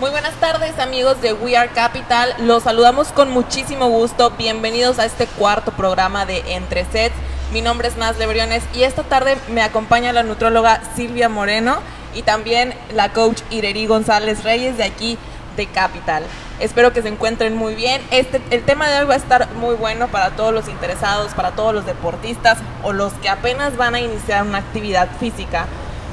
Muy 0.00 0.10
buenas 0.10 0.34
tardes 0.34 0.78
amigos 0.78 1.20
de 1.22 1.32
We 1.32 1.56
Are 1.56 1.70
Capital, 1.70 2.32
los 2.38 2.62
saludamos 2.62 3.08
con 3.08 3.32
muchísimo 3.32 3.88
gusto, 3.88 4.30
bienvenidos 4.38 5.00
a 5.00 5.04
este 5.04 5.26
cuarto 5.26 5.72
programa 5.72 6.24
de 6.24 6.54
Entre 6.54 6.84
Sets. 6.84 7.16
Mi 7.52 7.62
nombre 7.62 7.88
es 7.88 7.96
Naz 7.96 8.16
Lebriones 8.16 8.62
y 8.72 8.84
esta 8.84 9.02
tarde 9.02 9.36
me 9.48 9.60
acompaña 9.60 10.12
la 10.12 10.22
nutróloga 10.22 10.80
Silvia 10.94 11.28
Moreno 11.28 11.78
y 12.14 12.22
también 12.22 12.74
la 12.94 13.12
coach 13.12 13.40
Ireri 13.50 13.86
González 13.86 14.44
Reyes 14.44 14.76
de 14.76 14.84
aquí 14.84 15.18
de 15.56 15.66
Capital. 15.66 16.22
Espero 16.60 16.92
que 16.92 17.02
se 17.02 17.08
encuentren 17.08 17.56
muy 17.56 17.74
bien. 17.74 18.00
Este, 18.12 18.40
el 18.50 18.62
tema 18.62 18.88
de 18.88 19.00
hoy 19.00 19.06
va 19.06 19.14
a 19.14 19.16
estar 19.16 19.52
muy 19.54 19.74
bueno 19.74 20.06
para 20.06 20.30
todos 20.30 20.54
los 20.54 20.68
interesados, 20.68 21.34
para 21.34 21.56
todos 21.56 21.74
los 21.74 21.86
deportistas 21.86 22.58
o 22.84 22.92
los 22.92 23.12
que 23.14 23.28
apenas 23.28 23.76
van 23.76 23.96
a 23.96 24.00
iniciar 24.00 24.44
una 24.44 24.58
actividad 24.58 25.08
física. 25.18 25.66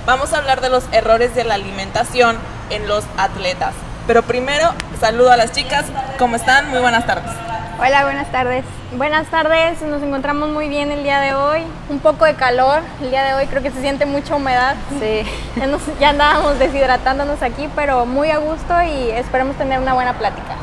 Vamos 0.08 0.34
a 0.34 0.40
hablar 0.40 0.62
de 0.62 0.70
los 0.70 0.86
errores 0.92 1.36
de 1.36 1.44
la 1.44 1.54
alimentación 1.54 2.38
en 2.70 2.88
los 2.88 3.04
atletas. 3.18 3.74
Pero 4.08 4.22
primero, 4.22 4.72
saludo 5.00 5.32
a 5.32 5.38
las 5.38 5.52
chicas. 5.52 5.86
¿Cómo 6.20 6.36
están? 6.36 6.70
Muy 6.70 6.80
buenas 6.80 7.08
tardes. 7.08 7.32
Hola, 7.80 8.04
buenas 8.04 8.32
tardes. 8.32 8.64
Buenas 8.96 9.28
tardes, 9.28 9.82
nos 9.82 10.02
encontramos 10.02 10.50
muy 10.50 10.70
bien 10.70 10.92
el 10.92 11.04
día 11.04 11.20
de 11.20 11.34
hoy. 11.34 11.62
Un 11.90 12.00
poco 12.00 12.26
de 12.26 12.36
calor 12.36 12.82
el 13.02 13.10
día 13.10 13.24
de 13.24 13.34
hoy, 13.34 13.48
creo 13.48 13.64
que 13.64 13.72
se 13.72 13.82
siente 13.82 14.06
mucha 14.06 14.36
humedad. 14.36 14.76
Sí. 15.00 15.24
Ya, 15.56 15.68
nos, 15.68 15.82
ya 16.00 16.10
andábamos 16.10 16.60
deshidratándonos 16.60 17.42
aquí, 17.42 17.68
pero 17.76 18.06
muy 18.06 18.30
a 18.30 18.38
gusto 18.38 18.82
y 18.84 19.10
esperemos 19.12 19.58
tener 19.58 19.80
una 19.80 19.94
buena 19.94 20.14
plática. 20.14 20.56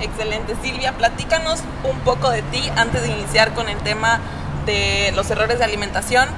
Excelente. 0.00 0.54
Silvia, 0.62 0.92
platícanos 0.92 1.62
un 1.82 1.98
poco 2.00 2.30
de 2.30 2.42
ti 2.42 2.70
antes 2.76 3.02
de 3.02 3.08
iniciar 3.08 3.52
con 3.54 3.68
el 3.68 3.78
tema 3.78 4.20
de 4.66 5.12
los 5.16 5.30
errores 5.30 5.58
de 5.58 5.64
alimentación. 5.64 6.28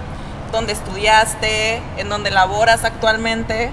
¿Dónde 0.52 0.72
estudiaste? 0.72 1.82
¿En 1.98 2.08
dónde 2.08 2.30
laboras 2.30 2.84
actualmente? 2.84 3.72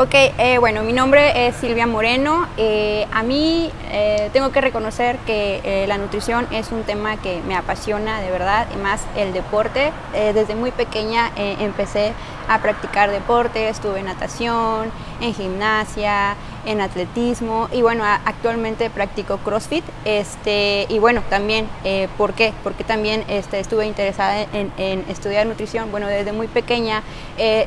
Ok, 0.00 0.14
eh, 0.14 0.56
bueno, 0.58 0.82
mi 0.82 0.94
nombre 0.94 1.46
es 1.46 1.56
Silvia 1.56 1.86
Moreno. 1.86 2.48
Eh, 2.56 3.06
a 3.12 3.22
mí 3.22 3.70
eh, 3.90 4.30
tengo 4.32 4.50
que 4.50 4.62
reconocer 4.62 5.18
que 5.26 5.84
la 5.86 5.98
nutrición 5.98 6.46
es 6.52 6.72
un 6.72 6.84
tema 6.84 7.18
que 7.18 7.42
me 7.46 7.54
apasiona 7.54 8.22
de 8.22 8.30
verdad, 8.30 8.66
y 8.74 8.78
más 8.78 9.02
el 9.14 9.34
deporte. 9.34 9.92
desde 10.14 10.54
muy 10.54 10.70
pequeña 10.70 11.30
empecé 11.36 12.14
a 12.48 12.60
practicar 12.60 13.10
deporte, 13.10 13.68
estuve 13.68 13.98
en 13.98 14.06
natación, 14.06 14.90
en 15.20 15.34
gimnasia, 15.34 16.34
en 16.66 16.80
atletismo 16.80 17.68
y 17.72 17.82
bueno, 17.82 18.04
actualmente 18.04 18.90
practico 18.90 19.38
CrossFit. 19.38 19.84
Este, 20.04 20.86
y 20.88 20.98
bueno, 20.98 21.22
también, 21.30 21.68
¿por 22.16 22.34
qué? 22.34 22.52
Porque 22.62 22.84
también 22.84 23.24
este, 23.28 23.60
estuve 23.60 23.86
interesada 23.86 24.42
en, 24.42 24.72
en, 24.76 25.04
estudiar 25.08 25.46
nutrición. 25.46 25.90
Bueno, 25.90 26.06
desde 26.06 26.32
muy 26.32 26.48
pequeña 26.48 27.02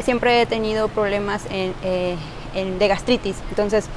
siempre 0.02 0.42
he 0.42 0.46
tenido 0.46 0.88
problemas 0.88 1.44
en 1.50 1.74
de 2.53 2.88
gastritis. 2.88 3.36
Entonces, 3.50 3.90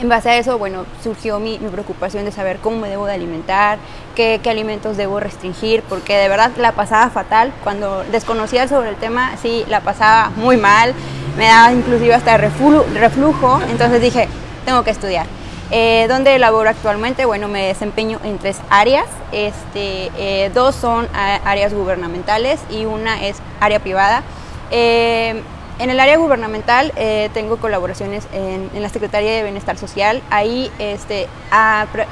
en 0.00 0.08
base 0.08 0.30
a 0.30 0.38
eso, 0.38 0.58
bueno, 0.58 0.84
surgió 1.02 1.38
mi, 1.38 1.58
preocupación 1.58 2.24
de 2.24 2.32
saber 2.32 2.58
cómo 2.58 2.78
me 2.78 2.88
debo 2.88 3.06
de 3.06 3.14
alimentar, 3.14 3.78
qué, 4.14 4.40
alimentos 4.46 4.96
debo 4.96 5.20
restringir, 5.20 5.82
porque 5.82 6.16
de 6.16 6.28
verdad 6.28 6.50
la 6.56 6.72
pasaba 6.72 7.10
fatal. 7.10 7.52
Cuando 7.62 8.04
desconocía 8.04 8.68
sobre 8.68 8.90
el 8.90 8.96
tema, 8.96 9.36
sí, 9.40 9.64
la 9.68 9.80
pasaba 9.80 10.30
muy 10.36 10.56
mal, 10.56 10.94
me 11.36 11.46
daba 11.46 11.72
inclusive 11.72 12.14
hasta 12.14 12.36
reflujo, 12.36 13.60
entonces 13.70 14.00
dije, 14.00 14.28
tengo 14.64 14.82
que 14.82 14.90
estudiar. 14.90 15.26
Eh, 15.70 16.06
¿Dónde 16.08 16.38
laboro 16.38 16.68
actualmente? 16.68 17.24
Bueno, 17.24 17.48
me 17.48 17.66
desempeño 17.66 18.20
en 18.22 18.38
tres 18.38 18.58
áreas. 18.70 19.06
Este, 19.32 20.10
eh, 20.16 20.50
dos 20.54 20.74
son 20.74 21.08
áreas 21.14 21.72
gubernamentales 21.72 22.60
y 22.70 22.84
una 22.84 23.26
es 23.26 23.38
área 23.60 23.80
privada. 23.80 24.22
Eh, 24.70 25.42
en 25.78 25.90
el 25.90 25.98
área 25.98 26.16
gubernamental 26.16 26.92
eh, 26.96 27.30
tengo 27.34 27.56
colaboraciones 27.56 28.26
en, 28.32 28.70
la 28.80 28.88
Secretaría 28.88 29.32
de 29.32 29.42
Bienestar 29.42 29.76
Social. 29.76 30.22
Ahí 30.30 30.70
este, 30.78 31.26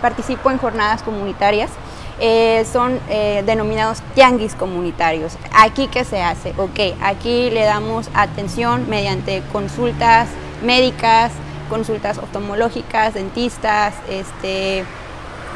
participo 0.01 0.51
en 0.51 0.59
jornadas 0.59 1.03
comunitarias. 1.03 1.71
Eh, 2.21 2.65
son 2.71 3.01
eh, 3.09 3.43
denominados 3.47 3.99
tianguis 4.15 4.55
comunitarios. 4.55 5.37
¿Aquí 5.53 5.89
qué 5.89 6.05
se 6.05 6.23
hace? 6.23 6.51
Ok, 6.57 6.97
aquí 7.03 7.51
le 7.51 7.65
damos 7.65 8.09
atención 8.15 8.89
mediante 8.89 9.43
consultas 9.53 10.29
médicas, 10.63 11.33
consultas 11.69 12.19
oftalmológicas, 12.19 13.15
dentistas, 13.15 13.95
este, 14.09 14.85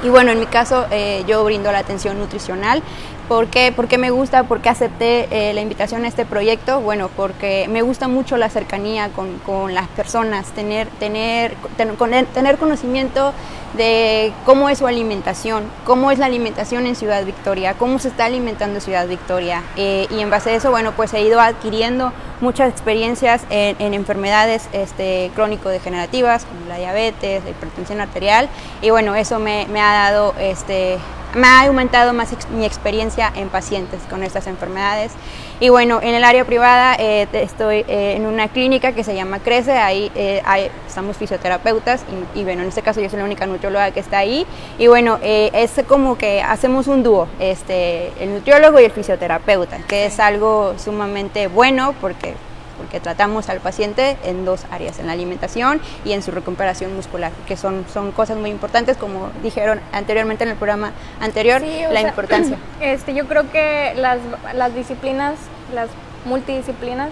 y 0.03 0.09
bueno, 0.09 0.33
en 0.33 0.41
mi 0.41 0.47
caso 0.47 0.87
yo 1.27 1.44
brindo 1.44 1.71
la 1.71 1.78
atención 1.78 2.19
nutricional 2.19 2.83
¿Por 3.28 3.48
qué? 3.48 3.98
me 3.98 4.10
gusta? 4.10 4.44
¿Por 4.44 4.60
qué 4.60 4.69
acepté 4.69 5.26
eh, 5.31 5.53
la 5.53 5.60
invitación 5.60 6.04
a 6.04 6.09
este 6.09 6.25
proyecto? 6.25 6.81
Bueno, 6.81 7.10
porque 7.16 7.66
me 7.69 7.82
gusta 7.82 8.06
mucho 8.06 8.37
la 8.37 8.48
cercanía 8.50 9.10
con, 9.10 9.75
las 9.75 9.88
personas, 9.88 10.46
tener, 10.52 10.87
tener, 11.00 11.56
tener, 11.76 12.56
conocimiento 12.56 13.32
de 13.76 14.32
cómo 14.44 14.69
es 14.69 14.78
su 14.78 14.87
alimentación, 14.87 15.64
cómo 15.84 16.12
es 16.12 16.20
la 16.20 16.26
alimentación 16.26 16.87
en 16.87 16.94
Ciudad 16.94 17.25
Victoria, 17.25 17.75
cómo 17.75 17.99
se 17.99 18.08
está 18.08 18.26
alimentando 18.26 18.78
Ciudad 18.81 19.08
Victoria. 19.08 19.62
Eh, 19.76 20.06
y 20.11 20.20
en 20.20 20.31
base 20.31 20.50
a 20.50 20.55
eso, 20.55 20.70
bueno, 20.70 20.93
pues 20.93 21.12
he 21.12 21.22
ido 21.22 21.40
adquiriendo 21.40 22.12
muchas 22.40 22.70
experiencias 22.70 23.43
en, 23.50 23.93
enfermedades 23.93 24.69
este, 24.72 25.32
crónico-degenerativas, 25.34 26.44
como 26.44 26.69
la 26.69 26.79
diabetes, 26.79 27.43
la 27.43 27.50
hipertensión 27.50 28.00
arterial. 28.00 28.49
Y 28.82 28.90
bueno, 28.90 29.17
eso 29.17 29.40
me, 29.40 29.67
me 29.69 29.81
ha 29.81 29.93
dado 29.93 30.32
este, 30.38 30.99
me 31.34 31.46
ha 31.46 31.67
aumentado 31.67 32.12
más 32.12 32.31
mi 32.50 32.64
experiencia 32.64 33.32
en 33.34 33.49
pacientes 33.49 34.00
con 34.08 34.23
estas 34.23 34.46
enfermedades. 34.46 35.12
Y 35.58 35.70
bueno, 35.70 36.00
en 36.02 36.14
el 36.14 36.25
área 36.25 36.44
privada 36.44 36.96
eh, 36.99 37.26
estoy 37.32 37.84
eh, 37.88 38.14
en 38.17 38.26
una 38.26 38.49
clínica 38.49 38.93
que 38.93 39.05
se 39.05 39.14
llama 39.14 39.38
Crece, 39.38 39.73
ahí 39.73 40.11
eh, 40.14 40.43
estamos 40.87 41.17
fisioterapeutas 41.17 42.05
y, 42.34 42.44
bueno, 42.44 42.62
en 42.62 42.69
este 42.69 42.82
caso 42.82 43.00
yo 43.00 43.08
soy 43.08 43.19
la 43.20 43.25
única 43.25 43.46
nutrióloga 43.46 43.90
que 43.90 44.00
está 44.00 44.19
ahí. 44.19 44.46
Y 44.78 44.87
bueno, 44.87 45.19
es 45.23 45.73
como 45.88 46.19
que 46.19 46.43
hacemos 46.43 46.87
un 46.88 47.02
dúo, 47.02 47.29
este, 47.40 48.12
el 48.20 48.34
nutriólogo 48.34 48.81
y 48.81 48.84
el 48.84 48.90
fisioterapeuta, 48.93 49.79
que 49.88 50.06
es 50.06 50.20
algo 50.20 50.75
sumamente 50.79 51.49
bueno 51.49 51.94
porque 52.00 52.34
porque 52.76 53.00
tratamos 53.00 53.49
al 53.49 53.61
paciente 53.61 54.17
en 54.25 54.44
dos 54.44 54.64
áreas, 54.70 54.99
en 54.99 55.06
la 55.06 55.12
alimentación 55.12 55.81
y 56.05 56.12
en 56.12 56.23
su 56.23 56.31
recuperación 56.31 56.94
muscular, 56.94 57.32
que 57.46 57.56
son, 57.56 57.84
son 57.93 58.12
cosas 58.12 58.37
muy 58.37 58.50
importantes, 58.50 58.96
como 58.96 59.31
dijeron 59.43 59.81
anteriormente 59.93 60.44
en 60.44 60.50
el 60.50 60.56
programa 60.56 60.93
anterior, 61.20 61.62
la 61.93 62.00
importancia. 62.00 62.58
Este, 62.81 63.14
yo 63.14 63.26
creo 63.26 63.50
que 63.50 63.94
las, 63.96 64.19
las 64.55 64.75
disciplinas, 64.75 65.34
las 65.75 65.88
multidisciplinas, 66.25 67.11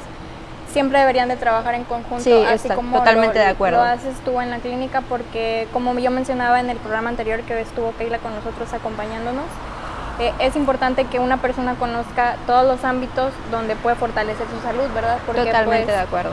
siempre 0.75 0.99
deberían 0.99 1.29
de 1.29 1.37
trabajar 1.37 1.75
en 1.75 1.85
conjunto, 1.85 2.25
sí, 2.25 2.33
así 2.33 2.69
como 2.69 2.99
totalmente 2.99 3.39
de 3.39 3.47
acuerdo. 3.47 3.79
lo 3.79 3.85
haces 3.85 4.17
tú 4.25 4.41
en 4.41 4.51
la 4.51 4.59
clínica, 4.59 5.03
porque 5.03 5.69
como 5.73 5.97
yo 5.99 6.11
mencionaba 6.11 6.59
en 6.61 6.69
el 6.69 6.79
programa 6.79 7.09
anterior 7.11 7.41
que 7.43 7.61
estuvo 7.61 7.93
Keila 7.93 8.19
con 8.19 8.35
nosotros 8.35 8.73
acompañándonos, 8.73 9.45
eh, 10.21 10.33
es 10.39 10.57
importante 10.57 11.05
que 11.05 11.19
una 11.19 11.39
persona 11.39 11.75
conozca 11.75 12.37
todos 12.47 12.67
los 12.67 12.85
ámbitos 12.85 13.33
donde 13.51 13.77
puede 13.77 13.97
fortalecer 13.97 14.47
su 14.49 14.61
salud, 14.63 14.89
¿verdad? 14.95 15.19
Porque, 15.27 15.45
Totalmente 15.45 15.85
pues, 15.87 15.97
de 15.97 16.03
acuerdo. 16.03 16.33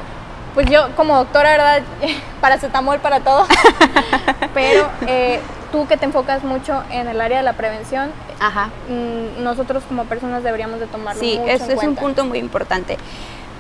Pues 0.53 0.69
yo 0.69 0.89
como 0.95 1.15
doctora, 1.15 1.51
¿verdad? 1.51 1.81
Paracetamol 2.41 2.99
para 2.99 3.21
todo. 3.21 3.45
Pero 4.53 4.89
eh, 5.07 5.39
tú 5.71 5.87
que 5.87 5.97
te 5.97 6.05
enfocas 6.05 6.43
mucho 6.43 6.83
en 6.91 7.07
el 7.07 7.21
área 7.21 7.37
de 7.37 7.43
la 7.43 7.53
prevención, 7.53 8.11
Ajá. 8.39 8.69
Mm, 8.89 9.43
nosotros 9.43 9.83
como 9.87 10.05
personas 10.05 10.43
deberíamos 10.43 10.79
de 10.79 10.87
tomarlo 10.87 11.21
sí, 11.21 11.37
mucho 11.37 11.51
eso 11.51 11.71
es 11.71 11.83
un 11.83 11.95
punto 11.95 12.25
muy 12.25 12.39
importante. 12.39 12.97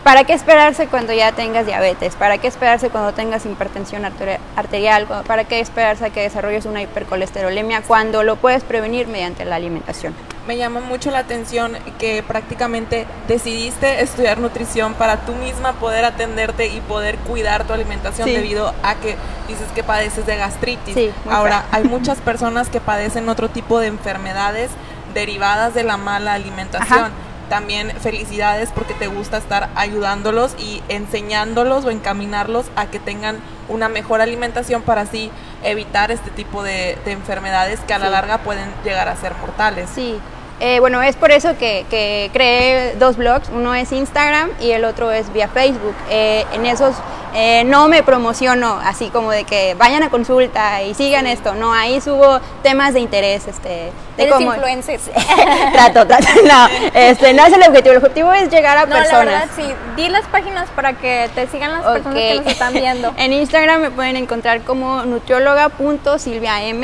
¿Para 0.03 0.23
qué 0.23 0.33
esperarse 0.33 0.87
cuando 0.87 1.13
ya 1.13 1.31
tengas 1.31 1.67
diabetes? 1.67 2.15
¿Para 2.15 2.39
qué 2.39 2.47
esperarse 2.47 2.89
cuando 2.89 3.13
tengas 3.13 3.45
hipertensión 3.45 4.03
arterial? 4.03 5.07
¿Para 5.27 5.43
qué 5.43 5.59
esperarse 5.59 6.05
a 6.05 6.09
que 6.09 6.21
desarrolles 6.21 6.65
una 6.65 6.81
hipercolesterolemia 6.81 7.83
cuando 7.83 8.23
lo 8.23 8.35
puedes 8.35 8.63
prevenir 8.63 9.07
mediante 9.07 9.45
la 9.45 9.57
alimentación? 9.57 10.15
Me 10.47 10.57
llama 10.57 10.79
mucho 10.79 11.11
la 11.11 11.19
atención 11.19 11.77
que 11.99 12.23
prácticamente 12.23 13.05
decidiste 13.27 14.01
estudiar 14.01 14.39
nutrición 14.39 14.95
para 14.95 15.17
tú 15.17 15.33
misma 15.35 15.73
poder 15.73 16.03
atenderte 16.03 16.65
y 16.65 16.81
poder 16.81 17.17
cuidar 17.17 17.65
tu 17.65 17.73
alimentación 17.73 18.27
debido 18.27 18.73
a 18.81 18.95
que 18.95 19.17
dices 19.47 19.67
que 19.75 19.83
padeces 19.83 20.25
de 20.25 20.35
gastritis. 20.35 20.97
Ahora, 21.29 21.65
hay 21.71 21.83
muchas 21.87 22.17
personas 22.21 22.69
que 22.69 22.81
padecen 22.81 23.29
otro 23.29 23.49
tipo 23.49 23.79
de 23.79 23.87
enfermedades 23.87 24.71
derivadas 25.13 25.75
de 25.75 25.83
la 25.83 25.97
mala 25.97 26.33
alimentación 26.33 27.11
también 27.51 27.91
felicidades 27.99 28.69
porque 28.73 28.93
te 28.93 29.07
gusta 29.07 29.37
estar 29.37 29.67
ayudándolos 29.75 30.55
y 30.57 30.81
enseñándolos 30.87 31.83
o 31.83 31.91
encaminarlos 31.91 32.67
a 32.77 32.85
que 32.85 32.97
tengan 32.97 33.39
una 33.67 33.89
mejor 33.89 34.21
alimentación 34.21 34.81
para 34.81 35.01
así 35.01 35.29
evitar 35.61 36.11
este 36.11 36.31
tipo 36.31 36.63
de, 36.63 36.97
enfermedades 37.05 37.81
que 37.81 37.93
a 37.93 37.99
la 37.99 38.09
larga 38.09 38.37
pueden 38.37 38.69
llegar 38.85 39.09
a 39.09 39.17
ser 39.17 39.35
mortales. 39.35 39.89
Sí, 39.93 40.17
eh, 40.61 40.79
bueno, 40.79 41.01
es 41.01 41.17
por 41.17 41.31
eso 41.31 41.57
que, 41.57 41.85
creé 42.31 42.95
dos 42.97 43.17
blogs, 43.17 43.49
uno 43.49 43.75
es 43.75 43.91
Instagram 43.91 44.49
y 44.61 44.71
el 44.71 44.85
otro 44.85 45.11
es 45.11 45.33
vía 45.33 45.49
Facebook. 45.49 45.95
Eh, 46.09 46.45
en 46.53 46.65
esos 46.65 46.95
eh, 47.33 47.63
no 47.65 47.89
me 47.89 48.01
promociono 48.01 48.79
así 48.83 49.09
como 49.09 49.31
de 49.31 49.43
que 49.43 49.73
vayan 49.73 50.03
a 50.03 50.09
consulta 50.09 50.83
y 50.83 50.93
sigan 50.93 51.27
esto. 51.27 51.53
No, 51.55 51.73
ahí 51.73 51.99
subo 51.99 52.39
temas 52.63 52.93
de 52.93 53.01
interés. 53.01 53.47
Este, 53.47 53.91
Eres 54.21 54.33
cómo- 54.33 54.53
influencer. 54.53 54.99
trato, 55.73 56.05
trato. 56.07 56.27
No, 56.45 56.67
este, 56.93 57.33
no 57.33 57.45
es 57.45 57.53
el 57.53 57.61
objetivo. 57.63 57.91
El 57.91 57.97
objetivo 57.97 58.33
es 58.33 58.49
llegar 58.49 58.77
a 58.77 58.85
No, 58.85 58.95
personas. 58.95 59.25
la 59.25 59.31
verdad, 59.31 59.49
sí. 59.55 59.63
Di 59.95 60.09
las 60.09 60.25
páginas 60.27 60.69
para 60.75 60.93
que 60.93 61.29
te 61.35 61.47
sigan 61.47 61.71
las 61.73 61.83
personas 61.83 62.13
que 62.15 62.35
nos 62.35 62.47
están 62.47 62.73
viendo. 62.73 63.13
en 63.17 63.33
Instagram 63.33 63.81
me 63.81 63.91
pueden 63.91 64.15
encontrar 64.17 64.61
como 64.61 65.03
nutrióloga.silviam. 65.05 66.81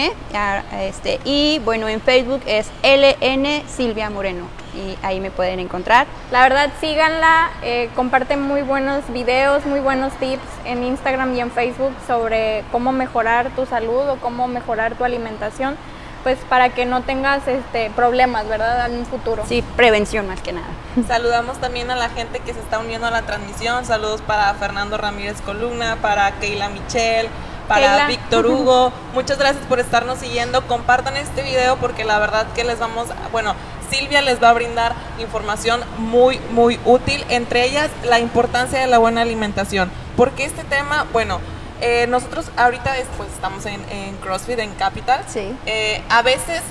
Este, 0.80 1.20
y 1.26 1.60
bueno, 1.66 1.88
en 1.88 2.02
Facebook 2.02 2.42
es 2.46 2.68
LN 2.84 3.64
Silvia 3.68 4.10
Moreno. 4.10 4.46
Y 4.76 4.96
ahí 5.04 5.20
me 5.20 5.32
pueden 5.32 5.60
encontrar. 5.60 6.06
La 6.32 6.42
verdad, 6.44 6.70
síganla. 6.80 7.50
eh, 7.64 7.90
comparte 7.96 8.38
muy 8.38 8.62
buenos 8.62 9.02
videos, 9.12 9.66
muy 9.66 9.80
buenos 9.80 10.14
tips 10.20 10.42
en 10.66 10.84
Instagram 10.84 11.36
y 11.36 11.40
en 11.42 11.50
Facebook 11.52 11.94
sobre 12.06 12.64
cómo 12.72 12.92
mejorar 12.92 13.50
tu 13.56 13.66
salud 13.66 14.08
o 14.10 14.18
cómo 14.18 14.48
mejorar 14.48 14.94
tu 14.96 15.04
alimentación, 15.04 15.76
pues 16.28 16.40
para 16.50 16.72
que 16.72 16.86
no 16.86 17.04
tengas 17.04 17.48
este, 17.48 17.90
problemas, 17.92 18.50
¿verdad? 18.50 18.92
En 18.92 19.00
un 19.00 19.06
futuro. 19.06 19.46
Sí, 19.48 19.64
prevención 19.78 20.28
más 20.28 20.42
que 20.42 20.52
nada. 20.52 20.68
Saludamos 21.08 21.58
también 21.60 21.90
a 21.90 21.96
la 21.96 22.10
gente 22.10 22.40
que 22.40 22.54
se 22.54 22.60
está 22.60 22.80
uniendo 22.80 23.08
a 23.08 23.12
la 23.12 23.22
transmisión. 23.22 23.86
Saludos 23.86 24.22
para 24.28 24.54
Fernando 24.56 24.98
Ramírez 24.98 25.40
Columna, 25.40 25.96
para 26.02 26.30
Keila 26.34 26.68
Michel, 26.68 27.30
para 27.70 27.80
Keila. 27.80 28.08
Víctor 28.08 28.46
Hugo. 28.46 28.92
Muchas 29.14 29.38
gracias 29.40 29.66
por 29.68 29.80
estarnos 29.80 30.20
siguiendo. 30.20 30.68
Compartan 30.68 31.16
este 31.16 31.44
video 31.44 31.78
porque 31.78 32.04
la 32.04 32.20
verdad 32.20 32.46
que 32.54 32.66
les 32.66 32.78
vamos, 32.78 33.08
bueno, 33.32 33.56
Silvia 33.90 34.22
les 34.22 34.44
va 34.44 34.50
a 34.50 34.54
brindar 34.54 34.96
información 35.20 35.80
muy, 35.98 36.42
muy 36.52 36.78
útil, 36.84 37.24
entre 37.30 37.64
ellas 37.64 37.90
la 38.04 38.20
importancia 38.20 38.82
de 38.82 38.88
la 38.88 38.98
buena 38.98 39.22
alimentación. 39.22 39.90
Porque 40.18 40.44
este 40.44 40.66
tema, 40.66 41.06
bueno, 41.14 41.40
eh, 41.82 42.06
nosotros 42.08 42.50
ahorita 42.58 42.94
pues, 43.18 43.30
estamos 43.32 43.66
en, 43.66 43.84
en 43.92 44.16
CrossFit, 44.18 44.60
en 44.60 44.72
Capital. 44.76 45.24
Sí. 45.28 45.56
Eh, 45.66 46.02
a 46.10 46.22
veces 46.22 46.62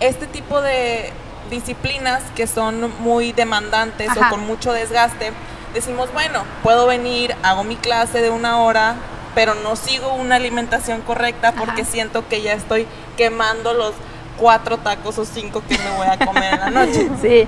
este 0.00 0.26
tipo 0.26 0.60
de 0.60 1.12
disciplinas 1.50 2.22
que 2.34 2.46
son 2.46 2.92
muy 3.00 3.32
demandantes 3.32 4.08
Ajá. 4.08 4.26
o 4.26 4.30
con 4.30 4.46
mucho 4.46 4.72
desgaste, 4.72 5.32
decimos, 5.74 6.12
bueno, 6.12 6.44
puedo 6.62 6.86
venir, 6.86 7.34
hago 7.42 7.64
mi 7.64 7.76
clase 7.76 8.20
de 8.20 8.30
una 8.30 8.60
hora, 8.62 8.96
pero 9.34 9.54
no 9.54 9.76
sigo 9.76 10.14
una 10.14 10.36
alimentación 10.36 11.02
correcta 11.02 11.52
porque 11.52 11.82
Ajá. 11.82 11.90
siento 11.90 12.26
que 12.28 12.42
ya 12.42 12.52
estoy 12.54 12.86
quemando 13.16 13.74
los 13.74 13.92
cuatro 14.38 14.78
tacos 14.78 15.18
o 15.18 15.24
cinco 15.24 15.62
que 15.68 15.78
me 15.78 15.90
voy 15.96 16.06
a 16.06 16.18
comer 16.24 16.54
en 16.54 16.60
la 16.60 16.70
noche. 16.70 17.08
Sí. 17.22 17.46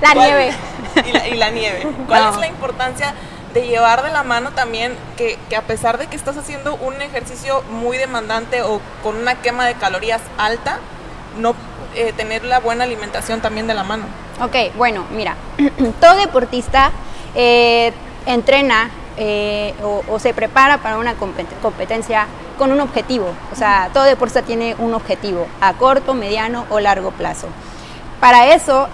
La 0.00 0.12
¿Cuál- 0.12 0.28
nieve. 0.28 0.52
Y 1.06 1.12
la, 1.12 1.28
y 1.28 1.34
la 1.34 1.50
nieve. 1.50 1.86
¿Cuál 2.06 2.22
No. 2.24 2.30
es 2.30 2.36
la 2.38 2.46
importancia 2.46 3.14
de 3.56 3.66
llevar 3.66 4.02
de 4.02 4.10
la 4.10 4.22
mano 4.22 4.50
también 4.50 4.94
que, 5.16 5.38
que 5.48 5.56
a 5.56 5.62
pesar 5.62 5.96
de 5.96 6.08
que 6.08 6.16
estás 6.16 6.36
haciendo 6.36 6.74
un 6.74 7.00
ejercicio 7.00 7.62
muy 7.70 7.96
demandante 7.96 8.60
o 8.60 8.82
con 9.02 9.16
una 9.16 9.36
quema 9.36 9.64
de 9.64 9.72
calorías 9.74 10.20
alta, 10.36 10.78
no 11.38 11.54
eh, 11.94 12.12
tener 12.14 12.44
la 12.44 12.60
buena 12.60 12.84
alimentación 12.84 13.40
también 13.40 13.66
de 13.66 13.72
la 13.72 13.82
mano? 13.82 14.04
Ok, 14.42 14.76
bueno, 14.76 15.06
mira, 15.10 15.36
todo 16.02 16.16
deportista 16.16 16.90
eh, 17.34 17.94
entrena 18.26 18.90
eh, 19.16 19.72
o, 19.82 20.02
o 20.06 20.18
se 20.18 20.34
prepara 20.34 20.76
para 20.76 20.98
una 20.98 21.14
compet- 21.14 21.58
competencia 21.62 22.26
con 22.58 22.72
un 22.72 22.80
objetivo. 22.80 23.32
O 23.54 23.56
sea, 23.56 23.88
todo 23.94 24.04
deportista 24.04 24.42
tiene 24.42 24.76
un 24.78 24.92
objetivo 24.92 25.46
a 25.62 25.72
corto, 25.72 26.12
mediano 26.12 26.66
o 26.68 26.78
largo 26.78 27.10
plazo. 27.10 27.46
Para 28.20 28.52
eso, 28.52 28.88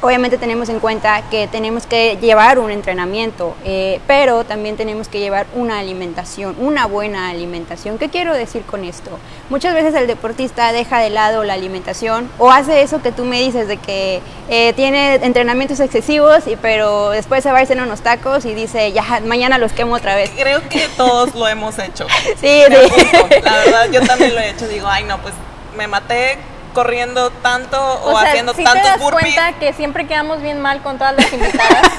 obviamente 0.00 0.38
tenemos 0.38 0.68
en 0.68 0.80
cuenta 0.80 1.22
que 1.30 1.46
tenemos 1.48 1.86
que 1.86 2.16
llevar 2.20 2.58
un 2.58 2.70
entrenamiento, 2.70 3.54
eh, 3.64 4.00
pero 4.06 4.44
también 4.44 4.76
tenemos 4.76 5.08
que 5.08 5.20
llevar 5.20 5.46
una 5.54 5.78
alimentación, 5.78 6.56
una 6.58 6.86
buena 6.86 7.30
alimentación. 7.30 7.98
¿Qué 7.98 8.08
quiero 8.08 8.34
decir 8.34 8.62
con 8.62 8.84
esto? 8.84 9.10
Muchas 9.50 9.74
veces 9.74 9.94
el 9.94 10.06
deportista 10.06 10.72
deja 10.72 10.98
de 10.98 11.10
lado 11.10 11.44
la 11.44 11.54
alimentación 11.54 12.30
o 12.38 12.50
hace 12.50 12.82
eso 12.82 13.02
que 13.02 13.12
tú 13.12 13.24
me 13.24 13.40
dices 13.40 13.68
de 13.68 13.76
que 13.76 14.20
eh, 14.48 14.72
tiene 14.74 15.14
entrenamientos 15.16 15.80
excesivos, 15.80 16.46
y, 16.46 16.56
pero 16.56 17.10
después 17.10 17.42
se 17.42 17.50
va 17.50 17.58
a 17.58 17.62
ir 17.62 17.64
a 17.64 17.72
hacer 17.72 17.82
unos 17.82 18.00
tacos 18.00 18.44
y 18.44 18.54
dice, 18.54 18.92
ya, 18.92 19.20
mañana 19.24 19.58
los 19.58 19.72
quemo 19.72 19.94
otra 19.94 20.14
vez. 20.14 20.30
Creo 20.36 20.68
que 20.68 20.86
todos 20.96 21.34
lo 21.34 21.48
hemos 21.48 21.78
hecho. 21.78 22.06
Sí, 22.40 22.62
sí. 22.68 23.40
La 23.42 23.56
verdad, 23.58 23.90
yo 23.90 24.02
también 24.02 24.34
lo 24.34 24.40
he 24.40 24.50
hecho. 24.50 24.66
Digo, 24.66 24.86
ay, 24.88 25.04
no, 25.04 25.18
pues 25.18 25.34
me 25.76 25.86
maté 25.86 26.38
corriendo 26.74 27.30
tanto 27.30 27.80
o, 27.80 28.12
O, 28.12 28.20
sea, 28.20 28.30
haciendo 28.30 28.52
te 28.52 28.62
tantos 28.62 28.84
das 28.84 29.00
burpees. 29.00 29.34
cuenta 29.34 29.58
que 29.58 29.72
siempre 29.72 30.06
quedamos 30.06 30.42
bien 30.42 30.60
mal 30.60 30.82
con 30.82 30.98
todas 30.98 31.16
las 31.16 31.32
invitadas. 31.32 31.90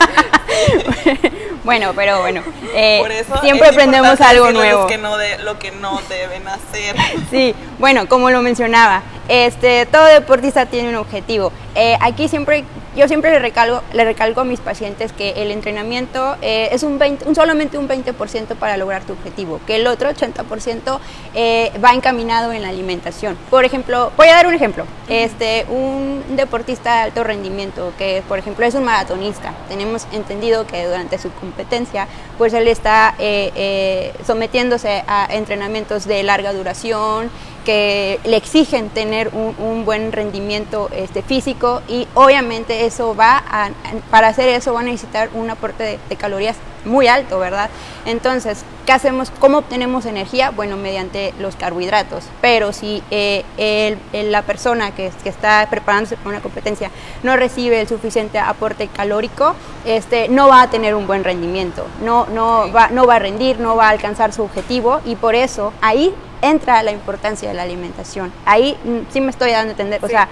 bueno, 1.64 1.94
pero 1.96 2.22
bueno, 2.22 2.44
eh, 2.76 3.00
Por 3.02 3.12
eso 3.12 3.38
siempre 3.42 3.70
aprendemos 3.70 4.22
algo 4.22 4.52
nuevo. 4.52 4.86
Que 4.86 5.00
no 5.00 5.18
de, 5.18 5.40
lo 5.40 5.58
que 5.58 5.72
no 5.72 6.00
deben 6.10 6.48
hacer. 6.48 6.96
Sí, 7.32 7.56
bueno, 7.80 8.08
como 8.08 8.30
lo 8.30 8.42
mencionaba, 8.42 9.02
este, 9.28 9.86
todo 9.88 10.06
deportista 10.06 10.68
tiene 10.68 10.90
un 10.90 10.96
objetivo. 10.96 11.52
Eh, 11.74 11.98
aquí 12.02 12.28
siempre, 12.28 12.64
yo 12.96 13.08
siempre 13.08 13.32
le 13.32 13.40
recalco, 13.40 13.82
le 13.94 14.06
recalco 14.06 14.42
a 14.42 14.44
mis 14.44 14.60
pacientes 14.60 15.12
que 15.12 15.32
el 15.32 15.52
entrenamiento 15.52 16.38
eh, 16.42 16.70
es 16.72 16.84
un, 16.84 16.98
20, 16.98 17.28
un 17.28 17.36
solamente 17.36 17.78
un 17.78 17.88
20% 17.88 18.56
para 18.56 18.78
lograr 18.78 19.04
tu 19.04 19.14
objetivo, 19.14 19.60
que 19.68 19.76
el 19.76 19.88
otro 19.88 20.10
80% 20.10 21.00
eh, 21.34 21.72
va 21.84 21.94
encaminado 21.94 22.52
en 22.54 22.62
la 22.62 22.70
alimentación. 22.70 23.38
Por 23.50 23.66
ejemplo, 23.66 24.12
voy 24.18 24.28
a 24.28 24.36
dar 24.36 24.48
un 24.48 24.54
ejemplo. 24.54 24.86
Este, 25.08 25.66
un 25.70 26.24
deportista 26.36 26.96
de 26.96 27.02
alto 27.02 27.24
rendimiento, 27.24 27.94
que 27.98 28.24
por 28.28 28.40
ejemplo 28.40 28.66
es 28.66 28.74
un 28.74 28.84
maratonista, 28.84 29.54
tenemos 29.70 30.08
entendido 30.12 30.66
que 30.66 30.86
durante 30.86 31.20
su 31.20 31.32
competencia, 31.34 32.08
pues 32.38 32.54
él 32.54 32.68
está 32.68 33.14
eh, 33.20 33.52
eh, 33.56 34.14
sometiéndose 34.26 35.04
a 35.08 35.28
entrenamientos 35.30 36.06
de 36.06 36.24
larga 36.24 36.54
duración, 36.54 37.30
que 37.66 38.20
le 38.24 38.38
exigen 38.38 38.90
tener 38.90 39.30
un, 39.34 39.56
un 39.60 39.84
buen 39.84 40.12
rendimiento 40.12 40.90
este, 40.96 41.22
físico 41.22 41.82
y 41.90 42.08
obviamente 42.14 42.86
eso 42.86 43.16
va 43.16 43.44
a, 43.50 43.70
para 44.12 44.28
hacer 44.30 44.48
eso 44.50 44.74
va 44.74 44.82
a 44.82 44.84
necesitar 44.84 45.30
un 45.34 45.50
aporte 45.50 45.84
de, 45.84 46.00
de 46.08 46.16
calorías 46.16 46.56
muy 46.86 47.08
alto, 47.08 47.40
¿verdad? 47.40 47.72
Entonces, 48.06 48.64
¿qué 48.86 48.92
hacemos? 48.92 49.32
¿Cómo 49.40 49.58
obtenemos 49.58 50.06
energía? 50.06 50.52
Bueno, 50.52 50.78
mediante 50.78 51.34
los 51.40 51.56
carbohidratos. 51.56 52.26
Pero 52.42 52.74
si 52.74 53.02
eh, 53.10 53.44
el- 53.58 53.98
el- 54.14 54.32
la 54.32 54.44
persona 54.44 54.92
que, 54.94 55.12
que 55.24 55.30
está 55.30 55.66
preparándose 55.68 56.16
para 56.16 56.30
una 56.30 56.42
competencia 56.42 56.92
no 57.24 57.36
recibe 57.36 57.82
el 57.82 57.88
suficiente 57.88 58.38
aporte 58.38 58.88
calórico, 58.88 59.56
este, 59.84 60.28
no 60.30 60.48
va 60.48 60.62
a 60.62 60.70
tener 60.70 60.94
un 60.94 61.08
buen 61.08 61.24
rendimiento, 61.24 61.88
no, 62.04 62.28
no, 62.28 62.72
va, 62.72 62.90
no 62.90 63.08
va 63.08 63.16
a 63.16 63.20
rendir, 63.20 63.60
no 63.60 63.76
va 63.76 63.88
a 63.88 63.90
alcanzar 63.90 64.32
su 64.32 64.44
objetivo 64.44 65.02
y 65.06 65.16
por 65.16 65.34
eso 65.34 65.74
ahí 65.82 66.14
entra 66.42 66.82
la 66.84 66.92
importancia 66.92 67.50
de 67.50 67.56
la 67.56 67.64
alimentación. 67.64 68.32
Ahí 68.46 68.78
mm, 68.84 69.12
sí 69.12 69.22
me 69.22 69.30
estoy 69.30 69.52
dando 69.52 69.70
a 69.70 69.72
entender, 69.72 70.04
o 70.04 70.08
sea, 70.08 70.28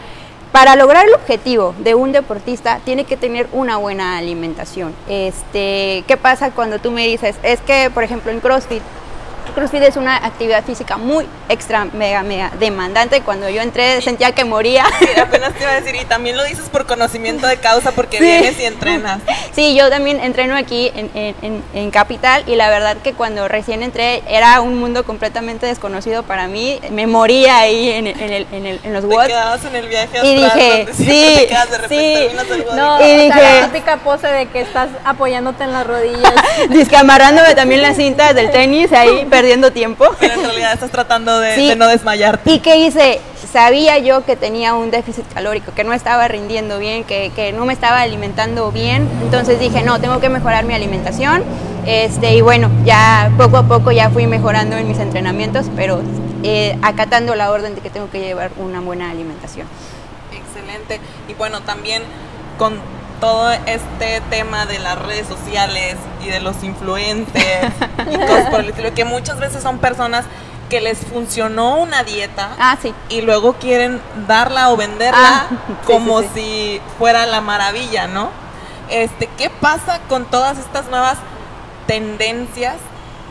para 0.52 0.76
lograr 0.76 1.08
el 1.08 1.14
objetivo 1.16 1.74
de 1.80 1.96
un 1.96 2.12
deportista 2.12 2.80
tiene 2.86 3.06
que 3.06 3.18
tener 3.18 3.48
una 3.54 3.78
buena 3.78 4.18
alimentación. 4.18 4.94
Este, 5.10 6.04
¿qué 6.08 6.16
pasa 6.16 6.52
cuando 6.52 6.80
tú 6.80 6.92
me 6.92 7.08
dices, 7.08 7.36
es 7.42 7.60
que 7.62 7.90
por 7.92 8.04
ejemplo 8.04 8.32
en 8.32 8.40
CrossFit 8.40 8.84
CrossFit 9.56 9.84
es 9.84 9.98
una 9.98 10.16
actividad 10.18 10.64
física 10.64 10.98
muy 10.98 11.26
extra, 11.50 11.86
mega, 11.86 12.24
mega 12.24 12.52
demandante. 12.60 13.22
Cuando 13.22 13.50
yo 13.50 13.62
entré 13.62 14.02
sentía 14.02 14.32
que 14.32 14.46
moría. 14.46 14.86
Sí, 15.00 15.20
apenas 15.20 15.54
te 15.54 15.64
iba 15.64 15.72
a 15.72 15.82
decir, 15.82 15.96
y 16.02 16.06
también 16.06 16.38
lo 16.38 16.44
dices 16.44 16.70
por 16.70 16.86
conocimiento 16.86 17.46
de 17.48 17.58
causa, 17.58 17.92
porque 17.92 18.18
Sí. 18.24 18.24
vienes 18.24 18.60
y 18.60 18.66
entrenas. 18.66 19.20
Sí, 19.54 19.76
yo 19.76 19.90
también 19.90 20.20
entreno 20.20 20.56
aquí 20.56 20.92
en, 20.96 21.10
en- 21.14 21.36
en- 21.42 21.64
en 21.74 21.92
Capital 21.92 22.44
y 22.48 22.56
la 22.56 22.70
verdad 22.70 22.98
que 23.04 23.14
cuando 23.14 23.48
recién 23.48 23.84
entré 23.84 24.24
era 24.28 24.62
un 24.62 24.80
mundo 24.80 25.04
completamente 25.04 25.66
desconocido 25.66 26.24
para 26.24 26.48
mí. 26.48 26.80
Me 26.92 27.06
moría 27.08 27.58
ahí 27.60 27.90
en, 27.90 28.08
en 28.08 28.20
el- 28.22 28.48
en 28.52 28.66
el- 28.66 28.80
en 28.84 28.94
los 28.94 29.02
Te 29.08 29.08
watts. 29.16 29.28
quedabas 29.28 29.66
en 29.66 29.76
el 29.76 29.88
viaje 29.88 30.18
Y 30.26 30.44
astral, 30.44 30.60
dije, 30.86 30.94
sí, 30.94 31.36
te 31.40 31.48
quedas 31.48 31.70
de 31.72 31.78
repente, 31.78 32.30
sí. 32.48 32.54
el. 32.54 32.76
No, 32.76 33.02
Y 33.06 33.12
dije- 33.26 33.30
la 33.62 33.66
típica 33.72 33.98
pose 33.98 34.28
de 34.28 34.46
que 34.48 34.62
estás 34.62 34.90
apoyándote 35.04 35.64
en 35.64 35.74
las 35.74 35.86
rodillas. 35.86 36.34
Disque 36.70 36.96
amarrándome 36.96 37.54
también 37.56 37.82
las 37.82 37.98
cintas 37.98 38.34
del 38.36 38.52
tenis 38.52 38.92
ahí 38.94 39.26
perdiendo 39.34 39.72
tiempo. 39.72 40.06
Pero 40.20 40.36
en 40.36 40.44
realidad 40.44 40.74
estás 40.74 40.92
tratando 40.92 41.40
de, 41.40 41.56
Sí. 41.56 41.68
de 41.68 41.76
no 41.76 41.88
desmayarte. 41.88 42.52
¿Y 42.52 42.60
qué 42.60 42.78
hice? 42.78 43.20
Sabía 43.52 43.98
yo 44.00 44.26
que 44.26 44.36
tenía 44.36 44.74
un 44.74 44.90
déficit 44.92 45.26
calórico, 45.34 45.74
que 45.76 45.84
no 45.84 45.94
estaba 45.94 46.28
rindiendo 46.28 46.80
bien, 46.80 47.04
que, 47.04 47.32
que 47.36 47.52
no 47.54 47.66
me 47.66 47.74
estaba 47.74 48.02
alimentando 48.02 48.72
bien. 48.72 49.08
Entonces 49.24 49.60
dije, 49.60 49.84
no, 49.84 50.00
tengo 50.00 50.20
que 50.20 50.30
mejorar 50.30 50.66
mi 50.66 50.74
alimentación. 50.74 51.44
Este, 51.86 52.34
y 52.36 52.42
bueno, 52.42 52.70
ya 52.86 53.32
poco 53.38 53.58
a 53.58 53.64
poco 53.64 53.92
ya 53.92 54.10
fui 54.10 54.26
mejorando 54.26 54.78
en 54.78 54.88
mis 54.88 54.98
entrenamientos, 55.00 55.66
pero 55.76 56.02
eh, 56.44 56.78
acatando 56.82 57.36
la 57.36 57.52
orden 57.52 57.76
de 57.76 57.82
que 57.82 57.90
tengo 57.90 58.10
que 58.10 58.20
llevar 58.20 58.52
una 58.58 58.80
buena 58.80 59.10
alimentación. 59.12 59.68
Excelente. 60.32 61.00
Y 61.28 61.34
bueno, 61.34 61.62
también 61.62 62.04
con 62.58 62.80
todo 63.24 63.52
este 63.52 64.20
tema 64.30 64.66
de 64.66 64.80
las 64.80 65.00
redes 65.00 65.26
sociales 65.28 65.96
y 66.22 66.28
de 66.28 66.42
los 66.42 66.62
influencers 66.62 67.74
y 68.12 68.18
cosas 68.18 68.50
por 68.50 68.60
el 68.60 68.70
estilo, 68.70 68.94
que 68.94 69.06
muchas 69.06 69.40
veces 69.40 69.64
son 69.64 69.80
personas 69.80 70.26
que 70.70 70.82
les 70.82 70.98
funcionó 70.98 71.78
una 71.78 72.04
dieta 72.04 72.50
Ah, 72.60 72.78
sí. 72.82 72.94
y 73.08 73.22
luego 73.22 73.54
quieren 73.54 74.02
darla 74.28 74.72
o 74.72 74.76
venderla 74.78 75.18
Ah, 75.18 75.48
sí, 75.68 75.74
como 75.86 76.22
sí, 76.22 76.28
si 76.36 76.82
fuera 76.98 77.26
la 77.26 77.40
maravilla, 77.40 78.08
¿no? 78.08 78.30
Este, 78.90 79.28
¿qué 79.38 79.50
pasa 79.50 80.00
con 80.10 80.26
todas 80.26 80.58
estas 80.58 80.90
nuevas 80.90 81.18
tendencias 81.88 82.76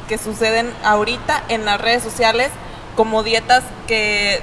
que 0.09 0.17
suceden 0.17 0.73
ahorita 0.85 1.43
en 1.49 1.67
las 1.67 1.79
redes 1.79 2.03
sociales 2.03 2.51
como 2.97 3.23
dietas 3.23 3.63
que 3.87 4.41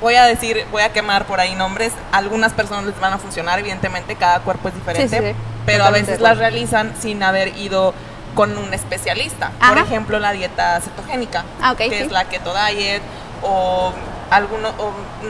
voy 0.00 0.14
a 0.14 0.24
decir, 0.24 0.64
voy 0.70 0.82
a 0.82 0.92
quemar 0.92 1.24
por 1.26 1.40
ahí 1.40 1.54
nombres, 1.54 1.92
algunas 2.12 2.52
personas 2.52 2.84
les 2.84 2.98
van 3.00 3.12
a 3.12 3.18
funcionar, 3.18 3.58
evidentemente 3.58 4.16
cada 4.16 4.40
cuerpo 4.40 4.68
es 4.68 4.74
diferente, 4.74 5.34
pero 5.66 5.84
a 5.84 5.90
veces 5.90 6.20
las 6.20 6.38
realizan 6.38 6.94
sin 7.00 7.22
haber 7.22 7.56
ido 7.56 7.94
con 8.34 8.56
un 8.56 8.72
especialista. 8.72 9.50
Por 9.66 9.78
ejemplo, 9.78 10.18
la 10.18 10.32
dieta 10.32 10.80
cetogénica, 10.80 11.44
ah, 11.60 11.74
que 11.76 12.02
es 12.02 12.10
la 12.10 12.24
keto 12.26 12.54
diet 12.54 13.02
o 13.42 13.92
alguno 14.30 14.72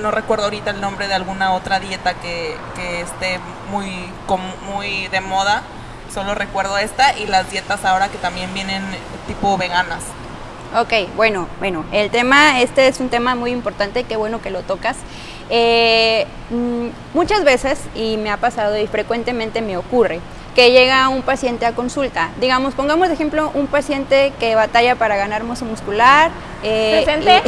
no 0.00 0.10
recuerdo 0.10 0.44
ahorita 0.44 0.70
el 0.70 0.80
nombre 0.80 1.08
de 1.08 1.14
alguna 1.14 1.52
otra 1.52 1.78
dieta 1.78 2.14
que, 2.14 2.56
que 2.75 3.00
esté 3.02 3.38
muy 3.70 4.10
muy 4.66 5.06
de 5.08 5.20
moda 5.20 5.62
solo 6.12 6.34
recuerdo 6.34 6.78
esta 6.78 7.16
y 7.16 7.26
las 7.26 7.50
dietas 7.50 7.84
ahora 7.84 8.08
que 8.08 8.18
también 8.18 8.52
vienen 8.54 8.82
tipo 9.26 9.56
veganas 9.56 10.00
Ok, 10.76 10.92
bueno, 11.16 11.48
bueno, 11.60 11.87
el 11.92 12.10
tema, 12.10 12.60
este 12.60 12.88
es 12.88 13.00
un 13.00 13.08
tema 13.08 13.34
muy 13.34 13.52
importante, 13.52 14.04
qué 14.04 14.16
bueno 14.16 14.42
que 14.42 14.50
lo 14.50 14.60
tocas. 14.60 14.98
Eh, 15.48 16.26
mm, 16.50 16.88
muchas 17.14 17.42
veces, 17.42 17.80
y 17.94 18.18
me 18.18 18.30
ha 18.30 18.37
pasado 18.37 18.78
y 18.78 18.87
frecuentemente 18.87 19.62
me 19.62 19.78
ocurre, 19.78 20.20
que 20.59 20.73
llega 20.73 21.09
un 21.09 21.23
paciente 21.23 21.67
a 21.67 21.73
consulta. 21.73 22.31
Digamos, 22.41 22.75
pongamos 22.75 23.07
de 23.07 23.15
ejemplo 23.15 23.53
un 23.55 23.69
paciente 23.69 24.33
que 24.41 24.57
batalla 24.57 24.97
para 24.97 25.15
ganar 25.15 25.45
masa 25.45 25.65
muscular. 25.65 26.33
Eh, 26.65 27.03
¿Presente? 27.05 27.43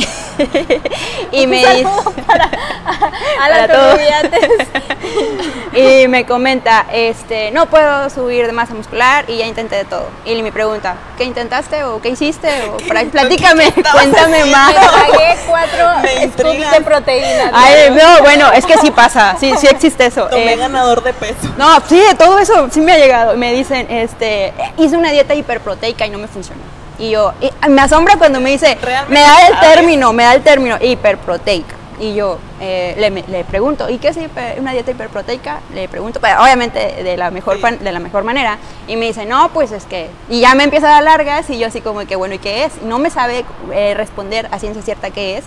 Y, 1.33 1.45
me 1.49 1.57
dice... 1.57 1.85
Para, 2.25 2.45
a, 3.65 3.69
todos. 3.69 4.01
y 5.73 6.07
me 6.07 6.25
comenta, 6.25 6.87
este, 6.93 7.51
no 7.51 7.67
puedo 7.67 8.09
subir 8.11 8.47
de 8.47 8.53
masa 8.53 8.75
muscular 8.75 9.25
y 9.27 9.39
ya 9.39 9.47
intenté 9.47 9.75
de 9.75 9.85
todo. 9.87 10.07
Y 10.25 10.41
me 10.43 10.53
pregunta, 10.53 10.95
¿qué 11.19 11.25
intentaste 11.25 11.83
o 11.83 12.01
qué 12.01 12.11
hiciste? 12.11 12.49
O 12.69 12.77
platícame, 12.77 13.73
cuéntame 13.93 14.45
más. 14.45 14.73
Pagué 14.73 15.37
cuatro 15.49 15.89
scoops 16.33 16.71
de 16.71 16.81
proteína. 16.83 17.51
Ay, 17.53 17.91
no, 17.91 18.23
bueno, 18.23 18.53
es 18.53 18.65
que 18.65 18.79
sí 18.79 18.93
pasa, 18.93 19.37
sí, 19.41 19.53
sí 19.59 19.67
existe 19.67 20.07
eso. 20.07 20.29
Tomé 20.29 20.53
eh, 20.53 20.57
ganador 20.57 21.03
de 21.03 21.13
peso. 21.13 21.49
No, 21.59 21.81
sí, 21.89 22.01
todo 22.17 22.39
eso 22.39 22.69
sí 22.71 22.81
me 22.81 23.00
llegado. 23.01 23.37
Me 23.37 23.53
dicen, 23.53 23.87
este, 23.91 24.53
hice 24.79 24.97
una 24.97 25.11
dieta 25.11 25.35
hiperproteica 25.35 26.07
y 26.07 26.11
no 26.11 26.19
me 26.19 26.29
funcionó. 26.29 26.63
Y 26.99 27.11
yo, 27.11 27.33
me 27.69 27.81
asombra 27.81 28.17
cuando 28.17 28.41
me 28.41 28.51
dice, 28.51 28.77
me 29.09 29.21
da 29.21 29.49
el 29.49 29.61
término, 29.61 30.13
me 30.13 30.25
da 30.25 30.35
el 30.35 30.43
término 30.43 30.77
hiperproteica. 30.81 31.77
Y 31.99 32.15
yo 32.15 32.39
eh, 32.61 32.95
le, 32.99 33.11
le, 33.11 33.45
pregunto, 33.45 33.91
¿y 33.91 33.99
qué 33.99 34.09
es 34.09 34.19
una 34.59 34.73
dieta 34.73 34.91
hiperproteica? 34.91 35.61
Le 35.75 35.87
pregunto, 35.87 36.19
pues, 36.19 36.33
obviamente 36.41 37.03
de 37.03 37.17
la, 37.19 37.31
mejor 37.31 37.61
de 37.61 37.93
la 37.93 37.99
mejor 38.01 38.25
manera. 38.25 38.59
Y 38.89 38.97
me 38.97 39.07
dice, 39.07 39.27
no, 39.27 39.51
pues 39.53 39.71
es 39.71 39.85
que... 39.85 40.09
Y 40.31 40.41
ya 40.41 40.55
me 40.55 40.65
empieza 40.65 40.89
a 40.89 40.91
dar 40.93 41.03
largas 41.03 41.49
y 41.51 41.59
yo 41.59 41.67
así 41.67 41.83
como 41.83 42.01
que, 42.07 42.17
bueno, 42.17 42.35
¿y 42.35 42.39
qué 42.39 42.65
es? 42.65 42.81
No 42.83 42.99
me 42.99 43.11
sabe 43.11 43.45
eh, 43.73 43.93
responder 43.95 44.49
a 44.51 44.59
ciencia 44.59 44.83
cierta 44.83 45.11
qué 45.11 45.37
es. 45.37 45.45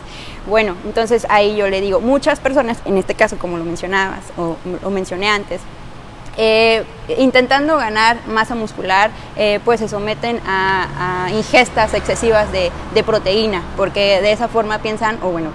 Bueno, 0.47 0.75
entonces 0.85 1.25
ahí 1.29 1.55
yo 1.55 1.67
le 1.69 1.81
digo, 1.81 2.01
muchas 2.01 2.39
personas, 2.39 2.77
en 2.85 2.97
este 2.97 3.15
caso 3.15 3.37
como 3.39 3.57
lo 3.57 3.63
mencionabas 3.63 4.21
o, 4.37 4.55
o 4.83 4.89
mencioné 4.91 5.29
antes, 5.29 5.59
eh, 6.37 6.83
intentando 7.17 7.77
ganar 7.77 8.17
masa 8.27 8.55
muscular, 8.55 9.11
eh, 9.35 9.59
pues 9.63 9.79
se 9.79 9.87
someten 9.87 10.39
a, 10.45 11.29
ingestas 11.31 11.93
excesivas 11.93 12.51
de, 12.51 12.71
de, 12.93 13.03
proteína, 13.03 13.61
porque 13.77 14.21
de 14.21 14.31
esa 14.31 14.47
forma 14.47 14.79
piensan, 14.79 15.17
o 15.21 15.29
bueno, 15.29 15.51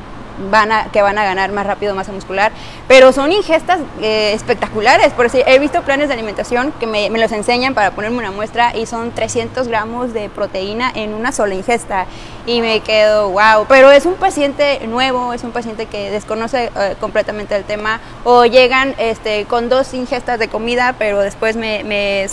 van 0.50 0.72
a, 0.72 0.84
que 0.86 1.02
van 1.02 1.18
a 1.18 1.24
ganar 1.24 1.52
más 1.52 1.66
rápido 1.66 1.94
masa 1.94 2.12
muscular, 2.12 2.52
pero 2.86 3.12
son 3.12 3.32
ingestas 3.32 3.80
eh, 4.00 4.32
espectaculares, 4.34 5.12
por 5.12 5.30
si 5.30 5.42
he 5.46 5.58
visto 5.58 5.82
planes 5.82 6.08
de 6.08 6.14
alimentación 6.14 6.72
que 6.78 6.86
me, 6.86 7.10
me, 7.10 7.18
los 7.18 7.32
enseñan 7.32 7.74
para 7.74 7.90
ponerme 7.92 8.18
una 8.18 8.30
muestra 8.30 8.74
y 8.76 8.86
son 8.86 9.12
300 9.12 9.68
gramos 9.68 10.12
de 10.12 10.28
proteína 10.28 10.90
en 10.94 11.14
una 11.14 11.32
sola 11.32 11.54
ingesta. 11.54 12.06
Y 12.46 12.62
me 12.62 12.80
quedo, 12.80 13.28
wow, 13.28 13.66
pero 13.68 13.90
es 13.90 14.06
un 14.06 14.14
paciente 14.14 14.80
nuevo, 14.86 15.34
es 15.34 15.44
un 15.44 15.50
paciente 15.50 15.84
que 15.84 16.10
desconoce 16.10 16.70
eh, 16.74 16.96
completamente 16.98 17.54
el 17.54 17.64
tema. 17.64 18.00
O 18.24 18.46
llegan 18.46 18.94
este, 18.96 19.44
con 19.44 19.68
dos 19.68 19.92
ingestas 19.92 20.38
de 20.38 20.48
comida, 20.48 20.94
pero 20.98 21.20
después 21.20 21.56
me, 21.56 21.84
me 21.84 22.26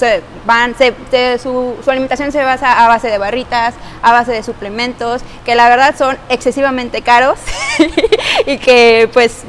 van, 0.46 0.74
se, 0.78 0.94
su, 1.38 1.76
su 1.84 1.92
alimentación 1.92 2.32
se 2.32 2.44
basa 2.44 2.86
a 2.86 2.88
base 2.88 3.10
de 3.10 3.18
barritas, 3.18 3.74
a 4.02 4.14
base 4.14 4.32
de 4.32 4.44
suplementos, 4.44 5.22
que 5.44 5.56
la 5.56 5.68
verdad 5.68 5.96
son 5.98 6.18
excesivamente 6.30 7.02
caros. 7.02 7.40
y 8.46 8.58
que 8.58 9.10
pues 9.14 9.44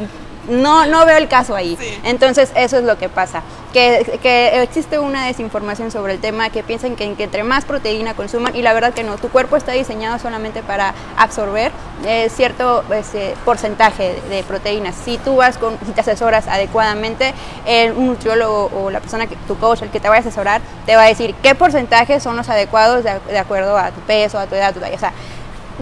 no, 0.48 0.86
no 0.86 1.04
veo 1.06 1.16
el 1.16 1.28
caso 1.28 1.54
ahí. 1.54 1.76
Entonces 2.04 2.52
eso 2.56 2.78
es 2.78 2.84
lo 2.84 2.98
que 2.98 3.08
pasa, 3.08 3.42
que, 3.72 4.18
que, 4.22 4.62
existe 4.62 4.98
una 4.98 5.26
desinformación 5.26 5.90
sobre 5.90 6.14
el 6.14 6.20
tema, 6.20 6.50
que 6.50 6.62
piensan 6.62 6.96
que, 6.96 7.12
que, 7.14 7.24
entre 7.24 7.42
más 7.42 7.64
proteína 7.64 8.14
consuman, 8.14 8.54
y 8.54 8.62
la 8.62 8.72
verdad 8.72 8.94
que 8.94 9.02
no, 9.02 9.16
tu 9.18 9.28
cuerpo 9.28 9.56
está 9.56 9.72
diseñado 9.72 10.18
solamente 10.18 10.62
para 10.62 10.94
absorber 11.16 11.72
eh, 12.04 12.28
cierto 12.30 12.84
ese 12.92 13.34
porcentaje 13.44 14.20
de, 14.28 14.42
proteínas. 14.44 14.94
Si 14.94 15.18
tú 15.18 15.36
vas 15.36 15.58
con, 15.58 15.78
si 15.84 15.92
te 15.92 16.00
asesoras 16.00 16.46
adecuadamente, 16.48 17.34
el, 17.66 17.92
un 17.92 18.06
nutriólogo 18.08 18.70
o 18.74 18.90
la 18.90 19.00
persona, 19.00 19.26
que 19.26 19.36
tu 19.48 19.58
coach, 19.58 19.82
el 19.82 19.90
que 19.90 20.00
te 20.00 20.08
vaya 20.08 20.18
a 20.18 20.20
asesorar, 20.20 20.60
te 20.84 20.96
va 20.96 21.02
a 21.02 21.08
decir 21.08 21.34
qué 21.42 21.54
porcentajes 21.54 22.22
son 22.22 22.36
los 22.36 22.48
adecuados 22.48 23.04
de, 23.04 23.18
de 23.28 23.38
acuerdo 23.38 23.76
a 23.76 23.90
tu 23.90 24.00
peso, 24.02 24.38
a 24.38 24.46
tu 24.46 24.54
edad, 24.54 24.68
a 24.68 24.72
tu 24.72 24.80
talla. 24.80 24.94
O 24.94 24.98
sea, 24.98 25.12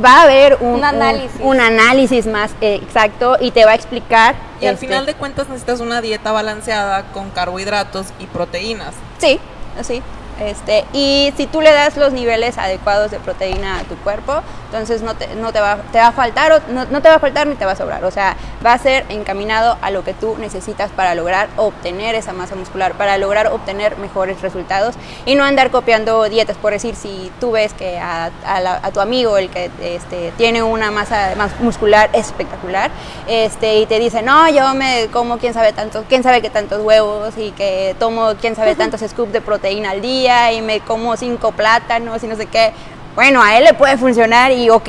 va 0.02 0.20
a 0.20 0.22
haber 0.22 0.58
un, 0.60 0.84
análisis. 0.84 1.40
Un, 1.40 1.60
análisis 1.60 2.26
más 2.26 2.52
eh, 2.60 2.76
exacto 2.82 3.36
y 3.40 3.50
te 3.50 3.64
va 3.64 3.72
a 3.72 3.74
explicar. 3.74 4.34
Y 4.60 4.66
al 4.66 4.74
este 4.74 4.86
final 4.86 5.06
de 5.06 5.14
cuentas 5.14 5.48
necesitas 5.48 5.80
una 5.80 6.00
dieta 6.00 6.32
balanceada 6.32 7.04
con 7.12 7.30
carbohidratos 7.30 8.06
y 8.18 8.26
proteínas. 8.26 8.94
Sí, 9.18 9.38
sí. 9.82 10.02
Este, 10.40 10.84
y 10.92 11.32
si 11.36 11.46
tú 11.46 11.60
le 11.60 11.72
das 11.72 11.96
los 11.96 12.12
niveles 12.12 12.58
adecuados 12.58 13.10
de 13.10 13.20
proteína 13.20 13.78
a 13.78 13.84
tu 13.84 13.94
cuerpo, 13.96 14.42
entonces 14.66 15.02
no 15.02 15.14
te, 15.14 15.34
no 15.36 15.52
te, 15.52 15.60
va, 15.60 15.78
te 15.92 15.98
va 15.98 16.08
a 16.08 16.12
faltar, 16.12 16.50
o, 16.52 16.72
no, 16.72 16.84
no, 16.86 17.00
te 17.00 17.08
va 17.08 17.16
a 17.16 17.18
faltar 17.20 17.46
ni 17.46 17.54
te 17.54 17.64
va 17.64 17.72
a 17.72 17.76
sobrar. 17.76 18.04
O 18.04 18.10
sea, 18.10 18.36
va 18.64 18.72
a 18.72 18.78
ser 18.78 19.04
encaminado 19.08 19.78
a 19.80 19.90
lo 19.90 20.02
que 20.02 20.14
tú 20.14 20.36
necesitas 20.38 20.90
para 20.90 21.14
lograr 21.14 21.48
obtener 21.56 22.16
esa 22.16 22.32
masa 22.32 22.56
muscular, 22.56 22.94
para 22.94 23.16
lograr 23.18 23.48
obtener 23.48 23.96
mejores 23.98 24.40
resultados 24.42 24.96
y 25.26 25.36
no 25.36 25.44
andar 25.44 25.70
copiando 25.70 26.24
dietas. 26.28 26.56
Por 26.56 26.72
decir, 26.72 26.96
si 26.96 27.30
tú 27.38 27.52
ves 27.52 27.72
que 27.72 27.98
a, 27.98 28.30
a, 28.44 28.90
tu 28.90 29.00
amigo, 29.00 29.38
el 29.38 29.50
que 29.50 29.70
este, 29.80 30.32
tiene 30.36 30.62
una 30.62 30.90
masa 30.90 31.34
muscular 31.60 32.10
espectacular, 32.12 32.90
este, 33.28 33.78
y 33.78 33.86
te 33.86 34.00
dice, 34.00 34.22
no, 34.22 34.48
yo 34.50 34.74
me 34.74 35.08
como 35.12 35.38
quién 35.38 35.54
sabe 35.54 35.72
tantos, 35.72 36.04
quién 36.08 36.24
sabe 36.24 36.42
qué 36.42 36.50
tantos 36.50 36.82
huevos 36.82 37.34
y 37.36 37.52
que 37.52 37.94
tomo 38.00 38.32
quién 38.40 38.56
sabe 38.56 38.74
tantos 38.74 39.00
scoops 39.00 39.32
de 39.32 39.40
proteína 39.40 39.90
al 39.90 40.00
día 40.00 40.23
y 40.52 40.62
me 40.62 40.80
como 40.80 41.16
cinco 41.16 41.52
plátanos 41.52 42.22
y 42.22 42.26
no 42.26 42.36
sé 42.36 42.46
qué. 42.46 42.72
Bueno, 43.14 43.42
a 43.42 43.56
él 43.56 43.64
le 43.64 43.74
puede 43.74 43.96
funcionar 43.96 44.50
y 44.50 44.70
ok, 44.70 44.88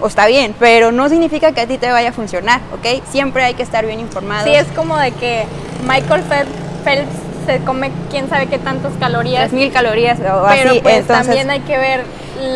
o 0.00 0.08
está 0.08 0.26
bien, 0.26 0.56
pero 0.58 0.90
no 0.90 1.08
significa 1.08 1.52
que 1.52 1.60
a 1.60 1.66
ti 1.66 1.78
te 1.78 1.90
vaya 1.90 2.10
a 2.10 2.12
funcionar, 2.12 2.60
¿ok? 2.72 3.04
Siempre 3.08 3.44
hay 3.44 3.54
que 3.54 3.62
estar 3.62 3.86
bien 3.86 4.00
informado. 4.00 4.44
Sí, 4.44 4.52
es 4.52 4.66
como 4.74 4.96
de 4.96 5.12
que 5.12 5.44
Michael 5.86 6.24
Phelps 6.84 7.12
se 7.46 7.60
come 7.60 7.92
quién 8.10 8.28
sabe 8.28 8.46
qué 8.48 8.58
tantas 8.58 8.92
calorías. 8.98 9.52
mil 9.52 9.72
calorías 9.72 10.18
o 10.18 10.46
pero 10.48 10.82
pues 10.82 11.06
también 11.06 11.48
hay 11.50 11.60
que 11.60 11.78
ver 11.78 12.04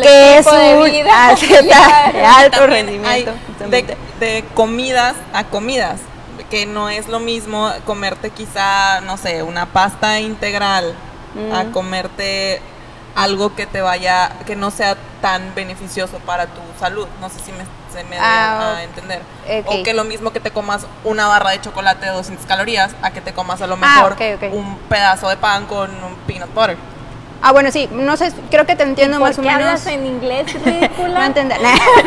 que 0.01 0.37
es 0.37 0.45
de 0.45 0.89
vida 0.89 1.35
de 2.13 2.25
alto 2.25 2.67
rendimiento. 2.67 3.31
De, 3.69 3.85
de 4.19 4.43
comidas 4.53 5.15
a 5.33 5.45
comidas 5.45 5.99
que 6.49 6.65
no 6.65 6.89
es 6.89 7.07
lo 7.07 7.19
mismo 7.19 7.71
comerte 7.85 8.29
quizá, 8.29 9.01
no 9.01 9.17
sé, 9.17 9.43
una 9.43 9.65
pasta 9.65 10.19
integral 10.19 10.93
a 11.53 11.65
comerte 11.71 12.61
algo 13.15 13.55
que 13.55 13.65
te 13.65 13.81
vaya, 13.81 14.31
que 14.45 14.55
no 14.55 14.71
sea 14.71 14.95
tan 15.21 15.55
beneficioso 15.55 16.19
para 16.19 16.47
tu 16.47 16.61
salud. 16.79 17.07
No 17.21 17.29
sé 17.29 17.39
si 17.39 17.51
me, 17.53 17.63
se 17.93 18.03
me 18.03 18.17
da 18.17 18.77
a 18.77 18.83
entender. 18.83 19.21
O 19.65 19.83
que 19.83 19.93
lo 19.93 20.03
mismo 20.03 20.31
que 20.31 20.39
te 20.39 20.51
comas 20.51 20.85
una 21.03 21.27
barra 21.27 21.51
de 21.51 21.61
chocolate 21.61 22.05
de 22.05 22.11
200 22.11 22.45
calorías, 22.45 22.93
a 23.01 23.11
que 23.11 23.21
te 23.21 23.33
comas 23.33 23.61
a 23.61 23.67
lo 23.67 23.77
ah, 23.81 24.07
mejor 24.11 24.17
un 24.51 24.77
pedazo 24.89 25.29
de 25.29 25.37
pan 25.37 25.65
con 25.65 25.91
un 26.03 26.15
peanut 26.27 26.53
butter. 26.53 26.77
Ah, 27.41 27.51
bueno, 27.51 27.71
sí, 27.71 27.87
no 27.91 28.17
sé, 28.17 28.33
creo 28.49 28.65
que 28.65 28.75
te 28.75 28.83
entiendo 28.83 29.19
más 29.19 29.37
o 29.37 29.41
menos. 29.41 29.57
hablas 29.57 29.87
en 29.87 30.05
inglés, 30.05 30.51
ridícula? 30.65 31.19
no, 31.19 31.25
entendí. 31.25 31.55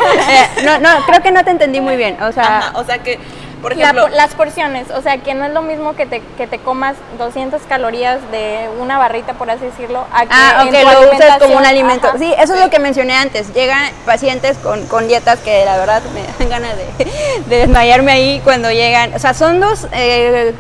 no, 0.64 0.80
no, 0.80 1.06
creo 1.06 1.22
que 1.22 1.30
no 1.30 1.44
te 1.44 1.50
entendí 1.50 1.80
muy 1.80 1.96
bien. 1.96 2.20
O 2.22 2.32
sea, 2.32 2.72
o 2.74 2.84
sea 2.84 2.98
que 2.98 3.18
por 3.60 3.72
ejemplo, 3.72 4.08
las 4.08 4.34
porciones, 4.34 4.90
o 4.90 5.02
sea, 5.02 5.18
que 5.18 5.34
no 5.34 5.44
es 5.44 5.52
lo 5.52 5.62
mismo 5.62 5.94
que 5.94 6.06
te, 6.06 6.20
que 6.36 6.46
te 6.46 6.58
comas 6.58 6.96
200 7.18 7.62
calorías 7.62 8.20
de 8.30 8.68
una 8.78 8.98
barrita, 8.98 9.34
por 9.34 9.50
así 9.50 9.64
decirlo, 9.64 10.06
a 10.12 10.22
que, 10.22 10.28
ah, 10.30 10.64
lo 10.64 11.12
uses 11.12 11.34
como 11.38 11.56
un 11.56 11.66
alimento. 11.66 12.08
sí, 12.18 12.32
eso 12.38 12.54
es 12.54 12.60
lo 12.60 12.70
que 12.70 12.78
mencioné 12.78 13.14
antes. 13.14 13.52
Llegan 13.54 13.90
pacientes 14.06 14.56
con, 14.58 14.86
con 14.86 15.08
dietas 15.08 15.40
que 15.40 15.64
la 15.64 15.76
verdad 15.78 16.02
me 16.14 16.22
dan 16.38 16.48
ganas 16.48 16.76
de, 16.76 17.04
de, 17.46 17.56
desmayarme 17.58 18.12
ahí 18.12 18.40
cuando 18.44 18.70
llegan. 18.70 19.14
O 19.14 19.18
sea, 19.18 19.34
son 19.34 19.60
dos, 19.60 19.86
eh, 19.92 20.54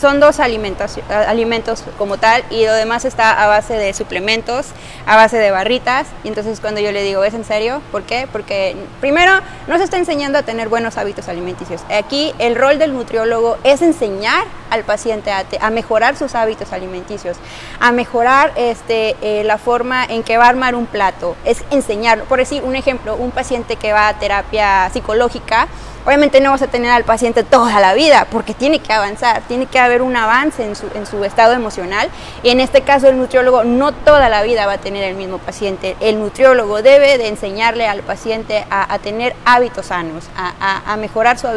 son 0.00 0.20
dos 0.20 0.40
alimentos, 0.40 0.98
alimentos 1.08 1.84
como 1.98 2.18
tal 2.18 2.42
y 2.50 2.64
lo 2.66 2.74
demás 2.74 3.04
está 3.04 3.42
a 3.42 3.46
base 3.46 3.74
de 3.74 3.94
suplementos, 3.94 4.66
a 5.06 5.16
base 5.16 5.38
de 5.38 5.50
barritas. 5.50 6.06
Y 6.24 6.28
entonces 6.28 6.60
cuando 6.60 6.80
yo 6.80 6.92
le 6.92 7.02
digo, 7.02 7.24
¿es 7.24 7.34
en 7.34 7.44
serio? 7.44 7.82
¿Por 7.92 8.02
qué? 8.02 8.28
Porque 8.30 8.76
primero 9.00 9.32
no 9.66 9.78
se 9.78 9.84
está 9.84 9.96
enseñando 9.98 10.38
a 10.38 10.42
tener 10.42 10.68
buenos 10.68 10.98
hábitos 10.98 11.28
alimenticios. 11.28 11.82
Aquí 11.90 12.34
el 12.40 12.56
rol 12.56 12.78
del 12.78 12.94
nutriólogo 12.94 13.58
es 13.64 13.82
enseñar 13.82 14.44
al 14.70 14.84
paciente 14.84 15.30
a, 15.32 15.70
mejorar 15.70 16.16
sus 16.16 16.34
hábitos 16.34 16.72
alimenticios, 16.72 17.36
a 17.80 17.92
mejorar 17.92 18.52
este, 18.56 19.16
eh, 19.20 19.44
la 19.44 19.58
forma 19.58 20.04
en 20.04 20.22
que 20.22 20.38
va 20.38 20.46
a 20.46 20.48
armar 20.48 20.74
un 20.74 20.86
plato, 20.86 21.36
es 21.44 21.62
enseñarlo. 21.70 22.24
Por 22.24 22.38
decir 22.38 22.62
un 22.62 22.76
ejemplo, 22.76 23.16
un 23.16 23.30
paciente 23.30 23.76
que 23.76 23.92
va 23.92 24.08
a 24.08 24.18
terapia 24.18 24.88
psicológica, 24.92 25.68
Obviamente 26.06 26.40
no 26.40 26.50
vas 26.50 26.62
a 26.62 26.66
tener 26.66 26.90
al 26.90 27.04
paciente 27.04 27.42
toda 27.42 27.78
la 27.78 27.92
vida 27.92 28.26
porque 28.30 28.54
tiene 28.54 28.78
que 28.78 28.92
avanzar, 28.92 29.42
tiene 29.48 29.66
que 29.66 29.78
haber 29.78 30.00
un 30.00 30.16
avance 30.16 30.64
en 30.64 30.74
su, 30.74 30.86
en 30.94 31.04
su 31.06 31.22
estado 31.24 31.52
emocional 31.52 32.08
y 32.42 32.48
en 32.48 32.60
este 32.60 32.80
caso 32.80 33.08
el 33.08 33.18
nutriólogo 33.18 33.64
no 33.64 33.92
toda 33.92 34.30
la 34.30 34.42
vida 34.42 34.64
va 34.66 34.74
a 34.74 34.78
tener 34.78 35.04
el 35.04 35.14
mismo 35.14 35.36
paciente. 35.38 35.96
El 36.00 36.18
nutriólogo 36.18 36.80
debe 36.80 37.18
de 37.18 37.28
enseñarle 37.28 37.86
al 37.86 38.00
paciente 38.00 38.64
a, 38.70 38.98
tener 38.98 39.36
hábitos 39.44 39.86
sanos, 39.86 40.24
a, 40.36 40.96
mejorar 40.96 41.38
su, 41.38 41.48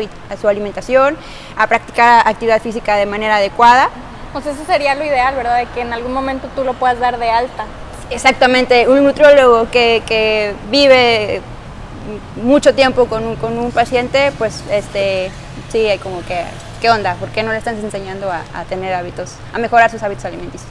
su 0.41 0.47
alimentación, 0.47 1.17
a 1.57 1.67
practicar 1.67 2.27
actividad 2.27 2.62
física 2.62 2.97
de 2.97 3.05
manera 3.05 3.38
adecuada. 3.38 3.89
Pues 4.33 4.45
eso 4.45 4.65
sería 4.65 4.95
lo 4.95 5.05
ideal, 5.05 5.35
¿verdad? 5.35 5.57
De 5.57 5.67
que 5.67 5.81
en 5.81 5.93
algún 5.93 6.12
momento 6.12 6.50
tú 6.55 6.63
lo 6.63 6.73
puedas 6.73 7.00
dar 7.00 7.17
de 7.17 7.29
alta. 7.29 7.65
Exactamente, 8.09 8.88
un 8.89 9.03
nutriólogo 9.03 9.69
que, 9.71 10.03
que 10.05 10.53
vive 10.69 11.41
mucho 12.36 12.74
tiempo 12.74 13.05
con 13.05 13.25
un, 13.25 13.36
con 13.36 13.57
un 13.57 13.72
paciente, 13.72 14.31
pues 14.37 14.63
este, 14.72 15.31
sí, 15.70 15.87
hay 15.87 16.00
como 16.00 16.24
que, 16.25 16.44
¿qué 16.81 16.89
onda? 16.89 17.16
¿Por 17.16 17.29
qué 17.29 17.44
no 17.44 17.51
le 17.51 17.57
estás 17.57 17.75
enseñando 17.75 18.31
a, 18.31 18.44
a 18.53 18.63
tener 18.66 18.94
hábitos, 18.94 19.35
a 19.53 19.59
mejorar 19.59 19.89
sus 19.89 20.03
hábitos 20.03 20.25
alimenticios? 20.25 20.70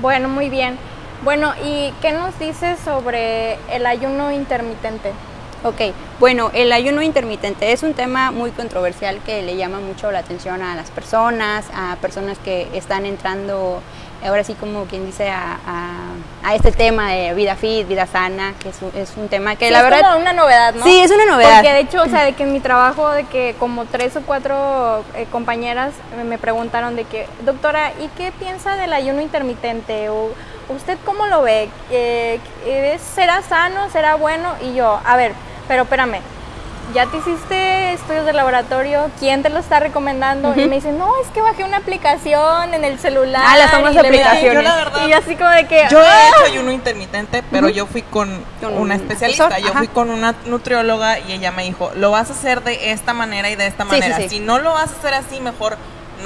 Bueno, 0.00 0.28
muy 0.28 0.50
bien. 0.50 0.78
Bueno, 1.24 1.54
¿y 1.64 1.92
qué 2.02 2.12
nos 2.12 2.38
dices 2.38 2.78
sobre 2.84 3.54
el 3.72 3.86
ayuno 3.86 4.32
intermitente? 4.32 5.12
Ok, 5.64 5.80
bueno, 6.20 6.50
el 6.52 6.70
ayuno 6.70 7.02
intermitente 7.02 7.72
es 7.72 7.82
un 7.82 7.94
tema 7.94 8.30
muy 8.30 8.50
controversial 8.50 9.18
que 9.24 9.42
le 9.42 9.56
llama 9.56 9.80
mucho 9.80 10.12
la 10.12 10.20
atención 10.20 10.62
a 10.62 10.76
las 10.76 10.90
personas, 10.90 11.64
a 11.74 11.96
personas 11.96 12.38
que 12.38 12.68
están 12.74 13.06
entrando 13.06 13.80
ahora 14.24 14.44
sí 14.44 14.54
como 14.54 14.84
quien 14.84 15.06
dice 15.06 15.28
a, 15.30 15.58
a, 16.42 16.54
este 16.54 16.70
tema 16.70 17.10
de 17.10 17.34
vida 17.34 17.56
fit, 17.56 17.86
vida 17.88 18.06
sana, 18.06 18.54
que 18.60 18.68
es 18.68 18.76
un, 18.80 18.90
es 18.94 19.16
un 19.16 19.28
tema 19.28 19.56
que 19.56 19.70
la 19.70 19.82
verdad... 19.82 20.00
Es 20.00 20.06
como 20.06 20.20
una 20.20 20.32
novedad, 20.32 20.74
¿no? 20.74 20.84
Sí, 20.84 21.00
es 21.00 21.10
una 21.10 21.26
novedad. 21.26 21.56
Porque 21.56 21.72
de 21.72 21.80
hecho, 21.80 22.02
o 22.02 22.06
sea, 22.06 22.24
de 22.24 22.34
que 22.34 22.44
en 22.44 22.52
mi 22.52 22.60
trabajo, 22.60 23.10
de 23.10 23.24
que 23.24 23.56
como 23.58 23.84
tres 23.84 24.16
o 24.16 24.22
cuatro 24.22 25.04
eh, 25.14 25.26
compañeras 25.30 25.92
me 26.24 26.38
preguntaron 26.38 26.94
de 26.94 27.04
que, 27.04 27.26
doctora, 27.44 27.92
¿y 28.00 28.08
qué 28.16 28.32
piensa 28.38 28.76
del 28.76 28.92
ayuno 28.92 29.20
intermitente? 29.20 30.08
O, 30.08 30.30
¿Usted 30.68 30.98
cómo 31.04 31.26
lo 31.26 31.42
ve? 31.42 31.68
Eh, 31.90 32.40
¿Será 33.14 33.42
sano? 33.42 33.88
¿Será 33.90 34.16
bueno? 34.16 34.54
Y 34.62 34.74
yo, 34.74 35.00
a 35.04 35.16
ver, 35.16 35.32
pero 35.68 35.84
espérame, 35.84 36.20
ya 36.94 37.06
te 37.06 37.18
hiciste 37.18 37.92
estudios 37.92 38.24
de 38.26 38.32
laboratorio, 38.32 39.10
¿quién 39.18 39.42
te 39.42 39.48
lo 39.48 39.58
está 39.58 39.80
recomendando? 39.80 40.54
Y 40.56 40.66
me 40.68 40.76
dicen, 40.76 40.98
no, 40.98 41.10
es 41.22 41.28
que 41.28 41.40
bajé 41.40 41.64
una 41.64 41.78
aplicación 41.78 42.74
en 42.74 42.84
el 42.84 42.98
celular. 42.98 43.42
Ah, 43.44 43.56
las 43.56 43.70
famosas 43.70 44.04
aplicaciones. 44.04 44.64
y 45.08 45.12
así 45.12 45.36
como 45.36 45.50
de 45.50 45.66
que... 45.66 45.86
Yo 45.90 46.00
he 46.00 46.06
¡ah! 46.06 46.28
hecho 46.28 46.52
ayuno 46.52 46.72
intermitente, 46.72 47.42
pero 47.50 47.68
yo 47.68 47.86
fui 47.86 48.02
con, 48.02 48.44
una 48.62 48.94
especialista, 48.94 49.58
yo 49.58 49.72
fui 49.74 49.88
con 49.88 50.10
una 50.10 50.34
nutrióloga 50.46 51.18
y 51.18 51.32
ella 51.32 51.52
me 51.52 51.64
dijo, 51.64 51.90
lo 51.96 52.10
vas 52.10 52.30
a 52.30 52.32
hacer 52.32 52.62
de 52.62 52.92
esta 52.92 53.14
manera 53.14 53.50
y 53.50 53.56
de 53.56 53.66
esta 53.66 53.84
manera. 53.84 54.16
Si 54.28 54.40
no 54.40 54.58
lo 54.58 54.72
vas 54.72 54.90
a 54.92 54.96
hacer 54.96 55.14
así, 55.14 55.40
mejor 55.40 55.76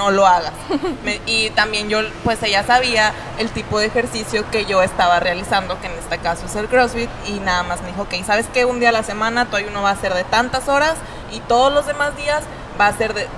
no 0.00 0.10
lo 0.10 0.26
hagas. 0.26 0.52
y 1.26 1.50
también 1.50 1.90
yo, 1.90 1.98
pues 2.24 2.42
ella 2.42 2.64
sabía 2.64 3.12
el 3.38 3.50
tipo 3.50 3.78
de 3.78 3.86
ejercicio 3.86 4.50
que 4.50 4.64
yo 4.64 4.82
estaba 4.82 5.20
realizando, 5.20 5.78
que 5.78 5.88
en 5.88 5.98
este 5.98 6.16
caso 6.18 6.46
es 6.46 6.56
el 6.56 6.68
CrossFit, 6.68 7.10
y 7.26 7.32
nada 7.40 7.62
más 7.64 7.82
me 7.82 7.88
dijo, 7.88 8.02
ok, 8.02 8.14
¿sabes 8.24 8.46
qué? 8.50 8.64
Un 8.64 8.80
día 8.80 8.88
a 8.88 8.92
la 8.92 9.02
semana 9.02 9.44
tu 9.44 9.56
ayuno 9.56 9.82
va 9.82 9.90
a 9.90 9.96
ser 9.96 10.14
de 10.14 10.24
tantas 10.24 10.68
horas 10.68 10.94
y 11.32 11.40
todos 11.40 11.70
los 11.70 11.86
demás 11.86 12.16
días 12.16 12.44
va 12.80 12.86
a 12.86 12.96
ser 12.96 13.12
de, 13.12 13.28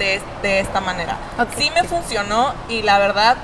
de, 0.42 0.60
esta 0.60 0.80
manera. 0.80 1.18
Sí 1.58 1.68
me 1.74 1.82
funcionó 1.82 2.54
y 2.68 2.82
la 2.82 3.00
verdad, 3.00 3.36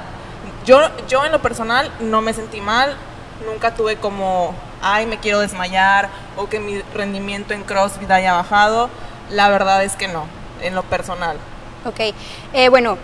yo, 0.64 0.80
yo 1.08 1.24
en 1.24 1.32
lo 1.32 1.42
personal 1.42 1.90
no 1.98 2.20
me 2.20 2.32
sentí 2.34 2.60
mal, 2.60 2.96
nunca 3.44 3.74
tuve 3.74 3.96
como, 3.96 4.54
ay, 4.80 5.06
me 5.06 5.18
quiero 5.18 5.40
desmayar 5.40 6.08
o 6.36 6.48
que 6.48 6.60
mi 6.60 6.80
rendimiento 6.94 7.52
en 7.52 7.64
CrossFit 7.64 8.10
haya 8.12 8.34
bajado. 8.34 8.88
La 9.28 9.48
verdad 9.48 9.82
es 9.82 9.96
que 9.96 10.06
no, 10.06 10.26
en 10.62 10.76
lo 10.76 10.84
personal. 10.84 11.36
Ok, 11.84 12.00
eh, 12.52 12.68
bueno, 12.68 12.98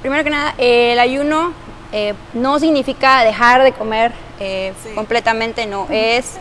primero 0.00 0.24
que 0.24 0.30
nada, 0.30 0.54
el 0.58 0.98
ayuno 0.98 1.52
eh, 1.92 2.14
no 2.34 2.58
significa 2.58 3.22
dejar 3.22 3.62
de 3.62 3.72
comer 3.72 4.12
eh, 4.40 4.72
completamente, 4.94 5.66
no, 5.66 5.86
es... 5.90 6.34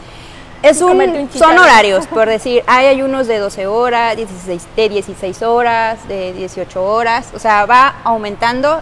Es 0.63 0.81
un, 0.81 1.29
son 1.31 1.55
horarios, 1.59 2.07
por 2.09 2.27
decir, 2.27 2.63
hay 2.65 2.87
ayunos 2.87 3.27
de 3.27 3.37
12 3.37 3.67
horas, 3.67 4.17
16, 4.17 4.67
de 4.75 4.89
16 4.89 5.43
horas, 5.43 6.07
de 6.07 6.33
18 6.33 6.83
horas, 6.83 7.29
o 7.35 7.37
sea, 7.37 7.67
va 7.67 7.97
aumentando. 8.03 8.81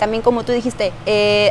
también 0.00 0.24
como 0.24 0.42
tú 0.42 0.50
dijiste, 0.50 0.92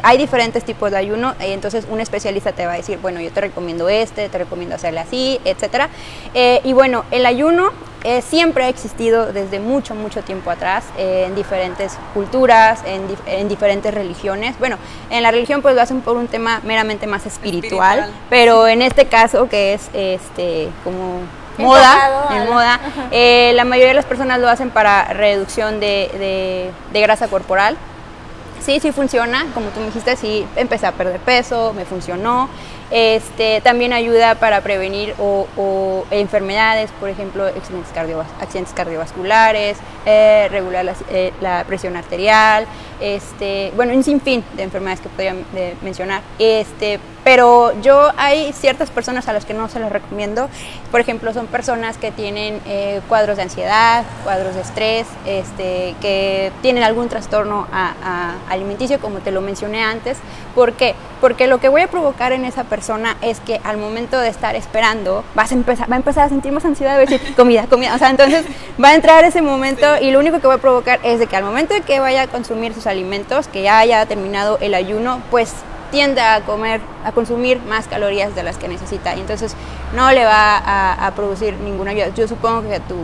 hay 0.03 0.17
diferentes 0.17 0.65
tipos 0.65 0.91
de 0.91 0.97
ayuno, 0.97 1.33
y 1.39 1.53
entonces 1.53 1.87
un 1.89 2.01
especialista 2.01 2.51
te 2.51 2.65
va 2.65 2.73
a 2.73 2.75
decir, 2.75 2.99
bueno, 3.01 3.21
yo 3.21 3.31
te 3.31 3.39
recomiendo 3.39 3.87
este, 3.87 4.27
te 4.27 4.37
recomiendo 4.37 4.75
hacerle 4.75 4.99
así, 4.99 5.39
etcétera. 5.45 5.87
y 6.33 6.73
bueno, 6.73 7.05
el 7.11 7.25
ayuno 7.25 7.71
eh, 8.03 8.21
siempre 8.21 8.65
ha 8.65 8.69
existido 8.69 9.31
desde 9.31 9.59
mucho, 9.59 9.95
mucho 9.95 10.23
tiempo 10.23 10.51
atrás 10.51 10.83
eh, 10.97 11.23
en 11.25 11.35
diferentes 11.35 11.97
culturas, 12.13 12.81
en, 12.85 13.47
diferentes 13.47 13.93
religiones. 13.93 14.59
Bueno, 14.59 14.77
en 15.09 15.23
la 15.23 15.31
religión 15.31 15.61
pues 15.61 15.73
lo 15.73 15.81
hacen 15.81 16.01
por 16.01 16.17
un 16.17 16.27
tema 16.27 16.59
meramente 16.63 17.07
más 17.07 17.25
espiritual, 17.25 18.11
pero 18.29 18.67
en 18.67 18.81
este 18.81 19.05
caso 19.05 19.47
que 19.47 19.73
es 19.73 19.89
este 19.93 20.69
como 20.83 21.21
moda, 21.57 22.27
en 22.31 22.49
moda, 22.49 22.79
eh, 23.11 23.53
la 23.55 23.63
mayoría 23.63 23.89
de 23.89 23.95
las 23.95 24.05
personas 24.05 24.39
lo 24.39 24.49
hacen 24.49 24.69
para 24.69 25.13
reducción 25.13 25.79
de, 25.79 26.71
de 26.91 27.01
grasa 27.01 27.29
corporal. 27.29 27.77
Sí, 28.61 28.79
sí 28.79 28.91
funciona, 28.93 29.45
como 29.53 29.67
tú 29.67 29.81
me 29.81 29.87
dijiste, 29.87 30.15
sí 30.15 30.45
empecé 30.55 30.87
a 30.87 30.93
perder 30.93 31.19
peso, 31.19 31.73
me 31.73 31.83
funcionó. 31.83 32.49
Este, 32.95 33.59
también 33.61 33.91
ayuda 33.91 34.35
para 34.35 34.61
prevenir 34.61 35.15
enfermedades, 36.11 36.91
por 36.99 37.09
ejemplo, 37.09 37.45
accidentes, 38.39 38.71
cardiovasculares, 38.75 39.79
eh, 40.05 40.47
regular 40.51 40.85
eh, 41.09 41.33
la, 41.41 41.63
presión 41.63 41.97
arterial, 41.97 42.67
este, 42.99 43.71
bueno, 43.75 43.93
un 43.93 44.03
sinfín 44.03 44.43
de 44.55 44.63
enfermedades 44.63 45.01
que 45.01 45.09
podría 45.09 45.35
mencionar. 45.81 46.21
Este, 46.39 46.99
pero 47.23 47.79
yo 47.81 48.11
hay 48.17 48.51
ciertas 48.53 48.89
personas 48.89 49.27
a 49.27 49.33
las 49.33 49.45
que 49.45 49.53
no 49.53 49.69
se 49.69 49.79
las 49.79 49.91
recomiendo. 49.91 50.49
Por 50.91 50.99
ejemplo, 50.99 51.33
son 51.33 51.47
personas 51.47 51.97
que 51.97 52.11
tienen 52.11 52.59
eh, 52.65 53.01
cuadros 53.07 53.37
de 53.37 53.43
ansiedad, 53.43 54.03
cuadros 54.23 54.55
de 54.55 54.61
estrés, 54.61 55.07
este, 55.25 55.95
que 56.01 56.51
tienen 56.61 56.83
algún 56.83 57.07
trastorno 57.07 57.67
alimenticio, 58.49 58.99
como 58.99 59.19
te 59.19 59.31
lo 59.31 59.41
mencioné 59.41 59.83
antes. 59.83 60.17
¿Por 60.53 60.73
qué? 60.73 60.95
Porque 61.21 61.47
lo 61.47 61.59
que 61.59 61.69
voy 61.69 61.81
a 61.81 61.87
provocar 61.87 62.33
en 62.33 62.45
esa 62.45 62.65
persona 62.65 63.15
es 63.21 63.39
que 63.39 63.59
al 63.63 63.77
momento 63.77 64.19
de 64.19 64.27
estar 64.27 64.55
esperando, 64.55 65.23
vas 65.33 65.51
a 65.51 65.55
empezar, 65.55 65.89
va 65.89 65.95
a 65.95 65.97
empezar 65.97 66.25
a 66.25 66.29
sentir 66.29 66.51
más 66.51 66.65
ansiedad, 66.65 66.97
de 66.97 67.05
decir 67.05 67.35
comida, 67.35 67.65
comida. 67.67 67.95
O 67.95 67.97
sea, 67.97 68.09
entonces 68.09 68.45
va 68.83 68.89
a 68.89 68.95
entrar 68.95 69.23
ese 69.23 69.41
momento 69.41 69.87
y 70.01 70.11
lo 70.11 70.19
único 70.19 70.39
que 70.39 70.47
voy 70.47 70.57
a 70.57 70.59
provocar 70.59 70.99
es 71.03 71.19
de 71.19 71.27
que 71.27 71.35
al 71.35 71.43
momento 71.43 71.73
de 71.73 71.81
que 71.81 71.99
vaya 71.99 72.23
a 72.23 72.27
consumir 72.27 72.73
sus 72.73 72.82
alimentos, 72.87 73.47
que 73.47 73.61
ya 73.63 73.79
haya 73.79 74.05
terminado 74.05 74.57
el 74.61 74.73
ayuno, 74.73 75.21
pues 75.31 75.53
tiende 75.93 76.21
a 76.21 76.41
comer, 76.41 76.81
a 77.05 77.11
consumir 77.11 77.59
más 77.61 77.87
calorías 77.87 78.33
de 78.33 78.41
las 78.41 78.57
que 78.57 78.67
necesita 78.67 79.15
y 79.15 79.19
entonces 79.19 79.55
no 79.93 80.11
le 80.11 80.25
va 80.25 80.57
a, 80.57 81.11
producir 81.11 81.53
ninguna 81.53 81.91
ayuda. 81.91 82.07
Yo 82.15 82.27
supongo 82.27 82.67
que 82.67 82.79
tu 82.79 82.95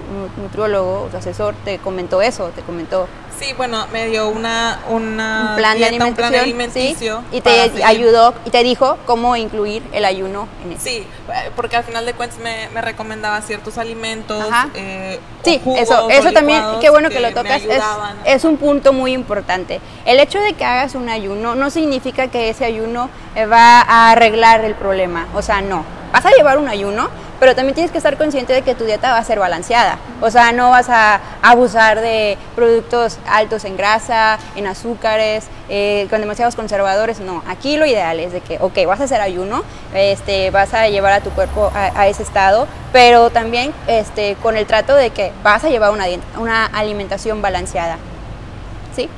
nutriólogo 0.41 1.07
tu 1.11 1.17
asesor 1.17 1.53
te 1.63 1.77
comentó 1.77 2.21
eso, 2.21 2.49
te 2.55 2.61
comentó. 2.63 3.07
Sí, 3.39 3.53
bueno, 3.55 3.87
me 3.93 4.07
dio 4.07 4.27
una, 4.27 4.79
una 4.89 5.51
un 5.51 5.55
plan 5.55 5.77
de 5.77 5.85
alimentación, 5.85 6.41
alimenticio 6.41 7.23
y 7.31 7.41
te 7.41 7.71
ayudó 7.85 8.33
y 8.45 8.49
te 8.49 8.63
dijo 8.63 8.97
cómo 9.05 9.35
incluir 9.35 9.81
el 9.93 10.03
ayuno 10.03 10.47
en 10.65 10.73
eso. 10.73 10.83
Sí, 10.83 11.07
porque 11.55 11.77
al 11.77 11.83
final 11.83 12.05
de 12.05 12.13
cuentas 12.13 12.39
me, 12.39 12.67
me 12.73 12.81
recomendaba 12.81 13.41
ciertos 13.41 13.77
alimentos. 13.77 14.43
Eh, 14.75 15.19
sí, 15.43 15.61
eso, 15.77 16.09
eso 16.09 16.31
también, 16.31 16.63
qué 16.81 16.89
bueno 16.89 17.09
que, 17.09 17.19
lo 17.19 17.33
tocas, 17.33 17.61
es, 17.63 17.83
es 18.25 18.43
un 18.43 18.57
punto 18.57 18.91
muy 18.91 19.13
importante. 19.13 19.79
El 20.05 20.19
hecho 20.19 20.39
de 20.39 20.53
que 20.53 20.65
hagas 20.65 20.95
un 20.95 21.07
ayuno 21.07 21.55
no 21.55 21.69
significa 21.69 22.27
que 22.27 22.49
ese 22.49 22.65
ayuno 22.65 23.09
eh, 23.35 23.45
va 23.45 23.81
a 23.81 24.11
arreglar 24.11 24.65
el 24.65 24.75
problema, 24.75 25.27
o 25.33 25.41
sea, 25.41 25.61
no 25.61 25.85
vas 26.11 26.25
a 26.25 26.31
llevar 26.31 26.57
un 26.57 26.67
ayuno, 26.67 27.09
pero 27.39 27.55
también 27.55 27.73
tienes 27.73 27.91
que 27.91 27.97
estar 27.97 28.17
consciente 28.17 28.53
de 28.53 28.61
que 28.61 28.75
tu 28.75 28.85
dieta 28.85 29.11
va 29.11 29.17
a 29.17 29.23
ser 29.23 29.39
balanceada. 29.39 29.97
O 30.21 30.29
sea, 30.29 30.51
no 30.51 30.69
vas 30.69 30.89
a 30.89 31.21
abusar 31.41 32.01
de 32.01 32.37
productos 32.55 33.17
altos 33.27 33.65
en 33.65 33.77
grasa, 33.77 34.37
en 34.55 34.67
azúcares, 34.67 35.45
eh, 35.69 36.07
con 36.09 36.21
demasiados 36.21 36.55
conservadores. 36.55 37.19
No, 37.19 37.43
aquí 37.47 37.77
lo 37.77 37.85
ideal 37.85 38.19
es 38.19 38.33
de 38.33 38.41
que, 38.41 38.57
ok, 38.59 38.77
vas 38.85 38.99
a 38.99 39.03
hacer 39.05 39.21
ayuno, 39.21 39.63
este, 39.93 40.51
vas 40.51 40.73
a 40.73 40.87
llevar 40.89 41.13
a 41.13 41.21
tu 41.21 41.29
cuerpo 41.31 41.71
a, 41.73 42.07
ese 42.07 42.23
estado, 42.23 42.67
pero 42.91 43.29
también 43.29 43.73
este, 43.87 44.35
con 44.41 44.57
el 44.57 44.65
trato 44.65 44.95
de 44.95 45.11
que 45.11 45.31
vas 45.43 45.63
a 45.63 45.69
llevar 45.69 45.91
una, 45.91 46.05
una 46.37 46.65
alimentación 46.65 47.41
balanceada. 47.41 47.97
¿Sí? 48.95 49.09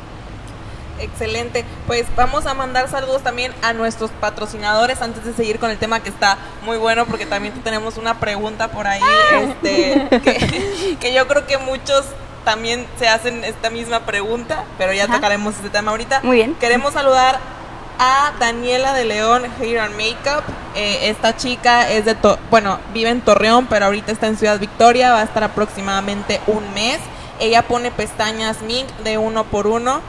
Excelente. 1.01 1.65
Pues 1.87 2.05
vamos 2.15 2.45
a 2.45 2.53
mandar 2.53 2.89
saludos 2.89 3.23
también 3.23 3.53
a 3.61 3.73
nuestros 3.73 4.11
patrocinadores 4.11 5.01
antes 5.01 5.25
de 5.25 5.33
seguir 5.33 5.59
con 5.59 5.69
el 5.71 5.77
tema 5.77 6.01
que 6.01 6.09
está 6.09 6.37
muy 6.63 6.77
bueno 6.77 7.05
porque 7.05 7.25
también 7.25 7.53
tenemos 7.63 7.97
una 7.97 8.19
pregunta 8.19 8.69
por 8.69 8.87
ahí 8.87 9.01
este, 9.41 10.07
que, 10.99 11.13
yo 11.13 11.27
creo 11.27 11.45
que 11.47 11.57
muchos 11.57 12.05
también 12.45 12.87
se 12.97 13.07
hacen 13.07 13.43
esta 13.43 13.69
misma 13.69 14.01
pregunta, 14.01 14.63
pero 14.77 14.93
ya 14.93 15.03
Ajá. 15.05 15.15
tocaremos 15.15 15.55
este 15.55 15.69
tema 15.69 15.91
ahorita. 15.91 16.21
Muy 16.23 16.37
bien. 16.37 16.55
Queremos 16.55 16.93
saludar 16.93 17.39
a 17.99 18.33
Daniela 18.39 18.93
de 18.93 19.05
León 19.05 19.43
Hair 19.59 19.79
and 19.79 19.95
Makeup. 19.95 20.43
Eh, 20.75 21.09
esta 21.09 21.35
chica 21.37 21.91
es 21.91 22.05
de, 22.05 22.15
To- 22.15 22.39
bueno, 22.49 22.79
vive 22.93 23.09
en 23.11 23.21
Torreón, 23.21 23.67
pero 23.67 23.85
ahorita 23.85 24.11
está 24.11 24.25
en 24.27 24.37
Ciudad 24.37 24.59
Victoria, 24.59 25.11
va 25.13 25.19
a 25.19 25.23
estar 25.23 25.43
aproximadamente 25.43 26.41
un 26.47 26.73
mes. 26.73 26.99
Ella 27.39 27.61
pone 27.63 27.91
pestañas 27.91 28.61
mink 28.61 28.87
de 29.03 29.17
uno 29.19 29.43
por 29.43 29.67
uno. 29.67 30.01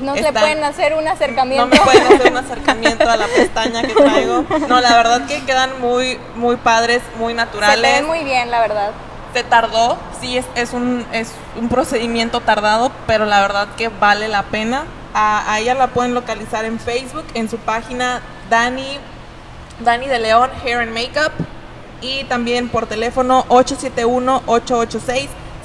No 0.00 0.14
se 0.14 0.32
pueden 0.32 0.64
hacer 0.64 0.94
un 0.94 1.06
acercamiento. 1.06 1.66
No 1.66 1.70
me 1.74 1.80
pueden 1.80 2.06
hacer 2.14 2.32
un 2.32 2.36
acercamiento 2.44 3.08
a 3.10 3.16
la 3.16 3.26
pestaña 3.26 3.82
que 3.82 3.94
traigo. 3.94 4.44
No, 4.68 4.80
la 4.80 4.96
verdad 4.96 5.26
que 5.26 5.42
quedan 5.44 5.80
muy, 5.80 6.18
muy 6.36 6.56
padres, 6.56 7.02
muy 7.18 7.32
Se 7.32 7.36
naturales. 7.36 7.82
ven 7.82 8.06
muy 8.06 8.24
bien, 8.24 8.50
la 8.50 8.60
verdad. 8.60 8.90
Se 9.34 9.44
tardó, 9.44 9.96
sí, 10.20 10.36
es, 10.38 10.46
es, 10.56 10.72
un, 10.72 11.06
es 11.12 11.30
un 11.56 11.68
procedimiento 11.68 12.40
tardado, 12.40 12.90
pero 13.06 13.26
la 13.26 13.40
verdad 13.40 13.68
que 13.76 13.88
vale 13.88 14.28
la 14.28 14.42
pena. 14.44 14.84
A, 15.14 15.52
a 15.52 15.58
ella 15.60 15.74
la 15.74 15.88
pueden 15.88 16.14
localizar 16.14 16.64
en 16.64 16.78
Facebook, 16.80 17.24
en 17.34 17.48
su 17.50 17.58
página 17.58 18.20
Dani, 18.48 18.98
Dani 19.80 20.06
de 20.06 20.18
León 20.20 20.50
Hair 20.64 20.78
and 20.80 20.92
Makeup 20.92 21.32
y 22.00 22.24
también 22.24 22.68
por 22.68 22.86
teléfono 22.86 23.44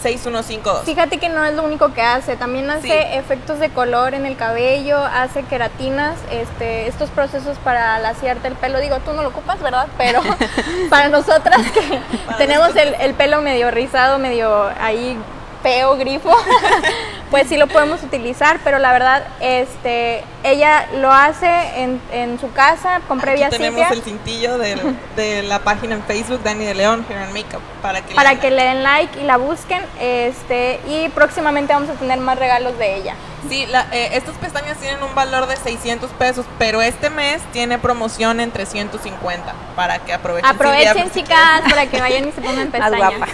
871-886-6152. 0.05 0.83
Fíjate 0.83 1.17
que 1.17 1.29
no 1.29 1.43
es 1.45 1.53
lo 1.55 1.63
único 1.63 1.93
que 1.93 2.01
hace, 2.01 2.35
también 2.35 2.69
hace 2.69 2.87
Sí. 2.87 2.93
efectos 3.13 3.59
de 3.59 3.69
color 3.69 4.13
en 4.13 4.25
el 4.25 4.35
cabello, 4.35 4.99
hace 5.03 5.43
queratinas, 5.43 6.17
este, 6.31 6.87
estos 6.87 7.09
procesos 7.09 7.57
para 7.63 7.97
laciarte 7.99 8.47
el 8.47 8.55
pelo. 8.55 8.79
Digo, 8.79 8.97
tú 8.99 9.13
no 9.13 9.21
lo 9.23 9.29
ocupas, 9.29 9.59
¿verdad? 9.61 9.87
Pero 9.97 10.21
para 10.89 11.09
nosotras 11.09 11.59
que 11.71 11.99
Para 12.25 12.37
tenemos 12.37 12.75
el, 12.75 12.93
el 12.95 13.13
pelo 13.13 13.41
medio 13.41 13.71
rizado, 13.71 14.19
medio 14.19 14.69
ahí 14.79 15.17
feo, 15.65 15.97
grifo, 15.97 16.29
pues 17.31 17.47
sí 17.49 17.57
lo 17.57 17.65
podemos 17.65 18.03
utilizar, 18.03 18.59
pero 18.63 18.77
la 18.77 18.91
verdad, 18.93 19.23
este, 19.39 20.23
ella 20.43 20.85
lo 20.97 21.11
hace 21.11 21.47
en, 21.81 21.99
en 22.11 22.39
su 22.39 22.51
casa 22.53 23.01
con 23.07 23.19
previa 23.19 23.47
Aquí 23.47 23.57
tenemos 23.57 23.81
cita. 23.81 23.93
el 23.95 24.03
cintillo 24.03 24.59
del- 24.59 24.95
de, 25.15 25.41
la 25.41 25.59
página 25.59 25.95
en 25.95 26.03
Facebook 26.03 26.41
Dani 26.43 26.65
de 26.65 26.75
León 26.75 27.03
Hair 27.09 27.17
and 27.17 27.33
Makeup 27.33 27.61
para 27.81 28.01
que 28.05 28.13
para 28.13 28.33
la- 28.33 28.39
que 28.39 28.51
le 28.51 28.63
den 28.63 28.83
like 28.83 29.19
y 29.19 29.23
la 29.23 29.37
busquen 29.37 29.81
este 29.99 30.79
y 30.87 31.09
próximamente 31.09 31.73
vamos 31.73 31.89
a 31.89 31.93
tener 31.93 32.19
más 32.19 32.37
regalos 32.37 32.77
de 32.77 32.97
ella. 32.97 33.15
Sí, 33.49 33.65
la- 33.67 33.85
eh, 33.91 34.09
estas 34.13 34.35
pestañas 34.37 34.77
tienen 34.77 35.03
un 35.03 35.13
valor 35.13 35.45
de 35.47 35.55
600 35.55 36.09
pesos, 36.11 36.45
pero 36.57 36.81
este 36.81 37.09
mes 37.11 37.41
tiene 37.53 37.77
promoción 37.77 38.39
en 38.39 38.49
350 38.51 39.53
para 39.75 39.99
que 39.99 40.13
aprovechen. 40.13 40.49
Aprovechen 40.49 41.11
chicas 41.11 41.61
para 41.69 41.85
que 41.87 41.99
vayan 42.01 42.27
y 42.27 42.31
se 42.31 42.41
pongan 42.41 42.67
pestañas. 42.71 43.29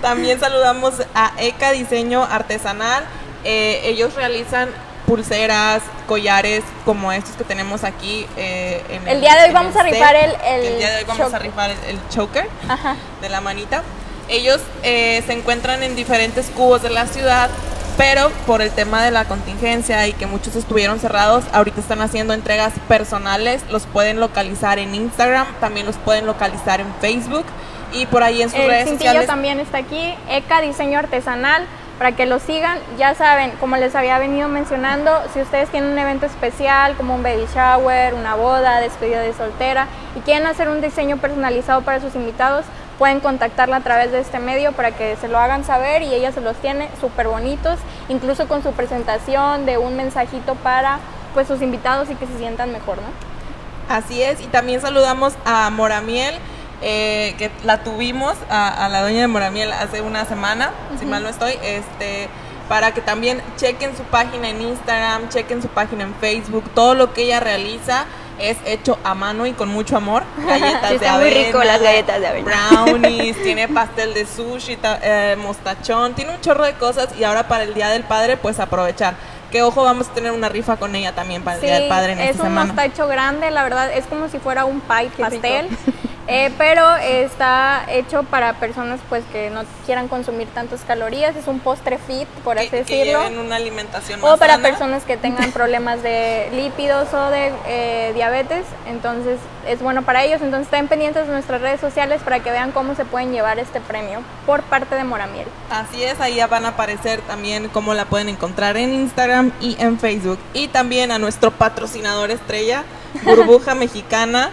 También 0.00 0.38
saludamos 0.38 0.94
a 1.14 1.32
Diseño 1.72 2.24
Artesanal. 2.24 3.04
Eh, 3.44 3.80
ellos 3.84 4.14
realizan 4.14 4.68
pulseras, 5.06 5.82
collares 6.06 6.62
como 6.84 7.12
estos 7.12 7.34
que 7.36 7.44
tenemos 7.44 7.82
aquí. 7.84 8.26
eh, 8.36 8.82
en 8.90 9.08
El 9.08 9.20
día 9.20 9.36
de 9.36 9.44
hoy 9.48 9.52
vamos 9.54 9.74
a 9.76 9.82
rifar 9.82 10.14
el- 10.16 10.34
el 10.46 10.66
El 10.66 10.78
día 10.78 10.90
de 10.90 10.96
hoy 10.98 11.04
vamos 11.04 11.20
a 11.22 11.24
choker. 11.26 11.42
rifar 11.42 11.70
el, 11.70 11.78
el 11.88 12.08
choker 12.10 12.48
Ajá. 12.68 12.96
de 13.22 13.28
la 13.28 13.40
manita. 13.40 13.82
Ellos 14.28 14.60
eh, 14.82 15.22
se 15.26 15.32
encuentran 15.32 15.82
en 15.82 15.96
diferentes 15.96 16.50
cubos 16.54 16.82
de 16.82 16.90
la 16.90 17.06
ciudad, 17.06 17.48
pero 17.96 18.28
por 18.46 18.60
el 18.60 18.70
tema 18.70 19.02
de 19.02 19.10
la 19.10 19.24
contingencia 19.24 20.06
y 20.06 20.12
que 20.12 20.26
muchos 20.26 20.54
estuvieron 20.54 21.00
cerrados, 21.00 21.44
ahorita 21.54 21.80
están 21.80 22.02
haciendo 22.02 22.34
entregas 22.34 22.74
personales. 22.88 23.62
Los 23.70 23.86
pueden 23.86 24.20
localizar 24.20 24.78
en 24.78 24.94
Instagram, 24.94 25.46
también 25.60 25.86
los 25.86 25.96
pueden 25.96 26.26
localizar 26.26 26.80
en 26.82 26.92
Facebook 27.00 27.46
y 27.92 28.06
por 28.06 28.22
ahí 28.22 28.42
en 28.42 28.50
sus 28.50 28.58
El 28.58 28.68
redes 28.68 28.88
cintillo 28.88 29.10
sociales. 29.10 29.26
también 29.28 29.60
está 29.60 29.78
aquí, 29.78 30.14
ECA 30.28 30.60
Diseño 30.60 30.98
Artesanal, 30.98 31.64
para 31.98 32.12
que 32.12 32.26
lo 32.26 32.38
sigan. 32.38 32.78
Ya 32.98 33.14
saben, 33.14 33.52
como 33.60 33.76
les 33.76 33.94
había 33.94 34.18
venido 34.18 34.48
mencionando, 34.48 35.10
si 35.32 35.40
ustedes 35.40 35.68
tienen 35.70 35.90
un 35.90 35.98
evento 35.98 36.26
especial 36.26 36.94
como 36.96 37.14
un 37.14 37.22
baby 37.22 37.46
shower, 37.54 38.14
una 38.14 38.34
boda, 38.34 38.80
despedida 38.80 39.20
de 39.20 39.32
soltera 39.32 39.86
y 40.16 40.20
quieren 40.20 40.46
hacer 40.46 40.68
un 40.68 40.80
diseño 40.80 41.16
personalizado 41.16 41.82
para 41.82 42.00
sus 42.00 42.14
invitados, 42.14 42.64
pueden 42.98 43.20
contactarla 43.20 43.76
a 43.76 43.80
través 43.80 44.10
de 44.12 44.20
este 44.20 44.38
medio 44.40 44.72
para 44.72 44.90
que 44.90 45.16
se 45.16 45.28
lo 45.28 45.38
hagan 45.38 45.64
saber 45.64 46.02
y 46.02 46.12
ella 46.14 46.32
se 46.32 46.40
los 46.40 46.56
tiene 46.56 46.88
súper 47.00 47.28
bonitos, 47.28 47.78
incluso 48.08 48.48
con 48.48 48.62
su 48.62 48.72
presentación 48.72 49.66
de 49.66 49.78
un 49.78 49.96
mensajito 49.96 50.54
para 50.56 50.98
pues 51.34 51.46
sus 51.46 51.62
invitados 51.62 52.10
y 52.10 52.14
que 52.16 52.26
se 52.26 52.38
sientan 52.38 52.72
mejor, 52.72 52.96
¿no? 52.96 53.94
Así 53.94 54.22
es, 54.22 54.40
y 54.40 54.46
también 54.46 54.80
saludamos 54.80 55.34
a 55.44 55.70
Moramiel, 55.70 56.34
eh, 56.82 57.34
que 57.38 57.50
la 57.64 57.82
tuvimos, 57.82 58.36
a, 58.50 58.84
a 58.84 58.88
la 58.88 59.02
doña 59.02 59.20
de 59.20 59.26
Moramiel 59.26 59.72
hace 59.72 60.00
una 60.00 60.24
semana, 60.24 60.70
si 60.98 61.06
mal 61.06 61.22
no 61.22 61.28
estoy, 61.28 61.54
este, 61.62 62.28
para 62.68 62.92
que 62.92 63.00
también 63.00 63.40
chequen 63.56 63.96
su 63.96 64.02
página 64.04 64.48
en 64.50 64.60
Instagram, 64.62 65.28
chequen 65.28 65.62
su 65.62 65.68
página 65.68 66.04
en 66.04 66.14
Facebook, 66.14 66.64
todo 66.74 66.94
lo 66.94 67.12
que 67.12 67.22
ella 67.22 67.40
realiza 67.40 68.04
es 68.38 68.56
hecho 68.66 68.98
a 69.02 69.14
mano 69.14 69.46
y 69.46 69.52
con 69.52 69.68
mucho 69.68 69.96
amor. 69.96 70.22
Galletas 70.36 70.82
Sí, 70.90 70.98
de 70.98 71.06
está 71.06 71.14
muy 71.18 71.28
avena, 71.28 71.46
rico 71.46 71.64
las 71.64 71.82
galletas 71.82 72.20
de 72.20 72.26
avena. 72.28 72.44
brownies, 72.70 73.36
tiene 73.42 73.66
pastel 73.68 74.14
de 74.14 74.26
sushi, 74.26 74.78
eh, 75.02 75.36
mostachón, 75.38 76.14
tiene 76.14 76.32
un 76.34 76.40
chorro 76.40 76.64
de 76.64 76.74
cosas 76.74 77.08
y 77.18 77.24
ahora 77.24 77.48
para 77.48 77.64
el 77.64 77.74
Día 77.74 77.88
del 77.88 78.04
Padre 78.04 78.36
pues 78.36 78.60
aprovechar. 78.60 79.14
Que 79.50 79.62
ojo, 79.62 79.82
vamos 79.82 80.08
a 80.08 80.12
tener 80.12 80.32
una 80.32 80.48
rifa 80.48 80.76
con 80.76 80.94
ella 80.94 81.14
también 81.14 81.42
para 81.42 81.56
el 81.56 81.62
Día 81.62 81.74
del 81.80 81.88
Padre 81.88 82.12
en 82.12 82.20
es 82.20 82.30
esta 82.32 82.42
un 82.42 82.48
semana. 82.50 82.72
mostacho 82.72 83.06
grande, 83.08 83.50
la 83.50 83.62
verdad, 83.62 83.90
es 83.92 84.04
como 84.06 84.28
si 84.28 84.38
fuera 84.38 84.64
un 84.66 84.80
pie 84.80 85.10
Qué 85.16 85.22
pastel, 85.22 85.68
eh, 86.28 86.52
pero 86.58 86.96
está 86.96 87.86
hecho 87.88 88.24
para 88.24 88.52
personas 88.54 89.00
pues 89.08 89.24
que 89.32 89.48
no 89.48 89.62
quieran 89.86 90.08
consumir 90.08 90.48
tantas 90.48 90.82
calorías, 90.82 91.34
es 91.34 91.46
un 91.46 91.60
postre 91.60 91.96
fit, 91.96 92.28
por 92.44 92.56
que, 92.56 92.60
así 92.60 92.70
que 92.70 92.76
decirlo. 92.76 93.22
lleven 93.22 93.38
una 93.38 93.56
alimentación 93.56 94.22
O 94.22 94.26
más 94.28 94.38
para 94.38 94.56
sana. 94.56 94.68
personas 94.68 95.04
que 95.04 95.16
tengan 95.16 95.50
problemas 95.52 96.02
de 96.02 96.50
lípidos 96.52 97.14
o 97.14 97.30
de 97.30 97.50
eh, 97.66 98.12
diabetes, 98.14 98.66
entonces 98.86 99.38
es 99.66 99.80
bueno 99.82 100.02
para 100.02 100.24
ellos. 100.24 100.40
Entonces 100.42 100.66
estén 100.66 100.88
pendientes 100.88 101.26
de 101.26 101.32
nuestras 101.32 101.60
redes 101.62 101.78
sociales 101.80 102.20
para 102.22 102.40
que 102.40 102.50
vean 102.50 102.72
cómo 102.72 102.94
se 102.94 103.04
pueden 103.06 103.32
llevar 103.32 103.58
este 103.58 103.80
premio 103.80 104.20
por 104.46 104.62
parte 104.62 104.94
de 104.94 105.04
Moramiel. 105.04 105.46
Así 105.70 106.02
es, 106.04 106.20
ahí 106.20 106.36
ya 106.36 106.46
van 106.46 106.64
a 106.64 106.68
aparecer 106.70 107.20
también 107.22 107.68
cómo 107.68 107.92
la 107.94 108.06
pueden 108.06 108.28
encontrar 108.30 108.76
en 108.78 108.94
Instagram 108.94 109.37
y 109.60 109.76
en 109.80 109.98
Facebook. 109.98 110.38
Y 110.52 110.68
también 110.68 111.12
a 111.12 111.18
nuestro 111.18 111.50
patrocinador 111.50 112.30
estrella, 112.30 112.84
Burbuja 113.22 113.74
Mexicana. 113.74 114.50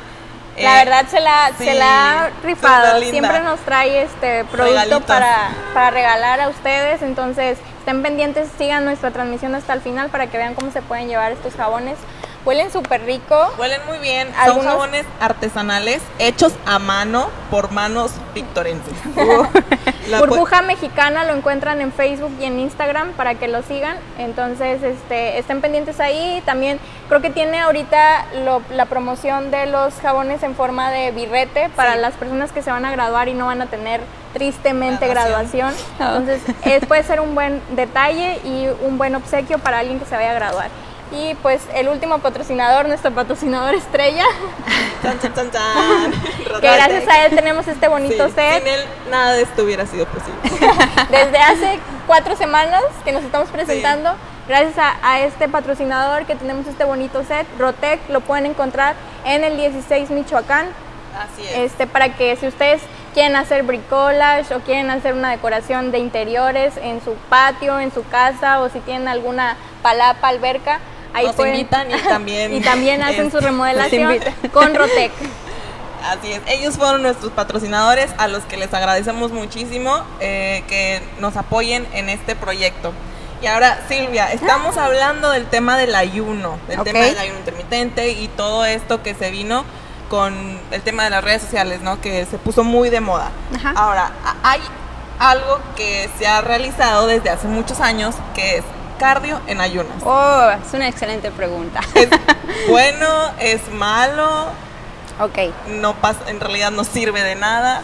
La 0.57 0.81
Eh, 0.81 0.85
verdad 0.85 1.05
se 1.09 1.19
la, 1.19 1.51
sí, 1.57 1.65
se 1.65 1.73
la 1.75 2.23
ha 2.25 2.29
rifado. 2.43 3.01
Siempre 3.01 3.41
nos 3.41 3.59
trae 3.61 4.03
este 4.03 4.45
producto 4.45 4.63
Regalitos. 4.63 5.03
para, 5.03 5.35
para 5.73 5.91
regalar 5.91 6.39
a 6.41 6.49
ustedes. 6.49 7.01
Entonces 7.01 7.57
estén 7.79 8.01
pendientes, 8.01 8.49
sigan 8.57 8.85
nuestra 8.85 9.11
transmisión 9.11 9.53
hasta 9.55 9.73
el 9.73 9.81
final 9.81 10.09
para 10.09 10.27
que 10.27 10.37
vean 10.37 10.55
cómo 10.55 10.71
se 10.71 10.81
pueden 10.81 11.07
llevar 11.09 11.31
estos 11.33 11.55
jabones. 11.55 11.97
Huelen 12.45 12.71
súper 12.71 13.03
rico. 13.05 13.53
Huelen 13.57 13.81
muy 13.87 13.97
bien, 13.97 14.27
son 14.45 14.63
jabones 14.63 15.03
artesanales 15.19 16.01
hechos 16.19 16.53
a 16.67 16.77
mano 16.77 17.27
por 17.49 17.71
manos 17.71 18.11
victorenses. 18.35 18.93
La 20.09 20.19
Burbuja 20.19 20.61
Mexicana 20.61 21.23
lo 21.23 21.33
encuentran 21.33 21.81
en 21.81 21.91
Facebook 21.91 22.31
y 22.39 22.45
en 22.45 22.59
Instagram 22.59 23.13
para 23.13 23.33
que 23.33 23.47
lo 23.47 23.63
sigan. 23.63 23.97
Entonces, 24.19 24.83
este, 24.83 25.39
estén 25.39 25.61
pendientes 25.61 25.99
ahí. 25.99 26.43
También 26.45 26.79
creo 27.09 27.21
que 27.21 27.31
tiene 27.31 27.59
ahorita 27.61 28.25
lo- 28.43 28.61
la 28.69 28.85
promoción 28.85 29.49
de 29.49 29.65
los 29.65 29.95
jabones 29.95 30.43
en 30.43 30.55
forma 30.55 30.91
de 30.91 31.09
birrete 31.11 31.69
para 31.75 31.93
Sí. 31.93 31.99
las 32.01 32.13
personas 32.13 32.51
que 32.51 32.61
se 32.61 32.69
van 32.69 32.85
a 32.85 32.91
graduar 32.91 33.27
y 33.27 33.33
no 33.33 33.47
van 33.47 33.63
a 33.63 33.65
tener 33.65 34.01
tristemente 34.33 35.07
Graduación. 35.07 35.73
graduación. 35.97 36.27
Entonces, 36.37 36.55
es- 36.65 36.85
puede 36.85 37.01
ser 37.01 37.19
un 37.21 37.33
buen 37.33 37.59
detalle 37.71 38.39
y 38.43 38.67
un 38.85 38.99
buen 38.99 39.15
obsequio 39.15 39.57
para 39.57 39.79
alguien 39.79 39.99
que 39.99 40.05
se 40.05 40.13
vaya 40.15 40.29
a 40.31 40.35
graduar. 40.35 40.69
Y 41.11 41.35
pues 41.35 41.61
el 41.73 41.87
último 41.87 42.17
patrocinador, 42.19 42.87
nuestro 42.87 43.11
patrocinador 43.11 43.75
estrella, 43.75 44.25
Chan, 45.03 45.19
chan, 45.21 45.33
chan, 45.35 45.51
chan. 45.51 46.11
que 46.61 46.67
gracias 46.67 47.07
a 47.07 47.25
él 47.25 47.35
tenemos 47.35 47.67
este 47.67 47.87
bonito 47.87 48.27
Sí, 48.27 48.33
set. 48.35 48.63
Sin 48.63 48.67
él 48.73 48.81
nada 49.11 49.33
de 49.33 49.43
esto 49.43 49.63
hubiera 49.63 49.85
sido 49.85 50.05
posible. 50.07 50.39
Desde 51.11 51.37
hace 51.37 51.79
cuatro 52.07 52.35
semamas 52.35 52.81
que 53.03 53.11
nos 53.11 53.23
estamos 53.23 53.49
presentando, 53.49 54.15
gracias 54.47 54.77
a, 54.79 54.95
a 55.03 55.19
este 55.21 55.47
patrocinador 55.47 56.25
que 56.25 56.35
tenemos 56.35 56.65
este 56.65 56.83
bonito 56.85 57.23
set, 57.23 57.45
Rotec, 57.59 57.99
lo 58.09 58.21
pueden 58.21 58.47
encontrar 58.47 58.95
en 59.25 59.43
el 59.43 59.57
16 59.57 60.09
Michoacán, 60.09 60.67
Así 61.17 61.43
es. 61.47 61.71
este, 61.71 61.85
para 61.85 62.15
que 62.15 62.35
si 62.35 62.47
ustedes 62.47 62.81
quieren 63.13 63.35
hacer 63.35 63.61
bricolage 63.63 64.53
o 64.55 64.59
quieren 64.61 64.89
hacer 64.89 65.13
una 65.13 65.29
decoración 65.29 65.91
de 65.91 65.99
interiores 65.99 66.77
en 66.77 67.01
su 67.03 67.13
patio, 67.29 67.79
en 67.79 67.93
su 67.93 68.03
casa 68.07 68.59
o 68.61 68.69
si 68.69 68.79
tienen 68.79 69.07
alguna 69.07 69.55
palapa, 69.83 70.27
alberca, 70.29 70.79
ahí 71.15 71.25
Nos 71.25 71.35
pueden- 71.35 71.55
invitan 71.55 71.89
y 71.91 72.01
también, 72.01 72.53
y 72.55 72.61
también 72.61 73.01
hacen 73.03 73.31
su 73.31 73.39
remodelación 73.41 74.19
con 74.53 74.75
Rotec. 74.75 75.11
Así 76.05 76.31
es, 76.33 76.41
ellos 76.47 76.75
fueron 76.77 77.01
nuestros 77.01 77.31
patrocinadores 77.31 78.11
a 78.19 78.27
los 78.27 78.43
que 78.43 78.57
les 78.57 78.71
agradecemos 78.75 79.31
muchísimo 79.31 80.03
eh, 80.19 80.63
que 80.67 81.01
nos 81.19 81.35
apoyen 81.35 81.87
en 81.93 82.09
este 82.09 82.35
proyecto. 82.35 82.93
Y 83.41 83.47
ahora, 83.47 83.79
Silvia, 83.89 84.31
estamos 84.31 84.77
hablando 84.77 85.31
del 85.31 85.45
tema 85.47 85.77
del 85.77 85.95
ayuno, 85.95 86.59
del 86.67 86.83
tema 86.83 86.99
del 86.99 87.17
ayuno 87.17 87.39
intermitente 87.39 88.09
y 88.11 88.27
todo 88.29 88.65
esto 88.65 89.01
que 89.01 89.15
se 89.15 89.31
vino 89.31 89.65
con 90.09 90.59
el 90.71 90.81
tema 90.83 91.03
de 91.03 91.09
las 91.09 91.23
redes 91.23 91.41
sociales, 91.41 91.81
¿no? 91.81 91.99
Que 91.99 92.25
se 92.27 92.37
puso 92.37 92.63
muy 92.63 92.89
de 92.91 93.01
moda. 93.01 93.31
Ajá. 93.55 93.73
Ahora, 93.75 94.11
hay 94.43 94.61
algo 95.19 95.59
que 95.75 96.07
se 96.19 96.27
ha 96.27 96.41
realizado 96.41 97.07
desde 97.07 97.29
hace 97.31 97.47
muchos 97.47 97.81
años, 97.81 98.15
que 98.35 98.57
es 98.57 98.63
cardio 98.97 99.39
en 99.47 99.61
ayunas. 99.61 100.01
Oh, 100.03 100.49
es 100.65 100.73
una 100.73 100.87
excelente 100.87 101.31
pregunta. 101.31 101.81
¿Es 101.95 102.09
bueno? 102.69 103.07
¿Es 103.39 103.69
malo? 103.71 104.47
Ok. 105.19 105.37
No 105.69 105.93
pasa, 105.95 106.19
en 106.27 106.39
realidad 106.41 106.71
no 106.71 106.83
sirve 106.83 107.23
de 107.23 107.35
nada. 107.35 107.83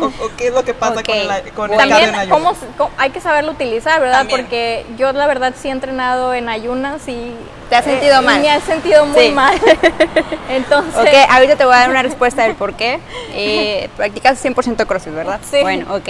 ¿O, 0.00 0.06
o 0.06 0.30
qué 0.36 0.48
es 0.48 0.54
lo 0.54 0.64
que 0.64 0.72
pasa 0.74 1.02
con, 1.02 1.28
la- 1.28 1.42
con 1.54 1.70
el 1.70 1.76
También 1.76 1.88
cardio 2.00 2.08
en 2.08 2.14
ayunas? 2.14 2.38
cómo, 2.38 2.56
cómo- 2.78 2.90
hay 2.96 3.10
que 3.10 3.20
saberlo 3.20 3.52
utilizar, 3.52 4.00
¿verdad? 4.00 4.18
También. 4.18 4.40
Porque 4.40 4.86
yo 4.96 5.12
la 5.12 5.26
verdad 5.26 5.54
sí 5.60 5.68
he 5.68 5.70
entrenado 5.72 6.32
en 6.34 6.48
ayunas 6.48 7.06
y... 7.06 7.34
¿Te 7.68 7.76
has 7.76 7.84
sentido 7.84 8.20
y 8.20 8.24
mal? 8.24 8.40
Me 8.40 8.54
he 8.56 8.60
sentido 8.62 9.04
muy 9.06 9.26
Sí. 9.26 9.32
mal. 9.32 9.58
Entonces... 10.48 11.00
Ok, 11.00 11.30
ahorita 11.30 11.56
te 11.56 11.64
voy 11.64 11.74
a 11.74 11.78
dar 11.80 11.90
una 11.90 12.02
respuesta 12.02 12.42
del 12.44 12.54
por 12.54 12.74
qué. 12.74 12.98
Eh, 13.34 13.88
practicas 13.96 14.42
100% 14.44 14.86
CrossFit, 14.86 15.14
¿verdad? 15.14 15.40
Sí. 15.48 15.58
Bueno, 15.60 15.94
ok. 15.94 16.08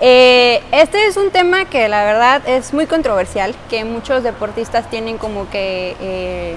Eh, 0.00 0.62
este 0.72 1.06
es 1.06 1.16
un 1.16 1.30
tema 1.30 1.64
que 1.64 1.88
la 1.88 2.04
verdad 2.04 2.46
es 2.46 2.74
muy 2.74 2.86
controversial, 2.86 3.54
que 3.70 3.84
muchos 3.84 4.22
deportistas 4.22 4.90
tienen 4.90 5.16
como 5.16 5.48
que 5.48 5.96
eh, 6.00 6.56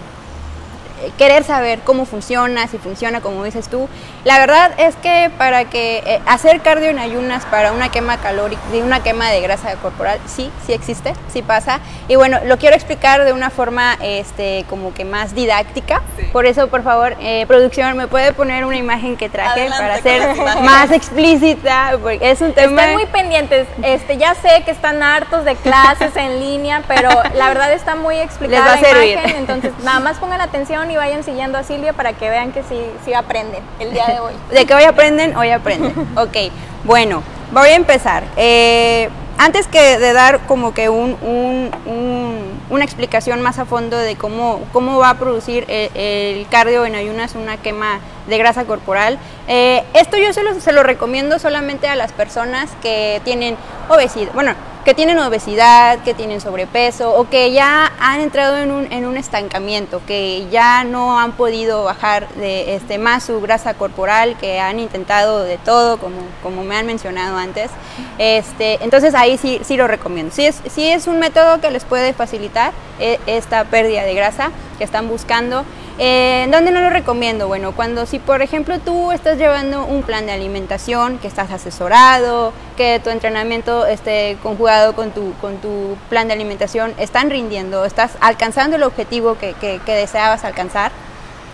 querer 1.17 1.43
saber 1.43 1.79
cómo 1.79 2.05
funciona, 2.05 2.67
si 2.67 2.77
funciona 2.77 3.21
como 3.21 3.43
dices 3.43 3.67
tú. 3.69 3.87
La 4.23 4.39
verdad 4.39 4.71
es 4.77 4.95
que 4.95 5.31
para 5.37 5.65
que 5.65 6.03
eh, 6.05 6.21
hacer 6.25 6.61
cardio 6.61 6.89
en 6.89 6.99
ayunas 6.99 7.45
para 7.45 7.71
una 7.71 7.89
quema 7.89 8.17
calórica, 8.17 8.61
de 8.71 8.83
una 8.83 9.01
quema 9.01 9.29
de 9.29 9.41
grasa 9.41 9.73
corporal, 9.75 10.19
sí, 10.25 10.51
sí 10.65 10.73
existe, 10.73 11.13
sí 11.31 11.41
pasa. 11.41 11.79
Y 12.07 12.15
bueno, 12.15 12.39
lo 12.45 12.57
quiero 12.57 12.75
explicar 12.75 13.23
de 13.23 13.33
una 13.33 13.49
forma 13.49 13.97
este, 14.01 14.65
como 14.69 14.93
que 14.93 15.05
más 15.05 15.33
didáctica. 15.35 16.01
Sí. 16.17 16.25
Por 16.31 16.45
eso, 16.45 16.67
por 16.67 16.83
favor, 16.83 17.15
eh, 17.19 17.45
producción, 17.47 17.97
¿me 17.97 18.07
puede 18.07 18.33
poner 18.33 18.65
una 18.65 18.77
imagen 18.77 19.17
que 19.17 19.29
traje 19.29 19.67
Adelante 19.67 19.81
para 19.81 20.01
ser 20.01 20.61
más 20.63 20.91
explícita? 20.91 21.97
Porque 22.01 22.19
es 22.29 22.41
un 22.41 22.53
tema... 22.53 22.81
Estén 22.81 22.95
muy 22.95 23.05
pendientes. 23.07 23.67
Este, 23.83 24.17
ya 24.17 24.35
sé 24.35 24.63
que 24.65 24.71
están 24.71 25.01
hartos 25.01 25.45
de 25.45 25.55
clases 25.55 26.15
en 26.15 26.39
línea, 26.39 26.83
pero 26.87 27.09
la 27.35 27.47
verdad 27.47 27.73
está 27.73 27.95
muy 27.95 28.17
explicada 28.17 28.49
Les 28.49 28.67
va 28.67 28.73
a 28.73 28.81
la 28.81 28.87
servir. 28.87 29.13
imagen. 29.13 29.35
Entonces, 29.37 29.71
nada 29.83 29.99
más 29.99 30.17
pongan 30.17 30.41
atención 30.41 30.88
y 30.89 30.95
vayan 30.95 31.23
siguiendo 31.23 31.57
a 31.57 31.63
Silvia 31.63 31.93
para 31.93 32.13
que 32.13 32.29
vean 32.29 32.51
que 32.51 32.63
sí, 32.63 32.79
sí 33.05 33.13
aprenden 33.13 33.61
el 33.79 33.91
día 33.91 34.05
de 34.07 34.19
hoy. 34.19 34.33
De 34.51 34.65
que 34.65 34.73
hoy 34.73 34.83
aprenden, 34.83 35.35
hoy 35.35 35.51
aprenden. 35.51 35.93
Ok, 36.17 36.51
bueno, 36.83 37.23
voy 37.51 37.69
a 37.69 37.75
empezar. 37.75 38.23
Eh, 38.35 39.09
antes 39.39 39.67
que 39.67 39.97
de 39.97 40.13
dar 40.13 40.41
como 40.41 40.73
que 40.75 40.89
un, 40.89 41.17
un- 41.21 41.71
un- 41.87 42.59
una 42.69 42.83
explicación 42.83 43.41
más 43.41 43.57
a 43.57 43.65
fondo 43.65 43.97
de 43.97 44.15
cómo, 44.15 44.59
cómo 44.71 44.99
va 44.99 45.09
a 45.11 45.17
producir 45.17 45.65
el, 45.69 45.89
el 45.95 46.47
cardio 46.49 46.85
en 46.85 46.93
ayunas 46.93 47.33
una 47.33 47.57
quema 47.57 47.99
de 48.27 48.37
grasa 48.37 48.65
corporal, 48.65 49.17
eh, 49.47 49.83
esto 49.95 50.17
yo 50.17 50.31
se 50.33 50.43
lo, 50.43 50.59
se 50.59 50.71
lo 50.71 50.83
recomiendo 50.83 51.39
solamente 51.39 51.87
a 51.87 51.95
las 51.95 52.11
personas 52.11 52.69
que 52.83 53.21
tienen 53.23 53.55
obesidad, 53.89 54.31
bueno, 54.33 54.53
que 54.85 54.93
tienen 54.93 55.19
obesidad, 55.19 55.99
que 55.99 56.13
tienen 56.13 56.39
sobrepeso 56.41 57.13
o 57.15 57.27
que 57.29 57.51
ya 57.51 57.91
han 57.99 58.21
entrado 58.21 58.57
en 58.57 58.71
un, 58.71 58.91
en 58.91 59.05
un 59.05 59.17
estancamiento, 59.17 60.01
que 60.07 60.47
ya 60.51 60.83
no 60.83 61.19
han 61.19 61.31
podido 61.33 61.83
bajar 61.83 62.29
de 62.35 62.75
este, 62.75 62.97
más 62.97 63.23
su 63.23 63.41
grasa 63.41 63.73
corporal, 63.73 64.37
que 64.39 64.59
han 64.59 64.79
intentado 64.79 65.43
de 65.43 65.57
todo, 65.57 65.97
como, 65.97 66.17
como 66.41 66.63
me 66.63 66.75
han 66.77 66.85
mencionado 66.85 67.37
antes. 67.37 67.69
Este, 68.17 68.77
entonces 68.83 69.13
ahí 69.15 69.28
sí, 69.37 69.59
sí 69.63 69.77
lo 69.77 69.87
recomiendo. 69.87 70.33
Sí 70.33 70.45
es, 70.45 70.61
sí 70.69 70.89
es 70.89 71.07
un 71.07 71.19
método 71.19 71.61
que 71.61 71.71
les 71.71 71.83
puede 71.83 72.13
facilitar 72.13 72.71
eh, 72.99 73.19
esta 73.27 73.65
pérdida 73.65 74.03
de 74.03 74.13
grasa 74.13 74.51
que 74.77 74.83
están 74.83 75.07
buscando. 75.07 75.65
Eh, 76.01 76.47
¿Dónde 76.49 76.71
no 76.71 76.79
lo 76.79 76.89
recomiendo? 76.89 77.49
Bueno, 77.49 77.73
cuando 77.73 78.05
si 78.05 78.19
por 78.19 78.41
ejemplo 78.41 78.79
tú 78.79 79.11
estás 79.11 79.37
llevando 79.37 79.83
un 79.83 80.03
plan 80.03 80.25
de 80.25 80.31
alimentación, 80.31 81.17
que 81.17 81.27
estás 81.27 81.51
asesorado, 81.51 82.53
que 82.77 83.01
tu 83.03 83.09
entrenamiento 83.09 83.85
esté 83.85 84.37
conjugado 84.41 84.95
con 84.95 85.11
tu, 85.11 85.33
con 85.41 85.57
tu 85.57 85.97
plan 86.07 86.27
de 86.27 86.33
alimentación, 86.33 86.93
están 86.97 87.29
rindiendo, 87.29 87.83
estás 87.83 88.13
alcanzando 88.21 88.77
el 88.77 88.83
objetivo 88.83 89.37
que, 89.37 89.81
deseabas 89.85 90.45
alcanzar, 90.45 90.93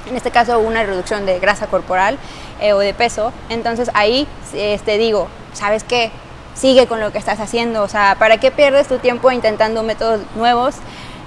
en 0.07 0.15
este 0.15 0.29
caso 0.29 0.59
una 0.59 0.83
reducción 0.83 1.25
de 1.25 1.39
grasa 1.39 1.65
corporal 1.65 2.19
eh, 2.61 2.73
o 2.73 2.77
de 2.77 2.93
peso, 2.93 3.33
entonces 3.49 3.89
ahí 3.95 4.27
este, 4.53 4.99
digo, 4.99 5.27
¿sabes 5.53 5.83
qué? 5.83 6.11
Sigue 6.55 6.87
con 6.87 6.99
lo 7.01 7.11
que 7.11 7.17
estás 7.17 7.39
haciendo, 7.39 7.83
o 7.83 7.87
sea, 7.89 8.15
¿para 8.17 8.37
qué 8.39 8.49
pierdes 8.49 8.87
tu 8.87 8.97
tiempo 8.97 9.31
intentando 9.31 9.83
métodos 9.83 10.21
nuevos? 10.35 10.75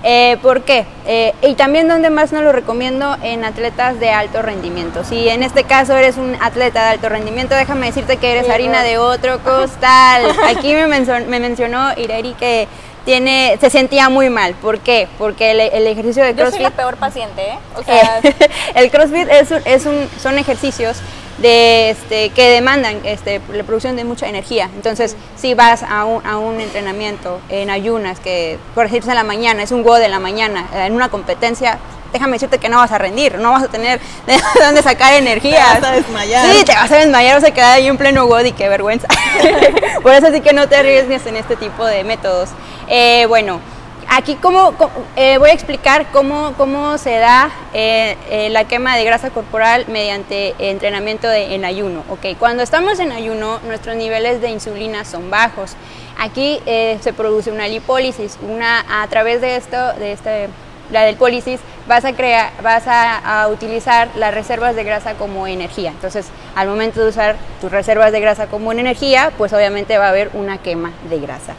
Eh, 0.04 0.36
¿Por 0.42 0.62
qué? 0.62 0.86
Eh, 1.06 1.34
y 1.42 1.54
también 1.54 1.88
donde 1.88 2.08
más 2.08 2.32
no 2.32 2.40
lo 2.40 2.52
recomiendo 2.52 3.16
en 3.22 3.44
atletas 3.44 3.98
de 4.00 4.10
alto 4.10 4.42
rendimiento. 4.42 5.04
Si 5.04 5.28
en 5.28 5.42
este 5.42 5.64
caso 5.64 5.96
eres 5.96 6.16
un 6.16 6.36
atleta 6.40 6.84
de 6.84 6.88
alto 6.90 7.08
rendimiento, 7.08 7.54
déjame 7.56 7.86
decirte 7.86 8.16
que 8.16 8.30
eres 8.32 8.46
Sí, 8.46 8.52
harina 8.52 8.78
no. 8.78 8.84
de 8.88 8.98
otro 8.98 9.38
costal. 9.44 10.22
Aquí 10.46 10.72
me, 10.72 10.86
menso- 10.86 11.26
me 11.26 11.40
mencionó 11.40 11.90
Ireri 11.96 12.34
que 12.34 12.68
tiene, 13.04 13.58
se 13.60 13.70
sentía 13.70 14.08
muy 14.08 14.30
mal. 14.30 14.54
¿Por 14.54 14.78
qué? 14.78 15.08
Porque 15.18 15.50
el, 15.50 15.60
el 15.60 15.86
ejercicio 15.88 16.22
de 16.22 16.30
Yo 16.30 16.36
soy 16.36 16.44
CrossFit... 16.44 16.62
la 16.62 16.70
peor 16.70 16.96
paciente, 16.96 17.42
¿eh? 17.42 17.58
O 17.76 17.82
sea, 17.82 18.20
Eh, 18.22 18.34
el 18.76 18.90
CrossFit 18.92 19.28
es 19.28 19.50
es 19.50 19.84
un- 19.84 20.08
son 20.22 20.38
ejercicios 20.38 20.98
de, 21.38 21.90
este, 21.90 22.31
que 22.31 22.48
demandan 22.48 23.01
este, 23.05 23.40
la 23.53 23.64
producción 23.64 23.96
de 23.96 24.05
mucha 24.05 24.29
energía. 24.29 24.70
Entonces, 24.74 25.16
si 25.37 25.55
vas 25.55 25.83
a 25.83 26.05
un, 26.05 26.27
a 26.27 26.38
un 26.38 26.61
entrenamiento 26.61 27.40
en 27.48 27.70
ayunas, 27.70 28.20
que 28.20 28.59
por 28.74 28.87
ejemplo 28.87 29.11
en 29.11 29.16
la 29.16 29.24
mañana, 29.24 29.62
es 29.62 29.72
un 29.72 29.83
go 29.83 29.94
de 29.94 30.09
la 30.09 30.18
mañana, 30.18 30.66
eh, 30.74 30.87
en 30.87 30.94
una 30.94 31.09
competencia, 31.09 31.79
déjame 32.12 32.35
decirte 32.35 32.59
que 32.59 32.68
no 32.68 32.79
vas 32.79 32.92
a 32.92 32.98
rendir, 32.98 33.38
no 33.38 33.53
vas 33.53 33.64
a 33.64 33.68
tener 33.68 34.01
de 34.27 34.38
dónde 34.61 34.83
sacar 34.83 35.14
energía. 35.14 35.74
Te 35.74 35.81
vas 35.81 35.90
a 35.90 35.92
desmayar. 35.92 36.46
Sí, 36.53 36.64
te 36.64 36.74
vas 36.74 36.90
a 36.90 36.96
desmayar, 36.96 37.40
vas 37.40 37.51
a 37.51 37.55
quedar 37.55 37.77
ahí 37.77 37.87
en 37.87 37.96
pleno 37.96 38.27
god 38.27 38.44
y 38.44 38.53
qué 38.53 38.68
vergüenza. 38.68 39.09
por 40.03 40.12
eso 40.14 40.31
sí 40.33 40.40
que 40.40 40.53
no 40.53 40.68
te 40.68 40.77
arriesgues 40.77 41.27
en 41.27 41.37
este 41.37 41.57
tipo 41.57 41.85
de 41.85 42.05
métodos. 42.05 42.51
Eh, 42.88 43.27
bueno, 43.27 43.61
Aquí 44.10 44.36
cómo, 44.36 44.74
eh, 45.16 45.36
voy 45.36 45.50
a 45.50 45.52
explicar 45.52 46.06
cómo, 46.12 46.54
cómo 46.56 46.96
se 46.96 47.18
da 47.18 47.50
eh, 47.74 48.16
eh, 48.30 48.48
la 48.48 48.64
quema 48.64 48.96
de 48.96 49.04
grasa 49.04 49.28
corporal 49.28 49.84
mediante 49.88 50.54
entrenamiento 50.58 51.28
de- 51.28 51.54
en 51.54 51.66
ayuno. 51.66 52.04
Okay, 52.08 52.34
cuando 52.34 52.62
estamos 52.62 53.00
en 53.00 53.12
ayuno, 53.12 53.60
nuestros 53.66 53.96
niveles 53.96 54.40
de 54.40 54.48
insulina 54.48 55.04
son 55.04 55.30
bajos. 55.30 55.72
Aquí 56.18 56.58
se 56.66 57.12
produce 57.12 57.52
una 57.52 57.68
lipólisis, 57.68 58.38
una, 58.42 59.02
a 59.02 59.06
través 59.08 59.40
de 59.40 59.56
esto, 59.56 59.92
de 59.92 60.12
este, 60.12 60.48
la 60.90 61.02
del 61.02 61.16
pólisis, 61.16 61.60
vas 61.86 62.04
a 62.04 62.12
crear, 62.14 62.50
vas 62.62 62.84
a, 62.86 63.46
utilizar 63.48 64.08
las 64.16 64.34
reservas 64.34 64.74
de 64.74 64.84
grasa 64.84 65.14
como 65.14 65.46
energía. 65.46 65.90
Entonces, 65.90 66.26
al 66.56 66.66
momento 66.66 67.00
de 67.00 67.10
usar 67.10 67.36
tus 67.60 67.70
reservas 67.70 68.10
de 68.10 68.20
grasa 68.20 68.46
como 68.46 68.72
en 68.72 68.80
energía, 68.80 69.30
pues 69.38 69.52
obviamente 69.52 69.96
va 69.98 70.06
a 70.06 70.10
haber 70.10 70.30
una 70.34 70.58
quema 70.58 70.92
de 71.08 71.20
grasa. 71.20 71.54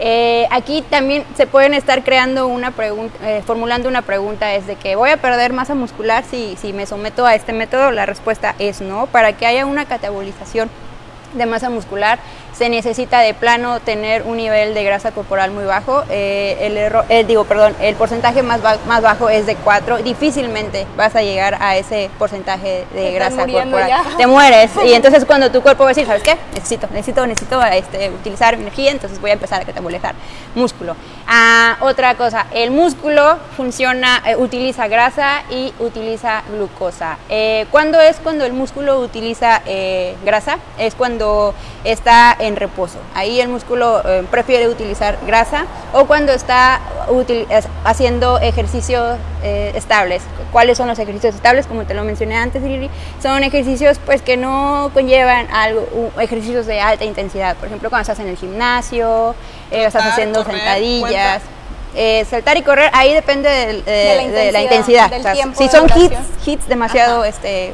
Eh, 0.00 0.46
aquí 0.50 0.82
también 0.82 1.24
se 1.36 1.46
pueden 1.46 1.72
estar 1.72 2.02
creando 2.02 2.48
una 2.48 2.72
pregunta, 2.72 3.16
eh, 3.22 3.42
formulando 3.46 3.88
una 3.88 4.02
pregunta, 4.02 4.52
es 4.54 4.66
de 4.66 4.74
que 4.74 4.96
voy 4.96 5.10
a 5.10 5.18
perder 5.18 5.52
masa 5.52 5.74
muscular 5.74 6.24
si, 6.28 6.56
si 6.56 6.72
me 6.72 6.86
someto 6.86 7.24
a 7.26 7.34
este 7.34 7.52
método. 7.52 7.90
La 7.92 8.06
respuesta 8.06 8.54
es 8.58 8.80
no. 8.80 9.06
Para 9.06 9.34
que 9.34 9.46
haya 9.46 9.66
una 9.66 9.84
catabolización 9.84 10.68
de 11.34 11.46
masa 11.46 11.70
muscular 11.70 12.18
se 12.56 12.68
necesita 12.68 13.20
de 13.20 13.34
plano 13.34 13.80
tener 13.80 14.22
un 14.22 14.36
nivel 14.36 14.74
de 14.74 14.84
grasa 14.84 15.10
corporal 15.12 15.50
muy 15.50 15.64
bajo. 15.64 16.04
Eh, 16.08 16.56
el 16.60 16.76
error, 16.76 17.04
eh, 17.08 17.24
digo, 17.24 17.44
perdón, 17.44 17.74
el 17.80 17.94
porcentaje 17.96 18.42
más, 18.42 18.62
ba- 18.62 18.78
más 18.86 19.02
bajo 19.02 19.28
es 19.28 19.46
de 19.46 19.56
4. 19.56 19.98
Difícilmente 19.98 20.86
vas 20.96 21.16
a 21.16 21.22
llegar 21.22 21.56
a 21.60 21.76
ese 21.76 22.10
porcentaje 22.18 22.84
de 22.94 23.12
grasa 23.12 23.46
corporal. 23.46 23.88
ya. 23.88 24.04
Te 24.16 24.26
mueres. 24.26 24.70
Y 24.84 24.92
entonces 24.94 25.24
cuando 25.24 25.50
tu 25.50 25.62
cuerpo 25.62 25.82
va 25.84 25.90
a 25.90 25.94
decir, 25.94 26.06
¿sabes 26.06 26.22
qué? 26.22 26.36
Necesito, 26.54 26.86
necesito, 26.92 27.26
necesito 27.26 27.62
este, 27.64 28.10
utilizar 28.10 28.54
energía, 28.54 28.90
entonces 28.92 29.20
voy 29.20 29.30
a 29.30 29.34
empezar 29.34 29.60
a 29.60 29.64
catabolizar 29.64 30.14
músculo. 30.54 30.94
Ah, 31.26 31.76
otra 31.80 32.14
cosa, 32.14 32.46
el 32.52 32.70
músculo 32.70 33.38
funciona, 33.56 34.22
eh, 34.26 34.36
utiliza 34.36 34.86
grasa 34.88 35.42
y 35.50 35.72
utiliza 35.80 36.42
glucosa. 36.50 37.18
Eh, 37.28 37.66
¿Cuándo 37.70 38.00
es 38.00 38.16
cuando 38.22 38.44
el 38.44 38.52
músculo 38.52 39.00
utiliza 39.00 39.62
eh, 39.66 40.14
grasa? 40.24 40.58
Es 40.78 40.94
cuando 40.94 41.54
está 41.82 42.36
en 42.44 42.56
reposo. 42.56 42.98
Ahí 43.14 43.40
el 43.40 43.48
músculo 43.48 44.02
eh, 44.08 44.24
prefiere 44.30 44.68
utilizar 44.68 45.18
grasa 45.26 45.64
o 45.92 46.04
cuando 46.06 46.32
está 46.32 46.80
util- 47.08 47.46
es- 47.50 47.68
haciendo 47.84 48.38
ejercicios 48.38 49.18
eh, 49.42 49.72
estables. 49.74 50.22
¿Cuáles 50.52 50.78
son 50.78 50.88
los 50.88 50.98
ejercicios 50.98 51.34
estables? 51.34 51.66
Como 51.66 51.84
te 51.84 51.94
lo 51.94 52.04
mencioné 52.04 52.36
antes, 52.36 52.62
Riri, 52.62 52.88
son 53.22 53.42
ejercicios 53.44 53.98
pues 54.04 54.22
que 54.22 54.36
no 54.36 54.90
conllevan 54.94 55.48
algo, 55.52 55.86
ejercicios 56.20 56.66
de 56.66 56.80
alta 56.80 57.04
intensidad. 57.04 57.56
Por 57.56 57.66
ejemplo, 57.66 57.90
cuando 57.90 58.02
estás 58.02 58.20
en 58.20 58.28
el 58.28 58.36
gimnasio, 58.36 59.34
eh, 59.70 59.84
estás 59.86 60.04
haciendo 60.06 60.44
correr, 60.44 60.58
sentadillas. 60.58 61.42
Eh, 61.96 62.24
saltar 62.28 62.56
y 62.56 62.62
correr, 62.62 62.90
ahí 62.92 63.14
depende 63.14 63.48
eh, 63.48 63.82
De 63.86 64.16
la 64.16 64.40
de 64.40 64.52
la 64.52 64.62
intensidad, 64.62 65.04
intensidad. 65.06 65.10
del 65.10 65.20
O 65.20 65.22
sea, 65.22 65.32
tiempo 65.32 65.58
si 65.58 65.64
de 65.64 65.70
son 65.70 65.88
hits, 65.96 66.16
hits 66.44 66.66
demasiado 66.66 67.24
este, 67.24 67.72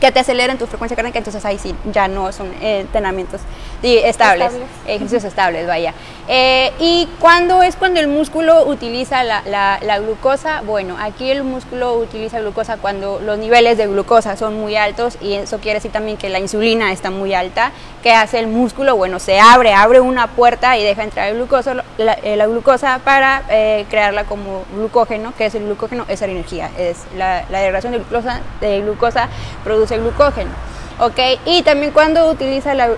que 0.00 0.10
te 0.10 0.20
aceleran 0.20 0.56
tu 0.56 0.66
frecuencia 0.66 0.96
cardíaca, 0.96 1.18
entonces 1.18 1.44
ahí 1.44 1.58
sí, 1.58 1.74
ya 1.92 2.08
no 2.08 2.32
son 2.32 2.46
eh, 2.62 2.80
entrenamientos 2.80 3.42
estables, 3.88 4.46
Estables. 4.48 4.68
ejercicios 4.86 5.24
estables, 5.24 5.66
vaya. 5.66 5.94
Eh, 6.26 6.72
¿Y 6.78 7.06
cuándo 7.20 7.62
es 7.62 7.76
cuando 7.76 8.00
el 8.00 8.08
músculo 8.08 8.64
utiliza 8.66 9.22
la, 9.24 9.42
la- 9.46 9.78
la 9.82 9.98
glucosa? 9.98 10.62
Bueno, 10.64 10.96
aquí 10.98 11.30
el 11.30 11.44
músculo 11.44 11.94
utiliza 11.94 12.40
glucosa 12.40 12.78
cuando 12.78 13.20
los 13.20 13.36
niveles 13.38 13.76
de 13.76 13.86
glucosa 13.86 14.36
son 14.36 14.58
muy 14.58 14.74
altos 14.76 15.18
y 15.20 15.34
eso 15.34 15.58
quiere 15.58 15.78
decir 15.78 15.92
también 15.92 16.16
que 16.16 16.30
la 16.30 16.38
insulina 16.38 16.92
está 16.92 17.10
muy 17.10 17.34
alta. 17.34 17.72
¿Qué 18.02 18.12
hace 18.12 18.38
el 18.38 18.46
músculo? 18.46 18.96
Bueno, 18.96 19.18
se 19.18 19.38
abre, 19.38 19.74
abre 19.74 20.00
una 20.00 20.28
puerta 20.28 20.78
y 20.78 20.82
deja 20.82 21.02
entrar 21.02 21.28
el 21.28 21.34
glucosa, 21.36 21.74
la, 21.98 22.12
eh, 22.22 22.36
la 22.36 22.46
glucosa 22.46 23.00
para 23.04 23.42
eh, 23.50 23.84
crearla 23.90 24.24
como 24.24 24.64
glucógeno, 24.74 25.34
que 25.36 25.46
es 25.46 25.54
el 25.54 25.64
glucógeno, 25.64 26.06
es 26.08 26.20
la 26.22 26.26
energía, 26.28 26.70
es 26.78 26.98
la, 27.18 27.44
la 27.50 27.58
degradación 27.60 27.92
de 27.92 27.98
glucosa, 27.98 28.40
de 28.62 28.80
glucosa 28.80 29.28
produce 29.62 29.98
glucógeno. 29.98 30.50
Ok, 31.00 31.18
y 31.44 31.62
también 31.62 31.90
cuando 31.90 32.30
utiliza 32.30 32.72
la, 32.74 32.88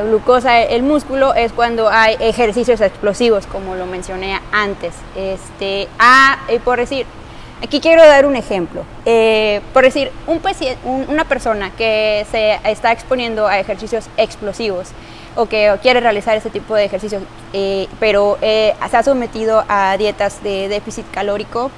glucosa 0.00 0.60
el 0.62 0.82
músculo 0.82 1.32
es 1.34 1.52
cuando 1.52 1.88
hay 1.88 2.16
ejercicios 2.18 2.80
explosivos, 2.80 3.46
como 3.46 3.76
lo 3.76 3.86
mencioné 3.86 4.40
antes. 4.50 4.94
Este, 5.14 5.86
ah, 6.00 6.38
por 6.64 6.78
decir, 6.80 7.06
aquí 7.62 7.80
quiero 7.80 8.02
dar 8.04 8.26
un 8.26 8.34
ejemplo. 8.34 8.82
Eh, 9.06 9.60
por 9.72 9.84
decir, 9.84 10.10
un 10.26 10.40
un- 10.84 11.06
una 11.08 11.24
persona 11.24 11.70
que 11.78 12.26
se 12.32 12.58
está 12.64 12.90
exponiendo 12.90 13.46
a 13.46 13.60
ejercicios 13.60 14.06
explosivos 14.16 14.88
o 15.36 15.46
que 15.46 15.72
quiere 15.82 16.00
realizar 16.00 16.36
ese 16.36 16.50
tipo 16.50 16.74
de 16.74 16.84
ejercicios, 16.86 17.22
eh, 17.52 17.86
pero 18.00 18.38
eh, 18.42 18.74
se 18.90 18.96
ha 18.96 19.04
sometido 19.04 19.64
a 19.68 19.96
dietas 19.96 20.42
de 20.42 20.68
déficit 20.68 21.08
calórico, 21.12 21.70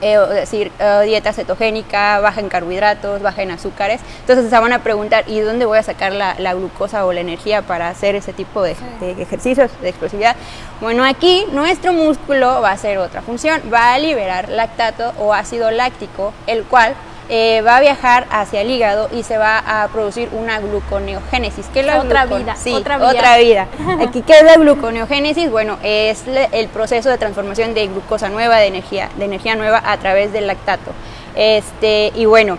eh, 0.00 0.18
es 0.30 0.34
decir, 0.34 0.72
eh, 0.78 1.02
dieta 1.04 1.32
cetogénica, 1.32 2.20
baja 2.20 2.40
en 2.40 2.48
carbohidratos, 2.48 3.22
baja 3.22 3.42
en 3.42 3.50
azúcares. 3.50 4.00
Entonces 4.20 4.50
se 4.50 4.58
van 4.58 4.72
a 4.72 4.82
preguntar, 4.82 5.24
¿y 5.26 5.38
de 5.38 5.44
dónde 5.44 5.66
voy 5.66 5.78
a 5.78 5.82
sacar 5.82 6.12
la, 6.12 6.34
la 6.38 6.54
glucosa 6.54 7.06
o 7.06 7.12
la 7.12 7.20
energía 7.20 7.62
para 7.62 7.88
hacer 7.88 8.14
ese 8.14 8.32
tipo 8.32 8.62
de, 8.62 8.76
de 9.00 9.22
ejercicios 9.22 9.70
de 9.80 9.88
explosividad? 9.88 10.36
Bueno, 10.80 11.04
aquí 11.04 11.46
nuestro 11.52 11.92
músculo 11.92 12.60
va 12.60 12.70
a 12.70 12.72
hacer 12.72 12.98
otra 12.98 13.22
función, 13.22 13.62
va 13.72 13.94
a 13.94 13.98
liberar 13.98 14.48
lactato 14.48 15.12
o 15.18 15.32
ácido 15.32 15.70
láctico, 15.70 16.32
el 16.46 16.64
cual 16.64 16.94
eh, 17.28 17.62
va 17.62 17.76
a 17.76 17.80
viajar 17.80 18.26
hacia 18.30 18.60
el 18.60 18.70
hígado 18.70 19.08
y 19.12 19.22
se 19.22 19.38
va 19.38 19.58
a 19.58 19.88
producir 19.88 20.28
una 20.32 20.60
gluconeogénesis. 20.60 21.66
¿Qué 21.72 21.80
es 21.80 21.86
la 21.86 22.00
Otra 22.00 22.26
glucon- 22.26 22.38
vida, 22.40 22.56
Sí, 22.56 22.72
otra 22.74 22.98
vía. 22.98 23.06
otra 23.08 23.36
vida. 23.38 23.66
Aquí, 24.06 24.22
¿qué 24.22 24.34
es 24.38 24.44
la 24.44 24.54
gluconeogénesis? 24.56 25.50
Bueno, 25.50 25.78
es 25.82 26.24
el 26.52 26.68
proceso 26.68 27.08
de 27.08 27.18
transformación 27.18 27.74
de 27.74 27.86
glucosa 27.86 28.28
nueva, 28.28 28.56
de 28.58 28.66
energía, 28.66 29.08
de 29.16 29.24
energía 29.24 29.56
nueva 29.56 29.82
a 29.84 29.96
través 29.98 30.32
del 30.32 30.46
lactato. 30.46 30.90
Este, 31.34 32.12
y 32.14 32.26
bueno, 32.26 32.58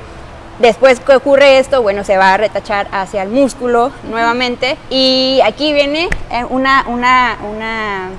después 0.60 0.99
que 0.99 1.15
ocurre 1.15 1.60
esto, 1.60 1.82
bueno, 1.82 2.04
se 2.04 2.17
va 2.17 2.34
a 2.34 2.38
retachar 2.38 2.88
hacia 2.91 3.21
el 3.23 3.30
músculo 3.30 3.91
nuevamente. 4.10 4.78
Y 4.89 5.39
aquí 5.45 5.73
viene 5.73 6.10
eh, 6.32 6.43
una, 6.49 6.86
una, 6.88 7.38
una. 7.49 8.10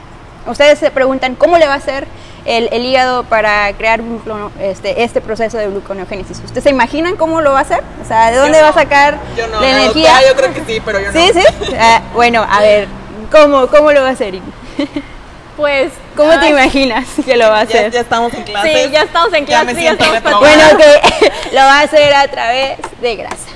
Ustedes 0.46 0.78
se 0.78 0.90
preguntan 0.92 1.34
cómo 1.34 1.58
le 1.58 1.66
va 1.66 1.74
a 1.74 1.78
hacer 1.78 2.06
el, 2.46 2.68
el 2.72 2.84
hígado 2.84 3.24
para 3.24 3.72
crear 3.74 4.00
glucono- 4.02 4.50
este, 4.60 5.02
este 5.02 5.20
proceso 5.20 5.58
de 5.58 5.66
gluconeogénesis. 5.68 6.40
¿Ustedes 6.44 6.64
se 6.64 6.70
imaginan 6.70 7.16
cómo 7.16 7.40
lo 7.40 7.52
va 7.52 7.58
a 7.58 7.62
hacer? 7.62 7.82
O 8.02 8.06
sea, 8.06 8.30
¿de 8.30 8.36
dónde 8.38 8.58
Yo 8.58 8.64
va 8.64 8.70
a 8.70 8.74
sacar 8.74 9.18
Yo 9.36 9.46
no, 9.48 9.60
la 9.60 9.60
la 9.60 9.70
energía? 9.82 10.10
doctora, 10.12 10.28
yo 10.28 10.36
creo 10.36 10.54
que 10.54 10.72
sí, 10.72 10.82
pero 10.84 11.00
yo 11.00 11.12
Sí, 11.12 11.30
no. 11.34 11.40
sí. 11.40 11.74
Ah, 11.78 12.02
bueno, 12.14 12.46
a 12.48 12.60
ver, 12.60 12.88
¿cómo, 13.30 13.66
cómo 13.66 13.92
lo 13.92 14.02
va 14.02 14.08
a 14.08 14.12
hacer? 14.12 14.34
Pues, 15.56 15.90
¿Cómo 16.14 16.38
te 16.38 16.48
imaginas 16.50 17.06
que 17.24 17.34
lo 17.34 17.48
va 17.48 17.60
a 17.60 17.62
hacer? 17.62 17.90
ya 17.90 18.00
estamos 18.00 18.34
en 18.34 18.42
clase. 18.42 18.84
Sí, 18.84 18.90
ya 18.90 19.04
estamos 19.04 19.32
en 19.32 19.46
Ya 19.46 19.62
clase. 19.62 19.96
Bueno, 20.38 20.64
que 20.76 21.30
lo 21.52 21.60
va 21.62 21.80
a 21.80 21.80
hacer 21.80 22.12
a 22.12 22.28
través 22.28 22.76
de 23.00 23.16
grasa. 23.16 23.48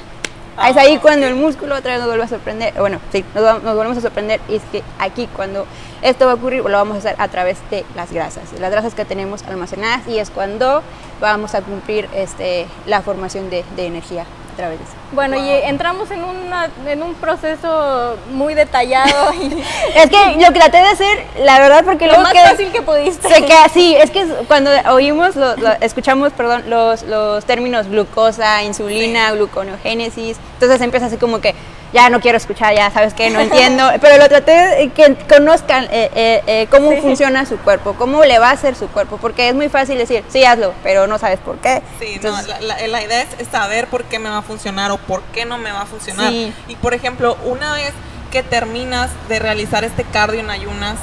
Es 0.69 0.77
ahí 0.77 0.99
cuando 0.99 1.27
el 1.27 1.35
músculo 1.35 1.77
otra 1.77 1.93
vez 1.93 2.01
nos 2.01 2.09
vuelve 2.09 2.25
a 2.25 2.29
sorprender. 2.29 2.75
Bueno, 2.75 3.01
sí, 3.13 3.25
nos 3.35 3.63
volvemos 3.63 3.97
a 3.97 4.01
sorprender. 4.01 4.41
Y 4.49 4.57
es 4.57 4.63
que 4.71 4.83
aquí 4.99 5.29
cuando 5.35 5.67
esto 6.03 6.27
va 6.27 6.33
a 6.33 6.35
ocurrir, 6.35 6.63
lo 6.63 6.71
vamos 6.71 6.97
a 6.97 6.99
hacer 6.99 7.15
a 7.19 7.29
través 7.29 7.59
de 7.71 7.85
las 7.97 8.13
grasas. 8.13 8.53
Las 8.59 8.71
grasas 8.71 8.95
que 8.95 9.05
tenemos 9.05 9.43
almacenadas 9.45 10.07
y 10.07 10.19
es 10.19 10.31
cuando 10.31 10.83
vamos 11.21 11.55
a 11.55 11.63
cumplir 11.63 12.09
este, 12.15 12.67
la 12.87 13.03
formación 13.03 13.51
de, 13.51 13.65
de 13.77 13.87
energía 13.87 14.23
a 14.23 14.57
través 14.57 14.79
de 14.79 14.85
eso. 14.85 15.00
Bueno, 15.13 15.37
y 15.37 15.49
entramos 15.65 16.11
en, 16.13 16.23
una, 16.23 16.69
en 16.87 17.03
un 17.03 17.15
proceso 17.15 18.17
muy 18.31 18.55
detallado 18.55 19.33
y 19.35 19.63
Es 19.97 20.09
que 20.09 20.37
lo 20.41 20.53
traté 20.53 20.77
de 20.79 20.87
hacer, 20.87 21.25
la 21.43 21.59
verdad, 21.59 21.85
porque 21.85 22.07
lo 22.07 22.13
luego 22.13 22.23
más 22.23 22.33
quedé- 22.33 22.49
fácil 22.51 22.71
que 22.73 22.83
pudiste. 22.83 23.29
Se 23.29 23.45
queda, 23.45 23.69
sí, 23.73 23.97
es 23.97 24.11
que 24.11 24.25
cuando 24.47 24.71
oímos, 24.93 25.35
lo- 25.35 25.57
lo- 25.57 25.73
escuchamos, 25.81 26.33
perdón, 26.33 26.65
los, 26.69 27.03
los 27.03 27.45
términos 27.45 27.89
glucosa, 27.89 28.63
insulina, 28.63 29.33
gluconeogénesis, 29.33 30.37
entonces 30.55 30.81
empieza 30.81 31.07
así 31.07 31.17
como 31.17 31.41
que 31.41 31.55
ya 31.93 32.09
no 32.09 32.21
quiero 32.21 32.37
escuchar, 32.39 32.73
ya 32.77 32.89
sabes 32.93 33.15
que 33.15 33.31
no 33.31 33.41
entiendo, 33.41 33.91
pero 34.01 34.17
lo 34.17 34.29
traté 34.29 34.53
de 34.53 34.89
que 34.91 35.17
conozcan 35.29 35.87
eh, 35.91 36.09
eh, 36.15 36.43
eh, 36.47 36.67
cómo 36.71 36.93
Sí. 36.93 36.99
funciona 36.99 37.45
su 37.47 37.59
cuerpo, 37.59 37.95
cómo 37.99 38.25
le 38.25 38.39
va 38.39 38.51
a 38.51 38.53
hacer 38.53 38.77
su 38.77 38.87
cuerpo, 38.87 39.19
porque 39.21 39.49
es 39.49 39.57
muy 39.57 39.69
fácil 39.69 39.99
decir, 39.99 40.23
sí, 40.29 40.45
hazlo, 40.45 40.73
pero 40.85 41.09
no 41.09 41.19
sabes 41.19 41.41
por 41.41 41.57
qué. 41.59 41.83
Sí, 41.99 42.13
Entonces, 42.15 42.47
no, 42.47 42.61
la, 42.69 42.77
la- 42.79 42.87
la 42.87 43.03
idea 43.03 43.23
es, 43.23 43.29
es 43.41 43.49
saber 43.49 43.89
por 43.89 44.05
qué 44.05 44.21
me 44.21 44.31
va 44.31 44.39
a 44.39 44.43
funcionar 44.43 44.93
o 44.93 44.99
por 45.07 45.23
qué 45.33 45.45
no 45.45 45.59
me 45.59 45.73
va 45.73 45.83
a 45.83 45.87
funcionar. 45.87 46.31
Sí. 46.31 46.53
Y 46.69 46.77
por 46.77 46.95
ejemplo, 46.95 47.37
una 47.45 47.73
vez 47.75 47.93
que 48.31 48.43
terminas 48.43 49.11
de 49.29 49.39
realizar 49.39 49.85
este 49.85 50.05
cardio 50.05 50.41
en 50.41 50.51
ayunas, 50.51 50.97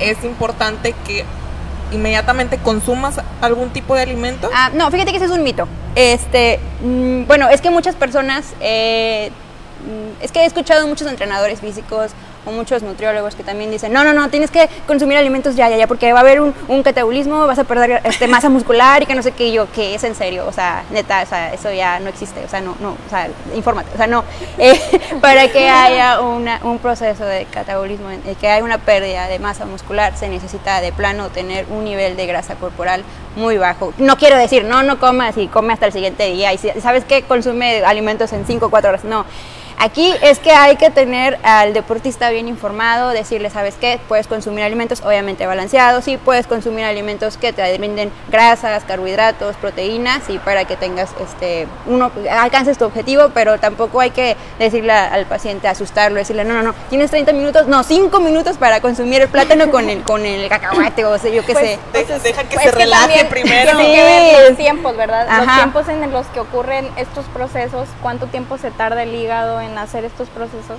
es 0.00 0.22
importante 0.24 0.94
que 1.06 1.24
inmediatamente 1.92 2.58
consumas 2.58 3.20
algún 3.40 3.70
tipo 3.70 3.94
de 3.94 4.02
alimento. 4.02 4.50
Ah, 4.52 4.70
no, 4.74 4.90
fíjate 4.90 5.10
que 5.10 5.18
ese 5.18 5.26
es 5.26 5.32
un 5.32 5.42
mito. 5.42 5.68
Este, 5.94 6.58
mm, 6.82 7.26
bueno, 7.26 7.48
es 7.48 7.60
que 7.60 7.70
muchas 7.70 7.94
personas, 7.94 8.54
eh, 8.60 9.30
mm, 9.86 10.22
es 10.22 10.32
que 10.32 10.40
he 10.40 10.46
escuchado 10.46 10.86
muchos 10.86 11.06
entrenadores 11.08 11.60
físicos 11.60 12.10
o 12.46 12.50
muchos 12.52 12.82
nutriólogos 12.82 13.34
que 13.34 13.42
también 13.42 13.70
dicen, 13.70 13.92
no, 13.92 14.04
no, 14.04 14.12
no, 14.12 14.28
tienes 14.30 14.50
que 14.50 14.68
consumir 14.86 15.16
alimentos 15.16 15.56
ya, 15.56 15.68
ya, 15.68 15.76
ya, 15.76 15.86
porque 15.86 16.12
va 16.12 16.18
a 16.20 16.22
haber 16.22 16.40
un, 16.40 16.54
un 16.68 16.82
catabolismo, 16.82 17.46
vas 17.46 17.58
a 17.58 17.64
perder 17.64 18.00
este, 18.04 18.26
masa 18.28 18.48
muscular 18.48 19.02
y 19.02 19.06
que 19.06 19.14
no 19.14 19.22
sé 19.22 19.32
qué, 19.32 19.52
yo, 19.52 19.70
que 19.72 19.94
es 19.94 20.04
en 20.04 20.14
serio, 20.14 20.44
o 20.46 20.52
sea, 20.52 20.84
neta, 20.90 21.22
o 21.22 21.26
sea, 21.26 21.52
eso 21.54 21.72
ya 21.72 22.00
no 22.00 22.08
existe, 22.08 22.44
o 22.44 22.48
sea, 22.48 22.60
no, 22.60 22.76
no, 22.80 22.90
o 22.90 23.10
sea, 23.10 23.28
infórmate, 23.54 23.90
o 23.94 23.96
sea, 23.96 24.06
no, 24.06 24.24
Eh, 24.58 24.78
para 25.20 25.48
que 25.48 25.68
haya 25.68 26.20
un 26.20 26.78
proceso 26.78 27.24
de 27.24 27.44
catabolismo, 27.46 28.10
el 28.10 28.36
que 28.36 28.48
haya 28.48 28.64
una 28.64 28.78
pérdida 28.78 29.26
de 29.26 29.38
masa 29.38 29.66
muscular, 29.66 30.16
se 30.16 30.28
necesita 30.28 30.80
de 30.80 30.92
plano 30.92 31.28
tener 31.30 31.66
un 31.70 31.84
nivel 31.84 32.16
de 32.16 32.26
grasa 32.26 32.54
corporal 32.54 33.02
muy 33.36 33.58
bajo. 33.58 33.92
No 33.98 34.16
quiero 34.16 34.36
decir, 34.36 34.64
no, 34.64 34.82
no 34.82 34.98
comas 35.00 35.36
y 35.36 35.48
come 35.48 35.72
hasta 35.72 35.86
el 35.86 35.92
siguiente 35.92 36.26
día, 36.26 36.52
y 36.52 36.58
si- 36.58 36.70
sabes 36.80 37.04
qué, 37.04 37.22
consume 37.22 37.84
alimentos 37.84 38.32
en 38.32 38.46
5 38.46 38.66
o 38.66 38.70
4 38.70 38.90
horas, 38.90 39.04
no. 39.04 39.24
Aquí 39.78 40.14
es 40.22 40.38
que 40.38 40.50
hay 40.52 40.76
que 40.76 40.90
tener 40.90 41.38
al 41.42 41.72
deportista 41.74 42.30
bien 42.30 42.48
informado, 42.48 43.10
decirle, 43.10 43.50
¿sabes 43.50 43.74
qué? 43.80 44.00
Puedes 44.08 44.26
consumir 44.26 44.64
alimentos 44.64 45.02
obviamente 45.02 45.46
balanceados, 45.46 46.04
sí, 46.04 46.16
puedes 46.16 46.46
consumir 46.46 46.84
alimentos 46.84 47.36
que 47.36 47.52
te 47.52 47.76
brinden 47.76 48.10
grasas, 48.28 48.84
carbohidratos, 48.84 49.56
proteínas, 49.56 50.28
y 50.28 50.38
para 50.38 50.64
que 50.64 50.76
tengas, 50.76 51.10
este, 51.20 51.66
uno, 51.86 52.10
alcances 52.30 52.78
tu 52.78 52.84
objetivo, 52.84 53.30
pero 53.34 53.58
tampoco 53.58 54.00
hay 54.00 54.10
que 54.10 54.36
decirle 54.58 54.92
al 54.92 55.26
paciente, 55.26 55.68
asustarlo, 55.68 56.18
decirle, 56.18 56.44
no, 56.44 56.54
no, 56.54 56.62
no, 56.62 56.74
tienes 56.88 57.10
30 57.10 57.32
minutos, 57.32 57.66
no, 57.66 57.82
5 57.82 58.20
minutos 58.20 58.56
para 58.56 58.80
consumir 58.80 59.22
el 59.22 59.28
plátano 59.28 59.70
con 59.70 59.90
el, 59.90 60.02
con 60.02 60.24
el 60.24 60.48
cacahuate, 60.48 61.04
o 61.04 61.18
sea, 61.18 61.30
yo 61.30 61.44
qué 61.44 61.52
Pues, 61.52 61.66
sé. 61.66 61.78
Deja, 61.92 62.18
deja 62.20 62.42
que 62.44 62.54
Pues 62.54 62.64
se 62.64 62.70
que 62.70 62.76
relaje 62.76 63.06
también 63.24 63.28
primero. 63.30 63.76
Tiene 63.78 63.84
Sí. 63.84 63.92
que 63.92 64.02
ver 64.02 64.48
los 64.50 64.58
tiempos, 64.58 64.96
¿verdad? 64.96 65.26
Los 65.44 65.54
tiempos 65.56 65.88
en 65.88 66.10
los 66.12 66.26
que 66.28 66.40
ocurren 66.40 66.88
estos 66.96 67.24
procesos, 67.26 67.88
cuánto 68.02 68.26
tiempo 68.26 68.56
se 68.58 68.70
tarda 68.70 69.02
el 69.02 69.14
hígado 69.14 69.60
en 69.60 69.63
hacer 69.78 70.04
estos 70.04 70.28
procesos. 70.28 70.78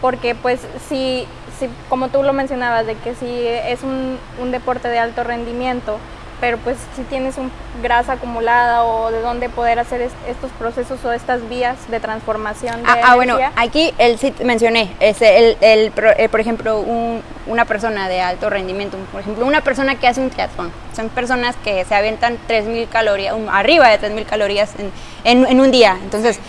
Porque 0.00 0.34
pues 0.34 0.60
si, 0.88 1.26
si 1.58 1.68
como 1.88 2.08
tú 2.08 2.22
lo 2.22 2.32
mencionabas, 2.32 2.86
de 2.86 2.94
que 2.96 3.14
si 3.14 3.46
es 3.46 3.82
un, 3.82 4.18
un 4.40 4.50
deporte 4.50 4.88
de 4.88 4.98
alto 4.98 5.24
rendimiento, 5.24 5.98
pero 6.40 6.58
pues 6.58 6.76
si 6.94 7.02
tienes 7.04 7.38
un 7.38 7.50
grasa 7.82 8.14
acumulada 8.14 8.84
o 8.84 9.10
de 9.10 9.22
dónde 9.22 9.48
poder 9.48 9.78
hacer 9.78 10.02
es- 10.02 10.12
estos 10.28 10.50
procesos 10.58 11.02
o 11.04 11.12
estas 11.12 11.48
vías 11.48 11.76
de 11.90 12.00
transformación 12.00 12.82
de 12.82 12.88
Ah, 12.90 12.98
ah, 13.04 13.14
bueno, 13.14 13.38
aquí 13.56 13.94
el 13.96 14.18
sí 14.18 14.34
mencioné, 14.44 14.94
es 15.00 15.22
el, 15.22 15.56
el 15.62 15.90
pro- 15.92 16.10
eh, 16.18 16.28
por 16.28 16.40
ejemplo, 16.40 16.80
un- 16.80 17.22
una 17.46 17.64
persona 17.64 18.08
de 18.08 18.20
alto 18.20 18.50
rendimiento, 18.50 18.98
por 19.10 19.22
ejemplo, 19.22 19.46
una 19.46 19.62
persona 19.62 19.94
que 19.94 20.06
hace 20.06 20.20
un 20.20 20.28
triatlón, 20.28 20.70
son 20.94 21.08
personas 21.08 21.56
que 21.64 21.82
se 21.86 21.94
aventan 21.94 22.36
3.000 22.46 22.88
calorías, 22.88 23.32
un- 23.34 23.48
arriba 23.48 23.88
de 23.88 23.96
3.000 23.98 24.26
calorías 24.26 24.74
en, 24.78 24.90
en- 25.24 25.46
en 25.46 25.60
un 25.60 25.70
día, 25.70 25.96
entonces 26.02 26.40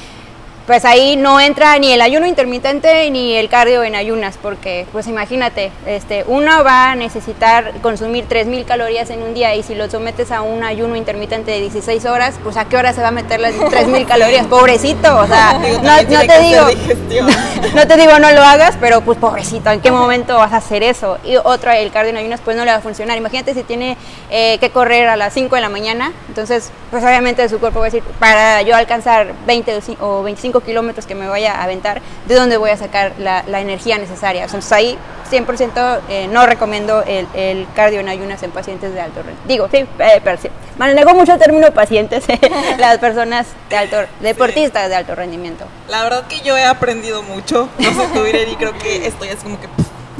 pues 0.66 0.84
ahí 0.84 1.16
no 1.16 1.39
entra 1.39 1.78
ni 1.78 1.91
el 1.91 2.01
ayuno 2.01 2.26
intermitente 2.26 3.09
ni 3.11 3.36
el 3.36 3.49
cardio 3.49 3.84
en 3.84 3.95
ayunas, 3.95 4.38
porque 4.41 4.88
pues 4.91 5.07
imagínate, 5.07 5.72
este, 5.86 6.24
uno 6.28 6.63
va 6.63 6.91
a 6.91 6.95
necesitar 6.95 7.74
consumir 7.82 8.28
3.000 8.28 8.66
calorías 8.66 9.09
en 9.11 9.22
un 9.22 9.34
día 9.34 9.53
y 9.55 9.61
si 9.61 9.76
lo 9.76 9.89
sometes 9.89 10.32
a 10.32 10.41
un 10.41 10.63
ayuno 10.63 10.95
intermitente 10.95 11.51
de 11.51 11.61
16 11.61 12.05
horas, 12.05 12.36
pues 12.43 12.57
a 12.57 12.66
qué 12.66 12.78
hora 12.78 12.93
se 12.93 13.01
va 13.01 13.09
a 13.09 13.11
meter 13.11 13.39
las 13.39 13.53
3.000 13.53 14.07
calorías, 14.07 14.47
pobrecito, 14.47 15.20
o 15.20 15.28
sea, 15.28 15.53
no, 15.84 15.97
te 16.26 16.39
digo, 16.39 16.63
no 17.76 17.88
te 17.88 17.97
digo 17.97 18.18
no 18.20 18.32
lo 18.32 18.41
hagas, 18.41 18.76
pero 18.80 19.01
pues 19.01 19.20
pobrecito, 19.20 19.70
¿en 19.70 19.82
qué 19.82 19.91
momento 19.91 20.36
vas 20.38 20.53
a 20.53 20.57
hacer 20.57 20.82
eso? 20.82 21.20
Y 21.24 21.36
otra, 21.38 21.78
el 21.78 21.91
cardio 21.91 22.09
en 22.09 22.18
ayunas 22.18 22.41
pues 22.43 22.57
no 22.57 22.66
le 22.66 22.72
va 22.72 22.78
a 22.78 22.82
funcionar, 22.82 23.18
imagínate 23.18 23.53
si 23.53 23.63
tiene 23.63 23.97
eh, 24.32 24.57
que 24.59 24.72
correr 24.72 25.09
a 25.09 25.16
las 25.16 25.34
5 25.34 25.55
de 25.55 25.61
la 25.61 25.70
mañana, 25.70 26.11
entonces 26.28 26.72
pues 26.89 27.03
obviamente 27.03 27.47
su 27.49 27.59
cuerpo 27.59 27.80
va 27.80 27.86
a 27.86 27.89
decir, 27.89 28.03
para 28.20 28.63
yo 28.63 28.76
alcanzar 28.76 29.34
20 29.45 29.80
o 29.99 30.24
25 30.24 30.55
kilómetros 30.62 31.06
que 31.06 31.16
me 31.16 31.28
vaya 31.28 31.53
a 31.53 31.64
aventar, 31.64 32.01
¿de 32.28 32.36
dónde 32.36 32.58
voy 32.58 32.70
a 32.70 32.78
sacar 32.78 33.14
la, 33.18 33.43
energía 33.60 33.97
necesaria? 33.97 34.43
Entonces 34.43 34.72
ahí 34.72 34.97
100% 35.32 36.01
eh, 36.10 36.28
no 36.28 36.45
recomiendo 36.45 37.03
el, 37.03 37.68
cardio 37.76 37.99
en 37.99 38.10
ayunas 38.10 38.43
en 38.43 38.51
pacientes 38.51 38.93
de 38.93 39.01
alto 39.01 39.24
rendimiento. 39.24 39.47
Digo, 39.47 39.68
sí, 39.72 39.78
eh, 39.99 40.22
pero 40.24 40.39
sí. 40.39 40.49
Manejo 40.78 41.16
mucho 41.16 41.34
el 41.34 41.39
término 41.39 41.72
pacientes, 41.72 42.26
las 42.78 42.97
personas 42.97 43.47
de 43.70 43.78
alto, 43.78 43.97
deportistas 44.20 44.89
de 44.89 44.95
alto 44.95 45.16
rendimiento. 45.16 45.66
La 45.89 46.03
verdad 46.03 46.28
que 46.28 46.41
yo 46.41 46.58
he 46.58 46.66
aprendido 46.66 47.24
mucho, 47.24 47.70
no 47.80 47.93
sé 47.93 48.08
tú, 48.14 48.26
y 48.26 48.56
creo 48.56 48.78
que 48.78 49.08
estoy 49.08 49.30
así 49.30 49.43
como 49.43 49.60
que... 49.60 49.68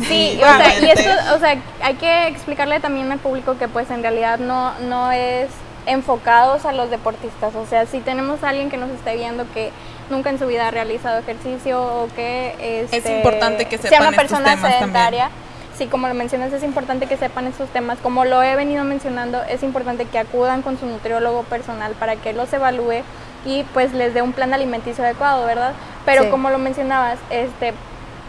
Sí, 0.08 0.38
o 0.38 0.46
sea, 0.46 0.80
y 0.80 0.90
esto, 0.90 1.10
o 1.36 1.40
sea, 1.40 1.58
hay 1.82 1.96
que 1.96 2.28
explicarle 2.28 2.82
también 2.82 3.10
al 3.14 3.20
público 3.20 3.58
que 3.58 3.70
pues 3.70 3.90
en 3.92 4.02
realidad 4.02 4.40
no, 4.40 4.78
no 4.80 5.12
es 5.14 5.48
enfocados 5.86 6.66
a 6.66 6.72
los 6.72 6.90
deportistas. 6.90 7.56
O 7.56 7.66
sea, 7.66 7.86
si 7.86 8.00
tenemos 8.00 8.44
a 8.44 8.50
alguien 8.50 8.70
que 8.70 8.78
nos 8.78 8.90
esté 8.90 9.16
viendo 9.16 9.46
que 9.54 9.72
nunca 10.10 10.30
en 10.30 10.40
su 10.40 10.48
vida 10.48 10.68
ha 10.68 10.72
realizado 10.72 11.20
ejercicio 11.20 11.82
o 11.82 12.08
que 12.16 12.56
este, 12.60 12.98
es 12.98 13.06
importante 13.06 13.66
que 13.66 13.78
sepan 13.78 13.90
sea 13.90 14.08
una 14.08 14.18
persona 14.18 14.58
sedentaria. 14.58 15.30
Sí, 15.78 15.88
como 15.88 16.08
lo 16.08 16.14
mencionas, 16.14 16.54
es 16.54 16.64
importante 16.64 17.06
que 17.06 17.18
sepan 17.18 17.48
estos 17.48 17.68
temas. 17.70 17.98
Como 18.02 18.24
lo 18.24 18.42
he 18.42 18.56
venido 18.56 18.84
mencionando, 18.86 19.44
es 19.44 19.62
importante 19.62 20.06
que 20.06 20.18
acudan 20.20 20.62
con 20.62 20.80
su 20.80 20.86
nutriólogo 20.86 21.44
personal 21.44 21.94
para 21.94 22.16
que 22.16 22.32
los 22.32 22.52
evalúe 22.54 23.04
y 23.46 23.64
pues 23.74 23.94
les 23.94 24.14
dé 24.14 24.22
un 24.22 24.32
plan 24.32 24.54
alimenticio 24.54 25.04
adecuado, 25.04 25.46
¿verdad? 25.46 25.74
Pero 26.06 26.30
como 26.30 26.50
lo 26.50 26.60
mencionabas, 26.60 27.20
este, 27.30 27.74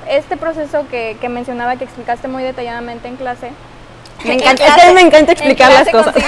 este 0.08 0.36
proceso 0.36 0.86
que, 0.90 1.16
que 1.20 1.28
mencionaba, 1.28 1.76
que 1.76 1.84
explicaste 1.84 2.26
muy 2.26 2.42
detalladamente 2.42 3.06
en 3.06 3.16
clase, 3.16 3.50
me 4.24 4.34
encanta, 4.34 4.92
me 4.92 5.00
encanta 5.00 5.32
explicar 5.32 5.72
las 5.72 5.88
cosas. 5.88 6.14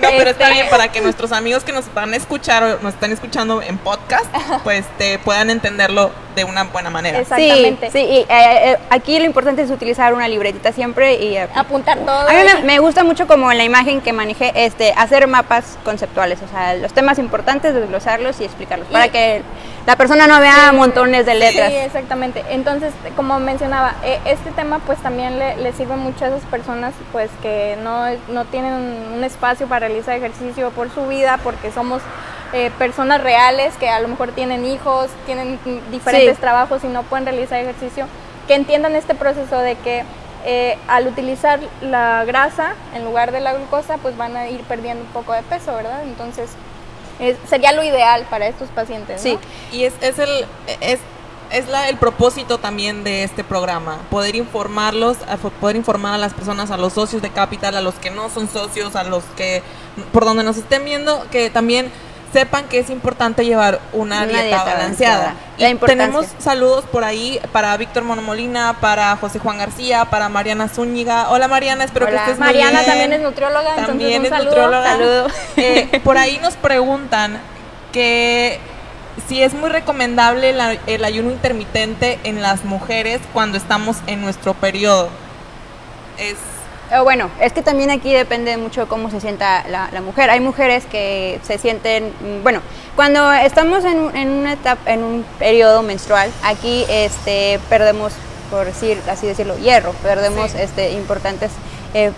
No, 0.00 0.08
pero 0.16 0.30
está 0.30 0.50
bien 0.50 0.68
para 0.70 0.92
que 0.92 1.00
nuestros 1.00 1.32
amigos 1.32 1.64
que 1.64 1.72
nos 1.72 1.92
van 1.92 2.12
a 2.12 2.16
escuchar 2.16 2.62
o 2.62 2.78
nos 2.82 2.94
están 2.94 3.10
escuchando 3.10 3.60
en 3.62 3.78
podcast, 3.78 4.26
pues 4.62 4.84
te 4.96 5.18
puedan 5.18 5.50
entenderlo 5.50 6.12
de 6.36 6.44
una 6.44 6.64
buena 6.64 6.88
manera. 6.88 7.18
Exactamente. 7.18 7.90
Sí, 7.90 7.98
y, 7.98 8.18
eh, 8.18 8.26
eh, 8.28 8.78
aquí 8.90 9.18
lo 9.18 9.24
importante 9.24 9.62
es 9.62 9.70
utilizar 9.70 10.14
una 10.14 10.28
libretita 10.28 10.70
siempre 10.70 11.16
y 11.16 11.36
eh, 11.36 11.48
apuntar 11.52 11.98
todo. 11.98 12.28
A 12.28 12.32
mí 12.32 12.38
me, 12.64 12.78
gusta 12.78 13.02
mucho 13.02 13.26
como 13.26 13.50
en 13.50 13.58
la 13.58 13.64
imagen 13.64 14.00
que 14.00 14.12
manejé, 14.12 14.52
este, 14.54 14.92
hacer 14.96 15.26
mapas 15.26 15.78
conceptuales, 15.84 16.38
o 16.42 16.48
sea, 16.48 16.74
los 16.76 16.92
temas 16.92 17.18
importantes, 17.18 17.74
desglosarlos 17.74 18.40
y 18.40 18.44
explicarlos, 18.44 18.86
para 18.88 19.08
que 19.08 19.42
la 19.84 19.96
persona 19.96 20.28
no 20.28 20.38
vea 20.38 20.70
montones 20.72 21.26
de 21.26 21.34
letras. 21.34 21.70
Sí, 21.70 21.76
exactamente. 21.76 22.44
Entonces, 22.50 22.92
como 23.16 23.40
mencionaba, 23.40 23.96
este 24.24 24.52
tema 24.52 24.78
pues 24.78 24.98
también 25.00 25.40
le, 25.40 25.56
le 25.56 25.72
sirve 25.72 25.96
mucho 25.96 26.24
a 26.24 26.28
esas 26.28 26.44
personas 26.44 26.94
pues 27.10 27.17
que 27.42 27.76
no, 27.82 28.06
no 28.28 28.44
tienen 28.44 28.72
un 29.14 29.24
espacio 29.24 29.66
para 29.66 29.88
realizar 29.88 30.16
ejercicio 30.16 30.70
por 30.70 30.90
su 30.90 31.06
vida, 31.06 31.38
porque 31.42 31.72
somos 31.72 32.02
eh, 32.52 32.70
personas 32.78 33.22
reales 33.22 33.74
que 33.76 33.88
a 33.88 34.00
lo 34.00 34.08
mejor 34.08 34.32
tienen 34.32 34.64
hijos, 34.64 35.08
tienen 35.26 35.58
diferentes 35.90 36.38
trabajos 36.38 36.84
y 36.84 36.86
no 36.86 37.02
pueden 37.02 37.26
realizar 37.26 37.60
ejercicio, 37.60 38.06
que 38.46 38.54
entiendan 38.54 38.94
este 38.94 39.14
proceso 39.14 39.58
de 39.58 39.74
que 39.76 40.04
eh, 40.44 40.78
al 40.86 41.06
utilizar 41.06 41.60
la 41.82 42.24
grasa 42.24 42.74
en 42.94 43.04
lugar 43.04 43.32
de 43.32 43.40
la 43.40 43.52
glucosa, 43.54 43.98
pues 43.98 44.16
van 44.16 44.36
a 44.36 44.48
ir 44.48 44.60
perdiendo 44.62 45.04
un 45.04 45.10
poco 45.10 45.32
de 45.32 45.42
peso, 45.42 45.74
¿verdad? 45.74 46.02
Entonces, 46.04 46.50
sería 47.48 47.72
lo 47.72 47.82
ideal 47.82 48.24
para 48.30 48.46
estos 48.46 48.68
pacientes. 48.68 49.20
Sí, 49.20 49.38
y 49.72 49.84
es, 49.84 49.94
es 50.00 50.18
el... 50.18 50.46
Es 50.80 51.00
es 51.50 51.68
la, 51.68 51.88
el 51.88 51.96
propósito 51.96 52.58
también 52.58 53.04
de 53.04 53.22
este 53.22 53.44
programa, 53.44 53.98
poder 54.10 54.36
informarlos, 54.36 55.16
poder 55.60 55.76
informar 55.76 56.14
a 56.14 56.18
las 56.18 56.34
personas, 56.34 56.70
a 56.70 56.76
los 56.76 56.92
socios 56.92 57.22
de 57.22 57.30
Capital, 57.30 57.76
a 57.76 57.80
los 57.80 57.94
que 57.94 58.10
no 58.10 58.28
son 58.30 58.48
socios, 58.48 58.96
a 58.96 59.04
los 59.04 59.24
que 59.36 59.62
por 60.12 60.24
donde 60.24 60.44
nos 60.44 60.56
estén 60.56 60.84
viendo, 60.84 61.26
que 61.30 61.50
también 61.50 61.90
sepan 62.32 62.68
que 62.68 62.78
es 62.78 62.90
importante 62.90 63.44
llevar 63.44 63.80
una, 63.92 64.26
dieta, 64.26 64.64
balanceada. 64.64 65.34
Y 65.56 65.74
tenemos 65.76 66.26
saludos 66.38 66.84
por 66.84 67.04
ahí 67.04 67.40
para 67.52 67.76
Víctor 67.76 68.04
Monomolina, 68.04 68.76
para 68.80 69.16
José 69.16 69.38
Juan 69.38 69.58
García, 69.58 70.04
para 70.06 70.28
Mariana 70.28 70.68
Zúñiga. 70.68 71.30
Hola 71.30 71.48
Mariana, 71.48 71.84
espero 71.84 72.06
que 72.06 72.16
estés 72.16 72.38
muy 72.38 72.52
bien. 72.52 72.66
Mariana 72.66 72.84
también 72.84 73.12
es 73.12 73.20
nutrióloga, 73.20 73.76
también 73.76 74.24
es 74.24 74.30
nutrióloga. 74.30 74.98
Eh, 75.56 76.00
por 76.04 76.16
ahí 76.18 76.38
nos 76.40 76.54
preguntan 76.54 77.40
que 77.92 78.60
si 79.26 79.42
es 79.42 79.54
muy 79.54 79.70
recomendable 79.70 80.54
el 80.86 81.04
ayuno 81.04 81.30
intermitente 81.30 82.18
en 82.24 82.42
las 82.42 82.64
mujeres 82.64 83.20
cuando 83.32 83.58
estamos 83.58 83.96
en 84.06 84.20
nuestro 84.20 84.54
periodo. 84.54 85.08
Es 86.18 86.36
eh, 86.90 87.00
bueno, 87.00 87.30
es 87.40 87.52
que 87.52 87.60
también 87.60 87.90
aquí 87.90 88.12
depende 88.12 88.56
mucho 88.56 88.82
de 88.82 88.86
cómo 88.86 89.10
se 89.10 89.20
sienta 89.20 89.64
la, 89.68 90.00
mujer. 90.00 90.30
Hay 90.30 90.40
mujeres 90.40 90.86
que 90.86 91.38
se 91.42 91.58
sienten, 91.58 92.06
mm, 92.06 92.42
bueno, 92.42 92.60
cuando 92.96 93.30
estamos 93.32 93.84
en, 93.84 93.98
una 93.98 94.54
etapa, 94.54 94.90
en 94.90 95.02
un 95.02 95.24
periodo 95.38 95.82
menstrual, 95.82 96.30
aquí 96.42 96.86
este, 96.88 97.60
perdemos, 97.68 98.14
por 98.50 98.64
decir, 98.64 98.98
así 99.10 99.26
decirlo, 99.26 99.58
hierro, 99.58 99.92
perdemos 100.02 100.54
este, 100.54 100.92
importantes 100.92 101.50
eh, 101.92 102.10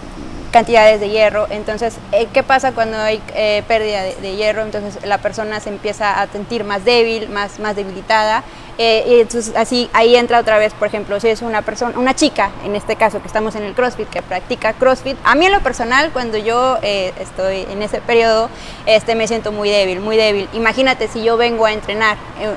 cantidades 0.51 1.01
de 1.01 1.09
hierro. 1.09 1.47
Entonces, 1.51 1.97
eh, 2.13 2.27
¿qué 2.33 2.43
pasa 2.43 2.73
cuando 2.73 2.99
hay 2.99 3.23
eh, 3.35 3.63
pérdida 3.67 4.03
de, 4.03 4.37
hierro? 4.37 4.63
Entonces 4.63 5.05
la 5.05 5.19
persona 5.19 5.61
se 5.61 5.71
empieza 5.71 6.21
a 6.21 6.27
sentir 6.29 6.65
más 6.65 6.85
débil, 6.85 7.29
más, 7.29 7.59
más 7.59 7.77
debilitada 7.77 8.45
eh, 8.83 9.05
y 9.07 9.21
entonces 9.21 9.55
así 9.57 9.91
ahí 9.93 10.17
entra 10.17 10.39
otra 10.39 10.57
vez, 10.57 10.73
por 10.73 10.89
ejemplo, 10.89 11.21
si 11.21 11.29
es 11.29 11.43
una 11.43 11.61
persona, 11.61 11.99
una 11.99 12.15
chica, 12.15 12.51
en 12.65 12.75
este 12.75 12.97
caso 12.97 13.21
que 13.21 13.27
estamos 13.27 13.55
en 13.55 13.65
el 13.65 13.75
CrossFit, 13.75 14.09
que 14.09 14.23
practica 14.23 14.73
CrossFit, 14.73 15.19
a 15.23 15.35
mí 15.35 15.45
en 15.45 15.53
lo 15.53 15.61
personal 15.61 16.13
cuando 16.15 16.39
yo 16.39 16.79
eh, 16.81 17.13
estoy 17.21 17.67
en 17.71 17.83
ese 17.83 18.01
periodo, 18.01 18.49
este 18.87 19.15
me 19.17 19.29
siento 19.29 19.53
muy 19.53 19.69
débil, 19.69 20.01
muy 20.01 20.17
débil. 20.17 20.49
Imagínate 20.55 21.09
si 21.09 21.23
yo 21.23 21.37
vengo 21.37 21.67
a 21.67 21.75
entrenar 21.75 22.17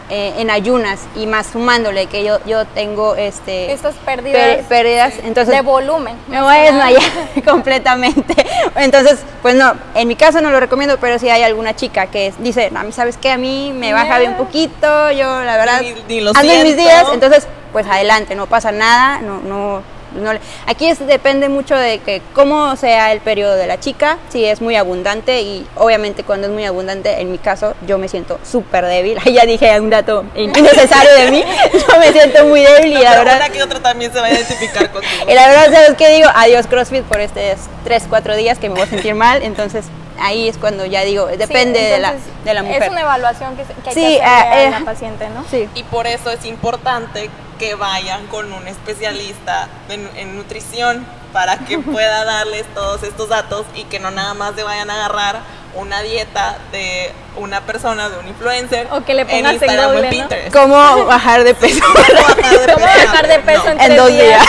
eh, 0.10 0.36
en 0.38 0.50
ayunas 0.50 1.02
y 1.18 1.28
más 1.28 1.48
sumándole 1.48 2.06
que 2.06 2.24
yo 2.24 2.40
yo 2.46 2.64
tengo 2.68 3.16
este 3.16 3.74
estas 3.74 3.96
pérdidas, 3.96 4.66
pérdidas 4.70 5.16
entonces 5.26 5.54
de 5.54 5.62
volumen, 5.62 6.16
no 6.30 6.50
es 6.50 6.74
no 6.74 6.84
allá 6.84 7.02
completamente. 7.44 8.34
Entonces, 8.78 9.20
pues 9.42 9.56
no, 9.56 9.74
en 9.94 10.08
mi 10.08 10.16
caso 10.16 10.40
no 10.40 10.52
lo 10.52 10.62
recomiendo, 10.62 10.98
pero 11.02 11.20
si 11.20 11.28
hay 11.28 11.44
alguna 11.44 11.76
chica 11.76 12.08
que 12.08 12.34
dice, 12.40 12.72
a 12.74 12.84
mí 12.84 12.94
sabes 12.94 13.18
qué, 13.18 13.30
a 13.30 13.38
mí 13.38 13.74
me 13.76 13.92
baja 13.92 14.20
bien 14.20 14.36
poquito, 14.36 15.12
yo 15.12 15.44
la 15.44 15.58
verdad 15.58 15.82
ni 16.22 16.64
mis 16.64 16.78
días, 16.78 17.06
entonces 17.14 17.48
pues 17.72 17.88
adelante, 17.88 18.36
no 18.36 18.46
pasa 18.46 18.72
nada, 18.72 19.20
no, 19.22 19.40
no, 19.40 19.82
no 20.14 20.32
aquí 20.68 20.88
es, 20.88 21.06
depende 21.06 21.50
mucho 21.50 21.76
de 21.76 22.00
que 22.00 22.22
cómo 22.34 22.76
sea 22.76 23.12
el 23.12 23.20
periodo 23.20 23.56
de 23.56 23.66
la 23.68 23.80
chica, 23.80 24.20
si 24.30 24.46
es 24.46 24.62
muy 24.62 24.76
abundante 24.76 25.42
y 25.42 25.66
obviamente 25.76 26.24
cuando 26.24 26.48
es 26.48 26.54
muy 26.54 26.66
abundante, 26.66 27.20
en 27.20 27.32
mi 27.32 27.40
caso 27.40 27.74
yo 27.88 27.98
me 27.98 28.08
siento 28.08 28.40
súper 28.50 28.86
débil, 28.86 29.18
ahí 29.26 29.34
ya 29.34 29.46
dije 29.46 29.80
un 29.80 29.90
dato 29.90 30.24
innecesario 30.36 31.14
de 31.14 31.32
mí, 31.32 31.44
yo 31.74 32.00
me 32.00 32.12
siento 32.12 32.46
muy 32.46 32.62
débil 32.62 32.94
y 32.94 33.02
la 33.02 33.24
verdad... 33.24 33.52
que 33.52 33.64
otro 33.64 33.82
también 33.82 34.14
se 34.14 34.20
va 34.20 34.28
a 34.28 34.32
identificar 34.32 34.92
contigo. 34.92 35.14
y 35.28 35.34
la 35.34 35.48
verdad, 35.48 35.72
¿sabes 35.72 35.96
qué 35.98 36.10
digo? 36.10 36.30
Adiós 36.36 36.68
CrossFit 36.68 37.04
por 37.04 37.20
estos 37.20 37.68
3, 37.84 38.04
4 38.08 38.36
días 38.36 38.60
que 38.60 38.70
me 38.70 38.76
voy 38.76 38.84
a 38.84 38.88
sentir 38.88 39.16
mal, 39.16 39.42
entonces 39.42 39.86
ahí 40.20 40.48
es 40.48 40.58
cuando 40.58 40.86
ya 40.86 41.04
digo, 41.04 41.28
depende 41.28 41.80
de, 41.80 42.00
la, 42.00 42.16
de 42.44 42.54
la 42.54 42.64
mujer. 42.64 42.84
Es 42.84 42.90
una 42.90 43.02
evaluación 43.02 43.56
que, 43.56 43.64
que 43.64 43.90
hay 43.90 43.96
que 43.96 44.22
hacer 44.24 44.74
a 44.74 44.80
la 44.80 44.86
paciente, 44.86 45.30
¿no? 45.30 45.46
Sí. 45.50 45.70
Y 45.76 45.84
por 45.84 46.08
eso 46.08 46.32
es 46.32 46.46
importante 46.46 47.30
que 47.64 47.76
vayan 47.76 48.28
con 48.28 48.52
un 48.52 48.68
especialista 48.68 49.70
en, 49.88 50.36
nutrición 50.36 51.06
para 51.32 51.60
que 51.60 51.80
pueda 51.96 52.26
darles 52.26 52.66
todos 52.74 53.04
estos 53.04 53.30
datos 53.30 53.66
y 53.74 53.86
que 53.86 54.00
no 54.00 54.12
nada 54.12 54.34
más 54.34 54.54
se 54.56 54.64
vayan 54.64 54.90
a 54.90 54.96
agarrar 54.96 55.40
una 55.76 56.02
dieta 56.02 56.58
de 56.74 57.12
una 57.38 57.62
persona, 57.62 58.10
de 58.10 58.20
un 58.20 58.28
influencer. 58.28 58.88
O 58.92 59.06
que 59.06 59.14
le 59.14 59.26
pongas 59.26 59.54
en, 59.56 59.70
Instagram 59.70 60.10
Pinterest. 60.10 60.54
¿Cómo 60.54 61.06
bajar 61.06 61.46
de 61.46 61.56
peso? 61.56 61.84
¿Cómo 62.74 62.86
bajar 62.86 63.28
de 63.28 63.40
peso, 63.40 63.70
en, 63.80 63.96
dos 63.96 64.10
días? 64.10 64.46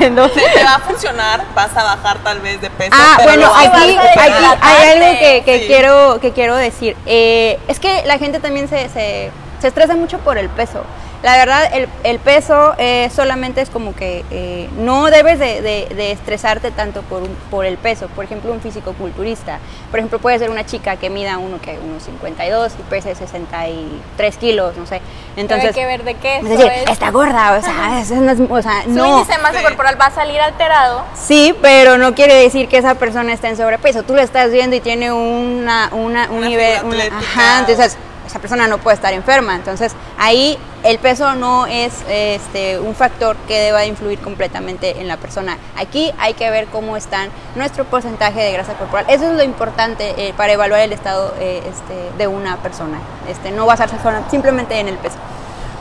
En 0.00 0.16
dos 0.16 0.34
días. 0.34 0.52
Te 0.52 0.64
va 0.64 0.74
a 0.74 0.80
funcionar, 0.80 1.44
vas 1.54 1.76
a 1.76 1.84
bajar 1.84 2.18
tal 2.18 2.40
vez 2.40 2.60
de 2.60 2.70
peso. 2.70 2.90
Ah, 2.92 3.20
bueno, 3.22 3.50
aquí, 3.54 3.96
aquí 3.96 4.18
hay 4.62 4.92
algo 4.92 5.18
que, 5.20 5.42
que 5.44 5.66
quiero, 5.68 6.18
que 6.20 6.32
quiero 6.32 6.56
decir. 6.56 6.96
Eh, 7.06 7.58
es 7.68 7.78
que 7.78 8.02
la 8.04 8.18
gente 8.18 8.40
también 8.40 8.68
se, 8.68 8.88
se 8.88 9.30
se 9.60 9.68
estresa 9.68 9.96
mucho 9.96 10.18
por 10.18 10.38
el 10.38 10.48
peso. 10.48 10.82
La 11.22 11.36
verdad, 11.36 11.68
el, 11.74 11.88
el 12.04 12.20
peso 12.20 12.74
eh, 12.78 13.10
solamente 13.12 13.60
es 13.60 13.70
como 13.70 13.92
que 13.94 14.24
eh, 14.30 14.68
no 14.78 15.06
debes 15.06 15.40
de, 15.40 15.60
de- 15.62 15.92
de 15.94 16.12
estresarte 16.12 16.70
tanto 16.70 17.02
por, 17.02 17.22
un- 17.24 17.36
por 17.50 17.64
el 17.66 17.76
peso. 17.76 18.06
Por 18.14 18.24
ejemplo, 18.24 18.52
un 18.52 18.60
físico 18.60 18.92
culturista. 18.92 19.58
Por 19.90 19.98
ejemplo, 19.98 20.20
puede 20.20 20.38
ser 20.38 20.48
una 20.48 20.64
chica 20.64 20.96
que 20.96 21.10
mida 21.10 21.38
uno 21.38 21.60
que 21.60 21.76
unos 21.78 22.04
52 22.04 22.72
y 22.78 22.82
pese 22.84 23.16
63 23.16 24.36
kilos, 24.36 24.76
no 24.76 24.86
sé. 24.86 25.00
Entonces, 25.36 25.68
hay 25.70 25.74
que 25.74 25.86
ver 25.86 26.04
de 26.04 26.14
qué 26.14 26.36
es 26.38 26.44
eso 26.44 26.54
decir, 26.54 26.72
es. 26.84 26.90
está 26.90 27.10
gorda, 27.10 27.58
o 27.58 27.62
sea, 27.62 28.00
es- 28.00 28.10
o 28.50 28.62
sea, 28.62 28.82
Su 28.84 28.90
no. 28.90 29.18
índice 29.18 29.32
de 29.32 29.42
masa 29.42 29.58
Sí. 29.58 29.64
corporal 29.64 30.00
va 30.00 30.06
a 30.06 30.10
salir 30.12 30.40
alterado. 30.40 31.02
Sí, 31.14 31.54
pero 31.60 31.98
no 31.98 32.14
quiere 32.14 32.34
decir 32.34 32.68
que 32.68 32.78
esa 32.78 32.94
persona 32.94 33.32
esté 33.32 33.48
en 33.48 33.56
sobrepeso. 33.56 34.02
Tú 34.04 34.14
lo 34.14 34.22
estás 34.22 34.50
viendo 34.52 34.76
y 34.76 34.80
tiene 34.80 35.10
una, 35.12 35.88
una- 35.92 36.30
un 36.30 36.38
Una 36.38 36.48
nivel, 36.48 36.84
una- 36.84 37.04
ajá, 37.18 37.58
entonces 37.60 37.96
esa 38.28 38.38
persona 38.38 38.68
no 38.68 38.78
puede 38.78 38.94
estar 38.94 39.12
enferma. 39.12 39.56
Entonces 39.56 39.92
ahí 40.18 40.58
el 40.84 40.98
peso 40.98 41.34
no 41.34 41.66
es 41.66 41.92
este, 42.08 42.78
un 42.78 42.94
factor 42.94 43.36
que 43.48 43.58
deba 43.58 43.84
influir 43.84 44.20
completamente 44.20 45.00
en 45.00 45.08
la 45.08 45.16
persona. 45.16 45.58
Aquí 45.76 46.12
hay 46.18 46.34
que 46.34 46.50
ver 46.50 46.66
cómo 46.66 46.96
están 46.96 47.30
nuestro 47.56 47.84
porcentaje 47.84 48.40
de 48.40 48.52
grasa 48.52 48.74
corporal. 48.74 49.06
Eso 49.08 49.30
es 49.30 49.36
lo 49.36 49.42
importante 49.42 50.14
eh, 50.16 50.32
para 50.36 50.52
evaluar 50.52 50.80
el 50.80 50.92
estado 50.92 51.34
eh, 51.40 51.62
este, 51.68 52.16
de 52.16 52.26
una 52.28 52.58
persona. 52.58 52.98
Este, 53.28 53.50
no 53.50 53.66
basarse 53.66 53.96
simplemente 54.30 54.78
en 54.78 54.88
el 54.88 54.96
peso. 54.96 55.16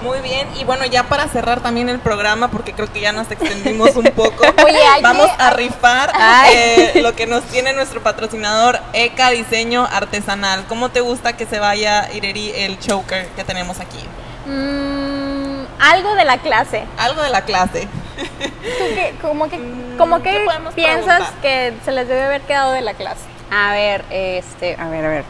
Muy 0.02 0.20
bien, 0.22 0.48
y 0.60 0.64
bueno, 0.64 0.86
ya 0.86 1.04
para 1.04 1.28
cerrar 1.28 1.62
también 1.62 1.90
el 1.90 2.00
programa, 2.00 2.50
porque 2.50 2.74
creo 2.74 2.92
que 2.92 3.00
ya 3.02 3.12
nos 3.12 3.30
extendimos 3.32 3.96
un 3.96 4.06
poco, 4.12 4.44
Oye, 4.66 4.78
vamos 5.02 5.28
que- 5.28 5.42
a 5.44 5.50
rifar 5.52 6.12
Ay. 6.14 6.54
eh, 6.56 6.92
lo 7.02 7.16
que 7.16 7.26
nos 7.26 7.44
tiene 7.46 7.74
nuestro 7.74 8.02
patrocinador 8.04 8.80
ECA 8.94 9.32
Diseño 9.32 9.86
Artesanal. 9.92 10.66
¿Cómo 10.70 10.90
te 10.90 11.02
gusta 11.02 11.36
que 11.36 11.46
se 11.48 11.60
vaya, 11.60 12.10
Ireri, 12.14 12.52
el 12.56 12.80
choker 12.80 13.28
que 13.30 13.44
tenemos 13.44 13.80
aquí? 13.80 14.00
Mm, 14.46 15.66
algo 15.80 16.14
de 16.16 16.26
la 16.26 16.38
clase. 16.38 16.84
Algo 16.98 17.22
de 17.24 17.30
la 17.30 17.42
clase. 17.42 17.88
¿Tú 18.18 18.86
qué- 18.96 19.16
como 19.22 19.50
que, 19.50 19.58
como 19.98 20.20
Mm, 20.20 20.22
¿qué 20.22 20.32
que 20.32 20.72
piensas 20.76 21.06
preguntar? 21.32 21.42
que 21.42 21.74
se 21.84 21.92
les 21.92 22.08
debe 22.08 22.24
haber 22.24 22.42
quedado 22.42 22.72
de 22.72 22.82
la 22.82 22.94
clase? 22.94 23.22
A 23.52 23.72
ver, 23.74 24.06
este, 24.12 24.76
a 24.80 24.88
ver, 24.90 25.06
a 25.06 25.10
ver. 25.10 25.24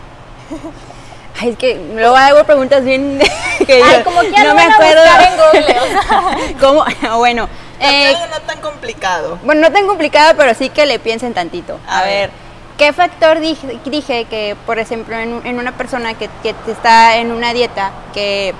Ay, 1.39 1.49
es 1.49 1.57
que 1.57 1.79
luego 1.93 2.15
hago 2.15 2.43
preguntas 2.45 2.83
bien 2.83 3.19
que 3.67 3.83
Ay, 3.83 3.97
yo 3.97 4.03
como 4.03 4.21
que 4.21 4.43
no 4.43 4.55
me 4.55 4.61
a 4.63 4.67
acuerdo. 4.67 5.01
en 5.03 5.37
Google, 5.37 5.79
o 5.79 5.85
sea. 6.07 6.37
¿Cómo? 6.59 6.85
Bueno, 7.17 7.47
eh, 7.79 8.07
algo 8.15 8.25
no 8.27 8.41
tan 8.41 8.59
complicado. 8.61 9.37
bueno, 9.43 9.61
no 9.61 9.71
tan 9.71 9.85
complicado, 9.87 10.33
pero 10.37 10.53
sí 10.55 10.69
que 10.69 10.85
le 10.85 10.97
piensen 10.99 11.33
tantito. 11.33 11.79
A 11.87 11.99
A, 11.99 12.03
ver. 12.03 12.11
ver, 12.29 12.29
¿qué 12.77 12.91
factor 12.93 13.39
dije, 13.39 13.79
dije 13.85 14.25
que, 14.25 14.55
por 14.65 14.79
ejemplo, 14.79 15.15
en, 15.17 15.33
un- 15.33 15.45
en 15.45 15.59
una 15.59 15.73
persona 15.73 16.15
que, 16.15 16.27
que 16.41 16.55
está 16.71 17.17
en 17.17 17.31
una 17.31 17.53
dieta 17.53 17.91
que 18.13 18.53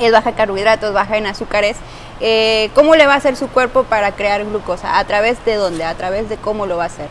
es 0.00 0.12
baja 0.12 0.30
en 0.30 0.34
carbohidratos, 0.36 0.92
baja 0.94 1.16
en 1.16 1.26
azúcares, 1.26 1.76
eh, 2.20 2.70
¿cómo 2.76 2.94
le 2.94 3.06
va 3.08 3.14
a 3.14 3.16
hacer 3.16 3.34
su 3.36 3.48
cuerpo 3.48 3.82
para 3.82 4.12
crear 4.12 4.44
glucosa? 4.44 4.98
¿A 4.98 5.04
través 5.04 5.44
de 5.44 5.56
dónde? 5.56 5.84
¿A 5.84 5.94
través 5.94 6.28
de 6.28 6.36
cómo 6.36 6.66
lo 6.66 6.76
va 6.76 6.84
a 6.84 6.86
hacer? 6.86 7.08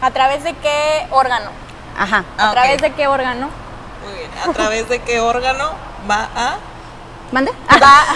¿A 0.00 0.10
través 0.12 0.44
de 0.44 0.54
qué 0.54 1.06
órgano? 1.10 1.50
Ajá. 1.98 2.24
Ah, 2.38 2.48
¿A 2.48 2.52
través 2.52 2.80
de 2.80 2.90
qué 2.92 3.06
órgano? 3.06 3.48
Muy 4.04 4.14
bien. 4.18 4.30
¿A 4.48 4.52
través 4.52 4.88
de 4.88 4.98
qué 5.00 5.20
órgano 5.20 5.70
va 6.10 6.28
a...? 6.34 6.56
¿Mande? 7.32 7.50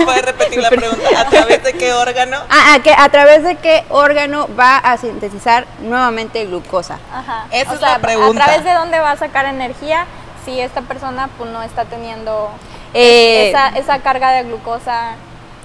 ¿Puedes 0.05 0.25
repetir 0.25 0.61
la 0.63 0.71
pregunta? 0.71 1.03
¿A 1.19 1.25
través 1.29 1.65
de 1.65 1.73
qué 1.73 1.93
órgano? 1.93 2.37
Ah, 2.49 2.75
ah, 2.75 2.79
que 2.83 2.93
¿A 2.97 3.09
través 3.09 3.43
de 3.43 3.57
qué 3.57 3.85
órgano 3.89 4.49
va 4.59 4.77
a 4.79 4.97
sintetizar 4.99 5.67
nuevamente 5.81 6.45
glucosa? 6.47 6.99
Ajá. 7.13 7.47
Esa 7.51 7.71
o 7.71 7.75
es 7.75 7.81
sea, 7.81 7.89
la 7.93 7.99
pregunta. 7.99 8.43
¿A 8.43 8.47
través 8.47 8.65
de 8.65 8.73
dónde 8.73 9.01
va 9.01 9.11
a 9.11 9.17
sacar 9.17 9.47
energía 9.47 10.07
si 10.45 10.61
esta 10.61 10.83
persona 10.83 11.29
pues 11.39 11.51
no 11.51 11.61
está 11.63 11.87
teniendo 11.87 12.51
Eh, 12.95 13.49
esa, 13.51 13.69
esa 13.71 13.99
carga 13.99 14.31
de 14.31 14.45
glucosa 14.45 15.15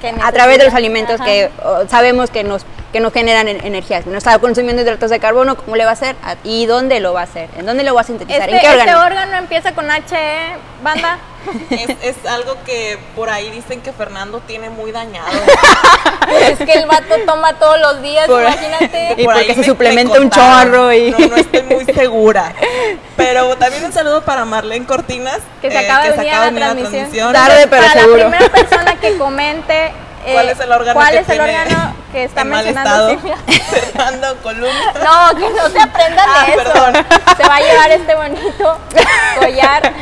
que 0.01 0.09
a 0.09 0.31
través 0.31 0.57
de 0.57 0.65
los 0.65 0.73
necesita? 0.73 0.77
alimentos 0.77 1.15
Ajá. 1.21 1.25
que 1.25 1.51
oh, 1.63 1.83
sabemos 1.87 2.31
que 2.31 2.43
nos 2.43 2.65
que 2.95 3.01
nos 3.01 3.11
generan 3.11 3.49
en- 3.49 3.65
energía. 3.65 4.01
Si 4.01 4.07
no 4.09 4.17
está 4.17 4.39
consumiendo 4.39 4.81
hidratos 4.81 5.09
de 5.09 5.19
carbono, 5.19 5.57
¿cómo 5.57 5.75
le 5.75 5.83
va 5.83 5.89
a 5.89 5.93
hacer? 5.95 6.15
¿A- 6.23 6.35
¿Y 6.45 6.65
dónde 6.65 7.01
lo 7.01 7.11
va 7.11 7.19
a 7.19 7.23
hacer? 7.25 7.49
¿En 7.57 7.65
dónde 7.65 7.83
lo 7.83 7.93
va 7.93 7.99
a 7.99 8.03
sintetizar? 8.05 8.43
Este, 8.49 8.55
¿En 8.55 8.61
qué 8.73 8.79
este 8.79 8.95
órgano? 8.95 9.35
empieza 9.37 9.73
con 9.73 9.91
H, 9.91 10.15
¿eh? 10.15 10.55
banda. 10.81 11.17
Es, 11.69 11.89
es 12.01 12.25
algo 12.25 12.55
que 12.65 12.97
por 13.15 13.29
ahí 13.29 13.51
dicen 13.51 13.81
que 13.81 13.91
Fernando 13.91 14.39
tiene 14.47 14.69
muy 14.69 14.91
dañado. 14.93 15.27
es 16.39 16.57
que 16.57 16.71
el 16.73 16.85
vato 16.87 17.15
toma 17.25 17.53
todos 17.59 17.79
los 17.81 18.01
días, 18.01 18.27
Por- 18.27 18.41
imagínate. 18.43 19.15
Y 19.17 19.25
Por 19.25 19.33
porque 19.33 19.49
ahí 19.49 19.55
se 19.55 19.59
me- 19.59 19.65
suplementa 19.65 20.13
me 20.17 20.19
un 20.21 20.29
chorro 20.31 20.93
y- 20.93 21.11
No, 21.11 21.17
no 21.19 21.35
estoy 21.35 21.63
muy 21.63 21.83
segura. 21.93 22.53
Pero 23.17 23.57
también 23.57 23.83
un 23.83 23.91
saludo 23.91 24.21
para 24.23 24.45
Marlene 24.45 24.85
Cortinas. 24.85 25.39
Que 25.61 25.69
se 25.69 25.75
eh, 25.75 25.85
acaba 25.85 26.03
de 26.05 26.11
se 26.11 26.17
venir 26.17 26.31
acaba 26.31 26.47
a 26.47 26.51
la 26.51 26.57
transmisión. 26.75 27.33
Tarde, 27.33 27.67
pero 27.69 27.81
para 27.87 28.01
seguro. 28.01 28.17
la 28.17 28.29
primera 28.29 28.51
persona 28.51 28.95
que 29.01 29.17
comente 29.17 29.91
¿Cuál 30.33 30.49
es 30.49 30.59
el 30.59 30.71
órgano 30.71 30.93
cuál 30.99 31.13
que 31.13 31.19
es 31.19 31.29
el 31.29 31.39
órgano 31.41 31.93
que 32.11 32.23
está 32.23 32.41
en 32.41 32.49
mal 32.49 32.65
mencionando 32.65 33.09
estado? 33.11 33.37
Fernando 33.69 34.37
Columna. 34.43 34.93
No, 35.03 35.37
que 35.37 35.49
no 35.49 35.69
se 35.69 35.79
aprendan 35.81 36.27
Ah, 36.29 36.45
de 36.45 36.53
eso. 36.53 36.63
perdón. 36.63 37.05
Se 37.37 37.47
va 37.47 37.55
a 37.55 37.59
llevar 37.61 37.91
este 37.91 38.15
bonito 38.15 38.79
collar. 39.39 39.93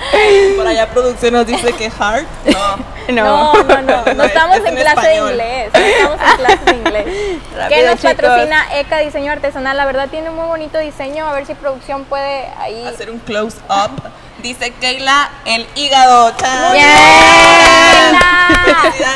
Por 0.56 0.66
allá 0.66 0.88
producción 0.90 1.34
nos 1.34 1.46
dice 1.46 1.72
que 1.72 1.90
heart. 1.90 2.26
No. 3.10 3.52
No, 3.54 3.64
no, 3.64 3.82
no. 3.82 4.04
No, 4.06 4.14
No, 4.14 4.24
estamos 4.24 4.56
es 4.58 4.62
en 4.64 4.68
en 4.68 4.82
clase 4.84 5.14
español. 5.14 5.36
de 5.36 5.66
inglés. 5.66 5.70
No 5.74 5.80
estamos 5.80 6.20
en 6.30 6.36
clase 6.36 6.64
de 6.64 6.72
inglés. 6.76 7.04
¿Qué 7.06 7.58
Rápido, 7.58 7.86
nos 7.90 7.96
chicos. 8.00 8.14
patrocina 8.14 8.66
ECA 8.78 8.98
Diseño 8.98 9.32
Artesanal? 9.32 9.76
La 9.76 9.84
verdad 9.84 10.08
tiene 10.08 10.30
muy 10.30 10.46
bonito 10.46 10.78
diseño. 10.78 11.26
A 11.26 11.32
ver 11.32 11.44
si 11.44 11.54
producción 11.54 12.04
puede 12.04 12.46
ahí. 12.60 12.86
Hacer 12.86 13.10
un 13.10 13.18
close 13.18 13.56
up. 13.68 13.90
Dice 14.42 14.70
Keila, 14.74 15.28
el 15.44 15.66
hígado. 15.74 16.32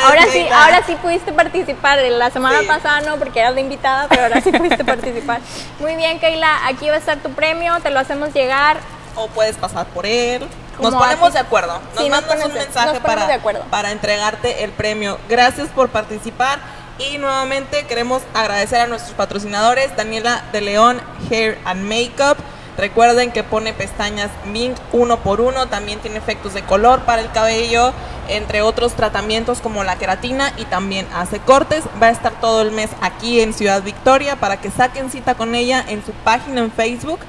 Ahora 0.03 0.23
sí, 0.25 0.31
Keila. 0.33 0.63
ahora 0.65 0.83
sí 0.85 0.95
pudiste 0.95 1.31
participar. 1.31 1.99
La 1.99 2.29
semana 2.31 2.59
Sí. 2.59 2.65
pasada 2.67 3.01
no, 3.01 3.15
porque 3.17 3.39
eras 3.39 3.55
de 3.55 3.61
invitada, 3.61 4.07
pero 4.09 4.23
ahora 4.23 4.41
sí 4.41 4.51
pudiste 4.51 4.83
participar. 4.83 5.39
Muy 5.79 5.95
bien, 5.95 6.19
Keila. 6.19 6.67
Aquí 6.67 6.87
va 6.89 6.95
a 6.95 6.97
estar 6.97 7.17
tu 7.19 7.29
premio. 7.31 7.79
Te 7.81 7.89
lo 7.91 7.99
hacemos 7.99 8.33
llegar. 8.33 8.77
o 9.15 9.27
puedes 9.29 9.55
pasar 9.55 9.85
por 9.87 10.05
él. 10.05 10.45
Nos 10.79 10.93
ponemos 10.95 11.23
así. 11.29 11.33
de 11.33 11.39
acuerdo. 11.39 11.79
Nos 11.93 12.03
Sí, 12.03 12.09
mandas 12.09 12.45
un 12.45 12.53
mensaje 12.53 12.99
para, 13.01 13.27
de 13.27 13.33
acuerdo. 13.33 13.63
para 13.69 13.91
entregarte 13.91 14.63
el 14.63 14.71
premio. 14.71 15.17
Gracias 15.29 15.69
por 15.69 15.89
participar 15.89 16.59
y 16.97 17.17
nuevamente 17.17 17.85
queremos 17.87 18.21
agradecer 18.33 18.81
a 18.81 18.87
nuestros 18.87 19.13
patrocinadores, 19.15 19.95
Daniela 19.95 20.43
de 20.51 20.61
León 20.61 21.01
Hair 21.29 21.57
and 21.65 21.83
Makeup. 21.83 22.37
Recuerden 22.77 23.31
que 23.31 23.43
pone 23.43 23.71
pestañas 23.73 24.29
Mink 24.45 24.75
uno 24.91 25.17
por 25.19 25.39
uno, 25.39 25.67
también 25.67 25.99
tiene 25.99 26.17
efectos 26.17 26.53
de 26.53 26.63
color 26.63 27.01
para 27.03 27.21
el 27.21 27.31
cabello, 27.31 27.93
entre 28.27 28.61
otros 28.61 28.93
tratamientos 28.95 29.59
como 29.61 29.85
la 29.85 29.95
queratina 29.97 30.51
y 30.57 30.65
también 30.65 31.07
hace 31.15 31.39
cortes. 31.39 31.85
Va 32.03 32.07
a 32.07 32.11
estar 32.11 32.33
todo 32.41 32.61
el 32.61 32.71
mes 32.71 32.89
aquí 32.99 33.39
en 33.39 33.53
Ciudad 33.53 33.81
Victoria 33.81 34.35
para 34.35 34.57
que 34.57 34.71
saquen 34.71 35.09
cita 35.09 35.35
con 35.35 35.55
ella 35.55 35.85
en 35.87 36.05
su 36.05 36.11
página 36.11 36.59
en 36.61 36.71
Facebook, 36.71 37.19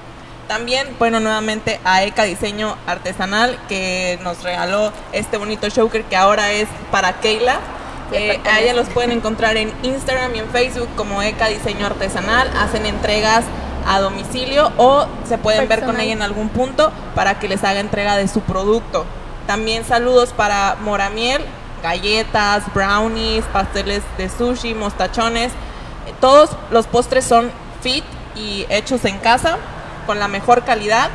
También, 0.49 0.89
bueno, 0.99 1.21
nuevamente 1.21 1.81
a 1.85 2.03
ECA 2.03 2.25
Diseño 2.25 2.77
Artesanal 2.87 3.57
que 3.69 4.19
nos 4.23 4.43
regaló 4.43 4.93
este 5.13 5.37
bonito 5.37 5.69
choker 5.71 6.03
que 6.05 6.17
ahora 6.17 6.51
es 6.51 6.69
para 6.91 7.13
Keila. 7.21 7.61
Eh, 8.13 8.41
a 8.45 8.59
ella 8.59 8.75
los 8.75 8.89
pueden 8.89 9.13
encontrar 9.13 9.57
en 9.57 9.73
Instagram 9.85 10.35
y 10.35 10.41
en 10.41 10.49
Facebook 10.51 10.89
como 10.97 11.23
ECA 11.23 11.47
Diseño 11.47 11.87
Artesanal. 11.87 12.51
Hacen 12.59 12.85
entregas 12.85 13.45
a 13.87 14.01
domicilio 14.01 14.73
o 14.77 15.07
se 15.29 15.39
pueden 15.39 15.69
ver 15.69 15.85
con 15.85 16.01
ella 16.01 16.13
en 16.13 16.23
algún 16.23 16.49
punto 16.49 16.91
para 17.15 17.39
que 17.39 17.49
les 17.49 17.63
haga 17.65 17.81
entrega 17.81 18.17
de 18.17 18.29
su 18.29 18.41
producto. 18.41 19.05
También 19.47 19.85
saludos 19.85 20.33
para 20.33 20.77
Moramiel, 20.83 21.45
galletas, 21.83 22.63
brownies, 22.73 23.45
pasteles 23.47 24.03
de 24.17 24.29
sushi, 24.29 24.75
mostachones. 24.75 25.53
Eh, 26.07 26.15
Todos 26.21 26.51
los 26.71 26.87
postres 26.87 27.25
son 27.25 27.51
fit 27.81 28.05
y 28.37 28.67
hechos 28.69 29.05
en 29.05 29.19
casa 29.19 29.57
con 30.07 30.19
la 30.19 30.29
mejor 30.29 30.65
calidad. 30.65 31.11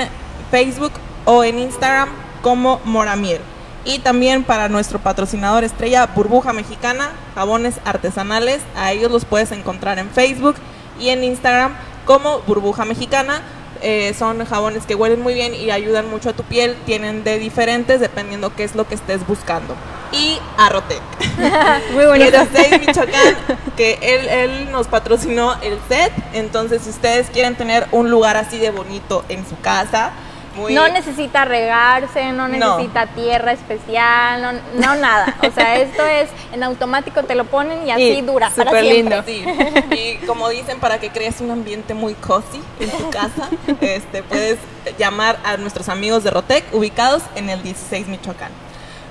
Facebook 0.52 0.92
o 1.26 1.44
en 1.44 1.60
Instagram 1.60 2.10
como 2.42 2.80
Moramiel. 2.86 3.42
Y 3.86 4.00
también 4.00 4.44
para 4.44 4.70
nuestro 4.70 5.00
patrocinador 5.00 5.64
estrella 5.64 6.08
Burbuja 6.08 6.54
Mexicana, 6.54 7.12
jabones 7.34 7.80
artesanales, 7.86 8.62
a 8.76 8.92
ellos 8.92 9.12
los 9.12 9.26
puedes 9.26 9.52
encontrar 9.52 10.00
en 10.00 10.10
Facebook 10.10 10.56
y 11.00 11.10
en 11.10 11.24
Instagram 11.24 11.74
como 12.06 12.40
Burbuja 12.42 12.86
Mexicana. 12.86 13.42
Eh, 13.82 14.14
son 14.18 14.46
jabones 14.46 14.86
que 14.86 14.96
huelen 14.96 15.22
muy 15.22 15.34
bien 15.34 15.54
y 15.54 15.72
ayudan 15.72 16.10
mucho 16.10 16.30
a 16.30 16.34
tu 16.34 16.44
piel. 16.44 16.76
Tienen 16.86 17.24
de 17.24 17.40
diferentes 17.40 18.00
dependiendo 18.00 18.56
qué 18.56 18.64
es 18.64 18.76
lo 18.76 18.88
que 18.88 18.96
estés 18.96 19.26
buscando. 19.26 19.76
Y 20.12 20.38
Arrotec. 20.58 21.02
Muy 21.94 22.06
bonito. 22.06 22.32
16 22.32 22.80
Michoacán, 22.80 23.36
que 23.78 24.00
él, 24.02 24.28
él 24.28 24.72
nos 24.72 24.88
patrocinó 24.88 25.56
el 25.62 25.78
set. 25.88 26.12
Entonces, 26.34 26.82
si 26.84 26.90
ustedes 26.90 27.30
quieren 27.30 27.56
tener 27.56 27.88
un 27.92 28.10
lugar 28.10 28.36
así 28.36 28.58
de 28.58 28.72
bonito 28.72 29.24
en 29.30 29.48
su 29.48 29.60
casa, 29.60 30.12
muy... 30.60 30.74
No 30.74 30.88
necesita 30.90 31.46
regarse, 31.46 32.32
no 32.32 32.48
No. 32.48 32.78
necesita 32.78 33.08
tierra 33.08 33.52
especial, 33.54 34.42
no, 34.42 34.52
no 34.76 34.96
nada. 34.96 35.36
O 35.48 35.52
sea, 35.52 35.76
esto 35.82 36.06
es 36.06 36.30
en 36.54 36.64
automático 36.64 37.24
te 37.24 37.36
lo 37.36 37.46
ponen 37.46 37.88
y 37.88 37.92
así 37.92 38.04
Y 38.04 38.22
dura 38.22 38.50
para 38.50 38.70
súper 38.70 38.84
siempre. 38.86 39.22
lindo. 39.24 39.24
Sí, 39.26 39.96
y 39.96 40.26
como 40.26 40.50
dicen, 40.50 40.80
para 40.80 41.00
que 41.00 41.10
crees 41.10 41.42
un 41.42 41.52
ambiente 41.52 41.94
muy 41.94 42.14
cozy 42.16 42.62
en 42.80 42.90
tu 42.92 43.10
casa, 43.10 43.50
este, 43.82 44.24
puedes 44.24 44.58
llamar 44.98 45.38
a 45.44 45.58
nuestros 45.58 45.90
amigos 45.90 46.24
de 46.24 46.32
Rotec, 46.32 46.64
ubicados 46.74 47.24
en 47.36 47.50
el 47.50 47.62
16 47.64 48.08
Michoacán. 48.08 48.52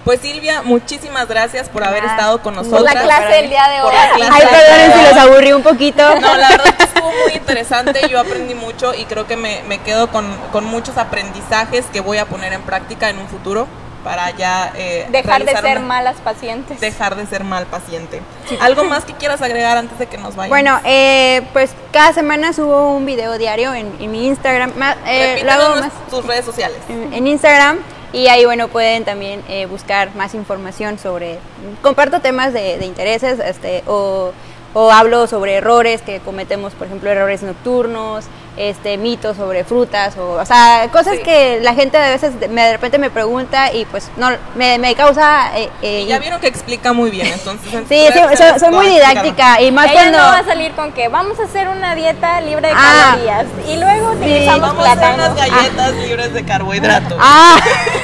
Pues 0.08 0.22
Silvia, 0.22 0.62
muchísimas 0.62 1.28
gracias 1.28 1.68
por 1.68 1.84
haber 1.84 2.02
estado 2.02 2.40
con 2.40 2.54
Por 2.54 2.64
nosotros. 2.64 2.94
la 2.94 2.98
clase 2.98 3.26
del 3.26 3.50
día 3.50 3.68
de 3.68 3.82
Por 3.82 3.92
hoy. 3.92 3.98
Ay, 4.32 4.42
perdonen 4.50 4.92
si 4.94 5.02
los 5.02 5.22
aburrí 5.22 5.52
un 5.52 5.62
poquito. 5.62 6.02
No, 6.18 6.34
la 6.34 6.48
verdad 6.48 6.66
es 6.68 6.74
que 6.76 6.84
estuvo 6.84 7.10
muy 7.10 7.32
interesante, 7.34 8.08
yo 8.08 8.18
aprendí 8.18 8.54
mucho 8.54 8.94
y 8.94 9.04
creo 9.04 9.26
que 9.26 9.36
me, 9.36 9.62
me 9.68 9.82
quedo 9.82 10.08
con, 10.08 10.26
con 10.50 10.64
muchos 10.64 10.96
aprendizajes 10.96 11.84
que 11.92 12.00
voy 12.00 12.16
a 12.16 12.24
poner 12.24 12.54
en 12.54 12.62
práctica 12.62 13.10
en 13.10 13.18
un 13.18 13.28
futuro 13.28 13.68
para 14.04 14.30
ya 14.30 14.72
eh, 14.76 15.06
Dejar 15.10 15.44
de 15.44 15.52
ser 15.52 15.78
una- 15.78 15.86
malas 15.86 16.16
pacientes. 16.24 16.80
dejar 16.80 17.16
de 17.16 17.26
ser 17.26 17.44
mal 17.44 17.66
paciente. 17.66 18.20
¿Algo 18.60 18.84
más 18.84 19.04
que 19.04 19.12
quieras 19.14 19.42
agregar 19.42 19.76
antes 19.76 19.98
de 19.98 20.06
que 20.06 20.16
nos 20.18 20.36
vayamos? 20.36 20.48
Bueno, 20.50 20.80
eh, 20.84 21.42
pues 21.52 21.70
cada 21.92 22.12
semana 22.12 22.52
subo 22.52 22.92
un 22.96 23.04
video 23.06 23.36
diario 23.38 23.74
en, 23.74 23.92
en 24.00 24.10
mi 24.10 24.26
Instagram. 24.28 24.72
Eh, 25.06 25.42
nues- 25.44 25.80
más 25.80 25.92
tus 26.10 26.24
redes 26.24 26.44
sociales. 26.44 26.78
en, 26.88 27.12
en 27.12 27.26
Instagram 27.26 27.78
y 28.12 28.28
ahí 28.28 28.44
bueno 28.46 28.68
pueden 28.68 29.04
también 29.04 29.42
eh, 29.48 29.66
buscar 29.66 30.14
más 30.14 30.32
información 30.34 30.98
sobre 30.98 31.38
comparto 31.82 32.20
temas 32.20 32.54
de, 32.54 32.78
de 32.78 32.86
intereses 32.86 33.38
este 33.38 33.82
o, 33.86 34.32
o 34.72 34.90
hablo 34.92 35.26
sobre 35.26 35.56
errores 35.56 36.00
que 36.00 36.20
cometemos 36.20 36.72
por 36.72 36.86
ejemplo 36.86 37.10
errores 37.10 37.42
nocturnos 37.42 38.24
este 38.58 38.96
mitos 38.98 39.36
sobre 39.36 39.64
frutas 39.64 40.16
o, 40.16 40.32
o 40.32 40.44
sea 40.46 40.88
cosas 40.92 41.16
Sí. 41.16 41.22
que 41.22 41.60
la 41.62 41.74
gente 41.74 41.96
a 41.96 42.10
veces 42.10 42.32
me- 42.50 42.62
de 42.64 42.72
repente 42.72 42.98
me 42.98 43.08
pregunta 43.10 43.72
y 43.72 43.84
pues 43.86 44.10
no 44.16 44.30
me, 44.56 44.78
me 44.78 44.94
causa 44.94 45.56
eh, 45.56 45.68
eh, 45.82 46.00
Y 46.02 46.06
ya 46.06 46.18
vieron 46.18 46.40
que 46.40 46.48
explica 46.48 46.92
muy 46.92 47.10
bien, 47.10 47.26
entonces. 47.28 47.72
en 47.72 47.88
sí, 47.88 48.06
sí, 48.12 48.58
soy, 48.60 48.70
muy 48.70 48.86
didáctica 48.88 49.60
y 49.62 49.70
más 49.70 49.86
Ella 49.86 49.94
cuando 49.94 50.18
no 50.18 50.24
va 50.24 50.38
a 50.38 50.44
salir 50.44 50.72
con 50.72 50.92
que 50.92 51.08
vamos 51.08 51.38
a 51.40 51.44
hacer 51.44 51.68
una 51.68 51.94
dieta 51.94 52.40
libre 52.40 52.68
de 52.68 52.74
Ah. 52.76 53.10
calorías 53.12 53.46
y 53.68 53.76
luego 53.76 54.10
utilizamos 54.12 54.60
Vamos 54.70 54.86
a 54.86 54.92
hacer 54.92 54.98
plátano. 54.98 55.32
unas 55.32 55.36
galletas 55.50 55.92
libres 55.94 56.32
de 56.34 56.44
carbohidratos. 56.44 57.18
Ah, 57.20 57.56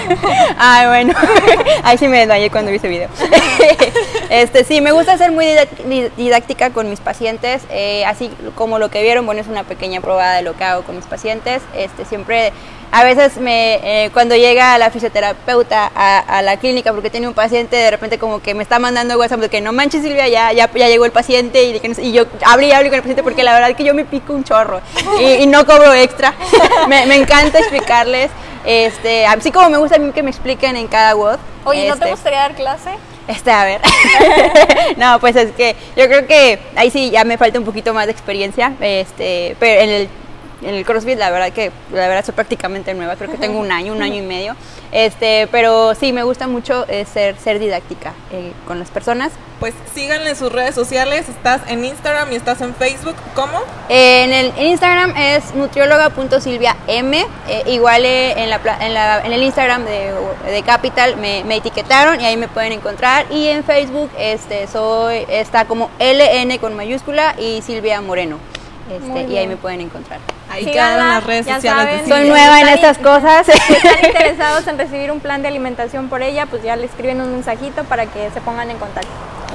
ay, 0.58 0.86
bueno, 0.86 1.14
ahí 1.82 1.98
sí 1.98 2.08
me 2.08 2.18
desmayé 2.18 2.50
cuando 2.50 2.70
vi 2.70 2.76
ese 2.78 2.88
video. 2.88 3.08
Este, 4.34 4.64
sí, 4.64 4.80
me 4.80 4.90
gusta 4.90 5.16
ser 5.16 5.30
muy 5.30 5.46
didáctica 6.16 6.70
con 6.70 6.90
mis 6.90 6.98
pacientes, 6.98 7.62
eh, 7.70 8.04
así 8.04 8.32
como 8.56 8.80
lo 8.80 8.90
que 8.90 9.00
vieron, 9.00 9.26
bueno, 9.26 9.40
es 9.40 9.46
una 9.46 9.62
pequeña 9.62 10.00
prueba 10.00 10.32
de 10.32 10.42
lo 10.42 10.56
que 10.56 10.64
hago 10.64 10.82
con 10.82 10.96
mis 10.96 11.04
pacientes. 11.06 11.62
Este, 11.76 12.04
siempre, 12.04 12.52
a 12.90 13.04
veces 13.04 13.36
me, 13.36 13.74
eh, 13.84 14.10
cuando 14.12 14.34
llega 14.34 14.76
la 14.76 14.90
fisioterapeuta 14.90 15.88
a, 15.94 16.18
a 16.18 16.42
la 16.42 16.56
clínica 16.56 16.92
porque 16.92 17.10
tiene 17.10 17.28
un 17.28 17.34
paciente, 17.34 17.76
de 17.76 17.88
repente 17.92 18.18
como 18.18 18.42
que 18.42 18.54
me 18.54 18.64
está 18.64 18.80
mandando 18.80 19.16
WhatsApp 19.16 19.38
de 19.38 19.48
que 19.50 19.60
no 19.60 19.72
manches 19.72 20.02
Silvia, 20.02 20.26
ya, 20.26 20.52
ya, 20.52 20.68
ya 20.72 20.88
llegó 20.88 21.04
el 21.04 21.12
paciente 21.12 21.62
y, 21.62 21.78
que 21.78 21.88
no 21.88 21.94
sé- 21.94 22.02
y 22.02 22.10
yo 22.10 22.24
abrí 22.44 22.66
y 22.66 22.72
hablo 22.72 22.88
con 22.88 22.96
el 22.96 23.02
paciente 23.02 23.22
porque 23.22 23.44
la 23.44 23.52
verdad 23.54 23.70
es 23.70 23.76
que 23.76 23.84
yo 23.84 23.94
me 23.94 24.04
pico 24.04 24.32
un 24.32 24.42
chorro 24.42 24.80
y, 25.20 25.44
y 25.44 25.46
no 25.46 25.64
cobro 25.64 25.94
extra. 25.94 26.34
me, 26.88 27.06
me 27.06 27.14
encanta 27.14 27.60
explicarles, 27.60 28.32
este, 28.64 29.26
así 29.26 29.52
como 29.52 29.70
me 29.70 29.76
gusta 29.78 29.94
a 29.94 29.98
mí 30.00 30.10
que 30.10 30.24
me 30.24 30.30
expliquen 30.30 30.74
en 30.74 30.88
cada 30.88 31.14
WOD. 31.14 31.38
Oye, 31.66 31.88
¿no 31.88 31.94
te 31.94 32.00
este, 32.00 32.10
gustaría 32.10 32.40
dar 32.40 32.54
clase? 32.56 32.90
Este, 33.28 33.50
a 33.50 33.64
ver. 33.64 33.80
no, 34.96 35.18
pues 35.20 35.36
es 35.36 35.52
que 35.52 35.76
yo 35.96 36.06
creo 36.06 36.26
que 36.26 36.58
ahí 36.76 36.90
sí 36.90 37.10
ya 37.10 37.24
me 37.24 37.38
falta 37.38 37.58
un 37.58 37.64
poquito 37.64 37.94
más 37.94 38.06
de 38.06 38.12
experiencia. 38.12 38.74
Este, 38.80 39.56
pero 39.58 39.80
en 39.80 39.90
el, 39.90 40.08
en 40.64 40.74
el 40.74 40.84
CrossFit 40.84 41.18
la 41.18 41.30
verdad 41.30 41.52
que 41.52 41.70
la 41.92 42.08
verdad 42.08 42.24
soy 42.24 42.34
prácticamente 42.34 42.92
nueva, 42.94 43.16
creo 43.16 43.30
que 43.30 43.38
tengo 43.38 43.58
un 43.58 43.70
año, 43.70 43.92
un 43.92 44.02
año 44.02 44.16
y 44.16 44.22
medio. 44.26 44.56
Este, 44.92 45.48
pero 45.50 45.94
sí 45.96 46.12
me 46.12 46.22
gusta 46.22 46.46
mucho 46.46 46.84
eh, 46.88 47.04
ser 47.04 47.36
ser 47.38 47.58
didáctica 47.58 48.12
eh, 48.32 48.52
con 48.66 48.78
las 48.78 48.90
personas. 48.90 49.32
Pues 49.60 49.74
síganle 49.94 50.30
en 50.30 50.36
sus 50.36 50.52
redes 50.52 50.74
sociales. 50.74 51.28
Estás 51.28 51.62
en 51.68 51.84
Instagram 51.84 52.32
y 52.32 52.36
estás 52.36 52.60
en 52.60 52.74
Facebook. 52.74 53.14
¿Cómo? 53.34 53.60
En 53.88 54.32
el 54.32 54.52
en 54.56 54.66
Instagram 54.66 55.16
es 55.16 55.54
nutrióloga.silviam. 55.54 56.76
Eh, 56.86 57.26
igual 57.66 58.04
eh, 58.04 58.32
en, 58.42 58.50
la, 58.50 58.60
en, 58.80 58.94
la- 58.94 59.20
en 59.24 59.32
el 59.32 59.42
Instagram 59.42 59.84
de, 59.84 60.12
de 60.50 60.62
Capital 60.62 61.16
me, 61.16 61.42
me 61.44 61.56
etiquetaron 61.56 62.20
y 62.20 62.24
ahí 62.24 62.36
me 62.36 62.48
pueden 62.48 62.72
encontrar. 62.72 63.26
Y 63.30 63.48
en 63.48 63.64
Facebook 63.64 64.10
este, 64.18 64.66
soy 64.68 65.24
está 65.28 65.64
como 65.64 65.90
LN 65.98 66.56
con 66.58 66.74
mayúscula 66.74 67.34
y 67.38 67.62
Silvia 67.62 68.00
Moreno. 68.00 68.38
Este, 68.90 69.32
y 69.32 69.38
ahí 69.38 69.46
me 69.46 69.56
pueden 69.56 69.80
encontrar. 69.80 70.20
Ahí 70.50 70.66
quedan 70.66 70.98
las 70.98 71.24
redes 71.24 71.46
ya 71.46 71.56
sociales 71.56 72.02
de 72.02 72.08
saben. 72.08 72.08
Soy 72.08 72.28
nueva 72.28 72.60
en 72.60 72.68
estas 72.68 72.98
cosas. 72.98 73.46
Si 73.46 73.52
están 73.72 73.96
interesados 74.04 74.66
en 74.66 74.78
recibir 74.78 75.10
un 75.10 75.20
plan 75.20 75.42
de 75.42 75.48
alimentación 75.48 76.08
por 76.08 76.22
ella, 76.22 76.46
pues 76.46 76.62
ya 76.62 76.76
le 76.76 76.86
escriben 76.86 77.20
un 77.20 77.32
mensajito 77.32 77.84
para 77.84 78.06
que 78.06 78.30
se 78.30 78.40
pongan 78.40 78.70
en 78.70 78.78
contacto. 78.78 79.10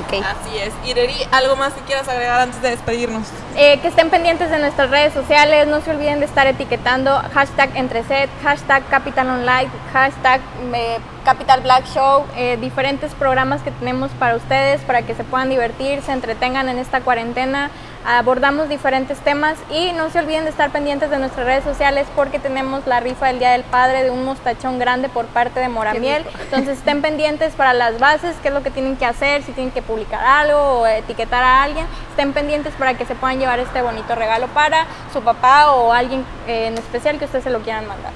Así 0.07 0.57
es. 0.57 0.73
Ireri, 0.89 1.15
¿algo 1.31 1.55
más 1.55 1.73
que 1.73 1.81
quieras 1.81 2.07
agregar 2.07 2.39
antes 2.39 2.61
de 2.61 2.71
despedirnos? 2.71 3.27
Eh, 3.55 3.79
que 3.79 3.89
estén 3.89 4.09
pendientes 4.09 4.49
de 4.49 4.57
nuestras 4.57 4.89
redes 4.89 5.13
sociales, 5.13 5.67
no 5.67 5.81
se 5.81 5.91
olviden 5.91 6.19
de 6.19 6.25
estar 6.25 6.47
etiquetando 6.47 7.21
hashtag 7.33 7.75
entreset, 7.75 8.29
hashtag 8.41 8.87
Capital 8.87 9.29
Online, 9.29 9.69
hashtag 9.93 10.41
eh, 10.73 10.97
Capital 11.25 11.61
Black 11.61 11.85
Show, 11.93 12.25
eh, 12.35 12.57
diferentes 12.59 13.13
programas 13.13 13.61
que 13.61 13.71
tenemos 13.71 14.09
para 14.11 14.35
ustedes, 14.35 14.81
para 14.81 15.01
que 15.03 15.13
se 15.13 15.23
puedan 15.23 15.49
divertir, 15.49 16.01
se 16.01 16.11
entretengan 16.11 16.69
en 16.69 16.79
esta 16.79 17.01
cuarentena. 17.01 17.69
Abordamos 18.05 18.69
diferentes 18.69 19.19
temas 19.19 19.57
y 19.69 19.91
no 19.91 20.09
se 20.09 20.19
olviden 20.19 20.45
de 20.45 20.51
estar 20.51 20.71
pendientes 20.71 21.09
de 21.09 21.19
nuestras 21.19 21.45
redes 21.45 21.65
sociales 21.65 22.07
porque 22.15 22.39
tenemos 22.39 22.87
la 22.87 23.01
rifa 23.01 23.27
del 23.27 23.39
Día 23.39 23.51
del 23.51 23.63
Padre 23.63 24.03
de 24.03 24.09
un 24.09 24.23
mostachón 24.23 24.79
grande 24.79 25.09
por 25.09 25.25
parte 25.25 25.59
de 25.59 25.67
Moramiel. 25.67 26.25
Entonces 26.39 26.77
estén 26.77 27.01
pendientes 27.03 27.53
para 27.55 27.73
las 27.73 27.99
bases, 27.99 28.37
qué 28.41 28.47
es 28.47 28.53
lo 28.53 28.63
que 28.63 28.71
tienen 28.71 28.95
que 28.95 29.05
hacer, 29.05 29.43
si 29.43 29.51
tienen 29.51 29.71
que 29.71 29.81
publicar 29.81 30.23
algo 30.23 30.79
o 30.79 30.87
etiquetar 30.87 31.43
a 31.43 31.63
alguien. 31.63 31.85
Estén 32.11 32.31
pendientes 32.31 32.73
para 32.75 32.93
que 32.93 33.05
se 33.05 33.15
puedan 33.15 33.37
llevar 33.37 33.59
este 33.59 33.81
bonito 33.81 34.15
regalo 34.15 34.47
para 34.47 34.87
su 35.11 35.21
papá 35.21 35.73
o 35.73 35.91
alguien 35.91 36.25
eh, 36.47 36.67
en 36.67 36.77
especial 36.77 37.19
que 37.19 37.25
ustedes 37.25 37.43
se 37.43 37.49
lo 37.49 37.59
quieran 37.59 37.85
mandar. 37.85 38.13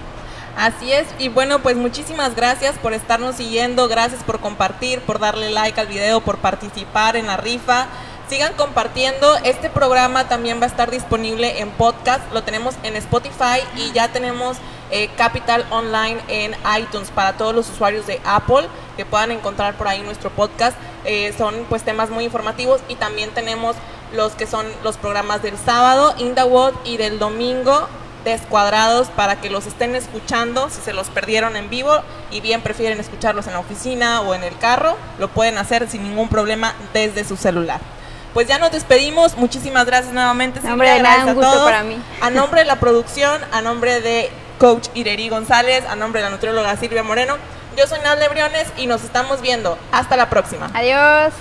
Así 0.57 0.91
es, 0.93 1.07
y 1.17 1.29
bueno, 1.29 1.59
pues 1.59 1.75
muchísimas 1.75 2.35
gracias 2.35 2.77
por 2.77 2.93
estarnos 2.93 3.35
siguiendo, 3.35 3.87
gracias 3.87 4.23
por 4.23 4.39
compartir, 4.39 5.01
por 5.01 5.17
darle 5.17 5.49
like 5.49 5.81
al 5.81 5.87
video, 5.87 6.21
por 6.21 6.37
participar 6.37 7.15
en 7.15 7.25
la 7.25 7.37
rifa. 7.37 7.87
Sigan 8.33 8.53
compartiendo, 8.53 9.35
este 9.43 9.69
programa 9.69 10.27
también 10.27 10.59
va 10.59 10.63
a 10.63 10.67
estar 10.67 10.89
disponible 10.89 11.59
en 11.59 11.69
podcast, 11.69 12.33
lo 12.33 12.41
tenemos 12.41 12.73
en 12.81 12.95
Spotify 12.95 13.61
y 13.77 13.91
ya 13.91 14.07
tenemos 14.07 14.57
eh, 14.89 15.11
Capital 15.15 15.63
Online 15.69 16.19
en 16.27 16.55
iTunes 16.79 17.11
para 17.11 17.33
todos 17.33 17.53
los 17.53 17.69
usuarios 17.69 18.07
de 18.07 18.19
Apple 18.25 18.67
que 18.97 19.05
puedan 19.05 19.29
encontrar 19.29 19.75
por 19.75 19.87
ahí 19.87 20.01
nuestro 20.01 20.31
podcast. 20.31 20.75
Eh, 21.05 21.31
son 21.37 21.67
pues 21.69 21.83
temas 21.83 22.09
muy 22.09 22.23
informativos 22.23 22.81
y 22.89 22.95
también 22.95 23.29
tenemos 23.35 23.75
los 24.13 24.31
que 24.31 24.47
son 24.47 24.65
los 24.83 24.97
programas 24.97 25.43
del 25.43 25.55
sábado, 25.55 26.15
In 26.17 26.33
the 26.33 26.43
World, 26.43 26.79
y 26.85 26.97
del 26.97 27.19
domingo, 27.19 27.87
descuadrados 28.25 29.09
para 29.09 29.41
que 29.41 29.51
los 29.51 29.67
estén 29.67 29.93
escuchando 29.93 30.71
si 30.71 30.81
se 30.81 30.93
los 30.93 31.11
perdieron 31.11 31.55
en 31.55 31.69
vivo 31.69 32.01
y 32.31 32.41
bien 32.41 32.61
prefieren 32.61 32.99
escucharlos 32.99 33.45
en 33.45 33.53
la 33.53 33.59
oficina 33.59 34.21
o 34.21 34.33
en 34.33 34.43
el 34.43 34.57
carro, 34.57 34.97
lo 35.19 35.27
pueden 35.27 35.59
hacer 35.59 35.87
sin 35.87 36.01
ningún 36.01 36.29
problema 36.29 36.73
desde 36.93 37.25
su 37.25 37.37
celular. 37.37 37.79
Pues 38.33 38.47
ya 38.47 38.57
nos 38.57 38.71
despedimos, 38.71 39.37
muchísimas 39.37 39.85
gracias 39.85 40.13
nuevamente. 40.13 40.59
No, 40.61 40.73
hombre, 40.73 40.87
Silvia, 40.87 41.03
de 41.03 41.17
nada, 41.17 41.23
un 41.23 41.29
a 41.29 41.33
gusto 41.33 41.51
todos. 41.51 41.63
para 41.65 41.83
mí. 41.83 41.97
A 42.21 42.29
nombre 42.29 42.61
de 42.61 42.65
la 42.65 42.79
producción, 42.79 43.41
a 43.51 43.61
nombre 43.61 44.01
de 44.01 44.29
coach 44.57 44.87
Ireri 44.95 45.29
González, 45.29 45.83
a 45.87 45.95
nombre 45.95 46.21
de 46.21 46.29
la 46.29 46.31
nutrióloga 46.31 46.75
Silvia 46.77 47.03
Moreno, 47.03 47.37
yo 47.77 47.87
soy 47.87 47.99
Nadle 48.03 48.29
Briones 48.29 48.67
y 48.77 48.87
nos 48.87 49.03
estamos 49.03 49.41
viendo. 49.41 49.77
Hasta 49.91 50.15
la 50.17 50.29
próxima. 50.29 50.69
Adiós. 50.73 51.33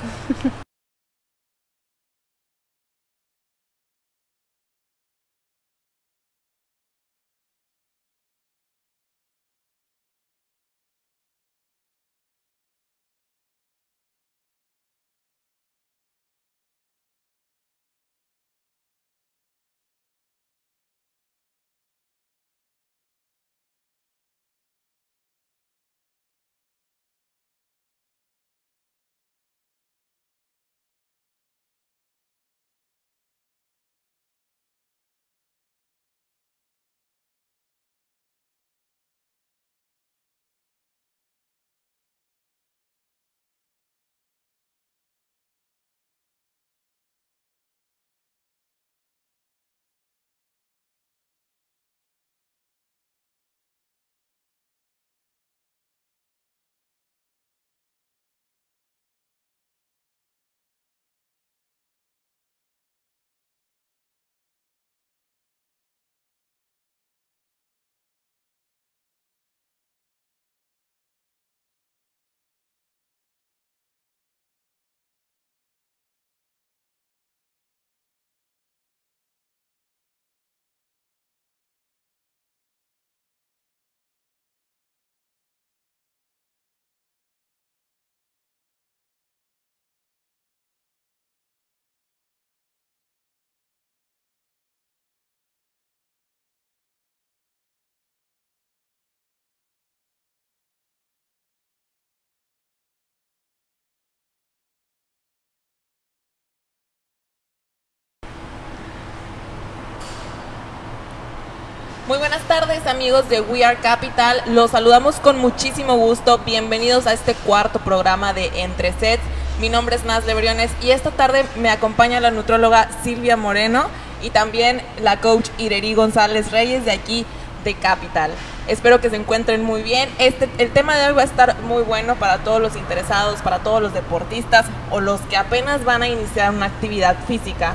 Muy 112.12 112.18
buenas 112.18 112.42
tardes 112.42 112.86
amigos 112.86 113.30
de 113.30 113.40
We 113.40 113.64
Are 113.64 113.78
Capital, 113.78 114.42
los 114.44 114.72
saludamos 114.72 115.16
con 115.16 115.38
muchísimo 115.38 115.96
gusto, 115.96 116.36
bienvenidos 116.44 117.06
a 117.06 117.14
este 117.14 117.32
cuarto 117.32 117.78
programa 117.78 118.34
de 118.34 118.50
Entre 118.60 118.92
Sets. 118.92 119.22
Mi 119.62 119.70
nombre 119.70 119.96
es 119.96 120.04
Naz 120.04 120.26
Lebriones 120.26 120.70
y 120.82 120.90
esta 120.90 121.10
tarde 121.10 121.46
me 121.56 121.70
acompaña 121.70 122.20
la 122.20 122.30
nutróloga 122.30 122.90
Silvia 123.02 123.38
Moreno 123.38 123.86
y 124.22 124.28
también 124.28 124.82
la 125.00 125.20
coach 125.20 125.48
Ireri 125.56 125.94
González 125.94 126.50
Reyes 126.50 126.84
de 126.84 126.90
aquí 126.90 127.24
de 127.64 127.72
Capital. 127.72 128.30
Espero 128.68 129.00
que 129.00 129.08
se 129.08 129.16
encuentren 129.16 129.64
muy 129.64 129.82
bien. 129.82 130.10
Este, 130.18 130.50
el 130.58 130.70
tema 130.70 130.98
de 130.98 131.06
hoy 131.06 131.14
va 131.14 131.22
a 131.22 131.24
estar 131.24 131.62
muy 131.62 131.82
bueno 131.82 132.16
para 132.16 132.44
todos 132.44 132.60
los 132.60 132.76
interesados, 132.76 133.40
para 133.40 133.60
todos 133.60 133.80
los 133.80 133.94
deportistas 133.94 134.66
o 134.90 135.00
los 135.00 135.22
que 135.22 135.38
apenas 135.38 135.82
van 135.86 136.02
a 136.02 136.08
iniciar 136.08 136.50
una 136.50 136.66
actividad 136.66 137.16
física. 137.26 137.72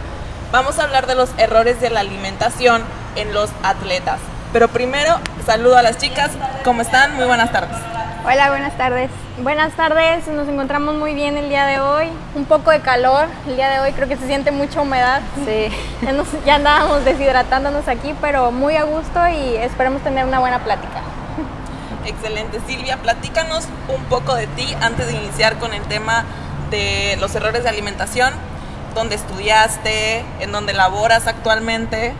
Vamos 0.51 0.79
a 0.79 0.83
hablar 0.83 1.07
de 1.07 1.15
los 1.15 1.29
errores 1.37 1.81
de 1.81 1.89
la 1.89 1.99
alimentación 1.99 2.81
en 3.17 3.33
los 3.33 3.49
atletas. 3.63 4.19
Pero 4.53 4.69
primero, 4.69 5.19
saludo 5.45 5.75
a 5.75 5.81
las 5.81 5.97
chicas. 5.97 6.31
¿Cómo 6.63 6.81
están? 6.81 7.15
Muy 7.17 7.25
buenas 7.25 7.51
tardes. 7.51 7.75
Hola, 8.25 8.49
buenas 8.49 8.77
tardes. 8.77 9.09
Buenas 9.39 9.73
tardes, 9.73 10.25
nos 10.27 10.47
encontramos 10.47 10.95
muy 10.95 11.13
bien 11.13 11.37
el 11.37 11.49
día 11.49 11.65
de 11.65 11.81
hoy. 11.81 12.07
Un 12.33 12.45
poco 12.45 12.71
de 12.71 12.79
calor 12.79 13.27
el 13.45 13.57
día 13.57 13.69
de 13.69 13.79
hoy, 13.81 13.91
creo 13.91 14.07
que 14.07 14.15
se 14.15 14.25
siente 14.25 14.51
mucha 14.51 14.81
humedad. 14.81 15.21
Sí. 15.45 15.67
Ya, 16.01 16.13
nos, 16.13 16.27
ya 16.45 16.55
andábamos 16.55 17.03
deshidratándonos 17.03 17.87
aquí, 17.89 18.15
pero 18.21 18.51
muy 18.51 18.77
a 18.77 18.83
gusto 18.83 19.27
y 19.27 19.57
esperemos 19.57 20.01
tener 20.01 20.25
una 20.25 20.39
buena 20.39 20.63
plática. 20.63 21.01
Excelente. 22.05 22.61
Silvia, 22.65 22.97
platícanos 22.97 23.67
un 23.89 24.03
poco 24.05 24.33
de 24.33 24.47
ti 24.47 24.75
antes 24.81 25.07
de 25.07 25.13
iniciar 25.13 25.57
con 25.57 25.73
el 25.73 25.81
tema 25.83 26.23
de 26.71 27.17
los 27.19 27.35
errores 27.35 27.63
de 27.63 27.69
alimentación. 27.69 28.33
¿Dónde 28.97 29.13
estudiaste? 29.13 30.25
¿En 30.39 30.51
dónde 30.51 30.73
laboras 30.73 31.27
actualmente? 31.27 32.13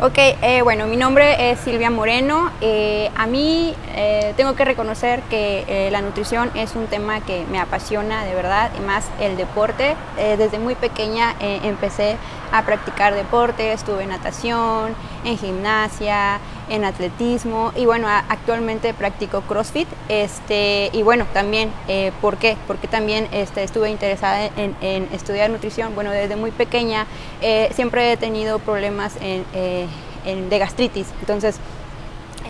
Ok, 0.00 0.18
eh, 0.18 0.60
bueno, 0.62 0.86
mi 0.86 0.96
nombre 0.96 1.52
es 1.52 1.60
Silvia 1.60 1.88
Moreno. 1.88 2.50
Eh, 2.60 3.12
a 3.16 3.26
mí 3.26 3.76
eh, 3.94 4.34
tengo 4.36 4.56
que 4.56 4.64
reconocer 4.64 5.22
que 5.30 5.64
eh, 5.68 5.88
la 5.92 6.00
nutrición 6.00 6.50
es 6.56 6.74
un 6.74 6.88
tema 6.88 7.20
que 7.20 7.44
me 7.52 7.60
apasiona 7.60 8.24
de 8.24 8.34
verdad, 8.34 8.72
y 8.76 8.80
más 8.80 9.04
el 9.20 9.36
deporte. 9.36 9.94
Eh, 10.18 10.34
desde 10.36 10.58
muy 10.58 10.74
pequeña 10.74 11.36
eh, 11.38 11.60
empecé 11.62 12.16
a 12.50 12.62
practicar 12.62 13.14
deporte, 13.14 13.72
estuve 13.72 14.02
en 14.02 14.08
natación, 14.08 14.96
en 15.24 15.38
gimnasia, 15.38 16.38
en 16.68 16.84
atletismo 16.84 17.72
y 17.76 17.84
bueno, 17.84 18.08
actualmente 18.08 18.94
practico 18.94 19.42
CrossFit. 19.42 19.88
Este, 20.08 20.90
y 20.92 21.02
bueno, 21.02 21.26
también, 21.32 21.70
eh, 21.88 22.12
¿por 22.20 22.36
qué? 22.36 22.56
Porque 22.66 22.88
también 22.88 23.28
este, 23.32 23.62
estuve 23.62 23.90
interesada 23.90 24.50
en, 24.56 25.08
estudiar 25.12 25.50
nutrición. 25.50 25.94
Bueno, 25.94 26.10
desde 26.10 26.36
muy 26.36 26.50
pequeña 26.50 27.06
eh, 27.40 27.70
siempre 27.74 28.12
he 28.12 28.16
tenido 28.16 28.58
problemas 28.58 29.16
eh, 29.20 29.86
de 30.24 30.58
gastritis. 30.58 31.08
Entonces, 31.20 31.60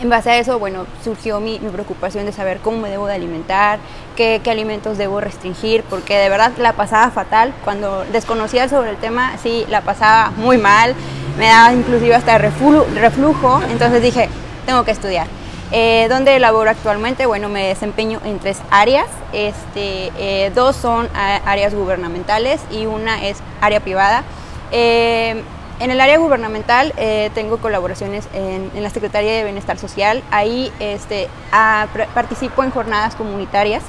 en 0.01 0.09
base 0.09 0.31
a 0.31 0.39
eso, 0.39 0.57
bueno, 0.57 0.87
surgió 1.03 1.39
mi, 1.39 1.59
mi 1.59 1.69
preocupación 1.69 2.25
de 2.25 2.31
saber 2.31 2.59
cómo 2.59 2.77
me 2.77 2.89
debo 2.89 3.05
de 3.05 3.13
alimentar, 3.13 3.79
qué, 4.15 4.41
qué 4.43 4.49
alimentos 4.49 4.97
debo 4.97 5.21
restringir, 5.21 5.83
porque 5.83 6.17
de 6.17 6.27
verdad 6.27 6.53
la 6.57 6.73
pasaba 6.73 7.11
fatal. 7.11 7.53
Cuando 7.63 8.03
desconocía 8.11 8.67
sobre 8.67 8.89
el 8.89 8.97
tema, 8.97 9.37
sí, 9.37 9.65
la 9.69 9.81
pasaba 9.81 10.31
muy 10.37 10.57
mal, 10.57 10.95
me 11.37 11.47
daba 11.47 11.73
inclusive 11.73 12.15
hasta 12.15 12.37
reflu- 12.37 12.85
reflujo, 12.93 13.61
entonces 13.69 14.01
dije, 14.01 14.29
tengo 14.65 14.83
que 14.83 14.91
estudiar. 14.91 15.27
Eh, 15.73 16.07
¿Dónde 16.09 16.37
laboro 16.39 16.69
actualmente? 16.69 17.25
Bueno, 17.25 17.47
me 17.47 17.67
desempeño 17.67 18.19
en 18.25 18.39
tres 18.39 18.59
áreas. 18.69 19.07
Este, 19.31 20.11
eh, 20.17 20.51
dos 20.53 20.75
son 20.75 21.07
áreas 21.15 21.73
gubernamentales 21.73 22.59
y 22.71 22.85
una 22.85 23.25
es 23.25 23.37
área 23.61 23.79
privada. 23.79 24.23
Eh, 24.71 25.41
en 25.79 25.89
el 25.89 25.99
área 25.99 26.17
gubernamental 26.17 26.93
eh, 26.97 27.31
tengo 27.33 27.57
colaboraciones 27.57 28.27
en, 28.33 28.69
en, 28.75 28.83
la 28.83 28.89
Secretaría 28.89 29.31
de 29.31 29.43
Bienestar 29.45 29.79
Social. 29.79 30.21
Ahí 30.29 30.71
este, 30.79 31.27
a, 31.51 31.87
participo 32.13 32.63
en 32.63 32.71
jornadas 32.71 33.15
comunitarias. 33.15 33.81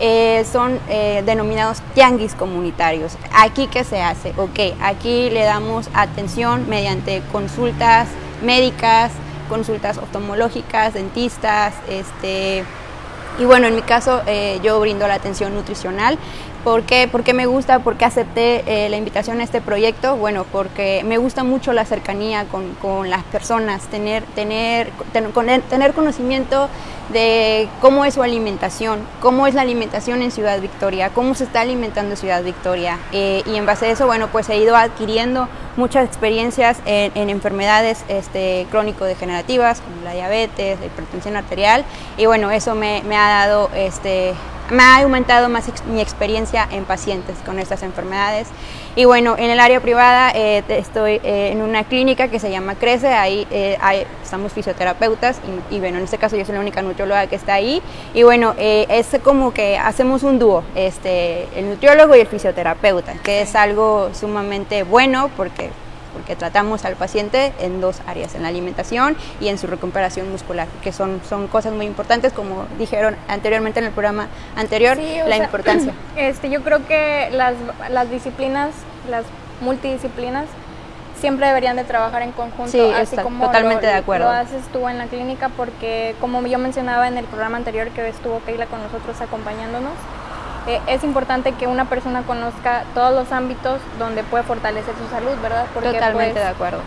Eh, 0.00 0.46
son 0.50 0.78
eh, 0.88 1.22
denominados 1.26 1.78
tianguis 1.94 2.34
comunitarios. 2.34 3.16
¿Aquí 3.32 3.66
qué 3.66 3.82
se 3.82 4.00
hace? 4.00 4.32
Ok, 4.36 4.76
aquí 4.80 5.28
le 5.30 5.42
damos 5.42 5.88
atención 5.92 6.68
mediante 6.68 7.20
consultas 7.32 8.06
médicas, 8.42 9.10
consultas 9.48 9.98
oftalmológicas, 9.98 10.94
dentistas, 10.94 11.74
este, 11.88 12.62
y 13.40 13.44
bueno, 13.44 13.66
en 13.66 13.74
mi 13.74 13.82
caso 13.82 14.22
eh, 14.26 14.60
yo 14.62 14.78
brindo 14.78 15.08
la 15.08 15.14
atención 15.14 15.54
nutricional. 15.54 16.16
¿Por 16.64 16.82
qué? 16.82 17.08
Porque 17.10 17.34
me 17.34 17.46
gusta, 17.46 17.78
porque 17.78 18.04
acepté 18.04 18.64
eh, 18.66 18.88
la 18.88 18.96
invitación 18.96 19.40
a 19.40 19.44
este 19.44 19.60
proyecto. 19.60 20.16
Bueno, 20.16 20.44
porque 20.50 21.02
me 21.04 21.16
gusta 21.16 21.44
mucho 21.44 21.72
la 21.72 21.84
cercanía 21.84 22.44
con, 22.46 22.74
con 22.74 23.10
las 23.10 23.22
personas, 23.24 23.82
tener, 23.84 24.24
tener, 24.34 24.90
tener, 25.12 25.92
conocimiento 25.92 26.68
de 27.10 27.68
cómo 27.80 28.04
es 28.04 28.14
su 28.14 28.22
alimentación, 28.22 29.00
cómo 29.22 29.46
es 29.46 29.54
la 29.54 29.62
alimentación 29.62 30.20
en 30.20 30.30
Ciudad 30.30 30.60
Victoria, 30.60 31.10
cómo 31.10 31.34
se 31.34 31.44
está 31.44 31.60
alimentando 31.60 32.16
Ciudad 32.16 32.42
Victoria. 32.42 32.98
Eh, 33.12 33.42
y 33.46 33.54
en 33.54 33.64
base 33.64 33.86
a 33.86 33.90
eso, 33.90 34.06
bueno, 34.06 34.28
pues 34.28 34.48
he 34.48 34.58
ido 34.58 34.76
adquiriendo 34.76 35.48
muchas 35.76 36.06
experiencias 36.06 36.78
en, 36.86 37.12
en 37.14 37.30
enfermedades 37.30 38.04
este, 38.08 38.66
crónico-degenerativas, 38.70 39.80
como 39.80 40.02
la 40.02 40.12
diabetes, 40.12 40.80
la 40.80 40.86
hipertensión 40.86 41.36
arterial. 41.36 41.84
Y 42.16 42.26
bueno, 42.26 42.50
eso 42.50 42.74
me, 42.74 43.02
me 43.04 43.16
ha 43.16 43.28
dado 43.28 43.70
este, 43.74 44.34
me 44.70 44.82
ha 44.82 45.02
aumentado 45.02 45.48
más 45.48 45.68
ex 45.68 45.84
mi 45.86 46.00
experiencia 46.00 46.68
en 46.70 46.84
pacientes 46.84 47.36
con 47.44 47.58
estas 47.58 47.82
enfermedades. 47.82 48.48
Y 48.96 49.04
bueno, 49.04 49.36
en 49.38 49.50
el 49.50 49.60
área 49.60 49.80
privada 49.80 50.32
eh, 50.34 50.64
estoy 50.68 51.20
eh, 51.22 51.50
en 51.52 51.62
una 51.62 51.84
clínica 51.84 52.28
que 52.28 52.40
se 52.40 52.50
llama 52.50 52.74
Crece, 52.74 53.08
ahí 53.08 53.46
eh, 53.50 53.78
hay, 53.80 54.06
estamos 54.22 54.52
fisioterapeutas 54.52 55.40
y, 55.70 55.76
y, 55.76 55.78
bueno, 55.78 55.98
en 55.98 56.04
este 56.04 56.18
caso 56.18 56.36
yo 56.36 56.44
soy 56.44 56.54
la 56.54 56.60
única 56.60 56.82
nutrióloga 56.82 57.26
que 57.26 57.36
está 57.36 57.54
ahí. 57.54 57.80
Y 58.14 58.24
bueno, 58.24 58.54
eh, 58.58 58.86
es 58.88 59.08
como 59.22 59.52
que 59.52 59.78
hacemos 59.78 60.22
un 60.22 60.38
dúo, 60.38 60.64
este, 60.74 61.46
el 61.56 61.70
nutriólogo 61.70 62.16
y 62.16 62.20
el 62.20 62.26
fisioterapeuta, 62.26 63.14
que 63.22 63.42
es 63.42 63.54
algo 63.54 64.10
sumamente 64.12 64.82
bueno 64.82 65.30
porque 65.36 65.70
porque 66.12 66.36
tratamos 66.36 66.84
al 66.84 66.96
paciente 66.96 67.52
en 67.58 67.80
dos 67.80 68.00
áreas, 68.06 68.34
en 68.34 68.42
la 68.42 68.48
alimentación 68.48 69.16
y 69.40 69.48
en 69.48 69.58
su 69.58 69.66
recuperación 69.66 70.30
muscular, 70.30 70.68
que 70.82 70.92
son, 70.92 71.20
son 71.28 71.48
cosas 71.48 71.72
muy 71.72 71.86
importantes, 71.86 72.32
como 72.32 72.66
dijeron 72.78 73.16
anteriormente 73.28 73.80
en 73.80 73.86
el 73.86 73.92
programa 73.92 74.28
anterior, 74.56 74.96
sí, 74.96 75.18
la 75.26 75.36
sea, 75.36 75.44
importancia. 75.44 75.92
Este, 76.16 76.50
yo 76.50 76.62
creo 76.62 76.84
que 76.86 77.28
las, 77.32 77.54
las 77.90 78.10
disciplinas, 78.10 78.70
las 79.08 79.24
multidisciplinas, 79.60 80.46
siempre 81.20 81.46
deberían 81.46 81.76
de 81.76 81.84
trabajar 81.84 82.22
en 82.22 82.32
conjunto, 82.32 82.70
sí, 82.70 82.80
así 82.80 83.14
está, 83.14 83.22
como 83.22 83.46
totalmente 83.46 83.86
lo, 83.86 83.92
de 83.92 83.98
acuerdo. 83.98 84.26
lo 84.26 84.30
haces 84.30 84.62
tú 84.72 84.88
en 84.88 84.98
la 84.98 85.06
clínica, 85.06 85.48
porque 85.50 86.14
como 86.20 86.44
yo 86.46 86.58
mencionaba 86.58 87.08
en 87.08 87.18
el 87.18 87.24
programa 87.24 87.56
anterior 87.56 87.88
que 87.88 88.08
estuvo 88.08 88.40
Keila 88.44 88.66
con 88.66 88.82
nosotros 88.82 89.20
acompañándonos, 89.20 89.92
eh, 90.66 90.80
es 90.86 91.04
importante 91.04 91.52
que 91.52 91.66
una 91.66 91.86
persona 91.86 92.22
conozca 92.22 92.84
todos 92.94 93.14
los 93.14 93.32
ámbitos 93.32 93.80
donde 93.98 94.22
puede 94.24 94.44
fortalecer 94.44 94.94
su 94.96 95.08
salud, 95.14 95.36
¿verdad? 95.42 95.66
Porque, 95.74 95.92
Totalmente 95.92 96.32
pues, 96.34 96.44
de 96.44 96.50
acuerdo. 96.50 96.80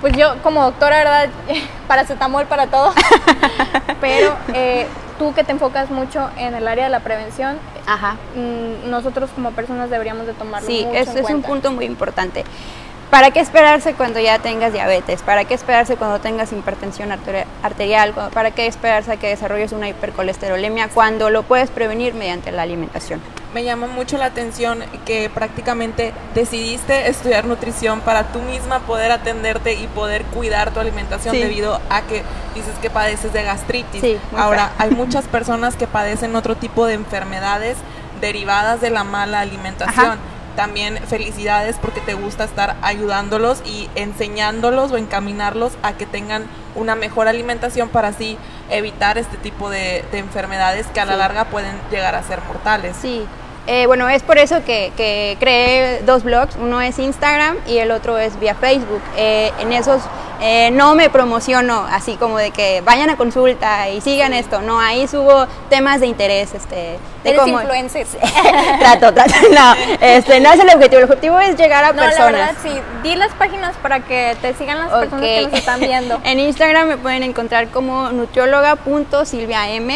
Pues 0.00 0.16
yo 0.16 0.34
como 0.42 0.62
doctora, 0.62 0.98
¿verdad? 0.98 1.28
Paracetamol 1.88 2.46
para 2.46 2.66
todo, 2.66 2.92
pero 4.00 4.36
eh, 4.52 4.86
tú 5.18 5.32
que 5.34 5.44
te 5.44 5.52
enfocas 5.52 5.90
mucho 5.90 6.28
en 6.36 6.54
el 6.54 6.68
área 6.68 6.84
de 6.84 6.90
la 6.90 7.00
prevención, 7.00 7.58
Ajá. 7.86 8.16
Mmm, 8.34 8.90
nosotros 8.90 9.30
como 9.34 9.50
personas 9.52 9.90
deberíamos 9.90 10.26
de 10.26 10.32
tomarlo 10.32 10.66
Sí, 10.66 10.84
mucho 10.84 10.96
en 10.98 11.02
es 11.02 11.08
cuenta. 11.10 11.34
un 11.34 11.42
punto 11.42 11.72
muy 11.72 11.84
importante. 11.84 12.44
¿Para 13.14 13.30
qué 13.30 13.38
esperarse 13.38 13.94
cuando 13.94 14.18
ya 14.18 14.40
tengas 14.40 14.72
diabetes? 14.72 15.22
¿Para 15.22 15.44
qué 15.44 15.54
esperarse 15.54 15.94
cuando 15.96 16.18
tengas 16.18 16.52
hipertensión 16.52 17.12
arterial? 17.62 18.12
¿Para 18.34 18.50
qué 18.50 18.66
esperarse 18.66 19.12
a 19.12 19.16
que 19.18 19.28
desarrolles 19.28 19.70
una 19.70 19.88
hipercolesterolemia 19.88 20.88
cuando 20.88 21.30
lo 21.30 21.44
puedes 21.44 21.70
prevenir 21.70 22.14
mediante 22.14 22.50
la 22.50 22.62
alimentación? 22.62 23.20
Me 23.54 23.62
llama 23.62 23.86
mucho 23.86 24.18
la 24.18 24.24
atención 24.24 24.82
que 25.06 25.30
prácticamente 25.32 26.12
decidiste 26.34 27.08
estudiar 27.08 27.44
nutrición 27.44 28.00
para 28.00 28.32
tú 28.32 28.40
misma 28.40 28.80
poder 28.80 29.12
atenderte 29.12 29.74
y 29.74 29.86
poder 29.86 30.24
cuidar 30.24 30.72
tu 30.72 30.80
alimentación 30.80 31.36
Sí. 31.36 31.40
debido 31.40 31.80
a 31.90 32.02
que 32.02 32.24
dices 32.56 32.74
que 32.82 32.90
padeces 32.90 33.32
de 33.32 33.44
gastritis. 33.44 34.00
Sí, 34.00 34.18
Ahora, 34.36 34.72
hay 34.76 34.90
muchas 34.90 35.26
personas 35.28 35.76
que 35.76 35.86
padecen 35.86 36.34
otro 36.34 36.56
tipo 36.56 36.84
de 36.84 36.94
enfermedades 36.94 37.76
derivadas 38.20 38.80
de 38.80 38.90
la 38.90 39.04
mala 39.04 39.38
alimentación. 39.38 40.04
Ajá. 40.04 40.18
También 40.56 40.98
felicidades 41.06 41.76
porque 41.80 42.00
te 42.00 42.14
gusta 42.14 42.44
estar 42.44 42.76
ayudándolos 42.82 43.62
y 43.64 43.88
enseñándolos 43.94 44.92
o 44.92 44.96
encaminarlos 44.96 45.72
a 45.82 45.94
que 45.94 46.06
tengan 46.06 46.44
una 46.74 46.94
mejor 46.94 47.28
alimentación 47.28 47.88
para 47.88 48.08
así 48.08 48.38
evitar 48.70 49.18
este 49.18 49.36
tipo 49.36 49.70
de, 49.70 50.04
de 50.12 50.18
enfermedades 50.18 50.86
que 50.88 51.00
a 51.00 51.04
la 51.04 51.16
larga 51.16 51.46
pueden 51.46 51.76
llegar 51.90 52.14
a 52.14 52.22
ser 52.22 52.40
mortales. 52.42 52.96
Sí, 53.00 53.26
eh, 53.66 53.86
bueno, 53.86 54.08
es 54.10 54.22
por 54.22 54.36
eso 54.36 54.62
que, 54.62 54.92
que, 54.94 55.38
creé 55.40 56.02
dos 56.04 56.22
blogs, 56.22 56.54
uno 56.56 56.82
es 56.82 56.98
Instagram 56.98 57.56
y 57.66 57.78
el 57.78 57.92
otro 57.92 58.18
es 58.18 58.38
vía 58.38 58.54
Facebook. 58.54 59.00
Eh, 59.16 59.52
en 59.58 59.72
esos 59.72 60.02
eh, 60.46 60.70
no 60.72 60.94
me 60.94 61.08
promociono 61.08 61.86
así 61.90 62.16
como 62.16 62.36
de 62.36 62.50
que 62.50 62.82
vayan 62.82 63.08
a 63.08 63.16
consulta 63.16 63.88
y 63.88 64.02
sigan 64.02 64.34
esto, 64.34 64.60
no, 64.60 64.78
ahí 64.78 65.08
subo 65.08 65.46
temas 65.70 66.00
de 66.00 66.06
interés, 66.06 66.52
este, 66.52 66.74
de 66.74 67.30
Eres 67.30 67.40
cómo- 67.40 67.60
influencer. 67.62 68.06
trato, 68.78 69.14
trato. 69.14 69.32
No, 69.54 69.74
este, 70.02 70.40
no 70.40 70.52
es 70.52 70.60
el 70.60 70.68
objetivo. 70.68 70.98
El 70.98 71.04
objetivo 71.04 71.40
es 71.40 71.56
llegar 71.56 71.82
a 71.84 71.92
No, 71.94 72.02
la 72.02 72.08
personas. 72.10 72.32
verdad 72.32 72.54
sí. 72.62 72.78
Di 73.02 73.14
las 73.16 73.32
páginas 73.32 73.74
para 73.82 74.00
que 74.00 74.36
te 74.42 74.52
sigan 74.52 74.78
las 74.78 74.90
personas 74.90 75.20
que 75.22 75.42
nos 75.44 75.52
están 75.54 75.80
viendo. 75.80 76.20
en 76.24 76.38
Instagram 76.40 76.88
me 76.88 76.96
pueden 76.98 77.22
encontrar 77.22 77.68
como 77.68 78.10
nutrióloga.silviam. 78.10 79.90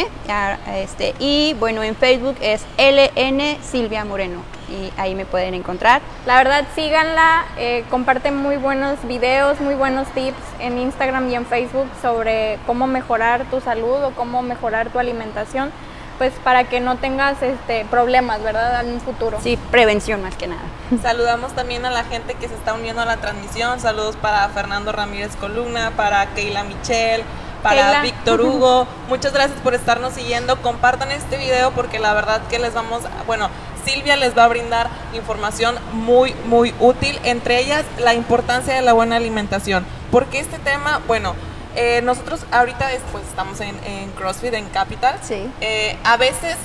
Este, 0.75 1.15
y 1.19 1.55
bueno, 1.61 1.83
en 1.83 1.95
Facebook 1.95 2.37
es 2.41 2.63
LN 2.79 3.59
Silvia 3.63 4.07
Moreno. 4.07 4.43
Y 4.69 4.93
ahí 4.99 5.15
me 5.15 5.25
pueden 5.25 5.55
encontrar. 5.55 6.03
La 6.27 6.37
verdad, 6.37 6.65
síganla, 6.75 7.45
eh, 7.57 7.85
comparte 7.91 8.31
muy 8.31 8.57
buenos 8.57 8.99
videos, 9.05 9.61
muy 9.61 9.75
buenos 9.75 10.07
tips 10.09 10.37
en 10.61 10.79
Instagram 10.79 11.29
y 11.31 11.35
en 11.37 11.47
Facebook 11.47 11.89
sobre 12.03 12.59
cómo 12.67 12.87
mejorar 12.87 13.45
tu 13.51 13.61
salud 13.61 14.03
o 14.05 14.11
cómo 14.11 14.43
mejorar 14.43 14.91
tu 14.91 14.99
alimentación, 14.99 15.71
pues 16.19 16.33
para 16.45 16.65
que 16.65 16.81
no 16.81 16.97
tengas 16.97 17.41
este, 17.43 17.85
problemas, 17.87 18.43
¿verdad? 18.43 18.85
En 18.85 18.93
un 18.95 19.01
futuro. 19.01 19.39
Sí, 19.43 19.59
prevención 19.71 20.21
más 20.23 20.35
que 20.37 20.49
nada. 20.49 20.63
Saludamos 21.03 21.53
también 21.55 21.85
a 21.87 21.91
la 21.91 22.05
gente 22.05 22.35
que 22.35 22.49
se 22.49 22.55
está 22.55 22.75
uniendo 22.75 23.01
a 23.03 23.05
la 23.07 23.17
transmisión. 23.19 23.81
Saludos 23.81 24.17
para 24.17 24.49
Fernando 24.49 24.93
Ramírez 24.93 25.37
Columna, 25.37 25.93
para 25.97 26.27
Keila 26.35 26.65
Michel, 26.65 27.23
para. 27.63 28.03
Víctor 28.03 28.41
Hugo. 28.43 28.87
Muchas 29.09 29.33
gracias 29.33 29.61
por 29.61 29.75
estarnos 29.75 30.13
siguiendo. 30.13 30.61
Compartan 30.61 31.11
este 31.13 31.37
video 31.39 31.71
porque 31.71 31.99
la 32.01 32.13
verdad 32.15 32.41
que 32.51 32.59
les 32.59 32.75
vamos, 32.75 33.05
a- 33.05 33.23
bueno, 33.27 33.49
Silvia 33.89 34.17
les 34.17 34.37
va 34.37 34.45
a 34.45 34.49
brindar 34.49 34.91
información 35.15 35.77
muy, 35.93 36.35
muy 36.45 36.75
útil. 36.79 37.19
Entre 37.25 37.59
ellas, 37.61 37.85
la 37.99 38.13
importancia 38.13 38.75
de 38.75 38.83
la 38.83 38.93
buena 38.93 39.17
alimentación. 39.17 39.87
Porque 40.11 40.41
este 40.41 40.59
tema, 40.59 41.01
bueno, 41.07 41.35
eh, 41.75 42.03
nosotros 42.03 42.45
ahorita 42.51 42.89
después 42.89 43.25
estamos 43.25 43.61
en, 43.61 43.79
en 43.85 44.11
CrossFit, 44.11 44.53
en 44.55 44.67
Capital. 44.67 45.19
Sí. 45.23 45.51
Eh, 45.61 45.97
a 46.05 46.19
veces 46.19 46.57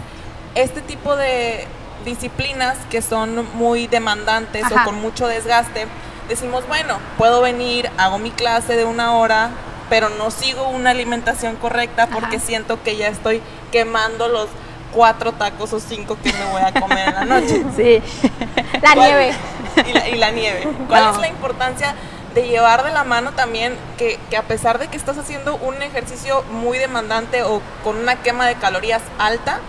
este 0.55 0.81
tipo 0.81 1.15
de 1.15 1.65
disciplinas 2.03 2.77
que 2.89 3.01
son 3.01 3.47
muy 3.55 3.87
demandantes 3.87 4.65
Ajá. 4.65 4.81
o 4.81 4.85
con 4.85 4.95
mucho 4.95 5.27
desgaste, 5.27 5.87
decimos, 6.27 6.67
bueno, 6.67 6.97
puedo 7.17 7.41
venir, 7.41 7.89
hago 7.97 8.19
mi 8.19 8.31
clase 8.31 8.75
de 8.75 8.83
una 8.83 9.15
hora, 9.15 9.51
pero 9.89 10.09
no 10.09 10.29
sigo 10.29 10.67
una 10.67 10.89
alimentación 10.89 11.55
correcta 11.55 12.07
porque 12.07 12.37
Ajá. 12.37 12.45
siento 12.45 12.83
que 12.83 12.97
ya 12.97 13.07
estoy 13.07 13.41
quemando 13.71 14.27
los 14.27 14.49
cuatro 14.93 15.31
tacos 15.33 15.73
o 15.73 15.79
cinco 15.79 16.17
que 16.23 16.31
me 16.33 16.45
voy 16.51 16.61
a 16.61 16.71
comer 16.79 17.09
en 17.09 17.13
la 17.15 17.25
noche. 17.25 17.63
Sí. 17.75 18.01
La 18.81 18.93
¿Cuál- 18.93 18.97
nieve. 19.09 19.33
Y 19.87 19.93
la, 19.93 20.09
y 20.09 20.15
la 20.15 20.31
nieve. 20.31 20.67
¿Cuál 20.87 21.05
No. 21.05 21.11
es 21.11 21.17
la 21.17 21.27
importancia 21.27 21.95
de 22.35 22.47
llevar 22.47 22.83
de 22.83 22.91
la 22.91 23.03
mano 23.03 23.31
también 23.33 23.75
que, 23.97 24.19
que 24.29 24.37
a 24.37 24.43
pesar 24.43 24.79
de 24.79 24.87
que 24.87 24.97
estás 24.97 25.17
haciendo 25.17 25.55
un 25.55 25.81
ejercicio 25.81 26.43
muy 26.51 26.77
demandante 26.77 27.43
o 27.43 27.61
con 27.83 27.97
una 27.97 28.15
quema 28.17 28.47
de 28.47 28.55
calorías 28.55 29.01
alta, 29.19 29.59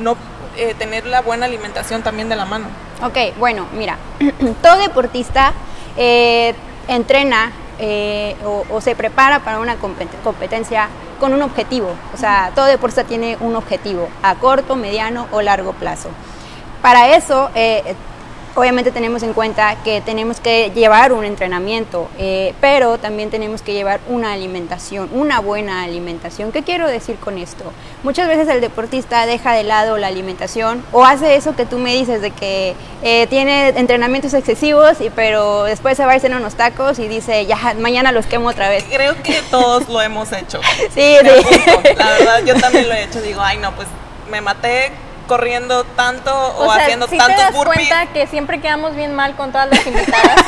no 0.00 0.16
eh, 0.56 0.74
tener 0.78 1.06
la 1.06 1.20
buena 1.22 1.46
alimentación 1.46 2.02
también 2.02 2.28
de 2.28 2.36
la 2.36 2.44
mano? 2.44 2.66
Ok, 3.02 3.36
bueno, 3.38 3.66
mira, 3.72 3.96
todo 4.62 4.76
deportista 4.78 5.52
eh, 5.96 6.54
entrena 6.88 7.50
eh, 7.78 8.36
o, 8.44 8.64
o 8.70 8.80
se 8.80 8.94
prepara 8.94 9.40
para 9.40 9.58
una 9.60 9.76
compet- 9.76 10.08
competencia 10.22 10.88
con 11.20 11.32
un 11.32 11.42
objetivo. 11.42 11.94
O 12.12 12.16
sea, 12.16 12.52
todo 12.54 12.66
deportista 12.66 13.04
tiene 13.04 13.36
un 13.40 13.56
objetivo 13.56 14.08
a 14.22 14.34
corto, 14.36 14.76
mediano 14.76 15.26
o 15.32 15.40
largo 15.40 15.72
plazo. 15.72 16.08
Para 16.82 17.14
eso, 17.16 17.50
eh, 17.54 17.94
obviamente 18.54 18.90
tenemos 18.90 19.22
en 19.22 19.32
cuenta 19.32 19.76
que 19.82 20.00
tenemos 20.00 20.40
que 20.40 20.70
llevar 20.74 21.12
un 21.12 21.24
entrenamiento, 21.24 22.08
eh, 22.18 22.54
pero 22.60 22.98
también 22.98 23.30
tenemos 23.30 23.62
que 23.62 23.72
llevar 23.72 24.00
una 24.08 24.32
alimentación, 24.32 25.08
una 25.12 25.40
buena 25.40 25.82
alimentación. 25.82 26.52
¿Qué 26.52 26.62
quiero 26.62 26.86
decir 26.86 27.16
con 27.16 27.38
esto? 27.38 27.64
Muchas 28.02 28.28
veces 28.28 28.48
el 28.48 28.60
deportista 28.60 29.26
deja 29.26 29.52
de 29.52 29.64
lado 29.64 29.96
la 29.98 30.06
alimentación 30.06 30.84
o 30.92 31.04
hace 31.04 31.36
eso 31.36 31.56
que 31.56 31.66
tú 31.66 31.78
me 31.78 31.94
dices 31.94 32.20
de 32.20 32.30
que 32.30 32.74
eh, 33.02 33.26
tiene 33.28 33.68
entrenamientos 33.68 34.34
excesivos, 34.34 35.00
y, 35.00 35.10
pero 35.10 35.64
después 35.64 35.96
se 35.96 36.04
va 36.04 36.12
a 36.12 36.14
irse 36.16 36.28
en 36.28 36.34
unos 36.34 36.54
tacos 36.54 36.98
y 36.98 37.08
dice, 37.08 37.46
ya, 37.46 37.74
mañana 37.78 38.12
los 38.12 38.26
quemo 38.26 38.48
otra 38.48 38.68
vez. 38.68 38.84
Creo 38.90 39.20
que 39.22 39.42
todos 39.50 39.88
lo 39.88 40.00
hemos 40.00 40.32
hecho. 40.32 40.60
Sí, 40.94 41.16
sí. 41.22 41.28
apunto. 41.28 41.94
La 41.98 42.10
verdad, 42.10 42.44
yo 42.44 42.54
también 42.60 42.88
lo 42.88 42.94
he 42.94 43.04
hecho. 43.04 43.20
Digo, 43.20 43.40
ay, 43.40 43.58
no, 43.58 43.72
pues 43.74 43.88
me 44.30 44.40
maté 44.40 44.92
corriendo 45.26 45.84
tanto 45.84 46.32
o, 46.32 46.66
O 46.66 46.72
sea, 46.72 46.84
haciendo 46.84 47.06
te 47.06 47.16
tantos 47.16 47.38
das 47.38 47.52
burpees. 47.52 47.88
cuenta 47.88 48.12
que 48.12 48.26
siempre 48.26 48.60
quedamos 48.60 48.94
bien 48.94 49.14
mal 49.14 49.34
con 49.36 49.52
todas 49.52 49.68
las 49.70 49.86
invitadas. 49.86 50.44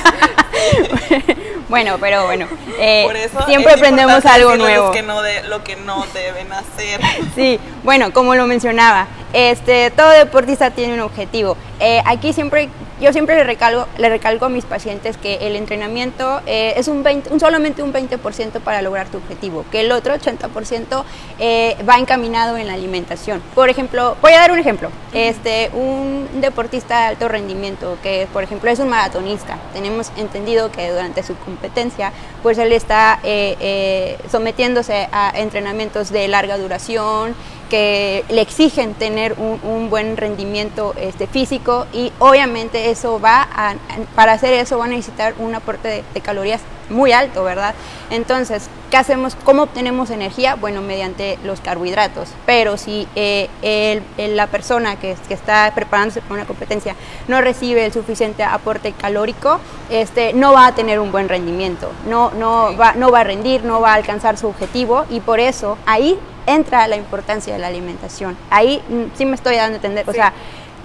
bueno, 1.68 1.97
pero 2.01 2.24
bueno, 2.27 2.47
eh, 2.79 3.05
Por 3.07 3.16
eso 3.16 3.45
siempre 3.47 3.72
aprendemos 3.72 4.24
algo 4.27 4.57
nuevo. 4.57 4.93
Que 4.93 5.03
no 5.03 5.22
de, 5.22 5.43
lo 5.45 5.64
que 5.64 5.77
no 5.77 6.05
deben 6.14 6.53
hacer. 6.53 7.01
Sí, 7.35 7.61
bueno, 7.83 8.12
como 8.12 8.35
lo 8.35 8.47
mencionaba, 8.47 9.07
este, 9.33 9.91
todo 9.91 10.11
deportista 10.11 10.70
tiene 10.70 10.95
un 10.95 11.01
objetivo. 11.01 11.57
Eh, 11.81 12.03
aquí 12.07 12.33
siempre, 12.33 12.68
yo 13.01 13.13
siempre 13.13 13.37
le 13.37 13.45
recalco, 13.45 13.87
le 13.99 14.09
recalco 14.09 14.47
a 14.47 14.49
mis 14.49 14.65
pacientes 14.65 15.17
que 15.17 15.47
el 15.47 15.57
entrenamiento 15.57 16.41
eh, 16.47 16.75
es 16.77 16.89
un, 16.89 17.03
20, 17.03 17.33
un 17.33 17.41
solamente 17.41 17.83
un 17.83 17.93
20% 17.93 18.61
para 18.61 18.83
lograr 18.83 19.09
tu 19.09 19.19
objetivo, 19.19 19.65
que 19.71 19.81
el 19.81 19.93
otro 19.93 20.15
80% 20.15 21.05
eh, 21.39 21.77
va 21.89 21.99
encaminado 21.99 22.57
en 22.57 22.67
la 22.67 22.75
alimentación. 22.75 23.43
Por 23.55 23.69
ejemplo, 23.69 24.17
voy 24.23 24.33
a 24.33 24.41
dar 24.41 24.53
un 24.53 24.59
ejemplo. 24.59 24.91
Este, 25.13 25.71
un 25.73 26.29
deportista 26.41 27.01
de 27.01 27.07
alto 27.07 27.29
rendimiento, 27.29 27.97
que 28.03 28.27
por 28.33 28.43
ejemplo 28.43 28.71
es 28.71 28.79
un 28.79 28.89
maratonista, 28.89 29.57
tenemos 29.73 30.13
entendido 30.17 30.71
que 30.71 30.91
durante 30.91 31.23
su 31.23 31.37
competencia, 31.37 32.13
pues 32.43 32.59
él 32.59 32.73
está 32.73 33.19
eh, 33.23 33.57
eh, 33.61 34.19
sometiéndose 34.31 35.09
a 35.13 35.33
entrenamientos 35.35 36.11
de 36.11 36.29
larga 36.29 36.59
duración, 36.59 37.35
que 37.69 38.25
le 38.29 38.41
exigen 38.41 38.95
tener 38.95 39.35
un, 39.39 39.61
un 39.62 39.91
buen 39.91 40.17
rendimiento 40.17 40.95
este, 40.97 41.27
físico 41.27 41.87
y 41.93 42.12
obviamente 42.19 42.91
eso 42.91 43.21
va 43.21 43.43
a, 43.43 43.75
para 44.14 44.33
hacer 44.33 44.53
eso 44.55 44.79
va 44.79 44.87
a 44.87 44.89
necesitar 44.89 45.35
un 45.39 45.55
aporte 45.55 45.89
de, 45.89 46.05
de 46.14 46.21
calorías 46.21 46.61
muy 46.91 47.12
alto, 47.12 47.43
¿verdad? 47.45 47.74
Entonces, 48.11 48.68
¿qué 48.91 48.97
hacemos? 48.97 49.34
¿Cómo 49.45 49.64
obtenemos 49.64 50.11
energía? 50.11 50.55
Bueno, 50.55 50.80
mediante 50.82 51.39
los 51.45 51.61
carbohidratos. 51.61 52.28
Pero 52.47 52.76
si 52.76 53.09
eh, 53.16 53.49
el- 53.62 54.03
el- 54.18 54.37
la 54.37 54.47
persona 54.47 54.97
que, 54.97 55.16
que 55.28 55.34
está 55.34 55.72
preparándose 55.74 56.20
para 56.22 56.34
una 56.34 56.45
competencia 56.47 56.95
no 57.28 57.41
recibe 57.41 57.84
el 57.84 57.93
suficiente 57.93 58.45
aporte 58.45 58.93
calórico, 58.93 59.59
este, 59.91 60.32
no 60.32 60.53
va 60.53 60.66
a 60.68 60.74
tener 60.74 61.01
un 61.01 61.11
buen 61.12 61.28
rendimiento, 61.28 61.91
no, 62.09 62.30
no, 62.32 62.76
va, 62.76 62.93
no 62.95 63.11
va 63.11 63.20
a 63.20 63.24
rendir, 63.24 63.64
no 63.64 63.80
va 63.80 63.93
a 63.93 63.95
alcanzar 63.95 64.37
su 64.39 64.47
objetivo 64.47 65.05
y 65.11 65.20
por 65.20 65.41
eso 65.41 65.76
ahí 65.87 66.18
entra 66.47 66.87
la 66.87 66.95
importancia 66.97 67.53
de 67.53 67.59
la 67.59 67.66
alimentación. 67.66 68.37
Ahí 68.51 68.80
mm, 68.89 69.16
sí 69.18 69.24
me 69.26 69.34
estoy 69.34 69.57
dando 69.57 69.74
a 69.74 69.76
entender, 69.76 70.09
o 70.09 70.12
sea, 70.12 70.32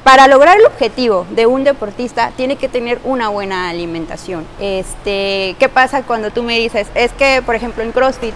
para 0.03 0.27
lograr 0.27 0.57
el 0.57 0.65
objetivo 0.65 1.25
de 1.31 1.45
un 1.45 1.63
deportista 1.63 2.31
tiene 2.35 2.55
que 2.55 2.67
tener 2.67 2.99
una 3.03 3.29
buena 3.29 3.69
alimentación. 3.69 4.45
Este, 4.59 5.55
¿qué 5.59 5.69
pasa 5.71 6.03
cuando 6.03 6.31
tú 6.31 6.43
me 6.43 6.57
dices, 6.57 6.87
es 6.95 7.11
que 7.13 7.41
por 7.45 7.55
ejemplo 7.55 7.83
en 7.83 7.91
CrossFit 7.91 8.33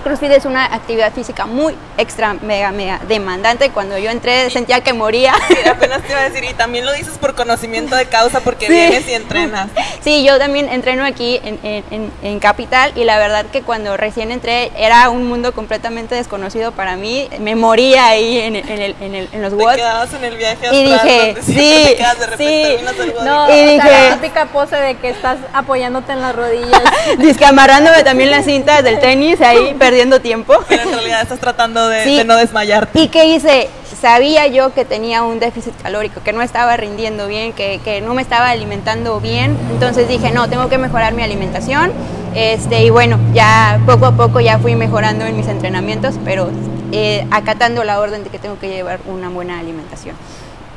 CrossFit 0.00 0.30
es 0.32 0.44
una 0.44 0.64
actividad 0.66 1.12
física 1.12 1.46
muy 1.46 1.74
extra, 1.96 2.34
mega, 2.34 2.70
mega 2.72 3.00
demandante. 3.08 3.70
Cuando 3.70 3.98
yo 3.98 4.10
entré 4.10 4.50
sentía 4.50 4.80
que 4.82 4.92
moría. 4.92 5.34
Sí, 5.48 5.56
apenas 5.68 6.02
te 6.02 6.10
iba 6.12 6.20
a 6.20 6.28
decir, 6.28 6.44
y 6.44 6.52
también 6.54 6.84
lo 6.86 6.92
dices 6.92 7.16
por 7.18 7.34
conocimiento 7.34 7.96
de 7.96 8.06
causa, 8.06 8.40
porque 8.40 8.66
Sí. 8.66 8.72
vienes 8.72 9.08
y 9.08 9.14
entrenas. 9.14 9.68
Sí, 10.02 10.24
yo 10.24 10.38
también 10.38 10.68
entreno 10.68 11.04
aquí 11.04 11.40
en, 11.42 11.58
en- 11.62 12.12
en- 12.22 12.38
Capital 12.40 12.92
y 12.94 13.02
la 13.04 13.18
verdad 13.18 13.46
que 13.46 13.62
cuando 13.62 13.96
recién 13.96 14.30
entré 14.30 14.70
era 14.76 15.10
un 15.10 15.26
mundo 15.26 15.52
completamente 15.52 16.14
desconocido 16.14 16.70
para 16.72 16.96
mí. 16.96 17.28
Me 17.40 17.56
moría 17.56 18.06
ahí 18.06 18.38
en, 18.38 18.54
en 18.56 18.68
el- 18.68 18.94
en 19.00 19.14
el- 19.14 19.28
los 19.42 19.50
Te 19.56 19.56
watts. 19.64 19.76
quedabas 19.76 20.14
en 20.14 20.24
el 20.24 20.36
viaje 20.36 20.66
Y 20.72 20.84
dije, 20.84 21.26
donde 21.34 21.42
sí, 21.42 21.84
te 21.88 21.96
quedas 21.96 22.18
de 22.20 22.26
repente, 22.26 22.78
sí. 22.78 23.12
No. 23.24 23.48
Y 23.48 23.52
o 23.52 23.54
sea, 23.54 23.66
dije- 23.72 24.08
la 24.10 24.14
típica 24.20 24.44
pose 24.46 24.76
de 24.76 24.96
que 24.98 25.08
estás 25.10 25.38
apoyándote 25.52 26.12
en 26.12 26.20
las 26.20 26.34
rodillas. 26.36 26.82
Dice 27.18 27.38
que 27.38 27.44
amarrándome 27.46 28.02
también 28.04 28.30
las 28.30 28.44
cintas 28.44 28.84
del 28.84 29.00
tenis 29.00 29.40
ahí 29.40 29.74
perdiendo 29.88 30.20
tiempo. 30.20 30.54
Pero 30.68 30.82
en 30.82 30.92
realidad 30.92 31.22
estás 31.22 31.40
tratando 31.40 31.88
de, 31.88 32.04
Sí. 32.04 32.16
de 32.16 32.24
no 32.24 32.36
desmayarte. 32.36 33.00
¿Y 33.00 33.08
qué 33.08 33.26
hice? 33.26 33.68
Sabía 34.00 34.46
yo 34.46 34.74
que 34.74 34.84
tenía 34.84 35.22
un 35.22 35.40
déficit 35.40 35.74
calórico, 35.82 36.20
que 36.22 36.32
no 36.32 36.42
estaba 36.42 36.76
rindiendo 36.76 37.26
bien, 37.26 37.52
que, 37.52 37.80
que 37.82 38.00
no 38.00 38.14
me 38.14 38.22
estaba 38.22 38.50
alimentando 38.50 39.18
bien. 39.20 39.56
Entonces 39.72 40.06
dije, 40.08 40.30
no, 40.30 40.48
tengo 40.48 40.68
que 40.68 40.78
mejorar 40.78 41.14
mi 41.14 41.22
alimentación. 41.22 41.92
Este, 42.34 42.84
y 42.84 42.90
bueno, 42.90 43.18
ya 43.32 43.80
poco 43.86 44.06
a 44.06 44.12
poco 44.12 44.40
ya 44.40 44.58
fui 44.58 44.74
mejorando 44.76 45.24
en 45.24 45.36
mis 45.36 45.48
entrenamientos, 45.48 46.14
pero 46.24 46.50
eh, 46.92 47.26
acatando 47.30 47.82
la 47.82 47.98
orden 47.98 48.22
de 48.22 48.30
que 48.30 48.38
tengo 48.38 48.58
que 48.60 48.68
llevar 48.68 49.00
una 49.06 49.30
buena 49.30 49.58
alimentación. 49.58 50.14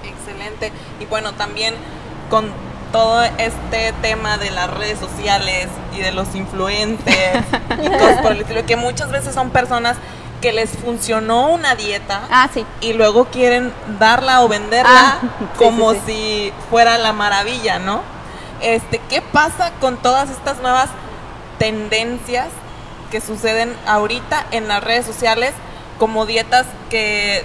Excelente. 0.04 0.72
Y 1.00 1.06
bueno, 1.06 1.34
también 1.34 1.76
con 2.30 2.46
todo 2.92 3.24
este 3.24 3.94
tema 4.02 4.38
de 4.38 4.52
las 4.52 4.70
redes 4.70 5.00
sociales 5.00 5.68
y 5.96 6.00
de 6.02 6.12
los 6.12 6.34
influencers 6.36 7.46
y 7.82 7.88
cosas 8.00 8.22
por 8.22 8.32
el 8.34 8.42
estilo, 8.42 8.66
que 8.66 8.76
muchas 8.76 9.12
veces 9.12 9.34
son 9.34 9.50
personas 9.52 9.98
que 10.42 10.52
les 10.52 10.72
funcionó 10.72 11.50
una 11.50 11.76
dieta 11.76 12.22
Ah, 12.32 12.50
sí. 12.54 12.66
y 12.82 12.94
luego 12.94 13.26
quieren 13.26 13.72
darla 14.00 14.42
o 14.42 14.48
venderla 14.48 14.90
Ah, 14.92 15.18
sí, 15.40 15.46
como 15.58 15.94
sí, 15.94 16.00
si 16.06 16.54
fuera 16.70 16.98
la 16.98 17.14
maravilla, 17.14 17.78
¿no? 17.80 18.02
Este, 18.62 19.00
¿qué 19.10 19.22
pasa 19.22 19.72
con 19.80 19.98
todas 19.98 20.30
estas 20.30 20.60
nuevas 20.62 20.90
tendencias 21.60 22.48
que 23.12 23.22
suceden 23.22 23.76
ahorita 23.86 24.46
en 24.52 24.68
las 24.68 24.84
redes 24.84 25.06
sociales 25.06 25.54
como 26.00 26.26
dietas 26.26 26.66
que 26.90 27.44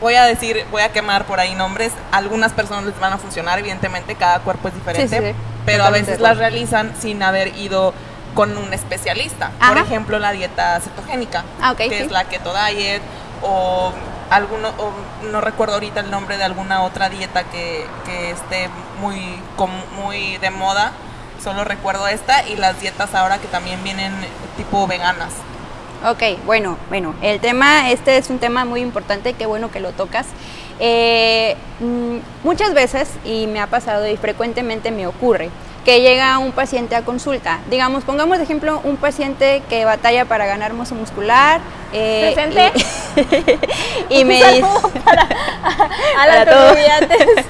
voy 0.00 0.14
a 0.14 0.24
decir, 0.24 0.64
voy 0.70 0.82
a 0.82 0.92
quemar 0.92 1.24
por 1.24 1.40
ahí 1.40 1.54
nombres. 1.54 1.92
Algunas 2.12 2.52
personas 2.52 2.84
les 2.84 2.98
van 3.00 3.12
a 3.12 3.18
funcionar, 3.18 3.58
evidentemente, 3.58 4.14
cada 4.14 4.40
cuerpo 4.40 4.68
es 4.68 4.74
diferente, 4.74 5.08
Sí, 5.18 5.22
sí, 5.24 5.30
sí. 5.32 5.36
pero 5.66 5.84
a 5.84 5.90
veces 5.90 6.20
las 6.20 6.36
realizan 6.38 6.92
sin 7.00 7.22
haber 7.22 7.56
ido 7.56 7.94
con 8.34 8.56
un 8.56 8.72
especialista. 8.74 9.50
Por 9.66 9.78
ejemplo, 9.78 10.18
la 10.18 10.32
dieta 10.32 10.80
cetogénica, 10.80 11.44
Ah, 11.62 11.74
que 11.76 12.02
es 12.02 12.10
la 12.10 12.24
keto 12.24 12.52
diet 12.68 13.00
o 13.42 13.92
alguno 14.30 14.70
o 14.78 14.92
no 15.30 15.40
recuerdo 15.40 15.74
ahorita 15.74 16.00
el 16.00 16.10
nombre 16.10 16.36
de 16.38 16.44
alguna 16.44 16.82
otra 16.82 17.08
dieta 17.10 17.44
que, 17.44 17.86
que 18.06 18.30
esté 18.32 18.68
muy 19.00 19.40
com- 19.56 19.70
muy 19.96 20.38
de 20.38 20.50
moda. 20.50 20.92
Solo 21.42 21.62
recuerdo 21.64 22.08
esta 22.08 22.42
y 22.48 22.56
las 22.56 22.80
dietas 22.80 23.14
ahora 23.14 23.38
que 23.38 23.46
también 23.48 23.82
vienen 23.84 24.12
tipo 24.56 24.86
veganas. 24.86 25.30
Ok, 26.06 26.22
bueno, 26.44 26.76
bueno, 26.90 27.14
el 27.22 27.40
tema, 27.40 27.90
este 27.90 28.18
es 28.18 28.28
un 28.28 28.38
tema 28.38 28.66
muy 28.66 28.82
importante, 28.82 29.32
qué 29.32 29.46
bueno 29.46 29.70
que 29.70 29.80
lo 29.80 29.92
tocas. 29.92 30.26
Eh, 30.78 31.56
mm, 31.80 32.16
muchas 32.46 32.74
veces, 32.74 33.08
y 33.24 33.46
me 33.46 33.58
ha 33.58 33.68
pasado 33.68 34.06
y 34.06 34.18
frecuentemente 34.18 34.90
me 34.90 35.06
ocurre, 35.06 35.48
que 35.84 36.00
llega 36.00 36.38
un 36.38 36.52
paciente 36.52 36.96
a 36.96 37.02
consulta. 37.02 37.60
Digamos, 37.70 38.04
pongamos 38.04 38.38
de 38.38 38.44
ejemplo 38.44 38.80
un 38.84 38.96
paciente 38.96 39.62
que 39.68 39.84
batalla 39.84 40.24
para 40.24 40.46
ganar 40.46 40.72
masa 40.72 40.94
muscular. 40.94 41.60
eh, 41.92 42.32
¿Presente? 42.34 42.72
Y, 44.08 44.18
y 44.20 44.24
me 44.24 44.34
dice, 44.36 44.64
para, 45.04 45.22
a 46.18 46.26
Para 46.26 46.44
todos. 46.46 46.76
estudiantes. 46.78 47.46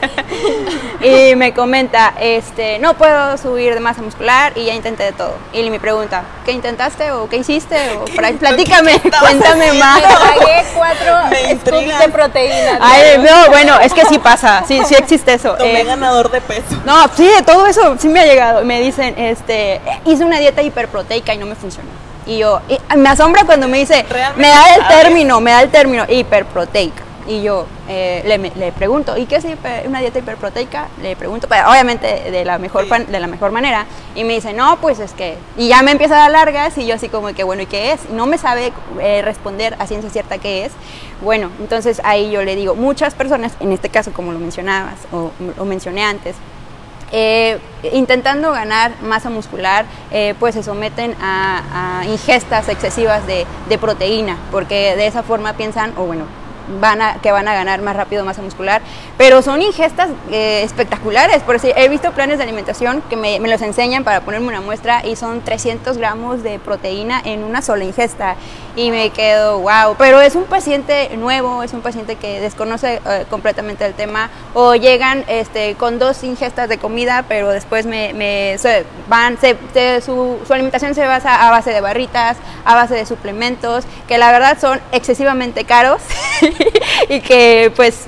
y 1.00 1.36
me 1.36 1.54
comenta, 1.54 2.14
este, 2.20 2.78
no 2.78 2.94
puedo 2.94 3.36
subir 3.38 3.74
de 3.74 3.80
masa 3.80 4.02
muscular 4.02 4.52
y 4.56 4.64
ya 4.66 4.74
intenté 4.74 5.04
de 5.04 5.12
todo. 5.12 5.34
Y 5.52 5.68
me 5.70 5.78
pregunta, 5.80 6.22
¿qué 6.44 6.52
intentaste 6.52 7.12
o 7.12 7.28
qué 7.28 7.36
hiciste? 7.38 7.76
O 7.98 8.04
platícame, 8.38 9.00
cuéntame 9.20 9.72
más. 9.74 10.00
Me 10.02 10.08
tragué 10.08 10.64
cuatro 10.74 11.16
Me 11.30 11.56
scoops 11.58 11.98
de 11.98 12.08
proteína. 12.10 12.78
Ay, 12.80 13.18
no, 13.18 13.48
bueno, 13.50 13.78
es 13.80 13.92
que 13.94 14.04
sí 14.06 14.18
pasa, 14.18 14.64
sí, 14.66 14.80
sí 14.86 14.94
existe 14.94 15.34
eso. 15.34 15.54
Tomé 15.56 15.82
Eh, 15.82 15.84
ganador 15.84 16.30
de 16.30 16.40
peso. 16.40 16.62
no, 16.84 17.06
sí, 17.16 17.28
todo 17.46 17.66
eso 17.66 17.96
sí 17.98 18.08
me 18.08 18.23
ha 18.24 18.26
llegado. 18.26 18.64
Me 18.64 18.80
dicen, 18.80 19.14
este, 19.16 19.80
hice 20.04 20.24
una 20.24 20.38
dieta 20.38 20.62
hiperproteica 20.62 21.34
y 21.34 21.38
no 21.38 21.46
me 21.46 21.54
funcionó. 21.54 21.88
Y 22.26 22.38
yo, 22.38 22.60
y 22.68 22.96
me 22.96 23.08
asombra 23.10 23.44
cuando 23.44 23.68
me 23.68 23.78
dice, 23.78 24.04
Realmente 24.08 24.40
me 24.42 24.48
da 24.48 24.74
el 24.74 24.80
sabes. 24.82 25.02
término, 25.02 25.40
me 25.40 25.50
da 25.50 25.62
el 25.62 25.70
término 25.70 26.04
hiperproteica. 26.08 27.02
Y 27.26 27.40
yo 27.42 27.66
eh, 27.88 28.22
le, 28.26 28.36
le 28.54 28.70
pregunto, 28.72 29.16
¿y 29.16 29.24
qué 29.24 29.36
es 29.36 29.44
hiper- 29.46 29.86
una 29.86 30.00
dieta 30.00 30.18
hiperproteica? 30.18 30.88
Le 31.00 31.16
pregunto, 31.16 31.48
pero 31.48 31.70
obviamente 31.70 32.30
de 32.30 32.44
la 32.44 32.58
mejor 32.58 32.84
Sí. 32.84 33.04
de 33.08 33.18
la 33.18 33.26
mejor 33.26 33.50
manera. 33.50 33.86
Y 34.14 34.24
me 34.24 34.34
dice, 34.34 34.52
no, 34.52 34.76
pues 34.78 34.98
es 34.98 35.12
que. 35.12 35.36
Y 35.56 35.68
ya 35.68 35.82
me 35.82 35.92
empieza 35.92 36.16
a 36.16 36.18
dar 36.18 36.30
largas 36.32 36.76
y 36.76 36.84
yo 36.86 36.94
así 36.94 37.08
como 37.08 37.28
que, 37.32 37.42
bueno, 37.42 37.62
¿y 37.62 37.66
qué 37.66 37.92
es? 37.92 38.00
Y 38.10 38.12
no 38.14 38.26
me 38.26 38.36
sabe 38.36 38.74
eh, 39.00 39.22
responder 39.22 39.74
a 39.78 39.86
ciencia 39.86 40.10
cierta 40.10 40.36
qué 40.36 40.66
es. 40.66 40.72
Bueno, 41.22 41.50
entonces 41.60 42.02
ahí 42.04 42.30
yo 42.30 42.42
le 42.42 42.56
digo, 42.56 42.74
muchas 42.74 43.14
personas, 43.14 43.52
en 43.60 43.72
este 43.72 43.88
caso 43.88 44.12
como 44.12 44.32
lo 44.32 44.38
mencionabas 44.38 44.96
o 45.10 45.30
lo 45.56 45.64
mencioné 45.64 46.04
antes, 46.04 46.36
eh, 47.16 47.60
intentando 47.92 48.50
ganar 48.50 48.90
masa 49.02 49.30
muscular, 49.30 49.86
eh, 50.10 50.34
pues 50.40 50.56
se 50.56 50.64
someten 50.64 51.14
a, 51.22 52.00
a 52.00 52.06
ingestas 52.06 52.68
excesivas 52.68 53.24
de, 53.28 53.46
de 53.68 53.78
proteína, 53.78 54.36
porque 54.50 54.96
de 54.96 55.06
esa 55.06 55.22
forma 55.22 55.52
piensan, 55.52 55.92
o 55.96 56.06
bueno, 56.06 56.24
van 56.80 57.00
a, 57.02 57.14
que 57.20 57.32
van 57.32 57.48
a 57.48 57.54
ganar 57.54 57.80
más 57.82 57.96
rápido 57.96 58.24
masa 58.24 58.42
muscular, 58.42 58.82
pero 59.18 59.42
son 59.42 59.62
ingestas 59.62 60.08
eh, 60.30 60.62
espectaculares, 60.64 61.42
por 61.42 61.54
decir, 61.54 61.72
he 61.76 61.88
visto 61.88 62.12
planes 62.12 62.38
de 62.38 62.44
alimentación 62.44 63.02
que 63.08 63.16
me, 63.16 63.40
me 63.40 63.48
los 63.48 63.62
enseñan 63.62 64.04
para 64.04 64.20
ponerme 64.22 64.48
una 64.48 64.60
muestra 64.60 65.04
y 65.04 65.16
son 65.16 65.40
300 65.42 65.96
gramos 65.98 66.42
de 66.42 66.58
proteína 66.58 67.20
en 67.24 67.44
una 67.44 67.62
sola 67.62 67.84
ingesta. 67.84 68.36
Y 68.76 68.90
me 68.90 69.10
quedo, 69.10 69.60
wow, 69.60 69.94
pero 69.96 70.20
es 70.20 70.34
un 70.34 70.44
paciente 70.44 71.08
nuevo, 71.16 71.62
es 71.62 71.72
un 71.72 71.80
paciente 71.80 72.16
que 72.16 72.40
desconoce 72.40 73.00
eh, 73.06 73.24
completamente 73.30 73.86
el 73.86 73.94
tema. 73.94 74.30
O 74.52 74.74
llegan 74.74 75.24
este, 75.28 75.76
con 75.76 76.00
dos 76.00 76.24
ingestas 76.24 76.68
de 76.68 76.78
comida, 76.78 77.24
pero 77.28 77.50
después 77.50 77.86
me, 77.86 78.12
me- 78.14 78.56
se 78.58 78.84
van, 79.08 79.38
se- 79.40 79.56
se- 79.72 80.00
su, 80.00 80.38
su 80.44 80.52
alimentación 80.52 80.92
se 80.96 81.06
basa 81.06 81.46
a 81.46 81.50
base 81.52 81.70
de 81.70 81.80
barritas, 81.80 82.36
a 82.64 82.74
base 82.74 82.94
de 82.94 83.06
suplementos, 83.06 83.84
que 84.08 84.18
la 84.18 84.32
verdad 84.32 84.58
son 84.60 84.80
excesivamente 84.90 85.64
caros 85.64 86.02
y 87.08 87.20
que 87.20 87.72
pues 87.74 88.06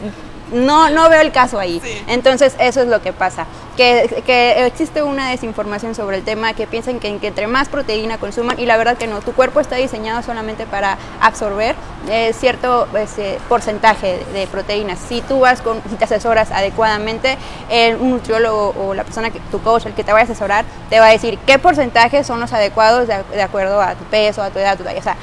no, 0.52 0.90
no 0.90 1.08
veo 1.08 1.20
el 1.20 1.32
caso 1.32 1.58
ahí. 1.58 1.80
Sí. 1.82 2.02
Entonces 2.06 2.54
eso 2.58 2.80
es 2.80 2.88
lo 2.88 3.02
que 3.02 3.12
pasa, 3.12 3.46
que, 3.76 4.22
que 4.24 4.66
existe 4.66 5.02
una 5.02 5.30
desinformación 5.30 5.94
sobre 5.94 6.18
el 6.18 6.24
tema, 6.24 6.54
que 6.54 6.66
piensan 6.66 7.00
que, 7.00 7.16
que 7.18 7.26
entre 7.28 7.46
más 7.46 7.68
proteína 7.68 8.18
consuman 8.18 8.58
y 8.58 8.66
la 8.66 8.76
verdad 8.76 8.96
que 8.96 9.06
no, 9.06 9.20
tu 9.20 9.32
cuerpo 9.32 9.60
está 9.60 9.76
diseñado 9.76 10.22
solamente 10.22 10.66
para 10.66 10.98
absorber 11.20 11.74
eh, 12.08 12.32
cierto 12.32 12.86
pues, 12.90 13.18
eh, 13.18 13.38
porcentaje 13.48 14.24
de, 14.32 14.40
de 14.40 14.46
proteínas. 14.46 14.98
Si 15.08 15.20
tú 15.20 15.40
vas 15.40 15.62
con, 15.62 15.82
si 15.88 15.96
te 15.96 16.04
asesoras 16.04 16.50
adecuadamente, 16.50 17.36
el, 17.68 17.96
un 17.96 18.10
nutriólogo 18.10 18.74
o 18.78 18.94
la 18.94 19.04
persona, 19.04 19.30
que, 19.30 19.40
tu 19.50 19.60
coach, 19.60 19.86
el 19.86 19.94
que 19.94 20.04
te 20.04 20.12
vaya 20.12 20.22
a 20.22 20.24
asesorar, 20.24 20.64
te 20.88 21.00
va 21.00 21.08
a 21.08 21.10
decir 21.10 21.38
qué 21.46 21.58
porcentajes 21.58 22.26
son 22.26 22.40
los 22.40 22.52
adecuados 22.52 23.08
de, 23.08 23.16
de 23.32 23.42
acuerdo 23.42 23.80
a 23.80 23.94
tu 23.94 24.04
peso, 24.04 24.42
a 24.42 24.50
tu 24.50 24.58
edad, 24.58 24.72
a 24.72 24.76
tu 24.76 24.84
talla. 24.84 25.00
O 25.00 25.02
sea, 25.02 25.16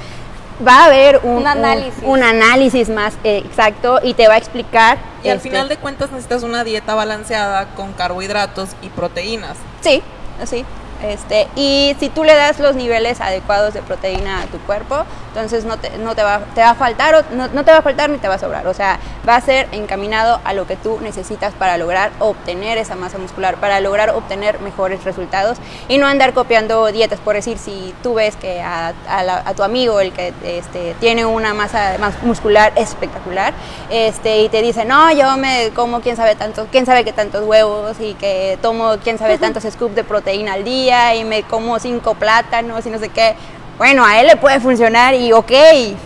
va 0.66 0.84
a 0.84 0.86
haber 0.86 1.20
un, 1.24 1.38
Un 1.38 1.48
análisis. 1.48 2.04
un, 2.04 2.10
un 2.12 2.24
análisis 2.24 2.90
más 2.90 3.14
eh, 3.24 3.38
exacto 3.46 4.00
y 4.04 4.14
te 4.14 4.28
va 4.28 4.36
a 4.36 4.38
explicar. 4.38 4.98
Y 5.24 5.30
al 5.30 5.38
este, 5.38 5.50
final 5.50 5.70
de 5.70 5.78
cuentas 5.78 6.12
necesitas 6.12 6.44
una 6.44 6.64
dieta 6.64 6.96
balanceada 6.96 7.74
con 7.76 7.94
carbohidratos 7.94 8.70
y 8.82 8.90
proteínas. 8.90 9.58
Sí, 9.82 10.02
sí. 10.46 10.66
Este, 11.04 11.48
y 11.56 11.96
si 12.00 12.10
tú 12.10 12.24
le 12.24 12.34
das 12.34 12.60
los 12.60 12.76
niveles 12.76 13.20
adecuados 13.22 13.74
de 13.74 13.82
proteína 13.82 14.42
a 14.42 14.46
tu 14.46 14.58
cuerpo, 14.60 15.04
entonces 15.30 15.66
no 15.66 15.78
te, 15.78 15.98
no 15.98 16.16
te, 16.16 16.24
va, 16.24 16.40
te 16.56 16.62
va 16.62 16.70
a 16.72 16.76
faltar, 16.76 17.16
o 17.16 17.24
no, 17.36 17.48
no 17.50 17.66
te 17.66 17.72
va 17.72 17.80
a 17.80 17.82
faltar 17.82 18.10
ni 18.10 18.18
te 18.20 18.28
va 18.28 18.36
a 18.36 18.40
sobrar. 18.40 18.66
O 18.68 18.74
sea, 18.74 19.00
va 19.28 19.36
a 19.36 19.42
ser 19.42 19.68
encaminado 19.72 20.40
a 20.46 20.54
lo 20.54 20.66
que 20.66 20.76
tú 20.78 21.00
necesitas 21.02 21.54
para 21.54 21.78
lograr 21.78 22.12
obtener 22.20 22.78
esa 22.78 22.96
masa 22.96 23.18
muscular, 23.18 23.56
para 23.58 23.80
lograr 23.82 24.12
obtener 24.12 24.60
mejores 24.62 25.04
resultados 25.04 25.58
y 25.90 25.98
no 25.98 26.08
andar 26.08 26.34
copiando 26.34 26.86
dietas. 26.92 27.20
Por 27.20 27.36
decir, 27.36 27.58
si 27.58 27.94
tú 28.02 28.14
ves 28.14 28.36
que 28.38 28.62
a, 28.62 28.94
a 29.10 29.24
la- 29.24 29.44
a 29.46 29.54
tu 29.56 29.64
amigo, 29.64 30.00
el 30.00 30.14
que 30.14 30.34
este, 30.44 30.96
tiene 31.00 31.26
una 31.26 31.54
masa 31.54 31.96
muscular 32.22 32.72
espectacular, 32.76 33.54
este, 33.90 34.42
y 34.42 34.50
te 34.50 34.62
dice, 34.62 34.86
no, 34.86 35.12
yo 35.12 35.36
me 35.38 35.72
como 35.76 36.00
quién 36.02 36.16
sabe 36.16 36.36
tantos, 36.36 36.68
quién 36.72 36.86
sabe 36.86 37.04
qué 37.04 37.12
tantos 37.12 37.44
huevos 37.46 38.00
y 38.00 38.14
que 38.14 38.58
tomo 38.62 38.96
quién 39.04 39.18
sabe 39.18 39.38
tantos 39.38 39.64
scoops 39.64 39.96
de 39.96 40.04
proteína 40.04 40.54
al 40.54 40.64
día 40.64 40.93
y 41.16 41.24
me 41.24 41.44
como 41.44 41.80
cinco 41.80 42.16
plátanos 42.16 42.86
y 42.86 42.90
no 42.90 43.00
sé 43.00 43.10
qué. 43.10 43.36
Bueno, 43.78 44.06
a 44.06 44.20
él 44.20 44.28
le 44.28 44.36
puede 44.36 44.60
funcionar 44.60 45.16
y 45.16 45.34
ok, 45.34 45.52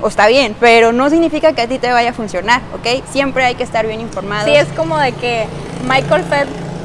o 0.01 0.07
está 0.07 0.27
bien, 0.27 0.55
pero 0.59 0.93
no 0.93 1.09
significa 1.09 1.51
que 1.53 1.61
a 1.61 1.67
ti 1.67 1.79
te 1.79 1.91
vaya 1.91 2.11
a 2.11 2.13
funcionar, 2.13 2.61
¿ok? 2.73 3.03
Siempre 3.11 3.43
hay 3.43 3.55
que 3.55 3.63
estar 3.63 3.85
bien 3.85 3.99
informados. 3.99 4.45
Sí, 4.45 4.55
es 4.55 4.67
como 4.69 4.97
de 4.97 5.11
que 5.11 5.47
Michael 5.83 6.23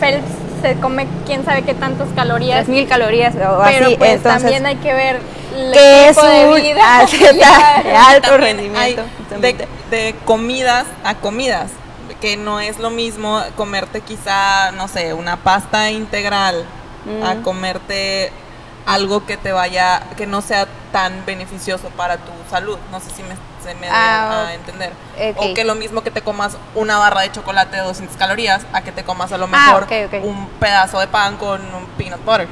Phelps 0.01 0.27
se 0.61 0.75
come 0.81 1.07
quién 1.25 1.45
sabe 1.45 1.63
qué 1.63 1.75
tantas 1.75 2.09
calorías, 2.15 2.65
3000 2.65 2.89
calorías 2.89 3.35
o 3.35 3.63
pero 3.65 3.87
así, 3.87 3.97
pues 3.97 4.11
entonces 4.13 4.43
también 4.43 4.67
hay 4.67 4.77
que 4.77 4.93
ver 4.93 5.21
el 5.57 5.73
que 5.73 6.09
es 6.09 6.17
tipo 6.17 6.27
de 6.27 6.47
un 6.49 6.55
vida. 6.57 6.99
atleta 7.01 7.83
de 7.85 7.97
alto 7.97 8.37
rendimiento. 8.39 9.03
de, 9.41 9.69
de 9.91 10.15
comidas 10.25 10.87
a 11.05 11.15
comidas, 11.15 11.71
que 12.21 12.37
no 12.37 12.61
es 12.61 12.79
lo 12.79 12.91
mismo 12.91 13.41
comerte 13.57 14.01
quizá, 14.01 14.73
no 14.73 14.89
sé, 14.89 15.15
una 15.15 15.37
pasta 15.37 15.91
integral 15.91 16.65
a 17.25 17.35
Mm. 17.35 17.43
comerte 17.43 18.33
algo 18.87 19.25
que 19.27 19.37
te 19.37 19.53
vaya, 19.53 20.03
que 20.17 20.27
no 20.27 20.41
sea 20.43 20.67
tan 20.93 21.25
beneficioso 21.25 21.89
para 21.91 22.17
tu 22.17 22.33
salud. 22.51 22.79
No 22.91 22.99
sé 23.01 23.11
si 23.11 23.23
me, 23.23 23.37
se 23.63 23.75
me 23.77 23.89
Ah, 23.89 24.27
da 24.31 24.49
a 24.49 24.55
entender. 24.55 24.93
O 25.37 25.55
que 25.55 25.65
lo 25.65 25.75
mismo 25.77 26.03
que 26.03 26.11
te 26.11 26.21
comas 26.23 26.57
una 26.75 26.99
barra 26.99 27.21
de 27.23 27.31
chocolate 27.31 27.77
de 27.77 27.83
200 27.83 28.17
calorías 28.17 28.63
a 28.73 28.83
que 28.83 28.91
te 28.93 29.05
comas 29.05 29.31
a 29.33 29.39
lo 29.39 29.49
Ah, 29.53 29.79
mejor 29.79 29.87
un 30.25 30.49
pedazo 30.61 30.99
de 30.99 31.07
pan 31.07 31.37
con 31.37 31.61
un 31.75 31.87
peanut 31.97 32.25
butter. 32.25 32.49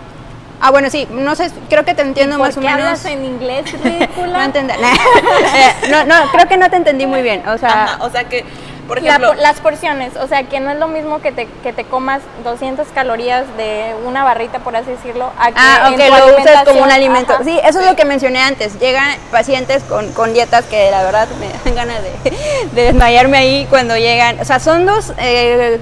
Ah, 0.63 0.71
bueno, 0.71 0.91
sí, 0.91 1.09
no 1.11 1.35
sé, 1.35 1.51
creo 1.71 1.85
que 1.87 1.95
te 1.95 2.03
entiendo 2.03 2.37
¿Por 2.37 2.47
más 2.49 2.57
o 2.57 2.61
qué 2.61 2.67
menos. 2.67 2.83
hablas 2.85 3.05
en 3.07 3.25
inglés, 3.25 3.73
ridícula? 3.83 4.27
No 4.39 4.43
entendí. 4.45 4.75
no, 5.91 6.05
no, 6.05 6.31
creo 6.33 6.47
que 6.49 6.57
no 6.59 6.69
te 6.71 6.77
entendí 6.77 7.07
muy 7.07 7.23
bien. 7.23 7.49
O 7.49 7.57
sea, 7.59 7.85
Ajá, 7.85 8.05
o 8.05 8.11
sea 8.11 8.25
que, 8.29 8.45
por 8.91 8.99
ejemplo, 8.99 9.35
las 9.35 9.61
porciones, 9.61 10.17
o 10.17 10.27
sea, 10.27 10.43
que 10.49 10.59
no 10.59 10.73
es 10.73 10.77
lo 10.77 10.89
mismo 10.89 11.21
que 11.21 11.31
te, 11.31 11.47
que 11.63 11.73
te 11.73 11.85
comas 11.85 12.23
200 12.43 12.89
calorías 12.89 13.45
de 13.57 13.95
una 14.05 14.25
barrita, 14.25 14.59
por 14.59 14.75
así 14.75 14.91
decirlo, 14.91 15.31
a 15.39 15.47
que 15.47 15.55
Ah, 15.57 15.85
en 15.87 15.95
ok, 15.95 16.01
tu 16.01 16.29
lo 16.29 16.41
usas 16.41 16.65
como 16.65 16.83
un 16.83 16.91
alimento. 16.91 17.35
Ajá. 17.35 17.45
Sí, 17.45 17.57
eso 17.63 17.79
es 17.79 17.87
lo 17.87 17.95
que 17.95 18.05
mencioné 18.05 18.41
antes. 18.41 18.81
Llegan 18.81 19.17
pacientes 19.31 19.85
con, 19.85 20.13
con 20.13 20.33
dietas 20.33 20.65
que 20.65 20.91
la 20.91 21.05
verdad 21.05 21.29
me 21.39 21.47
dan 21.65 21.75
ganas 21.77 22.03
de, 22.03 22.31
de 22.73 22.83
desmayarme 22.83 23.39
ahí 23.39 23.67
cuando 23.71 23.97
llegan. 23.97 24.41
O 24.41 24.45
sea, 24.45 24.59
son 24.59 24.87
dos, 24.87 25.13
eh, 25.19 25.79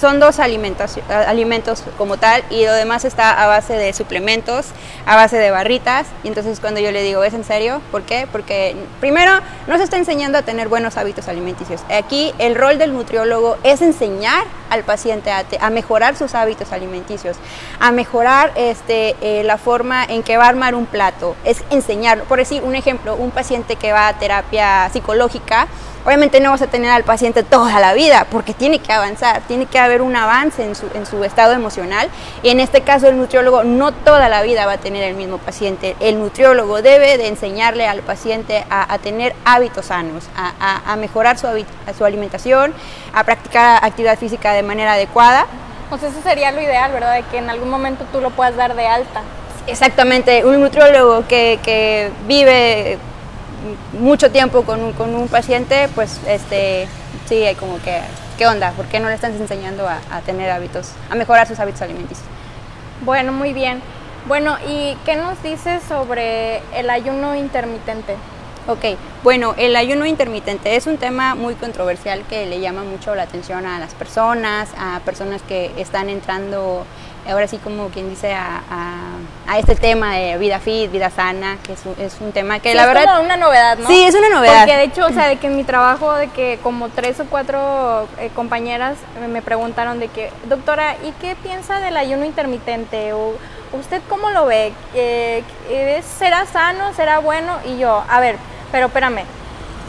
son 0.00 0.18
dos 0.18 0.38
alimentos, 0.38 0.98
alimentos 1.10 1.84
como 1.98 2.16
tal 2.16 2.42
y 2.48 2.64
lo 2.64 2.72
demás 2.72 3.04
está 3.04 3.32
a 3.32 3.46
base 3.48 3.74
de 3.74 3.92
suplementos, 3.92 4.68
a 5.04 5.14
base 5.14 5.36
de 5.36 5.50
barritas. 5.50 6.06
Y 6.24 6.28
entonces 6.28 6.58
cuando 6.60 6.80
yo 6.80 6.90
le 6.90 7.02
digo, 7.02 7.22
¿es 7.22 7.34
en 7.34 7.44
serio? 7.44 7.82
¿Por 7.92 8.04
qué? 8.04 8.26
Porque 8.32 8.74
primero 8.98 9.40
no 9.66 9.76
se 9.76 9.84
está 9.84 9.98
enseñando 9.98 10.38
a 10.38 10.42
tener 10.42 10.68
buenos 10.68 10.96
hábitos 10.96 11.28
alimenticios. 11.28 11.82
Aquí 11.90 12.32
el 12.46 12.54
rol 12.54 12.78
del 12.78 12.92
nutriólogo 12.92 13.56
es 13.62 13.82
enseñar 13.82 14.44
al 14.70 14.84
paciente 14.84 15.30
a, 15.30 15.70
mejorar 15.70 16.16
sus 16.16 16.34
hábitos 16.34 16.72
alimenticios, 16.72 17.36
a 17.80 17.90
mejorar 17.92 18.52
este, 18.56 19.16
eh, 19.20 19.42
la 19.44 19.58
forma 19.58 20.04
en 20.04 20.22
que 20.22 20.36
va 20.36 20.46
a 20.46 20.48
armar 20.48 20.74
un 20.74 20.86
plato, 20.86 21.36
es 21.44 21.62
enseñarlo. 21.70 22.24
Por 22.24 22.38
decir 22.38 22.62
un 22.62 22.74
ejemplo, 22.74 23.16
un 23.16 23.30
paciente 23.30 23.76
que 23.76 23.92
va 23.92 24.08
a 24.08 24.18
terapia 24.18 24.88
psicológica, 24.92 25.68
Obviamente 26.06 26.38
no 26.38 26.52
vas 26.52 26.62
a 26.62 26.68
tener 26.68 26.88
al 26.92 27.02
paciente 27.02 27.42
toda 27.42 27.80
la 27.80 27.92
vida 27.92 28.28
porque 28.30 28.54
tiene 28.54 28.78
que 28.78 28.92
avanzar, 28.92 29.42
tiene 29.48 29.66
que 29.66 29.80
haber 29.80 30.02
un 30.02 30.14
avance 30.14 30.62
en 30.64 30.76
su, 30.76 30.86
en 30.94 31.04
su 31.04 31.24
estado 31.24 31.52
emocional 31.52 32.08
y 32.44 32.50
en 32.50 32.60
este 32.60 32.82
caso 32.82 33.08
el 33.08 33.18
nutriólogo 33.18 33.64
no 33.64 33.90
toda 33.90 34.28
la 34.28 34.42
vida 34.42 34.66
va 34.66 34.74
a 34.74 34.78
tener 34.78 35.02
el 35.02 35.16
mismo 35.16 35.38
paciente. 35.38 35.96
El 35.98 36.20
nutriólogo 36.20 36.80
debe 36.80 37.18
de 37.18 37.26
enseñarle 37.26 37.88
al 37.88 38.02
paciente 38.02 38.64
a, 38.70 38.96
tener 38.98 39.34
hábitos 39.44 39.86
sanos, 39.86 40.28
a, 40.36 40.94
mejorar 40.94 41.38
su, 41.38 41.48
su 41.98 42.04
alimentación, 42.04 42.35
a 43.14 43.24
practicar 43.24 43.84
actividad 43.84 44.18
física 44.18 44.52
de 44.52 44.62
manera 44.62 44.94
adecuada. 44.94 45.46
Pues 45.88 46.02
eso 46.02 46.20
sería 46.22 46.50
lo 46.52 46.60
ideal, 46.60 46.92
¿verdad? 46.92 47.14
De 47.14 47.22
que 47.24 47.38
en 47.38 47.48
algún 47.50 47.70
momento 47.70 48.04
tú 48.12 48.20
lo 48.20 48.30
puedas 48.30 48.56
dar 48.56 48.74
de 48.74 48.86
alta. 48.86 49.22
Exactamente, 49.66 50.44
un 50.44 50.60
nutriólogo 50.60 51.26
que, 51.26 51.58
que 51.62 52.10
vive 52.26 52.98
mucho 53.92 54.30
tiempo 54.30 54.62
con 54.62 54.80
un, 54.82 54.92
con 54.92 55.14
un 55.14 55.28
paciente, 55.28 55.88
pues 55.94 56.20
este, 56.26 56.88
sí, 57.28 57.44
hay 57.44 57.54
como 57.56 57.80
que, 57.82 58.00
¿qué 58.38 58.46
onda? 58.46 58.70
¿Por 58.72 58.86
qué 58.86 59.00
no 59.00 59.08
le 59.08 59.14
estás 59.14 59.32
enseñando 59.32 59.88
a, 59.88 59.98
a 60.10 60.20
tener 60.20 60.50
hábitos, 60.50 60.92
a 61.10 61.14
mejorar 61.14 61.48
sus 61.48 61.58
hábitos 61.58 61.82
alimenticios? 61.82 62.26
Bueno, 63.02 63.32
muy 63.32 63.52
bien. 63.52 63.82
Bueno, 64.26 64.56
¿y 64.66 64.96
qué 65.04 65.16
nos 65.16 65.40
dices 65.42 65.82
sobre 65.88 66.62
el 66.74 66.90
ayuno 66.90 67.36
intermitente? 67.36 68.16
Ok, 68.68 68.84
bueno, 69.22 69.54
el 69.58 69.76
ayuno 69.76 70.06
intermitente 70.06 70.74
es 70.74 70.88
un 70.88 70.98
tema 70.98 71.36
muy 71.36 71.54
controversial 71.54 72.22
que 72.28 72.46
le 72.46 72.58
llama 72.58 72.82
mucho 72.82 73.14
la 73.14 73.22
atención 73.22 73.64
a 73.64 73.78
las 73.78 73.94
personas, 73.94 74.70
a 74.76 75.00
personas 75.04 75.40
que 75.42 75.70
están 75.76 76.08
entrando 76.08 76.84
ahora 77.30 77.48
sí 77.48 77.58
como 77.58 77.88
quien 77.88 78.08
dice 78.10 78.32
a, 78.32 78.62
a, 79.48 79.58
este 79.58 79.74
tema 79.74 80.14
de 80.14 80.38
vida 80.38 80.58
fit, 80.58 80.90
vida 80.90 81.10
sana, 81.10 81.58
que 81.62 81.72
es 81.72 81.80
un, 81.84 81.94
es 81.98 82.16
un 82.20 82.32
tema 82.32 82.58
que 82.60 82.74
la 82.74 82.86
verdad... 82.86 83.04
Es 83.04 83.10
como 83.10 83.22
una 83.22 83.36
novedad, 83.36 83.78
¿no? 83.78 83.88
Sí, 83.88 84.04
es 84.04 84.14
una 84.14 84.28
novedad. 84.28 84.58
Porque 84.58 84.76
de 84.76 84.84
hecho, 84.84 85.06
o 85.06 85.10
sea, 85.10 85.28
de 85.28 85.36
que 85.36 85.46
en 85.46 85.56
mi 85.56 85.64
trabajo, 85.64 86.12
de 86.14 86.28
que 86.28 86.58
como 86.62 86.88
tres 86.88 87.18
o 87.20 87.24
cuatro 87.24 88.08
eh, 88.18 88.30
compañeras 88.34 88.96
me 89.28 89.42
preguntaron 89.42 89.98
de 89.98 90.08
que, 90.08 90.30
doctora, 90.48 90.96
¿y 91.04 91.12
qué 91.20 91.36
piensa 91.42 91.80
del 91.80 91.96
ayuno 91.96 92.24
intermitente? 92.24 93.12
O, 93.12 93.34
¿Usted 93.72 94.00
cómo 94.08 94.30
lo 94.30 94.46
ve? 94.46 94.72
¿Será 96.18 96.46
sano? 96.46 96.92
¿Será 96.94 97.18
bueno? 97.18 97.58
Y 97.64 97.78
yo, 97.78 98.04
a 98.08 98.20
ver, 98.20 98.36
pero 98.70 98.86
espérame, 98.86 99.24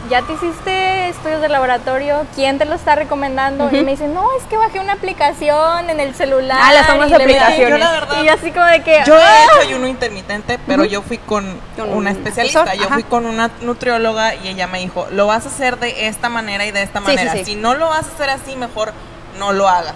ya 0.08 0.22
te 0.22 0.32
hiciste 0.32 1.08
estudios 1.08 1.42
de 1.42 1.48
laboratorio, 1.48 2.26
¿quién 2.34 2.58
te 2.58 2.64
lo 2.64 2.74
está 2.74 2.94
recomendando? 2.94 3.68
Y 3.70 3.82
me 3.82 3.90
dice, 3.90 4.08
no, 4.08 4.26
es 4.38 4.44
que 4.44 4.56
bajé 4.56 4.80
una 4.80 4.94
aplicación 4.94 5.90
en 5.90 6.00
el 6.00 6.14
celular. 6.14 6.58
Ah, 6.62 6.72
las 6.72 6.86
famosas 6.86 7.20
aplicaciones. 7.20 7.70
Yo, 7.70 7.78
la 7.78 7.90
verdad, 7.92 8.22
y 8.22 8.28
así 8.28 8.50
como 8.50 8.66
de 8.66 8.82
que... 8.82 9.02
Yo 9.06 9.16
he 9.16 9.22
¡ah! 9.22 9.44
hecho 9.44 9.68
ayuno 9.68 9.86
intermitente, 9.86 10.58
pero 10.66 10.84
yo 10.84 11.02
fui 11.02 11.18
con, 11.18 11.60
una 11.76 12.10
especialista, 12.10 12.74
yo 12.74 12.88
fui 12.88 13.02
con 13.02 13.26
una 13.26 13.50
nutrióloga 13.60 14.34
y 14.34 14.48
ella 14.48 14.66
me 14.66 14.78
dijo, 14.78 15.06
lo 15.10 15.26
vas 15.26 15.44
a 15.44 15.48
hacer 15.48 15.78
de 15.78 16.08
esta 16.08 16.28
manera 16.28 16.64
y 16.64 16.70
de 16.70 16.82
esta 16.82 17.00
manera. 17.00 17.34
Si 17.44 17.56
no 17.56 17.74
lo 17.74 17.88
vas 17.88 18.06
a 18.06 18.14
hacer 18.14 18.30
así, 18.30 18.56
mejor 18.56 18.92
no 19.38 19.52
lo 19.52 19.68
hagas. 19.68 19.94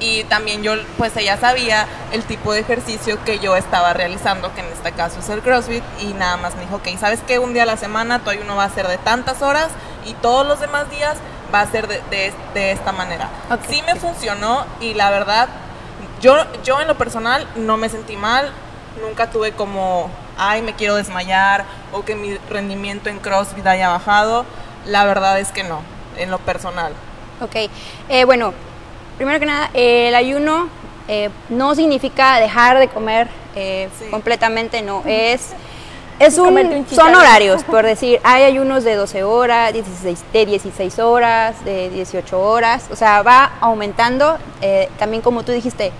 y 0.00 0.24
también 0.24 0.62
yo, 0.62 0.74
pues 0.96 1.16
ella 1.16 1.36
sabía 1.36 1.86
el 2.12 2.24
tipo 2.24 2.52
de 2.52 2.60
ejercicio 2.60 3.22
que 3.24 3.38
yo 3.38 3.56
estaba 3.56 3.92
realizando, 3.92 4.54
que 4.54 4.60
en 4.60 4.66
este 4.66 4.92
caso 4.92 5.20
es 5.20 5.28
el 5.28 5.40
CrossFit, 5.40 5.84
y 6.00 6.14
nada 6.14 6.36
más 6.36 6.54
me 6.54 6.62
dijo, 6.62 6.76
ok, 6.76 6.88
¿sabes 6.98 7.20
qué? 7.26 7.38
Un 7.38 7.52
día 7.52 7.64
a 7.64 7.66
la 7.66 7.76
semana 7.76 8.20
tu 8.20 8.30
ayuno 8.30 8.56
va 8.56 8.64
a 8.64 8.70
ser 8.70 8.88
de 8.88 8.98
tantas 8.98 9.42
horas 9.42 9.68
y 10.06 10.14
todos 10.14 10.46
los 10.46 10.60
demás 10.60 10.90
días 10.90 11.18
va 11.52 11.60
a 11.60 11.66
ser 11.66 11.88
de, 11.88 12.00
de, 12.54 12.72
esta 12.72 12.92
manera. 12.92 13.28
Sí 13.68 13.82
me 13.82 13.96
funcionó 13.96 14.64
y 14.80 14.94
la 14.94 15.10
verdad, 15.10 15.48
yo, 16.20 16.36
yo 16.62 16.80
en 16.80 16.88
lo 16.88 16.96
personal 16.96 17.46
no 17.56 17.76
me 17.76 17.88
sentí 17.88 18.16
mal, 18.16 18.52
nunca 19.04 19.30
tuve 19.30 19.52
como, 19.52 20.10
ay, 20.38 20.62
me 20.62 20.74
quiero 20.74 20.94
desmayar 20.94 21.64
o 21.92 22.04
que 22.04 22.14
mi 22.14 22.36
rendimiento 22.48 23.08
en 23.10 23.18
CrossFit 23.18 23.66
haya 23.66 23.88
bajado. 23.88 24.44
La 24.86 25.04
verdad 25.04 25.38
es 25.38 25.52
que 25.52 25.64
no, 25.64 25.82
en 26.16 26.30
lo 26.30 26.38
personal. 26.38 26.92
Ok, 27.40 27.56
eh, 28.10 28.24
bueno, 28.26 28.52
primero 29.16 29.40
que 29.40 29.46
nada, 29.46 29.70
el 29.72 30.14
ayuno 30.14 30.68
eh, 31.08 31.30
no 31.48 31.74
significa 31.74 32.38
dejar 32.38 32.78
de 32.78 32.88
comer 32.88 33.28
eh, 33.56 33.88
completamente, 34.10 34.82
no, 34.82 35.02
es... 35.06 35.52
Es 36.18 36.36
un, 36.36 36.86
son 36.90 37.14
horarios, 37.14 37.64
por 37.64 37.86
decir, 37.86 38.20
hay 38.24 38.42
ayunos 38.42 38.84
de 38.84 38.94
12 38.94 39.24
horas, 39.24 39.72
16, 39.72 40.22
de 40.34 40.44
16 40.44 40.98
horas, 40.98 41.64
de 41.64 41.88
18 41.88 42.38
horas, 42.38 42.88
o 42.92 42.94
sea, 42.96 43.22
va 43.22 43.52
aumentando. 43.58 44.36
también 44.98 45.22
como 45.22 45.44
tú 45.44 45.52
dijiste, 45.52 45.92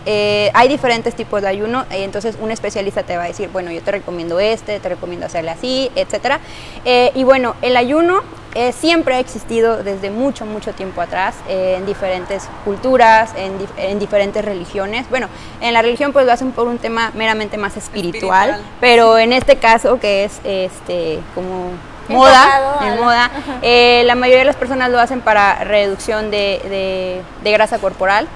hay 0.52 0.68
diferentes 0.68 1.14
tipos 1.14 1.40
de 1.40 1.48
ayuno, 1.48 1.86
y 1.90 2.02
entonces 2.02 2.36
un 2.38 2.50
especialista 2.50 3.02
te 3.02 3.16
va 3.16 3.22
a 3.24 3.28
decir, 3.28 3.48
bueno, 3.48 3.70
yo 3.70 3.80
te 3.80 3.92
recomiendo 3.92 4.38
este, 4.40 4.78
te 4.78 4.90
recomiendo 4.90 5.24
hacerle 5.24 5.52
así, 5.52 5.90
etcétera. 5.94 6.40
y 6.84 7.24
bueno, 7.24 7.56
el 7.62 7.78
ayuno 7.78 8.22
eh, 8.54 8.72
siempre 8.72 9.14
ha 9.14 9.20
existido 9.20 9.84
desde 9.84 10.10
mucho, 10.10 10.44
mucho 10.44 10.72
tiempo 10.72 11.00
atrás 11.00 11.36
eh, 11.48 11.76
en 11.78 11.86
diferentes 11.86 12.48
culturas, 12.64 13.30
en, 13.36 13.98
diferentes 14.00 14.44
religiones. 14.44 15.08
Bueno, 15.08 15.28
en 15.60 15.72
la 15.72 15.82
religión 15.82 16.12
pues 16.12 16.26
lo 16.26 16.32
hacen 16.32 16.50
por 16.50 16.66
un 16.66 16.78
tema 16.78 17.12
meramente 17.14 17.56
más 17.56 17.76
espiritual, 17.76 18.60
pero 18.80 19.18
en 19.18 19.32
este 19.32 19.56
caso 19.56 20.00
que 20.00 20.24
es 20.24 20.40
este 20.42 21.20
como 21.34 21.70
moda, 22.08 22.80
en 22.82 23.00
moda, 23.00 23.30
eh, 23.62 24.02
la 24.04 24.16
mayoría 24.16 24.40
de 24.40 24.46
las 24.46 24.56
personas 24.56 24.90
lo 24.90 24.98
hacen 24.98 25.20
para 25.20 25.62
reducción 25.62 26.32
de, 26.32 27.22
de 27.42 27.52
grasa 27.52 27.78
corporal. 27.78 28.26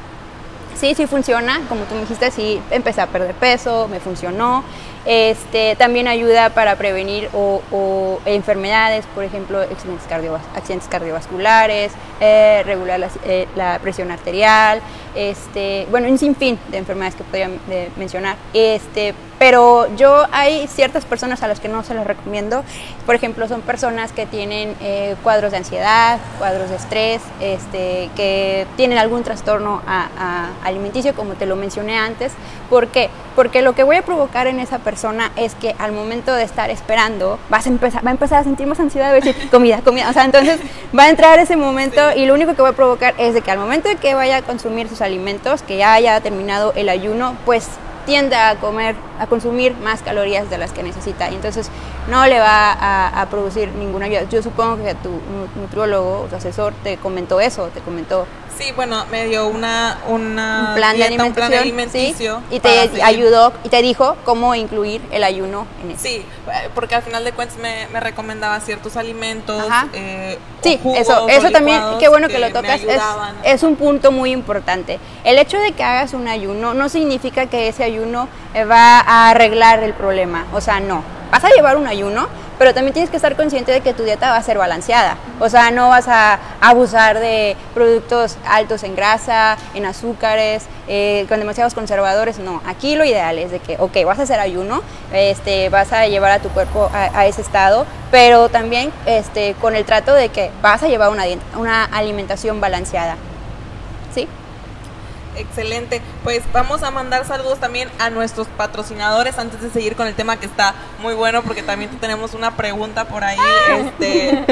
Sí, 0.76 0.94
sí 0.94 1.06
funciona, 1.06 1.60
como 1.68 1.84
tú 1.84 1.94
me 1.94 2.02
dijiste, 2.02 2.30
sí 2.30 2.60
empecé 2.70 3.00
a 3.00 3.06
perder 3.06 3.34
peso, 3.34 3.88
me 3.88 4.00
funcionó. 4.00 4.64
Este, 5.06 5.76
también 5.76 6.08
ayuda 6.08 6.50
para 6.50 6.76
prevenir 6.76 7.28
o, 7.34 8.20
enfermedades, 8.24 9.04
por 9.14 9.24
ejemplo, 9.24 9.60
accidentes, 9.60 10.88
cardiovasculares, 10.88 11.92
eh, 12.20 12.62
regular 12.64 13.10
eh, 13.24 13.46
la, 13.54 13.78
presión 13.80 14.10
arterial, 14.10 14.80
este, 15.14 15.86
bueno, 15.90 16.08
un 16.08 16.18
sinfín 16.18 16.58
de 16.70 16.78
enfermedades 16.78 17.14
que 17.14 17.24
podría 17.24 17.50
mencionar. 17.96 18.36
Este, 18.52 19.14
pero 19.38 19.94
yo 19.96 20.24
hay 20.32 20.66
ciertas 20.68 21.04
personas 21.04 21.42
a 21.42 21.48
las 21.48 21.60
que 21.60 21.68
no 21.68 21.82
se 21.82 21.94
las 21.94 22.06
recomiendo. 22.06 22.64
Por 23.04 23.14
ejemplo, 23.14 23.46
son 23.48 23.60
personas 23.62 24.12
que 24.12 24.26
tienen 24.26 24.74
eh, 24.80 25.16
cuadros 25.22 25.50
de 25.50 25.58
ansiedad, 25.58 26.18
cuadros 26.38 26.70
de 26.70 26.76
estrés, 26.76 27.20
este, 27.40 28.10
que 28.16 28.66
tienen 28.76 28.98
algún 28.98 29.22
trastorno 29.22 29.82
alimenticio, 30.64 31.14
como 31.14 31.34
te 31.34 31.46
lo 31.46 31.56
mencioné 31.56 31.98
antes. 31.98 32.32
¿Por 32.70 32.88
qué? 32.88 33.10
Porque 33.36 33.62
lo 33.62 33.74
que 33.74 33.82
voy 33.82 33.96
a 33.96 34.02
provocar 34.02 34.46
en 34.46 34.60
esa 34.60 34.78
persona 34.78 35.32
es 35.36 35.54
que 35.54 35.74
al 35.78 35.92
momento 35.92 36.32
de 36.32 36.44
estar 36.44 36.70
esperando, 36.70 37.38
vas 37.50 37.66
a 37.66 37.68
empezar, 37.68 38.06
va 38.06 38.10
a 38.10 38.12
empezar 38.12 38.40
a 38.40 38.44
sentir 38.44 38.66
más 38.66 38.80
ansiedad 38.80 39.12
de 39.12 39.20
decir 39.20 39.50
comida, 39.50 39.80
comida. 39.82 40.08
O 40.08 40.12
sea, 40.12 40.24
entonces 40.24 40.60
va 40.96 41.04
a 41.04 41.10
entrar 41.10 41.38
ese 41.38 41.56
momento 41.56 42.00
y 42.16 42.26
lo 42.26 42.34
único 42.34 42.54
que 42.54 42.62
va 42.62 42.70
a 42.70 42.72
provocar 42.72 43.14
es 43.18 43.34
de 43.34 43.42
que 43.42 43.50
al 43.50 43.58
momento 43.58 43.88
de 43.88 43.96
que 43.96 44.14
vaya 44.14 44.38
a 44.38 44.42
consumir 44.42 44.88
sus 44.88 45.00
alimentos, 45.04 45.62
que 45.62 45.76
ya 45.76 45.92
haya 45.94 46.20
terminado 46.20 46.72
el 46.74 46.88
ayuno, 46.88 47.36
pues 47.44 47.68
tiende 48.06 48.36
a 48.36 48.56
comer, 48.56 48.96
a 49.18 49.26
consumir 49.26 49.74
más 49.76 50.02
calorías 50.02 50.50
de 50.50 50.58
las 50.58 50.72
que 50.72 50.82
necesita 50.82 51.30
y 51.30 51.34
entonces 51.34 51.70
no 52.08 52.26
le 52.26 52.38
va 52.38 52.72
a, 53.20 53.26
producir 53.30 53.68
ninguna 53.70 54.06
ayuda. 54.06 54.28
Yo 54.28 54.42
supongo 54.42 54.82
que 54.82 54.94
tu 54.94 55.10
nutriólogo 55.58 56.22
o 56.22 56.24
tu 56.26 56.36
asesor 56.36 56.74
te 56.82 56.98
comentó 56.98 57.40
eso, 57.40 57.68
te 57.68 57.80
comentó. 57.80 58.26
Sí, 58.56 58.70
bueno, 58.76 59.04
me 59.10 59.26
dio 59.26 59.48
una, 59.48 59.98
una 60.06 60.66
un 60.68 60.74
plan, 60.76 60.96
de 60.96 61.04
alimentación, 61.04 62.44
y 62.50 62.60
te 62.60 62.88
ayudó 63.02 63.52
y 63.64 63.68
te 63.68 63.82
dijo 63.82 64.16
cómo 64.24 64.54
incluir 64.54 65.02
el 65.10 65.24
ayuno 65.24 65.66
en 65.82 65.90
eso. 65.90 66.02
Sí, 66.02 66.24
porque 66.72 66.94
al 66.94 67.02
final 67.02 67.24
de 67.24 67.32
cuentas 67.32 67.58
me, 67.58 67.88
me 67.92 67.98
recomendaba 67.98 68.60
ciertos 68.60 68.96
alimentos. 68.96 69.60
Eh, 69.92 70.38
sí, 70.62 70.80
eso, 70.96 71.28
eso 71.28 71.50
también, 71.50 71.82
qué 71.98 72.08
bueno 72.08 72.28
que, 72.28 72.38
lo 72.38 72.52
tocas, 72.52 72.80
es, 72.82 73.02
es 73.42 73.62
un 73.64 73.74
punto 73.74 74.12
muy 74.12 74.30
importante. 74.30 75.00
El 75.24 75.38
hecho 75.38 75.58
de 75.58 75.72
que 75.72 75.82
hagas 75.82 76.14
un 76.14 76.28
ayuno 76.28 76.74
no 76.74 76.88
significa 76.88 77.46
que 77.46 77.66
ese 77.66 77.82
ayuno 77.82 78.28
eh, 78.54 78.64
va 78.64 79.00
a 79.06 79.30
arreglar 79.30 79.82
el 79.82 79.94
problema, 79.94 80.46
o 80.52 80.60
sea, 80.60 80.80
no 80.80 81.02
vas 81.34 81.42
a 81.42 81.50
llevar 81.50 81.76
un 81.76 81.88
ayuno, 81.88 82.28
pero 82.60 82.72
también 82.72 82.92
tienes 82.92 83.10
que 83.10 83.16
estar 83.16 83.34
consciente 83.34 83.72
de 83.72 83.80
que 83.80 83.92
tu 83.92 84.04
dieta 84.04 84.30
va 84.30 84.36
a 84.36 84.42
ser 84.44 84.56
balanceada. 84.56 85.16
O 85.40 85.48
sea, 85.48 85.72
no 85.72 85.88
vas 85.88 86.06
a 86.06 86.38
abusar 86.60 87.18
de 87.18 87.56
productos 87.74 88.36
altos 88.46 88.84
en 88.84 88.94
grasa, 88.94 89.56
en 89.74 89.84
azúcares, 89.84 90.66
eh, 90.86 91.26
con 91.28 91.40
demasiados 91.40 91.74
conservadores. 91.74 92.38
No, 92.38 92.62
aquí 92.66 92.94
lo 92.94 93.04
ideal 93.04 93.36
es 93.40 93.50
de 93.50 93.58
que, 93.58 93.76
ok, 93.80 94.04
vas 94.06 94.20
a 94.20 94.22
hacer 94.22 94.38
ayuno, 94.38 94.82
este, 95.12 95.70
vas 95.70 95.92
a 95.92 96.06
llevar 96.06 96.30
a 96.30 96.38
tu 96.38 96.50
cuerpo 96.50 96.88
a, 96.94 97.26
ese 97.26 97.40
estado, 97.40 97.84
pero 98.12 98.48
también 98.48 98.92
este, 99.04 99.54
con 99.54 99.74
el 99.74 99.84
trato 99.84 100.14
de 100.14 100.28
que 100.28 100.52
vas 100.62 100.84
a 100.84 100.86
llevar 100.86 101.10
una, 101.10 101.24
una 101.56 101.84
alimentación 101.84 102.60
balanceada. 102.60 103.16
¿Sí? 104.14 104.28
Excelente. 105.36 106.00
Pues 106.22 106.42
vamos 106.52 106.82
a 106.82 106.90
mandar 106.90 107.26
saludos 107.26 107.58
también 107.58 107.88
a 107.98 108.10
nuestros 108.10 108.46
patrocinadores 108.48 109.38
antes 109.38 109.60
de 109.60 109.70
seguir 109.70 109.96
con 109.96 110.06
el 110.06 110.14
tema 110.14 110.36
que 110.36 110.46
está 110.46 110.74
muy 111.00 111.14
bueno 111.14 111.42
porque 111.42 111.62
también 111.62 111.90
tenemos 112.00 112.34
una 112.34 112.56
pregunta 112.56 113.06
por 113.06 113.24
ahí 113.24 113.38
este, 113.78 114.44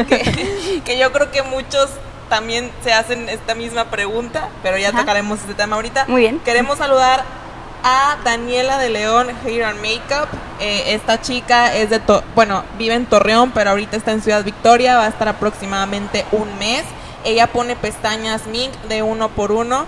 que, 0.85 0.99
yo 0.99 1.13
creo 1.13 1.31
que 1.31 1.43
muchos 1.43 1.91
también 2.29 2.71
se 2.83 2.93
hacen 2.93 3.29
esta 3.29 3.55
misma 3.55 3.87
pregunta, 3.87 4.49
pero 4.63 4.79
ya 4.79 4.93
tocaremos 4.93 5.41
este 5.41 5.55
tema 5.55 5.77
ahorita. 5.77 6.07
Muy 6.09 6.23
bien. 6.23 6.41
Queremos 6.41 6.79
saludar 6.79 7.25
a 7.85 8.17
Daniela 8.25 8.79
de 8.79 8.89
León 8.89 9.29
Hair 9.45 9.65
and 9.65 9.81
Makeup. 9.81 10.29
Eh, 10.61 10.95
esta 10.95 11.21
chica 11.21 11.77
es 11.77 11.91
de, 11.91 12.01
bueno, 12.35 12.65
vive 12.79 12.95
en 12.95 13.07
Torreón, 13.07 13.51
pero 13.51 13.71
ahorita 13.71 13.97
está 13.97 14.13
en 14.13 14.23
Ciudad 14.23 14.45
Victoria, 14.45 14.97
va 14.97 15.05
a 15.05 15.09
estar 15.09 15.29
aproximadamente 15.29 16.25
un 16.33 16.59
mes. 16.59 16.85
Ella 17.25 17.49
pone 17.49 17.77
pestañas 17.77 18.47
mink 18.47 18.73
de 18.89 19.03
uno 19.03 19.29
por 19.29 19.53
uno. 19.53 19.87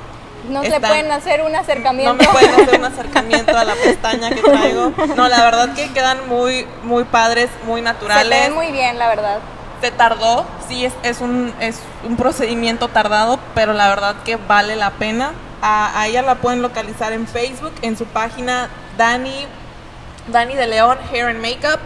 No 0.49 0.63
se 0.63 0.81
pueden 0.81 1.11
hacer 1.11 1.43
un 1.43 1.55
acercamiento. 1.55 2.15
No 2.15 2.19
me 2.19 2.29
pueden 2.29 2.55
hacer 2.55 2.79
un 2.79 2.85
acercamiento 2.93 3.57
a 3.57 3.65
la 3.65 3.75
pestaña 3.75 4.31
que 4.31 4.43
traigo. 4.43 4.93
No, 5.17 5.29
la 5.29 5.43
verdad 5.43 5.75
que 5.75 5.93
quedan 5.93 6.29
muy, 6.29 6.67
muy 6.83 7.05
padres, 7.05 7.49
muy 7.65 7.81
naturales. 7.81 8.39
Se 8.39 8.45
ven 8.45 8.55
muy 8.55 8.71
bien, 8.73 8.99
la 8.99 9.09
verdad. 9.09 9.39
Se 9.81 9.91
tardó, 9.91 10.47
sí, 10.69 10.85
es, 10.85 10.93
es, 11.03 11.21
un, 11.21 11.53
es 11.61 11.79
un 12.05 12.17
procedimiento 12.17 12.89
tardado, 12.89 13.39
pero 13.55 13.73
la 13.73 13.89
verdad 13.89 14.17
que 14.25 14.37
vale 14.37 14.77
la 14.77 14.91
pena. 14.91 15.33
A, 15.63 16.07
ella 16.07 16.23
la 16.23 16.37
pueden 16.37 16.61
localizar 16.61 17.13
en 17.13 17.27
Facebook, 17.27 17.73
en 17.83 17.97
su 17.97 18.05
página 18.05 18.69
Dani, 18.99 19.47
Dani 20.29 20.55
de 20.55 20.67
León 20.67 20.99
Hair 21.11 21.29
and 21.29 21.41
Makeup 21.41 21.81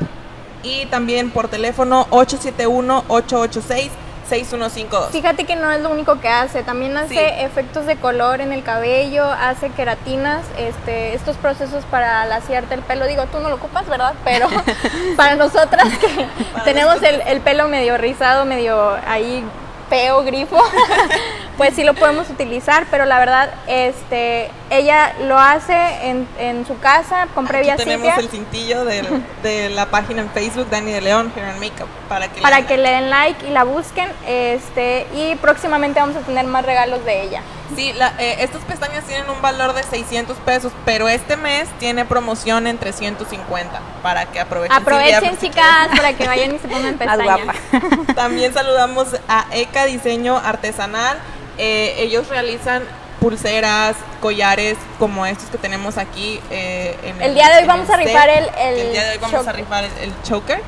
y 0.63 0.87
también 0.87 1.31
por 1.31 1.49
teléfono 1.49 2.09
871 2.11 3.05
886 3.07 3.91
6152. 4.29 5.11
Fíjate 5.11 5.45
que 5.45 5.57
no 5.57 5.73
es 5.73 5.81
lo 5.81 5.91
único 5.91 6.21
que 6.21 6.29
hace, 6.29 6.63
también 6.63 6.97
hace 6.97 7.45
efectos 7.45 7.87
de 7.87 7.97
color 7.97 8.41
en 8.41 8.53
el 8.53 8.63
cabello, 8.63 9.25
hace 9.25 9.71
queratinas, 9.71 10.45
este, 10.59 11.15
estos 11.15 11.37
procesos 11.37 11.85
para 11.85 12.25
laciarte 12.27 12.75
el 12.75 12.83
pelo. 12.83 13.07
Digo, 13.07 13.25
tú 13.27 13.41
no 13.41 13.49
lo 13.49 13.57
ocupas, 13.57 13.87
¿verdad? 13.89 14.15
Pero 14.25 14.49
para 15.17 15.35
nosotras 15.37 15.89
que 15.99 16.27
tenemos 16.65 17.03
el, 17.03 17.23
el, 17.23 17.41
pelo 17.41 17.69
medio 17.69 17.97
rizado, 17.97 18.45
medio 18.45 18.97
ahí 19.07 19.45
feo, 19.89 20.23
grifo, 20.25 20.57
pues 21.57 21.75
sí 21.75 21.85
lo 21.85 21.95
podemos 21.95 22.29
utilizar, 22.31 22.87
pero 22.91 23.05
la 23.05 23.19
verdad, 23.19 23.55
este, 23.67 24.51
ella 24.71 25.15
lo 25.27 25.39
hace 25.39 25.75
en, 26.09 26.29
en 26.39 26.67
su 26.67 26.79
casa 26.79 27.29
con 27.35 27.47
previa 27.47 27.75
Aquí 27.75 27.85
tenemos 27.85 28.17
el 28.19 28.29
cintillo 28.29 28.85
de, 28.85 29.05
de, 29.43 29.71
la 29.71 29.87
página 29.87 30.23
en 30.23 30.31
Facebook, 30.31 30.69
Dani 30.71 30.93
de 30.93 31.01
León, 31.01 31.33
Hair 31.35 31.47
and 31.47 31.61
Makeup, 31.61 31.89
para 32.09 32.29
que, 32.29 32.41
para 32.41 32.67
que 32.67 32.77
le 32.77 32.91
den 32.91 33.11
like 33.11 33.47
y 33.47 33.51
la 33.51 33.65
busquen, 33.65 34.09
este, 34.27 35.07
y 35.15 35.37
próximamente 35.37 36.01
vamos 36.01 36.17
a 36.17 36.21
tener 36.21 36.47
más 36.47 36.65
regalos 36.65 37.05
de 37.05 37.23
ella. 37.23 37.43
Sí, 37.77 37.93
la, 37.93 38.15
eh, 38.19 38.37
estas 38.41 38.63
pestañas 38.63 39.05
tienen 39.05 39.29
un 39.29 39.41
valor 39.43 39.75
de 39.75 39.83
600 39.83 40.37
pesos, 40.39 40.73
pero 40.85 41.09
este 41.09 41.37
mes 41.37 41.69
tiene 41.79 42.05
promoción 42.05 42.67
en 42.67 42.79
350 42.79 43.81
para 44.03 44.27
que 44.27 44.41
aprovechen. 44.41 44.77
Aprovechen, 44.77 45.39
chicas, 45.39 45.89
para 45.95 46.15
que 46.15 46.27
vayan 46.27 46.55
y 46.55 46.59
se 46.59 46.69
pongan 46.69 46.95
pestañas. 46.99 47.57
También 48.15 48.55
saludamos 48.55 49.09
a 49.29 49.47
ECA 49.53 49.85
Diseño 49.85 50.37
Artesanal. 50.37 51.19
Eh, 51.59 51.97
ellos 51.99 52.29
realizan 52.29 52.85
pulseras, 53.21 53.97
collares 54.21 54.77
como 54.99 55.27
estos 55.27 55.51
que 55.51 55.59
tenemos 55.59 55.99
aquí. 55.99 56.41
Eh, 56.51 56.97
en 57.03 57.21
el, 57.21 57.35
día 57.35 57.51
de 57.51 57.63
hoy 57.63 57.67
vamos 57.67 57.91
a 57.91 57.97
rifar 57.97 58.29
el, 58.29 58.49
el, 58.59 58.93
día 58.93 59.05
de 59.05 59.11
hoy 59.13 59.19
vamos 59.21 59.47
a 59.47 59.53
rifar 59.53 59.85
el, 59.85 60.13
choker 60.23 60.63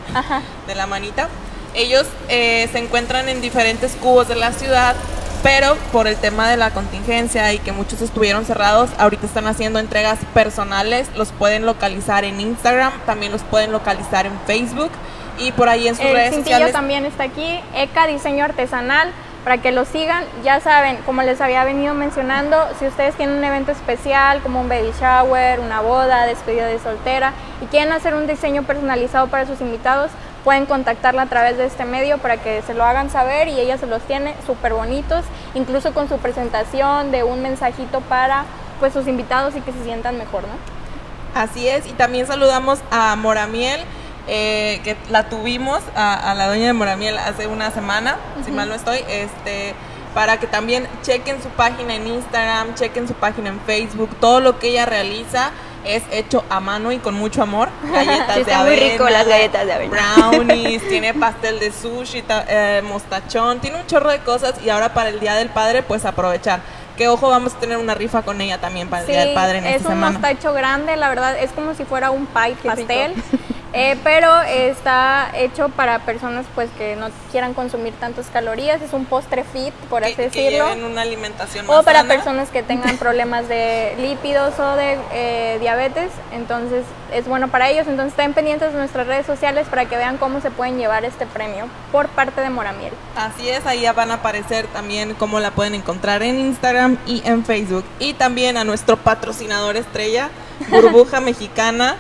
de 0.67 0.75
la 0.75 0.87
manita. 0.87 1.29
Ellos 1.73 2.07
se 2.29 2.79
encuentran 2.79 3.29
en 3.29 3.41
diferentes 3.41 3.93
cubos 3.93 4.27
de 4.27 4.35
la 4.35 4.53
ciudad 4.53 4.97
pero 5.43 5.77
por 5.93 6.07
el 6.07 6.17
tema 6.17 6.49
de 6.49 6.57
la 6.57 6.71
contingencia 6.71 7.53
y 7.53 7.59
que 7.59 7.73
muchos 7.73 8.03
estuvieron 8.03 8.45
cerrados, 8.45 8.91
ahorita 8.99 9.27
están 9.27 9.47
haciendo 9.47 9.79
entregas 9.79 10.19
personales, 10.35 11.09
los 11.17 11.33
pueden 11.33 11.67
localizar 11.67 12.25
en 12.25 12.41
Instagram, 12.41 12.93
también 13.07 13.33
los 13.33 13.43
pueden 13.43 13.73
localizar 13.73 14.27
en 14.27 14.39
Facebook 14.47 14.91
y 15.39 15.53
por 15.53 15.69
ahí 15.69 15.89
en 15.89 15.97
sus 15.97 16.05
redes 16.05 16.35
sociales. 16.35 16.73
también 16.73 17.07
está 17.07 17.25
aquí, 17.25 17.61
ECA 17.75 18.07
Diseño 18.07 18.45
Artesanal, 18.45 19.11
para 19.45 19.59
que 19.59 19.73
lo 19.73 19.85
sigan. 19.85 20.25
Ya 20.45 20.61
saben, 20.61 20.99
como 21.07 21.23
les 21.23 21.41
había 21.41 21.65
venido 21.65 21.95
mencionando, 21.95 22.57
si 22.79 22.87
ustedes 22.87 23.15
tienen 23.15 23.39
un 23.39 23.45
evento 23.45 23.73
especial 23.73 24.41
como 24.43 24.61
un 24.61 24.69
baby 24.69 24.93
shower, 25.01 25.61
una 25.61 25.81
boda, 25.81 26.27
despedida 26.27 26.67
de 26.67 26.79
soltera 26.79 27.33
y 27.63 27.67
quieren 27.67 27.93
hacer 27.93 28.15
un 28.15 28.27
diseño 28.27 28.63
personalizado 28.65 29.29
para 29.29 29.47
sus 29.47 29.61
invitados, 29.61 30.11
pueden 30.45 30.67
contactarla 30.67 31.23
a 31.23 31.27
través 31.27 31.59
de 31.59 31.67
este 31.67 31.85
medio 31.85 32.19
para 32.19 32.39
que 32.39 32.63
se 32.63 32.75
lo 32.75 32.85
hagan 32.85 33.11
saber 33.11 33.49
y 33.49 33.59
ella 33.59 33.79
se 33.79 33.87
los 33.87 34.03
tiene 34.03 34.35
súper 34.47 34.73
bonitos, 34.75 35.25
incluso 35.55 35.93
con 35.93 36.09
su 36.09 36.19
presentación 36.19 37.11
de 37.11 37.25
un 37.25 37.43
mensajito 37.43 38.01
para 38.03 38.45
pues 38.79 38.93
sus 38.93 39.07
invitados 39.07 39.55
y 39.57 39.61
que 39.61 39.73
se 39.73 39.85
sientan 39.85 40.17
mejor, 40.17 40.43
¿no? 40.43 41.41
Así 41.41 41.69
es, 41.69 41.87
y 41.87 41.93
también 41.93 42.27
saludamos 42.27 42.81
a 42.91 43.15
Moramiel, 43.17 43.81
eh, 44.27 44.81
que 44.83 44.97
la 45.11 45.29
tuvimos, 45.29 45.81
a, 45.95 46.35
la 46.35 46.49
dueña 46.49 46.67
de 46.69 46.73
Moramiel 46.73 47.19
hace 47.19 47.47
una 47.47 47.71
semana, 47.71 48.17
si 48.45 48.51
mal 48.51 48.69
no 48.69 48.75
estoy, 48.75 48.99
este 49.09 49.75
para 50.15 50.39
que 50.41 50.49
también 50.49 50.89
chequen 51.03 51.41
su 51.41 51.49
página 51.51 51.95
en 51.95 52.07
Instagram, 52.07 52.75
chequen 52.75 53.07
su 53.07 53.15
página 53.15 53.51
en 53.51 53.61
Facebook, 53.61 54.11
todo 54.21 54.41
lo 54.41 54.59
que 54.59 54.71
ella 54.71 54.85
realiza 54.87 55.53
es 55.85 56.03
hecho 56.11 56.45
a 56.49 56.61
mano 56.61 56.93
y 56.93 56.99
con 56.99 57.15
mucho 57.15 57.43
amor. 57.43 57.69
Galletas 57.93 58.47
de 58.47 58.53
avena. 58.53 58.65
muy 58.65 58.91
rico 58.91 59.09
las 59.09 59.27
galletas 59.27 59.67
de 59.67 59.73
avena. 59.73 60.15
Brownies, 60.17 60.83
tiene 60.89 61.15
pastel 61.15 61.59
de 61.59 61.73
sushi, 61.73 62.25
eh, 62.49 62.83
mostachón, 62.85 63.61
tiene 63.61 63.79
un 63.79 63.87
chorro 63.87 64.11
de 64.11 64.21
cosas 64.21 64.55
y 64.65 64.71
ahora 64.71 64.95
para 64.95 65.11
el 65.11 65.21
Día 65.21 65.35
del 65.35 65.49
Padre 65.49 65.83
pues 65.83 66.05
aprovechar. 66.05 66.61
Que 66.97 67.09
ojo, 67.09 67.29
vamos 67.31 67.55
a 67.55 67.59
tener 67.59 67.79
una 67.79 67.95
rifa 67.95 68.23
con 68.23 68.41
ella 68.41 68.59
también 68.59 68.89
para 68.89 69.03
el 69.03 69.09
Día 69.09 69.25
del 69.25 69.35
Padre 69.35 69.59
en 69.59 69.67
esta 69.67 69.89
semana. 69.89 70.09
Es 70.09 70.17
un 70.17 70.21
mostacho 70.21 70.53
grande, 70.53 70.97
la 70.97 71.09
verdad, 71.09 71.39
es 71.39 71.51
como 71.53 71.75
si 71.75 71.85
fuera 71.85 72.11
un 72.11 72.27
pie 72.27 72.57
pastel. 72.63 73.15
Eh, 73.73 73.97
pero 74.03 74.41
está 74.43 75.31
hecho 75.35 75.69
para 75.69 76.01
personas 76.01 76.45
pues 76.55 76.69
que 76.77 76.97
no 76.97 77.09
quieran 77.31 77.55
consumir 77.55 77.95
tantas 77.95 78.27
calorías, 78.27 78.83
es 78.83 78.93
un 78.93 79.05
postre 79.05 79.45
fit, 79.45 79.73
por 79.89 80.03
así 80.03 80.15
decirlo. 80.15 80.75
Que 80.75 80.83
una 80.83 81.03
alimentación 81.03 81.67
O 81.69 81.83
para 81.83 82.05
personas 82.05 82.51
que 82.51 82.63
tengan 82.63 82.97
problemas 82.99 83.49
de 83.49 83.95
lípidos 83.99 84.59
o 84.59 84.77
de 84.77 84.99
eh, 85.13 85.59
diabetes, 85.61 86.11
entonces 86.33 86.85
es 87.13 87.27
bueno 87.27 87.49
para 87.49 87.71
ellos. 87.71 87.87
Entonces 87.87 88.13
estén 88.13 88.35
pendientes 88.35 88.73
de 88.73 88.79
nuestras 88.79 89.07
redes 89.07 89.27
sociales 89.27 89.67
para 89.69 89.85
que 89.85 89.97
vean 89.97 90.17
cómo 90.17 90.41
se 90.41 90.51
pueden 90.51 90.79
llevar 90.79 91.05
este 91.05 91.27
premio 91.27 91.67
por 91.93 92.09
parte 92.09 92.41
de 92.41 92.51
Moramiel. 92.51 92.93
Así 93.15 93.49
es, 93.49 93.67
ahí 93.67 93.87
van 93.95 94.11
a 94.11 94.15
aparecer 94.15 94.67
también 94.69 95.15
cómo 95.15 95.39
la 95.41 95.53
pueden 95.53 95.75
encontrar 95.75 96.23
en 96.23 96.39
Instagram 96.39 96.99
y 97.07 97.23
en 97.25 97.45
Facebook. 97.45 97.85
Y 97.99 98.15
también 98.15 98.57
a 98.57 98.65
nuestro 98.65 98.97
patrocinador 98.97 99.77
estrella, 99.77 100.31
Burbuja 100.71 101.21
Mexicana. 101.21 101.97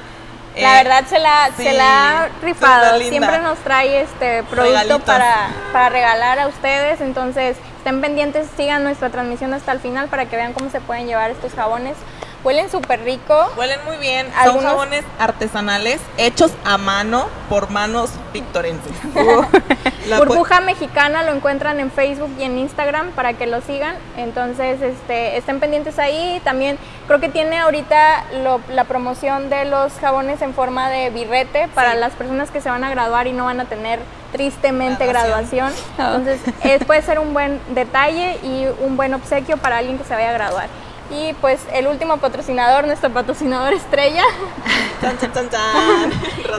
La 0.56 0.81
eh, 0.81 0.85
verdad 0.85 1.05
se 1.06 1.18
la, 1.18 1.51
se 1.56 1.72
la 1.72 2.24
ha 2.24 2.28
rifado. 2.43 2.98
Siempre 3.01 3.39
nos 3.39 3.59
trae 3.59 4.02
este 4.02 4.43
producto 4.44 4.98
para, 5.01 5.48
para 5.72 5.89
regalar 5.89 6.39
a 6.39 6.48
ustedes. 6.48 7.01
Entonces, 7.01 7.56
estén 7.78 8.01
pendientes, 8.01 8.48
sigan 8.56 8.82
nuestra 8.82 9.10
transmisión 9.10 9.55
hasta 9.55 9.72
el 9.72 9.81
final 9.81 10.09
para 10.09 10.27
que 10.27 10.36
vean 10.36 10.52
cómo 10.52 10.70
se 10.70 10.81
pueden 10.81 11.06
llevar 11.06 11.31
estos 11.31 11.52
jabones 11.55 11.97
Huelen 12.43 12.71
súper 12.71 13.03
rico. 13.05 13.53
Huelen 13.57 13.81
muy 13.85 13.99
bien. 13.99 14.27
Son 14.45 14.61
jabones 14.61 15.05
artesanales 15.19 16.01
hechos 16.17 16.53
a 16.65 16.79
mano 16.79 17.27
por 17.49 17.71
manos 17.71 18.11
victorenses. 18.33 18.93
Burbuja 20.17 20.61
Mexicana 20.61 21.23
lo 21.23 21.33
encuentran 21.33 21.81
en 21.81 21.91
Facebook 21.91 22.31
y 22.39 22.45
en 22.45 22.59
Instagram 22.59 23.11
para 23.11 23.35
que 23.35 23.47
lo 23.47 23.61
sigan. 23.61 23.95
Entonces, 24.17 24.81
este, 24.81 25.37
estén 25.37 25.61
pendientes 25.61 25.99
ahí. 25.99 26.41
También 26.43 26.79
creo 27.07 27.21
que 27.21 27.29
tiene 27.29 27.59
ahorita 27.59 28.25
la 28.71 28.85
promoción 28.85 29.51
de 29.51 29.67
los 29.67 29.93
jabones 29.95 30.41
en 30.41 30.55
forma 30.55 30.89
de 30.89 31.11
birrete 31.11 31.69
para 31.75 31.95
las 31.95 32.12
personas 32.12 32.51
que 32.51 32.61
se 32.61 32.71
van 32.71 32.85
a 32.85 32.91
graduar 32.91 33.27
y 33.27 33.33
no 33.33 33.45
van 33.45 33.61
a 33.61 33.67
tener 33.67 34.01
tristemente 34.33 35.07
graduación. 35.07 35.73
Entonces, 35.99 36.41
puede 36.87 37.03
ser 37.03 37.19
un 37.19 37.35
buen 37.35 37.61
detalle 37.75 38.39
y 38.43 38.67
un 38.83 38.97
buen 38.97 39.12
obsequio 39.12 39.59
para 39.59 39.79
alguien 39.79 39.99
que 39.99 40.05
se 40.05 40.15
vaya 40.15 40.31
a 40.31 40.33
graduar. 40.33 40.69
Y 41.11 41.32
pues 41.35 41.61
el 41.73 41.89
último 41.89 42.19
patrocinador, 42.19 42.87
nuestro 42.87 43.11
patrocinador 43.11 43.73
estrella. 43.73 44.23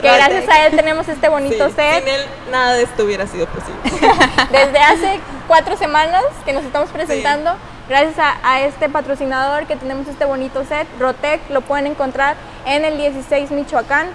gracias 0.00 0.48
a 0.48 0.66
él 0.66 0.76
tenemos 0.76 1.08
este 1.08 1.28
bonito 1.28 1.70
set. 1.70 2.00
Sin 2.00 2.08
él 2.08 2.26
nada 2.50 2.74
de 2.74 2.82
esto 2.82 3.04
hubiera 3.04 3.26
sido 3.26 3.46
posible. 3.46 3.80
Desde 4.50 4.78
hace 4.78 5.20
cuatro 5.48 5.76
semanas 5.76 6.22
que 6.44 6.52
nos 6.52 6.64
estamos 6.64 6.90
presentando, 6.90 7.52
gracias 7.88 8.16
a, 8.42 8.60
este 8.60 8.90
patrocinador 8.90 9.66
que 9.66 9.76
tenemos 9.76 10.06
este 10.06 10.26
bonito 10.26 10.64
set, 10.64 10.86
Rotec, 10.98 11.40
lo 11.48 11.62
pueden 11.62 11.86
encontrar 11.86 12.36
en 12.66 12.84
el 12.84 12.98
16 12.98 13.50
Michoacán. 13.52 14.08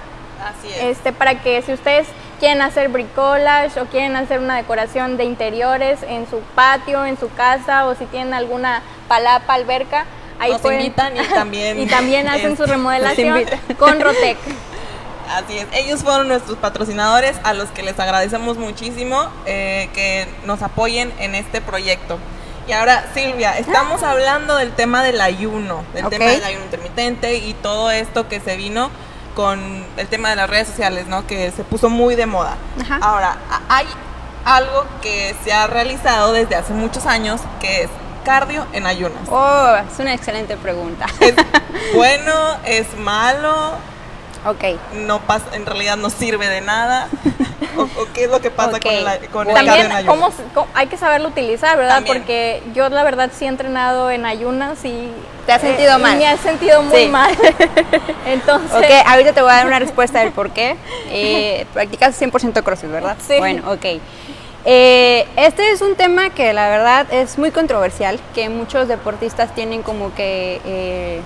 Así 0.44 0.72
es. 0.72 0.98
Este, 0.98 1.14
para 1.14 1.42
que 1.42 1.64
si 1.64 1.74
ustedes 1.74 2.08
quieren 2.40 2.62
hacer 2.62 2.90
bricolage 2.90 3.80
o 3.80 3.86
quieren 3.86 4.16
hacer 4.16 4.40
una 4.40 4.56
decoración 4.56 5.18
de 5.18 5.24
interiores 5.24 6.04
en 6.04 6.30
su 6.30 6.42
patio, 6.54 7.06
en 7.06 7.18
su 7.18 7.34
casa 7.34 7.88
o 7.88 7.96
si 7.96 8.06
tienen 8.06 8.36
alguna 8.36 8.84
palapa, 9.08 9.56
alberca, 9.56 10.06
Ahí 10.40 10.52
nos 10.52 10.64
invitan 10.64 11.16
y 11.18 11.24
también... 11.28 11.80
y 11.82 11.86
también 11.88 12.28
hacen 12.28 12.56
su 12.58 12.64
este, 12.64 12.76
remodelación 12.76 13.46
con 13.78 14.00
Rotec. 14.00 14.38
Así 15.30 15.58
es, 15.58 15.68
ellos 15.74 16.04
fueron 16.04 16.30
nuestros 16.30 16.58
patrocinadores 16.58 17.36
a 17.44 17.54
los 17.54 17.70
que 17.70 17.84
les 17.84 18.00
agradecemos 18.00 18.58
muchísimo 18.58 19.30
eh, 19.46 19.90
que 19.94 20.26
nos 20.46 20.62
apoyen 20.62 21.12
en 21.20 21.36
este 21.36 21.60
proyecto. 21.60 22.18
Y 22.68 22.72
ahora, 22.74 23.06
Silvia, 23.14 23.58
estamos 23.58 24.04
hablando 24.04 24.56
del 24.56 24.72
tema 24.74 25.04
del 25.04 25.22
ayuno, 25.22 25.84
del 25.94 26.08
tema 26.10 26.26
del 26.26 26.44
ayuno 26.44 26.66
intermitente 26.66 27.36
y 27.36 27.54
todo 27.54 27.92
esto 27.92 28.28
que 28.28 28.42
se 28.42 28.58
vino 28.58 28.90
con 29.36 29.86
el 29.96 30.08
tema 30.08 30.32
de 30.32 30.36
las 30.36 30.50
redes 30.50 30.68
sociales, 30.68 31.08
¿no? 31.08 31.26
Que 31.28 31.52
se 31.52 31.64
puso 31.64 31.90
muy 31.90 32.16
de 32.16 32.26
moda. 32.26 32.58
Ahora, 33.02 33.38
hay 33.70 33.86
algo 34.44 34.86
que 35.02 35.36
se 35.44 35.54
ha 35.54 35.68
realizado 35.68 36.34
desde 36.34 36.56
hace 36.56 36.74
muchos 36.74 37.06
años, 37.06 37.40
que 37.62 37.84
es 37.84 37.90
cardio 38.28 38.66
en 38.74 38.86
ayunas. 38.86 39.22
Oh, 39.30 39.76
es 39.92 39.98
una 40.00 40.14
excelente 40.14 40.58
pregunta. 40.58 41.06
¿Es 41.22 41.34
bueno? 41.96 42.34
¿Es 42.66 42.96
malo? 42.98 43.72
Ok. 44.46 44.64
No 44.94 45.20
pasa, 45.22 45.46
en 45.54 45.66
realidad 45.66 45.98
no 45.98 46.10
sirve 46.10 46.48
de 46.48 46.62
nada. 46.62 47.08
¿O, 47.78 47.82
o 47.84 48.08
qué 48.14 48.26
es 48.26 48.30
lo 48.30 48.40
que 48.40 48.50
pasa 48.52 48.80
con, 48.80 49.04
la, 49.04 49.18
con 49.32 49.48
el 49.50 49.54
cardio 49.56 49.74
en 49.74 49.82
También 49.90 49.92
ayunas? 49.92 50.06
cómo, 50.06 50.32
cómo- 50.54 50.68
hay 50.74 50.88
que 50.88 50.98
saberlo 50.98 51.30
utilizar, 51.30 51.78
¿verdad? 51.78 51.96
También. 51.96 52.18
Porque 52.18 52.64
yo 52.74 52.90
la 52.90 53.04
verdad 53.04 53.30
sí 53.36 53.46
he 53.46 53.48
entrenado 53.48 54.10
en 54.12 54.26
ayunas 54.26 54.84
y... 54.86 54.90
eh, 54.90 55.12
¿Te 55.46 55.54
has 55.54 55.62
sentido 55.62 55.98
y 55.98 56.02
mal? 56.02 56.18
Me 56.18 56.32
he 56.32 56.38
sentido 56.38 56.82
muy 56.84 56.98
Sí. 56.98 57.08
mal. 57.08 57.32
Entonces... 58.26 58.72
Ok, 58.78 59.08
ahorita 59.08 59.34
te 59.34 59.42
voy 59.42 59.52
a 59.52 59.56
dar 59.56 59.68
una 59.68 59.80
respuesta 59.80 60.20
del 60.20 60.32
por 60.32 60.52
qué. 60.52 60.76
Eh, 61.10 61.66
practicas 61.74 62.20
100% 62.22 62.64
CrossFit, 62.64 62.92
¿verdad? 62.92 63.18
Sí. 63.26 63.36
Bueno, 63.38 63.72
ok. 63.72 63.86
Eh, 64.66 65.26
este 65.38 65.72
es 65.72 65.82
un 65.82 65.96
tema 65.96 66.30
que 66.32 66.52
la 66.54 66.70
verdad 66.70 67.08
es 67.14 67.38
muy 67.38 67.52
controversial, 67.52 68.20
que 68.36 68.50
muchos 68.50 68.88
deportistas 68.88 69.54
tienen 69.56 69.82
como 69.82 70.14
que 70.14 70.62
eh, 70.66 71.22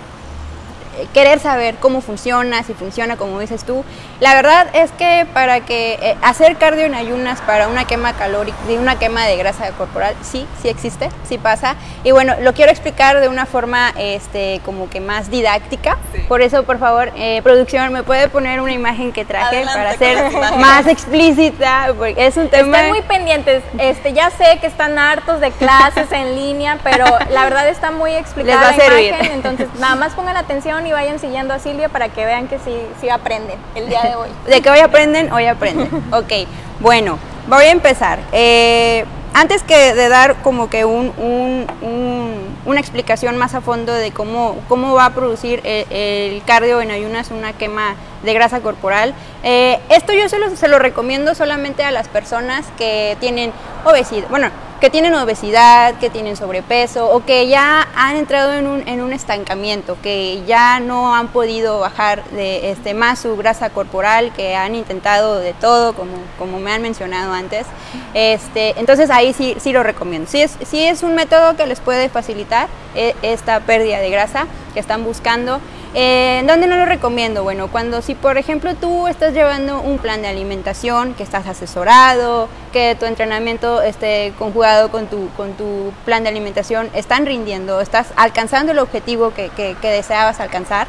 querer 1.13 1.39
saber 1.39 1.75
cómo 1.75 2.01
funciona, 2.01 2.63
si 2.63 2.73
funciona 2.73 3.17
como 3.17 3.39
dices 3.39 3.63
tú. 3.63 3.83
La 4.19 4.35
verdad 4.35 4.67
es 4.73 4.91
que 4.91 5.25
para 5.33 5.61
que 5.61 5.93
eh, 6.01 6.17
hacer 6.21 6.57
cardio 6.57 6.85
en 6.85 6.95
ayunas 6.95 7.41
para 7.41 7.67
una 7.67 7.85
quema 7.85 8.13
calórica, 8.13 8.57
de 8.67 8.77
una 8.77 8.97
quema 8.99 9.25
de 9.25 9.37
grasa 9.37 9.71
corporal, 9.71 10.15
sí, 10.21 10.45
sí 10.61 10.69
existe, 10.69 11.09
sí 11.27 11.37
pasa. 11.37 11.75
Y 12.03 12.11
bueno, 12.11 12.35
lo 12.41 12.53
quiero 12.53 12.71
explicar 12.71 13.19
de 13.19 13.27
una 13.27 13.45
forma 13.45 13.93
este, 13.97 14.61
como 14.65 14.89
que 14.89 14.99
más 14.99 15.29
didáctica. 15.29 15.97
Sí. 16.13 16.21
Por 16.27 16.41
eso, 16.41 16.63
por 16.63 16.79
favor, 16.79 17.11
eh, 17.15 17.41
producción, 17.43 17.91
¿me 17.93 18.03
puede 18.03 18.27
poner 18.29 18.61
una 18.61 18.73
imagen 18.73 19.11
que 19.11 19.25
traje 19.25 19.63
Adelante 19.63 19.73
para 19.77 19.97
ser 19.97 20.57
más 20.57 20.87
explícita? 20.87 21.93
Porque 21.97 22.25
es 22.25 22.37
un 22.37 22.49
tema... 22.49 22.77
Estén 22.77 22.89
muy 22.91 23.01
pendientes. 23.01 23.63
Este, 23.77 24.13
ya 24.13 24.29
sé 24.29 24.57
que 24.59 24.67
están 24.67 24.97
hartos 24.97 25.39
de 25.39 25.51
clases 25.51 26.11
en 26.11 26.35
línea, 26.35 26.77
pero 26.83 27.05
la 27.29 27.43
verdad 27.43 27.67
está 27.67 27.91
muy 27.91 28.11
explicada 28.13 28.59
Les 28.59 28.63
va 28.63 28.73
a 28.73 28.77
la 28.77 28.83
servir. 28.95 29.07
imagen. 29.09 29.31
Entonces, 29.31 29.67
nada 29.79 29.95
más 29.95 30.13
pongan 30.13 30.37
atención 30.37 30.85
y 30.87 30.90
vayan 30.91 31.19
siguiendo 31.19 31.53
a 31.53 31.59
Silvia 31.59 31.89
para 31.89 32.09
que 32.09 32.25
vean 32.25 32.47
que 32.47 32.57
sí, 32.59 32.75
sí 32.99 33.09
aprenden 33.09 33.57
el 33.75 33.89
día 33.89 34.01
de 34.03 34.15
hoy. 34.15 34.29
De 34.47 34.61
que 34.61 34.69
hoy 34.69 34.79
aprenden, 34.79 35.31
hoy 35.31 35.45
aprenden. 35.45 35.89
Ok, 36.13 36.47
bueno, 36.79 37.17
voy 37.47 37.65
a 37.65 37.71
empezar. 37.71 38.19
Eh, 38.31 39.05
antes 39.33 39.63
que 39.63 39.93
de 39.93 40.09
dar 40.09 40.35
como 40.41 40.69
que 40.69 40.83
un, 40.85 41.13
un- 41.17 41.65
un- 41.81 42.57
una 42.65 42.79
explicación 42.79 43.37
más 43.37 43.55
a 43.55 43.61
fondo 43.61 43.93
de 43.93 44.11
cómo, 44.11 44.57
cómo 44.67 44.93
va 44.93 45.05
a 45.05 45.09
producir 45.13 45.61
el, 45.63 45.85
el 45.91 46.43
cardio 46.43 46.81
en 46.81 46.91
ayunas 46.91 47.31
una 47.31 47.53
quema 47.53 47.95
de 48.23 48.33
grasa 48.33 48.61
corporal, 48.61 49.13
eh, 49.43 49.79
esto 49.89 50.13
yo 50.13 50.29
se 50.29 50.39
lo, 50.39 50.55
se 50.55 50.67
lo 50.67 50.79
recomiendo 50.79 51.35
solamente 51.35 51.83
a 51.83 51.91
las 51.91 52.07
personas 52.07 52.65
que 52.77 53.17
tienen 53.19 53.51
obesidad, 53.85 54.27
bueno, 54.29 54.49
que 54.81 54.89
tienen 54.89 55.13
obesidad, 55.13 55.93
que 55.99 56.09
tienen 56.09 56.35
sobrepeso 56.35 57.07
o 57.07 57.23
que 57.23 57.47
ya 57.47 57.87
han 57.95 58.15
entrado 58.15 58.53
en 58.53 58.65
un, 58.65 58.87
en 58.87 59.01
un 59.01 59.13
estancamiento, 59.13 59.95
que 60.01 60.41
ya 60.47 60.79
no 60.79 61.15
han 61.15 61.27
podido 61.27 61.79
bajar 61.79 62.23
de 62.31 62.71
este, 62.71 62.95
más 62.95 63.19
su 63.19 63.37
grasa 63.37 63.69
corporal, 63.69 64.33
que 64.33 64.55
han 64.55 64.73
intentado 64.73 65.37
de 65.37 65.53
todo, 65.53 65.93
como, 65.93 66.13
como 66.39 66.59
me 66.59 66.71
han 66.71 66.81
mencionado 66.81 67.31
antes. 67.31 67.67
Este, 68.15 68.73
entonces 68.79 69.11
ahí 69.11 69.33
sí, 69.33 69.55
sí 69.59 69.71
lo 69.71 69.83
recomiendo. 69.83 70.27
Sí 70.27 70.41
es, 70.41 70.57
sí 70.65 70.83
es 70.83 71.03
un 71.03 71.13
método 71.13 71.55
que 71.55 71.67
les 71.67 71.79
puede 71.79 72.09
facilitar 72.09 72.67
eh, 72.95 73.15
esta 73.21 73.59
pérdida 73.59 73.99
de 73.99 74.09
grasa 74.09 74.47
que 74.73 74.79
están 74.79 75.03
buscando. 75.03 75.61
Eh, 75.93 76.41
¿Dónde 76.47 76.65
no 76.67 76.77
lo 76.77 76.85
recomiendo? 76.85 77.43
Bueno, 77.43 77.67
cuando 77.67 78.01
si 78.11 78.15
por 78.15 78.37
ejemplo 78.37 78.75
tú 78.75 79.07
estás 79.07 79.33
llevando 79.33 79.79
un 79.79 79.97
plan 79.97 80.21
de 80.21 80.27
alimentación, 80.27 81.13
que 81.13 81.23
estás 81.23 81.47
asesorado, 81.47 82.49
que 82.73 82.93
tu 82.99 83.05
entrenamiento 83.05 83.81
esté 83.81 84.33
conjugado 84.37 84.91
con 84.91 85.07
tu, 85.07 85.29
con 85.37 85.53
tu 85.53 85.93
plan 86.03 86.21
de 86.23 86.27
alimentación, 86.27 86.89
están 86.93 87.25
rindiendo, 87.25 87.79
estás 87.79 88.07
alcanzando 88.17 88.73
el 88.73 88.79
objetivo 88.79 89.33
que, 89.33 89.47
que- 89.55 89.77
que 89.81 89.87
deseabas 89.91 90.41
alcanzar, 90.41 90.87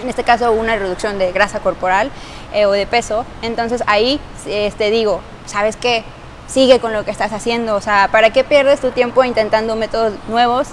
en 0.00 0.08
este 0.08 0.22
caso 0.22 0.52
una 0.52 0.76
reducción 0.76 1.18
de 1.18 1.32
grasa 1.32 1.58
corporal 1.58 2.12
eh, 2.52 2.66
o 2.66 2.70
de 2.70 2.86
peso, 2.86 3.24
entonces 3.42 3.82
ahí 3.88 4.20
este, 4.46 4.92
digo, 4.92 5.22
¿sabes 5.46 5.74
qué? 5.74 6.04
Sigue 6.46 6.78
con 6.78 6.92
lo 6.92 7.04
que 7.04 7.10
estás 7.10 7.32
haciendo, 7.32 7.74
o 7.74 7.80
sea, 7.80 8.08
¿para 8.12 8.30
qué 8.30 8.44
pierdes 8.44 8.78
tu 8.78 8.92
tiempo 8.92 9.24
intentando 9.24 9.74
métodos 9.74 10.12
nuevos? 10.28 10.68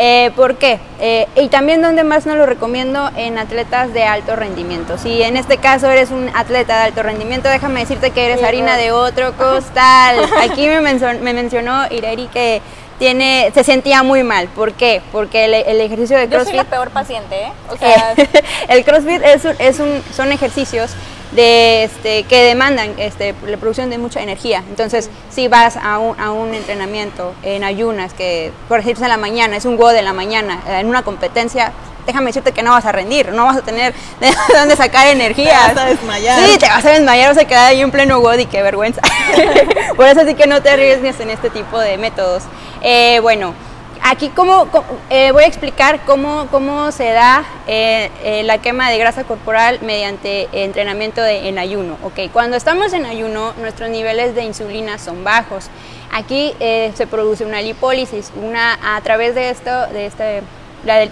Eh, 0.00 0.30
¿Por 0.36 0.54
qué? 0.58 0.78
Eh, 1.00 1.26
y 1.34 1.48
también 1.48 1.82
donde 1.82 2.04
más 2.04 2.24
no 2.24 2.36
lo 2.36 2.46
recomiendo 2.46 3.10
en 3.16 3.36
atletas 3.36 3.92
de 3.92 4.04
alto 4.04 4.36
rendimiento. 4.36 4.96
Si 4.96 5.22
en 5.22 5.36
este 5.36 5.56
caso 5.58 5.90
eres 5.90 6.10
un 6.12 6.30
atleta 6.36 6.76
de 6.78 6.82
alto 6.84 7.02
rendimiento, 7.02 7.48
déjame 7.48 7.80
decirte 7.80 8.12
que 8.12 8.26
eres 8.26 8.38
Sí, 8.38 8.44
harina 8.46 8.76
no. 8.76 8.78
de 8.82 8.92
otro 8.92 9.32
costal. 9.36 10.20
Aquí 10.40 10.68
me, 10.68 10.80
mencionó, 10.80 11.18
me 11.20 11.32
mencionó 11.34 11.84
Ireri 11.90 12.28
que 12.28 12.62
tiene, 13.00 13.50
se 13.52 13.64
sentía 13.64 14.04
muy 14.04 14.22
mal. 14.22 14.46
¿Por 14.48 14.72
qué? 14.74 15.02
Porque 15.10 15.46
el, 15.46 15.54
el 15.54 15.80
ejercicio 15.80 16.16
de 16.16 16.24
Yo 16.28 16.30
soy 16.30 16.52
CrossFit 16.52 16.56
la 16.56 16.64
peor 16.64 16.90
paciente, 16.90 17.36
¿eh? 17.42 17.52
O 17.68 17.76
sea, 17.76 18.12
eh, 18.16 18.28
el 18.68 18.84
CrossFit 18.84 19.22
es 19.24 19.44
un- 19.44 19.56
es 19.58 19.80
un- 19.80 20.02
son 20.14 20.30
ejercicios 20.30 20.92
de, 21.32 21.84
este, 21.84 22.24
que 22.24 22.42
demandan 22.42 22.94
este, 22.98 23.34
la 23.46 23.56
producción 23.56 23.90
de 23.90 23.98
mucha 23.98 24.22
energía. 24.22 24.62
Entonces, 24.68 25.10
si 25.30 25.48
vas 25.48 25.76
a 25.76 25.98
un, 25.98 26.18
a 26.20 26.32
un 26.32 26.54
entrenamiento 26.54 27.34
en 27.42 27.64
ayunas, 27.64 28.14
que 28.14 28.52
por 28.68 28.78
decirse 28.78 29.04
en 29.04 29.10
la 29.10 29.16
mañana, 29.16 29.56
es 29.56 29.64
un 29.64 29.76
go 29.76 29.88
de 29.88 30.02
la 30.02 30.12
mañana, 30.12 30.62
eh, 30.68 30.80
en 30.80 30.88
una 30.88 31.02
competencia, 31.02 31.72
déjame 32.06 32.26
decirte 32.26 32.52
que 32.52 32.62
no 32.62 32.70
vas 32.70 32.86
a 32.86 32.92
rendir, 32.92 33.32
no 33.32 33.44
vas 33.44 33.58
a 33.58 33.62
tener 33.62 33.94
de 34.20 34.30
dónde 34.54 34.76
sacar 34.76 35.08
energía. 35.08 35.68
Te 35.68 35.74
vas 35.74 35.84
a 35.84 35.86
desmayar. 35.86 36.46
Sí, 36.46 36.58
te 36.58 36.66
vas 36.66 36.84
a 36.84 36.90
desmayar, 36.90 37.28
vas 37.34 37.44
a 37.44 37.46
quedar 37.46 37.66
ahí 37.66 37.80
en 37.80 37.90
pleno 37.90 38.20
God 38.20 38.38
y 38.38 38.46
qué 38.46 38.62
vergüenza. 38.62 39.02
por 39.96 40.06
eso 40.06 40.24
sí 40.26 40.34
que 40.34 40.46
no 40.46 40.62
te 40.62 40.70
arriesgues 40.70 41.20
en 41.20 41.30
este 41.30 41.50
tipo 41.50 41.78
de 41.78 41.98
métodos. 41.98 42.44
Eh, 42.80 43.20
bueno, 43.20 43.54
Aquí 44.02 44.30
cómo, 44.30 44.68
eh, 45.10 45.32
voy 45.32 45.44
a 45.44 45.46
explicar 45.46 46.00
cómo, 46.06 46.46
cómo 46.50 46.92
se 46.92 47.12
da 47.12 47.44
eh, 47.66 48.10
eh, 48.22 48.42
la 48.44 48.58
quema 48.58 48.90
de 48.90 48.98
grasa 48.98 49.24
corporal 49.24 49.80
mediante 49.82 50.48
entrenamiento 50.52 51.20
de- 51.20 51.48
en 51.48 51.58
ayuno. 51.58 51.96
Ok, 52.02 52.30
cuando 52.32 52.56
estamos 52.56 52.92
en 52.92 53.04
ayuno, 53.04 53.52
nuestros 53.60 53.90
niveles 53.90 54.34
de 54.34 54.44
insulina 54.44 54.98
son 54.98 55.24
bajos. 55.24 55.66
Aquí 56.12 56.54
se 56.58 57.06
produce 57.06 57.44
una 57.44 57.60
lipólisis, 57.60 58.32
una 58.42 58.78
a 58.96 59.00
través 59.02 59.34
de 59.34 59.50
esto, 59.50 59.70
de 59.88 60.06
este, 60.06 60.42
la 60.84 60.96
del 60.96 61.10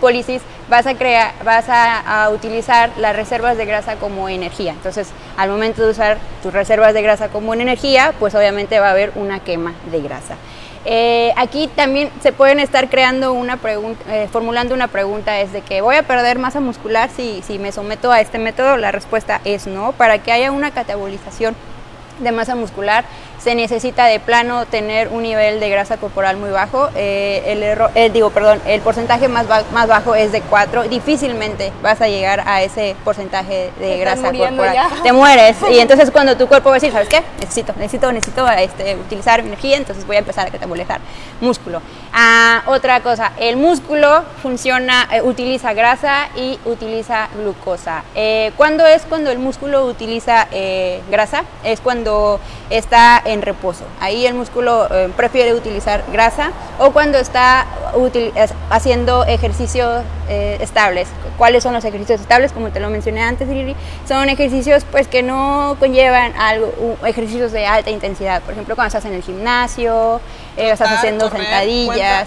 vas 0.69 0.87
a 0.87 0.95
crear, 0.95 1.35
vas 1.45 1.67
a, 1.69 2.31
utilizar 2.31 2.91
las 2.99 3.15
reservas 3.15 3.57
de 3.57 3.67
grasa 3.67 3.97
como 3.97 4.29
energía. 4.29 4.73
Entonces, 4.73 5.09
al 5.37 5.51
momento 5.51 5.83
de 5.83 5.91
usar 5.91 6.19
tus 6.43 6.53
reservas 6.53 6.95
de 6.95 7.03
grasa 7.03 7.29
como 7.29 7.53
en 7.55 7.61
energía, 7.61 8.15
pues 8.19 8.35
obviamente 8.35 8.81
va 8.81 8.89
a 8.89 8.91
haber 8.93 9.13
una 9.17 9.41
quema 9.41 9.75
de 9.91 10.01
grasa. 10.01 10.37
Eh, 10.89 11.33
aquí 11.37 11.67
también 11.67 12.11
se 12.23 12.31
pueden 12.33 12.61
estar 12.61 12.89
creando 12.89 13.33
una 13.33 13.57
pregunta, 13.57 14.05
eh, 14.09 14.29
formulando 14.31 14.73
una 14.73 14.87
pregunta, 14.87 15.41
es 15.41 15.53
de 15.53 15.61
que 15.61 15.81
voy 15.81 15.97
a 15.97 16.05
perder 16.05 16.39
masa 16.39 16.61
muscular 16.61 17.11
si, 17.11 17.43
si 17.43 17.59
me 17.59 17.73
someto 17.73 18.13
a 18.13 18.21
este 18.21 18.39
método. 18.39 18.77
La 18.77 18.93
respuesta 18.93 19.41
es 19.45 19.67
no. 19.67 19.91
Para 19.93 20.19
que 20.19 20.31
haya 20.31 20.53
una 20.53 20.71
catabolización 20.71 21.57
de 22.21 22.31
masa 22.31 22.55
muscular 22.55 23.05
se 23.39 23.55
necesita 23.55 24.07
de 24.07 24.19
plano 24.19 24.67
tener 24.67 25.09
un 25.09 25.23
nivel 25.23 25.61
de 25.61 25.69
grasa 25.69 25.99
corporal 25.99 26.37
muy 26.37 26.51
bajo. 26.51 26.89
Eh, 26.97 27.43
el 27.47 27.63
error, 27.63 27.91
eh, 27.95 28.11
digo, 28.11 28.31
perdón, 28.31 28.61
el 28.67 28.81
porcentaje 28.81 29.29
más, 29.29 29.47
ba- 29.47 29.63
más 29.73 29.87
bajo 29.89 30.15
es 30.15 30.33
de 30.33 30.41
4. 30.43 30.85
Difícilmente 30.85 31.73
vas 31.83 32.01
a 32.01 32.09
llegar 32.09 32.43
a 32.47 32.63
ese 32.63 32.97
porcentaje 33.05 33.71
de 33.79 33.89
Te 33.91 33.99
grasa 33.99 34.33
corporal. 34.33 34.75
ya. 34.75 34.89
Te 35.03 35.13
mueres. 35.13 35.57
Y 35.71 35.79
entonces 35.81 36.11
cuando 36.11 36.37
tu 36.37 36.49
cuerpo 36.49 36.71
va 36.71 36.77
a 36.77 36.79
decir, 36.79 36.93
¿sabes 36.93 37.09
qué? 37.09 37.23
Necesito, 37.41 37.73
necesito, 37.77 38.11
necesito 38.13 38.49
este, 38.51 38.97
utilizar 38.97 39.41
energía, 39.41 39.77
entonces 39.77 40.07
voy 40.07 40.17
a 40.17 40.21
empezar 40.21 40.47
a 40.49 40.51
catabolizar 40.51 41.01
músculo. 41.41 41.81
Ah, 42.13 42.63
otra 42.67 43.01
cosa, 43.01 43.33
el 43.39 43.57
músculo 43.57 44.25
funciona, 44.43 45.07
eh, 45.13 45.21
utiliza 45.23 45.75
grasa 45.75 46.29
y 46.35 46.59
utiliza 46.65 47.29
glucosa. 47.37 48.03
Eh, 48.15 48.53
¿Cuándo 48.57 48.87
es 48.87 49.03
cuando 49.03 49.31
el 49.31 49.39
músculo 49.39 49.85
utiliza 49.87 50.49
grasa? 51.11 51.45
Es 51.63 51.81
cuando 51.81 52.41
está 52.71 53.23
en 53.27 53.43
reposo. 53.43 53.85
Ahí 54.01 54.27
el 54.27 54.35
músculo 54.35 54.87
eh, 54.91 55.09
prefiere 55.17 55.55
utilizar 55.55 56.03
grasa 56.13 56.51
o 56.79 56.91
cuando 56.93 57.19
está 57.19 57.67
util- 57.95 58.33
haciendo 58.71 59.25
ejercicios 59.25 60.03
eh, 60.29 60.59
estables. 60.61 61.09
¿Cuáles 61.39 61.63
son 61.63 61.75
los 61.75 61.85
ejercicios 61.85 62.21
estables? 62.21 62.53
Como 62.53 62.71
te 62.71 62.81
lo 62.81 62.89
mencioné 62.89 63.23
antes, 63.23 63.49
Riri, 63.49 63.77
son 64.09 64.29
ejercicios 64.29 64.85
pues 64.91 65.09
que 65.09 65.23
no 65.23 65.77
conllevan 65.79 66.33
algo, 66.39 66.67
u- 66.79 67.07
ejercicios 67.07 67.53
de 67.53 67.67
alta 67.67 67.91
intensidad. 67.91 68.41
Por 68.43 68.53
ejemplo, 68.53 68.75
cuando 68.75 68.89
estás 68.89 69.05
en 69.05 69.15
el 69.15 69.23
gimnasio, 69.23 70.21
eh, 70.57 70.71
estás 70.71 70.79
Saltar, 70.79 70.97
haciendo 70.99 71.29
correr, 71.31 71.43
sentadillas. 71.45 72.27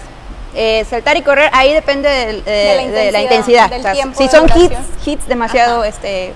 Eh, 0.52 0.84
saltar 0.90 1.16
y 1.16 1.22
correr, 1.22 1.48
ahí 1.52 1.72
depende 1.72 2.08
del- 2.08 2.42
eh, 2.44 2.50
De 2.50 2.92
la 2.92 3.00
de 3.00 3.12
la 3.12 3.20
intensidad, 3.22 3.64
intensidad. 3.66 3.70
del 3.70 3.80
O 3.80 3.82
sea, 3.82 4.14
si 4.16 4.24
de 4.24 4.30
son 4.30 4.60
hits, 4.60 5.06
hits 5.06 5.28
demasiado 5.28 5.84
este, 5.84 6.32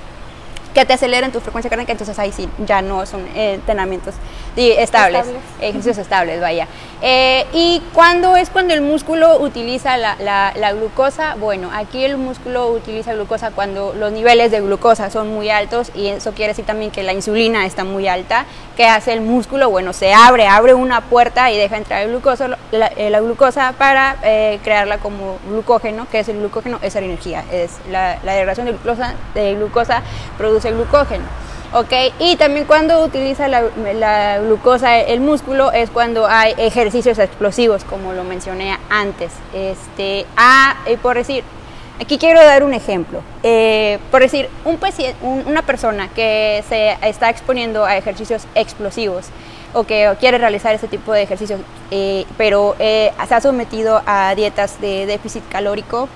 que 0.74 0.84
te 0.84 0.92
aceleran 0.92 1.30
tu 1.32 1.40
frecuencia 1.40 1.70
cardíaca, 1.70 1.92
entonces 1.92 2.18
ahí 2.18 2.32
sí, 2.32 2.48
ya 2.66 2.82
no 2.82 3.06
son 3.06 3.20
eh, 3.34 3.54
entrenamientos 3.54 4.14
estables, 4.56 5.20
Estables. 5.22 5.42
ejercicios 5.60 5.98
estables, 5.98 6.40
vaya. 6.40 6.66
Eh, 7.02 7.44
¿Y 7.52 7.82
cuándo 7.92 8.36
es 8.36 8.50
cuando 8.50 8.72
el 8.74 8.80
músculo 8.80 9.38
utiliza 9.40 9.96
la, 9.96 10.16
la- 10.20 10.52
la 10.56 10.72
glucosa? 10.72 11.34
Bueno, 11.38 11.70
aquí 11.72 12.04
el 12.04 12.16
músculo 12.16 12.68
utiliza 12.68 13.12
glucosa 13.14 13.50
cuando 13.50 13.94
los 13.94 14.12
niveles 14.12 14.50
de 14.50 14.60
glucosa 14.60 15.10
son 15.10 15.28
muy 15.32 15.50
altos 15.50 15.90
y 15.94 16.06
eso 16.08 16.32
quiere 16.32 16.50
decir 16.52 16.64
también 16.64 16.90
que 16.90 17.02
la 17.02 17.12
insulina 17.12 17.66
está 17.66 17.84
muy 17.84 18.06
alta. 18.08 18.44
¿Qué 18.76 18.86
hace 18.86 19.12
el 19.12 19.20
músculo? 19.20 19.70
Bueno, 19.70 19.92
se 19.92 20.12
abre, 20.14 20.46
abre 20.46 20.74
una 20.74 21.00
puerta 21.02 21.50
y 21.50 21.56
deja 21.58 21.76
entrar 21.76 22.02
el 22.02 22.10
glucosa, 22.10 22.48
la, 22.72 22.86
eh, 22.88 23.10
la 23.10 23.20
glucosa 23.20 23.74
para 23.78 24.16
eh, 24.22 24.58
crearla 24.64 24.98
como 24.98 25.38
glucógeno, 25.48 26.06
que 26.10 26.20
es 26.20 26.28
el 26.28 26.38
glucógeno, 26.38 26.78
es 26.82 26.94
la 26.94 27.00
energía, 27.02 27.44
es 27.52 27.72
la, 27.90 28.18
la 28.24 28.32
degradación 28.32 28.66
de 28.66 28.72
glucosa, 28.72 29.14
de 29.34 29.54
glucosa 29.54 30.02
produce 30.38 30.63
glucógeno. 30.70 31.24
¿ok? 31.72 31.92
Y 32.20 32.36
también 32.36 32.66
cuando 32.66 33.02
utiliza 33.02 33.48
la, 33.48 33.62
glucosa 34.38 34.96
el 34.98 35.20
músculo 35.20 35.72
es 35.72 35.90
cuando 35.90 36.26
hay 36.26 36.54
ejercicios 36.56 37.18
explosivos, 37.18 37.82
como 37.84 38.12
lo 38.12 38.22
mencioné 38.24 38.78
antes. 38.90 39.32
Este, 39.52 40.24
ah, 40.36 40.76
y 40.90 40.96
por 40.96 41.16
decir, 41.16 41.42
aquí 42.00 42.16
quiero 42.18 42.40
dar 42.44 42.62
un 42.62 42.74
ejemplo. 42.74 43.22
Eh, 43.42 43.98
por 44.12 44.22
decir, 44.22 44.48
un 44.64 44.78
un- 45.22 45.44
una 45.46 45.62
persona 45.62 46.08
que 46.14 46.62
se 46.68 46.96
está 47.02 47.28
exponiendo 47.30 47.84
a 47.84 47.96
ejercicios 47.96 48.46
explosivos 48.54 49.26
o 49.72 49.82
que 49.82 50.08
quiere 50.20 50.38
realizar 50.38 50.72
ese 50.76 50.86
tipo 50.86 51.12
de 51.12 51.22
ejercicios, 51.22 51.58
eh, 51.90 52.24
pero 52.36 52.76
eh, 52.78 53.10
se 53.28 53.34
ha 53.34 53.40
sometido 53.40 54.00
a 54.06 54.32
dietas 54.36 54.80
de 54.80 55.06
déficit 55.06 55.42
calórico, 55.48 56.08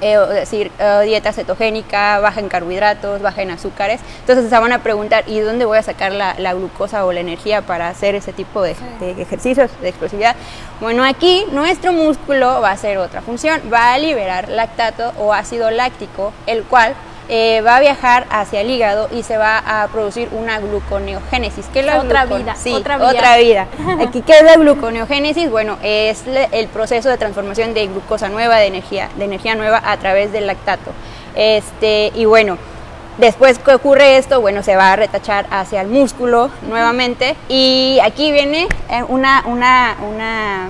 eh, 0.00 0.18
es 0.30 0.34
decir, 0.34 0.70
eh, 0.78 1.02
dieta 1.04 1.32
cetogénica, 1.32 2.18
baja 2.20 2.40
en 2.40 2.48
carbohidratos, 2.48 3.22
baja 3.22 3.42
en 3.42 3.50
azúcares. 3.50 4.00
Entonces 4.20 4.48
se 4.48 4.58
van 4.58 4.72
a 4.72 4.82
preguntar, 4.82 5.24
¿y 5.26 5.40
dónde 5.40 5.64
voy 5.64 5.78
a 5.78 5.82
sacar 5.82 6.12
la, 6.12 6.34
la 6.38 6.54
glucosa 6.54 7.04
o 7.04 7.12
la 7.12 7.20
energía 7.20 7.62
para 7.62 7.88
hacer 7.88 8.14
ese 8.14 8.32
tipo 8.32 8.62
de, 8.62 8.74
de 9.00 9.22
ejercicios 9.22 9.70
de 9.80 9.88
explosividad? 9.88 10.36
Bueno, 10.80 11.04
aquí 11.04 11.44
nuestro 11.52 11.92
músculo 11.92 12.60
va 12.60 12.70
a 12.70 12.72
hacer 12.72 12.98
otra 12.98 13.20
función, 13.20 13.60
va 13.72 13.92
a 13.92 13.98
liberar 13.98 14.48
lactato 14.48 15.12
o 15.18 15.32
ácido 15.32 15.70
láctico, 15.70 16.32
el 16.46 16.64
cual 16.64 16.94
eh, 17.32 17.60
va 17.62 17.76
a 17.76 17.80
viajar 17.80 18.26
hacia 18.28 18.60
el 18.60 18.68
hígado 18.70 19.08
y 19.12 19.22
se 19.22 19.36
va 19.38 19.58
a 19.64 19.86
producir 19.88 20.28
una 20.32 20.58
gluconeogénesis. 20.58 21.66
¿Qué 21.72 21.80
es 21.80 21.86
la 21.86 21.98
Otra 22.00 22.26
glucon- 22.26 22.38
vida, 22.38 22.56
Sí, 22.56 22.72
otra 22.74 23.36
vida. 23.38 23.66
Aquí, 24.06 24.20
¿qué 24.22 24.32
es 24.38 24.42
la 24.42 24.56
gluconeogénesis? 24.56 25.48
Bueno, 25.48 25.78
es 25.82 26.24
el 26.52 26.66
proceso 26.68 27.08
de 27.08 27.16
transformación 27.18 27.72
de 27.72 27.86
glucosa 27.86 28.28
nueva, 28.28 28.56
de 28.56 28.66
energía, 28.66 29.08
de 29.16 29.24
energía 29.26 29.54
nueva 29.54 29.80
a 29.84 29.96
través 29.98 30.32
del 30.32 30.46
lactato. 30.48 30.90
Este, 31.36 32.10
y 32.16 32.24
bueno, 32.24 32.58
después 33.18 33.58
que 33.60 33.74
ocurre 33.74 34.16
esto, 34.16 34.40
bueno, 34.40 34.62
se 34.64 34.74
va 34.76 34.92
a 34.92 34.96
retachar 34.96 35.46
hacia 35.50 35.80
el 35.82 35.86
músculo 35.88 36.50
nuevamente. 36.68 37.36
Y 37.48 37.98
aquí 38.02 38.32
viene 38.32 38.66
eh, 38.90 39.04
una, 39.08 39.44
una, 39.46 39.96
una. 40.08 40.68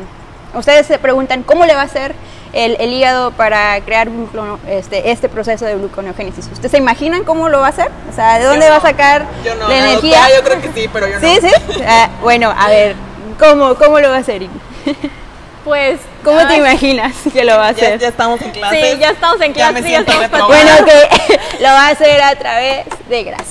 Ustedes 0.54 0.86
se 0.86 0.98
preguntan, 0.98 1.42
¿cómo 1.42 1.64
le 1.64 1.74
va 1.74 1.80
a 1.82 1.84
hacer 1.84 2.14
el, 2.52 2.76
el 2.80 2.92
hígado 2.92 3.30
para 3.32 3.80
crear 3.82 4.08
glucono- 4.08 4.58
este, 4.68 5.10
este 5.10 5.28
proceso 5.28 5.64
de 5.64 5.74
gluconeogénesis? 5.76 6.46
¿Ustedes 6.52 6.70
se 6.72 6.78
imaginan 6.78 7.24
cómo 7.24 7.48
lo 7.48 7.60
va 7.60 7.66
a 7.66 7.70
hacer? 7.70 7.90
O 8.10 8.14
sea, 8.14 8.38
¿de 8.38 8.44
dónde 8.44 8.66
Yo 8.66 8.70
va 8.72 8.76
a 8.78 8.80
sacar 8.80 9.26
Yo 9.44 9.54
no, 9.56 9.68
la 9.68 9.76
energía? 9.78 10.20
yo 10.36 10.42
creo 10.44 10.60
que 10.60 10.72
sí, 10.72 10.88
pero 10.92 11.06
yo 11.08 11.14
no. 11.20 11.28
Sí, 11.28 11.38
sí. 11.40 11.82
Ah, 11.86 12.08
bueno, 12.22 12.52
a 12.56 12.68
ver, 12.68 12.94
¿cómo, 13.38 13.74
cómo 13.76 14.00
lo 14.00 14.10
va 14.10 14.16
a 14.16 14.20
hacer? 14.20 14.42
Pues, 15.64 16.00
¿Cómo 16.24 16.46
te 16.48 16.56
imaginas 16.56 17.12
que 17.34 17.44
lo 17.44 17.54
va 17.58 17.66
a 17.66 17.68
hacer? 17.68 17.98
ya 17.98 18.08
estamos 18.08 18.40
en 18.40 18.50
clase. 18.50 18.80
Sí, 18.94 18.98
ya 18.98 19.10
estamos 19.10 19.38
en 19.42 19.52
Ya 19.52 19.70
me 19.72 19.80
clase, 19.80 19.92
ya 19.92 20.04
siento 20.04 20.22
estamos. 20.24 20.46
Bueno, 20.48 20.70
que 20.86 21.38
lo 21.62 21.68
va 21.68 21.86
a 21.86 21.90
hacer 21.90 22.22
a 22.22 22.34
través 22.36 22.86
de 23.10 23.24
grasa. 23.24 23.44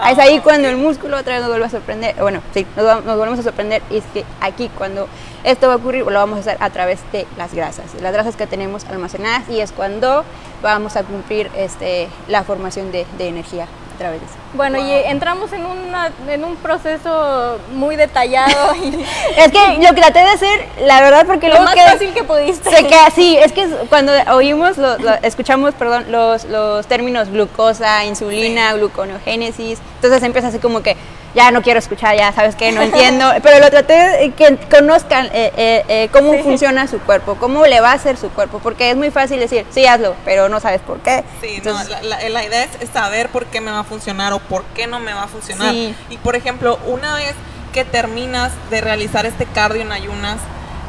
Ah, 0.00 0.12
es 0.12 0.18
ahí 0.18 0.38
cuando 0.40 0.68
el 0.68 0.76
músculo 0.76 1.16
otra 1.16 1.34
vez 1.34 1.40
nos 1.42 1.50
vuelve 1.50 1.66
a 1.66 1.70
sorprender. 1.70 2.14
Bueno, 2.16 2.40
sí, 2.54 2.66
nos, 2.76 3.04
nos 3.04 3.16
volvemos 3.16 3.38
a 3.40 3.42
sorprender. 3.42 3.82
Y 3.90 3.98
es 3.98 4.04
que 4.14 4.24
aquí 4.40 4.70
cuando 4.76 5.08
esto 5.42 5.66
va 5.66 5.74
a 5.74 5.76
ocurrir, 5.76 6.04
lo 6.04 6.12
vamos 6.12 6.36
a 6.36 6.40
hacer 6.40 6.56
a 6.60 6.70
través 6.70 7.00
de 7.12 7.26
las 7.36 7.52
grasas. 7.52 7.86
Las 8.00 8.12
grasas 8.12 8.36
que 8.36 8.46
tenemos 8.46 8.84
almacenadas 8.84 9.48
y 9.48 9.60
es 9.60 9.72
cuando 9.72 10.24
vamos 10.62 10.96
a 10.96 11.02
cumplir 11.02 11.50
este, 11.56 12.08
la 12.28 12.44
formación 12.44 12.92
de 12.92 13.06
energía 13.18 13.66
a 13.98 14.00
través 14.00 14.20
de 14.20 14.26
eso. 14.26 14.36
Bueno, 14.54 14.78
y 14.78 14.90
entramos 14.92 15.52
en, 15.52 15.66
una, 15.66 16.10
en 16.28 16.44
un 16.44 16.54
proceso 16.56 17.58
muy 17.74 17.96
detallado 17.96 18.74
y 18.76 19.04
Es 19.36 19.50
que 19.50 19.78
lo 19.84 19.92
que 19.94 20.00
traté 20.00 20.20
de 20.20 20.28
hacer, 20.28 20.66
la 20.84 21.00
verdad, 21.00 21.26
porque 21.26 21.48
lo 21.48 21.60
más 21.62 21.74
queda- 21.74 21.90
fácil 21.92 22.12
que 22.14 22.22
pudiste. 22.22 22.70
Se 22.70 22.86
queda, 22.86 23.10
sí, 23.10 23.36
es 23.36 23.52
que 23.52 23.66
cuando 23.88 24.12
oímos, 24.32 24.78
lo- 24.78 24.98
lo- 24.98 25.14
escuchamos, 25.22 25.74
perdón, 25.74 26.06
los, 26.12 26.44
los 26.44 26.86
términos 26.86 27.28
glucosa, 27.28 28.04
insulina, 28.04 28.72
gluconeogénesis, 28.74 29.80
entonces 29.98 30.22
empieza 30.22 30.48
así 30.48 30.58
como 30.58 30.80
que 30.82 30.96
ya 31.34 31.50
no 31.50 31.60
quiero 31.60 31.78
escuchar, 31.78 32.16
ya 32.16 32.32
sabes 32.32 32.54
que 32.56 32.72
no 32.72 32.80
entiendo, 32.82 33.30
pero 33.42 33.58
lo 33.60 33.68
traté 33.70 33.92
de 33.94 34.30
que 34.32 34.56
conozcan 34.70 35.26
eh, 35.26 35.52
eh, 35.56 35.84
eh, 35.88 36.08
cómo 36.12 36.32
Sí. 36.32 36.38
funciona 36.42 36.86
su 36.86 36.98
cuerpo, 37.00 37.36
cómo 37.38 37.66
le 37.66 37.80
va 37.80 37.90
a 37.90 37.94
hacer 37.94 38.16
su 38.16 38.30
cuerpo, 38.30 38.60
porque 38.62 38.90
es 38.90 38.96
muy 38.96 39.10
fácil 39.10 39.38
decir, 39.38 39.66
sí, 39.70 39.86
hazlo, 39.86 40.14
pero 40.24 40.48
no 40.48 40.58
sabes 40.60 40.80
por 40.80 41.00
qué. 41.00 41.24
Sí, 41.42 41.56
Entonces, 41.56 41.88
no, 41.88 42.08
la, 42.08 42.18
la- 42.20 42.28
la 42.28 42.44
idea 42.44 42.64
es 42.64 42.88
saber 42.92 43.28
por 43.28 43.46
qué 43.46 43.60
me 43.60 43.70
va 43.70 43.80
a 43.80 43.84
funcionar 43.84 44.32
o 44.32 44.38
por 44.38 44.64
qué 44.74 44.86
no 44.86 45.00
me 45.00 45.12
va 45.12 45.24
a 45.24 45.28
funcionar. 45.28 45.72
Sí. 45.72 45.94
Y 46.10 46.16
por 46.16 46.34
ejemplo, 46.36 46.78
una 46.86 47.14
vez 47.16 47.34
que 47.72 47.84
terminas 47.84 48.52
de 48.70 48.80
realizar 48.80 49.26
este 49.26 49.44
cardio 49.44 49.82
en 49.82 49.92
ayunas, 49.92 50.38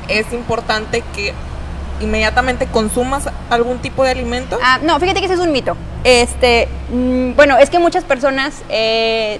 es 0.07 0.31
importante 0.34 1.03
que 1.15 1.34
inmediatamente 2.01 2.67
consumas 2.67 3.26
algún 3.49 3.80
tipo 3.80 4.03
de 4.03 4.11
alimento. 4.11 4.57
Ah, 4.61 4.80
no, 4.81 4.99
fíjate 4.99 5.19
que 5.19 5.26
ese 5.26 5.35
es 5.35 5.39
un 5.39 5.51
mito. 5.51 5.76
Este, 6.03 6.67
mm, 6.91 7.35
bueno, 7.35 7.57
es 7.57 7.69
que 7.69 7.80
muchas 7.80 8.03
personas, 8.03 8.61
eh, 8.69 9.39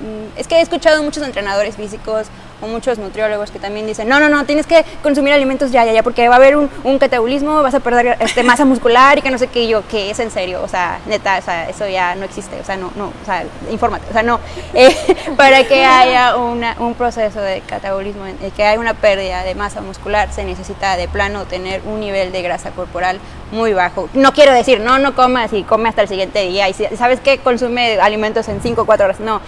mm, 0.00 0.38
es 0.38 0.46
que 0.46 0.56
he 0.56 0.60
escuchado 0.60 1.02
muchos 1.02 1.22
entrenadores 1.22 1.76
físicos 1.76 2.28
o 2.62 2.66
muchos 2.66 2.98
nutriólogos 2.98 3.50
que 3.50 3.58
también 3.58 3.86
dicen, 3.86 4.08
no, 4.08 4.18
no, 4.20 4.28
no, 4.28 4.44
tienes 4.44 4.66
que 4.66 4.84
consumir 5.02 5.32
alimentos 5.32 5.70
ya, 5.72 5.84
ya, 5.84 5.92
ya, 5.92 6.02
porque 6.02 6.28
va 6.28 6.34
a 6.34 6.38
haber 6.38 6.56
un, 6.56 6.70
un 6.84 6.98
catabolismo, 6.98 7.62
vas 7.62 7.74
a 7.74 7.80
perder 7.80 8.16
este, 8.20 8.42
masa 8.42 8.64
muscular 8.64 9.18
y 9.18 9.22
que 9.22 9.30
no 9.30 9.38
sé 9.38 9.48
qué, 9.48 9.62
y 9.64 9.68
yo, 9.68 9.86
que 9.88 10.10
es 10.10 10.18
en 10.20 10.30
serio, 10.30 10.62
o 10.62 10.68
sea, 10.68 10.98
neta, 11.06 11.38
o 11.38 11.42
sea, 11.42 11.68
eso 11.68 11.86
ya 11.88 12.14
no 12.14 12.24
existe, 12.24 12.58
o 12.60 12.64
sea, 12.64 12.76
no, 12.76 12.90
no, 12.96 13.06
o 13.06 13.24
sea, 13.26 13.44
infórmate, 13.70 14.06
o 14.10 14.12
sea, 14.12 14.22
no, 14.22 14.40
Eh, 14.74 14.94
para 15.36 15.64
que 15.64 15.84
haya 15.84 16.36
una, 16.36 16.76
un 16.78 16.94
proceso 16.94 17.40
de 17.40 17.60
catabolismo, 17.62 18.26
el 18.26 18.52
que 18.52 18.64
haya 18.64 18.78
una 18.78 18.94
pérdida 18.94 19.42
de 19.42 19.54
masa 19.54 19.80
muscular, 19.80 20.30
se 20.32 20.44
necesita 20.44 20.96
de 20.96 21.08
plano 21.08 21.44
tener 21.44 21.80
un 21.86 22.00
nivel 22.00 22.30
de 22.32 22.42
grasa 22.42 22.70
corporal 22.72 23.18
muy 23.52 23.72
bajo. 23.72 24.08
No 24.12 24.32
quiero 24.32 24.52
decir, 24.52 24.80
no, 24.80 24.98
no 24.98 25.14
comas 25.14 25.52
y 25.52 25.62
come 25.62 25.88
hasta 25.88 26.02
el 26.02 26.08
siguiente 26.08 26.40
día, 26.42 26.68
y 26.68 26.74
si- 26.74 26.86
sabes 26.96 27.20
que 27.20 27.38
consume 27.38 27.98
alimentos 28.00 28.48
en 28.48 28.60
5 28.60 28.82
o 28.82 28.86
4 28.86 29.06
horas, 29.06 29.20
no. 29.20 29.40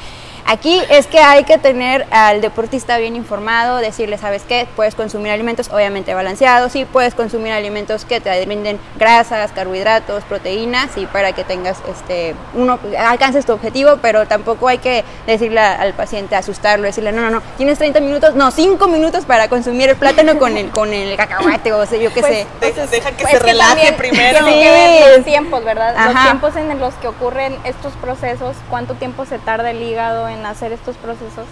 Aquí 0.51 0.81
es 0.89 1.07
que 1.07 1.19
hay 1.19 1.45
que 1.45 1.59
tener 1.59 2.07
al 2.11 2.41
deportista 2.41 2.97
bien 2.97 3.16
informado, 3.16 3.77
decirle, 3.77 4.16
¿sabes 4.16 4.45
qué? 4.49 4.66
Puedes 4.77 4.95
consumir 4.95 5.31
alimentos 5.31 5.69
obviamente 5.69 6.15
balanceados, 6.15 6.73
sí, 6.73 6.87
puedes 6.87 7.15
consumir 7.15 7.53
alimentos 7.53 8.07
que 8.07 8.19
te 8.23 8.47
brinden 8.47 8.81
grasas, 8.97 9.53
carbohidratos, 9.53 10.25
proteínas, 10.25 10.97
y 10.97 11.05
para 11.05 11.33
que 11.33 11.45
tengas, 11.45 11.77
este, 11.87 12.35
uno, 12.55 12.79
alcances 12.99 13.45
tu 13.45 13.53
objetivo, 13.53 13.99
pero 14.01 14.27
tampoco 14.27 14.69
hay 14.69 14.79
que 14.79 15.05
decirle 15.27 15.61
al 15.61 15.93
paciente, 15.93 16.35
asustarlo, 16.35 16.87
decirle, 16.87 17.12
no, 17.12 17.20
no, 17.20 17.29
no, 17.29 17.43
tienes 17.59 17.77
30 17.77 18.01
minutos, 18.01 18.35
no, 18.35 18.51
5 18.51 18.89
minutos 18.89 19.27
para 19.27 19.49
consumir 19.49 19.91
el 19.91 19.97
plátano 19.97 20.39
con 20.39 20.57
el, 20.57 20.70
con 20.70 20.95
el 20.95 21.15
cacahuate, 21.19 21.75
o 21.75 21.85
sea, 21.85 21.99
yo 21.99 22.11
qué 22.15 22.20
Pues, 22.20 22.33
sé. 22.33 22.47
deja, 22.62 22.87
deja 22.87 23.11
que 23.11 23.23
Pues 23.25 23.33
se 23.35 23.39
que 23.39 23.45
relaje 23.45 23.93
también 23.93 23.97
primero. 23.97 24.39
Tiene 24.47 24.53
Sí. 24.53 24.61
que 24.62 24.70
ver 25.05 25.16
los 25.19 25.25
tiempos, 25.27 25.62
¿verdad? 25.62 25.95
Los 26.07 26.15
Ajá. 26.16 26.23
tiempos 26.25 26.57
en 26.57 26.79
los 26.79 26.95
que 26.95 27.09
ocurren 27.09 27.55
estos 27.65 27.93
procesos, 28.01 28.57
cuánto 28.70 28.95
tiempo 28.95 29.27
se 29.27 29.39
tarda 29.39 29.70
el 29.73 29.83
hígado 29.83 30.27
en 30.27 30.38
hacer 30.47 30.73
estos 30.73 30.97
procesos. 30.97 31.47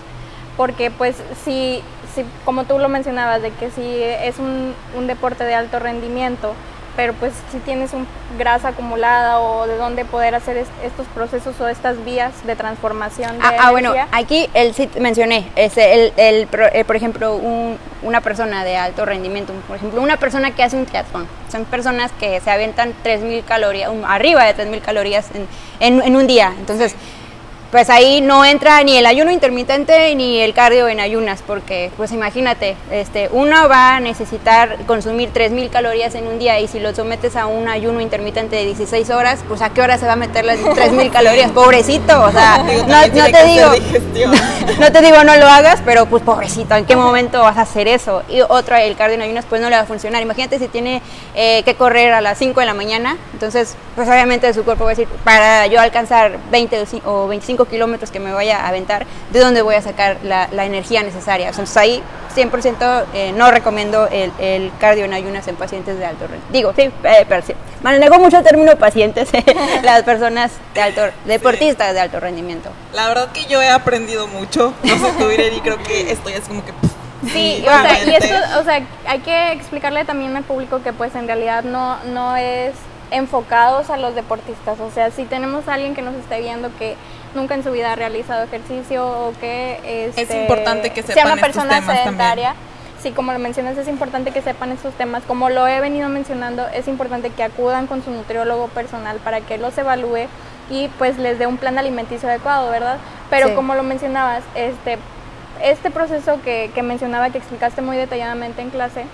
Porque 0.56 0.90
pues 0.90 1.16
si, 1.44 1.82
si 2.14 2.24
como 2.44 2.64
tú 2.64 2.78
lo 2.78 2.88
mencionabas, 2.88 3.42
de 3.42 3.50
que 3.50 3.70
si 3.70 4.02
es 4.02 4.38
un, 4.38 4.74
un 4.96 5.06
deporte 5.06 5.44
de 5.44 5.54
alto 5.54 5.78
rendimiento, 5.78 6.54
pero 6.96 7.12
pues 7.12 7.34
si 7.52 7.58
tienes 7.58 7.92
un 7.92 8.06
grasa 8.38 8.68
acumulada 8.68 9.38
o 9.40 9.66
de 9.66 9.76
dónde 9.76 10.06
poder 10.06 10.34
hacer 10.34 10.56
es- 10.56 10.68
estos 10.82 11.06
procesos 11.08 11.60
o 11.60 11.68
estas 11.68 12.02
vías 12.06 12.32
de 12.46 12.56
transformación 12.56 13.38
de 13.38 13.44
Ah, 13.44 13.52
ah, 13.58 13.70
bueno, 13.70 13.92
aquí 14.12 14.48
el 14.54 14.72
sí 14.72 14.88
mencioné, 14.98 15.46
es 15.56 15.76
el, 15.76 16.14
el 16.16 16.48
eh, 16.72 16.84
por 16.86 16.96
ejemplo, 16.96 17.36
un- 17.36 17.76
una 18.02 18.22
persona 18.22 18.64
de 18.64 18.78
alto 18.78 19.04
rendimiento, 19.04 19.52
por 19.68 19.76
ejemplo, 19.76 20.00
una 20.00 20.16
persona 20.16 20.52
que 20.54 20.62
hace 20.62 20.76
un 20.78 20.86
triatlón, 20.86 21.28
son 21.52 21.66
personas 21.66 22.12
que 22.18 22.40
se 22.40 22.50
aventan 22.50 22.94
3.000 23.04 23.44
calorías, 23.44 23.90
un- 23.90 24.06
arriba 24.06 24.44
de 24.44 24.54
3.000 24.54 24.80
calorías 24.80 25.26
en, 25.34 25.46
en- 25.80 26.02
en 26.02 26.16
un 26.16 26.26
día, 26.26 26.54
entonces, 26.58 26.94
pues 27.76 27.90
ahí 27.90 28.22
no 28.22 28.42
entra 28.42 28.82
ni 28.84 28.96
el 28.96 29.04
ayuno 29.04 29.30
intermitente 29.30 30.14
ni 30.14 30.40
el 30.40 30.54
cardio 30.54 30.88
en 30.88 30.98
ayunas, 30.98 31.42
porque 31.46 31.90
pues 31.98 32.10
imagínate, 32.10 32.74
este, 32.90 33.28
uno 33.32 33.68
va 33.68 33.96
a 33.96 34.00
necesitar 34.00 34.78
consumir 34.86 35.30
3.000 35.30 35.68
calorías 35.68 36.14
en 36.14 36.26
un 36.26 36.38
día 36.38 36.58
y 36.58 36.68
si 36.68 36.80
lo 36.80 36.94
sometes 36.94 37.36
a 37.36 37.44
un 37.46 37.68
ayuno 37.68 38.00
intermitente 38.00 38.56
de 38.56 38.64
16 38.64 39.10
horas, 39.10 39.40
pues 39.46 39.60
a 39.60 39.74
qué 39.74 39.82
hora 39.82 39.98
se 39.98 40.06
va 40.06 40.14
a 40.14 40.16
meter 40.16 40.46
las 40.46 40.58
3.000 40.60 41.10
calorías, 41.10 41.50
pobrecito, 41.50 42.18
o 42.22 42.32
sea, 42.32 42.56
no, 42.88 43.30
te 43.30 43.44
digo, 43.44 43.68
no 44.80 44.90
te 44.90 45.02
digo 45.02 45.22
no 45.22 45.36
lo 45.36 45.46
hagas, 45.46 45.82
pero 45.84 46.06
pues 46.06 46.22
pobrecito, 46.22 46.76
¿en 46.76 46.86
qué 46.86 46.96
momento 46.96 47.42
vas 47.42 47.58
a 47.58 47.62
hacer 47.62 47.88
eso? 47.88 48.22
Y 48.30 48.40
otro, 48.40 48.74
el 48.76 48.96
cardio 48.96 49.16
en 49.16 49.20
ayunas, 49.20 49.44
pues 49.46 49.60
no 49.60 49.68
le 49.68 49.76
va 49.76 49.82
a 49.82 49.86
funcionar. 49.86 50.22
Imagínate 50.22 50.58
si 50.58 50.68
tiene 50.68 51.02
eh, 51.34 51.62
que 51.64 51.74
correr 51.74 52.14
a 52.14 52.22
las 52.22 52.38
5 52.38 52.58
de 52.58 52.64
la 52.64 52.72
mañana, 52.72 53.18
entonces 53.34 53.76
pues 53.94 54.08
obviamente 54.08 54.54
su 54.54 54.64
cuerpo 54.64 54.84
va 54.84 54.92
a 54.92 54.94
decir, 54.94 55.08
para 55.24 55.66
yo 55.66 55.78
alcanzar 55.78 56.38
20 56.50 56.84
o 57.04 57.28
25 57.28 57.65
kilómetros 57.66 58.10
que 58.10 58.20
me 58.20 58.32
vaya 58.32 58.60
a 58.60 58.68
aventar, 58.68 59.06
¿de 59.32 59.40
dónde 59.40 59.62
voy 59.62 59.74
a 59.74 59.82
sacar 59.82 60.18
la, 60.22 60.46
energía 60.64 61.02
necesaria? 61.02 61.48
Entonces 61.48 61.76
ahí 61.76 62.02
100% 62.34 63.04
eh, 63.14 63.32
no 63.32 63.50
recomiendo 63.50 64.08
el, 64.08 64.32
el, 64.38 64.72
cardio 64.78 65.04
en 65.04 65.12
ayunas 65.12 65.46
en 65.48 65.56
pacientes 65.56 65.98
de 65.98 66.04
alto 66.04 66.26
rendimiento. 66.26 66.52
Digo, 66.52 66.72
sí, 66.74 66.90
eh, 67.04 67.24
pero 67.28 67.42
sí. 67.46 67.54
Manejo 67.82 68.18
mucho 68.18 68.38
el 68.38 68.44
término 68.44 68.76
pacientes, 68.76 69.28
las 69.82 70.02
personas 70.02 70.52
de 70.74 70.82
alto, 70.82 71.02
deportistas 71.24 71.94
de 71.94 72.00
alto 72.00 72.20
rendimiento. 72.20 72.70
La 72.92 73.08
verdad 73.08 73.30
que 73.32 73.44
yo 73.44 73.62
he 73.62 73.68
aprendido 73.68 74.26
mucho, 74.26 74.74
no 74.82 74.98
sé 74.98 75.12
tú, 75.18 75.30
y 75.30 75.60
creo 75.60 75.82
que 75.82 76.10
estoy 76.10 76.34
así 76.34 76.48
como 76.48 76.64
que... 76.64 76.72
Sí, 77.32 77.64
o 77.66 77.70
sea, 77.70 78.04
y 78.04 78.10
esto, 78.14 78.34
o 78.60 78.64
sea, 78.64 78.82
hay 79.06 79.18
que 79.20 79.52
explicarle 79.52 80.04
también 80.04 80.36
al 80.36 80.44
público 80.44 80.82
que 80.82 80.92
pues 80.92 81.14
en 81.14 81.26
realidad 81.26 81.64
no, 81.64 81.96
no 82.04 82.36
es 82.36 82.74
enfocados 83.10 83.90
a 83.90 83.96
los 83.96 84.14
deportistas. 84.14 84.80
O 84.80 84.90
sea, 84.90 85.10
si 85.10 85.24
tenemos 85.24 85.68
a 85.68 85.74
alguien 85.74 85.94
que 85.94 86.02
nos 86.02 86.14
esté 86.14 86.40
viendo 86.40 86.70
que 86.78 86.96
nunca 87.36 87.54
en 87.54 87.62
su 87.62 87.70
vida 87.70 87.92
ha 87.92 87.94
realizado 87.94 88.42
ejercicio 88.42 89.06
o 89.06 89.32
que 89.38 90.08
este, 90.08 90.22
es 90.22 90.30
importante 90.30 90.90
que 90.90 91.02
sepan 91.02 91.14
sea 91.14 91.32
una 91.32 91.40
persona 91.40 91.80
sedentaria. 91.80 92.54
Sí, 93.00 93.12
como 93.12 93.32
lo 93.32 93.38
mencionas, 93.38 93.76
es 93.78 93.86
importante 93.86 94.32
que 94.32 94.42
sepan 94.42 94.72
estos 94.72 94.94
temas. 94.94 95.22
Como 95.22 95.50
lo 95.50 95.68
he 95.68 95.80
venido 95.80 96.08
mencionando, 96.08 96.66
es 96.68 96.88
importante 96.88 97.30
que 97.30 97.44
acudan 97.44 97.86
con 97.86 98.02
su 98.02 98.10
nutriólogo 98.10 98.68
personal 98.68 99.18
para 99.18 99.42
que 99.42 99.58
los 99.58 99.76
evalúe 99.78 100.26
y 100.70 100.88
pues 100.98 101.18
les 101.18 101.38
dé 101.38 101.46
un 101.46 101.58
plan 101.58 101.78
alimenticio 101.78 102.28
adecuado, 102.28 102.70
¿verdad? 102.70 102.96
Pero 103.30 103.54
como 103.54 103.74
lo 103.74 103.82
mencionabas, 103.82 104.42
este, 104.54 104.98
este 105.62 105.90
proceso 105.90 106.40
que, 106.42 106.70
que 106.74 106.82
mencionaba, 106.82 107.30
que 107.30 107.38
explicaste 107.38 107.82
muy 107.82 107.96
detalladamente 107.96 108.62
en 108.62 108.70
clase, 108.70 109.04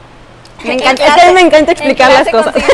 me 0.64 0.74
encanta, 0.74 1.32
me 1.34 1.40
encanta 1.40 1.72
explicar 1.72 2.12
las 2.12 2.28
cosas. 2.28 2.54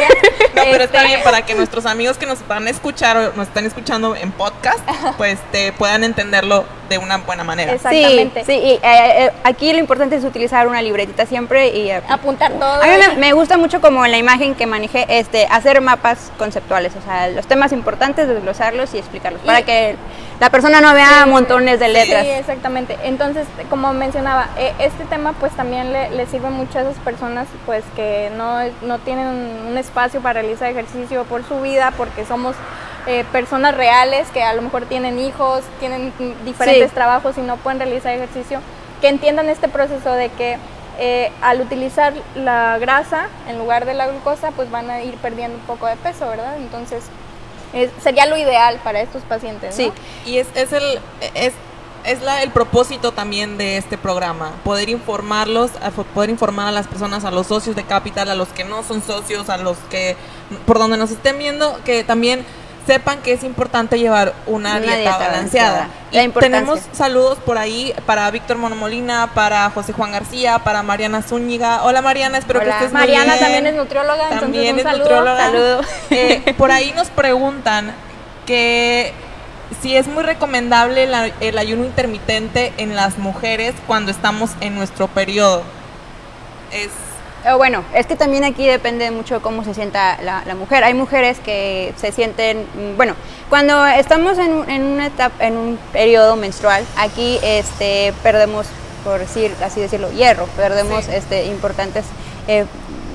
No, 0.55 0.65
pero 0.73 0.85
está 0.85 1.05
bien 1.05 1.20
para 1.23 1.43
que 1.43 1.55
nuestros 1.55 1.86
amigos 1.86 2.19
que 2.19 2.27
nos 2.27 2.44
van 2.48 2.66
a 2.66 2.70
escuchar 2.70 3.16
o 3.16 3.32
nos 3.36 3.47
están 3.47 3.65
escuchando 3.65 4.16
en 4.16 4.32
podcast, 4.32 4.81
pues 5.16 5.39
te 5.52 5.73
puedan 5.73 6.02
entenderlo 6.02 6.65
de 6.89 6.98
una 6.98 7.19
buena 7.19 7.44
manera. 7.44 7.74
Exactamente. 7.74 8.44
Sí, 8.44 8.52
sí 8.52 8.59
y, 8.59 8.70
eh, 8.73 8.81
eh, 8.82 9.32
aquí 9.44 9.73
lo 9.73 9.78
importante 9.78 10.16
es 10.16 10.24
utilizar 10.24 10.66
una 10.66 10.82
libretita 10.82 11.27
siempre 11.27 11.69
y 11.69 11.90
eh, 11.90 12.02
apuntar 12.09 12.52
todo. 12.52 12.82
A 12.82 12.86
mí 12.86 12.93
me, 13.19 13.32
gusta 13.35 13.56
mucho 13.56 13.81
como 13.81 14.05
en 14.05 14.10
la 14.10 14.19
imagen 14.19 14.56
que 14.56 14.66
manejé, 14.66 15.06
este, 15.09 15.47
hacer 15.48 15.81
mapas 15.81 16.32
conceptuales, 16.39 16.93
o 16.97 17.02
sea, 17.02 17.28
los 17.28 17.47
temas 17.47 17.73
importantes, 17.73 18.27
desglosarlos 18.27 18.94
y 18.94 18.98
explicarlos, 18.98 19.43
para 19.43 19.62
que 19.62 19.97
la 20.40 20.51
persona 20.51 20.81
no 20.81 20.94
vea 20.94 21.27
montones 21.27 21.81
de 21.81 21.89
letras. 21.89 22.24
Sí, 22.24 22.31
exactamente. 22.31 22.97
Entonces, 23.02 23.47
como 23.69 23.93
mencionaba, 23.93 24.48
este 24.78 25.05
tema 25.05 25.32
pues 25.32 25.52
también 25.52 25.93
le, 25.93 26.10
le, 26.10 26.27
sirve 26.27 26.51
mucho 26.51 26.78
a 26.78 26.82
esas 26.82 26.97
personas 26.98 27.47
pues 27.66 27.85
que 27.97 28.31
no, 28.36 28.59
no 28.82 28.98
tienen 29.01 29.27
un 29.69 29.77
espacio 29.77 30.20
para 30.20 30.40
realizar 30.40 30.70
ejercicio 30.70 31.24
por 31.24 31.44
su 31.44 31.60
vida, 31.60 31.93
porque 31.97 32.24
somos 32.24 32.55
eh, 33.06 33.24
personas 33.32 33.74
reales 33.74 34.28
que 34.28 34.43
a 34.43 34.52
lo 34.52 34.60
mejor 34.60 34.85
tienen 34.85 35.19
hijos, 35.19 35.62
tienen 35.81 36.12
diferentes 36.44 36.93
trabajos 36.93 37.39
y 37.39 37.40
no 37.40 37.56
pueden 37.56 37.78
realizar 37.78 38.12
ejercicio, 38.12 38.60
que 39.01 39.09
entiendan 39.09 39.48
este 39.48 39.66
proceso 39.66 40.12
de 40.12 40.28
que 40.28 40.59
eh, 40.98 41.32
al 41.40 41.60
utilizar 41.62 42.12
la 42.35 42.77
grasa 42.78 43.28
en 43.48 43.56
lugar 43.56 43.86
de 43.86 43.94
la 43.94 44.09
glucosa, 44.09 44.51
pues 44.51 44.70
van 44.70 44.90
a 44.90 45.01
ir 45.01 45.15
perdiendo 45.15 45.56
un 45.56 45.65
poco 45.65 45.86
de 45.86 45.97
peso, 45.97 46.28
¿verdad? 46.28 46.59
Entonces, 46.59 47.05
sería 48.03 48.27
lo 48.27 48.36
ideal 48.36 48.81
para 48.82 49.01
estos 49.01 49.23
pacientes. 49.23 49.74
Sí, 49.74 49.93
y 50.27 50.39
es, 50.39 50.49
es 50.55 50.73
el... 50.73 51.01
Es 51.35 51.53
es 52.05 52.23
la, 52.23 52.43
el 52.43 52.51
propósito 52.51 53.12
también 53.12 53.59
de 53.59 53.77
este 53.77 53.99
programa, 53.99 54.53
poder 54.65 54.89
informarlos, 54.89 55.73
poder 56.15 56.31
informar 56.31 56.69
a 56.69 56.73
las 56.73 56.86
personas, 56.86 57.24
a 57.24 57.31
los 57.31 57.49
socios 57.49 57.77
de 57.77 57.85
Capital, 57.85 58.31
a 58.31 58.35
los 58.35 58.49
que 58.49 58.65
no 58.65 58.82
son 58.82 59.03
socios, 59.03 59.51
a 59.51 59.59
los 59.59 59.77
que 59.90 60.16
por 60.65 60.78
donde 60.78 60.97
nos 60.97 61.11
estén 61.11 61.39
viendo, 61.39 61.78
que 61.85 62.05
también 62.05 62.47
sepan 62.89 63.20
que 63.20 63.35
es 63.35 63.44
importante 63.44 63.98
llevar 63.98 64.32
una, 64.47 64.81
dieta, 64.81 65.19
balanceada. 65.19 65.89
Y 66.10 66.27
tenemos 66.31 66.81
saludos 66.93 67.36
por 67.44 67.59
ahí 67.59 67.93
para 68.06 68.31
Víctor 68.31 68.56
Monomolina, 68.56 69.31
para 69.35 69.69
José 69.69 69.93
Juan 69.93 70.10
García, 70.10 70.60
para 70.60 70.82
Mariana 70.82 71.20
Zúñiga. 71.20 71.85
Hola 71.85 72.01
Mariana, 72.01 72.39
espero 72.39 72.60
que 72.60 72.70
estés 72.70 72.90
Mariana 72.90 73.36
también 73.36 73.66
es 73.66 73.74
nutrióloga, 73.74 74.31
también 74.31 74.78
entonces 74.78 74.94
un 74.94 75.02
es 75.02 75.06
saludo. 75.06 75.36
Saludo. 75.36 75.81
Eh, 76.10 76.55
por 76.56 76.73
ahí 76.73 76.94
nos 76.97 77.09
preguntan 77.09 77.93
que 78.47 79.12
si 79.82 79.94
es 79.94 80.06
muy 80.06 80.23
recomendable 80.23 81.06
el 81.40 81.59
ayuno 81.59 81.85
intermitente 81.85 82.73
en 82.78 82.97
las 82.97 83.19
mujeres 83.19 83.74
cuando 83.86 84.10
estamos 84.10 84.52
en 84.62 84.74
nuestro 84.74 85.09
periodo. 85.09 85.62
Es 86.73 86.90
bueno, 87.56 87.85
es 87.94 88.06
que 88.06 88.16
también 88.16 88.44
aquí 88.44 88.66
depende 88.66 89.10
mucho 89.10 89.36
de 89.36 89.40
cómo 89.40 89.65
se 89.65 89.74
sienta 89.74 90.19
la, 90.23 90.55
mujer. 90.55 90.85
Hay 90.85 90.94
mujeres 90.94 91.39
que 91.39 91.94
se 91.97 92.12
sienten, 92.12 92.66
mm, 92.74 92.97
bueno, 92.97 93.15
cuando 93.48 93.86
estamos 93.86 94.39
en, 94.39 94.52
una 94.52 95.06
etapa, 95.06 95.47
en 95.47 95.56
un 95.56 95.78
periodo 95.93 96.36
menstrual, 96.36 96.85
aquí 96.97 97.39
este, 97.43 98.12
perdemos, 98.23 98.66
por 99.05 99.20
decir 99.20 99.55
así 99.62 99.81
decirlo, 99.81 100.10
hierro, 100.10 100.47
perdemos 100.56 101.09
este, 101.09 101.47
importantes 101.47 102.05
eh, 102.47 102.66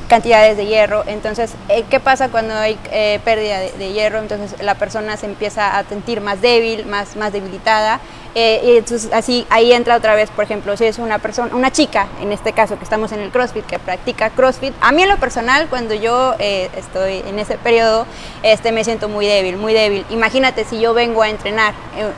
cantidades 0.07 0.57
de 0.57 0.65
hierro. 0.65 1.03
Entonces, 1.07 1.53
eh, 1.69 1.85
¿qué 1.89 1.99
pasa 1.99 2.29
cuando 2.29 2.53
hay 2.53 2.77
eh, 2.91 3.19
pérdida 3.23 3.59
de, 3.59 3.93
hierro? 3.93 4.19
Entonces 4.19 4.61
la 4.61 4.75
persona 4.75 5.17
se 5.17 5.25
empieza 5.25 5.77
a 5.77 5.83
sentir 5.85 6.21
más 6.21 6.41
débil, 6.41 6.85
más, 6.85 7.15
más 7.15 7.33
debilitada 7.33 7.99
eh, 8.35 8.61
y 8.63 8.77
entonces 8.77 9.11
así 9.13 9.45
ahí 9.49 9.73
entra 9.73 9.95
otra 9.95 10.15
vez, 10.15 10.29
por 10.31 10.43
ejemplo, 10.43 10.75
si 10.75 10.85
es 10.85 10.97
una 10.97 11.19
persona, 11.19 11.55
una 11.55 11.71
chica, 11.71 12.07
en 12.21 12.31
este 12.31 12.53
caso 12.53 12.77
que 12.77 12.83
estamos 12.83 13.11
en 13.11 13.19
el 13.19 13.29
CrossFit, 13.29 13.65
que 13.65 13.79
practica 13.79 14.29
CrossFit, 14.31 14.73
a 14.81 14.91
mí 14.91 15.03
en 15.03 15.09
lo 15.09 15.17
personal, 15.17 15.67
cuando 15.69 15.93
yo 15.93 16.33
eh, 16.39 16.69
estoy 16.75 17.23
en 17.27 17.39
ese 17.39 17.57
periodo, 17.57 18.05
este, 18.41 18.71
me 18.71 18.83
siento 18.83 19.07
muy 19.07 19.27
débil, 19.27 19.57
muy 19.57 19.73
débil. 19.73 20.05
Imagínate 20.09 20.65
si 20.65 20.79
yo 20.79 20.93
vengo 20.93 21.21
a 21.21 21.29
entrenar 21.29 21.73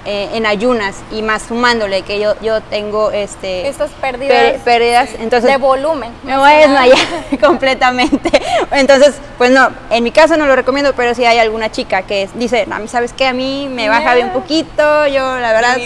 eh, 0.06 0.30
en 0.34 0.46
ayunas 0.46 0.96
y 1.12 1.22
más 1.22 1.44
sumándole 1.44 2.04
que 2.04 2.20
yo, 2.20 2.34
yo 2.42 2.62
tengo 2.62 3.12
este, 3.12 3.68
estas 3.68 3.92
pérdidas, 3.92 4.62
pérdidas 4.64 5.10
entonces, 5.20 5.52
de 5.52 5.58
volumen. 5.58 6.12
Me 6.24 6.38
voy 6.38 6.52
a 6.52 6.58
desmayar 6.58 6.98
completamente. 7.42 8.30
Entonces, 8.72 9.16
pues 9.38 9.52
no, 9.52 9.70
en 9.90 10.04
mi 10.04 10.12
caso 10.12 10.38
no 10.38 10.46
lo 10.46 10.56
recomiendo, 10.56 10.94
pero 10.96 11.14
si 11.14 11.26
hay 11.26 11.40
alguna 11.40 11.72
chica 11.72 12.04
que 12.04 12.30
dice, 12.36 12.66
a 12.70 12.80
mí 12.80 12.88
sabes 12.88 13.14
que 13.14 13.28
a 13.28 13.34
mí 13.34 13.68
me 13.70 13.90
baja 13.90 14.16
bien 14.16 14.32
poquito, 14.32 15.08
yo 15.08 15.40
la 15.40 15.52
verdad 15.52 15.78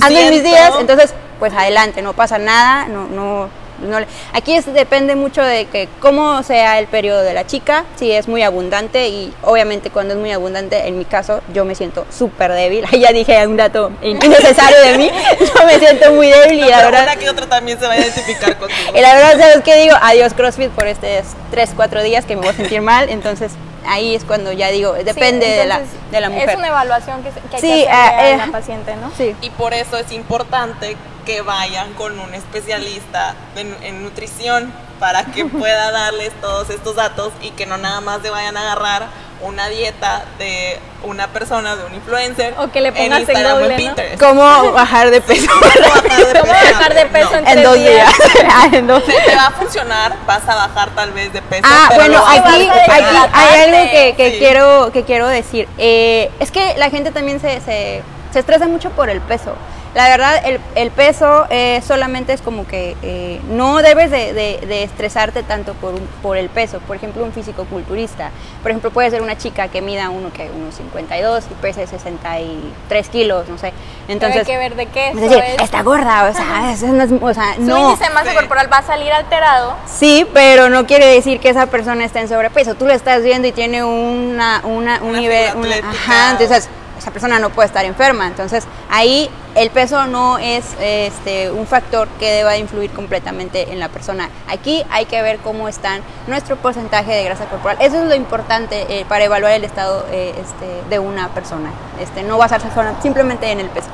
ando 0.00 0.18
en 0.18 0.30
mis 0.30 0.42
días, 0.42 0.72
entonces 0.80 1.14
pues 1.38 1.52
adelante, 1.52 2.02
no 2.02 2.14
pasa 2.14 2.38
nada, 2.38 2.88
no, 2.88 3.06
no, 3.08 3.48
no 3.80 3.98
aquí 4.32 4.54
es, 4.54 4.72
depende 4.72 5.16
mucho 5.16 5.42
de 5.42 5.66
que 5.66 5.88
cómo 6.00 6.42
sea 6.42 6.78
el 6.78 6.86
periodo 6.86 7.22
de 7.22 7.34
la 7.34 7.46
chica, 7.46 7.84
si 7.96 8.10
es 8.10 8.26
muy 8.26 8.42
abundante 8.42 9.08
y 9.08 9.34
obviamente 9.42 9.90
cuando 9.90 10.14
es 10.14 10.20
muy 10.20 10.32
abundante, 10.32 10.86
en 10.88 10.98
mi 10.98 11.04
caso 11.04 11.42
yo 11.52 11.64
me 11.64 11.74
siento 11.74 12.06
súper 12.10 12.52
débil, 12.52 12.84
ahí 12.92 13.00
ya 13.00 13.12
dije 13.12 13.46
un 13.46 13.56
dato 13.56 13.92
innecesario 14.02 14.80
de 14.80 14.98
mí, 14.98 15.10
yo 15.40 15.66
me 15.66 15.78
siento 15.78 16.12
muy 16.12 16.28
débil 16.28 16.60
y 16.60 16.68
la 16.68 16.84
verdad... 16.84 17.16
que 17.16 17.28
otra 17.28 17.46
también 17.46 17.78
se 17.78 17.86
va 17.86 17.92
a 17.92 17.98
identificar 17.98 18.56
contigo. 18.56 18.80
Y 18.94 19.00
la 19.00 19.14
verdad, 19.14 19.38
¿sabes 19.38 19.62
qué 19.62 19.76
digo? 19.76 19.94
Adiós 20.00 20.32
CrossFit 20.32 20.70
por 20.70 20.86
estos 20.86 21.34
3, 21.50 21.70
4 21.76 22.02
días 22.02 22.24
que 22.24 22.34
me 22.34 22.42
voy 22.42 22.50
a 22.50 22.54
sentir 22.54 22.80
mal, 22.80 23.08
entonces 23.10 23.52
ahí 23.88 24.14
es 24.14 24.24
cuando 24.24 24.52
ya 24.52 24.68
digo, 24.68 24.92
depende 24.92 25.46
de, 25.46 25.66
la, 25.66 25.80
de 26.10 26.20
la 26.20 26.30
mujer. 26.30 26.50
Es 26.50 26.56
una 26.56 26.68
evaluación 26.68 27.22
que, 27.22 27.30
que 27.30 27.56
hay 27.56 27.62
que 27.62 27.90
hacer 27.90 28.34
eh, 28.34 28.36
la 28.36 28.46
paciente, 28.52 28.96
¿no? 28.96 29.10
Sí. 29.16 29.34
Y 29.40 29.50
por 29.50 29.74
eso 29.74 29.96
es 29.96 30.12
importante 30.12 30.96
que 31.26 31.42
vayan 31.42 31.92
con 31.94 32.18
un 32.18 32.32
especialista 32.32 33.34
en, 33.56 34.02
nutrición 34.02 34.72
para 35.00 35.24
que 35.26 35.44
pueda 35.44 35.90
darles 35.90 36.32
todos 36.40 36.70
estos 36.70 36.94
datos 36.94 37.32
y 37.42 37.50
que 37.50 37.66
no 37.66 37.76
nada 37.76 38.00
más 38.00 38.22
se 38.22 38.30
vayan 38.30 38.56
a 38.56 38.62
agarrar 38.62 39.08
una 39.42 39.68
dieta 39.68 40.24
de 40.38 40.78
una 41.02 41.28
persona, 41.28 41.76
de 41.76 41.84
un 41.84 41.94
influencer. 41.94 42.54
O 42.58 42.70
que 42.70 42.80
le 42.80 42.92
pongas 42.92 43.06
en 43.06 43.20
Instagram 43.20 43.56
o 43.56 43.60
en 43.60 43.76
Pinterest. 43.76 44.20
¿Cómo 44.20 44.42
bajar 44.72 45.10
de 45.10 45.20
peso? 45.20 45.46
¿Cómo 45.50 46.52
bajar 46.52 46.94
de 46.94 47.06
peso 47.12 47.34
en, 47.34 47.62
dos 47.62 47.74
días? 47.74 48.12
Ah, 48.50 48.68
en 48.72 48.86
dos 48.86 49.06
días. 49.06 49.24
Te 49.24 49.36
va 49.36 49.46
a 49.46 49.50
funcionar, 49.50 50.16
vas 50.26 50.48
a 50.48 50.54
bajar 50.54 50.90
tal 50.90 51.12
vez 51.12 51.32
de 51.32 51.42
peso. 51.42 51.62
Ah, 51.64 51.90
bueno, 51.94 52.22
aquí, 52.26 52.68
aquí 52.68 53.16
hay 53.32 53.70
algo 53.70 53.90
que, 53.90 54.14
que 54.16 54.38
quiero, 54.38 54.90
que 54.92 55.04
quiero 55.04 55.28
decir. 55.28 55.68
Eh, 55.78 56.30
es 56.40 56.50
que 56.50 56.74
la 56.78 56.90
gente 56.90 57.12
también 57.12 57.40
se, 57.40 57.60
se 57.60 58.02
se 58.32 58.38
estresa 58.40 58.66
mucho 58.68 58.90
por 58.90 59.08
el 59.10 59.20
peso. 59.20 59.54
La 59.94 60.08
verdad, 60.10 60.42
el, 60.44 60.60
el 60.74 60.90
peso 60.90 61.46
eh, 61.48 61.80
solamente 61.86 62.34
es 62.34 62.42
como 62.42 62.66
que 62.66 62.94
eh, 63.02 63.40
no 63.48 63.78
debes 63.78 64.10
de, 64.10 64.34
de- 64.34 64.60
de 64.66 64.82
estresarte 64.82 65.42
tanto 65.42 65.72
por, 65.72 65.94
un- 65.94 66.06
por 66.22 66.36
el 66.36 66.50
peso. 66.50 66.80
Por 66.80 66.96
ejemplo, 66.96 67.24
un 67.24 67.32
físico-culturista. 67.32 68.28
Por 68.60 68.72
ejemplo, 68.72 68.90
puede 68.90 69.10
ser 69.10 69.22
una 69.22 69.38
chica 69.38 69.68
que 69.68 69.80
mida 69.80 70.10
uno 70.10 70.30
que 70.34 70.50
unos 70.54 70.74
52 70.74 71.44
y 71.50 71.54
pese 71.62 71.86
63 71.86 73.08
kilos, 73.08 73.48
no 73.48 73.56
sé. 73.56 73.72
Entonces, 74.08 74.08
Entonces, 74.08 74.36
hay 74.40 74.44
que 74.44 74.58
ver 74.58 74.76
de 74.76 74.86
qué 74.86 75.08
es 75.08 75.20
decir, 75.20 75.42
es. 75.42 75.62
está 75.62 75.82
gorda, 75.82 76.28
o 76.30 76.34
sea, 76.34 76.72
es- 76.72 76.82
o 77.22 77.34
sea, 77.34 77.54
Su 77.54 77.62
no. 77.62 77.88
índice 77.90 78.04
de 78.04 78.10
masa 78.10 78.30
Sí. 78.30 78.36
corporal 78.36 78.68
va 78.70 78.78
a 78.78 78.82
salir 78.82 79.12
alterado. 79.12 79.74
Sí, 79.86 80.26
pero 80.34 80.68
no 80.68 80.86
quiere 80.86 81.06
decir 81.06 81.40
que 81.40 81.48
esa 81.48 81.66
persona 81.68 82.04
esté 82.04 82.20
en 82.20 82.28
sobrepeso. 82.28 82.74
Tú 82.74 82.86
lo 82.86 82.92
estás 82.92 83.22
viendo 83.22 83.48
y 83.48 83.52
tiene 83.52 83.82
una, 83.82 84.60
una- 84.64 85.00
un 85.00 85.08
Una 85.10 85.20
nivel, 85.20 85.56
una- 85.56 85.76
ajá, 85.76 86.32
entonces 86.32 86.68
esa 87.06 87.12
persona 87.12 87.38
no 87.38 87.50
puede 87.50 87.68
estar 87.68 87.84
enferma. 87.84 88.26
Entonces 88.26 88.66
ahí 88.90 89.30
el 89.54 89.70
peso 89.70 90.06
no 90.06 90.38
es 90.38 90.64
este, 90.80 91.52
un 91.52 91.64
factor 91.64 92.08
que 92.18 92.32
deba 92.32 92.56
influir 92.56 92.90
completamente 92.90 93.70
en 93.72 93.78
la 93.78 93.88
persona. 93.88 94.28
Aquí 94.48 94.84
hay 94.90 95.04
que 95.04 95.22
ver 95.22 95.38
cómo 95.38 95.68
están 95.68 96.00
nuestro 96.26 96.56
porcentaje 96.56 97.12
de 97.12 97.22
grasa 97.22 97.44
corporal. 97.44 97.76
Eso 97.80 98.02
es 98.02 98.08
lo 98.08 98.16
importante 98.16 98.86
eh, 98.88 99.04
para 99.08 99.24
evaluar 99.24 99.52
el 99.52 99.62
estado 99.62 100.04
eh, 100.10 100.34
este, 100.36 100.82
de 100.90 100.98
una 100.98 101.28
persona. 101.28 101.70
Este, 102.00 102.24
no 102.24 102.38
basarse 102.38 102.66
simplemente 103.00 103.52
en 103.52 103.60
el 103.60 103.68
peso. 103.68 103.88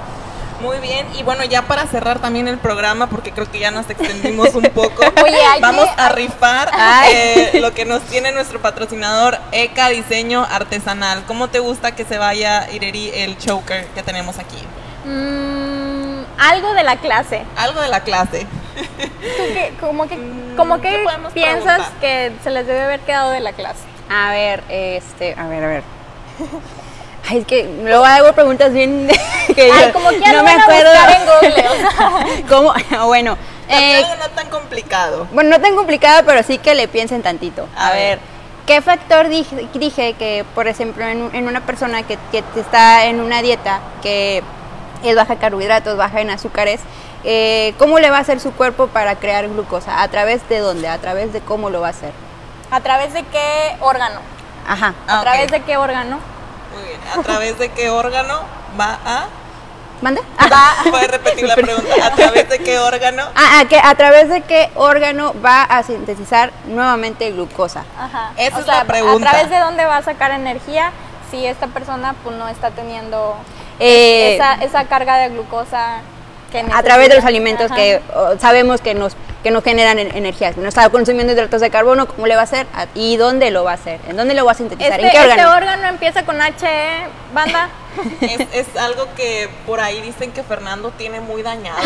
Muy 0.63 0.79
bien, 0.79 1.07
y 1.19 1.23
bueno, 1.25 1.43
ya 1.45 1.63
para 1.63 1.87
cerrar 1.89 2.21
también 2.21 2.47
el 2.47 2.57
programa, 2.59 3.09
porque 3.09 3.33
creo 3.33 3.51
que 3.51 3.59
ya 3.59 3.71
nos 3.73 3.91
extendimos 3.91 4.55
un 4.55 4.63
poco, 4.63 5.03
Oye, 5.25 5.37
vamos 5.61 5.87
que- 5.87 6.01
a 6.01 6.09
rifar 6.11 6.71
Ay. 6.73 7.13
eh, 7.15 7.51
lo 7.61 7.73
que 7.75 7.85
nos 7.85 8.01
tiene 8.03 8.31
nuestro 8.31 8.63
patrocinador 8.63 9.39
ECA 9.51 9.89
Diseño 9.89 10.47
Artesanal. 10.49 11.25
¿Cómo 11.27 11.49
te 11.49 11.59
gusta 11.59 11.97
que 11.97 12.05
se 12.05 12.17
vaya, 12.17 12.71
Ireri, 12.71 13.11
el 13.13 13.37
choker 13.39 13.87
que 13.89 14.03
tenemos 14.05 14.39
aquí? 14.39 14.59
Mm, 15.05 16.23
algo 16.39 16.75
de 16.75 16.85
la 16.85 16.97
clase. 16.97 17.43
Algo 17.57 17.81
de 17.81 17.89
la 17.89 18.01
clase. 18.05 18.47
¿Tú 18.77 19.43
qué, 19.53 19.75
como 19.81 20.07
que, 20.07 20.17
Mm, 20.17 20.57
como 20.57 20.77
¿qué 20.81 20.91
que 20.91 21.05
piensas 21.35 21.65
preguntar? 21.91 22.01
que 22.01 22.33
se 22.45 22.51
les 22.51 22.67
debe 22.69 22.83
haber 22.83 23.01
quedado 23.01 23.31
de 23.33 23.41
la 23.41 23.53
clase? 23.53 23.81
A 24.09 24.31
ver, 24.31 24.63
este, 24.69 25.35
a 25.37 25.47
ver, 25.49 25.65
a 25.65 25.67
ver. 25.67 25.83
Ay, 27.29 27.39
es 27.39 27.47
que 27.47 27.71
luego 27.83 28.05
hago 28.05 28.33
preguntas 28.33 28.73
bien 28.73 29.09
que 29.55 29.71
Ay, 29.71 29.81
yo 29.87 29.93
como 29.93 30.09
que 30.11 30.33
no 30.33 30.43
me 30.43 30.53
acuerdo. 30.53 30.91
en 30.93 31.51
Google, 31.51 31.69
o 31.69 31.75
sea. 31.75 32.11
¿Cómo? 32.49 32.75
Bueno, 33.07 33.37
eh, 33.69 33.97
algo 34.05 34.15
no 34.17 34.31
tan 34.31 34.49
complicado. 34.51 35.27
bueno, 35.33 35.51
no 35.51 35.61
tan 35.61 35.75
complicado, 35.77 36.23
pero 36.27 36.43
sí 36.43 36.59
que 36.59 36.75
le 36.75 36.89
piensen 36.89 37.23
tantito. 37.23 37.69
A 37.77 37.89
A, 37.89 37.93
ver. 37.93 38.19
ver, 38.19 38.19
¿qué 38.67 38.83
factor 38.83 39.29
dije, 39.29 39.69
dije 39.75 40.15
que, 40.15 40.45
por 40.55 40.67
ejemplo, 40.69 41.05
en, 41.07 41.23
un- 41.23 41.35
en 41.35 41.47
una 41.47 41.61
persona 41.61 42.03
que, 42.03 42.19
que 42.33 42.43
está 42.61 43.07
en 43.07 43.21
una 43.21 43.41
dieta 43.41 43.81
que 44.03 44.43
es 45.05 45.17
baja 45.17 45.35
en 45.35 45.39
carbohidratos, 45.39 45.97
baja 45.97 46.21
en 46.21 46.31
azúcares, 46.31 46.81
eh, 47.25 47.75
¿cómo 47.79 47.99
le 48.01 48.11
va 48.11 48.19
a 48.19 48.21
hacer 48.21 48.41
su 48.41 48.53
cuerpo 48.53 48.89
para 48.89 49.15
crear 49.17 49.49
glucosa? 49.49 50.03
¿A 50.03 50.09
través 50.09 50.47
de 50.49 50.59
dónde? 50.59 50.89
¿A 50.89 50.99
través 50.99 51.33
de 51.33 51.41
cómo 51.41 51.71
lo 51.71 51.81
va 51.81 51.87
a 51.89 51.91
hacer? 51.91 52.13
¿A 52.71 52.81
través 52.81 53.13
de 53.15 53.23
qué 53.25 53.77
órgano? 53.81 54.21
Ajá. 54.69 54.95
¿A 55.07 55.15
Ah, 55.15 55.17
ok. 55.19 55.23
través 55.23 55.51
de 55.51 55.61
qué 55.63 55.77
órgano? 55.77 56.19
Muy 56.75 56.83
bien. 56.89 57.01
¿A 57.19 57.23
través 57.23 57.59
de 57.59 57.69
qué 57.71 57.91
órgano 57.91 58.41
va 58.79 58.99
a...? 59.05 59.27
¿Mande? 60.01 60.21
¿Puedes 60.91 61.11
repetir 61.11 61.47
la 61.47 61.55
pregunta? 61.55 61.95
¿A 62.05 62.11
través 62.11 62.49
de 62.49 62.59
qué 62.59 62.79
órgano? 62.81 63.23
Ah, 63.37 63.61
ah, 63.61 63.65
que 63.69 63.79
a 63.79 63.95
través 63.95 64.29
de 64.29 64.41
qué 64.41 64.71
órgano 64.75 65.33
va 65.45 65.63
a 65.63 65.83
sintetizar 65.85 66.51
nuevamente 66.67 67.31
glucosa. 67.31 67.85
Ajá. 67.97 68.33
Esa 68.37 68.59
es 68.61 68.67
la 68.67 68.81
¿A 68.81 68.85
pregunta. 68.85 69.31
través 69.31 69.49
de 69.49 69.59
dónde 69.61 69.85
va 69.85 69.99
a 69.99 70.03
sacar 70.03 70.33
energía 70.33 70.91
si 71.31 71.47
esta 71.47 71.69
persona 71.69 72.15
pues 72.25 72.37
no 72.37 72.49
está 72.49 72.71
teniendo 72.73 73.37
Eh, 73.79 74.35
esa, 74.35 74.55
esa 74.55 74.85
carga 74.87 75.17
de 75.19 75.29
glucosa 75.29 76.01
que 76.51 76.59
a 76.61 76.83
través 76.83 77.09
de 77.09 77.15
los 77.15 77.25
necesita? 77.25 77.29
alimentos 77.29 77.67
Ajá. 77.67 77.77
que 77.77 78.03
oh, 78.15 78.35
sabemos 78.41 78.81
que 78.81 78.95
nos 78.95 79.15
que 79.43 79.51
nos 79.51 79.65
generan 79.65 79.99
en- 79.99 80.17
energía. 80.17 80.53
Si 80.53 80.61
no 80.61 80.69
está 80.69 80.89
consumiendo 80.91 81.33
hidratos 81.33 81.61
de 81.61 81.71
carbono, 81.71 82.07
¿cómo 82.07 82.27
le 82.27 82.35
va 82.37 82.43
a 82.43 82.45
hacer? 82.45 82.67
¿A- 82.75 82.87
¿Y 82.95 83.17
dónde 83.17 83.51
lo 83.51 83.65
va 83.65 83.73
a 83.73 83.75
hacer? 83.75 83.99
¿En 84.09 84.17
dónde 84.17 84.35
lo 84.35 84.45
va 84.45 84.53
a 84.53 84.55
sintetizar? 84.55 84.93
Este, 84.93 85.07
¿En 85.07 85.11
qué 85.13 85.19
este 85.19 85.31
órgano? 85.47 85.57
órgano 85.57 85.89
empieza 85.89 86.25
con 86.25 86.41
H, 86.41 86.65
¿eh? 86.67 87.05
banda. 87.35 87.69
Es, 88.23 88.41
es 88.55 88.77
algo 88.79 89.07
que 89.17 89.51
por 89.67 89.81
ahí 89.81 90.01
dicen 90.01 90.33
que 90.33 90.43
Fernando 90.43 90.91
tiene 90.97 91.21
muy 91.21 91.43
dañado. 91.43 91.79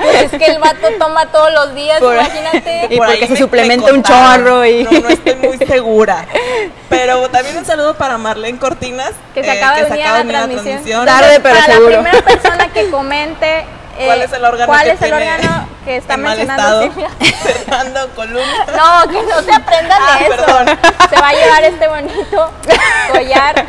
Pues 0.00 0.22
es 0.32 0.38
que 0.38 0.46
el 0.46 0.58
vato 0.58 0.88
toma 0.98 1.26
todos 1.26 1.52
los 1.52 1.74
días, 1.74 2.00
Por- 2.00 2.14
imagínate. 2.14 2.86
Y 2.90 2.96
Por 2.96 3.06
porque 3.06 3.12
ahí 3.22 3.28
se 3.28 3.34
me- 3.34 3.38
suplementa 3.38 3.86
me 3.86 3.98
un 3.98 4.02
chorro 4.02 4.64
y- 4.64 4.84
No, 4.84 4.90
no 4.90 5.08
estoy 5.08 5.34
muy 5.36 5.58
segura. 5.58 6.26
Pero 6.88 7.28
también 7.30 7.56
un 7.58 7.64
saludo 7.64 7.94
para 7.94 8.18
Marlene 8.18 8.58
Cortinas. 8.58 9.12
Que 9.34 9.44
se 9.44 9.50
eh, 9.50 9.58
acaba 9.62 9.76
de 9.78 9.86
se 9.86 9.92
unir 9.92 10.04
a 10.06 10.18
la 10.18 10.24
transmisión. 10.24 11.04
Tarde, 11.06 11.40
pero 11.40 11.54
Para 11.58 11.66
seguro. 11.74 11.90
la 11.90 11.96
primera 12.02 12.24
persona 12.24 12.72
que 12.72 12.90
comente 12.90 13.64
¿Cuál 13.96 14.22
es 14.22 14.32
el 14.32 14.44
órgano 14.44 14.66
cuál 14.72 14.84
que 14.84 14.90
es 14.92 15.02
el 15.02 15.10
tiene 15.10 15.34
órgano 15.34 15.68
que 15.84 15.96
está 15.96 16.14
en 16.14 16.22
mencionando. 16.22 16.92
Fernando 17.42 18.08
Columna. 18.14 18.66
No, 18.76 19.10
que 19.10 19.22
no 19.22 19.42
se 19.42 19.52
aprendan 19.52 20.00
Ah, 20.02 20.18
de 20.18 20.24
eso. 20.26 20.36
perdón. 20.36 20.78
Se 21.10 21.20
va 21.20 21.28
a 21.28 21.32
llevar 21.34 21.64
este 21.64 21.88
bonito 21.88 22.50
collar. 23.12 23.66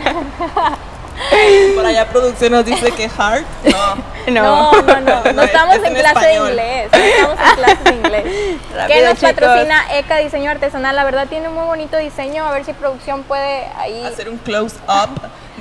Por 1.76 1.85
allá 1.85 2.06
producción 2.07 2.52
nos 2.52 2.65
dice 2.65 2.91
que 2.91 3.10
heart. 3.10 3.45
No. 3.64 3.95
No, 4.31 4.72
no, 4.81 5.02
no. 5.02 5.23
No, 5.23 5.34
No, 5.34 5.43
estamos 5.43 5.76
es 5.76 5.84
en 5.84 5.88
en 5.95 6.02
clase 6.02 6.19
español. 6.34 6.45
de 6.47 6.52
inglés. 6.52 6.89
no 6.91 6.97
Estamos 6.97 7.38
en 7.39 7.56
clase 7.56 7.84
de 7.84 7.91
inglés. 7.95 8.23
¿Qué 8.23 8.76
Rápido, 8.76 9.10
nos 9.10 9.14
chicos. 9.19 9.34
patrocina 9.34 9.85
ECA 9.93 10.18
Diseño 10.18 10.52
Artesanal? 10.52 10.95
La 10.95 11.03
verdad 11.03 11.27
tiene 11.27 11.49
muy 11.49 11.64
bonito 11.65 11.97
diseño. 11.97 12.45
A 12.47 12.52
ver 12.52 12.65
si 12.65 12.73
producción 12.73 13.23
puede 13.23 13.68
ahí. 13.77 14.03
Hacer 14.06 14.30
un 14.30 14.38
close 14.38 14.76
up. 14.88 15.10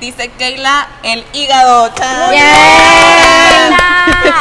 Dice 0.00 0.28
Keila, 0.28 0.88
el 1.02 1.24
hígado. 1.32 1.88
¡Chan! 1.94 2.30
Bien. 2.30 2.44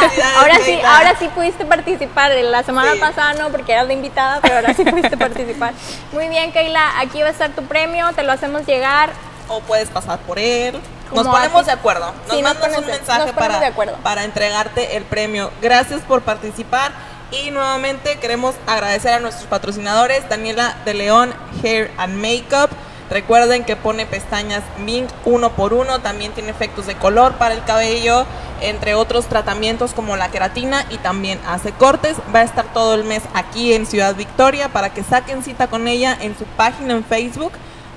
Keila. 0.00 0.38
Ahora 0.38 0.56
sí, 0.56 0.62
Keila. 0.64 0.96
ahora 0.96 1.14
sí 1.18 1.28
pudiste 1.28 1.64
participar. 1.64 2.32
La 2.32 2.62
semana 2.62 2.92
Sí. 2.92 2.98
pasada 2.98 3.34
no, 3.34 3.48
porque 3.50 3.72
eras 3.72 3.86
la 3.86 3.92
invitada, 3.92 4.40
pero 4.42 4.56
ahora 4.56 4.74
sí 4.74 4.84
pudiste 4.84 5.16
participar. 5.16 5.72
Muy 6.12 6.28
bien, 6.28 6.52
Keila. 6.52 6.98
Aquí 7.00 7.20
va 7.22 7.28
a 7.28 7.30
estar 7.30 7.50
tu 7.50 7.62
premio. 7.64 8.10
Te 8.14 8.22
lo 8.22 8.32
hacemos 8.32 8.66
llegar. 8.66 9.10
o 9.46 9.60
puedes 9.60 9.90
pasar 9.90 10.18
por 10.20 10.38
él. 10.38 10.80
Nos 11.14 11.28
ponemos 11.28 11.66
de 11.66 11.72
acuerdo. 11.72 12.06
Nos 12.26 12.34
Sí, 12.36 12.40
nos 12.40 12.54
mandas 12.54 12.54
un 12.56 12.60
ponemos 12.62 12.86
de- 12.86 12.92
mensaje 12.92 13.26
nos 13.26 13.32
para, 13.32 13.60
de 13.60 13.72
para 14.02 14.24
entregarte 14.24 14.96
el 14.96 15.04
premio. 15.04 15.50
Gracias 15.60 16.00
por 16.00 16.22
participar. 16.22 16.92
Y 17.30 17.50
nuevamente 17.50 18.18
queremos 18.20 18.54
agradecer 18.66 19.12
a 19.12 19.20
nuestros 19.20 19.46
patrocinadores, 19.46 20.26
Daniela 20.30 20.76
de 20.86 20.94
León 20.94 21.34
Hair 21.62 21.90
and 21.98 22.14
Makeup. 22.16 22.70
Recuerden 23.10 23.64
que 23.64 23.76
pone 23.76 24.06
pestañas 24.06 24.62
Mink 24.78 25.08
uno 25.24 25.50
por 25.52 25.74
uno, 25.74 26.00
también 26.00 26.32
tiene 26.32 26.50
efectos 26.50 26.86
de 26.86 26.94
color 26.94 27.34
para 27.34 27.54
el 27.54 27.62
cabello, 27.64 28.24
entre 28.60 28.94
otros 28.94 29.26
tratamientos 29.26 29.92
como 29.92 30.16
la 30.16 30.30
queratina 30.30 30.86
y 30.90 30.96
también 30.98 31.38
hace 31.46 31.72
cortes. 31.72 32.16
Va 32.34 32.40
a 32.40 32.44
estar 32.44 32.64
todo 32.72 32.94
el 32.94 33.04
mes 33.04 33.22
aquí 33.34 33.74
en 33.74 33.86
Ciudad 33.86 34.14
Victoria 34.14 34.70
para 34.70 34.92
que 34.92 35.02
saquen 35.02 35.42
cita 35.42 35.66
con 35.66 35.86
ella 35.86 36.16
en 36.18 36.36
su 36.36 36.44
página 36.44 36.94
en 36.94 37.04
Facebook, 37.04 37.52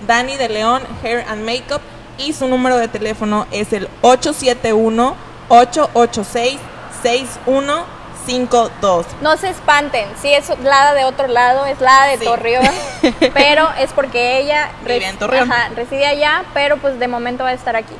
Dani 0.06 0.36
de 0.36 0.50
León 0.50 0.84
Hair 1.04 1.26
and 1.30 1.46
Makeup 1.46 1.82
y 2.18 2.34
su 2.34 2.48
número 2.48 2.78
de 2.78 2.88
teléfono 2.88 3.48
es 3.52 3.74
el 3.74 3.88
871-886-6152. 8.28 9.06
No 9.22 9.38
se 9.38 9.50
espanten, 9.50 10.06
sí 10.22 10.34
es 10.34 10.52
la 10.64 10.94
de 10.94 11.06
otro 11.06 11.28
lado, 11.28 11.66
es 11.66 11.80
la 11.82 12.08
de 12.08 12.18
Sí. 12.18 12.26
Torreón, 12.26 12.66
pero 13.34 13.70
es 13.80 13.92
porque 13.94 14.40
ella 14.40 14.70
Vive 14.84 15.08
en 15.08 15.18
Torreón. 15.18 15.52
ajá, 15.52 15.70
reside 15.76 16.06
allá, 16.06 16.44
pero 16.54 16.78
pues 16.78 17.00
de 17.00 17.08
momento 17.08 17.44
va 17.44 17.50
a 17.52 17.54
estar 17.54 17.76
aquí. 17.76 17.94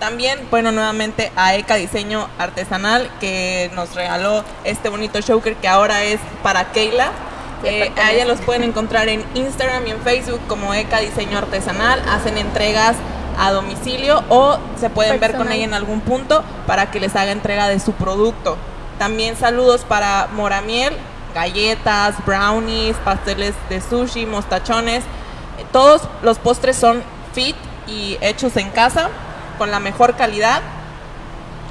También, 0.00 0.38
bueno, 0.50 0.70
nuevamente 0.70 1.32
a 1.34 1.54
ECA 1.56 1.74
Diseño 1.74 2.28
Artesanal 2.38 3.10
que 3.20 3.68
nos 3.74 3.94
regaló 3.96 4.44
este 4.62 4.88
bonito 4.88 5.20
choker 5.20 5.56
que 5.56 5.66
ahora 5.66 6.04
es 6.04 6.20
para 6.42 6.66
Keila. 6.70 7.10
Eh, 7.64 7.90
a 8.00 8.12
ella 8.12 8.24
los 8.24 8.40
pueden 8.40 8.62
encontrar 8.62 9.08
en 9.08 9.24
Instagram 9.34 9.84
y 9.88 9.90
en 9.90 10.00
Facebook 10.02 10.40
como 10.46 10.72
ECA 10.72 10.98
Diseño 11.00 11.38
Artesanal. 11.38 12.00
Hacen 12.08 12.38
entregas 12.38 12.94
a 13.40 13.50
domicilio 13.50 14.22
o 14.28 14.58
se 14.80 14.88
pueden 14.88 15.18
ver 15.18 15.36
con 15.36 15.50
ella 15.50 15.64
en 15.64 15.74
algún 15.74 16.00
punto 16.00 16.44
para 16.68 16.92
que 16.92 17.00
les 17.00 17.16
haga 17.16 17.32
entrega 17.32 17.68
de 17.68 17.80
su 17.80 17.92
producto. 17.94 18.56
También 18.98 19.36
saludos 19.36 19.82
para 19.88 20.26
Moramiel, 20.32 20.92
galletas, 21.34 22.14
brownies, 22.26 22.96
pasteles 23.04 23.54
de 23.68 23.80
sushi, 23.80 24.26
mostachones. 24.26 25.04
Todos 25.72 26.02
los 26.22 26.38
postres 26.38 26.76
son 26.76 27.02
fit 27.32 27.56
y 27.86 28.18
hechos 28.20 28.56
en 28.56 28.70
casa 28.70 29.08
con 29.56 29.70
la 29.70 29.78
mejor 29.78 30.16
calidad. 30.16 30.62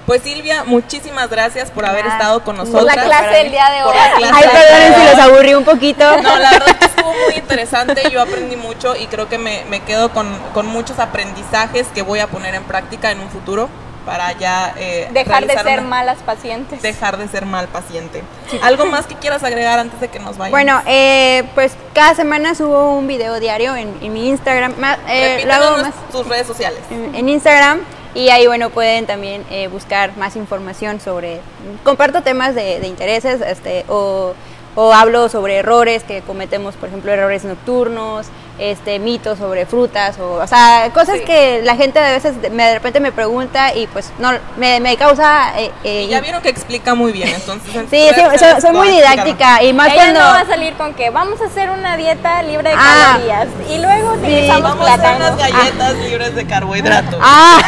Pues 0.06 0.22
Silvia, 0.22 0.62
muchísimas 0.64 1.28
gracias 1.28 1.70
por 1.72 1.84
haber 1.84 2.06
estado 2.06 2.44
con 2.44 2.56
Por 2.56 2.64
nosotros. 2.66 2.94
la 2.94 3.02
clase 3.02 3.34
del 3.38 3.50
día 3.50 3.68
de 3.70 3.82
Por 3.82 3.92
hoy. 3.92 3.98
Ay, 4.32 4.44
perdonen 4.52 4.94
si 4.94 5.04
los 5.16 5.18
aburrí 5.18 5.54
un 5.54 5.64
poquito. 5.64 6.22
No, 6.22 6.36
la 6.38 6.50
verdad 6.52 6.76
que 6.76 6.84
estuvo 6.84 7.12
muy 7.12 7.34
interesante, 7.34 8.02
yo 8.12 8.22
aprendí 8.22 8.54
mucho 8.54 8.94
y 8.94 9.06
creo 9.08 9.28
que 9.28 9.38
me, 9.38 9.64
me 9.68 9.80
quedo 9.80 10.10
con, 10.12 10.28
con 10.54 10.66
muchos 10.66 11.00
aprendizajes 11.00 11.88
que 11.92 12.02
voy 12.02 12.20
a 12.20 12.28
poner 12.28 12.54
en 12.54 12.62
práctica 12.62 13.10
en 13.10 13.18
un 13.18 13.28
futuro 13.30 13.68
para 14.04 14.30
ya 14.38 14.72
eh, 14.76 15.08
Dejar 15.10 15.44
de 15.48 15.54
ser 15.54 15.80
una- 15.80 15.88
malas 15.88 16.18
pacientes. 16.24 16.80
dejar 16.80 17.16
de 17.16 17.26
ser 17.26 17.44
mal 17.44 17.66
paciente. 17.66 18.22
¿Algo 18.62 18.86
más 18.86 19.06
que 19.06 19.16
quieras 19.16 19.42
agregar 19.42 19.80
antes 19.80 20.00
de 20.00 20.06
que 20.06 20.20
nos 20.20 20.38
vayamos? 20.38 20.52
Bueno, 20.52 20.80
eh, 20.86 21.42
pues 21.56 21.72
cada 21.92 22.14
semana 22.14 22.54
subo 22.54 22.96
un 22.96 23.08
video 23.08 23.40
diario 23.40 23.74
en, 23.74 23.92
en 24.00 24.12
mi 24.12 24.28
Instagram. 24.28 24.72
Eh, 25.08 25.42
lo 25.44 25.52
hago 25.54 25.78
más 25.78 25.90
tus 26.12 26.24
redes 26.28 26.46
sociales. 26.46 26.78
en, 26.92 27.12
en 27.16 27.28
Instagram 27.28 27.80
y 28.16 28.30
ahí 28.30 28.46
bueno 28.46 28.70
pueden 28.70 29.04
también 29.04 29.44
eh, 29.50 29.68
buscar 29.68 30.16
más 30.16 30.36
información 30.36 31.00
sobre 31.00 31.40
comparto 31.84 32.22
temas 32.22 32.54
de, 32.54 32.80
de 32.80 32.86
intereses 32.88 33.42
este 33.42 33.84
o, 33.88 34.32
o 34.74 34.92
hablo 34.94 35.28
sobre 35.28 35.56
errores 35.56 36.02
que 36.02 36.22
cometemos 36.22 36.74
por 36.76 36.88
ejemplo 36.88 37.12
errores 37.12 37.44
nocturnos 37.44 38.26
este 38.58 38.98
mitos 38.98 39.38
sobre 39.38 39.66
frutas 39.66 40.18
o, 40.18 40.34
o 40.34 40.46
sea 40.46 40.90
cosas 40.94 41.18
Sí. 41.18 41.24
que 41.24 41.60
la 41.62 41.76
gente 41.76 41.98
a 41.98 42.10
veces 42.12 42.40
de, 42.40 42.50
me- 42.50 42.64
de 42.64 42.74
repente 42.74 43.00
me 43.00 43.12
pregunta 43.12 43.74
y 43.74 43.86
pues 43.86 44.12
no 44.18 44.30
me, 44.56 44.80
me 44.80 44.96
causa 44.96 45.52
eh, 45.58 45.70
eh, 45.84 46.02
Y 46.04 46.08
ya 46.08 46.20
vieron 46.20 46.40
que 46.42 46.48
explica 46.48 46.94
muy 46.94 47.12
bien, 47.12 47.28
entonces. 47.28 47.70
sí, 47.90 48.08
sí, 48.14 48.38
soy, 48.38 48.60
soy 48.60 48.72
muy 48.72 48.88
didáctica 48.88 49.62
y 49.62 49.72
más 49.72 49.88
Ella 49.88 49.94
cuando 49.96 50.20
no 50.20 50.26
va 50.26 50.40
a 50.40 50.46
salir 50.46 50.74
con 50.74 50.94
que 50.94 51.10
vamos 51.10 51.40
a 51.40 51.46
hacer 51.46 51.70
una 51.70 51.96
dieta 51.96 52.42
libre 52.42 52.70
de 52.70 52.76
Ah. 52.78 53.12
calorías 53.14 53.48
y 53.70 53.78
luego 53.78 54.12
utilizamos 54.14 54.62
Vamos 54.76 54.88
a 54.88 54.94
hacer 54.94 55.16
unas 55.16 55.36
galletas 55.36 55.94
libres 55.96 56.34
de 56.34 56.46
carbohidratos. 56.46 57.20
Ah, 57.22 57.60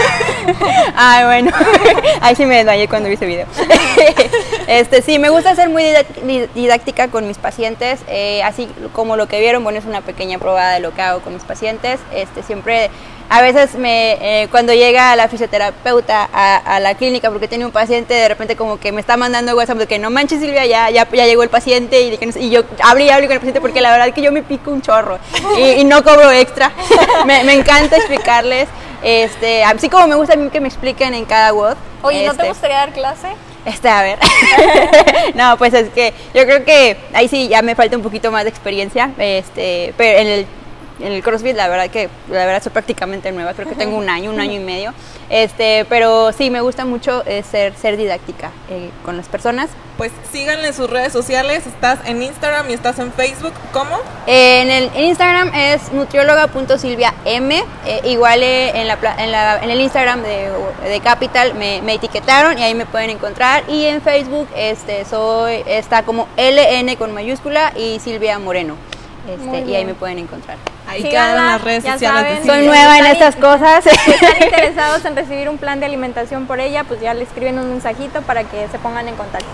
ay, 0.96 1.24
bueno, 1.24 1.50
ahí 2.20 2.34
sí 2.34 2.44
me 2.46 2.56
desmayé 2.56 2.88
cuando 2.88 3.08
vi 3.08 3.14
ese 3.14 3.26
video. 3.26 3.46
Este, 4.66 5.00
sí, 5.00 5.18
me 5.18 5.30
gusta 5.30 5.54
ser 5.54 5.70
muy 5.70 5.82
didáctica 6.54 7.08
con 7.08 7.26
mis 7.26 7.38
pacientes, 7.38 8.00
eh, 8.06 8.42
así 8.42 8.68
como 8.92 9.16
lo 9.16 9.26
que 9.26 9.40
vieron, 9.40 9.64
bueno, 9.64 9.78
es 9.78 9.86
una 9.86 10.02
pequeña 10.02 10.38
probada 10.38 10.77
de 10.78 10.80
lo 10.80 10.94
que 10.94 11.02
hago 11.02 11.20
con 11.20 11.34
mis 11.34 11.42
pacientes. 11.42 12.00
Este, 12.12 12.42
siempre, 12.42 12.90
a 13.28 13.42
veces 13.42 13.74
me, 13.74 14.12
eh, 14.20 14.48
cuando 14.50 14.72
llega 14.72 15.14
la 15.16 15.28
fisioterapeuta 15.28 16.28
a, 16.32 16.56
a 16.56 16.80
la 16.80 16.94
clínica, 16.94 17.30
porque 17.30 17.48
tiene 17.48 17.66
un 17.66 17.72
paciente, 17.72 18.14
de 18.14 18.28
repente 18.28 18.56
como 18.56 18.78
que 18.78 18.92
me 18.92 19.00
está 19.00 19.16
mandando 19.16 19.54
WhatsApp 19.56 19.78
de 19.78 19.86
que 19.86 19.98
no 19.98 20.10
manches 20.10 20.40
Silvia, 20.40 20.64
ya, 20.66 20.90
ya, 20.90 21.08
ya 21.10 21.26
llegó 21.26 21.42
el 21.42 21.50
paciente 21.50 22.00
y, 22.00 22.18
y 22.40 22.50
yo 22.50 22.62
hablo 22.82 23.04
y 23.04 23.10
hablo 23.10 23.26
con 23.26 23.34
el 23.34 23.40
paciente 23.40 23.60
porque 23.60 23.80
la 23.80 23.90
verdad 23.90 24.08
es 24.08 24.14
que 24.14 24.22
yo 24.22 24.32
me 24.32 24.42
pico 24.42 24.70
un 24.70 24.82
chorro 24.82 25.18
y, 25.58 25.80
y 25.80 25.84
no 25.84 26.02
cobro 26.02 26.30
extra. 26.30 26.72
me, 27.26 27.44
me 27.44 27.54
encanta 27.54 27.96
explicarles. 27.96 28.68
Este, 29.02 29.62
así 29.62 29.88
como 29.88 30.08
me 30.08 30.16
gusta 30.16 30.34
a 30.34 30.36
mí 30.36 30.50
que 30.50 30.60
me 30.60 30.68
expliquen 30.68 31.14
en 31.14 31.24
cada 31.24 31.52
WOD. 31.52 31.76
Oye, 32.02 32.26
¿no 32.26 32.32
te 32.32 32.38
este, 32.38 32.48
gustaría 32.48 32.76
dar 32.78 32.92
clase? 32.92 33.28
este, 33.68 33.88
a 33.88 34.02
ver. 34.02 34.18
no, 35.34 35.56
pues 35.58 35.74
es 35.74 35.90
que 35.90 36.12
yo 36.34 36.44
creo 36.44 36.64
que 36.64 36.96
ahí 37.12 37.28
sí 37.28 37.48
ya 37.48 37.62
me 37.62 37.74
falta 37.74 37.96
un 37.96 38.02
poquito 38.02 38.32
más 38.32 38.44
de 38.44 38.50
experiencia. 38.50 39.10
Este, 39.18 39.94
pero 39.96 40.18
en 40.18 40.26
el, 40.26 40.46
el 41.00 41.22
CrossFit 41.22 41.54
la 41.56 41.68
verdad 41.68 41.88
que 41.90 42.08
la 42.28 42.44
verdad 42.46 42.62
soy 42.62 42.72
prácticamente 42.72 43.30
nueva, 43.32 43.54
creo 43.54 43.68
que 43.68 43.74
tengo 43.74 43.96
un 43.96 44.08
año, 44.08 44.30
un 44.30 44.40
año 44.40 44.52
y 44.54 44.58
medio. 44.60 44.92
Este, 45.30 45.84
pero 45.88 46.32
sí 46.32 46.48
me 46.50 46.60
gusta 46.62 46.84
mucho 46.86 47.22
eh, 47.26 47.42
ser 47.48 47.74
ser 47.76 47.96
didáctica 47.96 48.50
eh, 48.70 48.90
con 49.04 49.16
las 49.16 49.28
personas. 49.28 49.68
Pues 49.98 50.12
síganle 50.32 50.68
en 50.68 50.74
sus 50.74 50.88
redes 50.88 51.12
sociales. 51.12 51.66
Estás 51.66 51.98
en 52.06 52.22
Instagram 52.22 52.70
y 52.70 52.72
estás 52.72 52.98
en 53.00 53.12
Facebook. 53.12 53.52
¿Cómo? 53.72 53.98
En 54.26 54.70
el 54.70 54.90
en 54.94 55.04
Instagram 55.04 55.52
es 55.54 55.92
nutrióloga.silviam. 55.92 57.14
Eh, 57.24 58.00
igual 58.04 58.42
eh, 58.42 58.70
en, 58.80 58.86
la, 58.88 58.98
en, 59.18 59.32
la- 59.32 59.58
en 59.62 59.70
el 59.70 59.80
Instagram 59.80 60.22
de, 60.22 60.50
de 60.88 61.00
Capital 61.00 61.54
me, 61.54 61.82
me 61.82 61.94
etiquetaron 61.94 62.58
y 62.58 62.62
ahí 62.62 62.74
me 62.74 62.86
pueden 62.86 63.10
encontrar. 63.10 63.64
Y 63.68 63.86
en 63.86 64.00
Facebook 64.00 64.48
este, 64.56 65.04
soy, 65.04 65.62
está 65.66 66.02
como 66.04 66.28
LN 66.36 66.94
con 66.96 67.12
mayúscula 67.12 67.72
y 67.76 67.98
Silvia 68.00 68.38
Moreno. 68.38 68.76
Este, 69.28 69.60
y 69.70 69.74
ahí 69.74 69.84
me 69.84 69.94
pueden 69.94 70.18
encontrar. 70.18 70.56
Ahí 70.86 71.02
quedan 71.02 71.36
las 71.36 71.62
redes 71.62 71.84
ya 71.84 71.92
sociales. 71.92 72.46
Soy 72.46 72.66
nueva 72.66 72.98
en 72.98 73.06
estas 73.06 73.36
cosas. 73.36 73.84
Si 73.84 73.90
están 74.10 74.36
interesados 74.42 75.04
en 75.04 75.16
recibir 75.16 75.48
un 75.48 75.58
plan 75.58 75.80
de 75.80 75.86
alimentación 75.86 76.46
por 76.46 76.60
ella, 76.60 76.84
pues 76.84 77.00
ya 77.00 77.12
le 77.14 77.24
escriben 77.24 77.58
un 77.58 77.68
mensajito 77.68 78.22
para 78.22 78.44
que 78.44 78.68
se 78.68 78.78
pongan 78.78 79.06
en 79.08 79.16
contacto. 79.16 79.48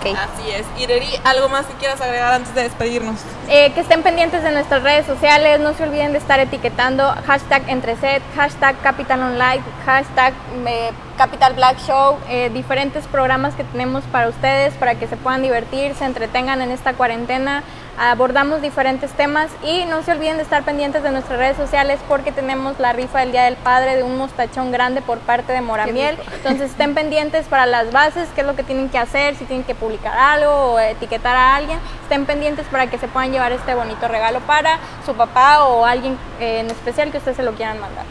Así 0.00 0.50
es. 0.50 0.64
Ireri, 0.80 1.08
¿algo 1.24 1.48
más 1.48 1.66
que 1.66 1.74
quieras 1.74 2.00
agregar 2.00 2.32
antes 2.32 2.54
de 2.54 2.62
despedirnos? 2.62 3.16
Eh, 3.48 3.72
que 3.72 3.80
estén 3.80 4.02
pendientes 4.02 4.42
de 4.42 4.52
nuestras 4.52 4.82
redes 4.82 5.06
sociales, 5.06 5.60
no 5.60 5.74
se 5.74 5.82
olviden 5.82 6.12
de 6.12 6.18
estar 6.18 6.38
etiquetando 6.40 7.04
hashtag 7.26 7.68
entreset, 7.68 8.22
hashtag 8.36 8.80
Capital 8.80 9.22
Online, 9.22 9.60
hashtag 9.84 10.34
eh, 10.66 10.90
Capital 11.16 11.54
Black 11.54 11.78
Show, 11.84 12.18
eh, 12.28 12.50
diferentes 12.54 13.06
programas 13.06 13.54
que 13.54 13.64
tenemos 13.64 14.04
para 14.04 14.28
ustedes, 14.28 14.74
para 14.74 14.94
que 14.94 15.08
se 15.08 15.16
puedan 15.16 15.42
divertir, 15.42 15.94
se 15.94 16.04
entretengan 16.04 16.62
en 16.62 16.70
esta 16.70 16.92
cuarentena. 16.92 17.64
Abordamos 18.00 18.62
diferentes 18.62 19.10
temas 19.10 19.50
y 19.64 19.84
no 19.86 20.04
se 20.04 20.12
olviden 20.12 20.36
de 20.36 20.44
estar 20.44 20.62
pendientes 20.62 21.02
de 21.02 21.10
nuestras 21.10 21.36
redes 21.36 21.56
sociales 21.56 21.98
porque 22.06 22.30
tenemos 22.30 22.78
la 22.78 22.92
rifa 22.92 23.18
del 23.18 23.32
Día 23.32 23.42
del 23.42 23.56
Padre 23.56 23.96
de 23.96 24.04
un 24.04 24.16
mostachón 24.16 24.70
grande 24.70 25.02
por 25.02 25.18
parte 25.18 25.52
de 25.52 25.60
Moramiel. 25.62 26.16
Entonces 26.32 26.70
estén 26.70 26.94
pendientes 26.94 27.46
para 27.46 27.66
las 27.66 27.90
bases, 27.90 28.28
qué 28.36 28.42
es 28.42 28.46
lo 28.46 28.54
que 28.54 28.62
tienen 28.62 28.88
que 28.88 28.98
hacer, 28.98 29.34
si 29.34 29.46
tienen 29.46 29.64
que 29.64 29.74
publicar 29.74 30.16
algo 30.16 30.74
o 30.74 30.78
etiquetar 30.78 31.34
a 31.34 31.56
alguien. 31.56 31.80
Estén 32.04 32.24
pendientes 32.24 32.66
para 32.66 32.88
que 32.88 32.98
se 32.98 33.08
puedan 33.08 33.32
llevar 33.32 33.50
este 33.50 33.74
bonito 33.74 34.06
regalo 34.06 34.38
para 34.40 34.78
su 35.04 35.14
papá 35.14 35.64
o 35.64 35.84
alguien 35.84 36.16
eh, 36.38 36.60
en 36.60 36.70
especial 36.70 37.10
que 37.10 37.18
ustedes 37.18 37.36
se 37.36 37.42
lo 37.42 37.54
quieran 37.54 37.80
mandar. 37.80 38.04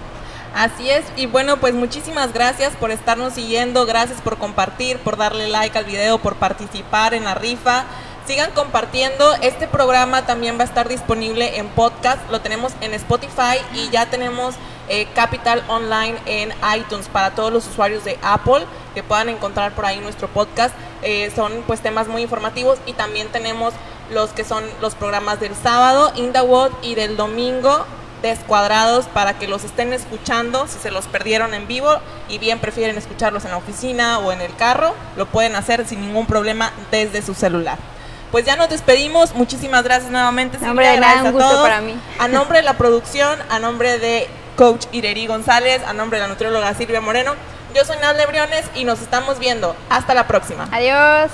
Así 0.53 0.89
es, 0.89 1.05
y 1.15 1.27
bueno, 1.27 1.57
pues 1.57 1.75
muchísimas 1.75 2.33
gracias 2.33 2.75
por 2.75 2.89
estarnos 2.89 3.33
siguiendo, 3.33 3.85
gracias 3.85 4.19
por 4.21 4.37
compartir, 4.37 4.97
por 4.97 5.15
darle 5.15 5.47
like 5.47 5.77
al 5.77 5.85
video, 5.85 6.17
por 6.17 6.35
participar 6.35 7.13
en 7.13 7.25
la 7.25 7.35
rifa. 7.35 7.85
Sigan 8.27 8.51
compartiendo, 8.51 9.35
este 9.41 9.69
programa 9.69 10.25
también 10.25 10.57
va 10.57 10.63
a 10.63 10.65
estar 10.65 10.89
disponible 10.89 11.59
en 11.59 11.69
podcast, 11.69 12.19
lo 12.29 12.41
tenemos 12.41 12.73
en 12.81 12.93
Spotify 12.93 13.55
y 13.73 13.89
ya 13.89 14.07
tenemos 14.07 14.55
eh, 14.89 15.07
Capital 15.15 15.63
Online 15.69 16.17
en 16.25 16.53
iTunes 16.77 17.07
para 17.07 17.35
todos 17.35 17.53
los 17.53 17.65
usuarios 17.65 18.03
de 18.03 18.19
Apple 18.21 18.65
que 18.93 19.01
puedan 19.01 19.29
encontrar 19.29 19.71
por 19.71 19.85
ahí 19.85 20.01
nuestro 20.01 20.27
podcast. 20.27 20.75
Eh, 21.03 21.31
son 21.37 21.63
pues 21.67 21.79
temas 21.79 22.09
muy 22.09 22.21
informativos 22.21 22.79
y 22.85 22.91
también 22.91 23.29
tenemos 23.29 23.73
los 24.11 24.31
que 24.31 24.43
son 24.43 24.65
los 24.81 24.93
programas 24.93 25.39
del 25.39 25.55
sábado, 25.55 26.11
In 26.15 26.33
the 26.33 26.41
World, 26.41 26.75
y 26.81 26.95
del 26.95 27.15
domingo, 27.15 27.85
descuadrados 28.21 29.05
para 29.05 29.39
que 29.39 29.47
los 29.47 29.63
estén 29.63 29.93
escuchando 29.93 30.67
si 30.67 30.79
se 30.79 30.91
los 30.91 31.05
perdieron 31.05 31.53
en 31.53 31.65
vivo 31.65 31.95
y 32.27 32.39
bien 32.39 32.59
prefieren 32.59 32.97
escucharlos 32.97 33.45
en 33.45 33.51
la 33.51 33.57
oficina 33.57 34.19
o 34.19 34.33
en 34.33 34.41
el 34.41 34.53
carro, 34.53 34.93
lo 35.15 35.27
pueden 35.27 35.55
hacer 35.55 35.87
sin 35.87 36.01
ningún 36.01 36.25
problema 36.25 36.73
desde 36.91 37.21
su 37.21 37.33
celular. 37.33 37.77
Pues 38.31 38.45
ya 38.45 38.55
nos 38.55 38.69
despedimos, 38.69 39.33
muchísimas 39.35 39.83
gracias 39.83 40.11
nuevamente. 40.11 40.57
Silvia, 40.59 40.91
de 40.91 40.99
nada, 40.99 41.13
gracias 41.13 41.21
un 41.21 41.27
a 41.27 41.31
gusto 41.31 41.49
todos. 41.49 41.61
para 41.61 41.81
mí. 41.81 41.95
A 42.19 42.27
nombre 42.27 42.57
de 42.59 42.63
la 42.63 42.73
producción, 42.77 43.39
a 43.49 43.59
nombre 43.59 43.99
de 43.99 44.27
Coach 44.55 44.85
Ireri 44.91 45.27
González, 45.27 45.81
a 45.85 45.93
nombre 45.93 46.19
de 46.19 46.23
la 46.23 46.29
nutrióloga 46.29 46.73
Silvia 46.73 46.99
Moreno, 47.01 47.35
yo 47.73 47.85
soy 47.85 47.97
Nadle 47.97 48.25
Briones 48.25 48.65
y 48.75 48.83
nos 48.83 49.01
estamos 49.01 49.39
viendo. 49.39 49.75
Hasta 49.89 50.13
la 50.13 50.27
próxima. 50.27 50.67
Adiós. 50.71 51.31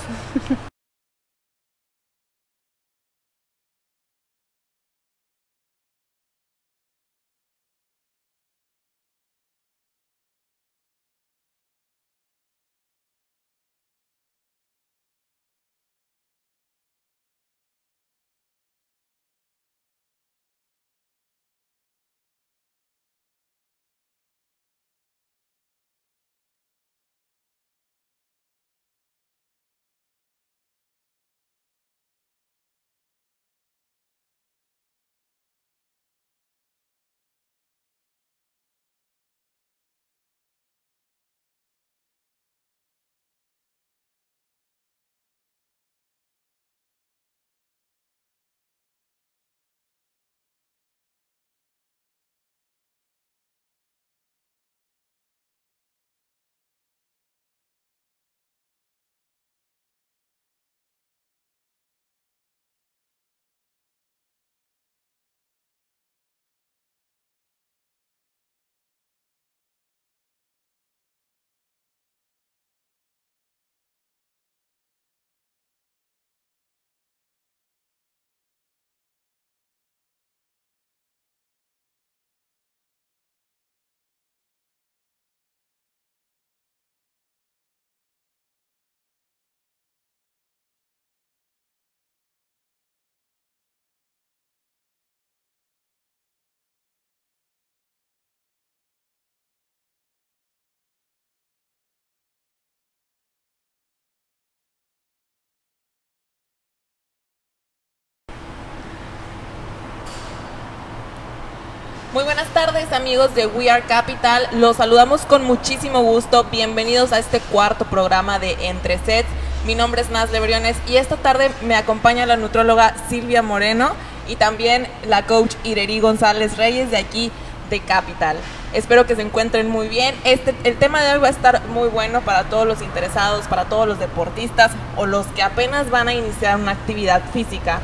Muy 112.14 112.22
buenas 112.22 112.46
tardes 112.50 112.92
amigos 112.92 113.34
de 113.34 113.48
We 113.48 113.68
Are 113.68 113.82
Capital, 113.82 114.46
los 114.52 114.76
saludamos 114.76 115.22
con 115.22 115.42
muchísimo 115.42 116.00
gusto, 116.00 116.44
bienvenidos 116.44 117.12
a 117.12 117.18
este 117.18 117.40
cuarto 117.40 117.86
programa 117.86 118.38
de 118.38 118.52
Entre 118.68 118.98
Sets. 118.98 119.28
Mi 119.66 119.74
nombre 119.74 120.00
es 120.00 120.10
Naz 120.10 120.30
Lebriones 120.30 120.76
y 120.86 120.94
esta 120.94 121.16
tarde 121.16 121.50
me 121.62 121.74
acompaña 121.74 122.24
la 122.24 122.36
nutróloga 122.36 122.94
Silvia 123.08 123.42
Moreno 123.42 123.96
y 124.28 124.36
también 124.36 124.86
la 125.08 125.26
coach 125.26 125.56
Ireri 125.64 125.98
González 125.98 126.56
Reyes 126.56 126.92
de 126.92 126.98
aquí 126.98 127.32
de 127.68 127.80
Capital. 127.80 128.36
Espero 128.74 129.06
que 129.06 129.16
se 129.16 129.22
encuentren 129.22 129.68
muy 129.68 129.88
bien. 129.88 130.14
Este, 130.22 130.54
el 130.62 130.76
tema 130.76 131.02
de 131.02 131.14
hoy 131.14 131.18
va 131.18 131.26
a 131.26 131.30
estar 131.30 131.66
muy 131.66 131.88
bueno 131.88 132.20
para 132.20 132.44
todos 132.44 132.64
los 132.64 132.80
interesados, 132.80 133.48
para 133.48 133.64
todos 133.64 133.88
los 133.88 133.98
deportistas 133.98 134.70
o 134.96 135.06
los 135.06 135.26
que 135.26 135.42
apenas 135.42 135.90
van 135.90 136.06
a 136.06 136.14
iniciar 136.14 136.60
una 136.60 136.70
actividad 136.70 137.22
física. 137.32 137.80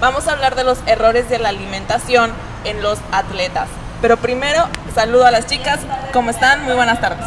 Vamos 0.00 0.28
a 0.28 0.34
hablar 0.34 0.54
de 0.54 0.62
los 0.62 0.78
errores 0.86 1.28
de 1.28 1.40
la 1.40 1.48
alimentación 1.48 2.30
en 2.64 2.82
los 2.82 2.98
atletas. 3.12 3.68
Pero 4.00 4.16
primero, 4.16 4.66
saludo 4.94 5.26
a 5.26 5.30
las 5.30 5.46
chicas. 5.46 5.80
¿Cómo 6.12 6.30
están? 6.30 6.64
Muy 6.64 6.74
buenas 6.74 7.00
tardes. 7.00 7.24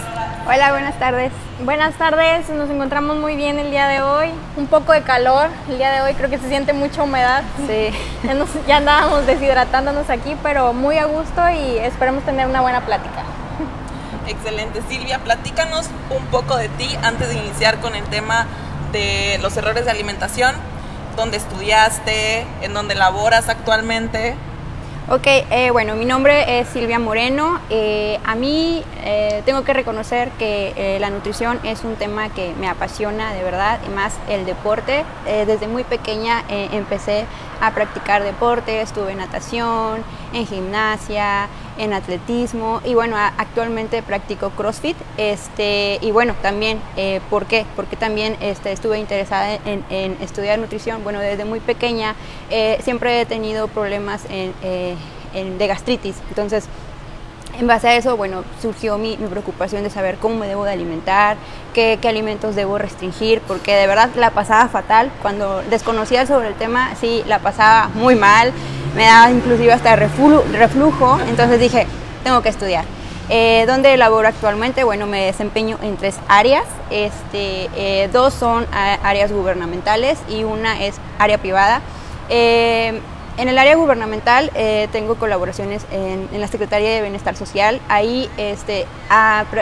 Hola, 0.48 0.72
buenas 0.72 1.00
tardes. 1.00 1.32
Buenas 1.64 1.96
tardes, 1.96 2.50
nos 2.50 2.70
encontramos 2.70 3.16
muy 3.16 3.36
bien 3.36 3.58
el 3.58 3.72
día 3.72 3.88
de 3.88 4.02
hoy. 4.02 4.30
Un 4.58 4.68
poco 4.68 4.92
de 4.92 5.02
calor 5.02 5.48
el 5.70 5.78
día 5.78 5.90
de 5.92 6.02
hoy, 6.02 6.14
creo 6.14 6.30
que 6.30 6.38
se 6.38 6.50
siente 6.50 6.74
mucha 6.74 7.02
humedad. 7.02 7.44
Sí. 7.66 7.90
Ya, 8.24 8.34
nos, 8.34 8.50
ya 8.68 8.78
andábamos 8.78 9.26
deshidratándonos 9.26 10.10
aquí, 10.10 10.36
pero 10.44 10.74
muy 10.74 10.98
a 10.98 11.06
gusto 11.06 11.50
y 11.50 11.78
esperemos 11.78 12.24
tener 12.26 12.46
una 12.48 12.62
buena 12.62 12.82
plática. 12.82 13.24
Excelente. 14.28 14.82
Silvia, 14.90 15.20
platícanos 15.20 15.88
un 16.10 16.26
poco 16.26 16.58
de 16.58 16.68
ti 16.70 16.96
antes 17.02 17.30
de 17.30 17.36
iniciar 17.36 17.80
con 17.80 17.96
el 17.96 18.04
tema 18.04 18.46
de 18.92 19.40
los 19.42 19.56
errores 19.58 19.86
de 19.86 19.92
alimentación. 19.92 20.56
¿Dónde 21.16 21.38
estudiaste? 21.38 22.46
¿En 22.62 22.74
dónde 22.74 22.96
laboras 22.96 23.50
actualmente? 23.50 24.36
Ok, 25.08 25.28
eh, 25.28 25.70
bueno, 25.70 25.96
mi 25.96 26.06
nombre 26.06 26.60
es 26.60 26.68
Silvia 26.70 26.98
Moreno. 26.98 27.60
Eh, 27.70 28.20
a 28.26 28.34
mí 28.34 28.84
eh, 29.04 29.44
tengo 29.46 29.64
que 29.64 29.72
reconocer 29.72 30.32
que 30.40 30.98
la 31.00 31.12
nutrición 31.12 31.60
es 31.64 31.84
un 31.84 31.96
tema 31.96 32.30
que 32.30 32.56
me 32.60 32.68
apasiona 32.68 33.32
de 33.34 33.44
verdad, 33.44 33.80
y 33.86 33.90
más 33.90 34.18
el 34.28 34.48
deporte. 34.48 35.06
desde 35.26 35.68
muy 35.68 35.84
pequeña 35.84 36.44
empecé 36.50 37.28
a 37.62 37.72
practicar 37.72 38.24
deporte, 38.24 38.82
estuve 38.82 39.12
en 39.12 39.20
natación, 39.20 40.04
en 40.34 40.48
gimnasia, 40.48 41.50
en 41.78 41.94
atletismo 41.94 42.82
y 42.86 42.94
bueno, 42.94 43.16
actualmente 43.18 44.02
practico 44.04 44.50
CrossFit. 44.52 44.98
Este, 45.18 46.00
y 46.02 46.12
bueno, 46.12 46.36
también, 46.42 46.80
¿por 47.30 47.46
qué? 47.46 47.66
Porque 47.76 47.96
también 47.96 48.38
este, 48.42 48.72
estuve 48.72 49.00
interesada 49.00 49.56
en, 49.56 49.84
en, 49.90 50.18
estudiar 50.22 50.60
nutrición. 50.60 51.04
Bueno, 51.04 51.20
desde 51.20 51.46
muy 51.46 51.60
pequeña 51.60 52.16
siempre 52.82 53.22
he 53.22 53.26
tenido 53.26 53.68
problemas 53.68 54.24
en 54.30 54.54
de 55.58 55.68
gastritis. 55.68 56.16
Entonces, 56.30 56.68
en 57.60 57.68
base 57.68 57.88
a 57.88 57.96
eso, 57.96 58.18
bueno, 58.18 58.44
surgió 58.62 58.98
mi, 58.98 59.18
preocupación 59.18 59.84
de 59.84 59.90
saber 59.90 60.18
cómo 60.18 60.36
me 60.36 60.48
debo 60.48 60.66
de 60.66 60.72
alimentar, 60.72 61.38
qué, 61.74 62.00
alimentos 62.08 62.56
debo 62.56 62.78
restringir, 62.78 63.42
porque 63.42 63.76
de 63.76 63.88
verdad 63.88 64.10
la 64.16 64.32
pasaba 64.32 64.68
fatal. 64.68 65.12
Cuando 65.22 65.62
desconocía 65.70 66.26
sobre 66.26 66.50
el 66.50 66.56
tema, 66.56 66.96
sí, 67.00 67.24
la 67.28 67.40
pasaba 67.40 67.90
muy 67.94 68.16
mal, 68.16 68.52
me 68.96 69.06
daba 69.06 69.32
inclusive 69.32 69.74
hasta 69.74 69.96
reflujo, 69.96 71.20
entonces 71.28 71.60
dije, 71.60 71.88
tengo 72.24 72.42
que 72.42 72.50
estudiar. 72.50 72.86
Eh, 73.30 73.66
¿Dónde 73.66 73.98
laboro 73.98 74.28
actualmente? 74.28 74.84
Bueno, 74.84 75.08
me 75.08 75.26
desempeño 75.26 75.80
en 75.82 75.98
tres 75.98 76.18
áreas. 76.28 76.66
Este, 76.92 77.70
eh, 77.76 78.08
dos 78.14 78.34
son 78.36 78.68
áreas 78.72 79.32
gubernamentales 79.32 80.20
y 80.30 80.44
una 80.44 80.84
es 80.84 80.96
área 81.18 81.40
privada. 81.40 81.82
Eh, 82.30 83.02
en 83.38 83.50
el 83.50 83.58
área 83.58 83.76
gubernamental 83.76 84.52
eh, 84.56 84.88
tengo 84.92 85.16
colaboraciones 85.16 85.86
en, 85.92 86.28
la 86.40 86.48
Secretaría 86.48 86.92
de 86.92 87.02
Bienestar 87.02 87.36
Social. 87.36 87.82
Ahí 87.90 88.30
este, 88.38 88.86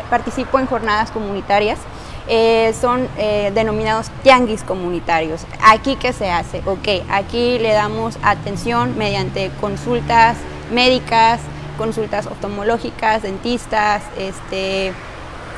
participo 0.10 0.60
en 0.60 0.68
jornadas 0.68 1.12
comunitarias. 1.12 1.80
Eh, 2.28 2.74
son 2.80 3.10
eh, 3.18 3.52
denominados 3.54 4.10
tianguis 4.22 4.64
comunitarios. 4.64 5.46
¿Aquí 5.62 5.98
qué 5.98 6.14
se 6.14 6.32
hace? 6.32 6.62
Ok, 6.66 7.04
aquí 7.10 7.60
le 7.60 7.74
damos 7.74 8.18
atención 8.24 8.98
mediante 8.98 9.52
consultas 9.60 10.38
médicas, 10.72 11.42
consultas 11.78 12.28
oftalmológicas, 12.28 13.24
dentistas, 13.24 14.04
este, 14.18 14.94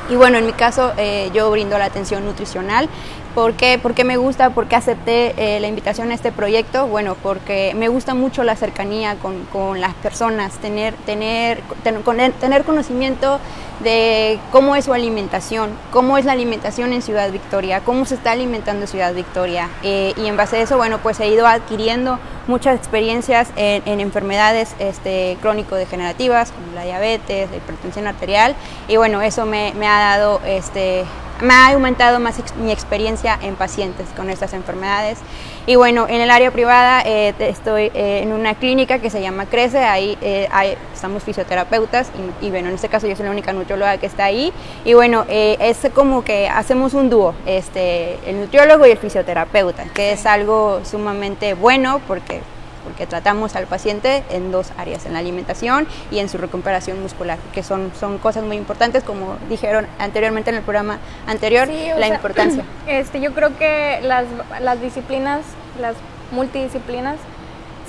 y 0.10 0.16
bueno, 0.16 0.40
en 0.40 0.46
mi 0.48 0.54
caso 0.54 0.94
yo 1.34 1.52
brindo 1.52 1.78
la 1.78 1.86
atención 1.86 2.26
nutricional 2.26 2.90
¿Por 3.36 3.53
qué? 3.56 3.78
me 4.06 4.16
gusta? 4.16 4.52
¿Por 4.52 4.68
qué 4.68 4.78
acepté 4.78 5.34
eh, 5.38 5.60
la 5.60 5.68
invitación 5.68 6.10
a 6.12 6.14
este 6.14 6.32
proyecto? 6.32 6.88
Bueno, 6.88 7.18
porque 7.22 7.74
me 7.76 7.90
gusta 7.90 8.14
mucho 8.14 8.45
la 8.45 8.56
cercanía 8.56 9.18
con, 9.18 9.82
las 9.82 9.94
personas, 9.95 10.53
tener, 10.60 10.94
tener, 11.06 11.62
tener 11.84 12.64
conocimiento 12.64 13.41
de 13.82 14.40
cómo 14.53 14.78
es 14.78 14.86
su 14.86 14.94
alimentación, 14.94 15.72
cómo 15.91 16.18
es 16.18 16.24
la 16.24 16.32
alimentación 16.32 16.94
en 16.94 17.02
Ciudad 17.02 17.30
Victoria, 17.30 17.82
cómo 17.82 18.06
se 18.06 18.16
está 18.16 18.32
alimentando 18.32 18.88
Ciudad 18.88 19.14
Victoria. 19.14 19.70
Eh, 19.84 20.14
y 20.16 20.28
en 20.28 20.38
base 20.38 20.56
a 20.56 20.62
eso, 20.62 20.78
bueno, 20.78 20.99
pues 20.99 21.20
he 21.20 21.28
ido 21.28 21.45
adquiriendo 21.45 22.20
muchas 22.48 22.78
experiencias 22.78 23.49
en, 23.57 23.99
enfermedades 23.99 24.76
este, 24.80 25.38
crónico-degenerativas, 25.41 26.53
como 26.53 26.74
la 26.74 26.86
diabetes, 26.86 27.52
la 27.52 27.57
hipertensión 27.57 28.07
arterial. 28.07 28.56
Y 28.88 28.95
bueno, 28.95 29.22
eso 29.22 29.45
me, 29.45 29.74
me 29.78 29.88
ha 29.88 29.99
dado 29.99 30.40
este, 30.45 31.03
me 31.41 31.53
ha 31.53 31.74
aumentado 31.74 32.20
más 32.20 32.38
mi 32.57 32.72
experiencia 32.72 33.38
en 33.41 33.56
pacientes 33.56 34.07
con 34.16 34.30
estas 34.30 34.53
enfermedades. 34.53 35.20
Y 35.68 35.76
bueno, 35.76 36.06
en 36.07 36.22
el 36.22 36.30
área 36.30 36.52
privada 36.52 37.02
eh, 37.06 37.34
estoy 37.40 37.91
eh, 37.94 38.22
en 38.24 38.34
una 38.34 38.56
clínica 38.56 38.99
que 38.99 39.10
se 39.10 39.22
llama 39.22 39.45
Crece, 39.48 39.80
ahí 39.80 40.18
eh, 40.22 40.48
estamos 40.94 41.24
fisioterapeutas 41.24 42.12
y, 42.41 42.49
bueno, 42.49 42.70
en 42.70 42.76
este 42.76 42.88
caso 42.88 43.07
yo 43.07 43.16
soy 43.16 43.26
la 43.26 43.32
única 43.32 43.52
nutrióloga 43.52 43.98
que 43.98 44.06
está 44.06 44.26
ahí. 44.26 44.53
Y 44.84 44.94
bueno, 44.94 45.26
es 45.28 45.80
como 45.94 46.24
que 46.24 46.48
hacemos 46.48 46.94
un 46.94 47.10
dúo, 47.10 47.34
este, 47.45 48.20
el 48.30 48.41
nutriólogo 48.41 48.86
y 48.86 48.91
el 48.91 48.98
fisioterapeuta, 48.98 49.86
que 49.94 50.14
es 50.14 50.26
algo 50.26 50.82
sumamente 50.84 51.53
bueno 51.53 51.99
porque 52.07 52.41
porque 52.86 53.06
tratamos 53.06 53.56
al 53.57 53.68
paciente 53.68 54.24
en 54.30 54.52
dos 54.52 54.72
áreas, 54.78 55.06
en 55.06 55.14
la 55.14 55.20
alimentación 55.20 55.88
y 56.12 56.20
en 56.20 56.30
su 56.30 56.38
recuperación 56.38 57.02
muscular, 57.02 57.38
que 57.53 57.64
son, 57.64 57.91
son 57.99 58.18
cosas 58.20 58.44
muy 58.44 58.56
importantes, 58.56 59.03
como 59.03 59.36
dijeron 59.49 59.88
anteriormente 59.99 60.52
en 60.52 60.57
el 60.57 60.62
programa 60.62 60.99
anterior, 61.28 61.68
la 61.68 62.07
importancia. 62.07 62.64
Este, 62.88 63.20
yo 63.20 63.34
creo 63.34 63.57
que 63.57 63.99
las, 64.03 64.26
las 64.62 64.80
disciplinas, 64.80 65.41
las 65.82 65.95
multidisciplinas, 66.32 67.18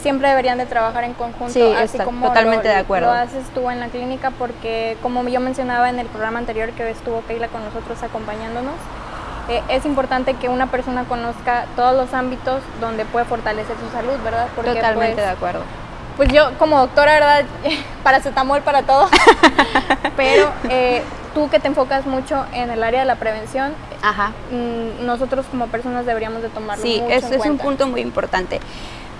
siempre 0.00 0.28
deberían 0.28 0.58
de 0.58 0.66
trabajar 0.66 1.04
en 1.04 1.14
conjunto, 1.14 1.52
sí, 1.52 1.62
así 1.62 1.98
como 1.98 2.28
totalmente 2.28 2.68
lo, 2.68 2.74
de 2.74 2.80
acuerdo. 2.80 3.08
lo 3.08 3.12
haces 3.12 3.44
tú 3.54 3.68
en 3.70 3.80
la 3.80 3.88
clínica, 3.88 4.30
porque 4.30 4.96
como 5.02 5.26
yo 5.28 5.40
mencionaba 5.40 5.90
en 5.90 5.98
el 5.98 6.06
programa 6.06 6.38
anterior 6.38 6.70
que 6.70 6.88
estuvo 6.90 7.22
Keila 7.26 7.48
con 7.48 7.64
nosotros 7.64 8.02
acompañándonos, 8.02 8.74
eh, 9.48 9.62
es 9.68 9.84
importante 9.84 10.34
que 10.34 10.48
una 10.48 10.66
persona 10.66 11.04
conozca 11.04 11.66
todos 11.76 11.94
los 11.94 12.12
ámbitos 12.14 12.62
donde 12.80 13.04
puede 13.04 13.24
fortalecer 13.24 13.76
su 13.78 13.90
salud, 13.92 14.14
¿verdad? 14.24 14.48
Porque, 14.54 14.74
Totalmente 14.74 15.14
pues, 15.14 15.26
de 15.26 15.32
acuerdo. 15.32 15.62
Pues 16.16 16.32
yo 16.32 16.56
como 16.58 16.78
doctora, 16.78 17.12
¿verdad? 17.12 17.44
Paracetamol 18.02 18.62
para 18.62 18.82
todo. 18.82 19.08
Pero 20.16 20.50
eh, 20.70 21.02
tú 21.34 21.48
que 21.50 21.60
te 21.60 21.68
enfocas 21.68 22.06
mucho 22.06 22.46
en 22.52 22.70
el 22.70 22.82
área 22.82 23.00
de 23.00 23.06
la 23.06 23.16
prevención, 23.16 23.74
Ajá. 24.02 24.32
Mm, 24.50 25.04
nosotros 25.04 25.46
como 25.50 25.66
personas 25.66 26.06
deberíamos 26.06 26.42
de 26.42 26.48
tomarlo 26.48 26.82
sí, 26.82 27.00
mucho 27.00 27.12
eso 27.14 27.26
en 27.28 27.40
es 27.40 27.46
un 27.46 27.58
punto 27.58 27.86
muy 27.86 28.00
importante. 28.00 28.60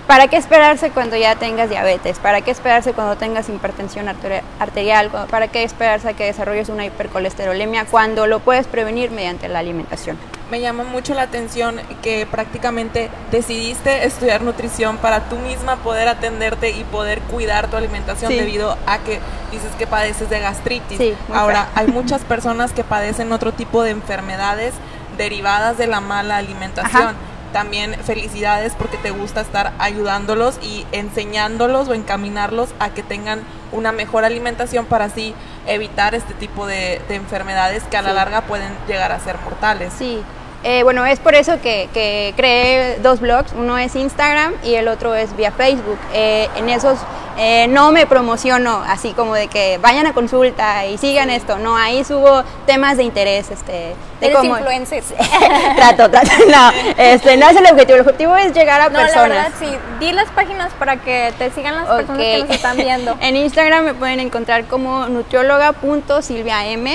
¿Para 0.07 0.29
qué 0.29 0.37
esperarse 0.37 0.89
cuando 0.91 1.17
ya 1.17 1.35
tengas 1.35 1.69
diabetes? 1.69 2.17
¿Para 2.19 2.39
qué 2.39 2.51
esperarse 2.51 2.93
cuando 2.93 3.17
tengas 3.17 3.49
hipertensión 3.49 4.07
arterial? 4.07 5.11
¿Para 5.29 5.49
qué 5.49 5.63
esperarse 5.63 6.07
a 6.07 6.13
que 6.13 6.23
desarrolles 6.23 6.69
una 6.69 6.85
hipercolesterolemia 6.85 7.83
cuando 7.85 8.25
lo 8.25 8.39
puedes 8.39 8.67
prevenir 8.67 9.11
mediante 9.11 9.49
la 9.49 9.59
alimentación? 9.59 10.17
Me 10.49 10.61
llama 10.61 10.85
mucho 10.85 11.13
la 11.13 11.23
atención 11.23 11.81
que 12.01 12.25
prácticamente 12.25 13.09
decidiste 13.31 14.05
estudiar 14.05 14.43
nutrición 14.43 14.95
para 14.95 15.27
tú 15.27 15.35
misma 15.35 15.75
poder 15.75 16.07
atenderte 16.07 16.69
y 16.69 16.85
poder 16.85 17.19
cuidar 17.23 17.67
tu 17.69 17.75
alimentación 17.75 18.31
debido 18.31 18.77
a 18.87 18.99
que 18.99 19.19
dices 19.51 19.71
que 19.77 19.87
padeces 19.87 20.29
de 20.29 20.39
gastritis. 20.39 21.01
Ahora, 21.33 21.67
hay 21.75 21.87
muchas 21.87 22.21
personas 22.21 22.71
que 22.71 22.85
padecen 22.85 23.33
otro 23.33 23.51
tipo 23.51 23.83
de 23.83 23.91
enfermedades 23.91 24.73
derivadas 25.17 25.77
de 25.77 25.87
la 25.87 25.99
mala 25.99 26.37
alimentación 26.37 27.15
también 27.53 27.95
felicidades 28.03 28.73
porque 28.73 28.97
te 28.97 29.11
gusta 29.11 29.41
estar 29.41 29.73
ayudándolos 29.79 30.59
y 30.61 30.85
enseñándolos 30.91 31.87
o 31.87 31.93
encaminarlos 31.93 32.69
a 32.79 32.89
que 32.89 33.03
tengan 33.03 33.41
una 33.71 33.91
mejor 33.91 34.25
alimentación 34.25 34.85
para 34.85 35.05
así 35.05 35.33
evitar 35.65 36.15
este 36.15 36.33
tipo 36.33 36.65
de, 36.65 37.01
enfermedades 37.09 37.83
que 37.83 37.97
a 37.97 38.01
la 38.01 38.13
larga 38.13 38.41
pueden 38.41 38.71
llegar 38.87 39.11
a 39.11 39.19
ser 39.19 39.37
mortales. 39.39 39.93
Sí, 39.97 40.21
eh, 40.69 40.83
bueno, 40.83 41.05
es 41.05 41.19
por 41.19 41.33
eso 41.33 41.61
que, 41.61 41.87
creé 42.35 42.99
dos 43.01 43.21
blogs, 43.21 43.53
uno 43.53 43.77
es 43.77 43.95
Instagram 43.95 44.53
y 44.65 44.75
el 44.75 44.89
otro 44.89 45.15
es 45.15 45.33
vía 45.37 45.53
Facebook. 45.53 45.97
Eh, 46.13 46.49
en 46.57 46.67
esos 46.67 46.99
eh, 47.37 47.67
no 47.69 47.91
me 47.91 48.07
promociono 48.07 48.83
así 48.87 49.13
como 49.13 49.35
de 49.35 49.47
que 49.47 49.77
vayan 49.77 50.07
a 50.07 50.13
consulta 50.13 50.85
y 50.87 50.97
sigan 50.97 51.29
esto. 51.29 51.59
No, 51.59 51.77
ahí 51.77 52.03
subo 52.03 52.43
temas 52.65 52.97
de 52.97 53.03
interés. 53.03 53.51
Este, 53.51 53.95
de 54.19 54.27
Eres 54.27 54.43
influencer. 54.43 55.03
trato, 55.75 56.09
trato. 56.09 56.31
No, 56.47 56.71
este, 56.97 57.37
no 57.37 57.49
es 57.49 57.55
el 57.55 57.65
objetivo. 57.65 57.95
El 57.95 58.01
objetivo 58.01 58.35
es 58.35 58.53
llegar 58.53 58.81
a 58.81 58.89
no, 58.89 58.99
personas. 58.99 59.29
la 59.29 59.35
verdad, 59.35 59.51
sí. 59.59 59.67
Di 59.99 60.11
las 60.11 60.29
páginas 60.31 60.73
para 60.73 60.97
que 60.97 61.31
te 61.37 61.51
sigan 61.51 61.75
las 61.75 61.87
personas 61.87 62.21
que 62.21 62.39
nos 62.39 62.49
están 62.49 62.77
viendo. 62.77 63.15
en 63.21 63.35
Instagram 63.35 63.85
me 63.85 63.93
pueden 63.93 64.19
encontrar 64.19 64.65
como 64.65 65.07
nutrióloga.silviam. 65.07 66.87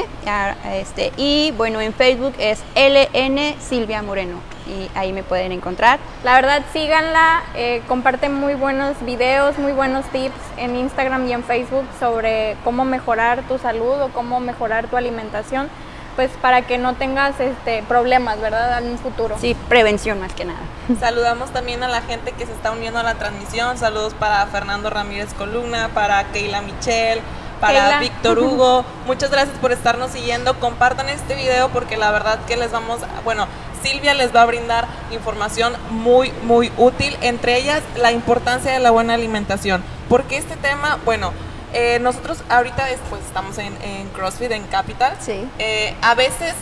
Este, 0.72 1.12
y 1.16 1.52
bueno, 1.56 1.80
en 1.80 1.94
Facebook 1.94 2.34
es 2.38 2.58
LN 2.74 3.54
Silvia 3.68 4.02
Moreno. 4.02 4.38
Y 4.66 4.90
ahí 4.94 5.12
me 5.12 5.22
pueden 5.22 5.52
encontrar. 5.52 5.98
La 6.24 6.34
verdad, 6.34 6.62
síganla, 6.72 7.42
eh, 7.54 7.82
comparte 7.88 8.28
muy 8.28 8.54
buenos 8.54 9.02
videos, 9.04 9.58
muy 9.58 9.72
buenos 9.72 10.04
tips 10.06 10.34
en 10.56 10.76
Instagram 10.76 11.26
y 11.26 11.32
en 11.32 11.44
Facebook 11.44 11.84
sobre 11.98 12.56
cómo 12.64 12.84
mejorar 12.84 13.42
tu 13.48 13.58
salud 13.58 14.00
o 14.00 14.08
cómo 14.08 14.40
mejorar 14.40 14.86
tu 14.88 14.96
alimentación, 14.96 15.68
pues 16.16 16.30
para 16.40 16.62
que 16.62 16.78
no 16.78 16.94
tengas 16.94 17.38
este, 17.40 17.82
problemas, 17.88 18.40
¿verdad? 18.40 18.82
En 18.82 18.90
un 18.90 18.98
futuro. 18.98 19.36
Sí, 19.40 19.56
prevención 19.68 20.20
más 20.20 20.32
que 20.34 20.44
nada. 20.44 20.60
Saludamos 21.00 21.50
también 21.50 21.82
a 21.82 21.88
la 21.88 22.02
gente 22.02 22.32
que 22.32 22.46
se 22.46 22.52
está 22.52 22.72
uniendo 22.72 22.98
a 22.98 23.02
la 23.02 23.14
transmisión. 23.14 23.78
Saludos 23.78 24.14
para 24.14 24.44
Fernando 24.46 24.90
Ramírez 24.90 25.32
Columna, 25.34 25.90
para 25.94 26.22
Keila 26.32 26.62
Michel, 26.62 27.20
para 27.62 27.84
Keila. 27.84 28.00
Víctor 28.00 28.38
Hugo. 28.40 28.84
Muchas 29.06 29.30
gracias 29.30 29.56
por 29.58 29.72
estarnos 29.72 30.10
siguiendo. 30.10 30.58
Compartan 30.60 31.08
este 31.08 31.34
video 31.34 31.70
porque 31.70 31.96
la 31.96 32.10
verdad 32.10 32.40
que 32.46 32.56
les 32.56 32.72
vamos, 32.72 33.00
bueno, 33.24 33.46
Silvia 33.82 34.14
les 34.14 34.34
va 34.34 34.42
a 34.42 34.46
brindar 34.46 34.86
información 35.12 35.72
muy, 35.90 36.32
muy 36.42 36.70
útil, 36.76 37.16
entre 37.22 37.56
ellas 37.56 37.82
la 37.96 38.12
importancia 38.12 38.72
de 38.72 38.80
la 38.80 38.90
buena 38.90 39.14
alimentación. 39.14 39.82
Porque 40.08 40.36
este 40.36 40.56
tema, 40.56 40.98
bueno, 41.04 41.32
eh, 41.72 41.98
nosotros 42.00 42.42
ahorita 42.50 42.84
después 42.86 43.22
estamos 43.24 43.56
en, 43.58 43.74
en 43.82 44.08
CrossFit, 44.08 44.50
en 44.50 44.64
Capital. 44.64 45.16
Sí. 45.20 45.48
Eh, 45.58 45.94
a 46.02 46.14
veces 46.14 46.54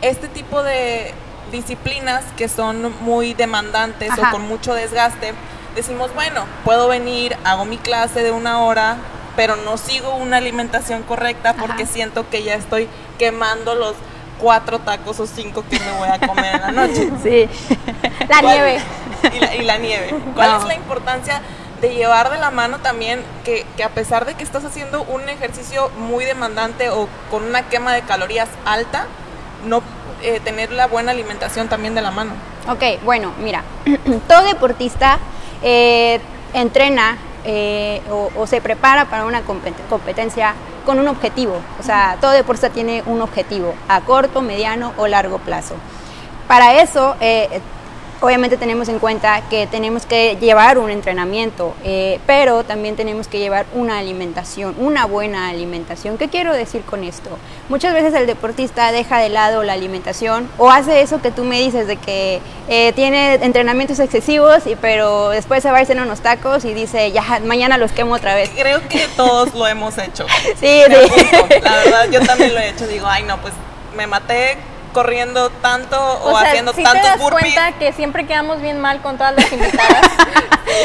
este 0.00 0.28
tipo 0.28 0.62
de 0.62 1.12
disciplinas 1.50 2.24
que 2.36 2.48
son 2.48 2.94
muy 3.02 3.34
demandantes 3.34 4.10
Ajá. 4.10 4.28
o 4.28 4.32
con 4.32 4.42
mucho 4.42 4.74
desgaste, 4.74 5.34
decimos, 5.74 6.14
bueno, 6.14 6.44
puedo 6.64 6.88
venir, 6.88 7.36
hago 7.44 7.64
mi 7.64 7.78
clase 7.78 8.22
de 8.22 8.30
una 8.30 8.62
hora, 8.62 8.96
pero 9.36 9.56
no 9.56 9.76
sigo 9.76 10.14
una 10.16 10.38
alimentación 10.38 11.02
correcta 11.02 11.54
porque 11.54 11.84
Ajá. 11.84 11.92
siento 11.92 12.28
que 12.30 12.42
ya 12.42 12.54
estoy 12.54 12.88
quemando 13.18 13.74
los 13.74 13.94
cuatro 14.40 14.78
tacos 14.80 15.20
o 15.20 15.26
cinco 15.26 15.64
que 15.70 15.78
me 15.80 15.90
voy 15.98 16.08
a 16.08 16.18
comer 16.26 16.54
en 16.56 16.60
la 16.62 16.70
noche. 16.72 17.10
Sí. 17.22 17.48
La 18.28 18.40
¿Cuál- 18.40 18.44
nieve. 18.54 18.80
Y 19.34 19.40
la, 19.40 19.54
y 19.56 19.62
la 19.62 19.78
nieve. 19.78 20.14
¿Cuál 20.34 20.50
No. 20.52 20.58
es 20.58 20.64
la 20.64 20.74
importancia 20.74 21.40
de 21.80 21.94
llevar 21.94 22.30
de 22.30 22.38
la 22.38 22.50
mano 22.50 22.78
también 22.78 23.22
que, 23.44 23.66
que 23.76 23.84
a 23.84 23.90
pesar 23.90 24.24
de 24.24 24.34
que 24.34 24.42
estás 24.44 24.64
haciendo 24.64 25.02
un 25.02 25.28
ejercicio 25.28 25.90
muy 25.98 26.24
demandante 26.24 26.90
o 26.90 27.08
con 27.30 27.44
una 27.44 27.62
quema 27.68 27.92
de 27.92 28.02
calorías 28.02 28.48
alta, 28.64 29.06
no 29.66 29.82
eh, 30.22 30.40
tener 30.40 30.70
la 30.72 30.86
buena 30.86 31.12
alimentación 31.12 31.68
también 31.68 31.94
de 31.94 32.02
la 32.02 32.10
mano? 32.10 32.32
Ok, 32.68 33.02
bueno, 33.04 33.32
mira, 33.42 33.62
todo 34.28 34.42
deportista 34.42 35.18
eh, 35.62 36.20
entrena 36.54 37.18
eh, 37.46 38.02
o, 38.10 38.30
o 38.36 38.46
se 38.46 38.60
prepara 38.60 39.06
para 39.06 39.24
una 39.24 39.42
compet- 39.42 39.88
competencia 39.88 40.54
con 40.84 40.98
un 40.98 41.08
objetivo. 41.08 41.56
O 41.80 41.82
sea, 41.82 42.18
todo 42.20 42.32
deportista 42.32 42.70
tiene 42.70 43.02
un 43.06 43.22
objetivo 43.22 43.74
a 43.88 44.00
corto, 44.02 44.42
mediano 44.42 44.92
o 44.98 45.06
largo 45.06 45.38
plazo. 45.38 45.74
Para 46.48 46.80
eso, 46.80 47.16
eh, 47.20 47.60
obviamente 48.20 48.56
tenemos 48.56 48.88
en 48.88 48.98
cuenta 48.98 49.42
que 49.48 49.66
tenemos 49.66 50.06
que 50.06 50.36
llevar 50.40 50.78
un 50.78 50.90
entrenamiento, 50.90 51.74
eh, 51.84 52.20
pero 52.26 52.64
también 52.64 52.96
tenemos 52.96 53.28
que 53.28 53.38
llevar 53.38 53.66
una 53.74 53.98
alimentación, 53.98 54.74
una 54.78 55.06
buena 55.06 55.48
alimentación. 55.48 56.18
¿Qué 56.18 56.28
quiero 56.28 56.52
decir 56.52 56.82
con 56.82 57.04
esto? 57.04 57.30
Muchas 57.68 57.92
veces 57.94 58.14
el 58.14 58.26
deportista 58.26 58.92
deja 58.92 59.18
de 59.18 59.28
lado 59.28 59.62
la 59.62 59.74
alimentación 59.74 60.48
o 60.58 60.70
hace 60.70 61.00
eso 61.00 61.20
que 61.20 61.30
tú 61.30 61.44
me 61.44 61.60
dices 61.60 61.86
de 61.86 61.96
que 61.96 62.40
eh, 62.68 62.92
tiene 62.94 63.34
entrenamientos 63.34 63.98
excesivos, 63.98 64.66
y, 64.66 64.76
pero 64.76 65.30
después 65.30 65.62
se 65.62 65.70
va 65.70 65.78
a 65.78 65.80
irse 65.80 65.92
en 65.92 66.00
unos 66.00 66.20
tacos 66.20 66.64
y 66.64 66.74
dice, 66.74 67.12
ya, 67.12 67.40
mañana 67.44 67.78
los 67.78 67.92
quemo 67.92 68.14
otra 68.14 68.34
vez. 68.34 68.50
Creo 68.56 68.86
que 68.88 69.06
todos 69.16 69.54
lo 69.54 69.66
hemos 69.66 69.98
hecho. 69.98 70.26
Sí, 70.60 70.82
sí. 70.88 71.60
La 71.62 71.76
verdad, 71.76 72.10
yo 72.10 72.20
también 72.20 72.54
lo 72.54 72.60
he 72.60 72.70
hecho. 72.70 72.86
Digo, 72.86 73.06
ay, 73.06 73.24
no, 73.24 73.36
pues 73.38 73.52
me 73.96 74.06
maté 74.06 74.56
corriendo 74.96 75.50
tanto 75.50 76.00
o, 76.00 76.32
O 76.32 76.38
sea, 76.38 76.48
haciendo 76.48 76.72
¿sí 76.72 76.82
tantos 76.82 77.02
te 77.02 77.08
das 77.08 77.20
burpees. 77.20 77.54
cuenta 77.54 77.78
que 77.78 77.92
siempre 77.92 78.26
quedamos 78.26 78.62
bien 78.62 78.80
mal 78.80 79.02
con 79.02 79.18
todas 79.18 79.34
las 79.34 79.52
invitadas? 79.52 80.10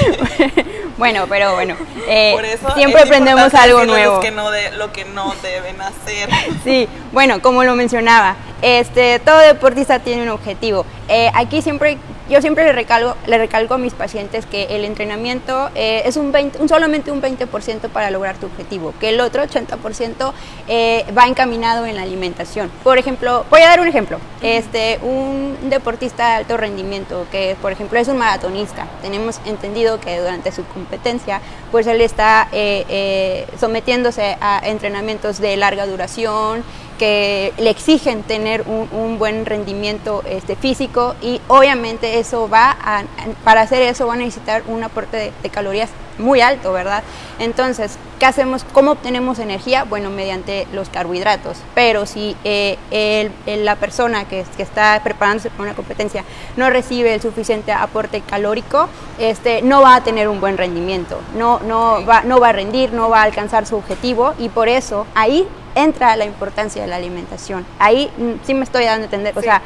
bueno, 0.97 1.27
pero 1.29 1.53
bueno, 1.53 1.77
eh, 2.09 2.33
Por 2.35 2.43
eso 2.43 2.73
siempre 2.75 3.03
aprendemos 3.03 3.53
algo 3.53 3.85
nuevo. 3.85 4.19
Que 4.19 4.31
no 4.31 4.51
de, 4.51 4.71
lo 4.71 4.91
que 4.91 5.05
no 5.05 5.33
deben 5.41 5.79
hacer. 5.79 6.29
Sí, 6.65 6.89
bueno, 7.13 7.41
como 7.41 7.63
lo 7.63 7.73
mencionaba, 7.75 8.35
este, 8.61 9.19
todo 9.19 9.39
deportista 9.39 9.99
tiene 9.99 10.23
un 10.23 10.29
objetivo. 10.29 10.85
Eh, 11.07 11.31
aquí 11.33 11.61
siempre, 11.61 11.97
yo 12.31 12.41
siempre 12.41 12.63
le 12.63 12.71
recalco, 12.71 13.17
le 13.27 13.37
recalco 13.37 13.73
a 13.73 13.77
mis 13.77 13.93
pacientes 13.93 14.45
que 14.45 14.63
el 14.75 14.85
entrenamiento 14.85 15.69
eh, 15.75 16.03
es 16.05 16.15
un, 16.15 16.31
20, 16.31 16.59
un 16.61 16.69
solamente 16.69 17.11
un 17.11 17.21
20% 17.21 17.89
para 17.89 18.09
lograr 18.09 18.37
tu 18.37 18.45
objetivo, 18.45 18.93
que 18.99 19.09
el 19.09 19.19
otro 19.19 19.43
80% 19.43 20.31
eh, 20.69 21.05
va 21.15 21.27
encaminado 21.27 21.85
en 21.85 21.95
la 21.95 22.03
alimentación. 22.03 22.71
Por 22.83 22.97
ejemplo, 22.97 23.45
voy 23.49 23.61
a 23.61 23.67
dar 23.67 23.81
un 23.81 23.87
ejemplo. 23.87 24.19
Este, 24.41 24.97
un 25.03 25.57
deportista 25.69 26.29
de 26.29 26.33
alto 26.37 26.57
rendimiento, 26.57 27.27
que 27.31 27.55
por 27.61 27.71
ejemplo 27.71 27.99
es 27.99 28.07
un 28.07 28.17
maratonista, 28.17 28.87
tenemos 29.01 29.39
entendido 29.45 29.99
que 29.99 30.19
durante 30.19 30.51
su 30.51 30.63
competencia, 30.65 31.41
pues 31.71 31.85
él 31.85 32.01
está 32.01 32.47
eh, 32.51 32.85
eh, 32.89 33.47
sometiéndose 33.59 34.37
a 34.41 34.61
entrenamientos 34.63 35.39
de 35.39 35.57
larga 35.57 35.85
duración, 35.85 36.63
que 37.01 37.51
le 37.57 37.71
exigen 37.71 38.21
tener 38.21 38.61
un, 38.67 38.87
un 38.91 39.17
buen 39.17 39.47
rendimiento 39.47 40.21
este, 40.29 40.55
físico 40.55 41.15
y 41.19 41.41
obviamente 41.47 42.19
eso 42.19 42.47
va 42.47 42.77
a, 42.79 43.05
para 43.43 43.61
hacer 43.61 43.81
eso 43.81 44.05
va 44.05 44.13
a 44.13 44.17
necesitar 44.17 44.61
un 44.67 44.83
aporte 44.83 45.31
de 45.41 45.49
calorías 45.49 45.89
muy 46.21 46.39
alto, 46.41 46.71
¿verdad? 46.71 47.03
Entonces, 47.39 47.97
¿qué 48.19 48.25
hacemos? 48.25 48.63
¿Cómo 48.71 48.91
obtenemos 48.91 49.39
energía? 49.39 49.83
Bueno, 49.83 50.09
mediante 50.09 50.67
los 50.73 50.89
carbohidratos. 50.89 51.57
Pero 51.75 52.05
si 52.05 52.37
eh, 52.43 52.77
el- 52.91 53.31
el- 53.45 53.65
la 53.65 53.75
persona 53.75 54.25
que, 54.25 54.45
que 54.55 54.63
está 54.63 55.01
preparándose 55.03 55.49
para 55.49 55.63
una 55.63 55.73
competencia 55.73 56.23
no 56.55 56.69
recibe 56.69 57.13
el 57.13 57.21
suficiente 57.21 57.71
aporte 57.73 58.21
calórico, 58.21 58.87
este, 59.19 59.61
no 59.61 59.81
va 59.81 59.95
a 59.95 60.03
tener 60.03 60.27
un 60.29 60.39
buen 60.39 60.57
rendimiento, 60.57 61.19
no, 61.35 61.59
no, 61.61 62.05
va, 62.05 62.21
no 62.21 62.39
va 62.39 62.49
a 62.49 62.53
rendir, 62.53 62.93
no 62.93 63.09
va 63.09 63.21
a 63.21 63.23
alcanzar 63.23 63.65
su 63.65 63.75
objetivo 63.75 64.33
y 64.39 64.49
por 64.49 64.69
eso 64.69 65.05
ahí 65.15 65.47
entra 65.73 66.15
la 66.17 66.25
importancia 66.25 66.81
de 66.81 66.87
la 66.89 66.97
alimentación. 66.97 67.65
Ahí 67.79 68.11
mm, 68.17 68.45
sí 68.45 68.53
me 68.53 68.63
estoy 68.65 68.83
dando 68.85 69.03
a 69.03 69.05
entender, 69.05 69.37
o 69.37 69.39
Sí. 69.41 69.45
sea, 69.45 69.61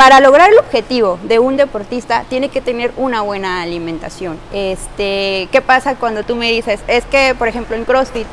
para 0.00 0.18
lograr 0.20 0.50
el 0.50 0.58
objetivo 0.58 1.18
de 1.24 1.38
un 1.38 1.58
deportista 1.58 2.24
tiene 2.30 2.48
que 2.48 2.62
tener 2.62 2.90
una 2.96 3.20
buena 3.20 3.60
alimentación. 3.60 4.38
Este, 4.50 5.46
¿qué 5.52 5.60
pasa 5.60 5.96
cuando 5.96 6.22
tú 6.22 6.36
me 6.36 6.50
dices, 6.50 6.80
es 6.88 7.04
que 7.04 7.34
por 7.34 7.48
ejemplo 7.48 7.76
en 7.76 7.84
CrossFit 7.84 8.26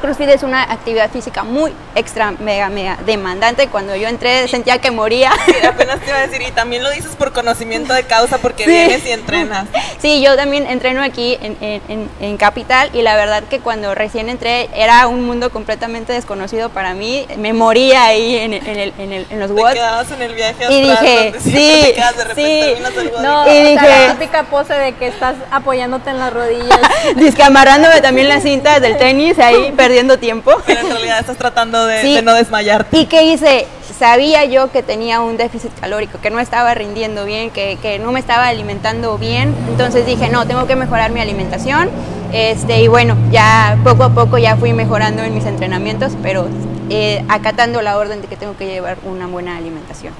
CrossFit 0.00 0.28
es 0.30 0.42
una 0.42 0.62
actividad 0.62 1.10
física 1.10 1.42
muy 1.42 1.72
extra, 1.94 2.32
mega, 2.32 2.68
mega 2.68 2.98
demandante. 3.06 3.68
Cuando 3.68 3.94
yo 3.96 4.08
entré 4.08 4.48
sentía 4.48 4.78
que 4.78 4.90
moría. 4.90 5.32
Sí, 5.46 5.66
apenas 5.66 6.00
te 6.00 6.08
iba 6.08 6.18
a 6.18 6.26
decir, 6.26 6.42
y 6.42 6.50
también 6.52 6.82
lo 6.82 6.90
dices 6.90 7.14
por 7.16 7.32
conocimiento 7.32 7.92
de 7.92 8.04
causa, 8.04 8.38
porque 8.38 8.64
Sí. 8.66 8.70
vienes 8.70 9.04
y 9.06 9.10
entrenas. 9.10 9.66
Sí, 10.00 10.22
yo 10.22 10.36
también 10.36 10.66
entreno 10.66 11.02
aquí 11.02 11.38
en, 11.42 11.56
en- 11.60 11.82
en- 11.88 12.10
en 12.20 12.36
Capital 12.36 12.90
y 12.94 13.02
la 13.02 13.16
verdad 13.16 13.42
que 13.44 13.60
cuando 13.60 13.94
recién 13.94 14.28
entré 14.28 14.68
era 14.74 15.06
un 15.08 15.24
mundo 15.24 15.50
completamente 15.50 16.12
desconocido 16.12 16.70
para 16.70 16.94
mí. 16.94 17.26
Me 17.38 17.52
moría 17.52 18.04
ahí 18.04 18.36
en, 18.36 18.52
en 18.54 18.66
el- 18.66 18.94
en 18.98 19.12
el- 19.12 19.26
en 19.30 19.40
los 19.40 19.50
quedabas 19.52 20.10
en 20.10 20.22
el 20.22 20.34
viaje 20.34 20.64
Y 20.72 20.80
dije, 20.82 21.34
sí, 21.40 21.52
de 21.52 22.24
repente, 22.24 22.76
sí. 22.76 22.82
WOD. 23.12 23.22
No, 23.22 23.46
Y 23.46 23.50
sea, 23.50 23.64
dije- 23.64 24.06
la 24.08 24.12
típica 24.14 24.42
pose 24.44 24.74
de 24.74 24.92
que 24.94 25.08
estás 25.08 25.34
apoyándote 25.50 26.10
en 26.10 26.18
las 26.18 26.32
rodillas. 26.32 26.80
Disque 27.16 27.42
amarrándome 27.42 28.00
también 28.00 28.28
las 28.28 28.42
cintas 28.42 28.80
del 28.80 28.96
tenis 28.96 29.38
ahí 29.38 29.72
perdiendo 29.82 30.18
tiempo. 30.18 30.52
Pero 30.66 30.80
en 30.80 30.90
realidad 30.90 31.20
estás 31.20 31.36
tratando 31.36 31.86
de, 31.86 32.02
Sí. 32.02 32.14
de 32.14 32.22
no 32.22 32.34
desmayarte. 32.34 32.96
¿Y 32.96 33.06
qué 33.06 33.24
hice? 33.24 33.66
Sabía 33.98 34.44
yo 34.44 34.72
que 34.72 34.82
tenía 34.82 35.20
un 35.20 35.36
déficit 35.36 35.70
calórico, 35.80 36.18
que 36.20 36.30
no 36.30 36.40
estaba 36.40 36.74
rindiendo 36.74 37.24
bien, 37.24 37.50
que, 37.50 37.78
que 37.80 37.98
no 37.98 38.10
me 38.12 38.20
estaba 38.20 38.48
alimentando 38.48 39.16
bien. 39.18 39.54
Entonces 39.68 40.06
dije, 40.06 40.28
no, 40.28 40.46
tengo 40.46 40.66
que 40.66 40.74
mejorar 40.76 41.10
mi 41.12 41.20
alimentación. 41.20 41.88
Este, 42.32 42.80
y 42.82 42.88
bueno, 42.88 43.16
ya 43.30 43.78
poco 43.84 44.04
a 44.04 44.08
poco 44.10 44.38
ya 44.38 44.56
fui 44.56 44.72
mejorando 44.72 45.22
en 45.22 45.34
mis 45.34 45.44
entrenamientos, 45.44 46.12
pero 46.22 46.48
eh, 46.88 47.22
acatando 47.28 47.82
la 47.82 47.98
orden 47.98 48.22
de 48.22 48.26
que 48.28 48.36
tengo 48.36 48.56
que 48.56 48.66
llevar 48.66 48.96
una 49.04 49.26
buena 49.26 49.56
alimentación. 49.56 50.14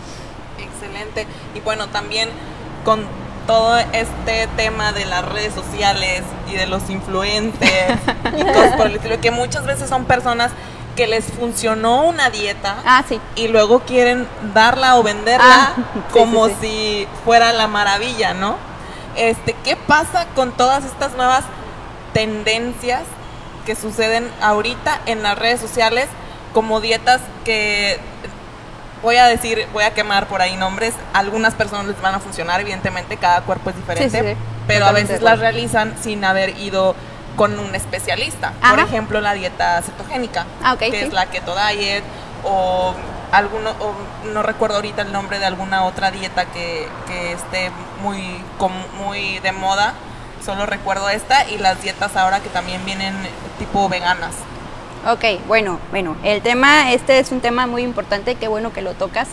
Excelente. 0.59 1.26
Y 1.55 1.60
bueno, 1.60 1.89
también 1.89 2.28
con 2.84 3.01
todo 3.53 3.77
este 3.93 4.47
tema 4.57 4.93
de 4.93 5.05
las 5.05 5.27
redes 5.27 5.53
sociales 5.53 6.23
y 6.51 6.55
de 6.55 6.65
los 6.66 6.89
influencers 6.89 8.01
y 8.39 8.45
cosas 8.45 8.77
por 8.79 8.87
el 8.87 8.95
estilo, 8.97 9.20
que 9.20 9.31
muchas 9.31 9.66
veces 9.66 9.91
son 9.91 10.07
personas 10.07 10.53
que 10.97 11.07
les 11.07 11.27
funcionó 11.27 12.05
una 12.05 12.31
dieta 12.31 12.77
Ah, 12.87 13.05
sí. 13.07 13.20
y 13.37 13.49
luego 13.49 13.81
quieren 13.81 14.27
darla 14.55 14.97
o 14.97 15.03
venderla 15.03 15.45
Ah, 15.45 15.73
sí, 15.95 16.01
como 16.19 16.49
sí, 16.49 16.55
si 16.62 17.09
fuera 17.27 17.53
la 17.53 17.66
maravilla, 17.69 18.33
¿no? 18.33 18.57
Este, 19.16 19.55
¿qué 19.65 19.77
pasa 19.77 20.24
con 20.35 20.53
todas 20.53 20.87
estas 20.87 21.12
nuevas 21.16 21.45
tendencias 22.15 23.03
que 23.66 23.77
suceden 23.77 24.31
ahorita 24.41 24.99
en 25.05 25.23
las 25.23 25.39
redes 25.39 25.61
sociales 25.61 26.09
como 26.55 26.81
dietas 26.81 27.20
que 27.45 28.01
voy 29.03 29.16
a 29.16 29.27
decir, 29.27 29.66
voy 29.73 29.85
a 29.85 29.93
quemar 29.93 30.27
por 30.27 30.41
ahí 30.41 30.57
nombres, 30.57 30.95
algunas 31.12 31.55
personas 31.55 31.87
les 31.87 32.01
van 32.01 32.15
a 32.15 32.20
funcionar, 32.20 32.61
evidentemente 32.61 33.16
cada 33.16 33.43
cuerpo 33.43 33.70
es 33.70 33.77
diferente, 33.77 34.37
pero 34.66 34.87
a 34.87 34.93
veces 34.93 35.20
las 35.20 35.41
realizan 35.41 35.95
sin 36.01 36.24
haber 36.24 36.57
ido 36.59 36.95
con 37.37 37.59
un 37.59 37.74
especialista. 37.74 38.53
Por 38.69 38.79
ejemplo, 38.79 39.20
la 39.20 39.35
dieta 39.35 39.83
cetogénica, 39.83 40.47
ah, 40.62 40.77
que 40.79 41.03
es 41.03 41.12
la 41.12 41.27
keto 41.27 41.55
diet 41.55 42.05
o 42.45 42.95
alguno 43.33 43.70
o 43.81 43.95
no 44.33 44.43
recuerdo 44.43 44.77
ahorita 44.77 45.03
el 45.03 45.12
nombre 45.12 45.39
de 45.39 45.47
alguna 45.47 45.85
otra 45.85 46.11
dieta 46.11 46.45
que, 46.47 46.89
que 47.07 47.33
esté 47.33 47.70
muy 48.03 48.43
muy 48.99 49.39
de 49.41 49.53
moda. 49.53 49.95
Solo 50.45 50.66
recuerdo 50.66 51.09
esta 51.09 51.49
y 51.49 51.59
las 51.59 51.81
dietas 51.83 52.16
ahora 52.16 52.41
que 52.41 52.49
también 52.49 52.85
vienen 52.85 53.15
tipo 53.59 53.89
veganas. 53.89 54.35
Ok, 55.05 55.24
bueno, 55.49 55.81
bueno, 55.91 56.15
el 56.23 56.43
tema, 56.43 56.93
este 56.93 57.19
es 57.19 57.33
un 57.33 57.41
tema 57.41 57.66
muy 57.66 57.83
importante, 57.83 58.37
qué 58.37 58.47
bueno 58.47 58.73
que 58.73 58.83
lo 58.83 58.95
tocas. 58.95 59.27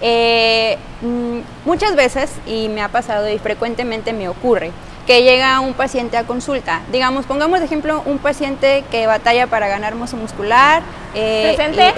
Eh, 0.00 0.78
mm, 1.00 1.38
muchas 1.64 1.94
veces, 1.94 2.32
y 2.44 2.68
me 2.68 2.82
ha 2.82 2.88
pasado 2.88 3.30
y 3.30 3.38
frecuentemente 3.38 4.12
me 4.12 4.28
ocurre, 4.28 4.72
que 5.06 5.22
llega 5.22 5.60
un 5.60 5.74
paciente 5.74 6.16
a 6.16 6.24
consulta. 6.24 6.80
Digamos, 6.90 7.26
pongamos 7.26 7.58
de 7.58 7.66
ejemplo 7.66 8.02
un 8.06 8.18
paciente 8.18 8.84
que 8.90 9.06
batalla 9.06 9.46
para 9.46 9.68
ganar 9.68 9.94
masa 9.94 10.16
muscular. 10.16 10.82
Eh, 11.14 11.52
¿Presente? 11.54 11.92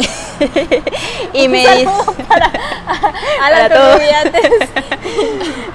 Y, 1.33 1.49
me 1.49 1.59
dice... 1.59 1.87
Para, 2.27 2.47
a, 3.65 3.69
todos. 3.69 4.01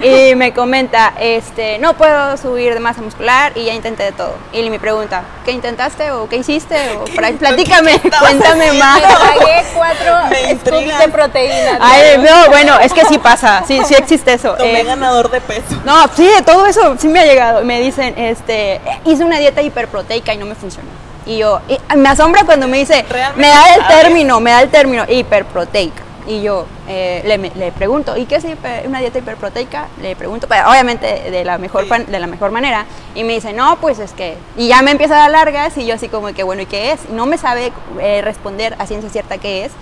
y 0.02 0.34
me 0.34 0.52
comenta, 0.52 1.14
este, 1.18 1.78
no 1.78 1.94
puedo 1.94 2.36
subir 2.36 2.74
de 2.74 2.80
masa 2.80 3.00
muscular 3.00 3.52
y 3.54 3.64
ya 3.64 3.74
intenté 3.74 4.04
de 4.04 4.12
todo. 4.12 4.34
Y 4.52 4.68
me 4.68 4.78
pregunta, 4.78 5.22
¿qué 5.44 5.52
intentaste 5.52 6.10
o 6.10 6.28
qué 6.28 6.36
hiciste? 6.36 6.76
O 6.98 7.04
platícame, 7.04 7.98
cuéntame 8.00 8.72
más. 8.72 9.00
Me 9.00 9.08
tragué 9.08 9.64
cuatro 9.74 10.14
scoops 10.60 10.98
de 10.98 11.08
proteína. 11.08 11.78
Ay, 11.80 12.18
no, 12.18 12.50
bueno, 12.50 12.78
es 12.80 12.92
que 12.92 13.04
sí 13.04 13.18
pasa, 13.18 13.62
sí, 13.66 13.80
sí 13.86 13.94
existe 13.94 14.34
eso. 14.34 14.54
Tomé 14.54 14.80
eh, 14.80 14.84
ganador 14.84 15.30
de 15.30 15.40
peso. 15.40 15.80
No, 15.84 16.06
sí, 16.14 16.28
todo 16.44 16.66
eso 16.66 16.96
sí 16.98 17.08
me 17.08 17.19
ha 17.20 17.24
llegado. 17.24 17.64
Me 17.64 17.80
dicen, 17.80 18.14
este, 18.16 18.80
hice 19.04 19.24
una 19.24 19.38
dieta 19.38 19.62
hiperproteica 19.62 20.34
y 20.34 20.38
no 20.38 20.46
me 20.46 20.54
funcionó. 20.54 20.88
Y 21.26 21.38
yo, 21.38 21.60
me 21.96 22.08
asombra 22.08 22.44
cuando 22.44 22.66
me 22.66 22.78
dice, 22.78 23.04
me 23.36 23.48
da 23.48 23.74
el 23.74 23.86
término, 23.86 24.40
me 24.40 24.50
da 24.50 24.62
el 24.62 24.70
término 24.70 25.04
hiperproteica. 25.08 26.02
Y 26.26 26.42
yo 26.42 26.66
eh, 26.86 27.22
le, 27.24 27.38
le, 27.38 27.72
pregunto, 27.72 28.16
¿y 28.16 28.26
qué 28.26 28.36
es 28.36 28.44
una 28.86 29.00
dieta 29.00 29.18
hiperproteica? 29.18 29.88
Le 30.00 30.14
pregunto, 30.16 30.46
obviamente 30.46 31.30
de 31.30 31.44
la, 31.44 31.58
mejor 31.58 31.86
de 31.88 32.18
la 32.18 32.26
mejor 32.26 32.50
manera. 32.50 32.84
Y 33.14 33.24
me 33.24 33.32
dice, 33.34 33.52
no, 33.52 33.76
pues 33.80 33.98
es 33.98 34.12
que. 34.12 34.36
Y 34.56 34.68
ya 34.68 34.82
me 34.82 34.90
empieza 34.90 35.14
a 35.14 35.18
dar 35.22 35.30
largas 35.30 35.76
y 35.76 35.86
yo, 35.86 35.94
así 35.94 36.08
como 36.08 36.28
que, 36.28 36.42
bueno, 36.42 36.62
¿y 36.62 36.66
qué 36.66 36.92
es? 36.92 37.08
no 37.10 37.26
me 37.26 37.38
sabe 37.38 37.72
eh, 38.00 38.20
responder 38.22 38.76
a 38.78 38.86
ciencia 38.86 39.10
cierta 39.10 39.38
qué 39.38 39.64
es. 39.64 39.72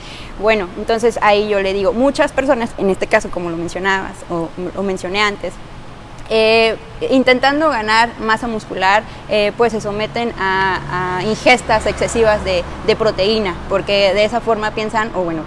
Bueno, 0.40 0.68
entonces 0.78 1.18
ahí 1.22 1.48
yo 1.48 1.60
le 1.60 1.72
digo, 1.72 1.92
muchas 1.92 2.32
personas, 2.32 2.70
en 2.78 2.90
este 2.90 3.08
caso, 3.08 3.30
como 3.30 3.50
lo 3.50 3.56
mencionabas 3.56 4.12
o, 4.30 4.48
o 4.76 4.82
mencioné 4.82 5.20
antes, 5.20 5.52
eh, 6.30 6.76
intentando 7.10 7.70
ganar 7.70 8.10
masa 8.20 8.48
muscular, 8.48 9.02
eh, 9.28 9.52
pues 9.56 9.72
se 9.72 9.80
someten 9.80 10.32
a, 10.38 11.20
ingestas 11.24 11.86
excesivas 11.86 12.44
de, 12.44 12.64
de, 12.86 12.96
proteína, 12.96 13.54
porque 13.68 14.12
de 14.14 14.24
esa 14.24 14.40
forma 14.40 14.72
piensan, 14.72 15.10
o 15.14 15.22
bueno, 15.22 15.42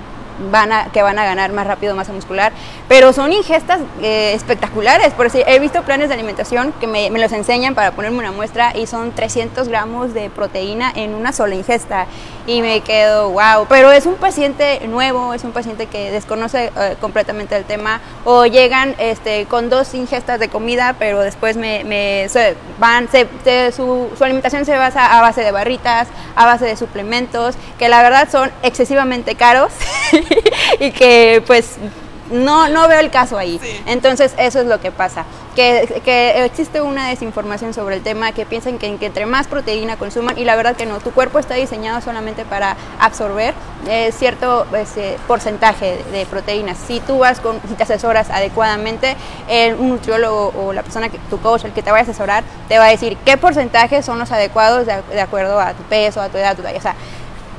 van 0.51 0.71
a, 0.71 0.85
que 0.91 1.01
van 1.01 1.19
a 1.19 1.25
ganar 1.25 1.51
más 1.51 1.67
rápido 1.67 1.95
masa 1.95 2.13
muscular, 2.13 2.51
pero 2.87 3.13
son 3.13 3.31
ingestas 3.33 3.79
eh, 4.01 4.33
espectaculares, 4.33 5.13
por 5.13 5.25
decir, 5.25 5.43
he 5.47 5.59
visto 5.59 5.81
planes 5.83 6.09
de 6.09 6.15
alimentación 6.15 6.73
que 6.79 6.87
me, 6.87 7.09
los 7.09 7.31
enseñan 7.31 7.75
para 7.75 7.91
ponerme 7.91 8.19
una 8.19 8.31
muestra 8.31 8.75
y 8.75 8.87
son 8.87 9.11
300 9.11 9.67
gramos 9.67 10.13
de 10.13 10.29
proteína 10.29 10.91
en 10.95 11.13
una 11.13 11.33
sola 11.33 11.55
ingesta. 11.55 12.07
Y 12.47 12.61
me 12.61 12.81
quedo, 12.81 13.29
wow, 13.29 13.67
pero 13.69 13.91
es 13.91 14.05
un 14.05 14.15
paciente 14.15 14.81
nuevo, 14.87 15.33
es 15.33 15.43
un 15.43 15.51
paciente 15.51 15.85
que 15.85 16.11
desconoce 16.11 16.71
eh, 16.75 16.95
completamente 16.99 17.55
el 17.55 17.65
tema. 17.65 18.01
O 18.25 18.45
llegan 18.45 18.95
este, 18.97 19.45
con 19.45 19.69
dos 19.69 19.93
ingestas 19.93 20.39
de 20.39 20.49
comida, 20.49 20.95
pero 20.97 21.21
después 21.21 21.55
me, 21.55 21.83
me 21.83 22.27
van, 22.79 23.07
su, 23.75 24.09
su 24.17 24.23
alimentación 24.23 24.65
se 24.65 24.75
basa 24.75 25.17
a 25.17 25.21
base 25.21 25.41
de 25.41 25.51
barritas, 25.51 26.07
a 26.35 26.45
base 26.45 26.65
de 26.65 26.75
suplementos, 26.75 27.55
que 27.77 27.89
la 27.89 28.01
verdad 28.01 28.27
son 28.31 28.51
excesivamente 28.63 29.35
caros. 29.35 29.71
y 30.79 30.91
que 30.91 31.43
pues 31.45 31.77
no, 32.31 32.69
no 32.69 32.87
veo 32.87 32.99
el 32.99 33.11
caso 33.11 33.37
ahí. 33.37 33.59
Entonces 33.85 34.33
eso 34.37 34.59
es 34.61 34.65
lo 34.65 34.79
que 34.79 34.91
pasa. 34.91 35.25
Que, 35.55 36.01
que, 36.05 36.45
existe 36.45 36.79
una 36.79 37.09
desinformación 37.09 37.73
sobre 37.73 37.97
el 37.97 38.03
tema, 38.03 38.31
que 38.31 38.45
piensan 38.45 38.77
que, 38.77 38.87
entre 38.87 39.25
más 39.25 39.47
proteína 39.47 39.97
consuman, 39.97 40.37
y 40.37 40.45
la 40.45 40.55
verdad 40.55 40.77
que 40.77 40.85
no, 40.85 40.99
tu 40.99 41.11
cuerpo 41.11 41.39
está 41.39 41.55
diseñado 41.55 41.99
solamente 41.99 42.45
para 42.45 42.77
absorber 42.99 43.53
eh, 43.89 44.13
cierto 44.13 44.65
este, 44.77 45.17
porcentaje 45.27 46.01
de, 46.11 46.25
proteínas. 46.25 46.77
Si 46.77 47.01
tú 47.01 47.19
vas 47.19 47.41
con, 47.41 47.59
si 47.67 47.75
te 47.75 47.83
asesoras 47.83 48.29
adecuadamente, 48.29 49.17
el, 49.49 49.75
un 49.75 49.89
nutriólogo 49.89 50.53
o 50.57 50.71
la 50.71 50.83
persona, 50.83 51.09
que, 51.09 51.19
tu 51.29 51.37
coach, 51.41 51.65
el 51.65 51.73
que 51.73 51.83
te 51.83 51.91
vaya 51.91 52.07
a 52.07 52.09
asesorar, 52.09 52.45
te 52.69 52.77
va 52.77 52.85
a 52.85 52.89
decir 52.89 53.17
qué 53.25 53.35
porcentaje 53.35 54.01
son 54.03 54.19
los 54.19 54.31
adecuados 54.31 54.85
de, 54.85 55.01
de 55.11 55.21
acuerdo 55.21 55.59
a 55.59 55.73
tu 55.73 55.83
peso, 55.83 56.21
a 56.21 56.29
tu 56.29 56.37
edad, 56.37 56.51
a 56.51 56.55
tu 56.55 56.61
talla. 56.61 56.77
O 56.77 56.81
sea, 56.81 56.95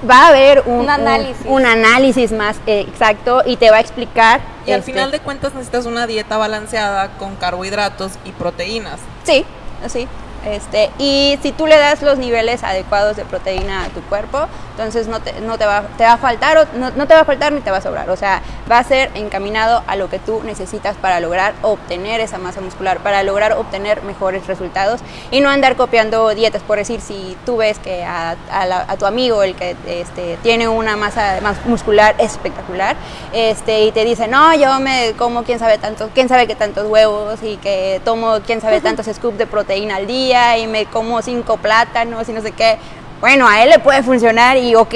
va 0.09 0.27
a 0.27 0.29
haber 0.29 0.63
un, 0.67 0.89
análisis. 0.89 1.47
Un, 1.47 1.67
análisis 1.67 2.33
más 2.33 2.57
exacto 2.67 3.43
y 3.45 3.57
te 3.57 3.71
va 3.71 3.77
a 3.77 3.81
explicar. 3.81 4.41
Y 4.67 4.73
al 4.73 4.81
este 4.81 4.93
final 4.93 5.11
de 5.11 5.21
cuentas 5.21 5.55
necesitas 5.55 5.87
una 5.87 6.07
dieta 6.07 6.37
balanceada 6.37 7.17
con 7.19 7.37
carbohidratos 7.37 8.13
y 8.25 8.33
proteínas. 8.33 9.01
Sí, 9.25 9.45
sí. 9.87 10.07
Este, 10.45 10.91
y 10.99 11.39
si 11.43 11.53
tú 11.53 11.67
le 11.67 11.79
das 11.79 12.03
los 12.03 12.19
niveles 12.19 12.65
adecuados 12.65 13.17
de 13.17 13.25
proteína 13.25 13.85
a 13.85 13.89
tu 13.89 14.01
cuerpo, 14.03 14.47
entonces 14.73 15.07
no 15.07 15.21
te, 15.21 15.41
no 15.41 15.57
te, 15.59 15.67
va, 15.67 15.83
te 15.97 16.05
va 16.05 16.15
a 16.15 16.17
faltar, 16.17 16.59
o, 16.59 16.79
no, 16.79 16.91
no, 16.91 17.07
te 17.07 17.15
va 17.15 17.21
a 17.21 17.25
faltar 17.25 17.53
ni 17.53 17.61
te 17.61 17.71
va 17.71 17.77
a 17.77 17.81
sobrar. 17.81 18.11
O 18.11 18.17
sea, 18.17 18.43
va 18.71 18.79
a 18.79 18.85
ser 18.85 19.11
encaminado 19.15 19.83
a 19.87 19.97
lo 19.97 20.09
que 20.11 20.19
tú 20.19 20.43
necesitas 20.45 20.97
para 20.97 21.21
lograr 21.21 21.55
obtener 21.63 22.21
esa 22.21 22.39
masa 22.39 22.61
muscular, 22.61 22.99
para 22.99 23.23
lograr 23.23 23.53
obtener 23.53 24.03
mejores 24.03 24.47
resultados 24.47 25.01
y 25.31 25.41
no 25.41 25.49
andar 25.49 25.77
copiando 25.77 26.29
dietas. 26.35 26.63
Por 26.63 26.79
decir, 26.79 27.01
si 27.01 27.37
tú 27.47 27.59
ves 27.59 27.79
que 27.79 28.05
a, 28.05 28.37
a, 28.51 28.97
tu 28.97 29.07
amigo, 29.07 29.43
el 29.43 29.55
que 29.55 29.77
este, 29.87 30.39
tiene 30.43 30.69
una 30.69 30.97
masa 30.97 31.39
muscular 31.67 32.17
espectacular, 32.19 32.97
este, 33.33 33.85
y 33.85 33.93
te 33.93 34.05
dice, 34.05 34.27
no, 34.27 34.55
yo 34.55 34.81
me 34.81 35.13
como 35.17 35.45
quién 35.45 35.59
sabe 35.59 35.79
tantos, 35.79 36.11
quién 36.15 36.29
sabe 36.29 36.47
qué 36.47 36.55
tantos 36.55 36.89
huevos 36.89 37.43
y 37.43 37.57
que 37.59 38.01
tomo 38.05 38.39
quién 38.45 38.61
sabe 38.61 38.81
tantos 38.81 39.07
scoops 39.07 39.39
de 39.39 39.47
proteína 39.47 39.97
al 39.97 40.07
día 40.07 40.32
y 40.59 40.67
me 40.67 40.87
como 40.87 41.23
cinco 41.23 41.57
plátanos 41.57 42.29
y 42.29 42.33
no 42.33 42.41
sé 42.41 42.53
qué. 42.53 42.79
Bueno, 43.21 43.47
a 43.47 43.63
él 43.63 43.71
le 43.71 43.79
puede 43.79 44.03
funcionar 44.03 44.57
y 44.57 44.75
ok, 44.75 44.95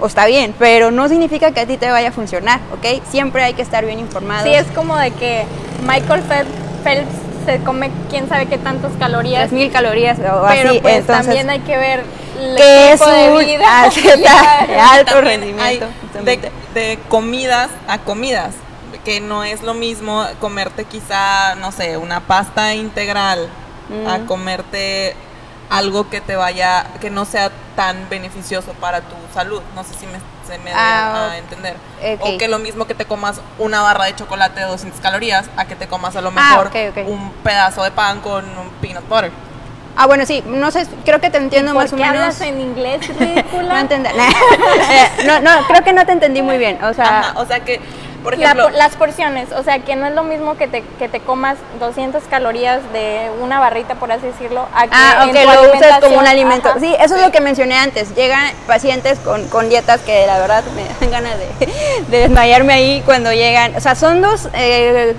o 0.00 0.06
está 0.06 0.26
bien, 0.26 0.54
pero 0.58 0.90
no 0.90 1.08
significa 1.08 1.52
que 1.52 1.60
a 1.60 1.66
ti 1.66 1.78
te 1.78 1.90
vaya 1.90 2.10
a 2.10 2.12
funcionar, 2.12 2.60
¿ok? 2.74 3.02
Siempre 3.08 3.42
hay 3.44 3.54
que 3.54 3.62
estar 3.62 3.86
bien 3.86 3.98
informado. 3.98 4.44
Sí, 4.44 4.52
es 4.52 4.66
como 4.74 4.96
de 4.98 5.10
que 5.12 5.44
Michael 5.86 6.22
Phelps 6.84 7.08
se 7.46 7.58
come 7.60 7.90
quién 8.10 8.28
sabe 8.28 8.46
qué 8.46 8.58
tantas 8.58 8.92
calorías. 8.98 9.50
mil 9.52 9.70
calorías 9.70 10.18
o 10.18 10.46
pero 10.48 10.70
así. 10.70 10.80
Pues 10.80 11.06
también 11.06 11.48
hay 11.48 11.60
que 11.60 11.76
ver 11.78 12.04
qué 12.56 12.92
es 12.92 13.00
de 13.00 13.44
vida. 13.44 13.88
alto 14.92 15.20
rendimiento. 15.22 15.86
de, 16.74 16.98
comidas 17.08 17.70
a 17.88 17.98
comidas, 17.98 18.54
que 19.04 19.20
no 19.20 19.44
es 19.44 19.62
lo 19.62 19.72
mismo 19.72 20.26
comerte 20.40 20.84
quizá, 20.84 21.54
no 21.54 21.72
sé, 21.72 21.96
una 21.96 22.20
pasta 22.20 22.74
integral 22.74 23.48
a 24.06 24.26
comerte 24.26 25.14
algo 25.70 26.10
que 26.10 26.20
te 26.20 26.36
vaya, 26.36 26.86
que 27.00 27.10
no 27.10 27.24
sea 27.24 27.50
tan 27.76 28.08
beneficioso 28.10 28.72
para 28.74 29.00
tu 29.00 29.16
salud. 29.32 29.62
No 29.74 29.84
sé 29.84 29.94
si 29.94 30.06
me, 30.06 30.18
se 30.46 30.58
me 30.58 30.72
ah, 30.72 31.30
a 31.32 31.38
entender. 31.38 31.76
O 32.20 32.36
que 32.36 32.48
lo 32.48 32.58
mismo 32.58 32.86
que 32.86 32.94
te 32.94 33.06
comas 33.06 33.40
una 33.58 33.80
barra 33.80 34.04
de 34.04 34.14
chocolate 34.14 34.60
de 34.60 34.66
200 34.66 35.00
calorías, 35.00 35.48
a 35.56 35.64
que 35.64 35.74
te 35.74 35.88
comas 35.88 36.14
a 36.16 36.20
lo 36.20 36.32
ah, 36.36 36.60
mejor 36.66 37.06
un 37.06 37.32
pedazo 37.42 37.82
de 37.84 37.90
pan 37.90 38.20
con 38.20 38.44
un 38.44 38.68
peanut 38.80 39.08
butter. 39.08 39.32
Ah, 39.96 40.06
bueno, 40.06 40.24
sí, 40.24 40.42
no 40.46 40.70
sé, 40.70 40.86
creo 41.04 41.20
que 41.20 41.28
te 41.28 41.36
entiendo 41.36 41.74
más 41.74 41.92
o 41.92 41.96
menos. 41.96 42.14
hablas 42.14 42.40
en 42.40 42.60
inglés 42.60 43.06
ridícula? 43.18 43.74
no, 43.74 43.78
entendí, 43.78 44.08
no, 45.26 45.40
no, 45.40 45.66
creo 45.66 45.84
que 45.84 45.92
no 45.92 46.06
te 46.06 46.12
entendí 46.12 46.40
muy 46.40 46.56
bien, 46.56 46.82
o 46.82 46.94
sea... 46.94 47.34
o 47.36 47.44
sea 47.44 47.60
que 47.60 47.78
por 48.22 48.34
ejemplo, 48.34 48.70
las 48.70 48.96
porciones, 48.96 49.52
o 49.52 49.62
sea, 49.62 49.80
que 49.80 49.96
no 49.96 50.06
es 50.06 50.14
lo 50.14 50.22
mismo 50.24 50.56
que 50.56 50.68
te, 50.68 50.82
que 50.98 51.08
te 51.08 51.20
comas 51.20 51.56
200 51.80 52.22
calorías 52.24 52.80
de 52.92 53.30
una 53.40 53.60
barrita, 53.60 53.96
por 53.96 54.12
así 54.12 54.26
decirlo, 54.26 54.66
a 54.74 54.84
que 54.84 54.90
ah, 54.92 55.26
lo 55.26 55.72
uses 55.72 55.98
como 56.00 56.18
un 56.18 56.26
alimento. 56.26 56.70
Sí, 56.80 56.94
eso 56.98 57.16
es 57.16 57.22
lo 57.22 57.32
que 57.32 57.40
mencioné 57.40 57.76
antes. 57.76 58.14
Llegan 58.14 58.52
pacientes 58.66 59.18
con, 59.20 59.48
con 59.48 59.68
dietas 59.68 60.00
que 60.00 60.26
la 60.26 60.38
verdad 60.38 60.64
me 60.74 60.84
dan 60.84 61.10
ganas 61.10 61.38
de, 61.38 61.66
de, 62.08 62.18
desmayarme 62.18 62.72
ahí 62.72 63.02
cuando 63.04 63.32
llegan. 63.32 63.74
O 63.76 63.80
sea, 63.80 63.94
son 63.94 64.20
dos, 64.20 64.48
eh, 64.54 65.14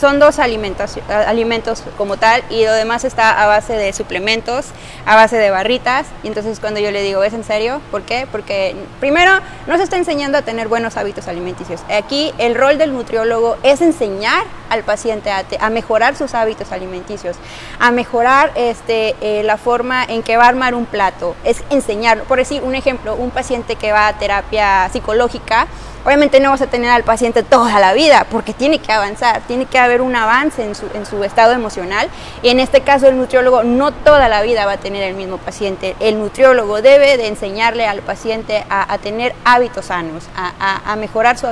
son 0.00 0.18
dos 0.18 0.38
alimentos, 0.38 0.98
alimentos 1.08 1.82
como 1.96 2.16
tal 2.16 2.42
y 2.50 2.64
lo 2.64 2.72
demás 2.72 3.04
está 3.04 3.42
a 3.42 3.46
base 3.46 3.74
de 3.74 3.92
suplementos, 3.92 4.66
a 5.06 5.16
base 5.16 5.36
de 5.36 5.50
barritas. 5.50 6.06
Y 6.22 6.28
entonces 6.28 6.60
cuando 6.60 6.80
yo 6.80 6.90
le 6.90 7.02
digo, 7.02 7.22
¿es 7.24 7.32
en 7.32 7.44
serio? 7.44 7.80
¿Por 7.90 8.02
qué? 8.02 8.26
Porque 8.30 8.74
primero 9.00 9.40
no 9.66 9.76
se 9.76 9.82
está 9.82 9.96
enseñando 9.96 10.38
a 10.38 10.42
tener 10.42 10.68
buenos 10.68 10.96
hábitos 10.96 11.28
alimenticios. 11.28 11.80
Aquí 11.90 12.32
el 12.42 12.56
rol 12.56 12.76
del 12.76 12.92
nutriólogo 12.92 13.56
es 13.62 13.80
enseñar 13.80 14.44
al 14.68 14.82
paciente 14.82 15.30
a, 15.30 15.70
mejorar 15.70 16.16
sus 16.16 16.34
hábitos 16.34 16.72
alimenticios, 16.72 17.36
a 17.78 17.92
mejorar 17.92 18.50
este, 18.56 19.14
eh, 19.20 19.44
la 19.44 19.56
forma 19.56 20.04
en 20.04 20.24
que 20.24 20.36
va 20.36 20.46
a 20.46 20.48
armar 20.48 20.74
un 20.74 20.84
plato, 20.84 21.36
es 21.44 21.62
enseñar, 21.70 22.24
por 22.24 22.38
decir 22.38 22.62
un 22.64 22.74
ejemplo, 22.74 23.14
un 23.14 23.30
paciente 23.30 23.76
que 23.76 23.92
va 23.92 24.08
a 24.08 24.18
terapia 24.18 24.88
psicológica, 24.92 25.68
Obviamente 26.04 26.40
no 26.40 26.50
vas 26.50 26.62
a 26.62 26.66
tener 26.66 26.90
al 26.90 27.04
paciente 27.04 27.44
toda 27.44 27.78
la 27.78 27.92
vida 27.92 28.26
porque 28.28 28.52
tiene 28.52 28.80
que 28.80 28.92
avanzar, 28.92 29.40
tiene 29.42 29.66
que 29.66 29.78
haber 29.78 30.00
un 30.00 30.16
avance 30.16 30.64
en 30.64 30.74
su, 30.74 30.86
en 30.94 31.06
su 31.06 31.22
estado 31.22 31.52
emocional 31.52 32.08
y 32.42 32.48
en 32.48 32.58
este 32.58 32.80
caso 32.80 33.06
el 33.06 33.16
nutriólogo 33.16 33.62
no 33.62 33.92
toda 33.92 34.28
la 34.28 34.42
vida 34.42 34.66
va 34.66 34.72
a 34.72 34.76
tener 34.78 35.04
el 35.04 35.14
mismo 35.14 35.38
paciente. 35.38 35.94
El 36.00 36.18
nutriólogo 36.18 36.82
debe 36.82 37.16
de 37.16 37.28
enseñarle 37.28 37.86
al 37.86 38.00
paciente 38.00 38.64
a, 38.68 38.98
tener 38.98 39.32
hábitos 39.44 39.86
sanos, 39.86 40.24
a, 40.34 40.96
mejorar 40.96 41.38
su, 41.38 41.46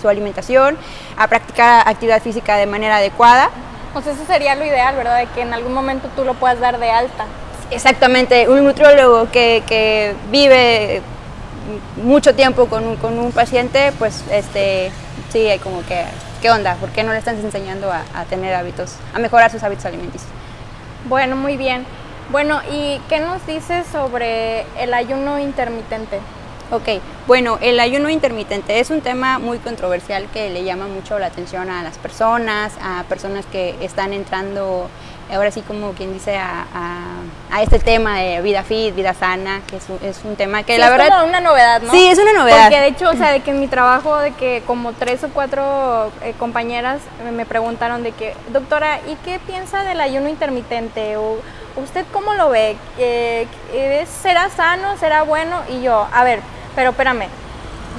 su 0.00 0.08
alimentación, 0.08 0.78
a 1.16 1.26
practicar 1.26 1.88
actividad 1.88 2.22
física 2.22 2.56
de 2.56 2.66
manera 2.66 2.98
adecuada. 2.98 3.50
Pues 3.92 4.06
eso 4.06 4.24
sería 4.24 4.54
lo 4.54 4.64
ideal, 4.64 4.94
¿verdad? 4.94 5.18
De 5.18 5.26
que 5.26 5.40
en 5.40 5.52
algún 5.52 5.72
momento 5.72 6.08
tú 6.14 6.24
lo 6.24 6.34
puedas 6.34 6.60
dar 6.60 6.78
de 6.78 6.90
alta. 6.90 7.24
Exactamente, 7.72 8.48
un 8.48 8.62
nutriólogo 8.64 9.28
que, 9.32 9.64
que 9.66 10.14
vive 10.30 11.02
mucho 12.02 12.34
tiempo 12.34 12.66
con 12.66 12.86
un, 12.86 12.96
con 12.96 13.18
un 13.18 13.32
paciente, 13.32 13.92
pues 13.98 14.24
este, 14.30 14.90
sí, 15.30 15.46
hay 15.48 15.58
como 15.58 15.84
que, 15.86 16.04
¿qué 16.42 16.50
onda? 16.50 16.74
¿Por 16.76 16.90
qué 16.90 17.02
no 17.02 17.12
le 17.12 17.18
estás 17.18 17.36
enseñando 17.38 17.90
a, 17.92 18.04
a 18.14 18.24
tener 18.24 18.54
hábitos, 18.54 18.94
a 19.14 19.18
mejorar 19.18 19.50
sus 19.50 19.62
hábitos 19.62 19.84
alimenticios? 19.86 20.30
Bueno, 21.08 21.36
muy 21.36 21.56
bien. 21.56 21.84
Bueno, 22.30 22.60
¿y 22.72 23.00
qué 23.08 23.20
nos 23.20 23.46
dices 23.46 23.86
sobre 23.86 24.62
el 24.80 24.92
ayuno 24.94 25.38
intermitente? 25.38 26.18
Ok, 26.72 27.00
bueno, 27.28 27.58
el 27.60 27.78
ayuno 27.78 28.10
intermitente 28.10 28.80
es 28.80 28.90
un 28.90 29.00
tema 29.00 29.38
muy 29.38 29.58
controversial 29.58 30.26
que 30.32 30.50
le 30.50 30.64
llama 30.64 30.88
mucho 30.88 31.16
la 31.20 31.26
atención 31.26 31.70
a 31.70 31.84
las 31.84 31.96
personas, 31.96 32.72
a 32.82 33.04
personas 33.04 33.46
que 33.46 33.76
están 33.80 34.12
entrando 34.12 34.88
ahora 35.32 35.50
sí 35.50 35.62
como 35.62 35.92
quien 35.92 36.12
dice 36.12 36.36
a, 36.36 36.66
a, 37.50 37.62
este 37.62 37.78
tema 37.78 38.18
de 38.18 38.42
vida 38.42 38.62
fit, 38.62 38.94
vida 38.94 39.14
sana, 39.14 39.62
que 39.66 39.76
es 39.76 39.88
un, 39.88 39.98
es 40.06 40.20
un 40.24 40.36
tema 40.36 40.62
que 40.62 40.78
la 40.78 40.90
verdad... 40.90 41.06
Es 41.08 41.14
como 41.14 41.26
una 41.26 41.40
novedad, 41.40 41.82
¿no? 41.82 41.90
Sí, 41.90 42.06
es 42.06 42.18
una 42.18 42.32
novedad. 42.32 42.64
Porque 42.64 42.80
de 42.80 42.88
hecho, 42.88 43.10
o 43.10 43.14
sea, 43.14 43.32
de 43.32 43.40
que 43.40 43.50
en 43.50 43.60
mi 43.60 43.66
trabajo, 43.66 44.16
de 44.18 44.32
que 44.32 44.62
como 44.66 44.92
tres 44.92 45.24
o 45.24 45.28
cuatro 45.30 46.12
eh, 46.22 46.34
compañeras 46.38 47.00
me 47.34 47.46
preguntaron 47.46 48.02
de 48.02 48.12
que, 48.12 48.34
doctora, 48.52 49.00
¿y 49.06 49.14
qué 49.24 49.38
piensa 49.38 49.84
del 49.84 50.00
ayuno 50.00 50.28
intermitente? 50.28 51.16
O, 51.16 51.38
¿Usted 51.76 52.06
cómo 52.12 52.34
lo 52.34 52.48
ve? 52.50 52.76
Eh, 52.98 53.46
¿Será 54.22 54.48
sano? 54.50 54.96
¿Será 54.96 55.22
bueno? 55.22 55.62
Y 55.68 55.82
yo, 55.82 56.08
a 56.12 56.24
ver, 56.24 56.40
pero 56.74 56.90
espérame, 56.90 57.28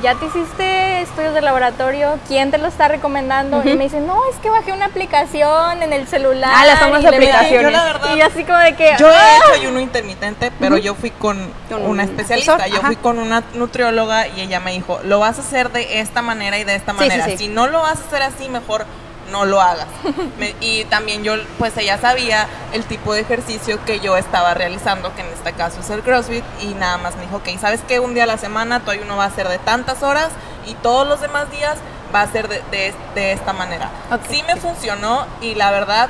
ya 0.02 0.15
te 0.15 0.26
hiciste 0.26 1.02
estudios 1.02 1.34
de 1.34 1.41
laboratorio, 1.41 2.19
¿quién 2.28 2.52
te 2.52 2.57
lo 2.57 2.68
está 2.68 2.88
recomendando? 2.88 3.61
Y 3.64 3.76
me 3.76 3.86
dice, 3.86 3.99
no, 3.99 4.19
es 4.32 4.38
que 4.38 4.49
bajé 4.49 4.72
una 4.72 4.86
aplicación 4.86 5.82
en 5.84 5.94
el 5.94 6.07
celular. 6.07 6.52
Ah, 6.53 6.65
las 6.65 6.80
famosas 6.80 7.06
aplicaciones. 7.06 7.74
y 8.15 8.22
así 8.22 8.44
como 8.44 8.60
de 8.60 8.76
que... 8.76 8.95
Yo 8.99 9.10
he 9.10 9.15
¡ah! 9.15 9.38
hecho 9.38 9.61
ayuno 9.61 9.80
intermitente, 9.80 10.52
pero 10.60 10.78
yo 10.78 10.95
fui 10.95 11.11
con 11.11 11.52
una 11.86 12.03
especialista, 12.03 12.68
yo 12.68 12.82
fui 12.82 12.95
con 12.95 13.19
una 13.19 13.44
nutrióloga 13.53 14.28
y 14.28 14.41
ella 14.41 14.60
me 14.60 14.72
dijo, 14.72 14.99
lo 15.03 15.19
vas 15.19 15.38
a 15.38 15.41
hacer 15.41 15.72
de 15.72 15.99
esta 15.99 16.22
manera 16.22 16.57
y 16.57 16.64
de 16.64 16.76
esta 16.76 16.94
manera. 16.94 17.28
Si 17.38 17.48
no 17.48 17.68
lo 17.68 17.82
vas 17.82 17.99
a 17.99 18.06
hacer 18.06 18.24
así, 18.24 18.49
mejor 18.49 18.86
no 19.31 19.45
lo 19.45 19.61
hagas. 19.61 19.87
y 20.61 20.85
también 20.85 21.23
yo, 21.23 21.33
pues 21.57 21.75
ella 21.77 21.97
sabía 21.97 22.47
el 22.73 22.83
tipo 22.85 23.13
de 23.13 23.21
ejercicio 23.21 23.83
que 23.85 23.99
yo 23.99 24.17
estaba 24.17 24.53
realizando, 24.53 25.13
que 25.15 25.21
en 25.21 25.27
este 25.27 25.53
caso 25.53 25.79
es 25.81 25.89
el 25.89 26.01
CrossFit, 26.01 26.43
y 26.61 26.73
nada 26.73 26.97
más 26.97 27.15
me 27.15 27.23
dijo, 27.23 27.37
ok, 27.37 27.49
¿sabes 27.59 27.81
qué? 27.87 27.99
Un 27.99 28.13
día 28.13 28.23
a 28.23 28.27
la 28.27 28.37
semana 28.37 28.81
tu 28.81 28.91
ayuno 28.91 29.17
va 29.17 29.25
a 29.25 29.31
ser 29.31 29.47
de 29.47 29.57
tantas 29.59 30.03
horas 30.03 30.29
y 30.65 30.73
todos 30.75 31.07
los 31.07 31.21
demás 31.21 31.49
días 31.51 31.77
va 32.13 32.21
a 32.21 32.31
ser 32.31 32.47
de, 32.47 32.93
de, 33.15 33.31
esta 33.31 33.53
manera. 33.53 33.89
Sí 34.29 34.43
me 34.43 34.55
funcionó 34.55 35.25
y 35.41 35.55
la 35.55 35.71
verdad, 35.71 36.09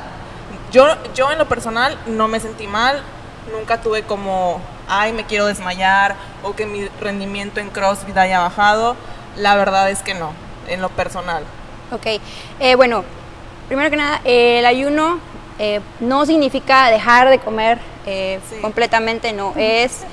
yo, 0.71 0.85
yo 1.13 1.31
en 1.31 1.37
lo 1.37 1.47
personal 1.47 1.97
no 2.07 2.27
me 2.27 2.39
sentí 2.39 2.67
mal, 2.67 3.01
nunca 3.51 3.81
tuve 3.81 4.03
como, 4.03 4.61
ay, 4.87 5.13
me 5.13 5.25
quiero 5.25 5.45
desmayar 5.45 6.15
o 6.43 6.55
que 6.55 6.65
mi 6.65 6.87
rendimiento 7.01 7.59
en 7.59 7.69
CrossFit 7.69 8.17
haya 8.17 8.39
bajado. 8.39 8.95
La 9.35 9.55
verdad 9.55 9.89
es 9.89 10.01
que 10.01 10.13
no, 10.13 10.31
en 10.67 10.81
lo 10.81 10.89
personal. 10.89 11.43
Ok, 11.89 12.05
eh, 12.59 12.75
bueno, 12.75 13.05
primero 13.67 13.89
que 13.89 13.95
nada, 13.95 14.19
el 14.25 14.65
ayuno 14.65 15.19
eh, 15.57 15.79
no 16.01 16.25
significa 16.25 16.89
dejar 16.89 17.29
de 17.29 17.39
comer 17.39 17.79
eh, 18.05 18.39
completamente, 18.61 19.31
no, 19.33 19.53
es... 19.55 20.03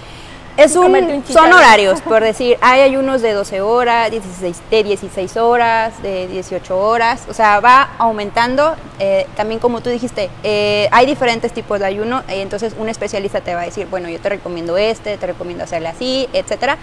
Es 0.57 0.77
un, 0.77 1.25
son 1.27 1.53
horarios, 1.53 2.01
por 2.03 2.23
decir, 2.23 2.57
hay 2.61 2.83
ayunos 2.83 3.23
de 3.23 3.33
12 3.33 3.61
horas, 3.61 4.09
16, 4.09 4.63
de 4.71 4.85
16 4.85 5.37
horas, 5.37 6.01
de 6.01 6.29
18 6.29 6.79
horas, 6.79 7.25
o 7.29 7.35
sea, 7.35 7.59
va 7.59 7.91
aumentando. 7.99 8.77
también 9.35 9.59
como 9.59 9.81
tú 9.81 9.91
dijiste, 9.91 10.31
hay 10.93 11.07
diferentes 11.07 11.53
tipos 11.53 11.81
de 11.81 11.87
ayuno, 11.87 12.23
entonces 12.29 12.77
un 12.79 12.89
especialista 12.89 13.41
te 13.41 13.53
va 13.57 13.63
a 13.63 13.65
decir, 13.65 13.89
bueno, 13.91 14.09
yo 14.09 14.21
te 14.21 14.29
recomiendo 14.29 14.77
este, 14.77 15.17
te 15.17 15.27
recomiendo 15.27 15.65
hacerle 15.65 15.89
así, 15.89 16.29
etcétera. 16.33 16.79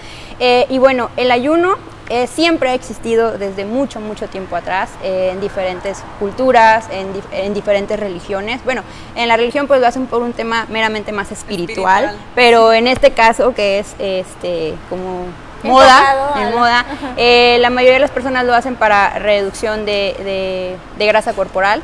y 0.68 0.78
bueno, 0.78 1.10
el 1.16 1.32
ayuno 1.32 1.78
eh, 2.14 2.28
siempre 2.28 2.72
ha 2.72 2.74
existido 2.74 3.38
desde 3.38 3.64
mucho, 3.64 4.02
mucho 4.02 4.28
tiempo 4.28 4.58
atrás 4.58 4.90
eh, 5.02 5.30
en 5.32 5.40
diferentes 5.40 6.04
culturas, 6.20 6.90
en, 6.92 7.54
diferentes 7.54 7.98
religiones. 7.98 8.62
Bueno, 8.66 8.84
en 9.16 9.30
la 9.30 9.38
religión 9.38 9.66
pues 9.66 9.80
lo 9.80 9.88
hacen 9.88 10.08
por 10.08 10.22
un 10.22 10.34
tema 10.34 10.66
meramente 10.70 11.14
más 11.14 11.32
espiritual, 11.32 12.18
pero 12.36 12.74
en 12.74 12.88
este 12.88 13.12
caso 13.12 13.54
que 13.54 13.80
es 13.80 13.96
este 13.98 14.76
como 14.90 15.24
moda, 15.64 16.34
en 16.36 16.54
moda, 16.54 16.86
eh, 17.16 17.56
la 17.62 17.70
mayoría 17.70 17.94
de 17.94 18.02
las 18.02 18.12
personas 18.12 18.44
lo 18.44 18.54
hacen 18.54 18.76
para 18.76 19.18
reducción 19.18 19.86
de, 19.86 20.76
de 20.98 21.08
grasa 21.08 21.32
corporal. 21.32 21.82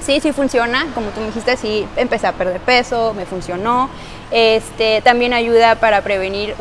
Sí, 0.00 0.18
sí 0.20 0.32
funciona, 0.32 0.86
como 0.92 1.10
tú 1.10 1.20
me 1.20 1.26
dijiste, 1.26 1.56
sí 1.56 1.86
empecé 1.96 2.26
a 2.26 2.32
perder 2.32 2.60
peso, 2.60 3.14
me 3.14 3.26
funcionó. 3.26 3.90
Este, 4.32 5.02
también 5.02 5.32
ayuda 5.32 5.76
para 5.76 6.00
prevenir 6.02 6.54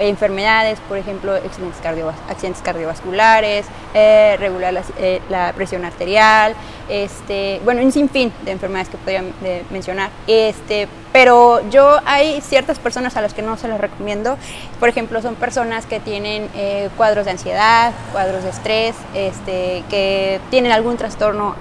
enfermedades, 0.00 0.78
por 0.88 0.98
ejemplo, 0.98 1.34
accidentes, 1.34 2.62
cardiovasculares, 2.62 3.66
eh, 3.94 4.36
regular 4.40 4.82
eh, 4.98 5.20
la, 5.30 5.52
presión 5.52 5.84
arterial, 5.84 6.54
este, 6.88 7.60
bueno, 7.64 7.80
un 7.80 7.92
sinfín 7.92 8.32
de 8.44 8.50
enfermedades 8.50 8.88
que 8.88 8.96
podría 8.96 9.22
mencionar. 9.70 10.10
Este, 10.26 10.88
pero 11.12 11.60
yo 11.70 12.00
hay 12.06 12.40
ciertas 12.40 12.80
personas 12.80 13.16
a 13.16 13.20
las 13.20 13.34
que 13.34 13.42
no 13.42 13.56
se 13.56 13.68
las 13.68 13.80
recomiendo. 13.80 14.36
Por 14.80 14.88
ejemplo, 14.88 15.22
son 15.22 15.36
personas 15.36 15.86
que 15.86 16.00
tienen 16.00 16.50
eh, 16.56 16.88
cuadros 16.96 17.24
de 17.24 17.30
ansiedad, 17.30 17.92
cuadros 18.10 18.42
de 18.42 18.50
estrés, 18.50 18.96
que 19.88 20.40
tienen 20.50 20.72
algún 20.72 20.96
trastorno 20.96 21.54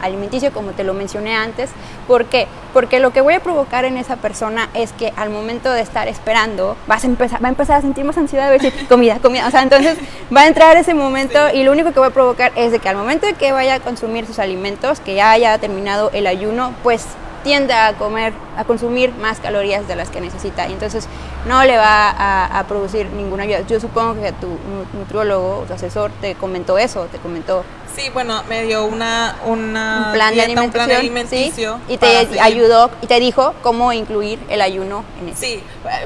alimenticio, 0.00 0.52
como 0.52 0.70
te 0.70 0.84
lo 0.84 0.94
mencioné 0.94 1.34
antes. 1.34 1.70
¿Por 2.06 2.26
qué? 2.26 2.46
Porque 2.72 3.00
lo 3.00 3.12
que 3.12 3.20
voy 3.20 3.34
a 3.34 3.40
provocar 3.40 3.84
en 3.84 3.96
esa 3.96 4.14
persona 4.14 4.27
es 4.74 4.92
que 4.92 5.12
al 5.16 5.30
momento 5.30 5.72
de 5.72 5.80
estar 5.80 6.08
esperando, 6.08 6.76
vas 6.86 7.04
a 7.04 7.06
empezar, 7.06 7.42
va 7.42 7.48
a 7.48 7.50
empezar 7.50 7.78
a 7.78 7.80
sentir 7.80 8.04
más 8.04 8.18
ansiedad, 8.18 8.50
de 8.50 8.58
decir, 8.58 8.86
comida, 8.88 9.18
comida. 9.20 9.46
O 9.46 9.50
sea, 9.50 9.62
entonces 9.62 9.96
va 10.34 10.42
a 10.42 10.46
entrar 10.46 10.76
ese 10.76 10.94
momento 10.94 11.38
y 11.52 11.64
lo 11.64 11.72
único 11.72 11.92
que 11.92 11.98
voy 11.98 12.08
a 12.08 12.12
provocar 12.12 12.52
es 12.56 12.72
de 12.72 12.78
que 12.78 12.88
al 12.88 12.96
momento 12.96 13.26
de 13.26 13.34
que 13.34 13.52
vaya 13.52 13.76
a 13.76 13.80
consumir 13.80 14.26
sus 14.26 14.38
alimentos, 14.38 15.00
que 15.00 15.14
ya 15.14 15.30
haya 15.30 15.58
terminado 15.58 16.10
el 16.12 16.26
ayuno, 16.26 16.74
pues 16.82 17.06
tiende 17.42 17.72
a 17.72 17.94
comer, 17.94 18.32
a 18.56 18.64
consumir 18.64 19.12
más 19.14 19.40
calorías 19.40 19.86
de 19.88 19.96
las 19.96 20.10
que 20.10 20.20
necesita 20.20 20.68
y 20.68 20.72
entonces 20.72 21.08
no 21.46 21.64
le 21.64 21.76
va 21.76 22.58
a, 22.58 22.64
producir 22.68 23.06
ninguna 23.10 23.44
ayuda. 23.44 23.60
Yo 23.66 23.80
supongo 23.80 24.20
que 24.20 24.32
tu 24.32 24.48
nutriólogo, 24.92 25.64
tu 25.66 25.72
asesor 25.72 26.10
te 26.20 26.34
comentó 26.34 26.76
eso, 26.78 27.06
te 27.06 27.18
comentó. 27.18 27.64
Sí, 27.96 28.10
bueno, 28.12 28.42
me 28.48 28.64
dio 28.64 28.84
una, 28.84 29.36
una 29.46 30.04
un 30.06 30.12
plan 30.12 30.34
de 30.34 30.42
alimentación, 30.42 30.98
alimenticio 30.98 31.80
y 31.88 31.96
te 31.96 32.38
ayudó 32.40 32.90
y 33.00 33.06
te 33.06 33.18
dijo 33.18 33.54
cómo 33.62 33.92
incluir 33.92 34.38
el 34.48 34.60
ayuno 34.60 35.04
en 35.20 35.30
eso. 35.30 35.40
Sí, 35.40 35.62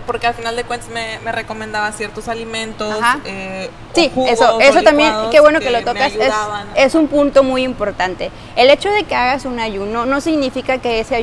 porque 0.06 0.26
al 0.28 0.34
final 0.34 0.56
de 0.56 0.64
cuentas 0.64 0.88
me, 0.90 1.18
me 1.24 1.32
recomendaba 1.32 1.90
ciertos 1.92 2.28
alimentos. 2.28 2.94
Eh, 3.24 3.68
sí, 3.94 4.10
eso, 4.28 4.60
eso 4.60 4.82
también, 4.82 5.12
qué 5.30 5.40
bueno 5.40 5.60
que, 5.60 5.70
lo 5.70 5.82
tocas, 5.82 6.12
es, 6.14 6.32
es 6.76 6.94
un 6.94 7.08
punto 7.08 7.42
muy 7.42 7.62
importante. 7.62 8.30
El 8.56 8.70
hecho 8.70 8.90
de 8.90 9.04
que 9.04 9.14
hagas 9.14 9.44
un 9.44 9.58
ayuno 9.58 10.06
no 10.06 10.20
significa 10.20 10.78
que 10.78 11.00
ese 11.00 11.16
ayuno 11.16 11.21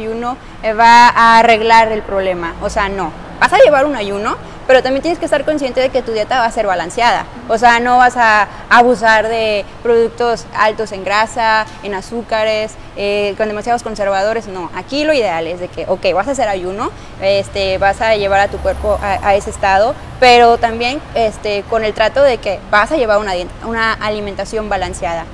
eh, 0.64 0.74
va 0.74 1.10
a 1.10 1.40
arreglar 1.40 1.92
el 1.92 2.02
problema, 2.02 2.54
o 2.62 2.70
sea, 2.70 2.90
no. 2.90 3.12
Vas 3.40 3.54
a 3.54 3.58
llevar 3.60 3.86
un 3.86 3.96
ayuno, 3.96 4.36
pero 4.68 4.84
también 4.84 5.02
tienes 5.02 5.18
que 5.18 5.26
estar 5.26 5.46
consciente 5.46 5.80
de 5.80 5.90
que 5.90 6.02
tu 6.02 6.12
dieta 6.12 6.40
va 6.40 6.46
a 6.46 6.52
ser 6.52 6.68
balanceada. 6.68 7.26
O 7.48 7.58
sea, 7.58 7.80
no 7.80 7.98
vas 7.98 8.18
a 8.18 8.48
abusar 8.70 9.30
de 9.30 9.66
productos 9.82 10.46
altos 10.56 10.92
en 10.92 11.06
grasa, 11.06 11.66
en 11.84 11.94
azúcares, 11.94 12.74
eh, 12.98 13.34
con 13.38 13.48
demasiados 13.48 13.82
conservadores. 13.82 14.48
No, 14.48 14.70
aquí 14.76 15.06
lo 15.06 15.14
ideal 15.14 15.48
es 15.48 15.62
de 15.62 15.70
que, 15.70 15.86
ok, 15.88 16.14
vas 16.14 16.28
a 16.28 16.32
hacer 16.32 16.50
ayuno, 16.50 16.92
este, 17.22 17.78
vas 17.78 18.02
a 18.02 18.16
llevar 18.16 18.42
a 18.42 18.48
tu 18.50 18.58
cuerpo 18.58 19.00
a, 19.02 19.36
ese 19.36 19.50
estado, 19.50 19.96
pero 20.20 20.58
también 20.58 21.02
este, 21.16 21.64
con 21.70 21.86
el 21.86 21.94
trato 21.94 22.22
de 22.22 22.40
que 22.40 22.60
vas 22.70 22.92
a 22.92 22.98
llevar 22.98 23.20
una, 23.20 23.34
una 23.66 23.94
alimentación 23.94 24.68
balanceada. 24.68 25.26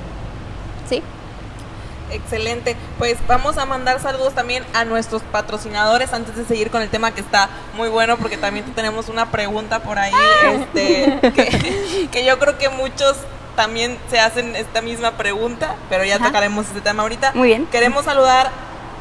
Excelente. 2.11 2.75
Pues 2.97 3.17
vamos 3.27 3.57
a 3.57 3.65
mandar 3.65 3.99
saludos 3.99 4.33
también 4.33 4.63
a 4.73 4.85
nuestros 4.85 5.21
patrocinadores 5.23 6.13
antes 6.13 6.35
de 6.35 6.45
seguir 6.45 6.69
con 6.69 6.81
el 6.81 6.89
tema 6.89 7.11
que 7.11 7.21
está 7.21 7.49
muy 7.75 7.89
bueno 7.89 8.17
porque 8.17 8.37
también 8.37 8.65
tenemos 8.73 9.09
una 9.09 9.31
pregunta 9.31 9.79
por 9.79 9.97
ahí 9.99 10.13
este, 10.53 11.19
que, 12.11 12.25
yo 12.25 12.37
creo 12.39 12.57
que 12.57 12.69
muchos 12.69 13.15
también 13.55 13.97
se 14.09 14.19
hacen 14.19 14.55
esta 14.55 14.81
misma 14.81 15.11
pregunta, 15.11 15.75
pero 15.89 16.03
ya 16.03 16.17
Ajá. 16.17 16.25
tocaremos 16.27 16.67
este 16.67 16.81
tema 16.81 17.03
ahorita. 17.03 17.31
Muy 17.33 17.47
bien. 17.49 17.65
Queremos 17.67 18.05
saludar 18.05 18.51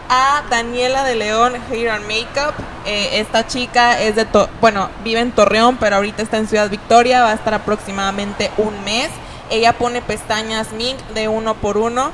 a 0.08 0.42
Daniela 0.48 1.04
de 1.04 1.14
León 1.16 1.54
Hair 1.70 1.90
and 1.90 2.06
Makeup. 2.06 2.54
Eh, 2.86 3.18
esta 3.20 3.46
chica 3.46 4.00
es 4.00 4.14
de, 4.16 4.24
To- 4.26 4.48
bueno, 4.60 4.90
vive 5.02 5.20
en 5.20 5.32
Torreón, 5.32 5.76
pero 5.78 5.96
ahorita 5.96 6.22
está 6.22 6.36
en 6.36 6.46
Ciudad 6.46 6.68
Victoria, 6.70 7.22
va 7.22 7.30
a 7.30 7.34
estar 7.34 7.54
aproximadamente 7.54 8.50
un 8.58 8.84
mes. 8.84 9.08
Ella 9.50 9.72
pone 9.72 10.02
pestañas 10.02 10.72
mink 10.72 10.98
de 11.14 11.28
uno 11.28 11.54
por 11.54 11.76
uno. 11.76 12.12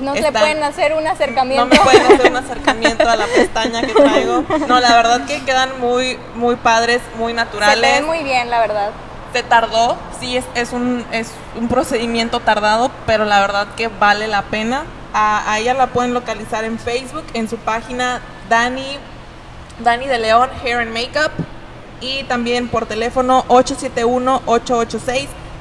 No 0.00 0.14
se 0.14 0.20
Está- 0.20 0.40
pueden 0.40 0.62
hacer 0.64 0.94
un 0.94 1.06
acercamiento. 1.06 1.64
No 1.66 1.70
me 1.70 1.78
pueden 1.78 2.06
hacer 2.12 2.30
un 2.30 2.36
acercamiento 2.36 3.08
a 3.08 3.16
la 3.16 3.26
pestaña 3.26 3.80
que 3.82 3.92
traigo. 3.92 4.44
No, 4.68 4.80
la 4.80 4.94
verdad 4.94 5.26
que 5.26 5.44
quedan 5.44 5.80
muy, 5.80 6.18
muy 6.34 6.56
padres, 6.56 7.00
muy 7.18 7.32
se 7.32 7.36
naturales. 7.36 7.80
ven 7.80 8.04
muy 8.06 8.22
bien, 8.24 8.50
la 8.50 8.60
verdad. 8.60 8.90
Se 9.32 9.42
tardó, 9.42 9.96
sí, 10.20 10.36
es, 10.36 10.44
es, 10.54 10.72
un, 10.72 11.04
es 11.12 11.30
un 11.58 11.68
procedimiento 11.68 12.40
tardado, 12.40 12.90
pero 13.06 13.24
la 13.24 13.40
verdad 13.40 13.66
que 13.76 13.88
vale 13.88 14.28
la 14.28 14.42
pena. 14.42 14.84
A, 15.14 15.50
a 15.52 15.58
ella 15.58 15.74
la 15.74 15.88
pueden 15.88 16.14
localizar 16.14 16.64
en 16.64 16.78
Facebook, 16.78 17.24
en 17.34 17.48
su 17.48 17.56
página 17.58 18.20
Dani, 18.48 18.98
Dani 19.80 20.06
de 20.06 20.18
León 20.18 20.48
Hair 20.64 20.78
and 20.78 20.92
Makeup 20.92 21.32
y 22.00 22.24
también 22.24 22.68
por 22.68 22.86
teléfono 22.86 23.44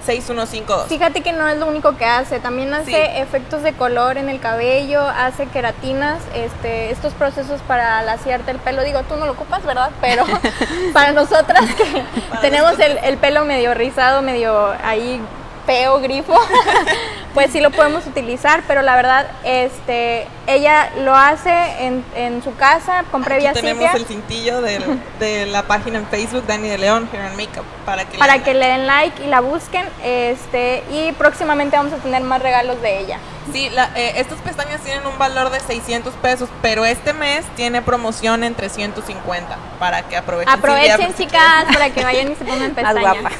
871-886-6152. 0.06 0.88
Fíjate 0.88 1.22
que 1.22 1.34
no 1.34 1.48
es 1.48 1.58
lo 1.58 1.68
único 1.68 1.96
que 1.98 2.06
hace, 2.06 2.40
también 2.40 2.74
hace 2.74 2.92
Sí. 2.92 2.96
efectos 2.96 3.64
de 3.64 3.74
color 3.74 4.18
en 4.18 4.30
el 4.30 4.40
cabello, 4.40 5.02
hace 5.02 5.48
queratinas, 5.48 6.20
este, 6.34 6.92
estos 6.92 7.14
procesos 7.14 7.62
para 7.68 8.02
laciarte 8.04 8.52
el 8.52 8.58
pelo. 8.58 8.84
Digo, 8.84 9.02
tú 9.04 9.16
no 9.16 9.26
lo 9.26 9.34
ocupas, 9.34 9.64
¿verdad? 9.64 9.92
Pero 10.02 10.24
para 10.94 11.12
nosotras 11.12 11.64
que 11.76 12.04
Para 12.30 12.42
tenemos 12.42 12.80
el, 12.80 12.98
el 13.04 13.18
pelo 13.18 13.46
medio 13.46 13.74
rizado, 13.74 14.22
medio 14.22 14.74
ahí 14.84 15.22
feo, 15.66 16.00
grifo, 16.00 16.34
pues 17.34 17.52
sí 17.52 17.60
lo 17.62 17.72
podemos 17.72 18.06
utilizar, 18.08 18.64
pero 18.68 18.82
la 18.82 18.96
verdad, 18.96 19.28
este, 19.44 20.28
ella 20.48 20.90
lo 21.04 21.16
hace 21.16 21.52
en, 21.86 22.04
en 22.16 22.44
su 22.44 22.56
casa 22.56 23.04
con 23.12 23.24
previa 23.24 23.52
Aquí 23.52 23.62
tenemos 23.62 23.94
el 23.96 24.06
cintillo 24.06 24.62
del- 24.62 25.00
de 25.20 25.46
la 25.46 25.64
página 25.64 26.00
en 26.00 26.06
Facebook 26.08 26.46
Dani 26.48 26.68
de 26.70 26.78
León 26.78 27.08
Hair 27.14 27.22
and 27.24 27.36
Makeup 27.38 27.66
para 27.86 28.06
que 28.06 28.18
para 28.18 28.38
la- 28.38 28.44
que 28.44 28.54
le 28.54 28.66
den 28.68 28.88
like 28.88 29.24
y 29.24 29.28
la 29.28 29.40
busquen, 29.40 29.86
este, 30.04 30.84
y 30.92 31.12
próximamente 31.14 31.78
vamos 31.78 31.94
a 31.94 31.98
tener 31.98 32.22
más 32.24 32.42
regalos 32.42 32.82
de 32.82 33.00
ella. 33.00 33.18
Sí, 33.52 33.70
la- 33.72 33.90
eh, 33.96 34.14
estas 34.18 34.40
pestañas 34.40 34.82
tienen 34.82 35.06
un 35.08 35.18
valor 35.18 35.50
de 35.50 35.60
600 35.60 36.14
pesos, 36.16 36.48
pero 36.62 36.86
este 36.86 37.14
mes 37.14 37.44
tiene 37.56 37.82
promoción 37.82 38.44
en 38.44 38.54
350 38.56 39.58
para 39.80 40.04
que 40.04 40.16
aprovechen. 40.18 40.54
Aprovechen, 40.54 41.14
si 41.18 41.26
chicas, 41.26 41.66
para 41.74 41.90
que 41.90 42.04
vayan 42.04 42.32
y 42.32 42.36
se 42.36 42.46
pongan 42.46 42.74
Más 42.76 42.94
pestañas. 42.94 43.02
guapa. 43.02 43.32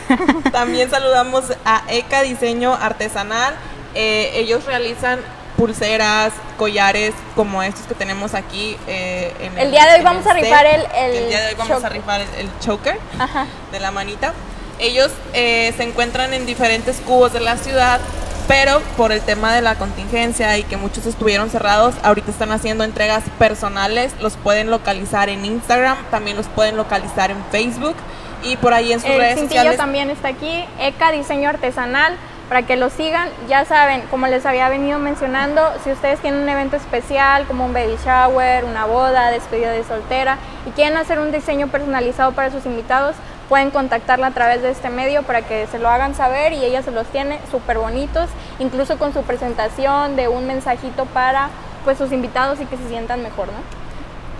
También 0.52 0.90
saludamos 0.90 1.44
a 1.66 1.84
ECA 1.88 2.22
Diseño 2.24 2.74
Artesanal. 2.74 3.54
Eh, 3.94 4.32
ellos 4.36 4.66
realizan 4.66 5.20
pulseras, 5.56 6.34
collares 6.58 7.14
como 7.36 7.62
estos 7.62 7.86
que 7.86 7.94
tenemos 7.94 8.34
aquí. 8.34 8.78
eh, 8.88 9.34
en 9.40 9.58
El 9.60 9.70
día 9.72 9.86
de 9.86 9.98
hoy 10.00 10.02
vamos 10.04 10.26
a 10.26 10.34
rifar 10.34 10.66
el- 10.66 10.88
el 10.96 11.16
El 11.16 11.30
día 11.30 11.42
de 11.42 11.48
hoy 11.50 11.56
vamos 11.56 11.72
a 11.72 11.76
choker. 11.76 11.92
rifar 11.94 12.22
el, 12.22 12.50
choker 12.60 13.00
Ajá. 13.20 13.46
de 13.72 13.80
la 13.80 13.92
manita. 13.92 14.34
Ellos 14.80 15.12
eh, 15.34 15.74
se 15.78 15.84
encuentran 15.84 16.34
en 16.34 16.48
diferentes 16.48 16.98
cubos 17.06 17.34
de 17.34 17.40
la 17.42 17.58
ciudad, 17.58 18.00
pero 18.48 18.82
por 18.98 19.12
el 19.12 19.22
tema 19.22 19.54
de 19.54 19.62
la 19.62 19.76
contingencia 19.76 20.58
y 20.58 20.64
que 20.64 20.78
muchos 20.78 21.06
estuvieron 21.06 21.50
cerrados, 21.50 21.96
ahorita 22.04 22.32
están 22.32 22.52
haciendo 22.52 22.84
entregas 22.84 23.24
personales. 23.40 24.14
Los 24.20 24.38
pueden 24.38 24.70
localizar 24.70 25.30
en 25.30 25.46
Instagram, 25.46 25.98
también 26.10 26.38
los 26.38 26.48
pueden 26.48 26.78
localizar 26.78 27.32
en 27.32 27.44
Facebook 27.52 27.96
y 28.44 28.58
por 28.58 28.74
ahí 28.74 28.92
en 28.92 29.00
sus 29.00 29.10
El 29.10 29.20
redes 29.20 29.40
sociales. 29.40 29.78
también 29.78 30.10
está 30.10 30.30
aquí, 30.30 30.66
ECA 30.80 31.12
Diseño 31.12 31.50
Artesanal, 31.50 32.16
para 32.50 32.64
que 32.64 32.76
lo 32.76 32.90
sigan. 32.90 33.30
Ya 33.48 33.66
saben, 33.66 34.02
como 34.10 34.28
les 34.28 34.46
había 34.46 34.68
venido 34.70 35.00
mencionando, 35.00 35.62
si 35.84 35.92
ustedes 35.92 36.20
tienen 36.20 36.42
un 36.42 36.50
evento 36.50 36.76
especial 36.76 37.46
como 37.46 37.66
un 37.66 37.74
baby 37.74 37.98
shower, 38.04 38.66
una 38.66 38.86
boda, 38.86 39.32
despedida 39.32 39.72
de 39.72 39.84
soltera 39.84 40.38
y 40.66 40.72
quieren 40.72 40.98
hacer 40.98 41.20
un 41.20 41.32
diseño 41.32 41.68
personalizado 41.68 42.34
para 42.34 42.52
sus 42.52 42.66
invitados, 42.66 43.16
pueden 43.52 43.70
contactarla 43.70 44.28
a 44.28 44.32
través 44.32 44.62
de 44.62 44.72
este 44.72 44.90
medio 44.90 45.24
para 45.24 45.42
que 45.42 45.68
se 45.68 45.78
lo 45.78 45.90
hagan 45.90 46.16
saber 46.16 46.54
y 46.54 46.64
ella 46.64 46.84
se 46.84 46.92
los 46.92 47.06
tiene 47.08 47.38
súper 47.52 47.80
bonitos, 47.80 48.30
incluso 48.60 48.98
con 48.98 49.14
su 49.14 49.24
presentación 49.24 50.16
de 50.16 50.30
un 50.30 50.48
mensajito 50.48 51.04
para 51.08 51.50
pues 51.84 51.98
sus 51.98 52.14
invitados 52.14 52.62
y 52.62 52.66
que 52.66 52.78
se 52.78 52.88
sientan 52.88 53.22
mejor, 53.22 53.48
¿no? 53.48 53.60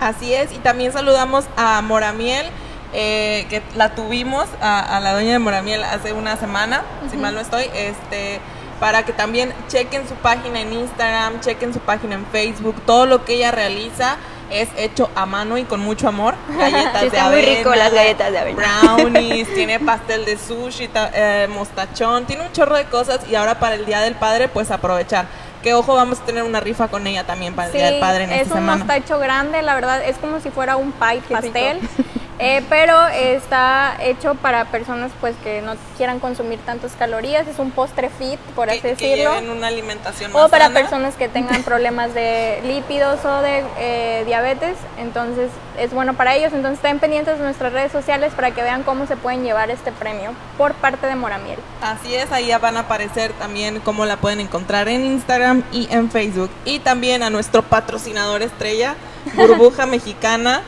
Así 0.00 0.32
es, 0.32 0.50
y 0.52 0.56
también 0.60 0.92
saludamos 0.92 1.44
a 1.58 1.82
Moramiel, 1.82 2.46
eh, 2.94 3.44
que 3.50 3.62
la 3.76 3.94
tuvimos, 3.94 4.46
a, 4.62 4.96
a 4.96 4.98
la 5.00 5.12
doña 5.12 5.32
de 5.32 5.38
Moramiel 5.38 5.84
hace 5.84 6.14
una 6.14 6.38
semana, 6.38 6.80
si 7.10 7.18
mal 7.18 7.34
no 7.34 7.40
estoy, 7.40 7.64
este, 7.74 8.40
para 8.80 9.02
que 9.02 9.12
también 9.12 9.52
chequen 9.68 10.08
su 10.08 10.14
página 10.14 10.62
en 10.62 10.72
Instagram, 10.72 11.40
chequen 11.40 11.74
su 11.74 11.80
página 11.80 12.14
en 12.14 12.24
Facebook, 12.28 12.76
todo 12.86 13.04
lo 13.04 13.26
que 13.26 13.34
ella 13.34 13.50
realiza 13.50 14.16
es 14.52 14.68
hecho 14.76 15.10
a 15.14 15.26
mano 15.26 15.58
y 15.58 15.64
con 15.64 15.80
mucho 15.80 16.08
amor. 16.08 16.34
Galletas 16.58 16.92
Sí, 16.94 17.00
de 17.00 17.06
está 17.08 17.24
muy 17.28 17.38
avena, 17.40 17.58
rico 17.58 17.74
las 17.74 17.92
galletas 17.92 18.30
de 18.32 18.38
avena. 18.38 18.62
brownies, 18.96 19.52
tiene 19.54 19.80
pastel 19.80 20.24
de 20.24 20.36
sushi, 20.36 20.88
eh, 21.14 21.48
mostachón, 21.50 22.26
tiene 22.26 22.42
un 22.46 22.52
chorro 22.52 22.76
de 22.76 22.84
cosas 22.86 23.20
y 23.30 23.34
ahora 23.34 23.58
para 23.58 23.74
el 23.74 23.86
Día 23.86 24.00
del 24.00 24.14
Padre 24.14 24.48
pues 24.48 24.70
aprovechar. 24.70 25.26
Que 25.62 25.74
ojo, 25.74 25.94
vamos 25.94 26.18
a 26.20 26.24
tener 26.24 26.42
una 26.42 26.58
rifa 26.58 26.88
con 26.88 27.06
ella 27.06 27.24
también 27.24 27.54
para 27.54 27.68
el 27.68 27.72
Día 27.74 27.86
del 27.92 28.00
Padre 28.00 28.24
en 28.24 28.32
es 28.32 28.42
esta 28.42 28.54
un 28.54 28.60
semana. 28.62 28.84
mostacho 28.84 29.18
grande, 29.20 29.62
la 29.62 29.74
verdad, 29.76 30.02
es 30.04 30.16
como 30.18 30.40
si 30.40 30.50
fuera 30.50 30.76
un 30.76 30.90
pie 30.92 31.22
pastel, 31.30 31.78
eh, 32.38 32.62
pero 32.68 33.06
está 33.08 33.96
hecho 34.00 34.34
para 34.34 34.64
personas 34.66 35.12
pues 35.20 35.36
que 35.44 35.62
no 35.62 35.74
quieran 35.96 36.18
consumir 36.18 36.58
tantas 36.60 36.92
calorías, 36.92 37.46
es 37.46 37.58
un 37.58 37.70
postre 37.70 38.08
fit, 38.10 38.38
por 38.54 38.68
así 38.70 38.80
que, 38.80 38.94
que 38.94 39.08
decirlo. 39.08 39.34
lleven 39.34 39.50
una 39.50 39.68
alimentación 39.68 40.32
más 40.32 40.42
O 40.42 40.48
para 40.48 40.66
sana. 40.66 40.80
personas 40.80 41.14
que 41.14 41.28
tengan 41.28 41.62
problemas 41.64 42.14
de 42.14 42.60
lípidos 42.64 43.24
o 43.24 43.42
de 43.42 43.62
eh, 43.78 44.22
diabetes, 44.26 44.76
entonces 44.98 45.50
es 45.78 45.92
bueno 45.92 46.14
para 46.14 46.34
ellos. 46.34 46.52
Entonces 46.52 46.78
estén 46.78 46.98
pendientes 46.98 47.38
de 47.38 47.44
nuestras 47.44 47.72
redes 47.72 47.92
sociales 47.92 48.32
para 48.34 48.50
que 48.50 48.62
vean 48.62 48.82
cómo 48.82 49.06
se 49.06 49.16
pueden 49.16 49.42
llevar 49.44 49.70
este 49.70 49.92
premio 49.92 50.32
por 50.58 50.74
parte 50.74 51.06
de 51.06 51.14
Moramiel. 51.14 51.58
Así 51.80 52.14
es, 52.14 52.32
ahí 52.32 52.46
ya 52.46 52.58
van 52.58 52.76
a 52.76 52.80
aparecer 52.80 53.32
también 53.34 53.80
cómo 53.80 54.04
la 54.04 54.16
pueden 54.16 54.40
encontrar 54.40 54.88
en 54.88 55.04
Instagram 55.04 55.62
y 55.72 55.88
en 55.90 56.10
Facebook. 56.10 56.50
Y 56.64 56.80
también 56.80 57.22
a 57.22 57.30
nuestro 57.30 57.62
patrocinador 57.62 58.42
estrella, 58.42 58.96
Burbuja 59.34 59.86
Mexicana. 59.86 60.62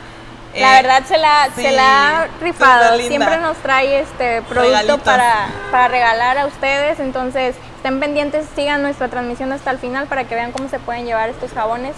La 0.55 0.79
Eh, 0.79 0.81
verdad 0.83 1.03
se 1.05 1.17
la, 1.17 1.47
sí, 1.55 1.61
se 1.61 1.71
la 1.71 2.21
ha 2.21 2.27
rifado. 2.41 2.97
Siempre 2.97 3.37
nos 3.37 3.57
trae 3.57 3.99
este 3.99 4.41
producto 4.43 4.61
Regalitos. 4.77 4.99
para, 5.01 5.47
para 5.71 5.87
regalar 5.89 6.37
a 6.37 6.45
ustedes. 6.45 6.99
Entonces, 6.99 7.55
estén 7.77 7.99
pendientes, 7.99 8.45
sigan 8.55 8.81
nuestra 8.81 9.07
transmisión 9.09 9.51
hasta 9.51 9.71
el 9.71 9.79
final 9.79 10.07
para 10.07 10.23
que 10.23 10.35
vean 10.35 10.51
cómo 10.51 10.69
se 10.69 10.79
pueden 10.79 11.05
llevar 11.05 11.29
estos 11.29 11.51
jabones. 11.51 11.93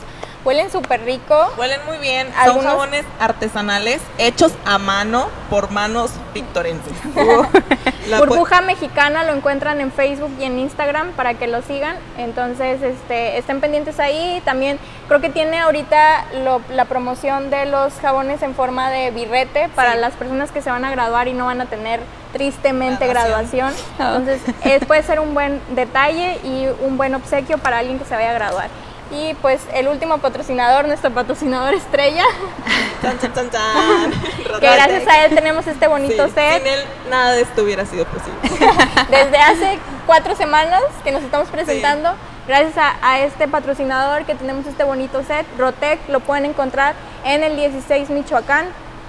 Huelen 0.48 0.72
súper 0.72 1.04
rico. 1.04 1.52
Huelen 1.58 1.82
muy 1.86 1.98
bien, 1.98 2.26
son 2.46 2.62
jabones 2.64 3.04
artesanales 3.20 4.00
hechos 4.18 4.54
a 4.66 4.78
mano 4.78 5.28
por 5.50 5.72
manos 5.72 6.12
victorenses. 6.34 6.94
La 8.08 8.20
Burbuja 8.20 8.62
Mexicana 8.62 9.26
lo 9.26 9.34
encuentran 9.34 9.82
en 9.82 9.92
Facebook 9.92 10.32
y 10.40 10.46
en 10.46 10.58
Instagram 10.58 11.12
para 11.12 11.34
que 11.34 11.48
lo 11.48 11.62
sigan. 11.64 11.98
Entonces, 12.18 12.82
este, 12.82 13.38
estén 13.38 13.60
pendientes 13.60 14.00
ahí. 14.00 14.42
También 14.46 14.80
creo 15.10 15.20
que 15.20 15.30
tiene 15.30 15.60
ahorita 15.60 16.24
lo- 16.46 16.62
la 16.70 16.86
promoción 16.86 17.50
de 17.50 17.66
los 17.66 17.92
jabones 17.96 18.42
en 18.42 18.56
forma 18.56 18.90
de 18.90 19.12
birrete 19.12 19.68
para 19.76 19.96
Sí. 19.96 20.00
las 20.00 20.14
personas 20.14 20.52
que 20.52 20.62
se 20.62 20.70
van 20.72 20.86
a 20.86 20.92
graduar 20.92 21.28
y 21.28 21.34
no 21.34 21.48
van 21.48 21.60
a 21.60 21.66
tener 21.66 22.00
tristemente 22.32 23.06
Graduación. 23.08 23.74
graduación. 23.98 24.24
Entonces, 24.40 24.56
es- 24.64 24.86
puede 24.86 25.04
ser 25.04 25.20
un 25.20 25.34
buen 25.34 25.60
detalle 25.72 26.40
y 26.46 26.68
un 26.86 26.96
buen 26.96 27.14
obsequio 27.16 27.58
para 27.58 27.80
alguien 27.80 28.00
que 28.00 28.06
se 28.06 28.16
vaya 28.16 28.30
a 28.30 28.34
graduar. 28.36 28.70
Y 29.12 29.34
pues 29.36 29.62
el 29.74 29.88
último 29.88 30.18
patrocinador, 30.18 30.86
nuestro 30.86 31.12
patrocinador 31.12 31.74
estrella, 31.74 32.24
Chan, 33.02 33.20
chan, 33.20 33.34
chan, 33.34 33.50
chan. 33.52 34.12
que 34.60 34.66
gracias 34.70 35.08
a 35.08 35.26
él 35.26 35.36
tenemos 35.36 35.66
este 35.68 35.88
bonito 35.88 36.26
Sí, 36.28 36.34
set. 36.34 36.64
Sin 36.64 36.74
él 36.74 36.84
nada 37.10 37.32
de 37.34 37.42
esto 37.42 37.64
hubiera 37.64 37.86
sido 37.86 38.06
posible. 38.06 38.38
Desde 39.10 39.38
hace 39.38 39.80
cuatro 40.06 40.36
semanas 40.36 40.82
que 41.04 41.12
nos 41.12 41.22
estamos 41.24 41.48
presentando, 41.50 42.12
gracias 42.48 42.78
a, 42.78 42.96
a 43.02 43.20
este 43.22 43.48
patrocinador 43.48 44.26
que 44.26 44.36
tenemos 44.36 44.66
este 44.66 44.84
bonito 44.84 45.24
set, 45.24 45.46
Rotec, 45.58 46.00
lo 46.10 46.20
pueden 46.22 46.46
encontrar 46.46 46.96
en 47.24 47.44
el 47.44 47.56
16 47.56 48.10
Michoacán, 48.10 48.66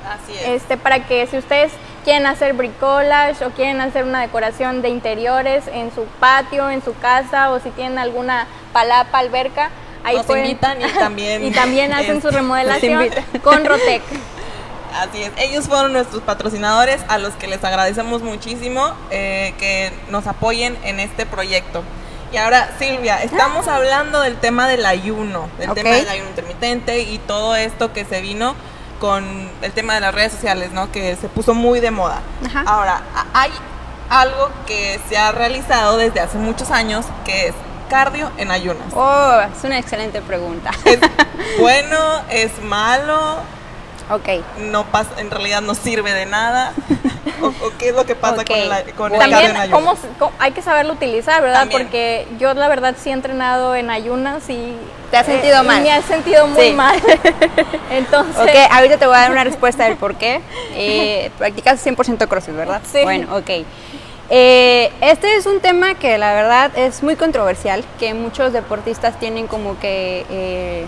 Así 0.06 0.34
es. 0.38 0.62
este, 0.62 0.76
para 0.76 1.00
que 1.06 1.26
si 1.26 1.38
ustedes 1.38 1.72
quieren 2.04 2.26
hacer 2.26 2.52
bricolage 2.52 3.44
o 3.44 3.50
quieren 3.50 3.80
hacer 3.80 4.04
una 4.04 4.20
decoración 4.20 4.80
de 4.82 4.90
interiores 4.90 5.66
en 5.68 5.92
su 5.94 6.04
patio, 6.20 6.70
en 6.70 6.82
su 6.84 6.96
casa 6.98 7.50
o 7.50 7.58
si 7.60 7.70
tienen 7.70 7.98
alguna 7.98 8.46
palapa, 8.72 9.18
alberca, 9.18 9.70
ahí 10.08 10.16
Nos 10.16 10.26
pueden- 10.26 10.44
invitan 10.46 10.80
y 10.80 10.84
también, 10.98 11.44
y 11.44 11.50
también 11.50 11.92
hacen 11.92 12.20
su 12.22 12.30
remodelación 12.30 13.08
con 13.42 13.64
Rotec. 13.64 14.02
Así 14.94 15.22
es, 15.22 15.30
ellos 15.36 15.68
fueron 15.68 15.92
nuestros 15.92 16.22
patrocinadores 16.22 17.00
a 17.08 17.18
los 17.18 17.34
que 17.34 17.46
les 17.46 17.62
agradecemos 17.62 18.22
muchísimo 18.22 18.94
eh, 19.10 19.54
que 19.58 19.92
nos 20.10 20.26
apoyen 20.26 20.76
en 20.82 20.98
este 20.98 21.26
proyecto. 21.26 21.82
Y 22.32 22.36
ahora, 22.38 22.70
Silvia, 22.78 23.22
estamos 23.22 23.68
hablando 23.68 24.20
del 24.20 24.36
tema 24.36 24.66
del 24.66 24.84
ayuno, 24.86 25.48
del 25.58 25.72
tema 25.74 25.90
del 25.90 26.08
ayuno 26.08 26.28
intermitente 26.30 27.00
y 27.00 27.18
todo 27.18 27.54
esto 27.56 27.92
que 27.92 28.04
se 28.04 28.20
vino 28.20 28.54
con 28.98 29.50
el 29.62 29.72
tema 29.72 29.94
de 29.94 30.00
las 30.00 30.14
redes 30.14 30.32
sociales, 30.32 30.72
¿no? 30.72 30.90
Que 30.90 31.16
se 31.16 31.28
puso 31.28 31.54
muy 31.54 31.80
de 31.80 31.90
moda. 31.90 32.20
Ajá. 32.46 32.64
Ahora, 32.66 33.02
hay 33.32 33.50
algo 34.10 34.50
que 34.66 34.98
se 35.08 35.16
ha 35.16 35.32
realizado 35.32 35.96
desde 35.96 36.20
hace 36.20 36.36
muchos 36.38 36.70
años, 36.70 37.06
que 37.24 37.48
es 37.48 37.54
cardio 37.88 38.30
en 38.38 38.50
ayunas. 38.50 38.92
Oh, 38.94 39.40
es 39.56 39.64
una 39.64 39.78
excelente 39.78 40.20
pregunta. 40.22 40.70
¿Es 40.84 40.98
bueno? 41.60 41.98
¿Es 42.30 42.62
malo? 42.62 43.36
Ok. 44.10 44.28
No 44.58 44.84
pasa, 44.86 45.10
en 45.18 45.30
realidad 45.30 45.60
no 45.60 45.74
sirve 45.74 46.12
de 46.12 46.26
nada. 46.26 46.72
¿O, 47.42 47.46
o 47.46 47.72
qué 47.78 47.90
es 47.90 47.94
lo 47.94 48.04
que 48.04 48.14
pasa 48.16 48.44
con 48.44 48.56
el, 48.56 48.70
con 48.94 49.12
el 49.12 49.18
También 49.20 49.40
cardio 49.42 49.50
en 49.50 49.56
ayunas? 49.56 49.70
cómo, 49.70 49.96
cómo- 50.18 50.32
hay 50.40 50.50
que 50.52 50.62
saberlo 50.62 50.94
utilizar, 50.94 51.40
¿verdad? 51.42 51.60
También. 51.60 51.82
Porque 51.82 52.26
yo 52.40 52.52
la 52.54 52.68
verdad 52.68 52.96
sí 53.00 53.10
he 53.10 53.12
entrenado 53.12 53.76
en 53.76 53.90
ayunas 53.90 54.48
y... 54.48 54.76
¿Te 55.10 55.18
has 55.18 55.26
sentido 55.26 55.62
y 55.62 55.66
mal? 55.66 55.82
Me 55.82 55.96
he 55.96 56.02
sentido 56.02 56.46
muy 56.48 56.68
Sí. 56.68 56.72
mal. 56.72 56.96
Entonces... 57.90 58.36
Ok, 58.42 58.72
ahorita 58.72 58.96
te 58.98 59.06
voy 59.06 59.14
a 59.16 59.20
dar 59.20 59.30
una 59.30 59.44
respuesta 59.44 59.84
del 59.84 59.96
por 59.96 60.16
qué. 60.16 60.40
Eh, 60.74 61.30
practicas 61.38 61.84
100% 61.86 62.26
CrossFit, 62.28 62.54
¿verdad? 62.56 62.80
Sí. 62.90 63.00
Bueno, 63.02 63.36
ok. 63.36 63.50
Eh, 64.30 64.90
este 65.00 65.36
es 65.36 65.46
un 65.46 65.60
tema 65.60 65.94
que 65.94 66.18
la 66.18 66.34
verdad 66.34 66.70
es 66.76 67.02
muy 67.02 67.16
controversial, 67.16 67.82
que 67.98 68.12
muchos 68.12 68.52
deportistas 68.52 69.18
tienen 69.18 69.46
como 69.46 69.78
que 69.78 70.26
eh, 70.28 70.84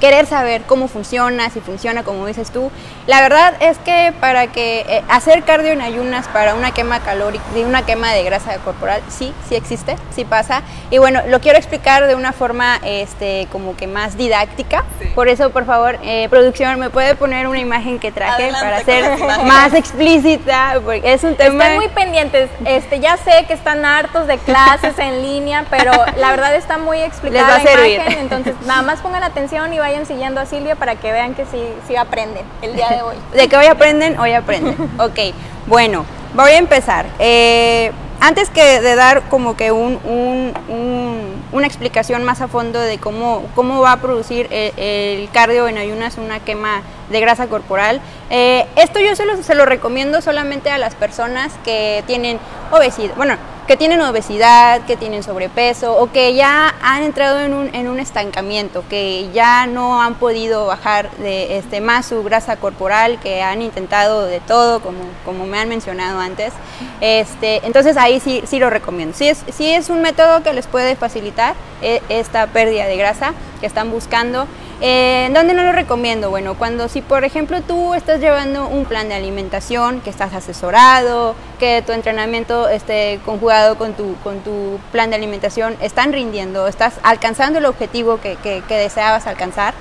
querer 0.00 0.26
saber 0.26 0.62
cómo 0.62 0.88
funciona, 0.88 1.50
si 1.50 1.60
funciona 1.60 2.02
como 2.04 2.26
dices 2.26 2.50
tú. 2.50 2.70
La 3.06 3.20
verdad 3.20 3.54
es 3.60 3.78
que 3.78 4.12
para 4.20 4.46
que 4.48 4.80
eh, 4.88 5.02
hacer 5.08 5.42
cardio 5.44 5.72
en 5.72 5.80
ayunas 5.80 6.26
para 6.28 6.54
una 6.54 6.72
quema 6.72 7.00
calórica, 7.00 7.44
de 7.54 7.64
una 7.64 7.84
quema 7.84 8.12
de 8.12 8.22
grasa 8.24 8.56
corporal, 8.58 9.02
sí, 9.08 9.32
sí 9.48 9.54
existe, 9.54 9.96
sí 10.14 10.24
pasa. 10.24 10.62
Y 10.90 10.98
bueno, 10.98 11.22
lo 11.28 11.40
quiero 11.40 11.58
explicar 11.58 12.06
de 12.06 12.14
una 12.14 12.32
forma 12.32 12.78
este, 12.84 13.48
como 13.52 13.76
que 13.76 13.86
más 13.86 14.16
didáctica. 14.16 14.84
Sí. 15.00 15.08
Por 15.14 15.28
eso, 15.28 15.50
por 15.50 15.66
favor, 15.66 15.98
eh, 16.02 16.28
producción, 16.30 16.80
¿me 16.80 16.90
puede 16.90 17.14
poner 17.14 17.46
una 17.46 17.58
imagen 17.60 17.98
que 17.98 18.10
traje 18.12 18.44
Adelante 18.50 18.64
para 18.64 18.84
ser 18.84 19.44
más 19.44 19.74
explícita? 19.74 20.80
Porque 20.84 21.12
es 21.12 21.22
un 21.24 21.36
tema... 21.36 21.64
Están 21.64 21.76
muy 21.76 21.88
pendientes. 21.88 22.50
Este, 22.64 23.00
ya 23.00 23.16
sé 23.16 23.44
que 23.46 23.52
están 23.52 23.84
hartos 23.84 24.26
de 24.26 24.38
clases 24.38 24.98
en 24.98 25.22
línea, 25.22 25.64
pero 25.70 25.92
la 26.16 26.30
verdad 26.30 26.54
está 26.54 26.78
muy 26.78 26.98
explicada 27.00 27.46
Les 27.46 27.50
va 27.50 27.60
a 27.60 27.64
la 27.64 27.70
servir. 27.70 27.94
imagen. 27.96 28.18
Entonces, 28.20 28.54
nada 28.66 28.82
más 28.82 29.00
pongan 29.00 29.22
atención 29.22 29.73
y 29.74 29.78
vayan 29.78 30.06
siguiendo 30.06 30.40
a 30.40 30.46
Silvia 30.46 30.76
para 30.76 30.96
que 30.96 31.12
vean 31.12 31.34
que 31.34 31.44
sí, 31.46 31.62
sí 31.86 31.96
aprenden 31.96 32.44
el 32.62 32.74
día 32.74 32.88
de 32.90 33.02
hoy. 33.02 33.16
De 33.34 33.48
que 33.48 33.56
hoy 33.56 33.66
aprenden, 33.66 34.18
hoy 34.18 34.32
aprenden. 34.32 34.76
Ok, 34.98 35.34
bueno, 35.66 36.04
voy 36.34 36.52
a 36.52 36.58
empezar. 36.58 37.06
Eh, 37.18 37.92
antes 38.20 38.48
que 38.48 38.80
de 38.80 38.94
dar 38.94 39.22
como 39.28 39.56
que 39.56 39.72
un, 39.72 39.98
un- 40.04 40.54
un- 40.68 41.44
una 41.52 41.66
explicación 41.66 42.24
más 42.24 42.40
a 42.40 42.48
fondo 42.48 42.80
de 42.80 42.98
cómo, 42.98 43.44
cómo 43.54 43.80
va 43.80 43.92
a 43.92 43.96
producir 43.98 44.48
el, 44.50 44.72
el 44.78 45.30
cardio 45.30 45.68
en 45.68 45.78
ayunas 45.78 46.16
una 46.18 46.40
quema 46.40 46.82
de 47.10 47.20
grasa 47.20 47.46
corporal, 47.48 48.00
eh, 48.30 48.66
esto 48.76 48.98
yo 49.00 49.14
se 49.14 49.24
lo, 49.26 49.36
se 49.42 49.54
lo 49.54 49.64
recomiendo 49.66 50.20
solamente 50.22 50.70
a 50.70 50.78
las 50.78 50.94
personas 50.94 51.52
que 51.64 52.02
tienen 52.06 52.38
obesidad, 52.72 53.14
bueno, 53.16 53.36
que 53.66 53.76
tienen 53.76 54.00
obesidad, 54.02 54.82
que 54.82 54.96
tienen 54.96 55.22
sobrepeso 55.22 55.96
o 55.96 56.12
que 56.12 56.34
ya 56.34 56.74
han 56.82 57.02
entrado 57.02 57.40
en 57.40 57.54
un, 57.54 57.74
en 57.74 57.88
un 57.88 57.98
estancamiento, 57.98 58.84
que 58.88 59.30
ya 59.32 59.66
no 59.66 60.02
han 60.02 60.14
podido 60.14 60.66
bajar 60.66 61.10
de 61.12 61.58
este, 61.58 61.80
más 61.80 62.06
su 62.06 62.22
grasa 62.22 62.56
corporal, 62.56 63.18
que 63.20 63.42
han 63.42 63.62
intentado 63.62 64.26
de 64.26 64.40
todo, 64.40 64.80
como, 64.80 65.04
como 65.24 65.46
me 65.46 65.58
han 65.58 65.68
mencionado 65.68 66.20
antes. 66.20 66.52
Este, 67.00 67.66
entonces 67.66 67.96
ahí 67.96 68.20
sí, 68.20 68.42
sí 68.46 68.58
lo 68.58 68.70
recomiendo. 68.70 69.16
Sí 69.16 69.28
es, 69.28 69.44
es 69.58 69.88
un 69.88 70.02
método 70.02 70.42
que 70.42 70.52
les 70.52 70.66
puede 70.66 70.96
facilitar 70.96 71.54
eh, 71.82 72.02
esta 72.08 72.46
pérdida 72.48 72.86
de 72.86 72.96
grasa 72.96 73.32
que 73.60 73.66
están 73.66 73.90
buscando. 73.90 74.46
Eh, 74.86 75.30
¿Dónde 75.32 75.54
no 75.54 75.62
lo 75.62 75.72
recomiendo? 75.72 76.28
Bueno, 76.28 76.56
cuando 76.58 76.88
si 76.90 77.00
por 77.00 77.24
ejemplo 77.24 77.62
tú 77.62 77.94
estás 77.94 78.20
llevando 78.20 78.68
un 78.68 78.84
plan 78.84 79.08
de 79.08 79.14
alimentación, 79.14 80.02
que 80.02 80.10
estás 80.10 80.34
asesorado, 80.34 81.34
que 81.58 81.80
tu 81.80 81.92
entrenamiento 81.92 82.68
esté 82.68 83.18
conjugado 83.24 83.78
con 83.78 83.94
tu, 83.94 84.14
con 84.16 84.40
tu 84.40 84.78
plan 84.92 85.08
de 85.08 85.16
alimentación, 85.16 85.74
están 85.80 86.12
rindiendo, 86.12 86.68
estás 86.68 86.96
alcanzando 87.02 87.60
el 87.60 87.64
objetivo 87.64 88.20
que, 88.20 88.36
que- 88.36 88.62
deseabas 88.68 89.26
alcanzar, 89.26 89.72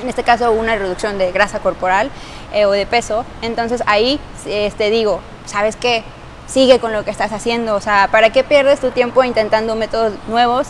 en 0.00 0.08
este 0.08 0.22
caso 0.22 0.50
una 0.52 0.74
reducción 0.74 1.18
de 1.18 1.32
grasa 1.32 1.58
corporal 1.58 2.10
eh, 2.54 2.64
o 2.64 2.70
de 2.70 2.86
peso, 2.86 3.26
entonces 3.42 3.82
ahí 3.84 4.18
este, 4.46 4.88
digo, 4.88 5.20
¿sabes 5.44 5.76
qué? 5.76 6.02
Sigue 6.46 6.78
con 6.78 6.94
lo 6.94 7.04
que 7.04 7.10
estás 7.10 7.32
haciendo, 7.32 7.74
o 7.74 7.80
sea, 7.82 8.08
¿para 8.10 8.30
qué 8.30 8.42
pierdes 8.42 8.80
tu 8.80 8.90
tiempo 8.90 9.22
intentando 9.22 9.76
métodos 9.76 10.14
nuevos? 10.28 10.68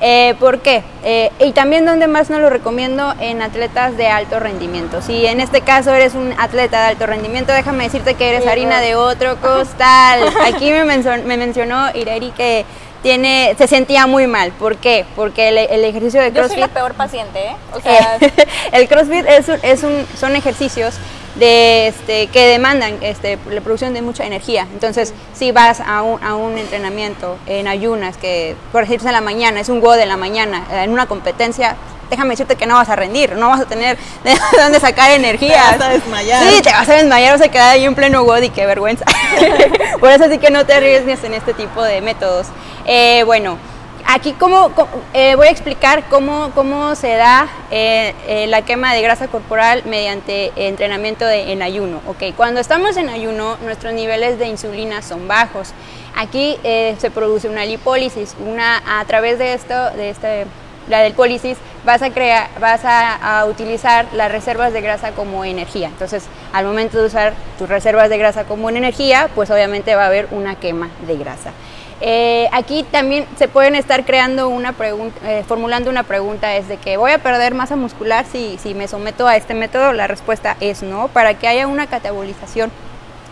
Eh, 0.00 0.34
¿Por 0.38 0.60
qué? 0.60 0.84
Eh, 1.02 1.30
y 1.40 1.50
también 1.52 1.84
donde 1.84 2.06
más 2.06 2.30
no 2.30 2.38
lo 2.38 2.50
recomiendo 2.50 3.14
en 3.20 3.42
atletas 3.42 3.96
de 3.96 4.06
alto 4.08 4.38
rendimiento. 4.38 5.02
Si 5.02 5.26
en 5.26 5.40
este 5.40 5.60
caso 5.62 5.92
eres 5.92 6.14
un 6.14 6.32
atleta 6.38 6.82
de 6.82 6.86
alto 6.90 7.06
rendimiento, 7.06 7.52
déjame 7.52 7.84
decirte 7.84 8.14
que 8.14 8.28
eres 8.28 8.46
harina 8.46 8.80
de 8.80 8.94
otro 8.94 9.36
costal. 9.40 10.20
Aquí 10.46 10.70
me, 10.70 10.84
mencionó, 10.84 11.24
me 11.24 11.36
mencionó 11.36 11.88
Ireri 11.94 12.30
que 12.30 12.64
tiene, 13.02 13.54
se 13.58 13.66
sentía 13.66 14.06
muy 14.06 14.26
mal. 14.28 14.52
¿Por 14.52 14.76
qué? 14.76 15.04
Porque 15.16 15.48
el, 15.48 15.58
el 15.58 15.84
ejercicio 15.84 16.20
de 16.20 16.28
Yo 16.28 16.34
soy 16.34 16.56
CrossFit... 16.56 16.58
la 16.60 16.68
peor 16.68 16.94
paciente, 16.94 17.40
¿eh? 17.46 17.56
O 17.74 17.80
sea, 17.80 18.18
Eh, 18.20 18.32
el 18.72 18.88
CrossFit 18.88 19.26
es 19.26 19.48
un- 19.48 19.58
es 19.62 19.82
un- 19.82 20.06
son 20.18 20.36
ejercicios 20.36 20.94
de, 21.38 21.88
este, 21.88 22.26
que 22.28 22.46
demandan 22.46 22.98
este, 23.00 23.38
la 23.50 23.60
producción 23.60 23.94
de 23.94 24.02
mucha 24.02 24.26
energía. 24.26 24.66
Entonces, 24.72 25.14
si 25.34 25.52
vas 25.52 25.80
a 25.80 26.02
un, 26.02 26.22
a 26.22 26.34
un 26.34 26.58
entrenamiento 26.58 27.36
en 27.46 27.68
ayunas, 27.68 28.16
que 28.16 28.56
por 28.72 28.82
ejemplo 28.82 29.08
en 29.08 29.14
la 29.14 29.20
mañana, 29.20 29.60
es 29.60 29.68
un 29.68 29.80
WOD 29.80 30.00
en 30.00 30.08
la 30.08 30.16
mañana, 30.16 30.66
eh, 30.70 30.82
en 30.84 30.92
una 30.92 31.06
competencia, 31.06 31.76
déjame 32.10 32.30
decirte 32.30 32.56
que 32.56 32.66
no 32.66 32.74
vas 32.74 32.88
a 32.88 32.96
rendir, 32.96 33.36
no 33.36 33.48
vas 33.48 33.60
a 33.60 33.66
tener 33.66 33.96
de 34.24 34.36
dónde 34.58 34.80
sacar 34.80 35.12
energía. 35.12 35.72
Te 35.72 35.78
vas 35.78 35.88
a 35.88 35.88
desmayar. 35.90 36.48
Sí, 36.48 36.62
te 36.62 36.70
vas 36.70 36.88
a 36.88 36.94
desmayar, 36.94 37.32
vas 37.32 37.46
a 37.46 37.50
quedar 37.50 37.74
ahí 37.74 37.84
en 37.84 37.94
pleno 37.94 38.22
WOD 38.22 38.42
y 38.42 38.50
qué 38.50 38.66
vergüenza. 38.66 39.04
por 40.00 40.10
eso 40.10 40.28
sí 40.28 40.38
que 40.38 40.50
no 40.50 40.66
te 40.66 40.74
arriesgues 40.74 41.22
en 41.24 41.34
este 41.34 41.54
tipo 41.54 41.82
de 41.82 42.00
métodos. 42.00 42.46
Eh, 42.86 43.22
bueno, 43.24 43.58
Aquí 44.10 44.32
cómo, 44.32 44.72
eh, 45.12 45.34
voy 45.34 45.48
a 45.48 45.50
explicar 45.50 46.04
cómo, 46.08 46.50
cómo 46.54 46.94
se 46.94 47.14
da 47.16 47.46
eh, 47.70 48.14
eh, 48.26 48.46
la 48.46 48.62
quema 48.62 48.94
de 48.94 49.02
grasa 49.02 49.28
corporal 49.28 49.82
mediante 49.84 50.50
entrenamiento 50.56 51.26
de- 51.26 51.52
en 51.52 51.60
ayuno. 51.60 52.00
Okay. 52.06 52.32
Cuando 52.32 52.58
estamos 52.58 52.96
en 52.96 53.10
ayuno, 53.10 53.58
nuestros 53.58 53.92
niveles 53.92 54.38
de 54.38 54.46
insulina 54.46 55.02
son 55.02 55.28
bajos. 55.28 55.74
Aquí 56.16 56.56
se 56.62 57.10
produce 57.10 57.50
una 57.50 57.66
lipólisis, 57.66 58.34
una, 58.44 58.82
a 58.98 59.04
través 59.04 59.38
de 59.38 59.52
esto, 59.52 59.90
de 59.90 60.08
este, 60.08 60.46
la 60.88 61.00
del 61.00 61.12
pólisis, 61.12 61.58
vas 61.84 62.00
a 62.00 62.10
crear, 62.10 62.48
vas 62.60 62.80
a, 62.84 63.44
utilizar 63.44 64.06
las 64.14 64.32
reservas 64.32 64.72
de 64.72 64.80
grasa 64.80 65.12
como 65.12 65.44
energía. 65.44 65.88
Entonces, 65.88 66.24
al 66.54 66.64
momento 66.64 66.98
de 66.98 67.06
usar 67.06 67.34
tus 67.58 67.68
reservas 67.68 68.08
de 68.08 68.16
grasa 68.16 68.44
como 68.44 68.70
en 68.70 68.78
energía, 68.78 69.28
pues 69.34 69.50
obviamente 69.50 69.94
va 69.94 70.04
a 70.04 70.06
haber 70.06 70.28
una 70.30 70.54
quema 70.56 70.88
de 71.06 71.16
grasa. 71.18 71.50
Eh, 72.00 72.48
aquí 72.52 72.84
también 72.84 73.26
se 73.36 73.48
pueden 73.48 73.74
estar 73.74 74.04
creando 74.04 74.48
una 74.48 74.72
pregunta, 74.72 75.18
eh, 75.24 75.44
formulando 75.46 75.90
una 75.90 76.04
pregunta, 76.04 76.54
es 76.54 76.68
de 76.68 76.76
que 76.76 76.96
voy 76.96 77.10
a 77.10 77.18
perder 77.18 77.54
masa 77.54 77.74
muscular 77.74 78.24
si, 78.30 78.56
si 78.58 78.74
me 78.74 78.86
someto 78.86 79.26
a 79.26 79.36
este 79.36 79.54
método. 79.54 79.92
La 79.92 80.06
respuesta 80.06 80.56
es 80.60 80.82
no. 80.82 81.08
Para 81.08 81.34
que 81.34 81.48
haya 81.48 81.66
una 81.66 81.86
catabolización 81.86 82.70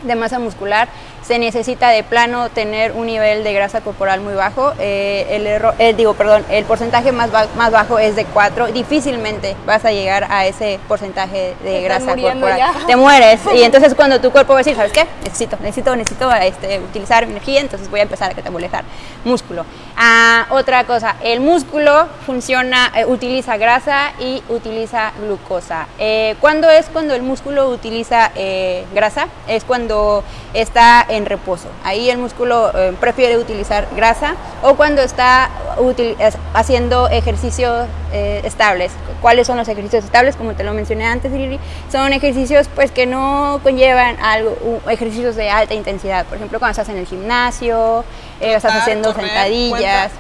de 0.02 0.14
masa 0.14 0.38
muscular 0.38 0.88
se 1.26 1.38
necesita 1.38 1.88
de 1.88 2.04
plano 2.04 2.48
tener 2.50 2.92
un 2.92 3.06
nivel 3.06 3.42
de 3.42 3.52
grasa 3.52 3.80
corporal 3.80 4.20
muy 4.20 4.34
bajo. 4.34 4.72
Eh, 4.78 5.26
el 5.30 5.46
error, 5.46 5.74
eh, 5.78 5.92
digo, 5.94 6.14
perdón, 6.14 6.44
el 6.50 6.64
porcentaje 6.64 7.10
más, 7.10 7.32
ba- 7.32 7.48
más 7.56 7.72
bajo 7.72 7.98
es 7.98 8.14
de 8.14 8.24
4. 8.26 8.68
Difícilmente 8.68 9.56
vas 9.66 9.84
a 9.84 9.90
llegar 9.90 10.26
a 10.30 10.46
ese 10.46 10.78
porcentaje 10.86 11.54
de 11.64 11.82
grasa 11.82 12.14
corporal. 12.14 12.58
ya. 12.58 12.72
Te 12.86 12.94
mueres. 12.96 13.40
Y 13.54 13.62
entonces 13.64 13.94
cuando 13.94 14.20
tu 14.20 14.30
cuerpo 14.30 14.52
va 14.52 14.60
a 14.60 14.62
decir, 14.62 14.76
¿sabes 14.76 14.92
qué? 14.92 15.04
Necesito, 15.24 15.56
necesito, 15.60 15.96
necesito 15.96 16.32
este, 16.32 16.78
utilizar 16.78 17.24
energía, 17.24 17.60
entonces 17.60 17.90
voy 17.90 18.00
a 18.00 18.04
empezar 18.04 18.30
a 18.30 18.34
catabolizar 18.34 18.84
músculo. 19.24 19.64
Ah, 19.96 20.46
otra 20.50 20.84
cosa, 20.84 21.16
el 21.24 21.40
músculo 21.40 22.06
funciona, 22.24 22.92
eh, 22.94 23.04
utiliza 23.04 23.56
grasa 23.56 24.12
y 24.20 24.42
utiliza 24.48 25.12
glucosa. 25.20 25.88
Eh, 25.98 26.36
¿Cuándo 26.40 26.70
es 26.70 26.86
cuando 26.86 27.14
el 27.14 27.22
músculo 27.22 27.68
utiliza 27.70 28.30
eh, 28.36 28.84
grasa? 28.94 29.26
Es 29.48 29.64
cuando 29.64 30.22
está 30.54 31.04
en 31.16 31.26
reposo. 31.26 31.68
Ahí 31.84 32.10
el 32.10 32.18
músculo 32.18 32.70
eh, 32.76 32.93
prefiere 33.01 33.36
utilizar 33.38 33.86
grasa 33.97 34.34
o 34.62 34.74
cuando 34.76 35.02
está 35.02 35.51
util- 35.78 36.16
es- 36.18 36.36
haciendo 36.55 37.09
ejercicios 37.09 37.86
eh, 38.12 38.40
estables. 38.44 38.93
¿Cuáles 39.20 39.47
son 39.47 39.56
los 39.56 39.66
ejercicios 39.68 40.05
estables? 40.05 40.36
Como 40.36 40.55
te 40.55 40.62
lo 40.64 40.72
mencioné 40.72 41.06
antes, 41.06 41.32
Riri, 41.32 41.59
son 41.90 42.12
ejercicios 42.12 42.68
pues 42.74 42.90
que 42.93 43.06
no 43.06 43.60
conllevan 43.62 44.16
algo, 44.20 44.56
ejercicios 44.88 45.34
de 45.36 45.51
alta 45.51 45.74
intensidad. 45.74 46.24
Por 46.26 46.36
ejemplo, 46.36 46.59
cuando 46.59 46.72
estás 46.72 46.88
en 46.90 46.98
el 46.98 47.06
gimnasio, 47.06 48.05
eh, 48.40 48.55
estás 48.55 48.62
Saltar, 48.62 48.80
haciendo 48.82 49.12
correr, 49.12 49.26
sentadillas. 49.26 50.10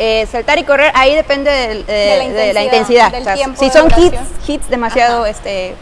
Eh, 0.00 0.26
saltar 0.30 0.58
y 0.58 0.64
correr, 0.64 0.92
ahí 0.94 1.14
depende 1.14 1.50
del- 1.50 1.84
De 1.86 2.52
la 2.52 2.60
de 2.60 2.64
intensidad, 2.66 3.10
del 3.10 3.22
O 3.22 3.24
sea, 3.24 3.34
tiempo 3.34 3.60
si 3.60 3.68
son 3.70 3.88
hits, 3.96 4.16
hits 4.46 4.68
demasiado 4.68 5.22
Ajá. 5.22 5.30
este, 5.30 5.74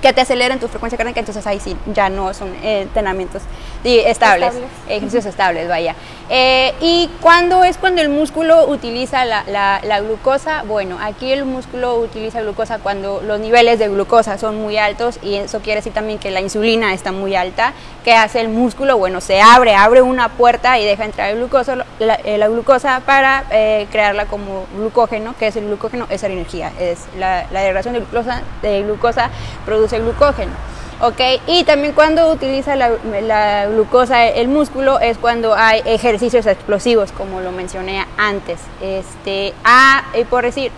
que 0.00 0.12
te 0.12 0.20
aceleran 0.20 0.58
tu 0.60 0.68
frecuencia 0.68 0.96
cardíaca, 0.96 1.20
entonces 1.20 1.46
ahí 1.46 1.58
sí, 1.60 1.76
ya 1.94 2.08
no 2.08 2.32
son 2.34 2.54
eh, 2.62 2.82
entrenamientos 2.82 3.42
estables, 3.84 4.48
Estables. 4.54 4.70
ejercicios 4.88 5.26
estables, 5.26 5.68
vaya. 5.68 5.94
Eh, 6.30 6.74
¿Y 6.80 7.08
cuándo 7.20 7.64
es 7.64 7.78
cuando 7.78 8.02
el 8.02 8.08
músculo 8.08 8.66
utiliza 8.66 9.24
la, 9.24 9.44
la- 9.46 9.80
la 9.82 10.00
glucosa? 10.00 10.62
Bueno, 10.66 10.98
aquí 11.00 11.32
el 11.32 11.44
músculo 11.44 11.96
utiliza 11.96 12.42
glucosa 12.42 12.78
cuando 12.78 13.22
los 13.24 13.40
niveles 13.40 13.78
de 13.78 13.88
glucosa 13.88 14.36
son 14.36 14.60
muy 14.60 14.76
altos 14.76 15.18
y 15.22 15.36
eso 15.36 15.60
quiere 15.60 15.76
decir 15.78 15.92
también 15.94 16.18
que 16.18 16.30
la 16.30 16.40
insulina 16.40 16.92
está 16.92 17.12
muy 17.12 17.34
alta, 17.34 17.72
¿qué 18.04 18.12
hace 18.14 18.40
el 18.40 18.48
músculo? 18.48 18.98
Bueno, 18.98 19.20
se 19.20 19.40
abre, 19.40 19.74
abre 19.74 20.02
una 20.02 20.28
puerta 20.30 20.78
y 20.78 20.84
deja 20.84 21.04
entrar 21.04 21.30
el 21.30 21.36
glucosa, 21.38 21.76
la, 21.98 22.14
eh, 22.16 22.36
la 22.36 22.48
glucosa 22.48 23.00
para 23.06 23.44
eh, 23.50 23.86
crearla 23.90 24.26
como 24.26 24.66
glucógeno, 24.76 25.34
que 25.38 25.46
es 25.46 25.56
el 25.56 25.66
glucógeno, 25.66 26.06
es 26.10 26.22
la 26.22 26.28
energía, 26.28 26.72
es 26.78 26.98
la, 27.18 27.46
la 27.52 27.60
degradación 27.60 27.94
de 27.94 28.00
glucosa, 28.00 28.42
de 28.60 28.82
glucosa 28.82 29.30
produce 29.64 29.87
glucógeno. 29.96 30.52
¿ok? 31.00 31.20
Y 31.46 31.64
también 31.64 31.92
cuando 31.92 32.30
utiliza 32.30 32.76
la, 32.76 32.90
la, 33.22 33.66
glucosa 33.66 34.26
el 34.26 34.48
músculo 34.48 35.00
es 35.00 35.18
cuando 35.18 35.54
hay 35.54 35.82
ejercicios 35.84 36.46
explosivos, 36.46 37.12
como 37.12 37.40
lo 37.40 37.52
mencioné 37.52 38.04
antes. 38.16 38.60
Este, 38.82 39.54
ah, 39.64 40.02
por 40.28 40.44
decir, 40.44 40.72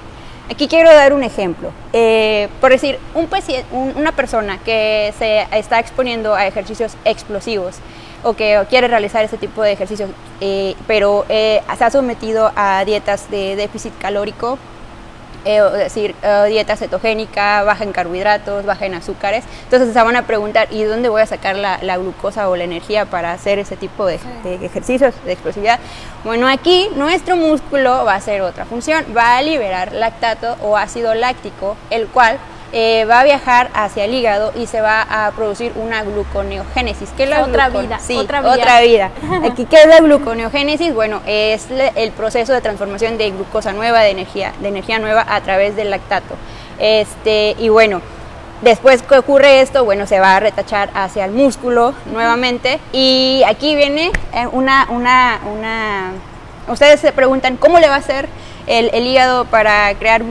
aquí 0.51 0.69
quiero 0.69 0.93
dar 0.93 1.12
un 1.12 1.23
ejemplo. 1.23 1.70
Eh, 1.93 2.49
por 2.61 2.70
decir, 2.70 2.99
un 3.15 3.28
un, 3.73 3.93
una 3.97 4.12
persona 4.12 4.59
que 4.59 5.12
se 5.19 5.47
está 5.53 5.78
exponiendo 5.78 6.35
a 6.35 6.47
ejercicios 6.47 6.93
explosivos 7.05 7.77
o 8.23 8.35
que 8.35 8.62
quiere 8.69 8.87
realizar 8.89 9.24
ese 9.24 9.39
tipo 9.39 9.62
de 9.62 9.73
ejercicios, 9.73 10.11
eh, 10.43 10.74
pero 10.87 11.24
eh, 11.31 11.62
se 11.78 11.85
ha 11.85 11.91
sometido 11.91 12.53
a 12.55 12.85
dietas 12.85 13.31
de 13.31 13.57
déficit 13.57 13.97
calórico, 13.99 14.59
eh, 15.45 15.62
es 15.75 15.79
decir, 15.79 16.15
eh, 16.23 16.47
dieta 16.49 16.77
cetogénica, 16.77 17.62
baja 17.62 17.85
en 17.85 17.93
carbohidratos, 17.93 18.65
baja 18.65 18.87
en 18.87 18.95
azúcares. 18.95 19.45
Entonces 19.65 19.93
se 19.93 20.03
van 20.03 20.17
a 20.17 20.27
preguntar, 20.27 20.69
¿y 20.71 20.83
dónde 20.83 21.09
voy 21.09 21.23
a 21.23 21.27
sacar 21.27 21.57
la, 21.57 21.79
la 21.83 21.97
glucosa 21.99 22.49
o 22.49 22.57
la 22.57 22.65
energía 22.65 23.07
para 23.07 23.33
hacer 23.33 23.59
ese 23.59 23.77
tipo 23.77 24.07
de, 24.07 24.19
de, 24.43 24.65
ejercicios 24.65 25.15
de 25.25 25.33
explosividad? 25.33 25.79
Bueno, 26.25 26.49
aquí 26.49 26.89
nuestro 26.97 27.37
músculo 27.37 28.05
va 28.05 28.15
a 28.15 28.17
hacer 28.17 28.43
otra 28.43 28.65
función, 28.65 29.05
va 29.17 29.37
a 29.37 29.43
liberar 29.43 29.93
lactato 29.93 30.57
o 30.62 30.77
ácido 30.77 31.15
láctico, 31.15 31.77
el 31.91 32.09
cual 32.09 32.39
eh, 32.73 33.05
va 33.05 33.21
a 33.21 33.25
viajar 33.25 33.71
hacia 33.75 34.05
el 34.05 34.15
hígado 34.15 34.53
y 34.57 34.67
se 34.67 34.81
va 34.81 35.03
a 35.03 35.31
producir 35.33 35.73
una 35.77 36.03
gluconeogénesis. 36.03 37.11
¿Qué 37.17 37.25
es 37.25 37.31
la 37.31 37.45
otra 37.45 37.69
vida? 37.69 37.99
Sí, 37.99 38.17
otra, 38.17 38.41
otra 38.41 38.81
vida. 38.81 39.11
Aquí, 39.51 39.65
¿qué 39.67 39.77
es 39.83 39.87
la 39.87 39.99
gluconeogénesis? 39.99 40.95
Bueno, 40.95 41.21
es 41.27 41.67
el 41.71 42.13
proceso 42.13 42.53
de 42.53 42.61
transformación 42.61 43.19
de 43.19 43.31
glucosa 43.31 43.73
nueva, 43.73 44.01
de 44.01 44.11
energía, 44.11 44.53
de 44.61 44.69
energía 44.69 44.99
nueva 44.99 45.27
a 45.29 45.41
través 45.41 45.77
del 45.77 45.91
lactato. 45.91 46.37
Este, 46.79 47.57
y 47.59 47.69
bueno, 47.69 48.01
Después 48.63 49.01
que 49.03 49.17
ocurre 49.17 49.63
esto, 49.63 49.87
bueno, 49.87 50.07
se 50.07 50.21
va 50.21 50.37
a 50.37 50.41
retachar 50.41 50.91
hacia 50.93 51.25
el 51.25 51.31
músculo 51.31 51.95
nuevamente. 52.13 52.79
Y 52.93 53.43
aquí 53.47 53.75
viene 53.75 54.13
eh, 54.35 54.47
una, 54.53 54.87
una, 54.91 55.41
una... 55.51 56.13
Ustedes 56.69 57.01
se 57.01 57.13
preguntan, 57.13 57.57
¿cómo 57.57 57.79
le 57.79 57.89
va 57.89 57.95
a 57.95 57.99
hacer 57.99 58.29
el, 58.71 58.89
el 58.95 59.05
hígado 59.05 59.47
para 59.47 59.93
crear 59.97 60.23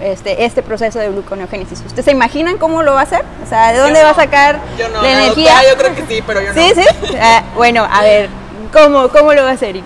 este, 0.00 0.44
este 0.44 0.62
proceso 0.62 1.00
de 1.00 1.08
gluconeogénesis. 1.10 1.80
¿Ustedes 1.84 2.04
se 2.04 2.12
imaginan 2.12 2.56
cómo 2.56 2.84
lo 2.84 2.94
va 2.94 3.00
a 3.00 3.02
hacer? 3.02 3.24
O 3.44 3.48
sea, 3.48 3.72
¿de 3.72 3.80
dónde 3.80 4.00
va 4.02 4.10
a 4.10 4.14
sacar 4.14 4.60
yo 4.78 4.88
no, 4.90 5.02
la 5.02 5.10
energía? 5.10 5.54
Doctora, 5.54 5.70
yo 5.70 5.76
creo 5.78 5.94
que 5.96 6.14
sí, 6.14 6.22
pero 6.24 6.40
yo 6.40 6.54
¿Sí, 6.54 6.72
no. 6.76 6.82
sí? 6.82 7.16
Ah, 7.20 7.42
bueno, 7.56 7.86
a 7.90 8.02
ver, 8.02 8.28
¿cómo, 8.72 9.08
cómo 9.08 9.34
lo 9.34 9.42
va 9.42 9.50
a 9.50 9.54
hacer? 9.54 9.80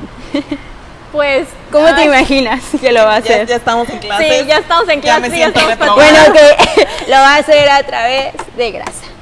Pues, 1.12 1.48
¿cómo 1.72 1.86
ay, 1.86 1.94
te 1.94 2.04
imaginas 2.04 2.62
que 2.78 2.92
lo 2.92 3.04
va 3.06 3.14
a 3.14 3.16
hacer? 3.16 3.38
Ya, 3.40 3.44
ya 3.44 3.56
estamos 3.56 3.88
en 3.88 3.98
clase. 3.98 4.40
Sí, 4.40 4.46
ya 4.46 4.58
estamos 4.58 4.88
en 4.90 5.00
Ya 5.00 5.16
clase. 5.16 5.20
me 5.30 5.38
ya 5.38 5.50
siento. 5.50 5.94
Bueno, 5.94 6.18
que 6.34 6.86
lo 7.10 7.16
va 7.16 7.36
a 7.36 7.38
hacer 7.38 7.68
a 7.70 7.82
través 7.84 8.34
de 8.54 8.70
grasa. 8.70 9.13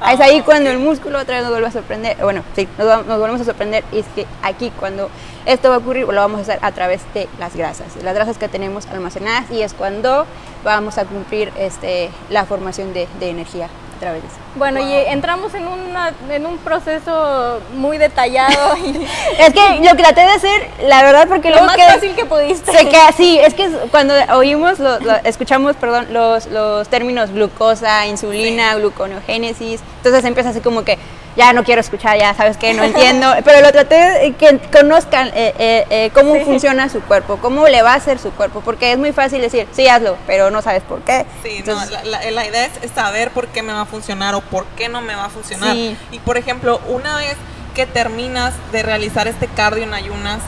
Ah, 0.00 0.12
es 0.12 0.20
ahí 0.20 0.42
cuando 0.42 0.70
el 0.70 0.78
músculo 0.78 1.18
otra 1.18 1.36
vez 1.36 1.42
nos 1.42 1.52
vuelve 1.52 1.68
a 1.68 1.72
sorprender. 1.72 2.16
Bueno, 2.18 2.42
sí, 2.54 2.68
nos, 2.76 3.06
nos 3.06 3.18
volvemos 3.18 3.40
a 3.40 3.44
sorprender. 3.44 3.84
Y 3.92 4.00
es 4.00 4.06
que 4.14 4.26
aquí 4.42 4.70
cuando 4.78 5.08
esto 5.46 5.70
va 5.70 5.76
a 5.76 5.78
ocurrir, 5.78 6.06
lo 6.06 6.14
vamos 6.14 6.38
a 6.38 6.42
hacer 6.42 6.58
a 6.62 6.72
través 6.72 7.02
de 7.14 7.28
las 7.38 7.56
grasas. 7.56 7.96
Las 8.02 8.14
grasas 8.14 8.36
que 8.38 8.48
tenemos 8.48 8.86
almacenadas 8.86 9.50
y 9.50 9.62
es 9.62 9.72
cuando 9.74 10.26
vamos 10.64 10.98
a 10.98 11.04
cumplir 11.04 11.52
este, 11.58 12.10
la 12.30 12.44
formación 12.44 12.92
de 12.92 13.08
energía 13.20 13.68
a 13.96 14.00
través 14.00 14.22
de 14.22 14.28
eso. 14.28 14.36
Bueno, 14.56 14.80
y 14.80 14.92
entramos 15.08 15.52
en, 15.54 15.66
una, 15.66 16.12
en 16.30 16.46
un 16.46 16.56
proceso 16.58 17.60
muy 17.74 17.98
detallado 17.98 18.76
y 18.78 19.06
Es 19.38 19.52
que 19.52 19.80
lo 19.82 19.96
que 19.96 20.02
traté 20.02 20.20
de 20.22 20.30
hacer, 20.30 20.68
la 20.84 21.02
verdad, 21.02 21.28
porque 21.28 21.50
lo 21.50 21.62
más 21.64 21.76
queda- 21.76 21.94
fácil 21.94 22.14
que 22.14 22.24
pudiste. 22.24 22.72
Se 22.72 22.88
queda, 22.88 23.12
sí, 23.12 23.38
es 23.38 23.54
que 23.54 23.68
cuando 23.90 24.14
oímos, 24.34 24.78
lo- 24.78 24.98
lo- 25.00 25.16
escuchamos, 25.24 25.76
perdón, 25.76 26.06
los, 26.12 26.46
los 26.46 26.88
términos 26.88 27.30
glucosa, 27.32 28.06
insulina, 28.06 28.74
gluconeogénesis, 28.76 29.80
entonces 29.98 30.24
empieza 30.24 30.50
así 30.50 30.60
como 30.60 30.84
que 30.84 30.98
ya 31.36 31.52
no 31.52 31.64
quiero 31.64 31.80
escuchar, 31.80 32.18
ya 32.18 32.32
sabes 32.34 32.56
que 32.56 32.72
no 32.74 32.82
entiendo, 32.82 33.32
pero 33.44 33.60
lo 33.60 33.70
traté 33.72 33.94
de 33.96 34.32
que 34.32 34.58
conozcan 34.72 35.28
eh, 35.34 35.54
eh, 35.58 35.86
eh, 35.90 36.10
cómo 36.14 36.34
Sí. 36.34 36.40
funciona 36.44 36.88
su 36.88 37.00
cuerpo, 37.02 37.36
cómo 37.42 37.68
le 37.68 37.82
va 37.82 37.92
a 37.92 37.96
hacer 37.96 38.18
su 38.18 38.30
cuerpo, 38.32 38.62
porque 38.64 38.92
es 38.92 38.98
muy 38.98 39.12
fácil 39.12 39.40
decir, 39.42 39.66
sí, 39.72 39.86
hazlo, 39.88 40.16
pero 40.26 40.50
no 40.50 40.62
sabes 40.62 40.82
por 40.82 41.00
qué. 41.02 41.26
Sí, 41.42 41.56
Entonces, 41.58 41.90
no, 41.90 42.10
la, 42.10 42.22
la- 42.22 42.30
la 42.30 42.46
idea 42.46 42.64
es, 42.66 42.90
saber 42.94 43.30
por 43.32 43.48
qué 43.48 43.62
me 43.62 43.72
va 43.72 43.82
a 43.82 43.86
funcionar 43.86 44.34
o 44.34 44.40
por 44.40 44.64
qué 44.76 44.88
no 44.88 45.02
me 45.02 45.14
va 45.14 45.26
a 45.26 45.28
funcionar. 45.28 45.72
Sí. 45.74 45.96
Y 46.10 46.18
por 46.20 46.38
ejemplo, 46.38 46.80
una 46.88 47.16
vez 47.18 47.36
que 47.74 47.84
terminas 47.86 48.54
de 48.72 48.82
realizar 48.82 49.28
este 49.28 49.46
cardio 49.48 49.82
en 49.84 49.92
ayunas, 49.92 50.38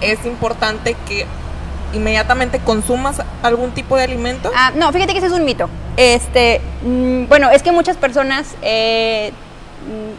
es 0.00 0.24
importante 0.24 0.96
que 1.08 1.26
inmediatamente 1.94 2.58
consumas 2.60 3.22
algún 3.42 3.70
tipo 3.72 3.96
de 3.96 4.04
alimento. 4.04 4.50
Ah, 4.54 4.72
no, 4.74 4.92
fíjate 4.92 5.12
que 5.12 5.18
ese 5.18 5.26
es 5.28 5.32
un 5.32 5.44
mito. 5.44 5.68
Este, 5.96 6.60
mm, 6.82 7.26
bueno, 7.26 7.50
es 7.50 7.62
que 7.62 7.72
muchas 7.72 7.96
personas, 7.96 8.54
eh, 8.62 9.32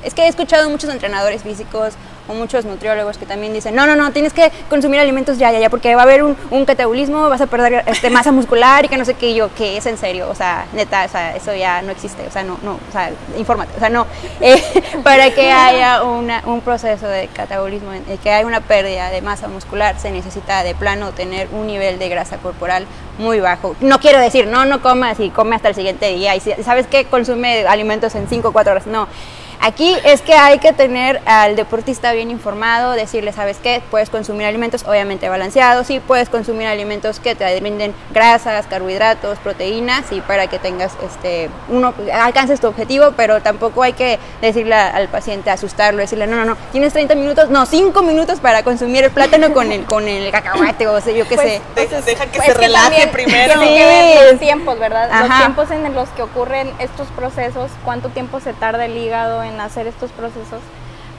es 0.03 0.13
que 0.13 0.23
he 0.23 0.27
escuchado 0.27 0.69
muchos 0.69 0.89
entrenadores 0.89 1.43
físicos 1.43 1.93
o 2.27 2.33
muchos 2.33 2.63
nutriólogos 2.63 3.17
que 3.17 3.25
también 3.25 3.53
dicen, 3.53 3.73
no, 3.73 3.87
no, 3.87 3.95
no, 3.95 4.11
tienes 4.11 4.33
que 4.33 4.51
consumir 4.69 4.99
alimentos 4.99 5.39
ya, 5.39 5.51
ya, 5.51 5.59
ya, 5.59 5.69
porque 5.69 5.95
va 5.95 6.01
a 6.01 6.03
haber 6.03 6.23
un, 6.23 6.37
un 6.51 6.65
catabolismo, 6.65 7.27
vas 7.27 7.41
a 7.41 7.47
perder 7.47 7.83
este, 7.87 8.09
masa 8.11 8.31
muscular 8.31 8.85
y 8.85 8.87
que 8.87 8.97
no 8.97 9.05
sé 9.05 9.15
qué, 9.15 9.31
Y 9.31 9.35
yo, 9.35 9.53
que 9.55 9.77
es 9.77 9.85
en 9.87 9.97
serio, 9.97 10.29
o 10.29 10.35
sea, 10.35 10.65
neta, 10.73 11.05
o 11.05 11.09
sea, 11.09 11.35
eso 11.35 11.55
ya 11.55 11.81
no 11.81 11.91
existe, 11.91 12.25
o 12.27 12.31
sea, 12.31 12.43
no, 12.43 12.59
no, 12.61 12.73
o 12.73 12.91
sea, 12.91 13.11
infórmate, 13.37 13.71
o 13.75 13.79
sea, 13.79 13.89
no, 13.89 14.05
Eh, 14.41 14.61
para 15.03 15.31
que 15.31 15.51
haya 15.51 16.03
una, 16.03 16.41
un 16.45 16.61
proceso 16.61 17.07
de 17.07 17.27
catabolismo, 17.27 17.91
el 17.91 18.19
que 18.19 18.31
haya 18.31 18.47
una 18.47 18.61
pérdida 18.61 19.09
de 19.09 19.21
masa 19.21 19.47
muscular, 19.47 19.99
se 19.99 20.11
necesita 20.11 20.63
de 20.63 20.75
plano 20.75 21.11
tener 21.11 21.49
un 21.51 21.67
nivel 21.67 21.99
de 21.99 22.09
grasa 22.09 22.37
corporal 22.37 22.85
muy 23.17 23.39
bajo. 23.39 23.75
No 23.81 23.99
quiero 23.99 24.19
decir, 24.19 24.47
no, 24.47 24.65
no 24.65 24.81
comas 24.81 25.19
y 25.19 25.29
come 25.29 25.55
hasta 25.55 25.69
el 25.69 25.75
siguiente 25.75 26.07
día, 26.07 26.35
y 26.35 26.39
si, 26.39 26.53
sabes 26.63 26.87
que 26.87 27.05
consume 27.05 27.67
alimentos 27.67 28.15
en 28.15 28.27
5 28.27 28.47
o 28.47 28.51
4 28.53 28.71
horas, 28.71 28.87
no. 28.87 29.07
Aquí 29.61 29.93
es 30.05 30.21
que 30.21 30.33
hay 30.33 30.59
que 30.59 30.71
tener 30.71 31.21
al 31.25 31.57
deportista 31.57 32.13
bien 32.13 32.31
informado, 32.31 32.91
decirle, 32.93 33.33
¿sabes 33.33 33.57
qué? 33.61 33.81
Puedes 33.91 34.09
consumir 34.09 34.47
alimentos 34.47 34.85
obviamente 34.87 35.27
balanceados, 35.27 35.85
sí, 35.87 35.99
puedes 35.99 36.29
consumir 36.29 36.67
alimentos 36.67 37.19
que 37.19 37.35
te 37.35 37.59
brinden 37.59 37.93
grasas, 38.13 38.67
carbohidratos, 38.67 39.37
proteínas, 39.39 40.11
y 40.11 40.21
para 40.21 40.47
que 40.47 40.59
tengas, 40.59 40.93
este, 41.05 41.49
uno, 41.67 41.93
alcances 42.13 42.61
tu 42.61 42.67
objetivo, 42.67 43.11
pero 43.17 43.41
tampoco 43.41 43.83
hay 43.83 43.91
que 43.91 44.17
decirle 44.41 44.75
al 44.75 45.09
paciente, 45.09 45.49
asustarlo, 45.49 45.99
decirle, 45.99 46.25
no, 46.25 46.37
no, 46.37 46.45
no, 46.45 46.57
tienes 46.71 46.93
30 46.93 47.15
minutos, 47.15 47.49
no, 47.49 47.65
5 47.65 48.01
minutos 48.01 48.39
para 48.39 48.63
consumir 48.63 49.03
el 49.03 49.11
plátano 49.11 49.53
con 49.53 49.73
el, 49.73 49.83
con 49.83 50.07
el 50.07 50.31
cacahuate, 50.31 50.87
o 50.87 51.01
sea, 51.01 51.13
yo 51.13 51.27
qué 51.27 51.35
Pues, 51.35 51.47
sé. 51.47 51.61
De- 51.75 52.01
deja 52.03 52.25
que 52.27 52.37
Pues 52.37 52.47
se 52.47 52.53
que 52.53 52.59
relaje 52.59 52.85
también 52.89 53.11
primero. 53.11 53.59
Tiene 53.59 53.67
Sí. 53.67 53.73
que 53.77 53.85
ver 54.19 54.31
los 54.31 54.39
tiempos, 54.39 54.79
¿verdad? 54.79 55.09
Los 55.11 55.29
Ajá. 55.29 55.39
tiempos 55.39 55.71
en 55.71 55.93
los 55.93 56.07
que 56.09 56.21
ocurren 56.21 56.71
estos 56.79 57.07
procesos, 57.09 57.69
cuánto 57.83 58.07
tiempo 58.09 58.39
se 58.39 58.53
tarda 58.53 58.85
el 58.85 58.95
hígado 58.95 59.43
en 59.43 59.48
hacer 59.59 59.87
estos 59.87 60.11
procesos. 60.11 60.61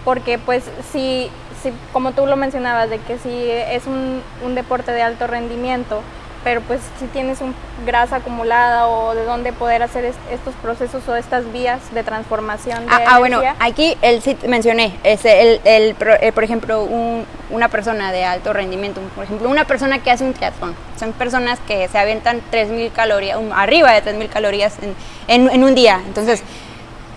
Porque 0.04 0.38
pues 0.38 0.64
si, 0.92 1.30
si 1.62 1.72
como 1.92 2.12
tú 2.12 2.26
lo 2.26 2.36
mencionabas, 2.36 2.88
de 2.90 2.98
que 2.98 3.18
si 3.18 3.50
es 3.50 3.86
un, 3.86 4.22
un 4.44 4.54
deporte 4.54 4.92
de 4.92 5.02
alto 5.02 5.26
rendimiento, 5.26 6.00
pero 6.42 6.62
pues 6.62 6.80
si 6.98 7.04
tienes 7.04 7.42
un 7.42 7.54
grasa 7.84 8.16
acumulada 8.16 8.86
o 8.88 9.14
de 9.14 9.26
dónde 9.26 9.52
poder 9.52 9.82
hacer 9.82 10.06
es- 10.06 10.16
estos 10.32 10.54
procesos 10.54 11.06
o 11.06 11.14
estas 11.14 11.52
vías 11.52 11.92
de 11.92 12.02
transformación 12.02 12.86
de 12.86 12.92
Ah, 12.94 13.02
ah, 13.08 13.18
bueno, 13.18 13.42
energía. 13.42 13.62
aquí 13.62 13.94
el 14.00 14.22
sí 14.22 14.38
mencioné, 14.48 14.96
este, 15.04 15.42
el, 15.42 15.60
el 15.64 15.94
pro- 15.96 16.14
eh, 16.18 16.32
por 16.32 16.42
ejemplo, 16.44 16.82
un- 16.84 17.26
una 17.50 17.68
persona 17.68 18.10
de 18.10 18.24
alto 18.24 18.54
rendimiento, 18.54 19.02
por 19.14 19.24
ejemplo, 19.24 19.50
una 19.50 19.66
persona 19.66 19.98
que 20.02 20.10
hace 20.10 20.24
un 20.24 20.32
triatlón, 20.32 20.74
son 20.98 21.12
personas 21.12 21.58
que 21.68 21.86
se 21.88 21.98
avientan 21.98 22.40
3.000 22.50 22.90
calorías, 22.90 23.38
arriba 23.54 23.92
de 23.92 24.00
3.000 24.00 24.30
calorías 24.30 24.78
en, 24.80 24.94
en- 25.28 25.50
en 25.50 25.62
un 25.62 25.74
día, 25.74 26.00
entonces, 26.06 26.42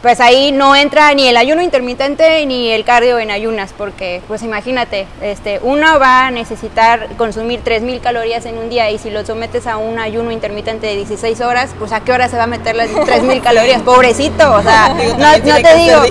pues 0.03 0.19
ahí 0.19 0.51
no 0.51 0.75
entra 0.75 1.11
ni 1.15 1.27
el 1.27 1.35
ayuno 1.37 1.61
intermitente 1.63 2.45
ni 2.45 2.69
el 2.71 2.83
cardio 2.83 3.17
en 3.19 3.31
ayunas, 3.31 3.73
porque 3.75 4.21
pues 4.27 4.43
imagínate, 4.43 5.07
este, 5.21 5.59
uno 5.63 5.97
va 5.97 6.27
a 6.27 6.31
necesitar 6.31 7.07
consumir 7.17 7.61
3.000 7.63 8.01
calorías 8.01 8.45
en 8.45 8.57
un 8.57 8.69
día 8.69 8.91
y 8.91 8.99
si 8.99 9.09
lo 9.09 9.25
sometes 9.25 9.65
a 9.65 9.77
un 9.77 9.97
ayuno 9.99 10.29
intermitente 10.31 10.87
de 10.87 10.97
16 10.97 11.39
horas, 11.41 11.71
pues 11.79 11.91
a 11.93 12.01
qué 12.01 12.11
hora 12.11 12.27
se 12.29 12.37
va 12.37 12.43
a 12.43 12.47
meter 12.47 12.75
las 12.75 12.89
3.000 12.89 13.41
calorías, 13.43 13.81
pobrecito, 13.81 14.53
o 14.53 14.61
sea, 14.61 14.93
Digo, 14.93 15.15
no, 15.17 15.55
te 15.61 15.75
digo, 15.77 16.01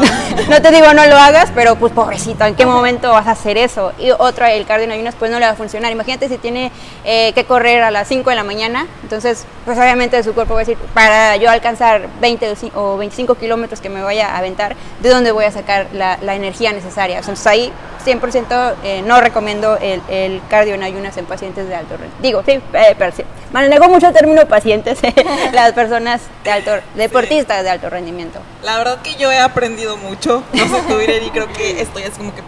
no 0.48 0.62
te 0.62 0.70
digo 0.70 0.94
no 0.94 1.04
lo 1.06 1.16
hagas, 1.16 1.50
pero 1.54 1.74
pues 1.76 1.92
pobrecito, 1.92 2.44
¿en 2.44 2.54
qué 2.54 2.64
momento 2.64 3.10
vas 3.10 3.26
a 3.26 3.32
hacer 3.32 3.58
eso? 3.58 3.92
Y 3.98 4.12
otro, 4.12 4.46
el 4.46 4.64
cardio 4.66 4.84
en 4.84 4.92
ayunas, 4.92 5.14
pues 5.18 5.30
no 5.30 5.38
le 5.40 5.46
va 5.46 5.52
a 5.52 5.56
funcionar. 5.56 5.90
Imagínate 5.90 6.28
si 6.28 6.38
tiene 6.38 6.70
eh, 7.04 7.32
que 7.34 7.44
correr 7.44 7.82
a 7.82 7.90
las 7.90 8.06
5 8.06 8.30
de 8.30 8.36
la 8.36 8.44
mañana, 8.44 8.86
entonces, 9.02 9.44
pues 9.64 9.76
obviamente 9.78 10.22
su 10.22 10.32
cuerpo 10.32 10.54
va 10.54 10.60
a 10.60 10.64
decir, 10.64 10.78
para 10.94 11.36
yo 11.36 11.50
alcanzar 11.50 12.06
20 12.20 12.48
o 12.50 12.54
ci- 12.54 12.70
o 12.74 12.96
25 12.96 13.31
5 13.32 13.40
kilómetros 13.40 13.80
que 13.80 13.88
me 13.88 14.02
vaya 14.02 14.34
a 14.34 14.38
aventar, 14.38 14.76
¿de 15.00 15.08
dónde 15.08 15.32
voy 15.32 15.44
a 15.44 15.50
sacar 15.50 15.88
la, 15.92 16.16
energía 16.34 16.72
necesaria? 16.72 17.18
Entonces 17.18 17.46
ahí 17.46 17.72
100% 18.04 18.74
eh, 18.84 19.02
no 19.06 19.20
recomiendo 19.20 19.76
el, 19.76 20.02
el, 20.08 20.40
cardio 20.48 20.74
en 20.74 20.82
ayunas 20.82 21.16
en 21.16 21.24
pacientes 21.24 21.68
de 21.68 21.74
alto 21.74 21.96
rendimiento. 21.96 22.22
Digo, 22.22 22.42
sí, 22.44 22.52
eh, 22.74 22.94
pero 22.98 23.12
sí, 23.14 23.22
manejo 23.52 23.88
mucho 23.88 24.08
el 24.08 24.14
término 24.14 24.46
pacientes, 24.46 24.98
las 25.52 25.72
personas 25.72 26.22
de 26.44 26.50
alto, 26.50 26.72
deportistas 26.94 27.62
de 27.62 27.70
alto 27.70 27.90
rendimiento. 27.90 28.40
La 28.62 28.78
verdad 28.78 29.00
que 29.02 29.14
yo 29.14 29.30
he 29.30 29.38
aprendido 29.38 29.96
mucho, 29.96 30.42
no 30.52 30.68
sé 30.68 30.82
tú, 30.88 31.00
y 31.00 31.30
creo 31.30 31.52
que 31.52 31.80
estoy 31.80 32.04
así 32.04 32.18
como 32.18 32.34
que... 32.34 32.42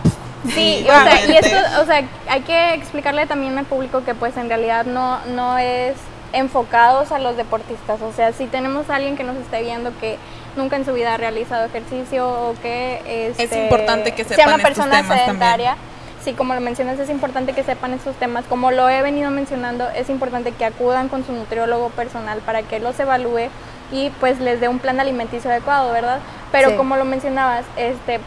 Sí, 0.53 0.85
o 0.85 0.93
sea, 0.93 1.27
y 1.27 1.33
esto, 1.33 1.57
o 1.81 1.87
sea, 1.87 2.07
hay 2.29 2.43
que 2.43 2.75
explicarle 2.75 3.27
también 3.27 3.57
al 3.57 3.65
público 3.65 4.05
que 4.05 4.15
pues 4.15 4.37
en 4.37 4.49
realidad 4.49 4.85
no, 4.85 5.25
no 5.25 5.57
es 5.57 5.95
enfocados 6.35 7.13
a 7.13 7.19
los 7.19 7.37
deportistas. 7.37 8.03
O 8.03 8.13
sea, 8.13 8.33
si 8.33 8.47
tenemos 8.47 8.91
a 8.91 8.97
alguien 8.97 9.17
que 9.17 9.25
nos 9.25 9.37
esté 9.37 9.63
viendo 9.63 9.93
que 9.99 10.19
nunca 10.57 10.77
en 10.77 10.85
su 10.85 10.93
vida 10.93 11.15
ha 11.15 11.17
realizado 11.17 11.65
ejercicio 11.67 12.29
o 12.29 12.55
que 12.61 13.01
es 13.07 13.39
este, 13.39 13.65
importante 13.65 14.13
que 14.13 14.25
sepan 14.25 14.37
sea 14.37 14.55
una 14.55 14.63
persona 14.63 15.03
sedentaria. 15.03 15.77
Sí, 16.23 16.33
como 16.33 16.55
lo 16.55 16.61
mencionas, 16.61 16.99
es 16.99 17.11
importante 17.11 17.53
que 17.53 17.63
sepan 17.63 17.93
estos 17.93 18.17
temas. 18.17 18.47
Como 18.47 18.71
lo 18.71 18.89
he 18.89 19.03
venido 19.03 19.31
mencionando, 19.31 19.89
es 19.91 20.09
importante 20.09 20.53
que 20.53 20.65
acudan 20.65 21.09
con 21.09 21.25
su 21.27 21.33
nutriólogo 21.33 21.91
personal 21.91 22.39
para 22.39 22.63
que 22.63 22.81
los 22.81 22.99
evalúe 22.99 23.51
y 23.93 24.09
pues 24.21 24.41
les 24.41 24.59
dé 24.59 24.69
un 24.69 24.79
plan 24.79 25.01
alimenticio 25.01 25.51
adecuado, 25.51 25.93
¿verdad? 25.93 26.21
Pero 26.51 26.77
como 26.79 26.97
lo 26.97 27.05
mencionabas, 27.05 27.65
este, 27.77 28.21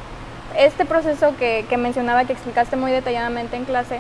este 0.56 0.86
proceso 0.86 1.36
que, 1.38 1.66
que 1.68 1.78
mencionaba, 1.78 2.26
que 2.26 2.34
explicaste 2.34 2.76
muy 2.76 2.92
detalladamente 2.92 3.56
en 3.56 3.66
clase, 3.66 4.00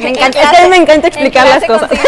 me 0.00 0.08
encanta, 0.10 0.68
me 0.68 0.76
encanta 0.76 1.08
explicar 1.08 1.46
las 1.46 1.64
cosas. 1.64 1.90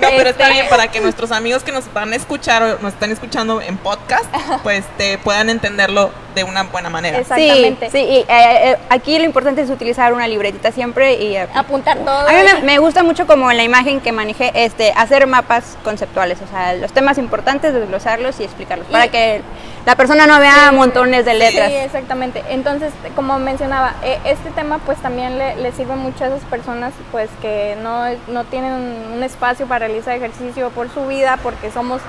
No, 0.00 0.08
pero 0.16 0.30
está 0.30 0.48
bien 0.48 0.66
para 0.70 0.90
que 0.90 0.98
nuestros 0.98 1.30
amigos 1.30 1.62
que 1.62 1.72
nos 1.72 1.92
van 1.92 2.14
a 2.14 2.16
escuchar 2.16 2.62
o 2.62 2.78
nos 2.80 2.94
están 2.94 3.10
escuchando 3.10 3.60
en 3.60 3.76
podcast, 3.76 4.24
pues 4.62 4.82
te 4.96 5.18
puedan 5.18 5.50
entenderlo 5.50 6.10
de 6.34 6.44
una 6.44 6.64
buena 6.64 6.90
manera. 6.90 7.18
Exactamente. 7.18 7.90
Sí, 7.90 7.98
sí 7.98 8.04
y, 8.04 8.16
eh, 8.18 8.26
eh, 8.28 8.76
aquí 8.88 9.18
lo 9.18 9.24
importante 9.24 9.60
es 9.62 9.70
utilizar 9.70 10.12
una 10.12 10.28
libretita 10.28 10.72
siempre 10.72 11.14
y 11.14 11.36
eh, 11.36 11.48
apuntar 11.54 11.98
todo. 11.98 12.28
A 12.28 12.32
mí 12.32 12.38
me, 12.62 12.78
gusta 12.78 13.02
mucho 13.02 13.26
como 13.26 13.50
en 13.50 13.56
la 13.56 13.62
imagen 13.62 14.00
que 14.00 14.12
manejé, 14.12 14.52
este, 14.54 14.92
hacer 14.96 15.26
mapas 15.26 15.76
conceptuales, 15.84 16.38
o 16.42 16.46
sea, 16.46 16.74
los 16.74 16.92
temas 16.92 17.18
importantes, 17.18 17.74
desglosarlos 17.74 18.40
y 18.40 18.44
explicarlos, 18.44 18.86
para 18.88 19.08
que 19.08 19.42
la 19.86 19.96
persona 19.96 20.26
no 20.26 20.38
vea 20.38 20.72
montones 20.72 21.24
de 21.24 21.34
letras. 21.34 21.68
Sí, 21.70 21.76
exactamente. 21.76 22.42
Entonces, 22.48 22.92
como 23.16 23.38
mencionaba, 23.38 23.94
este 24.24 24.50
tema 24.50 24.78
pues 24.78 24.98
también 24.98 25.38
le, 25.38 25.56
le 25.56 25.72
sirve 25.72 25.96
mucho 25.96 26.24
a 26.24 26.28
esas 26.28 26.42
personas 26.42 26.92
pues 27.12 27.28
que 27.42 27.76
no, 27.82 28.04
no 28.28 28.44
tienen 28.44 28.72
un 29.14 29.22
espacio 29.22 29.66
para 29.66 29.86
realizar 29.86 30.16
ejercicio 30.16 30.70
por 30.70 30.92
su 30.92 31.06
vida, 31.06 31.38
porque 31.42 31.70
somos 31.70 32.00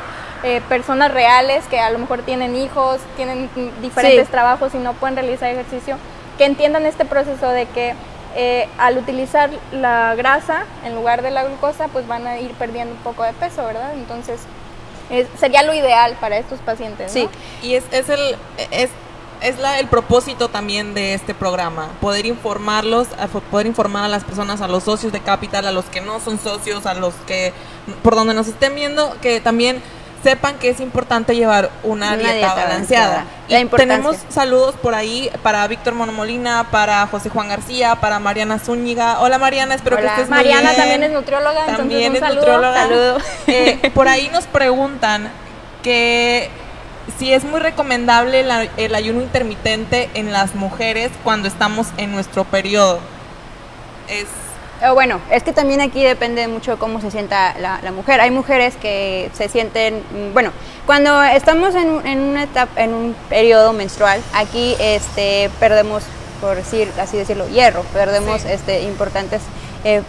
eh, 0.44 0.62
personas 0.68 1.12
reales 1.12 1.66
que 1.68 1.80
a 1.80 1.90
lo 1.90 2.00
mejor 2.00 2.24
tienen 2.24 2.56
hijos, 2.56 3.00
tienen 3.16 3.50
diferentes 3.82 4.30
trabajos 4.30 4.74
y 4.74 4.78
no 4.78 4.94
pueden 4.94 5.16
realizar 5.16 5.50
ejercicio, 5.52 5.98
que 6.38 6.46
entiendan 6.46 6.86
este 6.86 7.06
proceso 7.06 7.50
de 7.50 7.66
que 7.68 7.94
eh, 8.36 8.68
al 8.78 8.98
utilizar 8.98 9.50
la 9.72 10.16
grasa 10.16 10.66
en 10.86 10.96
lugar 10.96 11.22
de 11.22 11.32
la 11.32 11.44
glucosa, 11.44 11.88
pues 11.90 12.08
van 12.08 12.28
a 12.28 12.40
ir 12.40 12.52
perdiendo 12.52 12.94
un 12.96 13.02
poco 13.02 13.24
de 13.24 13.34
peso, 13.34 13.66
¿verdad? 13.66 13.94
Entonces, 13.94 14.42
sería 15.38 15.64
lo 15.64 15.74
ideal 15.74 16.16
para 16.22 16.38
estos 16.38 16.60
pacientes. 16.60 17.12
Sí, 17.12 17.28
y 17.62 17.76
es, 17.76 17.84
es 17.92 18.10
el... 18.10 18.38
Es 18.72 18.90
es 19.42 19.58
la, 19.58 19.80
el 19.80 19.88
propósito 19.88 20.50
también 20.50 20.94
de 20.94 21.16
este 21.16 21.34
programa, 21.34 21.90
poder 22.00 22.26
informarlos, 22.28 23.08
poder 23.50 23.66
informar 23.66 24.04
a 24.06 24.08
las 24.08 24.24
personas, 24.24 24.62
a 24.62 24.68
los 24.68 24.84
socios 24.84 25.12
de 25.12 25.20
Capital, 25.20 25.66
a 25.66 25.72
los 25.72 25.86
que 25.86 26.00
no 26.00 26.20
son 26.20 26.40
socios, 26.40 26.86
a 26.86 26.94
los 26.94 27.16
que 27.26 27.52
por 28.04 28.16
donde 28.16 28.34
nos 28.34 28.48
estén 28.48 28.76
viendo, 28.76 29.16
que 29.22 29.42
también 29.42 29.82
sepan 30.24 30.58
que 30.58 30.70
es 30.70 30.80
importante 30.80 31.36
llevar 31.36 31.70
una, 31.84 32.16
dieta, 32.16 32.54
balanceada. 32.54 33.26
Y 33.48 33.66
tenemos 33.66 34.18
saludos 34.30 34.76
por 34.76 34.96
ahí 34.96 35.30
para 35.44 35.68
Víctor 35.68 35.94
Monomolina, 35.94 36.68
para 36.72 37.06
José 37.08 37.30
Juan 37.30 37.50
García, 37.50 37.96
para 37.96 38.20
Mariana 38.20 38.60
Zúñiga. 38.60 39.20
Hola 39.20 39.38
Mariana, 39.38 39.76
espero 39.76 39.98
que 39.98 40.06
estés 40.06 40.30
muy 40.30 40.44
bien. 40.44 40.56
Mariana 40.56 40.76
también 40.76 41.04
es 41.04 41.12
nutrióloga, 41.12 41.66
también 41.66 42.16
es 42.16 42.22
nutrióloga. 42.22 42.88
Eh, 43.48 43.92
por 43.94 44.08
ahí 44.08 44.30
nos 44.32 44.46
preguntan 44.46 45.30
que 45.84 46.50
si 47.18 47.34
es 47.34 47.44
muy 47.44 47.60
recomendable 47.60 48.46
el 48.78 48.96
ayuno 48.96 49.22
intermitente 49.22 50.10
en 50.14 50.32
las 50.32 50.56
mujeres 50.56 51.12
cuando 51.24 51.48
estamos 51.48 51.88
en 51.98 52.12
nuestro 52.12 52.46
periodo. 52.46 53.00
Es 54.08 54.28
bueno, 54.90 55.20
es 55.30 55.44
que 55.44 55.54
también 55.54 55.80
aquí 55.80 56.04
depende 56.04 56.48
mucho 56.48 56.80
cómo 56.80 57.00
se 57.02 57.12
sienta 57.12 57.56
la, 57.60 57.92
mujer. 57.92 58.20
Hay 58.20 58.32
mujeres 58.32 58.76
que 58.76 59.30
se 59.34 59.48
sienten, 59.48 59.98
mm, 59.98 60.34
bueno, 60.34 60.52
cuando 60.86 61.22
estamos 61.24 61.76
en, 61.76 61.90
una 61.90 62.44
etapa, 62.44 62.82
en 62.82 62.94
un 62.94 63.16
periodo 63.30 63.74
menstrual, 63.74 64.22
aquí 64.34 64.76
este, 64.80 65.52
perdemos, 65.60 66.04
por 66.40 66.56
decir 66.56 66.92
así 67.00 67.18
decirlo, 67.18 67.48
hierro, 67.48 67.84
perdemos 67.94 68.44
este, 68.46 68.82
importantes 68.84 69.42
eh, 69.84 70.02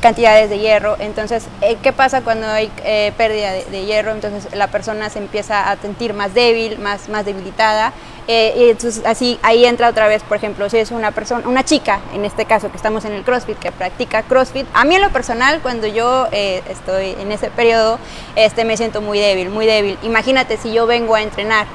cantidades 0.00 0.50
de 0.50 0.58
hierro. 0.58 0.96
Entonces, 0.98 1.46
eh, 1.62 1.78
¿qué 1.82 1.92
pasa 1.92 2.20
cuando 2.22 2.46
hay 2.46 2.70
eh, 2.84 3.12
pérdida 3.16 3.52
de, 3.52 3.84
hierro? 3.86 4.12
Entonces 4.12 4.54
la 4.54 4.66
persona 4.68 5.08
se 5.08 5.18
empieza 5.20 5.70
a 5.70 5.76
sentir 5.76 6.12
más 6.12 6.34
débil, 6.34 6.78
más, 6.78 7.08
más 7.08 7.24
debilitada 7.24 7.92
eh, 8.28 8.54
y 8.56 8.70
entonces 8.70 9.02
así 9.04 9.38
ahí 9.42 9.64
entra 9.64 9.88
otra 9.88 10.06
vez, 10.06 10.22
por 10.22 10.36
ejemplo, 10.36 10.68
si 10.70 10.78
es 10.78 10.90
una 10.90 11.10
persona, 11.10 11.48
una 11.48 11.64
chica, 11.64 12.00
en 12.14 12.24
este 12.24 12.44
caso 12.44 12.70
que 12.70 12.76
estamos 12.76 13.04
en 13.04 13.12
el 13.12 13.24
CrossFit, 13.24 13.58
que 13.58 13.72
practica 13.72 14.22
CrossFit, 14.22 14.66
a 14.74 14.84
mí 14.84 14.94
en 14.94 15.02
lo 15.02 15.10
personal 15.10 15.60
cuando 15.60 15.86
yo 15.86 16.28
eh, 16.30 16.62
estoy 16.68 17.16
en 17.18 17.32
ese 17.32 17.50
periodo, 17.50 17.98
este 18.36 18.64
me 18.64 18.76
siento 18.76 19.00
muy 19.00 19.18
débil, 19.18 19.50
muy 19.50 19.66
débil. 19.66 19.98
Imagínate 20.02 20.56
si 20.56 20.72
yo 20.72 20.86
vengo 20.86 21.14
a 21.14 21.22
entrenar 21.22 21.66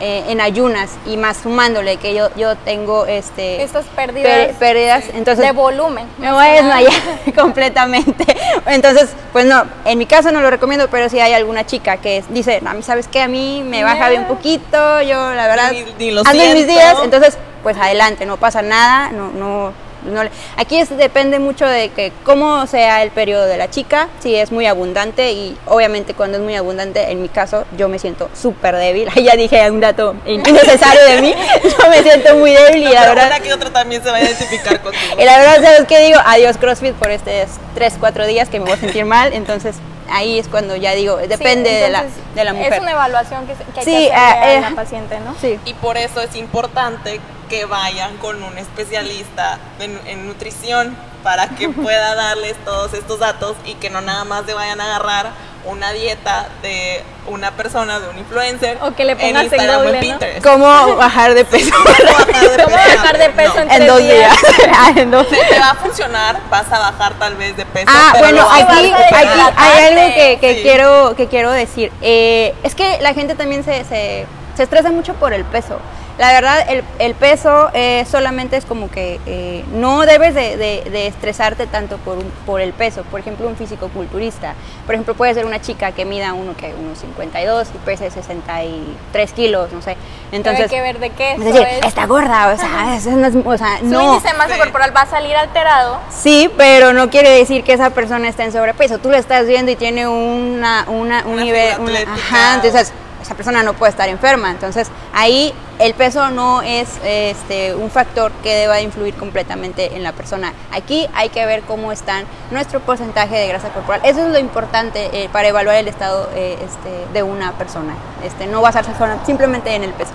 eh, 0.00 0.24
en 0.28 0.40
ayunas 0.40 0.90
y 1.06 1.16
más 1.16 1.38
sumándole 1.38 1.96
que 1.96 2.14
yo 2.14 2.28
yo 2.36 2.56
tengo 2.56 3.06
este 3.06 3.62
estas 3.62 3.86
pérdidas, 3.86 4.54
pérdidas 4.58 5.04
entonces 5.14 5.44
de 5.44 5.52
volumen, 5.52 6.06
me 6.18 6.32
voy 6.32 6.46
a 6.46 6.52
desmayar 6.52 6.92
completamente. 7.36 8.24
Entonces, 8.66 9.10
pues 9.32 9.44
no, 9.44 9.64
en 9.84 9.98
mi 9.98 10.06
caso 10.06 10.30
no 10.30 10.40
lo 10.40 10.50
recomiendo, 10.50 10.88
pero 10.88 11.08
si 11.08 11.20
hay 11.20 11.32
alguna 11.32 11.66
chica 11.66 11.96
que 11.98 12.22
dice, 12.30 12.62
a 12.64 12.74
mí 12.74 12.82
sabes 12.82 13.08
qué, 13.08 13.22
a 13.22 13.28
mí 13.28 13.62
me 13.64 13.82
baja 13.82 14.08
bien 14.08 14.26
poquito, 14.26 15.02
yo 15.02 15.34
la 15.34 15.46
verdad 15.46 15.72
ni 16.06 16.12
lo 16.12 16.22
ando 16.24 16.42
en 16.42 16.54
mis 16.54 16.66
días, 16.66 16.96
entonces 17.02 17.36
pues 17.62 17.76
adelante, 17.76 18.26
no 18.26 18.36
pasa 18.36 18.62
nada, 18.62 19.10
no, 19.10 19.32
no, 19.32 19.72
no 20.04 20.20
aquí 20.56 20.78
es, 20.78 20.96
depende 20.96 21.40
mucho 21.40 21.66
de 21.66 21.88
que 21.88 22.12
cómo 22.24 22.66
sea 22.66 23.02
el 23.02 23.10
periodo 23.10 23.46
de 23.46 23.56
la 23.56 23.68
chica, 23.70 24.08
si 24.20 24.36
es 24.36 24.52
muy 24.52 24.66
abundante 24.66 25.32
y 25.32 25.56
obviamente 25.66 26.14
cuando 26.14 26.38
es 26.38 26.44
muy 26.44 26.54
abundante, 26.54 27.10
en 27.10 27.20
mi 27.20 27.28
caso 27.28 27.64
yo 27.76 27.88
me 27.88 27.98
siento 27.98 28.30
súper 28.40 28.76
débil, 28.76 29.08
ahí 29.14 29.24
ya 29.24 29.34
dije 29.34 29.68
un 29.70 29.80
dato 29.80 30.14
innecesario 30.26 31.02
de 31.06 31.22
mí, 31.22 31.34
yo 31.64 31.90
me 31.90 32.02
siento 32.02 32.36
muy 32.36 32.52
débil 32.52 32.82
y 32.82 32.92
la 32.92 33.08
verdad... 33.08 33.40
que 33.40 33.52
otra 33.52 33.70
también 33.70 34.02
se 34.02 34.10
va 34.10 34.16
a 34.16 34.22
identificar 34.22 34.80
contigo. 34.80 35.04
y 35.18 35.24
la 35.24 35.38
verdad, 35.38 35.62
¿sabes 35.62 35.88
qué 35.88 36.00
digo? 36.00 36.20
Adiós 36.24 36.56
CrossFit 36.58 36.94
por 36.94 37.10
estos 37.10 37.58
3, 37.74 37.94
4 37.98 38.26
días 38.26 38.48
que 38.48 38.60
me 38.60 38.66
voy 38.66 38.74
a 38.74 38.80
sentir 38.80 39.04
mal, 39.04 39.32
entonces 39.32 39.76
ahí 40.10 40.38
es 40.38 40.48
cuando 40.48 40.76
ya 40.76 40.92
digo, 40.92 41.16
depende 41.16 41.70
de, 41.70 41.90
la, 41.90 42.04
de 42.34 42.44
la 42.44 42.52
mujer. 42.52 42.72
Es 42.74 42.80
una 42.80 42.92
evaluación 42.92 43.46
que, 43.46 43.54
que 43.54 43.80
hay 43.80 43.84
que 43.84 44.12
hacer 44.14 44.58
eh, 44.58 44.60
la 44.60 44.70
paciente, 44.70 45.20
¿no? 45.20 45.34
Sí. 45.40 45.58
Y 45.64 45.74
por 45.74 45.96
eso 45.96 46.20
es 46.20 46.34
importante 46.36 47.20
que 47.48 47.64
vayan 47.64 48.16
con 48.18 48.42
un 48.42 48.58
especialista 48.58 49.58
en, 49.78 50.26
nutrición 50.26 50.96
para 51.22 51.48
que 51.48 51.68
pueda 51.84 52.14
darles 52.14 52.56
todos 52.64 52.94
estos 52.94 53.20
datos 53.20 53.56
y 53.64 53.74
que 53.74 53.90
no 53.90 54.00
nada 54.00 54.24
más 54.24 54.46
se 54.46 54.54
vayan 54.54 54.80
a 54.80 54.84
agarrar 54.84 55.32
una 55.64 55.90
dieta 55.90 56.48
de 56.62 57.02
una 57.26 57.50
persona, 57.50 57.98
de 57.98 58.08
un 58.08 58.18
influencer. 58.18 58.78
O 58.82 58.94
que 58.94 59.04
le 59.04 59.16
pongas 59.16 59.30
en 59.30 59.42
Instagram 59.42 59.86
en 59.88 60.00
Pinterest. 60.00 60.46
¿Cómo 60.46 60.94
bajar 60.94 61.34
de 61.34 61.44
peso? 61.44 61.74
¿Cómo 61.74 61.84
bajar 61.84 63.18
de 63.18 63.30
peso, 63.34 63.58
en, 63.58 63.86
dos 63.86 63.98
días? 63.98 64.36
Ah, 64.72 64.92
en 64.94 65.10
dos 65.10 65.28
días. 65.28 65.48
Te 65.48 65.58
va 65.58 65.70
a 65.70 65.74
funcionar, 65.74 66.40
vas 66.50 66.70
a 66.70 66.78
bajar 66.78 67.14
tal 67.14 67.34
vez 67.34 67.56
de 67.56 67.66
peso. 67.66 67.86
Ah, 67.88 68.14
bueno, 68.18 68.46
aquí, 68.48 68.92
aquí 68.92 69.40
hay 69.56 69.86
algo 69.86 70.14
que, 70.14 70.38
que 70.40 70.62
quiero, 70.62 71.14
que 71.16 71.26
quiero 71.26 71.50
decir. 71.50 71.90
Eh, 72.00 72.54
es 72.62 72.74
que 72.74 72.98
la 73.00 73.14
gente 73.14 73.34
también 73.34 73.64
se, 73.64 73.84
se, 73.84 74.26
se 74.56 74.62
estresa 74.62 74.90
mucho 74.90 75.14
por 75.14 75.32
el 75.32 75.44
peso. 75.44 75.80
La 76.18 76.32
verdad, 76.32 76.64
el, 76.70 76.82
el 76.98 77.14
peso 77.14 77.68
eh, 77.74 78.06
solamente 78.10 78.56
es 78.56 78.64
como 78.64 78.90
que 78.90 79.20
eh, 79.26 79.64
no 79.74 80.06
debes 80.06 80.34
de, 80.34 80.56
de, 80.56 81.06
estresarte 81.06 81.66
tanto 81.66 81.98
por, 81.98 82.24
por 82.46 82.62
el 82.62 82.72
peso. 82.72 83.02
Por 83.04 83.20
ejemplo, 83.20 83.46
un 83.46 83.56
físico 83.56 83.88
culturista. 83.88 84.54
Por 84.86 84.94
ejemplo, 84.94 85.14
puede 85.14 85.34
ser 85.34 85.44
una 85.44 85.60
chica 85.60 85.92
que 85.92 86.06
mida 86.06 86.32
uno 86.32 86.56
que 86.56 86.74
unos 86.74 86.98
52 87.00 87.68
y 87.74 87.78
pese 87.84 88.10
63 88.10 89.32
kilos, 89.32 89.72
no 89.72 89.82
sé. 89.82 89.96
Entonces, 90.32 90.64
hay 90.64 90.68
que 90.70 90.80
ver 90.80 90.98
de 91.00 91.10
qué 91.10 91.32
es 91.32 91.44
decir, 91.44 91.66
está 91.84 92.06
gorda, 92.06 92.54
o 92.54 92.56
sea, 92.56 92.98
no, 93.16 93.50
o 93.50 93.58
sea, 93.58 93.78
no. 93.82 94.00
Su 94.00 94.14
índice 94.14 94.28
de 94.28 94.38
masa 94.38 94.56
corporal 94.56 94.96
va 94.96 95.02
a 95.02 95.06
salir 95.06 95.36
alterado. 95.36 96.00
Sí, 96.08 96.50
pero 96.56 96.94
no 96.94 97.10
quiere 97.10 97.30
decir 97.30 97.62
que 97.62 97.74
esa 97.74 97.90
persona 97.90 98.28
esté 98.28 98.44
en 98.44 98.52
sobrepeso. 98.52 98.98
Tú 98.98 99.10
lo 99.10 99.18
estás 99.18 99.46
viendo 99.46 99.70
y 99.70 99.76
tiene 99.76 100.08
una, 100.08 100.86
una, 100.88 101.26
un 101.26 101.36
nivel... 101.36 101.78
Una, 101.78 102.00
ajá, 102.00 102.54
entonces 102.54 102.92
esa 103.26 103.34
persona 103.34 103.62
no 103.62 103.74
puede 103.74 103.90
estar 103.90 104.08
enferma. 104.08 104.50
Entonces 104.50 104.88
ahí 105.12 105.52
el 105.78 105.94
peso 105.94 106.30
no 106.30 106.62
es 106.62 106.88
este, 107.04 107.74
un 107.74 107.90
factor 107.90 108.32
que 108.42 108.54
deba 108.54 108.80
influir 108.80 109.14
completamente 109.14 109.96
en 109.96 110.02
la 110.02 110.12
persona. 110.12 110.52
Aquí 110.72 111.08
hay 111.14 111.28
que 111.28 111.44
ver 111.44 111.62
cómo 111.62 111.92
está 111.92 112.22
nuestro 112.50 112.80
porcentaje 112.80 113.36
de 113.36 113.48
grasa 113.48 113.70
corporal. 113.70 114.00
Eso 114.04 114.24
es 114.24 114.32
lo 114.32 114.38
importante 114.38 115.10
eh, 115.12 115.28
para 115.32 115.48
evaluar 115.48 115.76
el 115.76 115.88
estado 115.88 116.30
eh, 116.34 116.56
este, 116.64 117.12
de 117.12 117.22
una 117.22 117.52
persona. 117.58 117.94
Este, 118.24 118.46
no 118.46 118.62
basarse 118.62 118.92
simplemente 119.26 119.74
en 119.74 119.82
el 119.82 119.90
peso. 119.90 120.12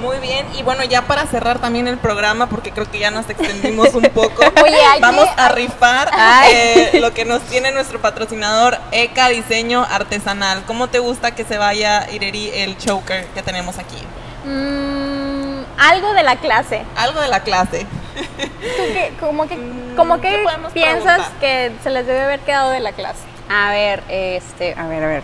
Muy 0.00 0.18
bien, 0.18 0.46
y 0.56 0.62
bueno, 0.62 0.84
ya 0.84 1.02
para 1.02 1.26
cerrar 1.26 1.58
también 1.58 1.88
el 1.88 1.98
programa, 1.98 2.48
porque 2.48 2.70
creo 2.70 2.88
que 2.88 3.00
ya 3.00 3.10
nos 3.10 3.28
extendimos 3.28 3.94
un 3.94 4.02
poco, 4.04 4.42
Oye, 4.62 4.76
vamos 5.00 5.24
que- 5.26 5.40
a 5.40 5.48
rifar 5.48 6.10
eh, 6.52 6.98
lo 7.00 7.12
que 7.12 7.24
nos 7.24 7.42
tiene 7.42 7.72
nuestro 7.72 8.00
patrocinador 8.00 8.78
ECA 8.92 9.28
Diseño 9.28 9.84
Artesanal. 9.90 10.62
¿Cómo 10.66 10.86
te 10.88 11.00
gusta 11.00 11.32
que 11.34 11.44
se 11.44 11.58
vaya, 11.58 12.08
Ireri, 12.12 12.50
el 12.54 12.78
choker 12.78 13.26
que 13.26 13.42
tenemos 13.42 13.78
aquí? 13.78 13.96
Mm, 14.44 15.62
algo 15.78 16.12
de 16.12 16.22
la 16.22 16.36
clase. 16.36 16.82
Algo 16.96 17.20
de 17.20 17.28
la 17.28 17.40
clase. 17.40 17.84
¿Tú 18.14 18.82
qué, 18.92 19.12
como 19.20 19.48
que, 19.48 19.56
como 19.96 20.16
Mm, 20.16 20.20
¿qué 20.20 20.30
que 20.30 20.42
podemos 20.44 20.72
piensas 20.72 21.04
preguntar? 21.16 21.40
que 21.40 21.72
se 21.82 21.90
les 21.90 22.06
debe 22.06 22.20
haber 22.20 22.40
quedado 22.40 22.70
de 22.70 22.80
la 22.80 22.92
clase? 22.92 23.20
A 23.50 23.70
ver, 23.70 24.02
este, 24.08 24.74
a 24.78 24.86
ver, 24.86 25.02
a 25.02 25.06
ver. 25.08 25.22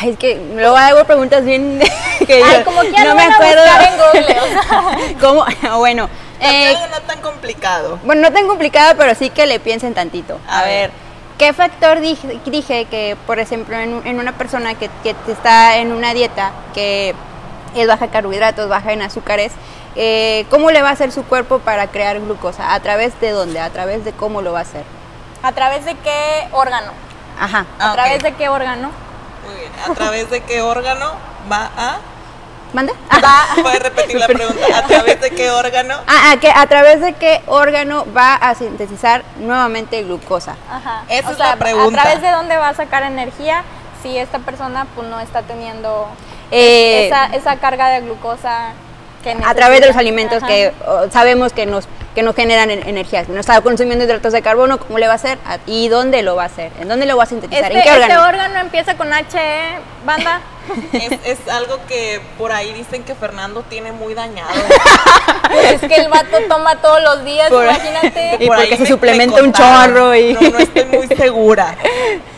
Ay, 0.00 0.10
es 0.10 0.18
que 0.18 0.40
luego 0.54 0.76
hago 0.76 1.04
preguntas 1.04 1.44
bien 1.44 1.78
que 2.26 2.42
Ay, 2.42 2.52
yo 2.58 2.64
como 2.64 2.80
que 2.82 3.04
no 3.04 3.14
me 3.14 3.22
acuerdo. 3.24 3.62
en 3.64 3.96
Google, 4.22 4.40
o 4.40 4.46
sea. 4.46 4.82
¿Cómo? 5.20 5.44
Bueno, 5.78 6.08
También 6.40 6.62
eh, 6.62 6.68
algo 6.76 6.86
no 6.86 7.00
tan 7.02 7.20
complicado. 7.20 7.98
bueno, 8.04 8.22
no 8.22 8.32
tan 8.32 8.46
complicado, 8.46 8.94
pero 8.96 9.14
sí 9.14 9.30
que 9.30 9.46
le 9.46 9.60
piensen 9.60 9.92
tantito. 9.94 10.38
A 10.48 10.60
A, 10.60 10.64
ver. 10.64 10.90
ver, 10.90 10.90
¿qué 11.38 11.52
factor 11.52 12.00
dije, 12.00 12.40
dije 12.46 12.86
que, 12.86 13.16
por 13.26 13.38
ejemplo, 13.38 13.76
en, 13.76 14.00
en 14.06 14.18
una 14.18 14.32
persona 14.32 14.74
que, 14.74 14.88
que 15.02 15.14
está 15.32 15.76
en 15.78 15.92
una 15.92 16.14
dieta 16.14 16.52
que 16.74 17.14
es 17.76 17.86
baja 17.86 18.06
en 18.06 18.10
carbohidratos, 18.10 18.68
baja 18.68 18.92
en 18.92 19.02
azúcares, 19.02 19.52
eh, 19.96 20.46
¿cómo 20.50 20.70
le 20.70 20.82
va 20.82 20.88
a 20.90 20.92
hacer 20.92 21.12
su 21.12 21.24
cuerpo 21.24 21.58
para 21.58 21.88
crear 21.88 22.18
glucosa? 22.20 22.72
¿A 22.74 22.80
través 22.80 23.18
de 23.20 23.30
dónde? 23.32 23.60
¿A 23.60 23.70
través 23.70 24.04
de 24.04 24.12
cómo 24.12 24.40
lo 24.40 24.52
va 24.52 24.60
a 24.60 24.62
hacer? 24.62 24.84
¿A 25.42 25.52
través 25.52 25.84
de 25.84 25.94
qué 25.96 26.48
órgano? 26.52 26.92
Ajá. 27.38 27.66
Ah, 27.78 27.86
¿A 27.86 27.88
ok. 27.88 27.94
través 27.94 28.22
de 28.22 28.32
qué 28.34 28.48
órgano? 28.48 28.90
Muy 29.50 29.60
bien. 29.60 29.72
¿A 29.88 29.94
través 29.94 30.30
de 30.30 30.40
qué 30.42 30.62
órgano 30.62 31.12
va 31.50 31.70
a...? 31.76 31.98
¿Mande? 32.72 32.92
¿Puedes 33.62 33.82
repetir 33.82 34.16
la 34.16 34.26
pregunta? 34.28 34.64
¿A 34.78 34.82
través 34.86 35.20
de 35.20 35.30
qué 35.30 35.50
órgano? 35.50 35.94
Ah, 36.06 36.30
ah, 36.30 36.36
que 36.40 36.50
a 36.54 36.66
través 36.66 37.00
de 37.00 37.14
qué 37.14 37.42
órgano 37.46 38.06
va 38.16 38.34
a 38.34 38.54
sintetizar 38.54 39.24
nuevamente 39.38 40.02
glucosa. 40.04 40.54
Ajá. 40.70 41.02
Esa 41.08 41.32
es 41.32 41.38
la 41.38 41.56
pregunta. 41.56 42.00
¿A 42.00 42.04
través 42.04 42.22
de 42.22 42.30
dónde 42.30 42.56
va 42.56 42.68
a 42.68 42.74
sacar 42.74 43.02
energía 43.02 43.64
si 44.02 44.16
esta 44.16 44.38
persona 44.38 44.86
pues, 44.94 45.08
no 45.08 45.18
está 45.20 45.42
teniendo 45.42 46.08
Eh, 46.52 47.06
esa, 47.08 47.26
esa 47.26 47.56
carga 47.56 47.88
de 47.88 48.00
glucosa 48.02 48.72
a 49.44 49.54
través 49.54 49.80
de 49.80 49.86
los 49.88 49.96
alimentos 49.96 50.38
Ajá. 50.42 50.46
que 50.48 50.72
sabemos 51.10 51.52
que 51.52 51.66
nos 51.66 51.86
que 52.14 52.22
nos 52.24 52.34
generan 52.34 52.70
en- 52.72 52.88
energía. 52.88 53.24
No 53.28 53.38
está 53.38 53.60
consumiendo 53.60 54.04
hidratos 54.04 54.32
de 54.32 54.42
carbono, 54.42 54.78
¿cómo 54.80 54.98
le 54.98 55.06
va 55.06 55.12
a 55.12 55.16
hacer? 55.16 55.38
¿A- 55.46 55.58
¿Y 55.66 55.86
dónde 55.88 56.22
lo 56.22 56.34
va 56.34 56.42
a 56.42 56.46
hacer? 56.46 56.72
¿En 56.80 56.88
dónde 56.88 57.06
lo 57.06 57.16
va 57.16 57.22
a 57.22 57.26
sintetizar? 57.26 57.66
Este, 57.70 57.76
¿En 57.78 57.82
qué 57.84 57.88
este 57.88 58.02
órgano? 58.16 58.28
órgano 58.28 58.58
empieza 58.60 58.96
con 58.96 59.12
H, 59.12 59.38
¿eh? 59.38 59.78
banda. 60.04 60.40
Es, 60.92 61.12
es 61.24 61.48
algo 61.52 61.78
que 61.88 62.20
por 62.38 62.52
ahí 62.52 62.72
dicen 62.72 63.02
que 63.02 63.14
Fernando 63.14 63.62
tiene 63.68 63.92
muy 63.92 64.14
dañado. 64.14 64.50
es 65.62 65.80
que 65.80 65.94
el 65.96 66.08
vato 66.08 66.36
toma 66.48 66.76
todos 66.76 67.02
los 67.02 67.24
días, 67.24 67.48
Por- 67.48 67.64
imagínate. 67.64 68.36
Y 68.40 68.46
Por 68.46 68.56
porque 68.56 68.62
ahí 68.72 68.76
se 68.76 68.82
me- 68.84 68.88
suplementa 68.88 69.36
me 69.36 69.42
un 69.42 69.52
chorro 69.52 70.14
y- 70.14 70.34
No, 70.34 70.40
no 70.50 70.58
estoy 70.58 70.84
muy 70.84 71.06
segura. 71.08 71.74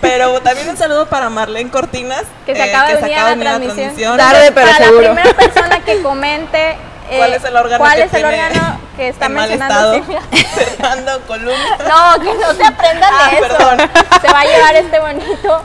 Pero 0.00 0.40
también 0.40 0.68
un 0.68 0.76
saludo 0.76 1.06
para 1.06 1.28
Marlene 1.28 1.70
Cortinas. 1.70 2.24
Que 2.46 2.54
se 2.54 2.60
eh, 2.64 2.70
acaba 2.70 2.88
de 2.88 2.94
se 2.96 3.00
venir 3.02 3.16
acaba 3.16 3.30
a 3.32 3.36
de 3.36 3.44
la 3.44 3.58
transmisión. 3.60 4.16
Tarde, 4.16 4.52
pero 4.52 4.66
Para 4.70 4.84
seguro. 4.84 5.02
la 5.02 5.14
primera 5.14 5.36
persona 5.36 5.80
que 5.84 6.02
comente 6.02 6.76
eh, 7.10 7.16
¿Cuál 7.18 7.32
es 7.34 7.44
el 7.44 7.56
órgano 7.56 7.78
cuál 7.78 7.96
que 7.96 8.02
es 8.04 8.14
el 8.14 8.24
órgano 8.24 8.80
que 8.96 9.08
está 9.08 9.26
en 9.26 9.34
mencionando. 9.34 10.02
Fernando 10.54 11.20
Columna. 11.26 11.76
No, 11.86 12.22
que 12.22 12.34
no 12.34 12.54
se 12.54 12.64
aprendan 12.64 13.12
Ah, 13.12 13.28
de 13.30 13.36
eso. 13.36 13.48
perdón. 13.48 13.90
Se 14.22 14.32
va 14.32 14.40
a 14.40 14.44
llevar 14.44 14.76
este 14.76 14.98
bonito 14.98 15.62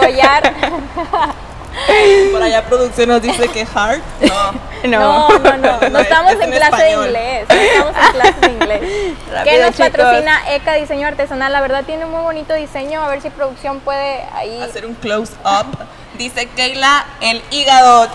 collar. 0.00 0.54
Por 2.32 2.42
allá 2.42 2.64
producción 2.64 3.08
nos 3.08 3.22
dice 3.22 3.48
que 3.48 3.66
hard. 3.74 4.00
No. 4.20 4.52
No, 4.88 5.28
no, 5.38 5.56
no. 5.56 5.80
No 5.80 5.88
No, 5.90 5.98
estamos 6.00 6.32
es 6.32 6.40
en 6.40 6.52
en 6.52 6.58
clase 6.58 6.82
de 6.82 6.90
inglés. 6.92 7.46
No 7.48 7.54
estamos 7.56 7.94
en 7.96 8.12
clase 8.12 8.40
de 8.40 8.46
inglés. 8.52 8.80
que 9.44 9.58
nos 9.60 9.70
chicos. 9.74 9.90
patrocina 9.90 10.40
ECA 10.54 10.74
Diseño 10.74 11.08
Artesanal. 11.08 11.52
La 11.52 11.60
verdad 11.60 11.84
tiene 11.84 12.04
un 12.04 12.12
muy 12.12 12.22
bonito 12.22 12.54
diseño. 12.54 13.02
A 13.02 13.08
ver 13.08 13.20
si 13.20 13.30
producción 13.30 13.80
puede 13.80 14.24
ahí. 14.34 14.60
Hacer 14.62 14.86
un 14.86 14.94
close 14.94 15.32
up. 15.44 15.66
Dice 16.16 16.46
Keila, 16.46 17.04
el 17.20 17.42
hígado. 17.50 18.08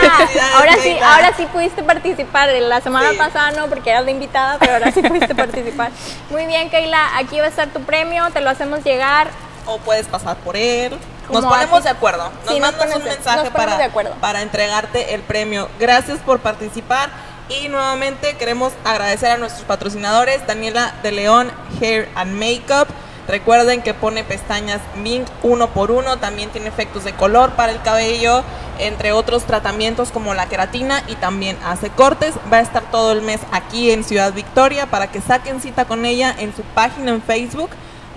Felicidades, 0.00 0.54
Ahora 0.54 0.72
sí, 0.74 0.80
Keila. 0.82 1.14
ahora 1.14 1.32
sí 1.36 1.46
pudiste 1.46 1.82
participar. 1.82 2.48
La 2.48 2.80
semana 2.80 3.10
Sí. 3.10 3.16
pasada 3.16 3.50
no, 3.52 3.66
porque 3.68 3.90
eras 3.90 4.04
la 4.04 4.10
invitada, 4.10 4.56
pero 4.58 4.74
ahora 4.74 4.90
sí 4.92 5.02
pudiste 5.02 5.34
participar. 5.34 5.90
Muy 6.30 6.46
bien, 6.46 6.68
Keila. 6.70 7.16
Aquí 7.18 7.38
va 7.38 7.46
a 7.46 7.48
estar 7.48 7.68
tu 7.68 7.80
premio. 7.82 8.28
Te 8.32 8.40
lo 8.40 8.50
hacemos 8.50 8.84
llegar. 8.84 9.28
O 9.68 9.78
puedes 9.78 10.06
pasar 10.06 10.36
por 10.38 10.56
él. 10.56 10.98
Nos 11.30 11.44
ponemos 11.44 11.84
de 11.84 11.90
acuerdo. 11.90 12.24
Nos 12.44 12.54
Sí, 12.54 12.58
nos 12.58 12.72
mandas 12.72 12.72
un 12.72 12.78
ponemos 12.92 13.04
de- 13.04 13.10
mensaje 13.10 13.44
nos 13.44 13.52
para, 13.52 13.90
para 14.20 14.42
entregarte 14.42 15.14
el 15.14 15.20
premio. 15.22 15.68
Gracias 15.78 16.18
por 16.20 16.40
participar. 16.40 17.10
Y 17.50 17.68
nuevamente 17.68 18.36
queremos 18.36 18.72
agradecer 18.84 19.30
a 19.30 19.36
nuestros 19.38 19.64
patrocinadores, 19.64 20.46
Daniela 20.46 20.92
de 21.02 21.12
León 21.12 21.50
Hair 21.80 22.08
and 22.14 22.32
Makeup. 22.32 22.88
Recuerden 23.26 23.82
que 23.82 23.92
pone 23.94 24.24
pestañas 24.24 24.80
Mink 24.96 25.26
uno 25.42 25.68
por 25.68 25.90
uno, 25.90 26.16
también 26.18 26.48
tiene 26.50 26.68
efectos 26.68 27.04
de 27.04 27.12
color 27.12 27.50
para 27.52 27.72
el 27.72 27.80
cabello, 27.82 28.42
entre 28.78 29.12
otros 29.12 29.44
tratamientos 29.44 30.10
como 30.10 30.32
la 30.32 30.46
queratina 30.46 31.02
y 31.08 31.14
también 31.16 31.58
hace 31.66 31.90
cortes. 31.90 32.34
Va 32.50 32.58
a 32.58 32.60
estar 32.60 32.82
todo 32.90 33.12
el 33.12 33.20
mes 33.22 33.40
aquí 33.52 33.90
en 33.90 34.02
Ciudad 34.04 34.32
Victoria 34.32 34.86
para 34.86 35.10
que 35.10 35.20
saquen 35.20 35.60
cita 35.60 35.84
con 35.86 36.06
ella 36.06 36.34
en 36.38 36.54
su 36.56 36.62
página 36.62 37.10
en 37.12 37.20
Facebook, 37.22 37.68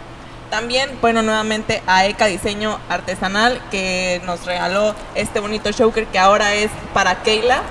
También, 0.49 0.97
bueno, 1.01 1.21
nuevamente 1.23 1.81
a 1.87 2.05
ECA 2.05 2.25
Diseño 2.27 2.79
Artesanal 2.87 3.59
que 3.71 4.21
nos 4.25 4.45
regaló 4.45 4.93
este 5.15 5.39
bonito 5.39 5.71
choker 5.71 6.05
que 6.07 6.19
ahora 6.19 6.53
es 6.53 6.69
para 6.93 7.15
Keila. 7.23 7.61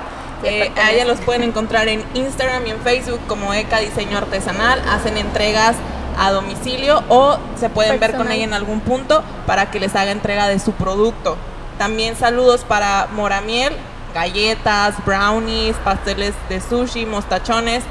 Eh, 0.43 0.73
a 0.77 0.93
ella 0.93 1.05
los 1.05 1.21
pueden 1.21 1.43
encontrar 1.43 1.89
en 1.89 2.05
Instagram 2.15 2.67
y 2.67 2.71
en 2.71 2.81
Facebook 2.81 3.21
como 3.27 3.55
ECA 3.55 3.79
Diseño 3.79 4.19
Artesanal. 4.19 4.83
Hacen 4.89 5.17
entregas 5.17 5.77
a 6.19 6.31
domicilio 6.31 7.03
o 7.09 7.39
se 7.59 7.69
pueden 7.71 7.99
ver 8.01 8.17
con 8.17 8.31
ella 8.31 8.45
en 8.45 8.55
algún 8.55 8.81
punto 8.81 9.23
para 9.47 9.71
que 9.71 9.81
les 9.81 9.95
haga 9.95 10.11
entrega 10.11 10.49
de 10.49 10.59
su 10.59 10.73
producto. 10.73 11.37
También 11.79 12.17
saludos 12.17 12.65
para 12.65 13.09
Moramiel, 13.13 13.73
galletas, 14.15 14.95
brownies, 15.05 15.77
pasteles 15.79 16.35
de 16.49 16.61
sushi, 16.61 17.05
mostachones. 17.07 17.83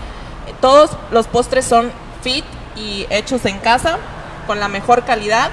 Todos 0.62 0.92
los 1.12 1.28
postres 1.28 1.66
son 1.66 1.92
fit 2.22 2.46
y 2.76 3.06
hechos 3.10 3.46
en 3.46 3.60
casa 3.60 3.98
con 4.48 4.60
la 4.60 4.68
mejor 4.68 5.04
calidad. 5.04 5.50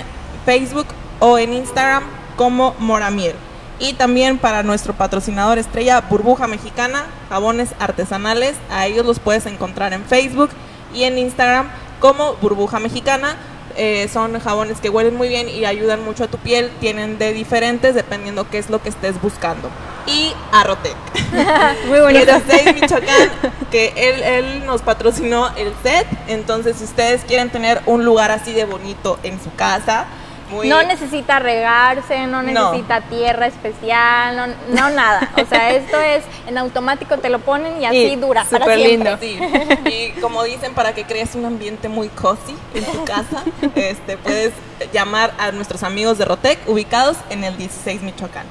Facebook 0.44 0.86
o 1.18 1.36
en 1.36 1.52
Instagram 1.52 2.04
como 2.36 2.76
Moramiel. 2.78 3.34
Y 3.80 3.94
también 3.94 4.38
para 4.38 4.62
nuestro 4.62 4.94
patrocinador 4.94 5.58
estrella, 5.58 6.02
Burbuja 6.02 6.46
Mexicana, 6.46 7.06
jabones 7.28 7.70
artesanales. 7.80 8.54
A 8.70 8.86
ellos 8.86 9.04
los 9.04 9.18
puedes 9.18 9.46
encontrar 9.46 9.92
en 9.92 10.04
Facebook 10.04 10.50
y 10.94 11.02
en 11.02 11.18
Instagram 11.18 11.68
como 11.98 12.34
Burbuja 12.34 12.78
Mexicana. 12.78 13.34
Eh, 13.76 14.08
son 14.10 14.38
jabones 14.38 14.80
que 14.80 14.88
huelen 14.88 15.16
muy 15.16 15.28
bien 15.28 15.48
y 15.48 15.64
ayudan 15.64 16.04
mucho 16.04 16.22
a 16.24 16.28
tu 16.28 16.38
piel. 16.38 16.70
Tienen 16.78 17.18
de 17.18 17.32
diferentes 17.32 17.96
dependiendo 17.96 18.48
qué 18.48 18.58
es 18.58 18.70
lo 18.70 18.80
que 18.80 18.88
estés 18.88 19.20
buscando. 19.20 19.68
Y 20.06 20.32
Arrotec. 20.52 20.94
Muy 21.88 22.00
bonito. 22.00 22.24
16 22.26 22.74
Michoacán, 22.80 23.30
que 23.70 23.92
él, 23.96 24.22
él 24.22 24.66
nos 24.66 24.82
patrocinó 24.82 25.48
el 25.56 25.72
set. 25.82 26.06
Entonces, 26.28 26.76
si 26.78 26.84
ustedes 26.84 27.24
quieren 27.24 27.50
tener 27.50 27.82
un 27.86 28.04
lugar 28.04 28.30
así 28.30 28.52
de 28.52 28.64
bonito 28.64 29.18
en 29.22 29.42
su 29.42 29.52
casa, 29.54 30.06
muy 30.50 30.68
No 30.68 30.80
necesita 30.84 31.40
regarse, 31.40 32.24
no 32.28 32.40
No. 32.40 32.70
necesita 32.70 33.00
tierra 33.00 33.48
especial, 33.48 34.36
no, 34.36 34.46
no 34.80 34.90
nada. 34.90 35.28
O 35.42 35.44
sea, 35.44 35.70
esto 35.74 35.98
es 36.00 36.22
en 36.46 36.56
automático, 36.56 37.18
te 37.18 37.28
lo 37.30 37.40
ponen 37.40 37.82
y 37.82 37.86
así 37.86 37.96
Y 37.96 38.14
dura 38.16 38.44
para 38.44 38.64
súper 38.64 38.78
siempre. 38.78 39.16
lindo. 39.20 39.50
Sí, 39.84 39.90
y 39.90 40.20
como 40.20 40.44
dicen, 40.44 40.72
para 40.74 40.94
que 40.94 41.02
crees 41.04 41.34
un 41.34 41.46
ambiente 41.46 41.88
muy 41.88 42.08
cozy 42.10 42.54
en 42.74 42.84
tu 42.84 43.04
casa, 43.04 43.42
este, 43.74 44.16
puedes 44.18 44.52
llamar 44.92 45.34
a 45.38 45.50
nuestros 45.50 45.82
amigos 45.82 46.16
de 46.18 46.26
Rotec, 46.26 46.60
ubicados 46.68 47.16
en 47.30 47.42
el 47.42 47.56
16 47.56 48.02
Michoacán. 48.02 48.46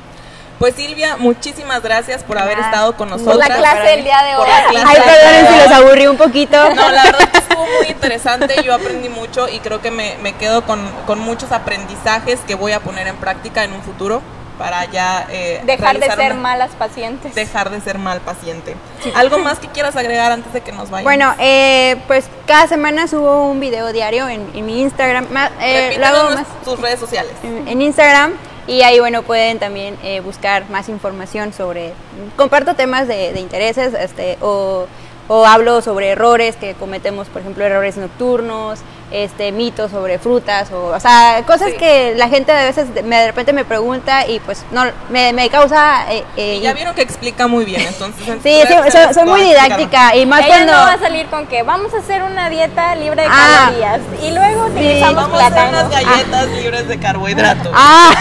Pues 0.60 0.76
Silvia, 0.76 1.18
muchísimas 1.18 1.82
gracias 1.84 2.24
por 2.24 2.38
haber 2.38 2.58
estado 2.60 2.96
con 2.96 3.10
por 3.10 3.18
Por 3.18 3.26
nosotros. 3.28 3.50
la 3.50 3.56
clase 3.58 3.90
del 3.90 4.04
día 4.06 4.24
de 4.24 4.36
hoy. 4.38 4.48
Ay, 4.86 4.98
perdonen 5.06 5.48
si 5.48 5.58
los 5.70 5.72
aburrí 5.72 6.08
un 6.08 6.18
poquito. 6.18 6.58
No, 6.74 6.92
la 6.92 7.04
verdad 7.04 7.22
es 7.24 7.30
que 7.30 7.38
estuvo 7.40 7.66
muy 7.66 7.88
interesante, 7.88 8.64
yo 8.64 8.74
aprendí 8.74 9.10
mucho 9.10 9.50
y 9.50 9.60
creo 9.60 9.82
que 9.82 9.92
me, 9.92 10.16
me 10.22 10.34
quedo 10.34 10.64
con, 10.66 10.80
con 11.06 11.20
muchos 11.20 11.52
aprendizajes 11.52 12.40
que 12.48 12.56
voy 12.56 12.72
a 12.72 12.80
poner 12.80 13.08
en 13.08 13.18
práctica 13.18 13.64
en 13.66 13.74
un 13.74 13.82
futuro. 13.82 14.22
para 14.58 14.86
ya 14.86 15.28
eh, 15.30 15.60
dejar 15.66 16.00
de 16.00 16.06
ser 16.10 16.32
una- 16.32 16.36
malas 16.42 16.72
pacientes. 16.80 17.36
dejar 17.36 17.70
de 17.70 17.82
ser 17.82 17.98
mal 17.98 18.22
paciente. 18.22 18.78
¿Algo 19.14 19.38
más 19.40 19.60
que 19.60 19.68
quieras 19.68 19.98
agregar 19.98 20.32
antes 20.32 20.54
de 20.54 20.62
que 20.62 20.72
nos 20.72 20.90
vayamos? 20.90 21.04
Bueno, 21.04 21.36
eh, 21.40 21.98
pues 22.08 22.28
cada 22.48 22.66
semana 22.68 23.10
subo 23.10 23.50
un 23.52 23.60
video 23.60 23.92
diario 23.92 24.30
en, 24.30 24.50
en 24.56 24.66
mi 24.66 24.80
Instagram. 24.82 25.26
Eh, 25.60 25.98
nues- 26.00 26.36
más 26.36 26.46
tus 26.64 26.80
redes 26.80 27.02
sociales. 27.02 27.34
en, 27.44 27.68
en 27.68 27.82
Instagram 27.82 28.32
y 28.68 28.82
ahí 28.82 29.00
bueno 29.00 29.24
pueden 29.24 29.60
también 29.60 29.98
eh, 30.04 30.22
buscar 30.22 30.70
más 30.70 30.90
información 30.90 31.54
sobre 31.54 31.94
comparto 32.36 32.76
temas 32.76 33.08
de, 33.08 33.34
de 33.34 33.40
intereses 33.40 33.94
este 33.94 34.38
o, 34.42 34.88
o 35.28 35.46
hablo 35.46 35.82
sobre 35.82 36.10
errores 36.10 36.56
que 36.56 36.74
cometemos 36.74 37.28
por 37.28 37.42
ejemplo 37.42 37.64
errores 37.64 37.98
nocturnos 37.98 38.80
este 39.12 39.52
mitos 39.52 39.92
sobre 39.92 40.18
frutas 40.20 40.72
o, 40.72 40.88
o 40.88 41.00
sea 41.00 41.44
cosas 41.46 41.70
Sí. 41.72 41.78
que 41.78 42.14
la 42.18 42.28
gente 42.28 42.52
a 42.52 42.64
veces 42.64 42.94
de, 42.94 43.04
me- 43.04 43.18
de 43.18 43.28
repente 43.28 43.54
me 43.54 43.64
pregunta 43.66 44.28
y 44.28 44.40
pues 44.40 44.64
no 44.72 44.84
me, 45.10 45.32
me 45.34 45.50
causa 45.50 46.12
eh, 46.12 46.24
eh, 46.38 46.56
Y 46.56 46.62
ya 46.62 46.74
vieron 46.74 46.96
que 46.96 47.02
explica 47.04 47.48
muy 47.48 47.66
bien, 47.66 47.82
entonces. 47.82 48.24
sí 48.44 48.60
soy, 48.62 48.68
soy- 48.68 48.84
sociales 48.84 49.16
soy 49.16 49.26
muy 49.26 49.42
didáctica 49.42 50.16
y 50.16 50.26
más 50.26 50.40
Ella 50.42 50.48
cuando 50.50 50.74
no 50.74 50.80
va 50.80 50.94
a 50.94 51.00
salir 51.00 51.26
con 51.28 51.46
que 51.48 51.64
vamos 51.64 51.94
a 51.94 51.98
hacer 51.98 52.24
una 52.24 52.50
dieta 52.50 52.96
libre 52.96 53.22
de 53.24 53.28
Ah. 53.32 53.66
calorías 53.68 54.02
y 54.24 54.32
luego 54.32 54.66
utilizamos 54.66 55.16
Vamos 55.30 55.42
a 55.42 55.48
hacer 55.48 55.68
unas 55.70 55.90
galletas 55.90 56.48
libres 56.50 56.88
de 56.88 57.00
carbohidratos. 57.00 57.72
Ah, 57.76 58.12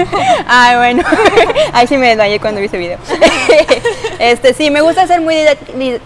Ay, 0.46 0.76
bueno, 0.76 1.02
ahí 1.72 1.86
sí 1.86 1.96
me 1.96 2.08
desmayé 2.08 2.40
cuando 2.40 2.60
vi 2.60 2.66
ese 2.66 2.78
video. 2.78 2.98
Este, 4.18 4.54
sí, 4.54 4.70
me 4.70 4.80
gusta 4.80 5.06
ser 5.06 5.20
muy 5.20 5.36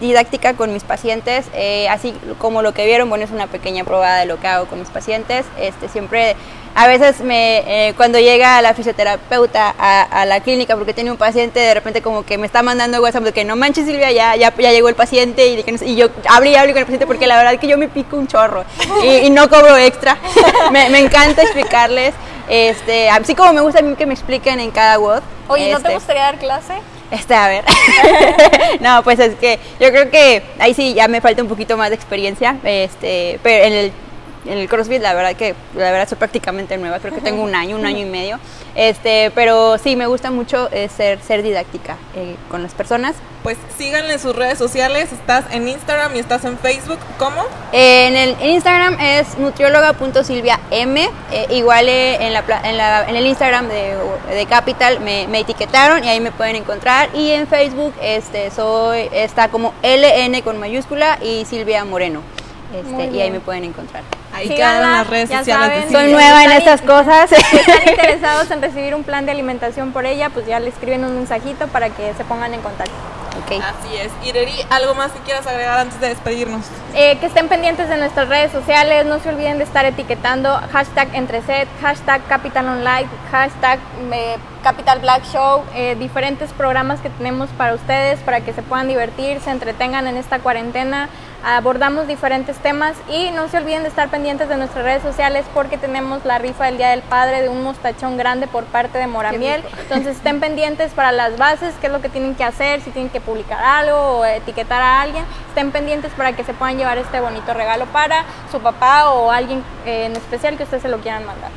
didáctica 0.01 0.55
con 0.55 0.73
mis 0.73 0.83
pacientes, 0.83 1.47
eh, 1.55 1.89
así 1.89 2.13
como 2.39 2.61
lo 2.61 2.75
que 2.75 2.85
vieron, 2.85 3.09
bueno, 3.09 3.25
es 3.25 3.31
una 3.31 3.47
pequeña 3.47 3.85
probada 3.85 4.20
de 4.21 4.27
lo 4.27 4.39
que 4.39 4.47
hago 4.47 4.67
con 4.67 4.79
mis 4.79 4.89
pacientes. 4.89 5.45
Este, 5.59 5.89
siempre, 5.89 6.37
a 6.75 6.87
veces 6.87 7.21
me, 7.21 7.89
eh, 7.89 7.95
cuando 7.97 8.19
llega 8.19 8.63
la 8.63 8.75
fisioterapeuta 8.75 9.75
a, 9.79 10.03
a 10.03 10.25
la 10.27 10.41
clínica 10.41 10.77
porque 10.77 10.95
tiene 10.95 11.11
un 11.11 11.17
paciente, 11.17 11.61
de 11.61 11.75
repente 11.75 12.03
como 12.03 12.25
que 12.25 12.39
me 12.39 12.47
está 12.47 12.63
mandando 12.63 13.03
WhatsApp 13.03 13.25
de 13.25 13.33
que 13.33 13.45
no 13.45 13.57
manches 13.57 13.87
Silvia, 13.87 14.13
ya, 14.13 14.37
ya, 14.37 14.55
ya 14.57 14.73
llegó 14.73 14.89
el 14.89 14.95
paciente 14.95 15.47
y, 15.49 15.63
que 15.63 15.73
no 15.73 15.79
y 15.85 15.97
yo 15.97 16.09
hablo 16.29 16.49
y 16.49 16.55
hablo 16.55 16.73
con 16.73 16.81
el 16.81 16.87
paciente 16.87 17.07
porque 17.07 17.27
la 17.27 17.37
verdad 17.37 17.59
que 17.59 17.67
yo 17.67 17.77
me 17.79 17.89
pico 17.89 18.17
un 18.17 18.27
chorro 18.27 18.65
y, 19.03 19.27
y 19.27 19.31
no 19.31 19.49
cobro 19.49 19.77
extra. 19.77 20.17
me, 20.73 20.89
me 20.91 21.01
encanta 21.01 21.43
explicarles. 21.43 22.15
Este, 22.49 23.09
así 23.09 23.37
como 23.37 23.53
me 23.53 23.61
gusta 23.61 23.79
a 23.79 23.83
mí 23.83 23.95
que 23.95 24.07
me 24.07 24.15
expliquen 24.15 24.59
en 24.59 24.73
cada 24.73 24.99
WOD. 24.99 25.23
Oye, 25.47 25.71
¿no 25.71 25.79
te 25.79 25.83
este, 25.83 25.95
gustaría 25.95 26.23
dar 26.23 26.39
clase? 26.39 26.75
Este, 27.11 27.35
a 27.35 27.47
ver. 27.49 27.65
no, 28.81 29.03
pues 29.05 29.21
es 29.21 29.37
que 29.37 29.61
yo 29.79 29.91
creo 29.91 30.11
que 30.11 30.43
ahí 30.59 30.75
sí 30.75 30.95
ya 30.95 31.07
me 31.07 31.21
falta 31.21 31.43
un 31.43 31.49
poquito 31.49 31.77
más 31.77 31.91
de 31.91 31.95
experiencia. 31.95 32.57
Este, 32.65 33.39
pero 33.43 33.65
en 33.65 33.73
el, 33.73 33.93
en 34.47 34.59
el 34.59 34.69
CrossFit 34.69 35.03
la 35.03 35.15
verdad 35.15 35.35
que 35.37 35.55
la 35.75 35.91
verdad 35.91 36.09
soy 36.09 36.19
prácticamente 36.19 36.77
nueva, 36.79 36.99
creo 36.99 37.15
que 37.15 37.21
tengo 37.21 37.43
un 37.43 37.55
año, 37.55 37.77
un 37.77 37.85
año 37.87 37.99
y 37.99 38.05
medio. 38.07 38.39
Este, 38.75 39.31
pero 39.35 39.79
sí 39.79 39.97
me 39.97 40.07
gusta 40.07 40.31
mucho 40.31 40.69
eh, 40.73 40.89
ser 40.95 41.21
ser 41.21 41.43
didáctica 41.43 41.97
eh, 42.15 42.37
con 42.51 42.63
las 42.63 42.73
personas. 42.75 43.15
Pues 43.43 43.57
síganle 43.79 44.13
en 44.15 44.19
sus 44.19 44.37
redes 44.37 44.59
sociales. 44.59 45.13
Estás 45.13 45.45
en 45.51 45.67
Instagram 45.67 46.15
y 46.15 46.19
estás 46.19 46.45
en 46.45 46.59
Facebook. 46.59 46.99
¿Cómo? 47.19 47.43
Eh, 47.73 48.07
en, 48.09 48.17
el, 48.17 48.37
en 48.41 48.51
Instagram 48.51 48.99
es 49.01 49.39
nutrióloga.silviam. 49.39 50.61
Eh, 50.71 51.09
igual 51.51 51.89
eh, 51.89 52.17
en, 52.27 52.33
la, 52.33 52.45
en, 52.65 52.77
la- 52.77 53.09
en 53.09 53.17
el 53.17 53.27
Instagram 53.27 53.69
de, 53.69 53.97
de 54.35 54.47
Capital 54.47 55.01
me, 55.01 55.27
me 55.29 55.41
etiquetaron 55.41 56.05
y 56.05 56.09
ahí 56.09 56.21
me 56.21 56.33
pueden 56.33 56.57
encontrar. 56.57 57.09
Y 57.15 57.31
en 57.31 57.47
Facebook 57.47 57.95
este, 58.03 58.51
soy, 58.51 59.09
está 59.13 59.49
como 59.49 59.73
LN 59.83 60.41
con 60.43 60.59
mayúscula 60.59 61.19
y 61.23 61.45
Silvia 61.47 61.85
Moreno. 61.85 62.21
Este, 62.75 63.17
y 63.17 63.21
ahí 63.21 63.31
me 63.31 63.41
pueden 63.41 63.65
encontrar. 63.65 64.05
Ahí 64.41 64.49
quedan 64.49 64.93
las 64.93 65.07
redes 65.07 65.29
ya 65.29 65.39
sociales 65.39 65.87
de 65.87 65.93
saben. 65.93 65.93
Soy 65.93 66.13
nueva 66.13 66.45
en 66.45 66.53
estas 66.53 66.81
cosas. 66.81 67.31
Si 67.31 67.37
están 67.37 67.83
interesados 67.89 68.51
en 68.51 68.63
recibir 68.63 68.95
un 68.95 69.05
plan 69.05 69.27
de 69.27 69.33
alimentación 69.33 69.93
por 69.93 70.07
ella, 70.07 70.31
pues 70.31 70.47
ya 70.47 70.59
le 70.61 70.69
escriben 70.69 71.05
un 71.05 71.15
mensajito 71.15 71.69
para 71.69 71.91
que 71.91 72.15
se 72.15 72.25
pongan 72.25 72.55
en 72.55 72.61
contacto. 72.63 72.95
Ok. 73.39 73.63
Así 73.63 73.97
es. 73.97 74.11
Ireri, 74.27 74.55
¿algo 74.71 74.95
más 74.95 75.13
que 75.13 75.21
quieras 75.21 75.47
agregar 75.47 75.79
antes 75.79 76.01
de 76.01 76.09
despedirnos? 76.09 76.63
Eh, 76.95 77.17
que 77.19 77.27
estén 77.27 77.49
pendientes 77.49 77.89
de 77.89 77.97
nuestras 77.97 78.29
redes 78.29 78.51
sociales, 78.51 79.07
no 79.07 79.21
se 79.21 79.29
olviden 79.29 79.59
de 79.59 79.65
estar 79.65 79.85
etiquetando 79.85 80.61
hashtag 80.73 81.15
entreset, 81.15 81.69
hashtag 81.81 82.25
capital 82.27 82.67
online, 82.67 83.07
hashtag 83.31 83.79
eh, 84.13 84.37
capital 84.63 84.99
black 84.99 85.25
show, 85.25 85.63
eh, 85.75 85.97
diferentes 85.99 86.53
programas 86.53 87.01
que 87.01 87.11
tenemos 87.11 87.49
para 87.51 87.75
ustedes 87.75 88.19
para 88.21 88.41
que 88.41 88.53
se 88.53 88.63
puedan 88.63 88.89
divertir, 88.89 89.41
se 89.41 89.51
entretengan 89.51 90.07
en 90.07 90.17
esta 90.17 90.41
cuarentena. 90.41 91.09
Abordamos 91.43 92.07
diferentes 92.07 92.59
temas 92.59 92.95
y 93.09 93.31
no 93.31 93.49
se 93.49 93.57
olviden 93.57 93.83
de 93.83 93.89
estar 93.89 94.09
pendientes 94.09 94.30
de 94.39 94.57
nuestras 94.57 94.85
redes 94.85 95.03
sociales 95.03 95.45
porque 95.53 95.77
tenemos 95.77 96.25
la 96.25 96.39
rifa 96.39 96.67
del 96.67 96.77
Día 96.77 96.91
del 96.91 97.03
Padre 97.03 97.43
de 97.43 97.49
un 97.49 97.65
mostachón 97.65 98.17
grande 98.17 98.47
por 98.47 98.65
parte 98.65 98.97
de 98.97 99.09
Moramiel. 99.09 99.65
Entonces 99.81 100.17
estén 100.17 100.39
pendientes 100.41 100.93
para 100.93 101.11
las 101.11 101.37
bases, 101.37 101.75
qué 101.81 101.89
es 101.89 101.93
lo 101.93 102.01
que 102.01 102.09
tienen 102.09 102.37
que 102.37 102.45
hacer, 102.45 102.81
si 102.81 102.91
tienen 102.91 103.11
que 103.11 103.21
publicar 103.21 103.59
algo 103.61 103.97
o 103.97 104.25
etiquetar 104.25 104.81
a 104.81 105.03
alguien. 105.03 105.25
Estén 105.49 105.73
pendientes 105.73 106.13
para 106.13 106.33
que 106.33 106.45
se 106.45 106.55
puedan 106.55 106.79
llevar 106.79 106.97
este 106.99 107.19
bonito 107.19 107.53
regalo 107.53 107.87
para 107.87 108.25
su 108.53 108.61
papá 108.61 109.11
o 109.11 109.33
alguien 109.33 109.65
eh, 109.85 110.05
en 110.07 110.13
especial 110.13 110.57
que 110.57 110.63
ustedes 110.63 110.85
se 110.85 110.89
lo 110.89 110.99
quieran 110.99 111.27
mandar. 111.27 111.51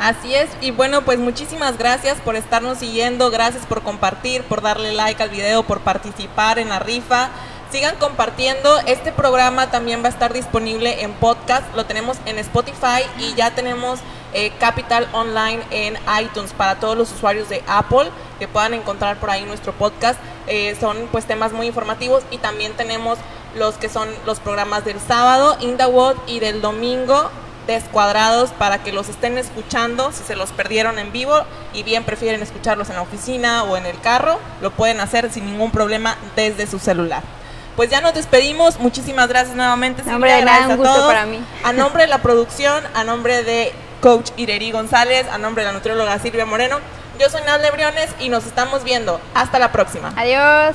Así 0.00 0.34
es, 0.34 0.48
y 0.60 0.72
bueno, 0.72 1.02
pues 1.02 1.20
muchísimas 1.20 1.78
gracias 1.78 2.18
por 2.20 2.34
estarnos 2.34 2.78
siguiendo, 2.78 3.30
gracias 3.30 3.64
por 3.64 3.82
compartir, 3.82 4.42
por 4.42 4.60
darle 4.60 4.92
like 4.92 5.22
al 5.22 5.30
video, 5.30 5.62
por 5.62 5.80
participar 5.80 6.58
en 6.58 6.68
la 6.68 6.80
rifa. 6.80 7.30
Sigan 7.70 7.96
compartiendo, 7.96 8.78
este 8.86 9.12
programa 9.12 9.70
también 9.70 10.02
va 10.02 10.06
a 10.06 10.08
estar 10.08 10.32
disponible 10.32 11.02
en 11.02 11.12
podcast, 11.12 11.62
lo 11.76 11.84
tenemos 11.84 12.16
en 12.24 12.38
Spotify 12.38 13.02
y 13.18 13.34
ya 13.34 13.50
tenemos 13.50 14.00
eh, 14.32 14.52
Capital 14.58 15.06
Online 15.12 15.60
en 15.70 15.98
iTunes 16.18 16.54
para 16.54 16.80
todos 16.80 16.96
los 16.96 17.12
usuarios 17.12 17.50
de 17.50 17.62
Apple 17.66 18.10
que 18.38 18.48
puedan 18.48 18.72
encontrar 18.72 19.20
por 19.20 19.28
ahí 19.28 19.44
nuestro 19.44 19.74
podcast. 19.74 20.18
Eh, 20.46 20.78
son 20.80 21.08
pues 21.12 21.26
temas 21.26 21.52
muy 21.52 21.66
informativos 21.66 22.22
y 22.30 22.38
también 22.38 22.72
tenemos 22.72 23.18
los 23.54 23.74
que 23.74 23.90
son 23.90 24.08
los 24.24 24.40
programas 24.40 24.86
del 24.86 24.98
sábado, 24.98 25.58
In 25.60 25.76
the 25.76 25.84
World 25.84 26.22
y 26.26 26.40
del 26.40 26.62
domingo 26.62 27.30
descuadrados 27.66 28.48
para 28.52 28.82
que 28.82 28.92
los 28.92 29.10
estén 29.10 29.36
escuchando 29.36 30.10
si 30.12 30.24
se 30.24 30.36
los 30.36 30.52
perdieron 30.52 30.98
en 30.98 31.12
vivo 31.12 31.34
y 31.74 31.82
bien 31.82 32.02
prefieren 32.04 32.40
escucharlos 32.40 32.88
en 32.88 32.96
la 32.96 33.02
oficina 33.02 33.64
o 33.64 33.76
en 33.76 33.84
el 33.84 34.00
carro, 34.00 34.38
lo 34.62 34.70
pueden 34.70 35.02
hacer 35.02 35.30
sin 35.30 35.44
ningún 35.44 35.70
problema 35.70 36.16
desde 36.34 36.66
su 36.66 36.78
celular. 36.78 37.37
Pues 37.78 37.90
ya 37.90 38.00
nos 38.00 38.12
despedimos, 38.12 38.80
muchísimas 38.80 39.28
gracias 39.28 39.54
nuevamente. 39.54 40.02
No, 40.02 40.16
hombre, 40.16 40.30
Silvia, 40.30 40.44
de 40.44 40.50
nada, 40.50 40.66
un 40.66 40.72
a 40.72 40.76
gusto 40.76 40.94
todos. 40.94 41.06
para 41.06 41.26
mí. 41.26 41.38
A 41.62 41.72
nombre 41.72 42.02
de 42.02 42.08
la 42.08 42.18
producción, 42.18 42.82
a 42.92 43.04
nombre 43.04 43.44
de 43.44 43.72
coach 44.00 44.32
Ireri 44.36 44.72
González, 44.72 45.28
a 45.30 45.38
nombre 45.38 45.62
de 45.62 45.68
la 45.68 45.74
nutrióloga 45.74 46.18
Silvia 46.18 46.44
Moreno, 46.44 46.80
yo 47.20 47.30
soy 47.30 47.42
Nadle 47.42 47.70
Briones 47.70 48.10
y 48.18 48.30
nos 48.30 48.46
estamos 48.46 48.82
viendo. 48.82 49.20
Hasta 49.32 49.60
la 49.60 49.70
próxima. 49.70 50.12
Adiós. 50.16 50.74